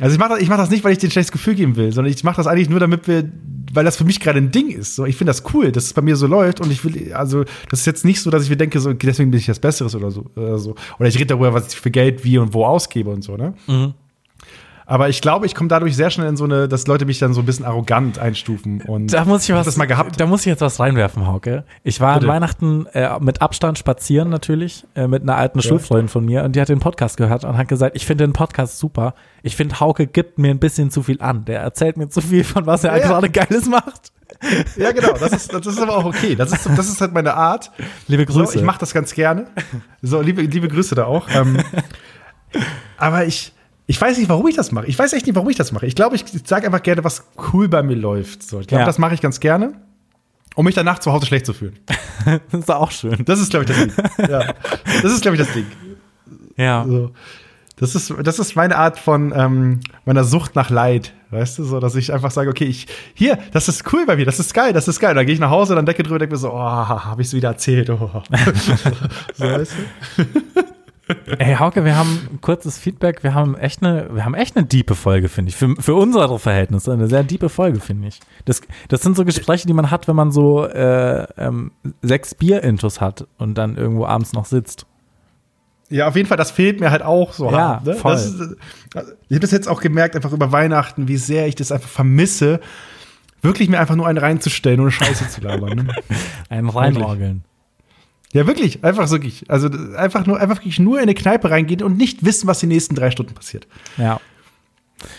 Also 0.01 0.15
ich 0.15 0.19
mache 0.19 0.31
das, 0.31 0.41
ich 0.41 0.49
mach 0.49 0.57
das 0.57 0.71
nicht, 0.71 0.83
weil 0.85 0.93
ich 0.93 0.99
dir 0.99 1.09
ein 1.09 1.11
schlechtes 1.11 1.33
Gefühl 1.33 1.55
geben 1.55 1.77
will, 1.77 1.93
sondern 1.93 2.13
ich 2.13 2.25
mache 2.25 2.37
das 2.37 2.47
eigentlich 2.47 2.69
nur, 2.69 2.81
damit 2.81 3.07
wir, 3.07 3.31
weil 3.73 3.85
das 3.85 3.97
für 3.97 4.05
mich 4.05 4.21
gerade 4.21 4.39
ein 4.39 4.51
Ding 4.51 4.71
ist. 4.71 4.97
So, 4.97 5.05
ich 5.05 5.17
finde 5.17 5.31
das 5.31 5.45
cool, 5.53 5.73
dass 5.73 5.85
es 5.85 5.93
bei 5.93 6.03
mir 6.03 6.17
so 6.17 6.27
läuft 6.27 6.61
und 6.61 6.71
ich 6.71 6.85
will, 6.85 7.13
also 7.13 7.45
das 7.69 7.81
ist 7.81 7.87
jetzt 7.87 8.05
nicht 8.05 8.21
so, 8.21 8.31
dass 8.31 8.45
ich 8.45 8.51
mir 8.51 8.57
denke, 8.57 8.81
so, 8.81 8.93
deswegen 8.93 9.31
bin 9.31 9.39
ich 9.39 9.47
das 9.47 9.61
Besseres 9.61 9.95
oder 9.95 10.11
so, 10.11 10.27
oder 10.37 10.59
so. 10.59 10.75
Oder 10.99 11.09
ich 11.09 11.17
rede 11.17 11.27
darüber, 11.27 11.53
was 11.53 11.73
ich 11.73 11.81
für 11.81 11.91
Geld 11.91 12.25
wie 12.25 12.39
und 12.39 12.55
wo 12.55 12.65
ausgebe 12.65 13.11
und 13.11 13.23
so, 13.23 13.37
ne? 13.37 13.55
Aber 14.91 15.09
ich 15.09 15.23
glaube, 15.23 15.47
ich 15.47 15.55
komme 15.55 15.69
dadurch 15.69 15.95
sehr 15.95 16.11
schnell 16.11 16.27
in 16.27 16.37
so 16.37 16.43
eine, 16.43 16.67
dass 16.67 16.89
Leute 16.89 17.05
mich 17.05 17.21
dann 17.21 17.33
so 17.33 17.43
ein 17.43 17.47
bisschen 17.47 17.65
arrogant 17.65 18.19
einstufen. 18.19 18.81
Und 18.81 19.12
Da 19.12 19.25
muss 19.25 19.49
ich 19.49 19.55
was 19.55 19.65
das 19.65 19.77
mal 19.77 19.85
gehabt. 19.85 20.19
Da 20.19 20.27
muss 20.27 20.41
ich 20.41 20.47
jetzt 20.47 20.62
was 20.62 20.81
reinwerfen, 20.81 21.29
Hauke. 21.29 21.62
Ich 21.85 22.01
war 22.01 22.15
Bitte. 22.15 22.27
an 22.27 22.35
Weihnachten 22.35 22.87
äh, 22.87 23.09
mit 23.21 23.41
Abstand 23.41 23.79
spazieren 23.79 24.31
natürlich 24.31 24.85
äh, 24.97 25.07
mit 25.07 25.23
einer 25.23 25.37
alten 25.37 25.62
Schulfreundin 25.62 26.09
von 26.09 26.25
mir 26.25 26.43
und 26.43 26.57
die 26.57 26.61
hat 26.61 26.71
den 26.71 26.81
Podcast 26.81 27.19
gehört 27.19 27.45
und 27.45 27.57
hat 27.57 27.69
gesagt, 27.69 27.95
ich 27.95 28.05
finde 28.05 28.27
den 28.27 28.33
Podcast 28.33 28.81
super. 28.81 29.15
Ich 29.45 29.55
finde 29.55 29.79
Hauke 29.79 30.09
gibt 30.09 30.39
mir 30.39 30.51
ein 30.51 30.59
bisschen 30.59 30.91
zu 30.91 31.05
viel 31.05 31.23
an. 31.23 31.45
Der 31.45 31.61
erzählt 31.61 31.97
mir 31.97 32.09
zu 32.09 32.21
viel 32.21 32.43
von 32.43 32.67
was 32.67 32.83
er 32.83 32.97
Ja, 32.97 33.03
ja. 33.03 33.07
gerade 33.07 33.31
Geiles 33.31 33.69
macht. 33.69 34.11
Ja, 34.77 34.91
genau. 34.91 35.12
Das 35.12 35.31
ist, 35.33 35.55
das 35.55 35.67
ist 35.69 35.81
aber 35.81 35.99
auch 35.99 36.05
okay. 36.05 36.35
Das 36.35 36.51
ist, 36.51 36.69
das 36.77 36.89
ist 36.89 37.01
halt 37.01 37.12
meine 37.12 37.35
Art. 37.35 37.71
Liebe 38.09 38.27
Grüße. 38.27 38.55
So, 38.55 38.59
ich 38.59 38.65
mache 38.65 38.81
das 38.81 38.93
ganz 38.93 39.15
gerne. 39.15 39.47
So, 40.03 40.21
liebe, 40.21 40.43
liebe 40.43 40.67
Grüße 40.67 40.97
da 40.97 41.05
auch. 41.05 41.29
Ähm, 41.33 41.59
aber 42.97 43.25
ich, 43.27 43.53
ich 43.91 44.01
weiß 44.01 44.19
nicht, 44.19 44.29
warum 44.29 44.47
ich 44.47 44.55
das 44.55 44.71
mache. 44.71 44.87
Ich 44.87 44.97
weiß 44.97 45.12
echt 45.15 45.27
nicht, 45.27 45.35
warum 45.35 45.51
ich 45.51 45.57
das 45.57 45.73
mache. 45.73 45.85
Ich 45.85 45.97
glaube, 45.97 46.15
ich 46.15 46.25
sage 46.45 46.65
einfach 46.67 46.85
gerne, 46.85 47.03
was 47.03 47.25
cool 47.53 47.69
bei 47.69 47.83
mir 47.83 47.97
läuft. 47.97 48.45
So, 48.45 48.61
ich 48.61 48.69
glaube, 48.69 48.83
Ja. 48.83 48.87
das 48.87 48.99
mache 48.99 49.15
ich 49.15 49.21
ganz 49.21 49.41
gerne, 49.41 49.73
um 50.55 50.65
mich 50.65 50.77
danach 50.77 51.01
zu 51.01 51.12
Hause 51.12 51.27
schlecht 51.27 51.45
zu 51.45 51.53
fühlen. 51.53 51.77
das 52.53 52.61
ist 52.61 52.71
auch 52.71 52.93
schön. 52.93 53.25
Das 53.25 53.41
ist, 53.41 53.51
glaube 53.51 53.65
ich, 53.65 53.71
das 53.73 53.79
Ding. 53.79 53.93
Ja. 54.31 54.55
Das 55.03 55.12
ist, 55.12 55.23
glaube 55.23 55.37
ich, 55.37 55.43
das 55.43 55.53
Ding. 55.53 55.67
Ja. 56.57 56.85
So. 56.87 57.11
Das 57.79 57.97
ist, 57.97 58.15
das 58.23 58.39
ist 58.39 58.55
meine 58.55 58.77
Art 58.77 58.97
von 58.97 59.33
ähm, 59.35 59.81
meiner 60.05 60.23
Sucht 60.23 60.55
nach 60.55 60.71
Leid, 60.71 61.12
weißt 61.31 61.59
du, 61.59 61.65
so 61.65 61.81
dass 61.81 61.97
ich 61.97 62.12
einfach 62.12 62.31
sage, 62.31 62.49
okay, 62.51 62.67
ich 62.67 62.87
hier, 63.15 63.39
das 63.53 63.67
ist 63.69 63.93
cool 63.93 64.07
bei 64.07 64.15
mir, 64.15 64.25
das 64.27 64.39
ist 64.39 64.55
geil, 64.55 64.73
das 64.73 64.87
ist 64.87 65.01
geil. 65.01 65.17
Dann 65.17 65.27
gehe 65.27 65.35
ich 65.35 65.41
nach 65.41 65.51
Hause, 65.51 65.75
dann 65.75 65.85
decke 65.87 66.05
drüber, 66.05 66.21
denke 66.21 66.35
mir 66.35 66.39
so, 66.39 66.53
oh, 66.53 66.59
habe 66.61 67.23
ich 67.23 67.27
es 67.29 67.35
wieder 67.35 67.49
erzählt, 67.49 67.91
oh. 67.91 68.09
so, 69.35 69.45
weißt 69.45 69.73
du? 70.17 70.25
Ey, 71.39 71.55
Hauke, 71.57 71.85
wir 71.85 71.97
haben 71.97 72.28
ein 72.32 72.41
kurzes 72.41 72.78
Feedback. 72.78 73.23
Wir 73.23 73.35
haben 73.35 73.57
echt 73.57 73.82
eine, 73.82 74.09
wir 74.12 74.24
haben 74.24 74.35
echt 74.35 74.57
eine 74.57 74.66
diepe 74.66 74.95
Folge, 74.95 75.28
finde 75.28 75.51
ich. 75.51 75.57
Für, 75.57 75.74
für 75.78 75.95
unsere 75.95 76.39
Verhältnisse 76.39 76.93
eine 76.93 77.09
sehr 77.09 77.23
diepe 77.23 77.49
Folge, 77.49 77.81
finde 77.81 78.09
ich. 78.09 78.20
Das, 78.45 78.61
das 78.89 79.03
sind 79.03 79.16
so 79.16 79.24
Gespräche, 79.24 79.66
die 79.66 79.73
man 79.73 79.91
hat, 79.91 80.09
wenn 80.09 80.16
man 80.16 80.31
so 80.31 80.65
äh, 80.66 81.27
ähm, 81.37 81.73
sechs 82.03 82.35
Bier-Intos 82.35 83.01
hat 83.01 83.27
und 83.39 83.57
dann 83.57 83.77
irgendwo 83.77 84.07
abends 84.07 84.32
noch 84.32 84.45
sitzt. 84.45 84.87
Ja, 85.91 86.07
auf 86.07 86.15
jeden 86.15 86.28
Fall, 86.28 86.37
das 86.37 86.53
fehlt 86.53 86.78
mir 86.78 86.93
halt 86.93 87.03
auch 87.03 87.32
so. 87.32 87.51
Ja, 87.51 87.53
hart, 87.53 87.87
ne? 87.87 87.95
voll. 87.95 88.15
Ist, 88.15 88.41
also, 88.95 89.12
ich 89.28 89.35
habe 89.35 89.41
das 89.41 89.51
jetzt 89.51 89.69
auch 89.69 89.81
gemerkt, 89.81 90.15
einfach 90.15 90.32
über 90.32 90.53
Weihnachten, 90.53 91.09
wie 91.09 91.16
sehr 91.16 91.49
ich 91.49 91.57
das 91.57 91.73
einfach 91.73 91.89
vermisse, 91.89 92.61
wirklich 93.43 93.69
mir 93.69 93.81
einfach 93.81 93.97
nur 93.97 94.07
einen 94.07 94.19
reinzustellen, 94.19 94.81
ohne 94.81 94.93
Scheiße 94.93 95.28
zu 95.28 95.41
labern. 95.41 95.87
Ne? 95.87 95.95
Ein 96.49 96.69
Reinorgeln. 96.69 97.43
Ja, 98.32 98.47
wirklich, 98.47 98.85
einfach 98.85 99.11
wirklich. 99.11 99.51
Also 99.51 99.69
einfach 99.97 100.27
nur, 100.27 100.39
einfach 100.40 100.57
wirklich 100.59 100.78
nur 100.78 100.98
in 100.98 101.02
eine 101.05 101.15
Kneipe 101.15 101.51
reingehen 101.51 101.82
und 101.82 101.97
nicht 101.97 102.24
wissen, 102.24 102.47
was 102.47 102.61
die 102.61 102.66
nächsten 102.66 102.94
drei 102.94 103.11
Stunden 103.11 103.35
passiert. 103.35 103.66
Ja. 103.97 104.20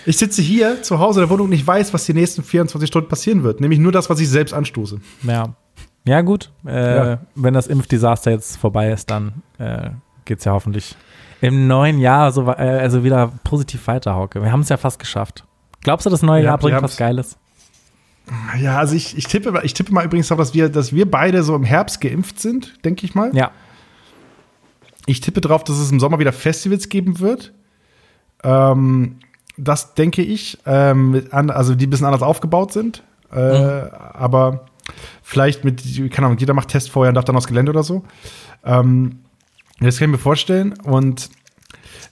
Ich 0.06 0.18
sitze 0.18 0.42
hier 0.42 0.84
zu 0.84 1.00
Hause 1.00 1.22
in 1.22 1.28
der 1.28 1.30
Wohnung 1.34 1.48
und 1.48 1.54
ich 1.54 1.66
weiß, 1.66 1.94
was 1.94 2.06
die 2.06 2.14
nächsten 2.14 2.44
24 2.44 2.88
Stunden 2.88 3.10
passieren 3.10 3.44
wird. 3.44 3.60
Nämlich 3.62 3.80
nur 3.80 3.92
das, 3.92 4.10
was 4.10 4.20
ich 4.20 4.30
selbst 4.30 4.54
anstoße. 4.54 5.00
Ja. 5.24 5.54
Ja, 6.06 6.22
gut. 6.22 6.52
Äh, 6.66 6.96
Ja. 6.96 7.20
Wenn 7.36 7.54
das 7.54 7.68
Impfdesaster 7.68 8.32
jetzt 8.32 8.58
vorbei 8.58 8.92
ist, 8.92 9.10
dann 9.10 9.42
äh, 9.58 9.90
geht's 10.26 10.46
ja 10.46 10.52
hoffentlich 10.54 10.96
im 11.42 11.68
neuen 11.68 11.98
Jahr 12.00 12.32
so, 12.32 12.48
äh, 12.48 12.54
also 12.80 13.04
wieder 13.04 13.32
positiv 13.44 13.88
weiter, 13.88 14.14
Hauke. 14.16 14.42
Wir 14.44 14.52
haben 14.52 14.62
es 14.62 14.70
ja 14.70 14.78
fast 14.78 15.00
geschafft. 15.00 15.44
Glaubst 15.84 16.06
du, 16.06 16.12
das 16.12 16.22
neue 16.22 16.42
Ja, 16.44 16.50
Jahr 16.50 16.58
bringt 16.60 16.82
was 16.84 16.98
Geiles? 16.98 17.38
Ja, 18.60 18.78
also 18.78 18.96
ich, 18.96 19.18
ich, 19.18 19.26
tippe, 19.26 19.60
ich 19.64 19.74
tippe 19.74 19.94
mal 19.94 20.06
übrigens 20.06 20.32
auch, 20.32 20.38
dass 20.38 20.54
wir, 20.54 20.70
dass 20.70 20.94
wir 20.94 21.10
beide 21.10 21.44
so 21.44 21.56
im 21.56 21.64
Herbst 21.64 22.02
geimpft 22.02 22.40
sind, 22.40 22.84
denke 22.86 23.06
ich 23.06 23.16
mal. 23.16 23.36
Ja. 23.36 23.52
Ich 25.06 25.20
tippe 25.20 25.42
darauf, 25.42 25.64
dass 25.64 25.78
es 25.78 25.92
im 25.92 26.00
Sommer 26.00 26.20
wieder 26.20 26.32
Festivals 26.32 26.88
geben 26.90 27.20
wird. 27.20 27.54
Ähm, 28.44 29.18
das 29.58 29.96
denke 29.96 30.22
ich, 30.22 30.60
ähm, 30.66 31.28
also 31.32 31.76
die 31.76 31.88
ein 31.88 31.90
bisschen 31.90 32.06
anders 32.06 32.22
aufgebaut 32.22 32.72
sind. 32.72 33.04
Äh, 33.32 33.36
Aber 33.36 34.66
vielleicht 35.24 35.64
mit, 35.64 35.82
keine 36.12 36.28
Ahnung, 36.28 36.38
jeder 36.38 36.54
macht 36.54 36.70
Test 36.70 36.90
vorher 36.90 37.10
und 37.10 37.16
darf 37.16 37.26
dann 37.26 37.36
aufs 37.36 37.48
Gelände 37.48 37.72
oder 37.72 37.84
so. 37.84 38.04
Ähm, 38.64 39.20
das 39.80 39.98
kann 39.98 40.10
ich 40.10 40.14
mir 40.14 40.18
vorstellen. 40.18 40.74
Und 40.84 41.30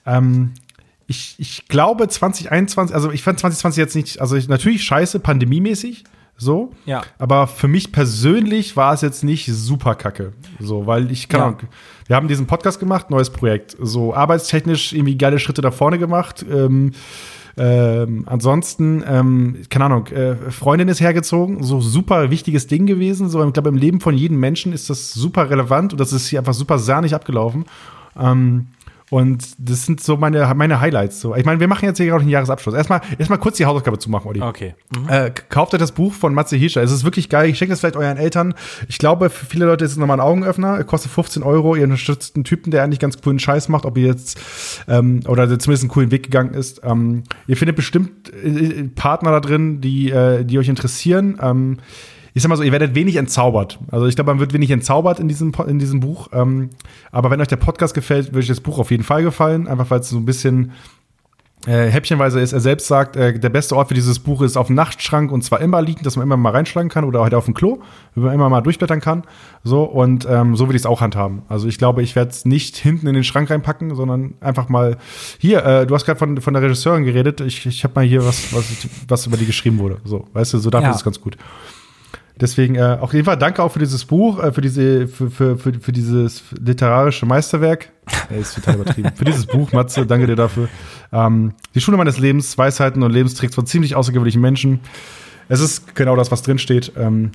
ähm, 0.06 0.54
ich, 1.10 1.34
ich 1.38 1.66
glaube 1.66 2.06
2021, 2.06 2.94
also 2.94 3.10
ich 3.10 3.24
fand 3.24 3.40
2020 3.40 3.80
jetzt 3.80 3.96
nicht, 3.96 4.20
also 4.20 4.36
ich, 4.36 4.46
natürlich 4.46 4.84
scheiße, 4.84 5.18
pandemiemäßig, 5.18 6.04
so. 6.36 6.70
Ja. 6.86 7.02
Aber 7.18 7.48
für 7.48 7.66
mich 7.66 7.90
persönlich 7.90 8.76
war 8.76 8.94
es 8.94 9.00
jetzt 9.00 9.24
nicht 9.24 9.46
super 9.46 9.96
kacke. 9.96 10.32
So, 10.60 10.86
weil 10.86 11.10
ich, 11.10 11.28
keine 11.28 11.42
Ja. 11.42 11.46
Ahnung, 11.48 11.60
wir 12.06 12.14
haben 12.14 12.28
diesen 12.28 12.46
Podcast 12.46 12.78
gemacht, 12.78 13.10
neues 13.10 13.30
Projekt. 13.30 13.76
So 13.80 14.14
arbeitstechnisch 14.14 14.92
irgendwie 14.92 15.18
geile 15.18 15.40
Schritte 15.40 15.62
da 15.62 15.72
vorne 15.72 15.98
gemacht. 15.98 16.46
Ähm, 16.48 16.92
ähm, 17.56 18.22
ansonsten, 18.26 19.02
ähm, 19.04 19.56
keine 19.68 19.86
Ahnung, 19.86 20.06
äh, 20.06 20.36
Freundin 20.52 20.86
ist 20.86 21.00
hergezogen, 21.00 21.64
so 21.64 21.80
super 21.80 22.30
wichtiges 22.30 22.68
Ding 22.68 22.86
gewesen. 22.86 23.28
So, 23.28 23.44
ich 23.44 23.52
glaube, 23.52 23.68
im 23.68 23.76
Leben 23.76 24.00
von 24.00 24.16
jedem 24.16 24.38
Menschen 24.38 24.72
ist 24.72 24.88
das 24.88 25.12
super 25.12 25.50
relevant 25.50 25.92
und 25.92 26.00
das 26.00 26.12
ist 26.12 26.28
hier 26.28 26.38
einfach 26.38 26.54
super 26.54 26.78
sahnig 26.78 27.16
abgelaufen. 27.16 27.64
Ähm, 28.18 28.68
und 29.10 29.44
das 29.58 29.86
sind 29.86 30.00
so 30.00 30.16
meine, 30.16 30.52
meine 30.54 30.80
Highlights. 30.80 31.20
So. 31.20 31.34
Ich 31.34 31.44
meine, 31.44 31.58
wir 31.58 31.66
machen 31.66 31.84
jetzt 31.84 31.98
hier 31.98 32.06
gerade 32.06 32.22
einen 32.22 32.30
Jahresabschluss. 32.30 32.74
Erstmal, 32.76 33.00
erstmal 33.18 33.40
kurz 33.40 33.56
die 33.56 33.66
Hausaufgabe 33.66 33.98
zu 33.98 34.08
machen, 34.08 34.28
Olli. 34.28 34.40
Okay. 34.40 34.74
Äh, 35.08 35.32
kauft 35.48 35.74
euch 35.74 35.80
das 35.80 35.92
Buch 35.92 36.12
von 36.12 36.32
Matze 36.32 36.56
Hirscher. 36.56 36.80
Es 36.80 36.92
ist 36.92 37.02
wirklich 37.02 37.28
geil. 37.28 37.50
Ich 37.50 37.58
schenke 37.58 37.72
das 37.72 37.80
vielleicht 37.80 37.96
euren 37.96 38.16
Eltern. 38.16 38.54
Ich 38.88 38.98
glaube, 38.98 39.28
für 39.28 39.46
viele 39.46 39.66
Leute 39.66 39.84
ist 39.84 39.92
es 39.92 39.96
nochmal 39.96 40.18
ein 40.18 40.24
Augenöffner. 40.24 40.82
Kostet 40.84 41.10
15 41.10 41.42
Euro. 41.42 41.74
Ihr 41.74 41.84
unterstützt 41.84 42.36
einen 42.36 42.44
Typen, 42.44 42.70
der 42.70 42.84
eigentlich 42.84 43.00
ganz 43.00 43.20
coolen 43.20 43.40
Scheiß 43.40 43.68
macht, 43.68 43.84
ob 43.84 43.98
ihr 43.98 44.06
jetzt 44.06 44.40
ähm, 44.86 45.22
oder 45.26 45.48
der 45.48 45.58
zumindest 45.58 45.84
einen 45.84 45.90
coolen 45.90 46.12
Weg 46.12 46.22
gegangen 46.22 46.54
ist. 46.54 46.82
Ähm, 46.84 47.24
ihr 47.48 47.56
findet 47.56 47.74
bestimmt 47.74 48.32
äh, 48.32 48.84
Partner 48.94 49.32
da 49.32 49.40
drin, 49.40 49.80
die, 49.80 50.10
äh, 50.10 50.44
die 50.44 50.58
euch 50.58 50.68
interessieren. 50.68 51.36
Ähm, 51.42 51.78
ich 52.34 52.42
sag 52.42 52.48
mal 52.48 52.56
so, 52.56 52.62
ihr 52.62 52.72
werdet 52.72 52.94
wenig 52.94 53.16
entzaubert. 53.16 53.78
Also 53.90 54.06
ich 54.06 54.14
glaube, 54.14 54.30
man 54.32 54.40
wird 54.40 54.52
wenig 54.52 54.70
entzaubert 54.70 55.18
in 55.20 55.28
diesem, 55.28 55.52
in 55.66 55.78
diesem 55.78 56.00
Buch. 56.00 56.28
Ähm, 56.32 56.70
aber 57.12 57.30
wenn 57.30 57.40
euch 57.40 57.48
der 57.48 57.56
Podcast 57.56 57.94
gefällt, 57.94 58.28
würde 58.28 58.38
euch 58.40 58.46
das 58.48 58.60
Buch 58.60 58.78
auf 58.78 58.90
jeden 58.90 59.04
Fall 59.04 59.22
gefallen. 59.22 59.66
Einfach 59.68 59.90
weil 59.90 60.00
es 60.00 60.08
so 60.08 60.16
ein 60.16 60.24
bisschen 60.26 60.72
äh, 61.66 61.88
häppchenweise 61.88 62.40
ist. 62.40 62.54
Er 62.54 62.60
selbst 62.60 62.86
sagt, 62.86 63.16
äh, 63.16 63.38
der 63.38 63.50
beste 63.50 63.76
Ort 63.76 63.88
für 63.88 63.94
dieses 63.94 64.18
Buch 64.18 64.40
ist 64.40 64.56
auf 64.56 64.68
dem 64.68 64.76
Nachtschrank 64.76 65.30
und 65.30 65.42
zwar 65.42 65.60
immer 65.60 65.82
liegen, 65.82 66.02
dass 66.04 66.16
man 66.16 66.22
immer 66.22 66.38
mal 66.38 66.52
reinschlagen 66.52 66.88
kann 66.88 67.04
oder 67.04 67.20
halt 67.20 67.34
auf 67.34 67.44
dem 67.44 67.52
Klo, 67.52 67.80
wenn 68.14 68.24
man 68.24 68.34
immer 68.34 68.48
mal 68.48 68.62
durchblättern 68.62 69.02
kann. 69.02 69.24
So 69.62 69.82
und 69.82 70.26
ähm, 70.30 70.56
so 70.56 70.68
würde 70.68 70.76
ich 70.76 70.82
es 70.82 70.86
auch 70.86 71.02
handhaben. 71.02 71.42
Also 71.50 71.68
ich 71.68 71.76
glaube, 71.76 72.02
ich 72.02 72.16
werde 72.16 72.30
es 72.30 72.46
nicht 72.46 72.78
hinten 72.78 73.06
in 73.08 73.14
den 73.14 73.24
Schrank 73.24 73.50
reinpacken, 73.50 73.94
sondern 73.94 74.34
einfach 74.40 74.70
mal 74.70 74.96
hier. 75.38 75.62
Äh, 75.66 75.86
du 75.86 75.94
hast 75.94 76.06
gerade 76.06 76.18
von, 76.18 76.40
von 76.40 76.54
der 76.54 76.62
Regisseurin 76.62 77.04
geredet. 77.04 77.42
Ich, 77.42 77.66
ich 77.66 77.84
habe 77.84 77.92
mal 77.94 78.04
hier 78.06 78.24
was, 78.24 78.54
was, 78.54 78.88
was 79.06 79.26
über 79.26 79.36
die 79.36 79.44
geschrieben 79.44 79.78
wurde. 79.80 79.98
So, 80.04 80.28
weißt 80.32 80.54
du, 80.54 80.58
so 80.58 80.70
dafür 80.70 80.86
Ja. 80.86 80.90
ist 80.92 80.96
es 80.98 81.04
ganz 81.04 81.20
gut. 81.20 81.36
Deswegen 82.40 82.74
äh, 82.76 82.96
auf 82.98 83.12
jeden 83.12 83.26
Fall 83.26 83.36
danke 83.36 83.62
auch 83.62 83.70
für 83.70 83.78
dieses 83.78 84.04
Buch, 84.04 84.42
äh, 84.42 84.52
für 84.52 84.60
diese, 84.60 85.08
für, 85.08 85.30
für, 85.30 85.58
für, 85.58 85.74
für 85.74 85.92
dieses 85.92 86.42
literarische 86.58 87.26
Meisterwerk. 87.26 87.90
Er 88.30 88.36
ist 88.40 88.54
total 88.54 88.76
übertrieben. 88.76 89.12
für 89.14 89.24
dieses 89.24 89.46
Buch, 89.46 89.72
Matze, 89.72 90.06
danke 90.06 90.26
dir 90.26 90.36
dafür. 90.36 90.68
Ähm, 91.12 91.52
die 91.74 91.80
Schule 91.80 91.96
meines 91.96 92.18
Lebens, 92.18 92.56
Weisheiten 92.56 93.02
und 93.02 93.10
Lebenstricks 93.10 93.54
von 93.54 93.66
ziemlich 93.66 93.94
außergewöhnlichen 93.94 94.40
Menschen. 94.40 94.80
Es 95.48 95.60
ist 95.60 95.94
genau 95.94 96.16
das, 96.16 96.30
was 96.30 96.42
drin 96.42 96.58
steht. 96.58 96.92
Ähm, 96.96 97.32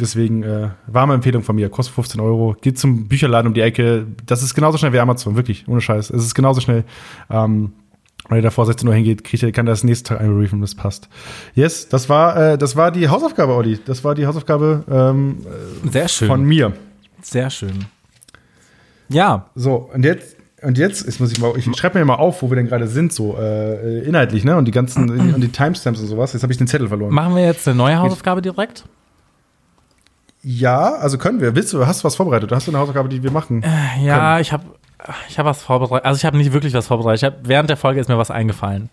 deswegen 0.00 0.42
äh, 0.42 0.70
warme 0.86 1.14
Empfehlung 1.14 1.42
von 1.42 1.54
mir. 1.54 1.68
Kostet 1.68 1.94
15 1.94 2.20
Euro. 2.20 2.56
Geht 2.60 2.78
zum 2.78 3.06
Bücherladen 3.06 3.48
um 3.48 3.54
die 3.54 3.60
Ecke. 3.60 4.06
Das 4.26 4.42
ist 4.42 4.54
genauso 4.54 4.78
schnell 4.78 4.92
wie 4.92 4.98
Amazon, 4.98 5.36
wirklich, 5.36 5.68
ohne 5.68 5.80
Scheiß. 5.80 6.10
Es 6.10 6.24
ist 6.24 6.34
genauso 6.34 6.60
schnell. 6.60 6.84
Ähm, 7.30 7.72
wenn 8.30 8.38
ihr 8.38 8.42
davor 8.42 8.64
16 8.66 8.88
Uhr 8.88 8.94
hingeht, 8.94 9.24
kriegt 9.24 9.42
ihr, 9.42 9.52
kann 9.52 9.66
das 9.66 9.84
nächste 9.84 10.10
Tag 10.14 10.20
einbriefen, 10.20 10.60
das 10.60 10.74
passt. 10.74 11.08
Yes, 11.54 11.88
das 11.88 12.08
war, 12.08 12.36
äh, 12.52 12.58
das 12.58 12.76
war 12.76 12.90
die 12.90 13.08
Hausaufgabe, 13.08 13.52
Olli. 13.54 13.78
Das 13.84 14.02
war 14.04 14.14
die 14.14 14.26
Hausaufgabe 14.26 14.84
ähm, 14.90 15.38
Sehr 15.90 16.08
schön. 16.08 16.28
von 16.28 16.44
mir. 16.44 16.72
Sehr 17.22 17.50
schön. 17.50 17.84
Ja, 19.08 19.46
So, 19.56 19.90
und 19.92 20.04
jetzt, 20.04 20.36
und 20.62 20.78
jetzt, 20.78 21.04
jetzt 21.04 21.20
muss 21.20 21.32
ich 21.32 21.40
mal, 21.40 21.52
ich 21.56 21.64
schreibe 21.76 21.98
mir 21.98 22.04
mal 22.04 22.14
auf, 22.14 22.42
wo 22.42 22.50
wir 22.50 22.56
denn 22.56 22.68
gerade 22.68 22.86
sind, 22.86 23.12
so 23.12 23.36
äh, 23.38 24.00
inhaltlich, 24.04 24.44
ne? 24.44 24.56
Und 24.56 24.66
die 24.66 24.70
ganzen, 24.72 25.10
und 25.34 25.40
die 25.40 25.48
Timestamps 25.48 26.00
und 26.00 26.06
sowas. 26.06 26.32
Jetzt 26.32 26.42
habe 26.42 26.52
ich 26.52 26.58
den 26.58 26.68
Zettel 26.68 26.88
verloren. 26.88 27.12
machen 27.12 27.34
wir 27.34 27.44
jetzt 27.44 27.66
eine 27.66 27.76
neue 27.76 27.98
Hausaufgabe 27.98 28.40
direkt? 28.42 28.84
Ja, 30.42 30.94
also 30.94 31.18
können 31.18 31.40
wir. 31.40 31.54
Willst 31.54 31.72
du, 31.72 31.86
hast 31.86 32.00
du 32.00 32.04
was 32.04 32.14
vorbereitet? 32.16 32.50
Hast 32.52 32.66
du 32.66 32.70
eine 32.70 32.78
Hausaufgabe, 32.78 33.08
die 33.08 33.22
wir 33.22 33.30
machen? 33.30 33.62
Ja, 34.02 34.40
ich 34.40 34.52
habe 34.52 34.64
ich 35.28 35.38
hab 35.38 35.46
was 35.46 35.62
vorbereitet. 35.62 36.04
Also 36.04 36.18
ich 36.18 36.24
habe 36.24 36.36
nicht 36.36 36.52
wirklich 36.52 36.74
was 36.74 36.86
vorbereitet. 36.86 37.22
Hab, 37.24 37.48
während 37.48 37.70
der 37.70 37.76
Folge 37.76 38.00
ist 38.00 38.08
mir 38.08 38.18
was 38.18 38.30
eingefallen. 38.30 38.90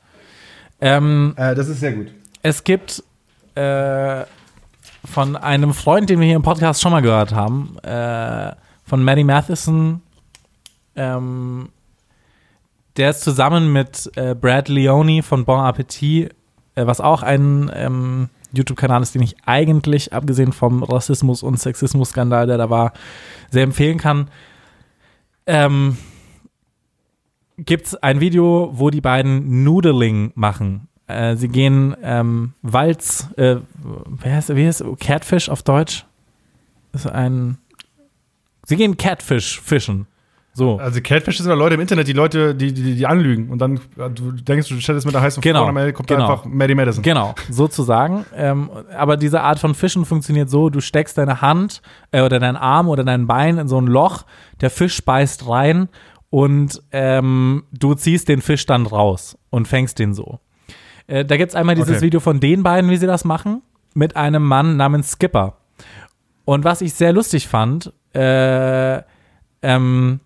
Ähm, 0.81 1.33
Äh, 1.37 1.55
das 1.55 1.67
ist 1.69 1.79
sehr 1.79 1.93
gut. 1.93 2.07
es 2.43 2.63
gibt 2.63 3.03
äh, 3.55 4.23
von 5.05 5.35
einem 5.35 5.73
Freund, 5.73 6.09
den 6.09 6.19
wir 6.19 6.27
hier 6.27 6.35
im 6.35 6.43
Podcast 6.43 6.81
schon 6.81 6.91
mal 6.91 7.01
gehört 7.01 7.33
haben, 7.33 7.77
äh, 7.83 8.51
von 8.85 9.03
Maddie 9.03 9.23
Matheson, 9.23 10.01
ähm, 10.95 11.69
der 12.97 13.09
ist 13.11 13.21
zusammen 13.21 13.71
mit 13.73 14.09
äh, 14.15 14.33
Brad 14.35 14.69
Leone 14.69 15.23
von 15.23 15.45
Bon 15.45 15.59
Appetit, 15.59 16.33
äh, 16.75 16.85
was 16.85 17.01
auch 17.01 17.23
ein 17.23 17.71
ähm, 17.73 18.29
YouTube-Kanal 18.53 19.01
ist, 19.01 19.13
den 19.13 19.21
ich 19.23 19.35
eigentlich, 19.45 20.13
abgesehen 20.13 20.51
vom 20.53 20.83
Rassismus- 20.83 21.43
und 21.43 21.59
Sexismus-Skandal, 21.59 22.47
der 22.47 22.57
da 22.57 22.69
war, 22.69 22.93
sehr 23.51 23.63
empfehlen 23.63 23.97
kann. 23.97 24.29
Ähm, 25.47 25.97
Gibt 27.57 27.87
es 27.87 27.95
ein 27.95 28.19
Video, 28.19 28.69
wo 28.73 28.91
die 28.91 29.01
beiden 29.01 29.63
Noodling 29.63 30.31
machen? 30.35 30.87
Äh, 31.07 31.35
sie 31.37 31.47
gehen 31.47 31.95
ähm, 32.03 32.53
Walz, 32.61 33.29
äh, 33.35 33.57
wer 34.05 34.35
heißt, 34.35 34.55
wie 34.55 34.67
heißt 34.67 34.83
Catfish 34.99 35.49
auf 35.49 35.63
Deutsch? 35.63 36.05
ist 36.93 37.07
ein. 37.07 37.57
Sie 38.65 38.75
gehen 38.75 38.97
Catfish 38.97 39.59
fischen. 39.61 40.07
So. 40.57 40.79
Also 40.79 41.01
Catfish 41.01 41.37
sind 41.37 41.47
ja 41.47 41.53
Leute 41.53 41.75
im 41.75 41.81
Internet, 41.81 42.07
die 42.07 42.13
Leute, 42.13 42.55
die, 42.55 42.73
die, 42.73 42.95
die 42.95 43.05
anlügen. 43.05 43.49
Und 43.51 43.59
dann 43.59 43.75
äh, 43.95 44.09
du 44.09 44.31
denkst, 44.31 44.67
du 44.67 44.79
stellst 44.81 45.05
mit 45.05 45.13
der 45.13 45.21
heißen 45.21 45.39
Genau, 45.39 45.67
Frau 45.67 45.69
und 45.69 45.93
kommt 45.93 46.07
genau. 46.07 46.25
da 46.25 46.33
einfach 46.33 46.45
Maddie 46.45 46.73
Madison. 46.73 47.03
Genau, 47.03 47.35
sozusagen. 47.47 48.25
Ähm, 48.35 48.71
aber 48.97 49.17
diese 49.17 49.41
Art 49.41 49.59
von 49.59 49.75
Fischen 49.75 50.03
funktioniert 50.03 50.49
so: 50.49 50.71
Du 50.71 50.81
steckst 50.81 51.15
deine 51.19 51.41
Hand 51.41 51.83
äh, 52.09 52.23
oder 52.23 52.39
deinen 52.39 52.55
Arm 52.55 52.89
oder 52.89 53.03
dein 53.03 53.27
Bein 53.27 53.59
in 53.59 53.67
so 53.67 53.79
ein 53.79 53.85
Loch, 53.85 54.25
der 54.59 54.71
Fisch 54.71 55.05
beißt 55.05 55.47
rein 55.47 55.89
und 56.31 56.81
ähm, 56.91 57.65
du 57.71 57.93
ziehst 57.93 58.27
den 58.27 58.41
Fisch 58.41 58.65
dann 58.65 58.87
raus 58.87 59.37
und 59.51 59.67
fängst 59.67 59.99
den 59.99 60.15
so. 60.15 60.39
Äh, 61.05 61.23
da 61.23 61.37
gibt 61.37 61.49
es 61.49 61.55
einmal 61.55 61.75
dieses 61.75 61.97
Okay. 61.97 62.01
Video 62.01 62.19
von 62.19 62.39
den 62.39 62.63
beiden, 62.63 62.89
wie 62.89 62.97
sie 62.97 63.05
das 63.05 63.25
machen, 63.25 63.61
mit 63.93 64.15
einem 64.15 64.43
Mann 64.43 64.75
namens 64.75 65.11
Skipper. 65.11 65.57
Und 66.45 66.63
was 66.63 66.81
ich 66.81 66.95
sehr 66.95 67.13
lustig 67.13 67.47
fand, 67.47 67.93
äh, 68.15 69.03
ähm, 69.61 70.19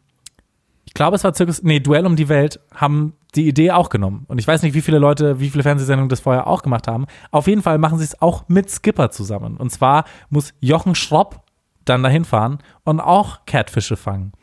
ich 0.92 0.94
glaube, 0.94 1.16
es 1.16 1.24
war 1.24 1.32
Zirkus, 1.34 1.64
nee, 1.64 1.80
Duell 1.80 2.06
um 2.06 2.18
die 2.18 2.28
Welt, 2.28 2.60
haben 2.76 3.14
die 3.34 3.48
Idee 3.48 3.72
auch 3.72 3.88
genommen. 3.88 4.26
Und 4.28 4.40
ich 4.40 4.46
weiß 4.48 4.62
nicht, 4.62 4.74
wie 4.74 4.82
viele 4.82 5.00
Leute, 5.00 5.40
wie 5.40 5.50
viele 5.50 5.64
Fernsehsendungen 5.64 6.10
das 6.10 6.20
vorher 6.20 6.48
auch 6.48 6.64
gemacht 6.64 6.86
haben. 6.90 7.06
Auf 7.32 7.48
jeden 7.48 7.62
Fall 7.62 7.78
machen 7.78 7.98
sie 7.98 8.04
es 8.04 8.22
auch 8.22 8.44
mit 8.50 8.70
Skipper 8.70 9.10
zusammen. 9.10 9.56
Und 9.56 9.70
zwar 9.72 10.04
muss 10.30 10.54
Jochen 10.60 10.94
Schropp 10.94 11.44
dann 11.86 12.04
dahin 12.04 12.26
fahren 12.26 12.58
und 12.84 13.00
auch 13.00 13.46
Catfische 13.46 13.96
fangen. 13.96 14.34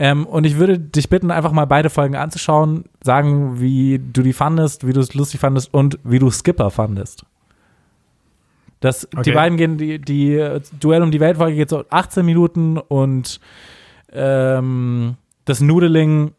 Ähm, 0.00 0.26
und 0.26 0.42
ich 0.44 0.56
würde 0.56 0.80
dich 0.80 1.08
bitten, 1.08 1.30
einfach 1.30 1.52
mal 1.52 1.66
beide 1.66 1.88
Folgen 1.88 2.16
anzuschauen, 2.16 2.86
sagen, 3.00 3.60
wie 3.60 4.00
du 4.00 4.22
die 4.22 4.32
fandest, 4.32 4.88
wie 4.88 4.92
du 4.92 4.98
es 4.98 5.14
lustig 5.14 5.38
fandest 5.38 5.72
und 5.72 6.00
wie 6.02 6.18
du 6.18 6.28
Skipper 6.32 6.72
fandest. 6.72 7.24
Das, 8.80 9.08
Die 9.12 9.18
Okay. 9.18 9.32
beiden 9.34 9.56
gehen, 9.56 9.78
die, 9.78 10.00
die 10.00 10.34
äh, 10.34 10.60
Duell 10.80 11.02
um 11.04 11.12
die 11.12 11.20
Weltfolge 11.20 11.54
geht 11.54 11.70
so 11.70 11.84
18 11.90 12.26
Minuten 12.26 12.76
und 12.76 13.38
ähm, 14.12 15.14
das 15.46 15.60
Nudeling 15.62 16.32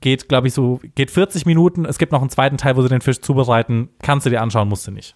geht, 0.00 0.28
glaube 0.28 0.48
ich, 0.48 0.54
so, 0.54 0.80
geht 0.94 1.10
40 1.10 1.46
Minuten. 1.46 1.84
Es 1.84 1.98
gibt 1.98 2.10
noch 2.12 2.20
einen 2.20 2.30
zweiten 2.30 2.56
Teil, 2.56 2.76
wo 2.76 2.82
sie 2.82 2.88
den 2.88 3.00
Fisch 3.02 3.20
zubereiten. 3.20 3.88
Kannst 4.02 4.26
du 4.26 4.30
dir 4.30 4.42
anschauen, 4.42 4.68
musst 4.68 4.86
du 4.86 4.90
nicht. 4.90 5.14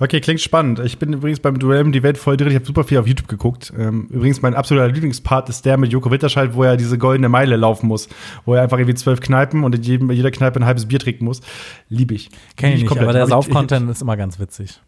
Okay, 0.00 0.20
klingt 0.20 0.40
spannend. 0.40 0.78
Ich 0.80 0.98
bin 0.98 1.12
übrigens 1.12 1.40
beim 1.40 1.58
Duell 1.58 1.82
um 1.82 1.92
die 1.92 2.02
Welt 2.02 2.16
voll 2.16 2.36
drin. 2.38 2.48
Ich 2.48 2.54
habe 2.54 2.64
super 2.64 2.84
viel 2.84 2.96
auf 2.98 3.06
YouTube 3.06 3.28
geguckt. 3.28 3.72
Ähm, 3.78 4.06
übrigens, 4.10 4.40
mein 4.40 4.54
absoluter 4.54 4.88
Lieblingspart 4.88 5.48
ist 5.50 5.66
der 5.66 5.76
mit 5.76 5.92
Joko 5.92 6.10
Witterscheid, 6.10 6.54
wo 6.54 6.62
er 6.62 6.76
diese 6.78 6.96
goldene 6.96 7.28
Meile 7.28 7.56
laufen 7.56 7.86
muss. 7.86 8.08
Wo 8.46 8.54
er 8.54 8.62
einfach 8.62 8.78
irgendwie 8.78 8.94
zwölf 8.94 9.20
Kneipen 9.20 9.64
und 9.64 9.74
in 9.74 9.82
jedem, 9.82 10.10
jeder 10.10 10.30
Kneipe 10.30 10.58
ein 10.60 10.64
halbes 10.64 10.86
Bier 10.86 10.98
trinken 10.98 11.24
muss. 11.26 11.42
Liebe 11.90 12.14
ich. 12.14 12.30
Kenn 12.56 12.70
ich 12.70 12.76
Lieb 12.76 12.82
nicht, 12.84 12.88
komplett. 12.88 13.04
aber 13.08 13.12
der 13.12 13.24
ich- 13.24 13.28
Sauf-Content 13.30 13.90
ist 13.90 14.00
immer 14.02 14.16
ganz 14.16 14.38
witzig. 14.38 14.80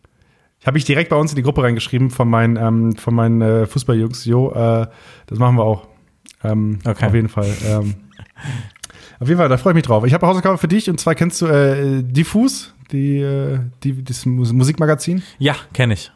Habe 0.67 0.79
ich 0.79 0.85
direkt 0.85 1.11
bei 1.11 1.17
uns 1.17 1.33
in 1.33 1.37
die 1.37 1.43
Gruppe 1.43 1.63
reingeschrieben 1.63 2.11
von 2.11 2.29
meinen, 2.29 2.57
ähm, 2.57 2.97
von 2.97 3.15
meinen 3.15 3.41
äh, 3.43 3.67
Fußballjungs. 3.67 4.25
Jo, 4.25 4.51
äh, 4.53 4.87
das 5.27 5.39
machen 5.39 5.57
wir 5.57 5.65
auch. 5.65 5.87
Ähm, 6.45 6.79
Okay. 6.85 7.07
Auf 7.07 7.15
jeden 7.15 7.29
Fall. 7.29 7.51
Ähm, 7.67 7.95
auf 9.21 9.27
jeden 9.29 9.39
Fall, 9.39 9.49
da 9.49 9.57
freue 9.57 9.73
ich 9.73 9.77
mich 9.77 9.85
drauf. 9.85 10.05
Ich 10.05 10.15
habe 10.15 10.23
eine 10.23 10.31
Hausaufgabe 10.31 10.59
für 10.59 10.69
dich 10.69 10.89
und 10.89 11.01
zwar 11.01 11.15
kennst 11.15 11.41
du 11.43 11.47
äh, 11.47 12.03
Diffus, 12.03 12.73
die, 12.93 13.19
äh, 13.19 13.59
die, 13.83 14.03
das 14.05 14.25
Mus- 14.27 14.53
Musikmagazin. 14.53 15.23
Ja, 15.39 15.57
kenne 15.73 15.95
ich. 15.95 16.13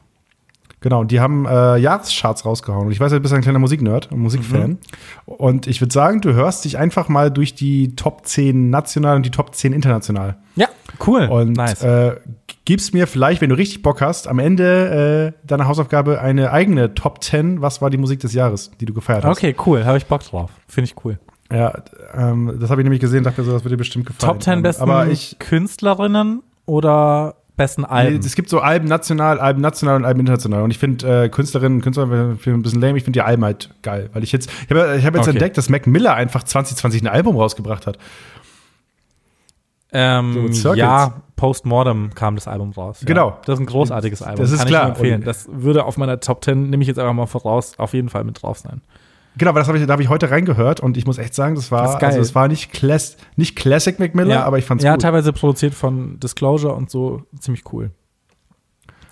Genau, 0.82 1.04
die 1.04 1.20
haben 1.20 1.46
äh, 1.46 1.76
Jahrescharts 1.78 2.44
rausgehauen. 2.44 2.86
Und 2.86 2.92
ich 2.92 3.00
weiß, 3.00 3.12
du 3.12 3.20
bist 3.20 3.32
ein 3.32 3.40
kleiner 3.40 3.60
Musiknerd 3.60 4.10
und 4.10 4.18
Musikfan. 4.18 4.70
Mhm. 4.70 4.78
Und 5.24 5.66
ich 5.68 5.80
würde 5.80 5.92
sagen, 5.92 6.20
du 6.20 6.34
hörst 6.34 6.64
dich 6.64 6.76
einfach 6.76 7.08
mal 7.08 7.30
durch 7.30 7.54
die 7.54 7.94
Top 7.96 8.26
10 8.26 8.68
national 8.68 9.16
und 9.16 9.24
die 9.24 9.30
Top 9.30 9.54
10 9.54 9.72
international. 9.72 10.36
Ja, 10.56 10.68
cool. 11.06 11.28
Und 11.28 11.56
nice. 11.56 11.82
äh, 11.82 12.16
gibst 12.64 12.94
mir 12.94 13.06
vielleicht, 13.06 13.40
wenn 13.40 13.50
du 13.50 13.56
richtig 13.56 13.82
Bock 13.82 14.00
hast, 14.00 14.26
am 14.26 14.40
Ende 14.40 15.34
äh, 15.42 15.46
deiner 15.46 15.68
Hausaufgabe 15.68 16.20
eine 16.20 16.50
eigene 16.50 16.94
Top 16.94 17.22
10. 17.22 17.62
Was 17.62 17.80
war 17.80 17.88
die 17.88 17.96
Musik 17.96 18.20
des 18.20 18.34
Jahres, 18.34 18.72
die 18.80 18.84
du 18.84 18.92
gefeiert 18.92 19.24
hast? 19.24 19.38
okay, 19.38 19.54
cool. 19.64 19.84
Habe 19.84 19.98
ich 19.98 20.06
Bock 20.06 20.22
drauf. 20.24 20.50
Finde 20.66 20.90
ich 20.90 21.04
cool. 21.04 21.18
Ja, 21.52 21.72
ähm, 22.14 22.56
das 22.58 22.70
habe 22.70 22.80
ich 22.80 22.84
nämlich 22.84 23.00
gesehen, 23.00 23.24
dachte 23.24 23.44
so, 23.44 23.52
das 23.52 23.62
würde 23.62 23.74
dir 23.74 23.78
bestimmt 23.78 24.06
gefallen. 24.06 24.32
Top 24.32 24.42
10 24.42 24.54
Ähm, 24.54 24.62
besten 24.62 24.82
Aber 24.82 25.06
ich, 25.08 25.36
Künstlerinnen 25.38 26.42
oder 26.66 27.36
besten 27.56 27.84
Alben? 27.84 28.18
es 28.20 28.34
gibt 28.34 28.48
so 28.48 28.60
Alben 28.60 28.88
national, 28.88 29.38
Alben 29.40 29.60
national 29.60 29.96
und 29.96 30.04
Alben 30.04 30.20
international. 30.20 30.62
Und 30.62 30.70
ich 30.70 30.78
finde 30.78 31.24
äh, 31.24 31.28
Künstlerinnen 31.28 31.78
und 31.78 31.82
Künstler 31.82 32.04
ein 32.06 32.62
bisschen 32.62 32.80
lame. 32.80 32.96
Ich 32.98 33.04
finde 33.04 33.18
die 33.18 33.22
Alben 33.22 33.44
halt 33.44 33.74
geil. 33.82 34.08
Weil 34.12 34.22
ich 34.24 34.32
jetzt, 34.32 34.50
ich 34.68 34.70
habe 34.76 34.96
ich 34.96 35.04
hab 35.04 35.14
jetzt 35.14 35.22
Okay. 35.22 35.30
entdeckt, 35.36 35.58
dass 35.58 35.68
Mac 35.68 35.86
Miller 35.86 36.14
einfach 36.14 36.42
2020 36.42 37.02
ein 37.02 37.08
Album 37.08 37.36
rausgebracht 37.36 37.86
hat. 37.86 37.98
ähm, 39.94 40.52
so 40.52 40.72
ja, 40.74 41.22
Postmortem 41.36 42.14
kam 42.14 42.34
das 42.34 42.48
Album 42.48 42.70
raus. 42.72 43.00
Ja. 43.02 43.06
Genau. 43.06 43.38
Das 43.44 43.54
ist 43.58 43.60
ein 43.60 43.66
großartiges 43.66 44.22
Album. 44.22 44.40
Das 44.42 44.50
ist 44.52 44.58
Kann 44.60 44.68
klar. 44.68 44.82
ich 44.84 44.88
empfehlen. 44.90 45.20
Und- 45.20 45.26
Das 45.26 45.48
würde 45.52 45.84
auf 45.84 45.98
meiner 45.98 46.18
Top 46.20 46.42
10, 46.44 46.70
nehme 46.70 46.82
ich 46.82 46.88
jetzt 46.88 46.98
einfach 46.98 47.12
mal 47.12 47.26
voraus, 47.26 47.78
auf 47.78 47.92
jeden 47.92 48.08
Fall 48.08 48.24
mit 48.24 48.42
drauf 48.42 48.58
sein. 48.58 48.80
Genau, 49.36 49.50
aber 49.50 49.60
das 49.60 49.68
habe 49.68 49.78
ich, 49.78 49.86
da 49.86 49.92
habe 49.92 50.02
ich 50.02 50.08
heute 50.08 50.30
reingehört 50.30 50.80
und 50.80 50.96
ich 50.96 51.06
muss 51.06 51.18
echt 51.18 51.34
sagen, 51.34 51.54
das 51.54 51.70
war, 51.70 51.98
Das 51.98 52.02
also 52.02 52.20
es 52.20 52.34
war 52.34 52.48
nicht, 52.48 52.72
Class, 52.72 53.16
nicht 53.36 53.56
Classic 53.56 53.98
Mac 53.98 54.14
Miller, 54.14 54.44
aber 54.44 54.58
ich 54.58 54.64
fand's 54.64 54.84
Ja, 54.84 54.92
gut. 54.92 55.02
teilweise 55.02 55.32
produziert 55.32 55.74
von 55.74 56.20
Disclosure 56.20 56.74
und 56.74 56.90
so. 56.90 57.22
Ziemlich 57.40 57.64
cool. 57.72 57.90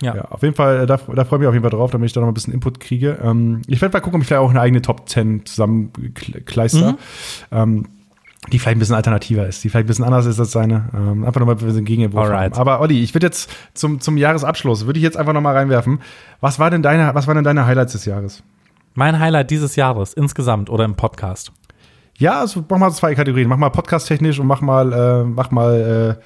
Ja. 0.02 0.14
Ja, 0.16 0.24
auf 0.26 0.42
jeden 0.42 0.54
Fall, 0.54 0.80
äh, 0.80 0.86
da, 0.86 0.96
da 0.96 1.24
freue 1.24 1.38
ich 1.38 1.40
mich 1.40 1.48
auf 1.48 1.54
jeden 1.54 1.62
Fall 1.62 1.70
drauf, 1.70 1.90
damit 1.90 2.06
ich 2.06 2.12
da 2.12 2.20
noch 2.20 2.28
ein 2.28 2.34
bisschen 2.34 2.54
Input 2.54 2.80
kriege. 2.80 3.18
Ähm, 3.22 3.62
ich 3.66 3.80
werde 3.80 3.92
mal 3.92 4.00
gucken, 4.00 4.16
ob 4.18 4.22
ich 4.22 4.28
vielleicht 4.28 4.42
auch 4.42 4.50
eine 4.50 4.60
eigene 4.60 4.82
Top 4.82 5.08
10 5.08 5.44
zusammenkleister. 5.46 6.92
Mhm. 6.92 6.98
Ähm, 7.50 7.86
die 8.50 8.58
vielleicht 8.58 8.76
ein 8.76 8.78
bisschen 8.78 8.94
alternativer 8.94 9.46
ist, 9.46 9.62
die 9.62 9.68
vielleicht 9.68 9.84
ein 9.84 9.88
bisschen 9.88 10.04
anders 10.04 10.24
ist 10.24 10.40
als 10.40 10.50
seine. 10.52 10.88
Ähm, 10.94 11.24
einfach 11.24 11.40
nochmal, 11.40 11.58
sind 11.58 11.84
Gegenentwurf. 11.84 12.24
Alright. 12.24 12.52
haben. 12.54 12.60
Aber 12.60 12.80
Olli, 12.80 13.02
ich 13.02 13.14
würde 13.14 13.26
jetzt 13.26 13.50
zum, 13.74 14.00
zum 14.00 14.16
Jahresabschluss, 14.16 14.86
würde 14.86 14.98
ich 14.98 15.02
jetzt 15.02 15.18
einfach 15.18 15.34
nochmal 15.34 15.54
reinwerfen. 15.54 16.00
Was 16.40 16.58
war 16.58 16.70
denn 16.70 16.82
deine, 16.82 17.14
was 17.14 17.26
waren 17.26 17.34
denn 17.36 17.44
deine 17.44 17.66
Highlights 17.66 17.92
des 17.92 18.06
Jahres? 18.06 18.42
Mein 18.94 19.18
Highlight 19.18 19.50
dieses 19.50 19.76
Jahres 19.76 20.14
insgesamt 20.14 20.68
oder 20.70 20.84
im 20.84 20.96
Podcast. 20.96 21.52
Ja, 22.18 22.40
also 22.40 22.64
mach 22.68 22.78
mal 22.78 22.90
zwei 22.90 23.14
Kategorien. 23.14 23.48
Mach 23.48 23.56
mal 23.56 23.70
podcast-technisch 23.70 24.38
und 24.40 24.46
mach 24.46 24.60
mal, 24.60 24.92
äh, 24.92 25.24
mach 25.24 25.50
mal 25.50 26.18
äh, 26.18 26.22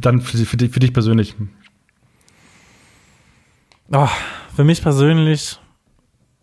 dann 0.00 0.20
für, 0.20 0.36
für, 0.38 0.56
dich- 0.56 0.70
für 0.70 0.78
dich 0.80 0.92
persönlich. 0.92 1.34
Oh, 3.92 4.08
für 4.54 4.64
mich 4.64 4.80
persönlich, 4.82 5.58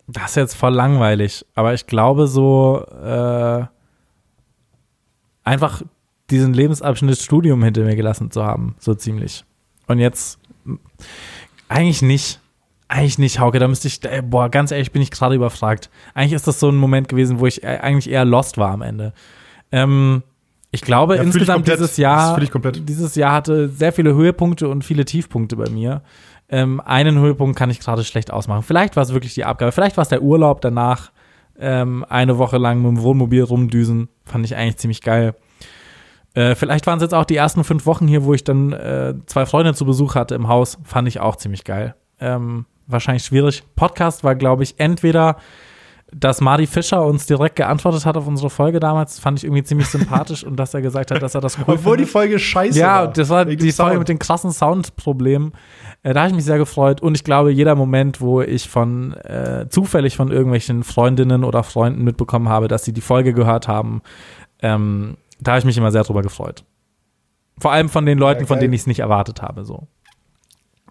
das 0.08 0.32
ist 0.32 0.36
jetzt 0.36 0.56
voll 0.56 0.74
langweilig, 0.74 1.46
aber 1.56 1.74
ich 1.74 1.88
glaube 1.88 2.28
so 2.28 2.86
äh, 3.04 3.66
einfach 5.44 5.82
diesen 6.30 6.54
Lebensabschnitt 6.54 7.18
Studium 7.18 7.64
hinter 7.64 7.84
mir 7.84 7.96
gelassen 7.96 8.30
zu 8.30 8.44
haben, 8.44 8.76
so 8.80 8.94
ziemlich. 8.94 9.46
Und 9.88 9.98
jetzt 10.00 10.40
eigentlich 11.70 12.02
nicht. 12.04 12.39
Eigentlich 12.92 13.20
nicht, 13.20 13.40
Hauke, 13.40 13.60
da 13.60 13.68
müsste 13.68 13.88
ich, 13.88 14.02
boah, 14.24 14.50
ganz 14.50 14.72
ehrlich, 14.72 14.92
bin 14.92 15.02
ich 15.02 15.12
gerade 15.12 15.36
überfragt. 15.36 15.90
Eigentlich 16.16 16.34
ist 16.34 16.48
das 16.48 16.60
so 16.60 16.70
ein 16.70 16.76
Moment 16.76 17.08
gewesen, 17.08 17.40
wo 17.40 17.46
ich 17.46 17.64
äh, 17.64 17.80
eigentlich 17.82 18.10
eher 18.10 18.26
lost 18.26 18.58
war 18.58 18.72
am 18.72 18.82
Ende. 18.82 19.14
Ähm, 19.72 20.24
ich 20.72 20.82
glaube, 20.82 21.16
Ja, 21.16 21.22
ich 21.22 21.28
insgesamt 21.28 21.66
komplett. 21.66 21.80
dieses 21.80 21.98
Jahr, 21.98 22.42
ich 22.42 22.52
dieses 22.86 23.14
Jahr 23.16 23.34
hatte 23.34 23.70
sehr 23.70 23.94
viele 23.94 24.16
Höhepunkte 24.16 24.68
und 24.70 24.84
viele 24.84 25.06
Tiefpunkte 25.06 25.56
bei 25.56 25.70
mir. 25.70 26.02
Ähm, 26.50 26.82
einen 26.84 27.20
Höhepunkt 27.20 27.56
kann 27.58 27.70
ich 27.70 27.80
gerade 27.80 28.04
schlecht 28.04 28.32
ausmachen. 28.32 28.64
Vielleicht 28.64 28.96
war 28.96 29.04
es 29.04 29.14
wirklich 29.14 29.36
die 29.36 29.46
Abgabe, 29.46 29.72
vielleicht 29.72 29.98
war 29.98 30.02
es 30.02 30.10
der 30.10 30.24
Urlaub 30.24 30.62
danach. 30.62 31.12
Ähm, 31.60 32.06
eine 32.10 32.38
Woche 32.38 32.58
lang 32.58 32.82
mit 32.82 32.88
dem 32.88 33.02
Wohnmobil 33.04 33.44
rumdüsen, 33.44 34.10
fand 34.26 34.46
ich 34.46 34.56
eigentlich 34.56 34.78
ziemlich 34.78 35.02
geil. 35.02 35.36
Äh, 36.34 36.56
vielleicht 36.56 36.88
waren 36.88 36.98
es 36.98 37.04
jetzt 37.04 37.14
auch 37.14 37.26
die 37.26 37.36
ersten 37.36 37.64
fünf 37.64 37.86
Wochen 37.86 38.08
hier, 38.08 38.24
wo 38.24 38.34
ich 38.34 38.44
dann 38.44 38.72
äh, 38.72 39.14
zwei 39.26 39.46
Freunde 39.46 39.74
zu 39.74 39.86
Besuch 39.86 40.16
hatte 40.16 40.36
im 40.36 40.48
Haus, 40.48 40.78
fand 40.84 41.08
ich 41.08 41.20
auch 41.20 41.36
ziemlich 41.36 41.66
geil. 41.66 41.96
Ähm, 42.20 42.66
wahrscheinlich 42.90 43.24
schwierig. 43.24 43.64
Podcast 43.76 44.24
war, 44.24 44.36
glaube 44.36 44.64
ich, 44.64 44.76
entweder 44.80 45.38
dass 46.12 46.42
Marty 46.42 46.66
Fischer 46.66 47.06
uns 47.06 47.28
direkt 47.28 47.56
geantwortet 47.58 48.04
hat 48.04 48.18
auf 48.18 48.26
unsere 48.26 48.50
Folge 48.50 48.80
damals, 48.80 49.20
fand 49.20 49.38
ich 49.38 49.44
irgendwie 49.46 49.62
ziemlich 49.62 49.86
sympathisch 49.90 50.44
und 50.44 50.56
dass 50.56 50.74
er 50.74 50.82
gesagt 50.82 51.12
hat, 51.12 51.22
dass 51.22 51.36
er 51.36 51.42
das 51.42 51.56
cool 51.60 51.76
Obwohl 51.76 51.98
die 51.98 52.06
findet. 52.06 52.12
Folge 52.12 52.40
scheiße 52.40 52.80
Ja, 52.80 53.02
war. 53.02 53.14
das 53.14 53.30
war 53.30 53.46
die 53.46 53.58
dem 53.58 53.72
Folge 53.72 53.92
Sound. 53.92 54.00
mit 54.00 54.10
den 54.10 54.18
krassen 54.18 54.50
Soundproblemen. 54.52 55.52
Äh, 56.02 56.16
da 56.16 56.22
habe 56.22 56.30
ich 56.30 56.36
mich 56.36 56.46
sehr 56.46 56.58
gefreut. 56.58 57.00
Und 57.00 57.14
ich 57.14 57.24
glaube, 57.24 57.52
jeder 57.52 57.76
Moment, 57.76 58.22
wo 58.22 58.42
ich 58.42 58.68
von 58.68 59.14
äh, 59.18 59.68
zufällig 59.70 60.18
von 60.18 60.32
irgendwelchen 60.32 60.84
Freundinnen 60.84 61.44
oder 61.44 61.62
Freunden 61.62 62.04
mitbekommen 62.04 62.50
habe, 62.50 62.68
dass 62.68 62.84
sie 62.86 62.94
die 62.94 63.02
Folge 63.02 63.36
gehört 63.36 63.68
haben, 63.68 64.02
ähm, 64.64 65.16
da 65.40 65.52
habe 65.52 65.60
ich 65.60 65.66
mich 65.66 65.78
immer 65.78 65.92
sehr 65.92 66.04
drüber 66.06 66.24
gefreut. 66.24 66.64
Vor 67.60 67.72
allem 67.72 67.88
von 67.88 68.08
den 68.08 68.18
Leuten, 68.18 68.42
Ja, 68.42 68.48
von 68.48 68.60
denen 68.60 68.74
ich 68.74 68.82
es 68.82 68.88
nicht 68.88 69.00
erwartet 69.02 69.44
habe. 69.44 69.64
So. 69.64 69.88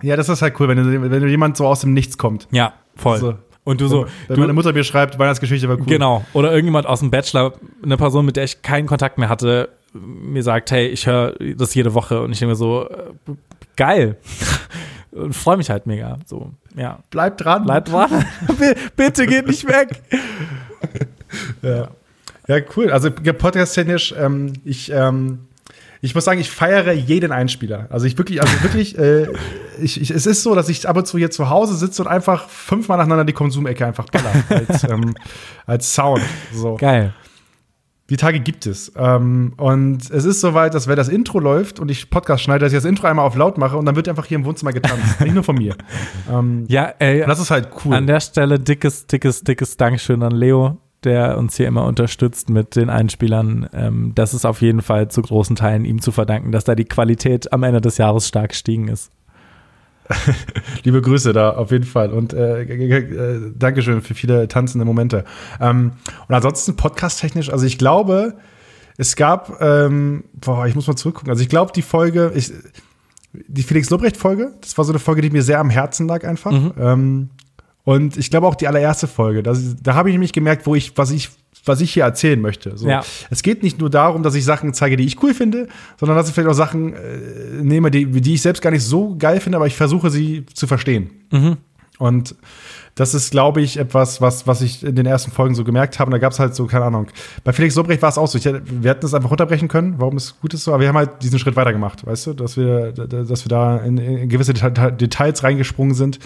Ja, 0.02 0.16
das 0.16 0.28
ist 0.28 0.42
halt 0.42 0.58
cool, 0.60 0.68
wenn, 0.68 0.76
du, 0.78 1.10
wenn 1.10 1.28
jemand 1.28 1.56
so 1.56 1.66
aus 1.66 1.80
dem 1.80 1.92
Nichts 1.92 2.18
kommt. 2.18 2.48
Ja, 2.50 2.74
voll. 2.96 3.18
So. 3.18 3.34
Und 3.64 3.82
du 3.82 3.88
so, 3.88 4.06
Wenn 4.28 4.36
du, 4.36 4.40
meine 4.40 4.54
Mutter 4.54 4.72
mir 4.72 4.82
schreibt, 4.82 5.18
Weihnachtsgeschichte 5.18 5.68
war 5.68 5.76
cool. 5.76 5.84
Genau. 5.84 6.24
Oder 6.32 6.52
irgendjemand 6.52 6.86
aus 6.86 7.00
dem 7.00 7.10
Bachelor, 7.10 7.52
eine 7.82 7.98
Person, 7.98 8.24
mit 8.24 8.36
der 8.36 8.44
ich 8.44 8.62
keinen 8.62 8.86
Kontakt 8.86 9.18
mehr 9.18 9.28
hatte, 9.28 9.68
mir 9.92 10.42
sagt, 10.42 10.70
hey, 10.70 10.86
ich 10.86 11.06
höre 11.06 11.34
das 11.56 11.74
jede 11.74 11.92
Woche 11.92 12.22
und 12.22 12.32
ich 12.32 12.38
denke 12.38 12.52
mir 12.52 12.56
so, 12.56 12.88
äh, 12.88 13.34
geil. 13.76 14.16
und 15.12 15.34
freue 15.34 15.56
mich 15.56 15.68
halt 15.68 15.86
mega. 15.86 16.18
So, 16.24 16.52
ja. 16.76 17.00
Bleib 17.10 17.36
dran. 17.38 17.64
Bleib 17.64 17.86
dran. 17.86 18.24
Bitte 18.96 19.26
geht 19.26 19.46
nicht 19.46 19.66
weg. 19.68 20.02
Ja. 21.60 21.88
ja, 22.46 22.64
cool. 22.76 22.90
Also 22.90 23.10
podcast-technisch, 23.10 24.14
ähm, 24.18 24.54
ich, 24.64 24.90
ähm, 24.90 25.47
ich 26.00 26.14
muss 26.14 26.24
sagen, 26.24 26.40
ich 26.40 26.50
feiere 26.50 26.92
jeden 26.92 27.32
Einspieler. 27.32 27.86
Also 27.90 28.06
ich 28.06 28.16
wirklich, 28.18 28.40
also 28.40 28.62
wirklich, 28.62 28.96
äh, 28.98 29.26
ich, 29.80 30.00
ich, 30.00 30.10
es 30.10 30.26
ist 30.26 30.42
so, 30.42 30.54
dass 30.54 30.68
ich 30.68 30.88
ab 30.88 30.96
und 30.96 31.06
zu 31.06 31.18
hier 31.18 31.30
zu 31.30 31.50
Hause 31.50 31.74
sitze 31.74 32.02
und 32.02 32.08
einfach 32.08 32.48
fünfmal 32.48 32.98
nacheinander 32.98 33.24
die 33.24 33.32
Konsumecke 33.32 33.86
einfach 33.86 34.06
baller 34.06 34.32
als, 34.48 34.84
ähm, 34.84 35.14
als 35.66 35.94
Sound. 35.94 36.22
So. 36.52 36.76
Geil. 36.76 37.14
Die 38.10 38.16
Tage 38.16 38.40
gibt 38.40 38.64
es. 38.64 38.90
Ähm, 38.96 39.52
und 39.58 40.10
es 40.10 40.24
ist 40.24 40.40
soweit, 40.40 40.72
dass 40.72 40.88
wenn 40.88 40.96
das 40.96 41.08
Intro 41.08 41.40
läuft 41.40 41.78
und 41.78 41.90
ich 41.90 42.08
Podcast 42.08 42.42
schneide, 42.42 42.60
dass 42.64 42.72
ich 42.72 42.78
das 42.78 42.86
Intro 42.86 43.06
einmal 43.06 43.26
auf 43.26 43.36
laut 43.36 43.58
mache 43.58 43.76
und 43.76 43.84
dann 43.84 43.96
wird 43.96 44.08
einfach 44.08 44.24
hier 44.24 44.38
im 44.38 44.46
Wohnzimmer 44.46 44.72
getanzt. 44.72 45.20
Nicht 45.20 45.34
nur 45.34 45.44
von 45.44 45.56
mir. 45.56 45.74
Ähm, 46.30 46.64
Ja, 46.68 46.92
ey, 46.98 47.24
das 47.26 47.38
ist 47.40 47.50
halt 47.50 47.68
cool. 47.84 47.94
an 47.94 48.06
der 48.06 48.20
Stelle 48.20 48.58
dickes, 48.58 49.06
dickes, 49.06 49.42
dickes 49.42 49.76
Dankeschön 49.78 50.22
an 50.22 50.32
Leo, 50.32 50.78
der 51.04 51.38
uns 51.38 51.56
hier 51.56 51.68
immer 51.68 51.84
unterstützt 51.84 52.50
mit 52.50 52.76
den 52.76 52.90
Einspielern. 52.90 53.68
Ähm, 53.72 54.12
das 54.14 54.34
ist 54.34 54.44
auf 54.44 54.60
jeden 54.60 54.82
Fall 54.82 55.08
zu 55.08 55.22
großen 55.22 55.56
Teilen 55.56 55.84
ihm 55.84 56.00
zu 56.00 56.12
verdanken, 56.12 56.52
dass 56.52 56.64
da 56.64 56.74
die 56.74 56.84
Qualität 56.84 57.52
am 57.52 57.62
Ende 57.62 57.80
des 57.80 57.98
Jahres 57.98 58.26
stark 58.26 58.50
gestiegen 58.50 58.88
ist. 58.88 59.10
Liebe 60.84 61.02
Grüße 61.02 61.32
da 61.32 61.50
auf 61.50 61.70
jeden 61.70 61.84
Fall 61.84 62.12
und 62.12 62.32
äh, 62.32 62.62
äh, 62.62 63.52
Dankeschön 63.56 64.00
für 64.00 64.14
viele 64.14 64.48
tanzende 64.48 64.84
Momente. 64.84 65.24
Ähm, 65.60 65.92
und 66.26 66.34
ansonsten 66.34 66.76
podcast-technisch, 66.76 67.50
also 67.50 67.66
ich 67.66 67.78
glaube, 67.78 68.34
es 68.96 69.16
gab, 69.16 69.60
ähm, 69.60 70.24
boah, 70.34 70.66
ich 70.66 70.74
muss 70.74 70.86
mal 70.86 70.96
zurückgucken. 70.96 71.30
Also 71.30 71.42
ich 71.42 71.48
glaube, 71.48 71.72
die 71.74 71.82
Folge, 71.82 72.32
ich, 72.34 72.52
die 73.32 73.62
Felix 73.62 73.90
Lobrecht-Folge, 73.90 74.54
das 74.60 74.76
war 74.78 74.84
so 74.84 74.92
eine 74.92 74.98
Folge, 74.98 75.22
die 75.22 75.30
mir 75.30 75.42
sehr 75.42 75.60
am 75.60 75.70
Herzen 75.70 76.08
lag 76.08 76.24
einfach. 76.24 76.52
Ähm, 76.78 77.30
Und 77.88 78.18
ich 78.18 78.30
glaube 78.30 78.46
auch 78.46 78.54
die 78.54 78.68
allererste 78.68 79.06
Folge, 79.06 79.42
das, 79.42 79.76
da 79.82 79.94
habe 79.94 80.10
ich 80.10 80.12
nämlich 80.12 80.34
gemerkt, 80.34 80.66
wo 80.66 80.74
ich, 80.74 80.98
was 80.98 81.10
ich, 81.10 81.30
was 81.64 81.80
ich 81.80 81.90
hier 81.94 82.02
erzählen 82.02 82.38
möchte. 82.38 82.76
So. 82.76 82.86
Ja. 82.86 83.02
Es 83.30 83.42
geht 83.42 83.62
nicht 83.62 83.80
nur 83.80 83.88
darum, 83.88 84.22
dass 84.22 84.34
ich 84.34 84.44
Sachen 84.44 84.74
zeige, 84.74 84.98
die 84.98 85.06
ich 85.06 85.22
cool 85.22 85.32
finde, 85.32 85.68
sondern 85.98 86.14
dass 86.14 86.28
ich 86.28 86.34
vielleicht 86.34 86.50
auch 86.50 86.52
Sachen 86.52 86.92
äh, 86.92 86.98
nehme, 87.62 87.90
die, 87.90 88.04
die 88.04 88.34
ich 88.34 88.42
selbst 88.42 88.60
gar 88.60 88.72
nicht 88.72 88.84
so 88.84 89.16
geil 89.18 89.40
finde, 89.40 89.56
aber 89.56 89.66
ich 89.66 89.74
versuche 89.74 90.10
sie 90.10 90.44
zu 90.52 90.66
verstehen. 90.66 91.08
Und 91.98 92.34
das 92.94 93.14
ist, 93.14 93.30
glaube 93.30 93.62
ich, 93.62 93.78
etwas, 93.78 94.20
was, 94.20 94.46
was 94.46 94.60
ich 94.60 94.84
in 94.84 94.94
den 94.94 95.06
ersten 95.06 95.30
Folgen 95.30 95.54
so 95.54 95.64
gemerkt 95.64 95.98
habe. 95.98 96.08
Und 96.08 96.12
da 96.12 96.18
gab 96.18 96.32
es 96.32 96.38
halt 96.38 96.54
so, 96.54 96.66
keine 96.66 96.84
Ahnung. 96.84 97.06
Bei 97.42 97.54
Felix 97.54 97.74
Sobrecht 97.74 98.02
war 98.02 98.10
es 98.10 98.18
auch 98.18 98.28
so. 98.28 98.36
Ich, 98.36 98.44
wir 98.44 98.90
hätten 98.90 99.06
es 99.06 99.14
einfach 99.14 99.30
runterbrechen 99.30 99.68
können, 99.68 99.94
warum 99.96 100.18
es 100.18 100.38
gut 100.42 100.52
ist 100.52 100.64
so. 100.64 100.72
Aber 100.74 100.82
wir 100.82 100.88
haben 100.88 100.96
halt 100.98 101.22
diesen 101.22 101.38
Schritt 101.38 101.56
weitergemacht, 101.56 102.06
weißt 102.06 102.26
du, 102.26 102.32
dass 102.34 102.58
wir, 102.58 102.92
dass 102.92 103.46
wir 103.46 103.48
da 103.48 103.78
in, 103.78 103.96
in 103.96 104.28
gewisse 104.28 104.52
Deta- 104.52 104.90
Details 104.90 105.42
reingesprungen 105.42 105.94
sind. 105.94 106.18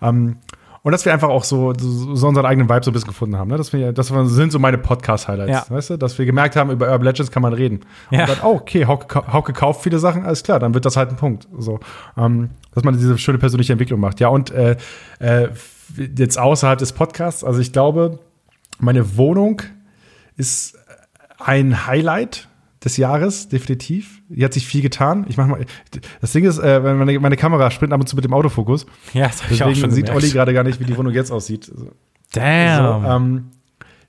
Ähm, 0.00 0.36
und 0.82 0.92
dass 0.92 1.04
wir 1.04 1.12
einfach 1.12 1.28
auch 1.28 1.44
so, 1.44 1.72
so, 1.78 2.14
so 2.14 2.28
unseren 2.28 2.46
eigenen 2.46 2.68
Vibe 2.68 2.84
so 2.84 2.90
ein 2.90 2.94
bisschen 2.94 3.08
gefunden 3.08 3.36
haben. 3.36 3.48
Ne? 3.50 3.56
Das, 3.56 3.72
wir, 3.72 3.92
das 3.92 4.08
sind 4.08 4.50
so 4.52 4.58
meine 4.58 4.78
Podcast-Highlights, 4.78 5.68
Ja. 5.68 5.74
weißt 5.74 5.90
du? 5.90 5.96
Dass 5.98 6.18
wir 6.18 6.24
gemerkt 6.26 6.56
haben, 6.56 6.70
über 6.70 6.86
Urban 6.90 7.04
Legends 7.06 7.30
kann 7.30 7.42
man 7.42 7.52
reden. 7.52 7.80
Ja. 8.10 8.20
Und 8.22 8.28
dann, 8.30 8.38
oh, 8.42 8.54
okay, 8.56 8.86
Hauke, 8.86 9.32
Hauke 9.32 9.52
kauft 9.52 9.82
viele 9.82 9.98
Sachen, 9.98 10.24
alles 10.24 10.42
klar, 10.42 10.58
dann 10.58 10.72
wird 10.74 10.84
das 10.84 10.96
halt 10.96 11.10
ein 11.10 11.16
Punkt. 11.16 11.48
So, 11.58 11.80
ähm, 12.16 12.50
dass 12.74 12.84
man 12.84 12.94
diese 12.96 13.18
schöne 13.18 13.38
persönliche 13.38 13.72
Entwicklung 13.72 14.00
macht. 14.00 14.20
Ja, 14.20 14.28
und 14.28 14.50
äh, 14.52 14.76
äh, 15.18 15.48
jetzt 16.16 16.38
außerhalb 16.38 16.78
des 16.78 16.92
Podcasts, 16.92 17.44
also 17.44 17.60
ich 17.60 17.72
glaube, 17.72 18.18
meine 18.78 19.16
Wohnung 19.16 19.62
ist 20.36 20.78
ein 21.38 21.86
Highlight 21.86 22.48
des 22.84 22.96
Jahres, 22.96 23.48
definitiv. 23.48 24.22
Hier 24.32 24.46
hat 24.46 24.54
sich 24.54 24.66
viel 24.66 24.80
getan. 24.82 25.26
Ich 25.28 25.36
mach 25.36 25.46
mal. 25.46 25.64
Das 26.20 26.32
Ding 26.32 26.44
ist, 26.44 26.58
äh, 26.58 26.80
meine, 26.80 27.18
meine 27.20 27.36
Kamera 27.36 27.70
springt 27.70 27.92
ab 27.92 28.00
und 28.00 28.06
zu 28.06 28.16
mit 28.16 28.24
dem 28.24 28.32
Autofokus. 28.32 28.86
Ja, 29.12 29.26
das 29.26 29.42
habe 29.42 29.54
ich 29.54 29.62
auch 29.62 29.66
Deswegen 29.68 29.80
schon 29.82 29.90
sieht 29.90 30.06
gemerkt. 30.06 30.24
Olli 30.24 30.32
gerade 30.32 30.54
gar 30.54 30.64
nicht, 30.64 30.80
wie 30.80 30.84
die 30.84 30.96
Wohnung 30.96 31.12
jetzt 31.12 31.30
aussieht. 31.30 31.64
So, 31.64 31.90
Damn. 32.32 33.04
ähm, 33.04 33.44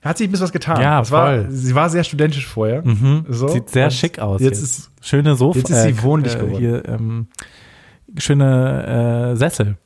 hat 0.02 0.18
sich 0.18 0.26
ein 0.26 0.30
bisschen 0.32 0.44
was 0.44 0.52
getan. 0.52 0.80
Ja, 0.80 0.98
Das 1.00 1.10
war, 1.10 1.26
voll. 1.28 1.46
sie 1.50 1.74
war 1.74 1.88
sehr 1.90 2.02
studentisch 2.02 2.46
vorher. 2.46 2.82
So. 3.28 3.48
Sieht 3.48 3.68
sehr 3.68 3.84
Und 3.84 3.92
schick 3.92 4.18
aus. 4.18 4.40
Jetzt 4.40 4.62
ist 4.62 4.90
schöne 5.00 5.34
Sofa. 5.36 5.58
jetzt 5.58 5.70
ist 5.70 5.82
sie 5.82 6.02
wohnlich 6.02 6.36
geworden. 6.38 6.58
Hier, 6.58 6.88
ähm, 6.88 7.26
schöne 8.18 9.32
äh, 9.32 9.36
Sessel. 9.36 9.76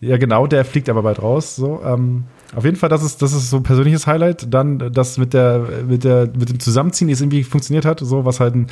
Ja, 0.00 0.16
genau, 0.16 0.46
der 0.46 0.64
fliegt 0.64 0.88
aber 0.88 1.02
bald 1.02 1.20
raus. 1.22 1.56
So, 1.56 1.80
ähm, 1.84 2.24
auf 2.54 2.64
jeden 2.64 2.76
Fall, 2.76 2.88
das 2.88 3.02
ist, 3.02 3.20
das 3.22 3.32
ist 3.32 3.50
so 3.50 3.58
ein 3.58 3.62
persönliches 3.62 4.06
Highlight. 4.06 4.52
Dann, 4.52 4.80
äh, 4.80 4.90
das 4.90 5.18
mit 5.18 5.34
der, 5.34 5.66
mit 5.86 6.04
der, 6.04 6.26
mit 6.38 6.48
dem 6.48 6.58
Zusammenziehen, 6.58 7.08
die 7.08 7.14
es 7.14 7.20
irgendwie 7.20 7.44
funktioniert 7.44 7.84
hat, 7.84 8.00
so, 8.00 8.24
was 8.24 8.40
halt 8.40 8.54
ein, 8.54 8.66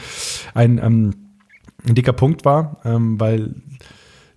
ein, 0.55 0.79
ähm, 0.79 1.15
ein 1.87 1.95
dicker 1.95 2.13
Punkt 2.15 2.45
war, 2.45 2.79
ähm, 2.85 3.21
weil 3.21 3.55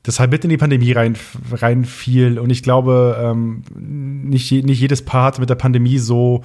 das 0.04 0.20
halt 0.20 0.32
mit 0.32 0.44
in 0.44 0.50
die 0.50 0.58
Pandemie 0.58 0.92
rein, 0.92 1.16
reinfiel. 1.52 2.40
Und 2.40 2.50
ich 2.50 2.62
glaube, 2.64 3.18
ähm, 3.20 3.64
nicht, 3.76 4.52
nicht 4.52 4.80
jedes 4.80 5.04
Paar 5.04 5.26
hatte 5.26 5.40
mit 5.42 5.50
der 5.50 5.56
Pandemie 5.56 5.98
so 5.98 6.42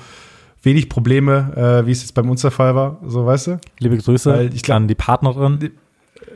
wenig 0.62 0.88
Probleme, 0.88 1.52
äh, 1.82 1.86
wie 1.86 1.90
es 1.92 2.02
jetzt 2.02 2.14
bei 2.14 2.22
uns 2.22 2.42
der 2.42 2.50
Fall 2.50 2.74
war. 2.74 3.00
So, 3.06 3.26
weißt 3.26 3.46
du? 3.48 3.60
Liebe 3.78 3.96
Grüße 3.96 4.30
Weil 4.30 4.54
ich 4.54 4.62
glaub- 4.62 4.76
an 4.76 4.88
die 4.88 4.94
Partnerin. 4.94 5.70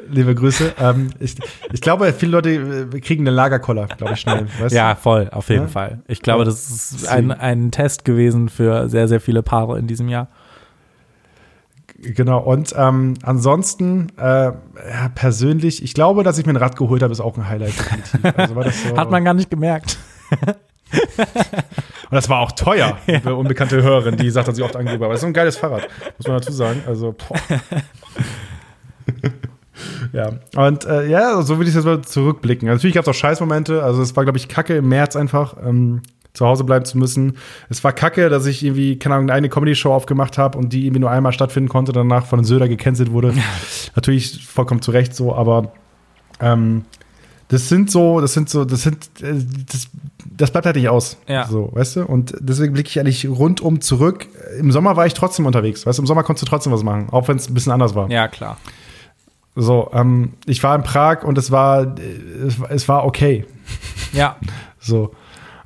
Liebe 0.08 0.34
Grüße. 0.34 0.74
ähm, 0.80 1.10
ich, 1.20 1.36
ich 1.72 1.80
glaube, 1.80 2.12
viele 2.12 2.32
Leute 2.32 2.50
äh, 2.92 3.00
kriegen 3.00 3.22
eine 3.22 3.30
Lagerkoller, 3.34 3.86
glaube 3.86 4.14
ich, 4.14 4.20
schnell. 4.20 4.46
Weißt 4.58 4.74
Ja, 4.74 4.94
voll, 4.96 5.28
auf 5.30 5.48
jeden 5.48 5.62
Ja? 5.62 5.68
Fall. 5.68 6.02
Ich 6.08 6.20
glaube, 6.20 6.40
Ja. 6.40 6.44
das 6.46 6.68
ist 6.70 7.08
ein, 7.08 7.30
ein 7.30 7.70
Test 7.70 8.04
gewesen 8.04 8.48
für 8.48 8.88
sehr, 8.88 9.06
sehr 9.08 9.20
viele 9.20 9.42
Paare 9.42 9.78
in 9.78 9.86
diesem 9.86 10.08
Jahr. 10.08 10.28
Genau. 12.02 12.40
Und 12.40 12.74
ähm, 12.76 13.14
ansonsten, 13.22 14.08
äh, 14.18 14.24
ja, 14.46 14.54
persönlich, 15.14 15.82
ich 15.84 15.94
glaube, 15.94 16.24
dass 16.24 16.38
ich 16.38 16.46
mir 16.46 16.52
ein 16.52 16.56
Rad 16.56 16.76
geholt 16.76 17.02
habe, 17.02 17.12
ist 17.12 17.20
auch 17.20 17.36
ein 17.36 17.48
Highlight. 17.48 17.74
Also 18.36 18.54
so, 18.62 18.62
Hat 18.96 19.10
man 19.10 19.24
gar 19.24 19.34
nicht 19.34 19.50
gemerkt. 19.50 19.98
Und 20.90 22.16
das 22.16 22.28
war 22.28 22.40
auch 22.40 22.50
teuer, 22.52 22.98
für 23.22 23.36
unbekannte 23.36 23.80
Hörerin, 23.82 24.16
die 24.16 24.28
sagt, 24.30 24.48
dass 24.48 24.56
sie 24.56 24.62
oft 24.64 24.74
angegeben 24.74 25.04
aber 25.04 25.12
das 25.12 25.18
ist 25.18 25.22
so 25.22 25.26
ein 25.28 25.32
geiles 25.32 25.56
Fahrrad, 25.56 25.86
muss 26.18 26.26
man 26.26 26.38
dazu 26.38 26.52
sagen. 26.52 26.82
Also, 26.86 27.14
boah. 27.16 27.36
ja, 30.12 30.32
und 30.56 30.84
äh, 30.84 31.08
ja, 31.08 31.42
so 31.42 31.58
würde 31.58 31.68
ich 31.68 31.74
jetzt 31.74 31.84
mal 31.84 32.02
zurückblicken. 32.02 32.68
Natürlich 32.68 32.94
gab 32.94 33.04
es 33.04 33.08
auch 33.08 33.14
Scheißmomente. 33.14 33.82
Also, 33.82 34.02
es 34.02 34.16
war, 34.16 34.24
glaube 34.24 34.38
ich, 34.38 34.48
kacke 34.48 34.76
im 34.76 34.88
März 34.88 35.16
einfach. 35.16 35.56
Ähm, 35.64 36.02
zu 36.32 36.46
Hause 36.46 36.64
bleiben 36.64 36.84
zu 36.84 36.96
müssen. 36.98 37.36
Es 37.68 37.82
war 37.82 37.92
kacke, 37.92 38.28
dass 38.28 38.46
ich 38.46 38.64
irgendwie, 38.64 38.98
keine 38.98 39.16
Ahnung, 39.16 39.30
eine 39.30 39.48
Comedy-Show 39.48 39.92
aufgemacht 39.92 40.38
habe 40.38 40.58
und 40.58 40.72
die 40.72 40.86
irgendwie 40.86 41.00
nur 41.00 41.10
einmal 41.10 41.32
stattfinden 41.32 41.68
konnte, 41.68 41.92
danach 41.92 42.26
von 42.26 42.44
Söder 42.44 42.68
gecancelt 42.68 43.10
wurde. 43.10 43.34
Natürlich 43.96 44.46
vollkommen 44.46 44.80
zu 44.80 44.92
Recht 44.92 45.14
so, 45.14 45.34
aber 45.34 45.72
ähm, 46.40 46.84
das 47.48 47.68
sind 47.68 47.90
so, 47.90 48.20
das 48.20 48.32
sind 48.32 48.48
so, 48.48 48.64
das 48.64 48.82
sind, 48.82 49.08
äh, 49.22 49.34
das, 49.66 49.88
das 50.24 50.50
bleibt 50.52 50.66
halt 50.66 50.76
nicht 50.76 50.88
aus. 50.88 51.16
Ja. 51.26 51.48
So, 51.48 51.70
weißt 51.72 51.96
du? 51.96 52.04
Und 52.04 52.34
deswegen 52.38 52.72
blicke 52.72 52.88
ich 52.88 53.00
eigentlich 53.00 53.28
rundum 53.28 53.80
zurück. 53.80 54.28
Im 54.58 54.70
Sommer 54.70 54.96
war 54.96 55.06
ich 55.06 55.14
trotzdem 55.14 55.46
unterwegs, 55.46 55.84
weißt 55.84 55.98
du? 55.98 56.02
Im 56.02 56.06
Sommer 56.06 56.22
konntest 56.22 56.46
du 56.46 56.46
trotzdem 56.46 56.72
was 56.72 56.84
machen, 56.84 57.08
auch 57.10 57.26
wenn 57.26 57.36
es 57.36 57.48
ein 57.48 57.54
bisschen 57.54 57.72
anders 57.72 57.96
war. 57.96 58.08
Ja, 58.08 58.28
klar. 58.28 58.56
So, 59.62 59.90
ähm, 59.92 60.32
ich 60.46 60.62
war 60.62 60.74
in 60.74 60.82
Prag 60.82 61.22
und 61.22 61.36
es 61.36 61.50
war, 61.50 61.82
äh, 61.98 62.46
es, 62.46 62.58
war- 62.60 62.70
es 62.70 62.88
war 62.88 63.04
okay. 63.04 63.44
Ja, 64.12 64.36
So. 64.78 65.12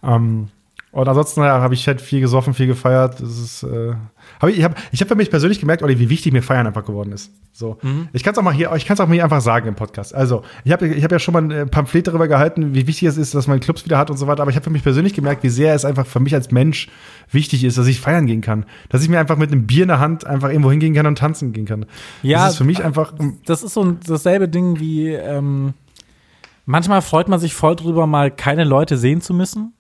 Ähm, 0.03 0.49
und 0.95 1.09
ansonsten 1.09 1.41
ja, 1.41 1.61
habe 1.61 1.75
ich 1.75 1.89
halt 1.89 2.01
viel 2.01 2.21
gesoffen, 2.21 2.55
viel 2.55 2.69
gefeiert. 2.69 3.21
Das 3.21 3.37
ist, 3.37 3.65
äh, 3.65 3.95
hab 4.41 4.49
ich 4.49 4.59
ich 4.59 4.65
habe 4.65 4.77
ich 4.93 5.01
hab 5.01 5.09
für 5.09 5.17
mich 5.17 5.29
persönlich 5.29 5.59
gemerkt, 5.59 5.83
Olli, 5.83 5.99
wie 5.99 6.09
wichtig 6.09 6.33
mir 6.33 6.41
Feiern 6.41 6.69
einfach 6.69 6.85
geworden 6.85 7.11
ist. 7.11 7.33
So. 7.53 7.79
Ich 8.13 8.23
kann 8.23 8.33
es 8.33 8.39
auch 8.39 8.45
mal 8.45 8.55
hier, 8.55 8.73
ich 8.77 8.87
kann 8.87 8.95
es 8.95 9.01
auch 9.01 9.09
mal 9.09 9.15
hier 9.15 9.25
einfach 9.25 9.41
sagen 9.41 9.67
im 9.67 9.75
Podcast. 9.75 10.15
Also, 10.15 10.43
ich 10.63 10.71
habe 10.71 10.87
ich 10.87 11.03
hab 11.03 11.11
ja 11.11 11.19
schon 11.19 11.35
mal 11.35 11.53
ein 11.53 11.69
Pamphlet 11.69 12.07
darüber 12.07 12.29
gehalten, 12.29 12.75
wie 12.77 12.87
wichtig 12.87 13.09
es 13.09 13.17
ist, 13.17 13.35
dass 13.35 13.49
man 13.49 13.59
Clubs 13.59 13.85
wieder 13.85 13.99
hat 13.99 14.09
und 14.09 14.19
so 14.19 14.29
weiter. 14.29 14.43
Aber 14.43 14.53
ich 14.53 14.57
habe 14.57 14.63
für 14.63 14.71
mich 14.71 14.85
persönlich 14.85 15.15
gemerkt, 15.15 15.43
wie 15.43 15.49
sehr 15.49 15.75
es 15.75 15.85
einfach 15.85 16.07
für 16.07 16.21
mich 16.21 16.33
als 16.33 16.53
Mensch 16.53 16.89
wichtig 17.29 17.65
ist, 17.65 17.77
dass 17.77 17.89
ich 17.89 18.01
feiern 18.01 18.27
gehen 18.27 18.41
kann. 18.41 18.65
Dass 18.89 19.03
ich 19.03 19.09
mir 19.09 19.19
einfach 19.19 19.37
mit 19.37 19.51
einem 19.51 19.67
Bier 19.67 19.83
in 19.83 19.89
der 19.89 19.99
Hand 19.99 20.25
einfach 20.25 20.51
irgendwo 20.51 20.71
hingehen 20.71 20.95
kann 20.95 21.07
und 21.07 21.19
tanzen 21.19 21.53
gehen 21.53 21.67
kann. 21.67 21.87
Ja, 22.23 22.45
das 22.45 22.53
ist 22.53 22.59
für 22.59 22.65
mich 22.65 22.85
einfach. 22.85 23.15
das 23.47 23.65
ist 23.65 23.75
so 23.75 23.85
ein, 23.85 23.99
dasselbe 24.07 24.49
Ding 24.49 24.79
wie, 24.79 25.09
ähm, 25.09 25.75
manchmal 26.67 27.03
freut 27.03 27.29
man 27.29 27.41
sich 27.41 27.53
voll 27.53 27.75
drüber, 27.75 28.07
mal 28.07 28.31
keine 28.31 28.63
Leute 28.63 28.97
sehen 28.97 29.21
zu 29.21 29.35
müssen. 29.35 29.73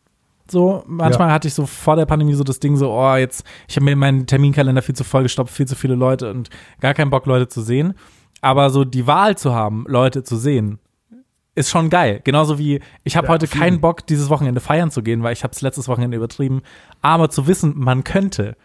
So, 0.51 0.85
manchmal 0.87 1.29
Ja. 1.29 1.35
hatte 1.35 1.49
ich 1.49 1.55
so 1.55 1.65
vor 1.67 1.97
der 1.97 2.07
Pandemie 2.07 2.35
so 2.35 2.45
das 2.45 2.61
Ding 2.61 2.77
so, 2.77 2.91
oh, 2.93 3.15
jetzt, 3.17 3.45
ich 3.67 3.77
habe 3.77 3.85
mir 3.87 3.97
meinen 3.97 4.27
Terminkalender 4.27 4.83
viel 4.83 4.95
zu 4.95 5.05
voll 5.05 5.23
gestopft, 5.23 5.55
viel 5.55 5.67
zu 5.67 5.75
viele 5.75 5.95
Leute 5.95 6.31
und 6.31 6.51
gar 6.81 6.93
keinen 6.95 7.11
Bock, 7.11 7.27
Leute 7.27 7.49
zu 7.49 7.63
sehen. 7.63 7.95
Aber 8.43 8.69
so 8.71 8.85
die 8.85 9.07
Wahl 9.07 9.39
zu 9.39 9.55
haben, 9.55 9.85
Leute 9.89 10.23
zu 10.23 10.37
sehen, 10.37 10.79
ist 11.55 11.71
schon 11.71 11.89
geil. 11.89 12.21
Genauso 12.25 12.59
wie, 12.59 12.81
ich 13.05 13.17
habe 13.17 13.29
Ja, 13.29 13.33
heute 13.33 13.47
keinen 13.47 13.81
Bock, 13.81 14.07
dieses 14.07 14.29
Wochenende 14.29 14.61
feiern 14.61 14.91
zu 14.91 15.03
gehen, 15.03 15.23
weil 15.23 15.33
ich 15.33 15.45
habe 15.45 15.53
es 15.53 15.63
letztes 15.63 15.89
Wochenende 15.89 16.17
übertrieben. 16.17 16.61
Aber 17.01 17.31
zu 17.31 17.47
wissen, 17.47 17.73
man 17.79 18.05
könnte, 18.05 18.57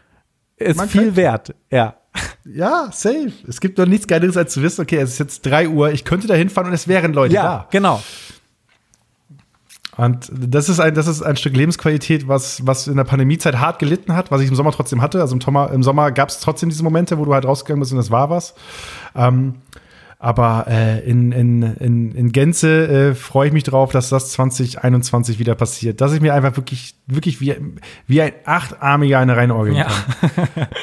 ist 0.57 0.75
Man 0.77 0.89
viel 0.89 1.01
könnte. 1.03 1.15
wert. 1.15 1.55
Ja. 1.71 1.95
Ja, 2.43 2.89
safe. 2.91 3.31
Es 3.47 3.61
gibt 3.61 3.77
doch 3.79 3.85
nichts 3.85 4.07
Geileres, 4.07 4.35
als 4.35 4.51
zu 4.53 4.61
wissen, 4.63 4.81
okay, 4.81 4.97
es 4.97 5.11
ist 5.11 5.19
jetzt 5.19 5.45
3 5.45 5.69
Uhr, 5.69 5.91
ich 5.91 6.03
könnte 6.03 6.27
da 6.27 6.33
hinfahren 6.33 6.67
und 6.69 6.73
es 6.73 6.87
wären 6.87 7.13
Leute 7.13 7.35
Ja, 7.35 7.43
da. 7.43 7.67
genau. 7.71 8.01
Und 9.99 10.31
das 10.33 10.69
ist 10.69 10.79
ein, 10.79 10.93
das 10.93 11.07
ist 11.07 11.21
ein 11.21 11.35
Stück 11.35 11.57
Lebensqualität, 11.57 12.29
was, 12.29 12.65
was 12.65 12.87
in 12.87 12.95
der 12.95 13.03
Pandemiezeit 13.03 13.57
hart 13.57 13.79
gelitten 13.79 14.15
hat, 14.15 14.31
was 14.31 14.39
ich 14.39 14.47
im 14.47 14.55
Sommer 14.55 14.71
trotzdem 14.71 15.01
hatte. 15.01 15.19
Also 15.19 15.35
im 15.35 15.41
Sommer, 15.41 15.71
im 15.71 15.83
Sommer 15.83 16.13
gab 16.13 16.29
es 16.29 16.39
trotzdem 16.39 16.69
diese 16.69 16.83
Momente, 16.83 17.17
wo 17.17 17.25
du 17.25 17.33
halt 17.33 17.43
rausgegangen 17.43 17.81
bist 17.81 17.91
und 17.91 17.99
es 17.99 18.09
war 18.09 18.29
was. 18.29 18.55
Ähm, 19.13 19.55
aber 20.17 20.67
äh, 20.69 20.99
in, 20.99 21.33
in, 21.33 21.63
in, 21.63 22.11
in 22.13 22.31
Gänze 22.31 23.09
äh, 23.09 23.13
freue 23.13 23.47
ich 23.47 23.53
mich 23.53 23.65
drauf, 23.65 23.91
dass 23.91 24.07
das 24.07 24.31
2021 24.31 25.37
wieder 25.37 25.55
passiert. 25.55 25.99
Dass 25.99 26.13
ich 26.13 26.21
mir 26.21 26.33
einfach 26.33 26.55
wirklich, 26.55 26.95
wirklich 27.05 27.41
wie, 27.41 27.57
wie 28.07 28.21
ein 28.21 28.31
Achtarmiger 28.45 29.19
eine 29.19 29.35
reine 29.35 29.53
Orgel 29.53 29.75
Ja. 29.75 29.87
kann. 29.87 30.67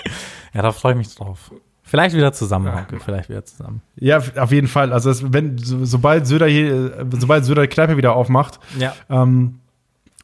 Ja, 0.52 0.62
da 0.62 0.72
freue 0.72 0.92
ich 0.92 0.98
mich 0.98 1.14
drauf. 1.14 1.52
Vielleicht 1.88 2.16
wieder 2.16 2.32
zusammen, 2.32 2.74
Hauke, 2.74 2.98
vielleicht 2.98 3.28
wieder 3.28 3.44
zusammen. 3.44 3.80
Ja, 3.94 4.20
auf 4.38 4.50
jeden 4.50 4.66
Fall. 4.66 4.92
Also 4.92 5.08
es, 5.08 5.32
wenn, 5.32 5.56
so, 5.56 5.84
sobald 5.84 6.26
Söder 6.26 6.46
hier, 6.46 6.98
äh, 6.98 7.04
sobald 7.18 7.44
Söder 7.44 7.62
die 7.62 7.68
Kneipe 7.68 7.96
wieder 7.96 8.14
aufmacht, 8.16 8.58
Ja. 8.78 8.92
ähm, 9.08 9.60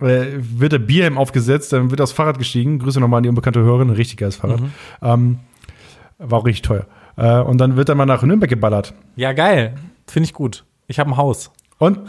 äh, 0.00 0.24
wird 0.38 0.72
der 0.72 0.80
Bierhelm 0.80 1.16
aufgesetzt, 1.18 1.72
dann 1.72 1.90
wird 1.90 2.00
aufs 2.00 2.10
Fahrrad 2.12 2.38
gestiegen. 2.38 2.80
Grüße 2.80 2.98
nochmal 2.98 3.18
an 3.18 3.22
die 3.22 3.28
unbekannte 3.28 3.60
Hörerin, 3.60 3.88
ein 3.90 3.94
richtig 3.94 4.16
geiles 4.16 4.36
Fahrrad. 4.36 4.60
Ähm, 5.00 5.38
war 6.18 6.40
auch 6.40 6.44
richtig 6.44 6.62
teuer. 6.62 6.86
Äh, 7.16 7.38
und 7.40 7.58
dann 7.58 7.76
wird 7.76 7.88
er 7.88 7.94
mal 7.94 8.06
nach 8.06 8.22
Nürnberg 8.22 8.50
geballert. 8.50 8.92
Ja, 9.14 9.32
geil. 9.32 9.74
Finde 10.08 10.24
ich 10.24 10.32
gut. 10.34 10.64
Ich 10.88 10.98
habe 10.98 11.10
ein 11.10 11.16
Haus. 11.16 11.52
Und, 11.78 12.00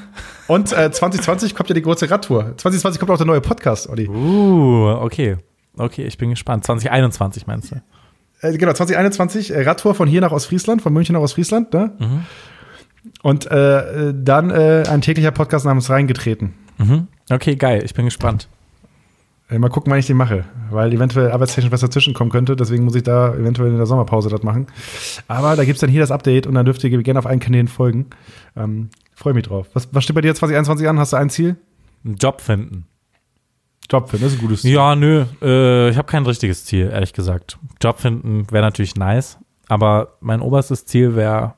und 0.48 0.72
äh, 0.72 0.92
2020 0.92 1.54
kommt 1.56 1.70
ja 1.70 1.76
die 1.76 1.82
große 1.84 2.10
Radtour. 2.10 2.58
2020 2.58 3.00
kommt 3.00 3.12
auch 3.12 3.18
der 3.18 3.26
neue 3.28 3.42
Podcast, 3.42 3.88
Olli. 3.90 4.08
Uh, 4.08 4.98
okay. 5.00 5.38
Okay, 5.78 6.04
ich 6.06 6.18
bin 6.18 6.30
gespannt. 6.32 6.64
2021 6.66 7.48
meinst 7.48 7.72
du? 7.72 7.82
Äh, 8.44 8.58
genau, 8.58 8.74
2021 8.74 9.52
äh, 9.52 9.62
Radtour 9.64 9.96
von 9.96 10.08
hier 10.08 10.22
nach 10.22 10.32
Ostfriesland, 10.32 10.82
von 10.82 10.94
München 10.94 11.14
nach 11.14 11.22
Ostfriesland. 11.22 11.74
Ne? 11.74 11.92
Und 13.22 13.50
äh, 13.50 14.10
äh, 14.10 14.14
dann 14.16 14.50
äh, 14.50 14.84
ein 14.88 15.02
täglicher 15.02 15.32
Podcast 15.32 15.66
namens 15.66 15.90
Reingetreten. 15.90 16.54
Mhm. 16.78 17.08
Okay, 17.30 17.56
geil. 17.56 17.82
Ich 17.86 17.94
bin 17.94 18.06
gespannt. 18.06 18.48
Äh, 19.50 19.60
Mal 19.60 19.70
gucken, 19.70 19.92
wann 19.92 20.00
ich 20.00 20.08
den 20.08 20.18
mache, 20.18 20.46
weil 20.70 20.92
eventuell 20.94 21.32
arbeitstechnisch 21.32 21.72
was 21.72 21.82
dazwischen 21.82 22.14
kommen 22.14 22.32
könnte. 22.32 22.56
Deswegen 22.56 22.84
muss 22.84 22.96
ich 22.96 23.04
da 23.04 23.34
eventuell 23.34 23.70
in 23.72 23.78
der 23.78 23.86
Sommerpause 23.86 24.30
das 24.30 24.44
machen. 24.44 24.68
Aber 25.28 25.56
da 25.56 25.64
gibt 25.64 25.76
es 25.76 25.82
dann 25.82 25.90
hier 25.90 26.02
das 26.02 26.12
Update 26.12 26.48
und 26.48 26.54
dann 26.54 26.66
dürft 26.66 26.84
ihr 26.84 27.04
gerne 27.04 27.20
auf 27.20 27.26
allen 27.26 27.40
Kanälen 27.40 27.68
folgen. 27.68 28.08
Ähm, 28.56 28.90
Freue 29.16 29.34
mich 29.34 29.44
drauf. 29.44 29.68
Was, 29.74 29.90
was 29.92 30.04
steht 30.04 30.16
bei 30.16 30.22
dir 30.22 30.34
2021 30.34 30.88
an? 30.88 31.00
Hast 31.00 31.14
du 31.14 31.18
ein 31.18 31.30
Ziel? 31.30 31.56
Einen 32.04 32.16
Job 32.16 32.42
finden. 32.42 32.86
Job 33.94 34.10
finden, 34.10 34.26
das 34.26 34.34
ist 34.34 34.40
ein 34.40 34.42
gutes 34.42 34.62
Ziel. 34.64 34.74
Ja, 34.74 34.96
nö, 34.96 35.26
äh, 35.42 35.90
ich 35.90 35.98
habe 35.98 36.08
kein 36.08 36.26
richtiges 36.26 36.66
Ziel, 36.66 36.90
ehrlich 36.92 37.14
gesagt. 37.14 37.60
Job 37.82 38.00
finden 38.00 38.50
wäre 38.52 38.64
natürlich 38.64 38.96
nice, 38.96 39.38
aber 39.68 40.18
mein 40.20 40.42
oberstes 40.42 40.86
Ziel 40.86 41.16
wäre, 41.16 41.54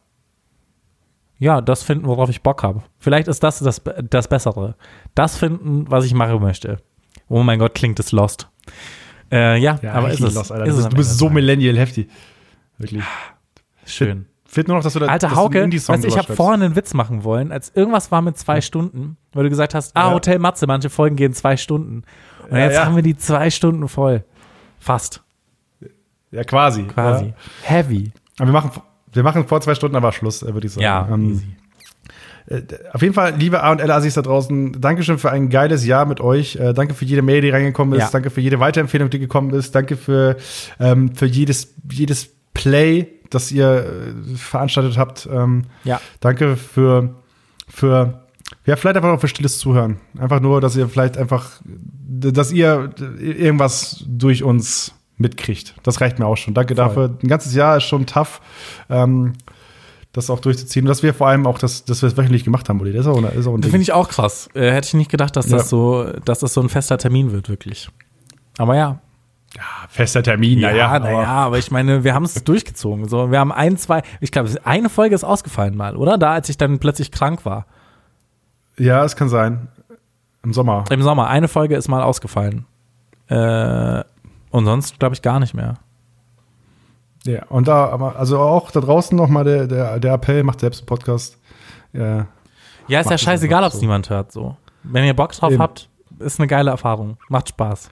ja, 1.39 1.61
das 1.61 1.83
finden, 1.83 2.07
worauf 2.07 2.29
ich 2.29 2.41
Bock 2.41 2.61
habe. 2.63 2.83
Vielleicht 2.99 3.29
ist 3.29 3.41
das, 3.41 3.59
das 3.59 3.81
das 4.09 4.27
Bessere. 4.27 4.75
Das 5.15 5.37
finden, 5.37 5.89
was 5.89 6.05
ich 6.05 6.13
machen 6.13 6.41
möchte. 6.41 6.79
Oh 7.29 7.41
mein 7.41 7.59
Gott, 7.59 7.73
klingt 7.73 7.99
es 7.99 8.11
lost. 8.11 8.49
Äh, 9.31 9.57
ja, 9.57 9.79
aber 9.93 10.11
ist 10.11 10.19
es. 10.21 10.35
lost, 10.35 10.51
ist 10.51 10.59
Du 10.59 10.79
es 10.79 10.89
du 10.89 10.95
bist 10.97 11.17
so 11.17 11.29
millennial 11.29 11.77
heftig. 11.77 12.09
Wirklich. 12.77 13.03
Schön. 13.85 14.25
Fehlt 14.55 14.69
nur 14.69 14.77
noch, 14.77 14.83
dass 14.85 14.93
du 14.93 14.99
da 14.99 15.07
Alter 15.07 15.35
Hauke, 15.35 15.69
weißt 15.69 16.05
ich 16.05 16.17
habe 16.17 16.33
vorhin 16.33 16.61
einen 16.61 16.77
Witz 16.77 16.93
machen 16.93 17.25
wollen, 17.25 17.51
als 17.51 17.73
irgendwas 17.75 18.09
war 18.09 18.21
mit 18.21 18.37
zwei 18.37 18.61
Stunden, 18.61 19.17
weil 19.33 19.43
du 19.43 19.49
gesagt 19.49 19.75
hast, 19.75 19.93
ah, 19.97 20.07
Ja. 20.07 20.13
Hotel 20.13 20.39
Matze, 20.39 20.65
manche 20.65 20.89
Folgen 20.89 21.17
gehen 21.17 21.33
zwei 21.33 21.57
Stunden. 21.57 22.03
Und 22.49 22.55
Ja, 22.57 22.63
jetzt 22.63 22.75
ja. 22.75 22.85
haben 22.85 22.95
wir 22.95 23.03
die 23.03 23.17
zwei 23.17 23.49
Stunden 23.49 23.85
voll. 23.89 24.23
Fast, 24.79 25.21
Ja, 26.31 26.45
quasi. 26.45 26.83
quasi. 26.83 27.25
Ja. 27.25 27.33
Heavy. 27.63 28.13
Aber 28.37 28.47
wir 28.47 28.53
machen, 28.53 28.71
wir 29.11 29.23
machen 29.23 29.45
vor 29.45 29.59
zwei 29.59 29.75
Stunden 29.75 29.97
aber 29.97 30.13
Schluss, 30.13 30.41
äh, 30.41 30.53
würde 30.53 30.67
ich 30.67 30.71
sagen. 30.71 30.83
Ja, 30.85 31.05
Ähm, 31.11 31.31
easy. 31.31 31.47
Auf 32.93 33.01
jeden 33.01 33.13
Fall, 33.13 33.35
liebe 33.35 33.61
A 33.61 33.73
und 33.73 33.81
L 33.81 33.91
Assis 33.91 34.13
da 34.13 34.21
draußen, 34.21 34.79
Dankeschön 34.79 35.17
für 35.17 35.31
ein 35.31 35.49
geiles 35.49 35.85
Jahr 35.85 36.05
mit 36.05 36.21
euch. 36.21 36.55
Äh, 36.55 36.73
danke 36.73 36.93
für 36.93 37.03
jede 37.03 37.23
Mail, 37.23 37.41
die 37.41 37.49
reingekommen 37.49 37.95
ist. 37.99 38.05
Ja. 38.05 38.09
Danke 38.09 38.29
für 38.29 38.39
jede 38.39 38.61
Weiterempfehlung, 38.61 39.09
die 39.09 39.19
gekommen 39.19 39.49
ist. 39.49 39.75
Danke 39.75 39.97
für, 39.97 40.37
ähm, 40.79 41.13
für 41.13 41.25
jedes, 41.25 41.73
jedes 41.91 42.29
Play, 42.53 43.14
das 43.29 43.51
ihr 43.51 43.85
äh, 43.85 44.35
veranstaltet 44.35 44.97
habt. 44.97 45.27
Ähm, 45.31 45.63
Ja. 45.83 45.99
Danke 46.19 46.55
für, 46.57 47.15
für, 47.67 48.21
ja, 48.65 48.75
vielleicht 48.75 48.97
einfach 48.97 49.09
auch 49.09 49.19
für 49.21 49.27
stilles 49.27 49.57
Zuhören. 49.59 49.97
Einfach 50.17 50.39
nur, 50.39 50.61
dass 50.61 50.75
ihr 50.75 50.87
vielleicht 50.89 51.17
einfach, 51.17 51.61
dass 52.07 52.51
ihr 52.51 52.91
irgendwas 53.19 54.03
durch 54.07 54.43
uns 54.43 54.93
mitkriegt. 55.17 55.75
Das 55.83 56.01
reicht 56.01 56.19
mir 56.19 56.25
auch 56.25 56.35
schon. 56.35 56.53
Danke 56.53 56.75
dafür. 56.75 57.17
Ein 57.23 57.27
ganzes 57.27 57.53
Jahr 57.55 57.77
ist 57.77 57.83
schon 57.85 58.05
tough. 58.05 58.41
Ähm, 58.89 59.33
das 60.11 60.29
auch 60.29 60.39
durchzuziehen. 60.39 60.85
Und 60.85 60.89
dass 60.89 61.03
wir 61.03 61.13
vor 61.13 61.27
allem 61.27 61.45
auch 61.45 61.57
das, 61.59 61.83
dass 61.83 62.01
wir 62.01 62.07
es 62.07 62.15
wöchentlich 62.15 62.45
gemacht 62.45 62.69
haben, 62.69 62.79
Uli. 62.79 62.93
Das 62.93 63.01
ist 63.05 63.11
auch, 63.11 63.17
ist 63.33 63.47
auch 63.47 63.57
Das 63.57 63.69
finde 63.69 63.81
ich 63.81 63.91
auch 63.91 64.07
krass. 64.07 64.47
Äh, 64.53 64.71
hätte 64.71 64.87
ich 64.87 64.93
nicht 64.93 65.11
gedacht, 65.11 65.35
dass 65.35 65.49
Ja. 65.49 65.57
das 65.57 65.69
so, 65.69 66.05
dass 66.23 66.39
das 66.39 66.53
so 66.53 66.61
ein 66.61 66.69
fester 66.69 66.97
Termin 66.97 67.31
wird, 67.33 67.49
wirklich. 67.49 67.89
Aber 68.57 68.75
ja. 68.77 68.99
Fester 69.89 70.21
Termin, 70.23 70.59
naja. 70.61 70.93
ja, 70.93 70.99
naja, 70.99 71.25
aber 71.27 71.57
ich 71.57 71.71
meine, 71.71 72.03
wir 72.03 72.13
haben 72.13 72.25
es 72.25 72.43
durchgezogen. 72.43 73.07
So, 73.07 73.31
wir 73.31 73.39
haben 73.39 73.51
ein, 73.51 73.77
zwei, 73.77 74.01
ich 74.19 74.31
glaube, 74.31 74.49
eine 74.63 74.89
Folge 74.89 75.15
ist 75.15 75.23
ausgefallen 75.23 75.75
mal, 75.77 75.95
oder? 75.95 76.17
Da, 76.17 76.31
als 76.33 76.49
ich 76.49 76.57
dann 76.57 76.79
plötzlich 76.79 77.11
krank 77.11 77.45
war. 77.45 77.65
Ja, 78.77 79.03
es 79.05 79.15
kann 79.15 79.29
sein. 79.29 79.69
Im 80.43 80.53
Sommer. 80.53 80.83
Im 80.89 81.01
Sommer, 81.01 81.27
eine 81.27 81.47
Folge 81.47 81.75
ist 81.75 81.87
mal 81.87 82.03
ausgefallen. 82.03 82.65
Äh, 83.27 84.03
und 84.51 84.65
sonst, 84.65 84.99
glaube 84.99 85.15
ich, 85.15 85.21
gar 85.21 85.39
nicht 85.39 85.53
mehr. 85.53 85.75
Ja, 87.25 87.43
und 87.47 87.67
da, 87.67 87.87
aber 87.87 88.15
also 88.17 88.39
auch 88.39 88.69
da 88.71 88.81
draußen 88.81 89.17
nochmal 89.17 89.43
der, 89.43 89.65
der, 89.67 89.99
der 89.99 90.13
Appell, 90.13 90.43
macht 90.43 90.59
selbst 90.59 90.81
einen 90.81 90.85
Podcast. 90.87 91.39
Ja, 91.93 92.27
Ja, 92.87 92.99
ist 92.99 93.09
ja 93.09 93.17
scheißegal, 93.17 93.63
ob 93.63 93.69
es 93.69 93.75
so. 93.75 93.81
niemand 93.81 94.09
hört. 94.09 94.31
So. 94.31 94.55
Wenn 94.83 95.05
ihr 95.05 95.15
Bock 95.15 95.31
drauf 95.31 95.51
Eben. 95.51 95.61
habt, 95.61 95.89
ist 96.19 96.39
eine 96.39 96.47
geile 96.47 96.69
Erfahrung. 96.69 97.17
Macht 97.29 97.49
Spaß. 97.49 97.89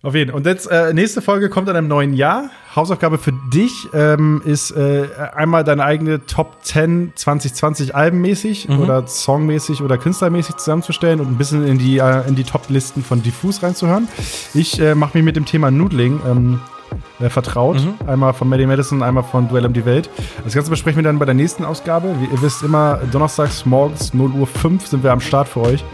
Auf 0.00 0.14
jeden 0.14 0.30
Fall. 0.30 0.36
Und 0.38 0.46
jetzt, 0.46 0.70
äh, 0.70 0.92
nächste 0.94 1.20
Folge 1.20 1.48
kommt 1.48 1.68
in 1.68 1.74
einem 1.74 1.88
neuen 1.88 2.12
Jahr. 2.14 2.50
Hausaufgabe 2.76 3.18
für 3.18 3.32
dich 3.52 3.88
ähm, 3.92 4.40
ist 4.44 4.70
äh, 4.70 5.08
einmal 5.34 5.64
deine 5.64 5.82
eigene 5.84 6.24
Top 6.24 6.58
10 6.62 7.12
2020 7.16 7.96
albenmäßig 7.96 8.68
Mhm. 8.68 8.78
oder 8.80 9.06
songmäßig 9.08 9.82
oder 9.82 9.98
künstlermäßig 9.98 10.56
zusammenzustellen 10.56 11.18
und 11.18 11.26
ein 11.26 11.36
bisschen 11.36 11.66
in 11.66 11.78
die, 11.78 11.98
äh, 11.98 12.28
in 12.28 12.36
die 12.36 12.44
Top-Listen 12.44 13.02
von 13.02 13.22
Diffus 13.24 13.60
reinzuhören. 13.62 14.06
Ich 14.54 14.80
äh, 14.80 14.94
mache 14.94 15.16
mich 15.18 15.24
mit 15.24 15.34
dem 15.34 15.44
Thema 15.46 15.72
Noodling 15.72 16.20
ähm, 16.24 16.60
äh, 17.18 17.28
vertraut. 17.28 17.78
Mhm. 17.84 18.08
Einmal 18.08 18.34
von 18.34 18.48
Maddie 18.48 18.66
Madison, 18.66 19.02
einmal 19.02 19.24
von 19.24 19.48
Duell 19.48 19.66
um 19.66 19.72
die 19.72 19.84
Welt. 19.84 20.08
Das 20.44 20.54
Ganze 20.54 20.70
besprechen 20.70 20.98
wir 20.98 21.02
dann 21.04 21.18
bei 21.18 21.24
der 21.24 21.34
nächsten 21.34 21.64
Ausgabe. 21.64 22.14
Wie 22.20 22.26
ihr 22.32 22.40
wisst 22.40 22.62
immer, 22.62 23.00
donnerstags 23.10 23.66
morgens 23.66 24.14
0 24.14 24.30
Uhr 24.30 24.46
5 24.46 24.86
sind 24.86 25.02
wir 25.02 25.10
am 25.10 25.20
Start 25.20 25.48
für 25.48 25.62
euch. 25.62 25.84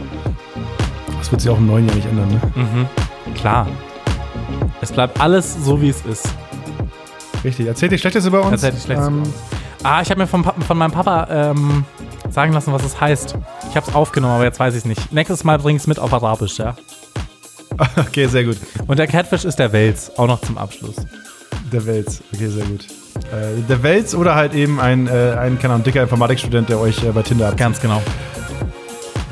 Das 1.18 1.31
wird 1.32 1.40
sich 1.40 1.51
auch 1.51 1.56
im 1.59 1.66
neuen 1.66 1.86
Jahr 1.86 1.97
nicht 1.97 2.06
ändern, 2.06 2.28
ne? 2.28 2.40
Mhm. 2.55 3.35
Klar. 3.35 3.66
Es 4.80 4.92
bleibt 4.92 5.20
alles 5.20 5.56
so, 5.64 5.80
wie 5.80 5.88
es 5.88 6.02
ist. 6.05 6.28
Richtig. 7.42 7.66
Erzählt 7.66 7.92
ihr 7.92 7.98
Schlechtes 7.98 8.26
über 8.26 8.40
uns? 8.42 8.51
Tatsächlich 8.62 8.82
schlechtes 8.84 9.06
Ähm, 9.06 9.18
über 9.18 9.26
uns. 9.26 9.34
Ah, 9.82 10.01
ich 10.02 10.10
habe 10.10 10.20
mir 10.20 10.26
Pa- 10.26 10.55
von 10.66 10.78
meinem 10.78 10.90
Papa 10.92 11.26
ähm, 11.30 11.84
sagen 12.30 12.52
lassen, 12.52 12.72
was 12.72 12.84
es 12.84 13.01
heißt. 13.01 13.36
Ich 13.70 13.76
habe 13.76 13.86
es 13.88 13.94
aufgenommen, 13.94 14.34
aber 14.34 14.44
jetzt 14.44 14.59
weiß 14.59 14.72
ich 14.74 14.78
es 14.80 14.84
nicht. 14.86 15.12
Nächstes 15.12 15.44
Mal 15.44 15.59
bring 15.59 15.76
es 15.76 15.86
mit 15.86 15.98
auf 15.98 16.12
Arabisch, 16.12 16.59
ja. 16.59 16.74
Okay, 17.96 18.26
sehr 18.26 18.44
gut. 18.44 18.56
Und 18.86 18.98
der 18.98 19.06
Catfish 19.09 19.44
ist 19.44 19.59
der 19.59 19.72
Wels, 19.72 20.10
auch 20.16 20.26
noch 20.28 20.40
zum 20.40 20.56
Abschluss. 20.59 20.94
Der 21.72 21.84
Wels. 21.86 22.22
Okay, 22.32 22.48
sehr 22.48 22.64
gut. 22.64 22.86
Äh, 23.32 23.60
der 23.68 23.82
Wels 23.82 24.14
oder 24.14 24.34
halt 24.36 24.55
eben 24.55 24.80
ein, 24.80 25.06
äh, 25.09 25.36
ein 25.38 25.59
keine 25.59 25.74
Ahnung, 25.74 25.84
dicker 25.84 26.02
Informatikstudent, 26.02 26.68
der 26.68 26.78
euch 26.78 27.02
äh, 27.05 27.10
bei 27.10 27.22
Tinder 27.22 27.48
hat. 27.48 27.56
Ganz 27.56 27.80
genau. 27.80 28.01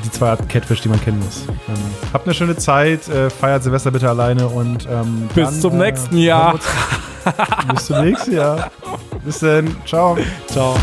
Die 0.03 0.11
zwei 0.11 0.29
Arten 0.29 0.47
Catfish, 0.47 0.81
die 0.81 0.89
man 0.89 1.01
kennen 1.01 1.19
muss. 1.19 1.45
Ähm, 1.47 1.75
habt 2.11 2.25
eine 2.25 2.33
schöne 2.33 2.57
Zeit, 2.57 3.07
äh, 3.07 3.29
feiert 3.29 3.63
Silvester 3.63 3.91
bitte 3.91 4.09
alleine 4.09 4.47
und 4.47 4.87
ähm, 4.89 5.29
Bis 5.33 5.49
dann, 5.49 5.61
zum 5.61 5.73
äh, 5.81 5.85
nächsten 5.85 6.17
Jahr. 6.17 6.59
Bis 7.73 7.85
zum 7.85 8.01
nächsten 8.03 8.33
Jahr. 8.33 8.71
Bis 9.23 9.39
dann. 9.39 9.75
Ciao. 9.85 10.17
Ciao. 10.47 10.75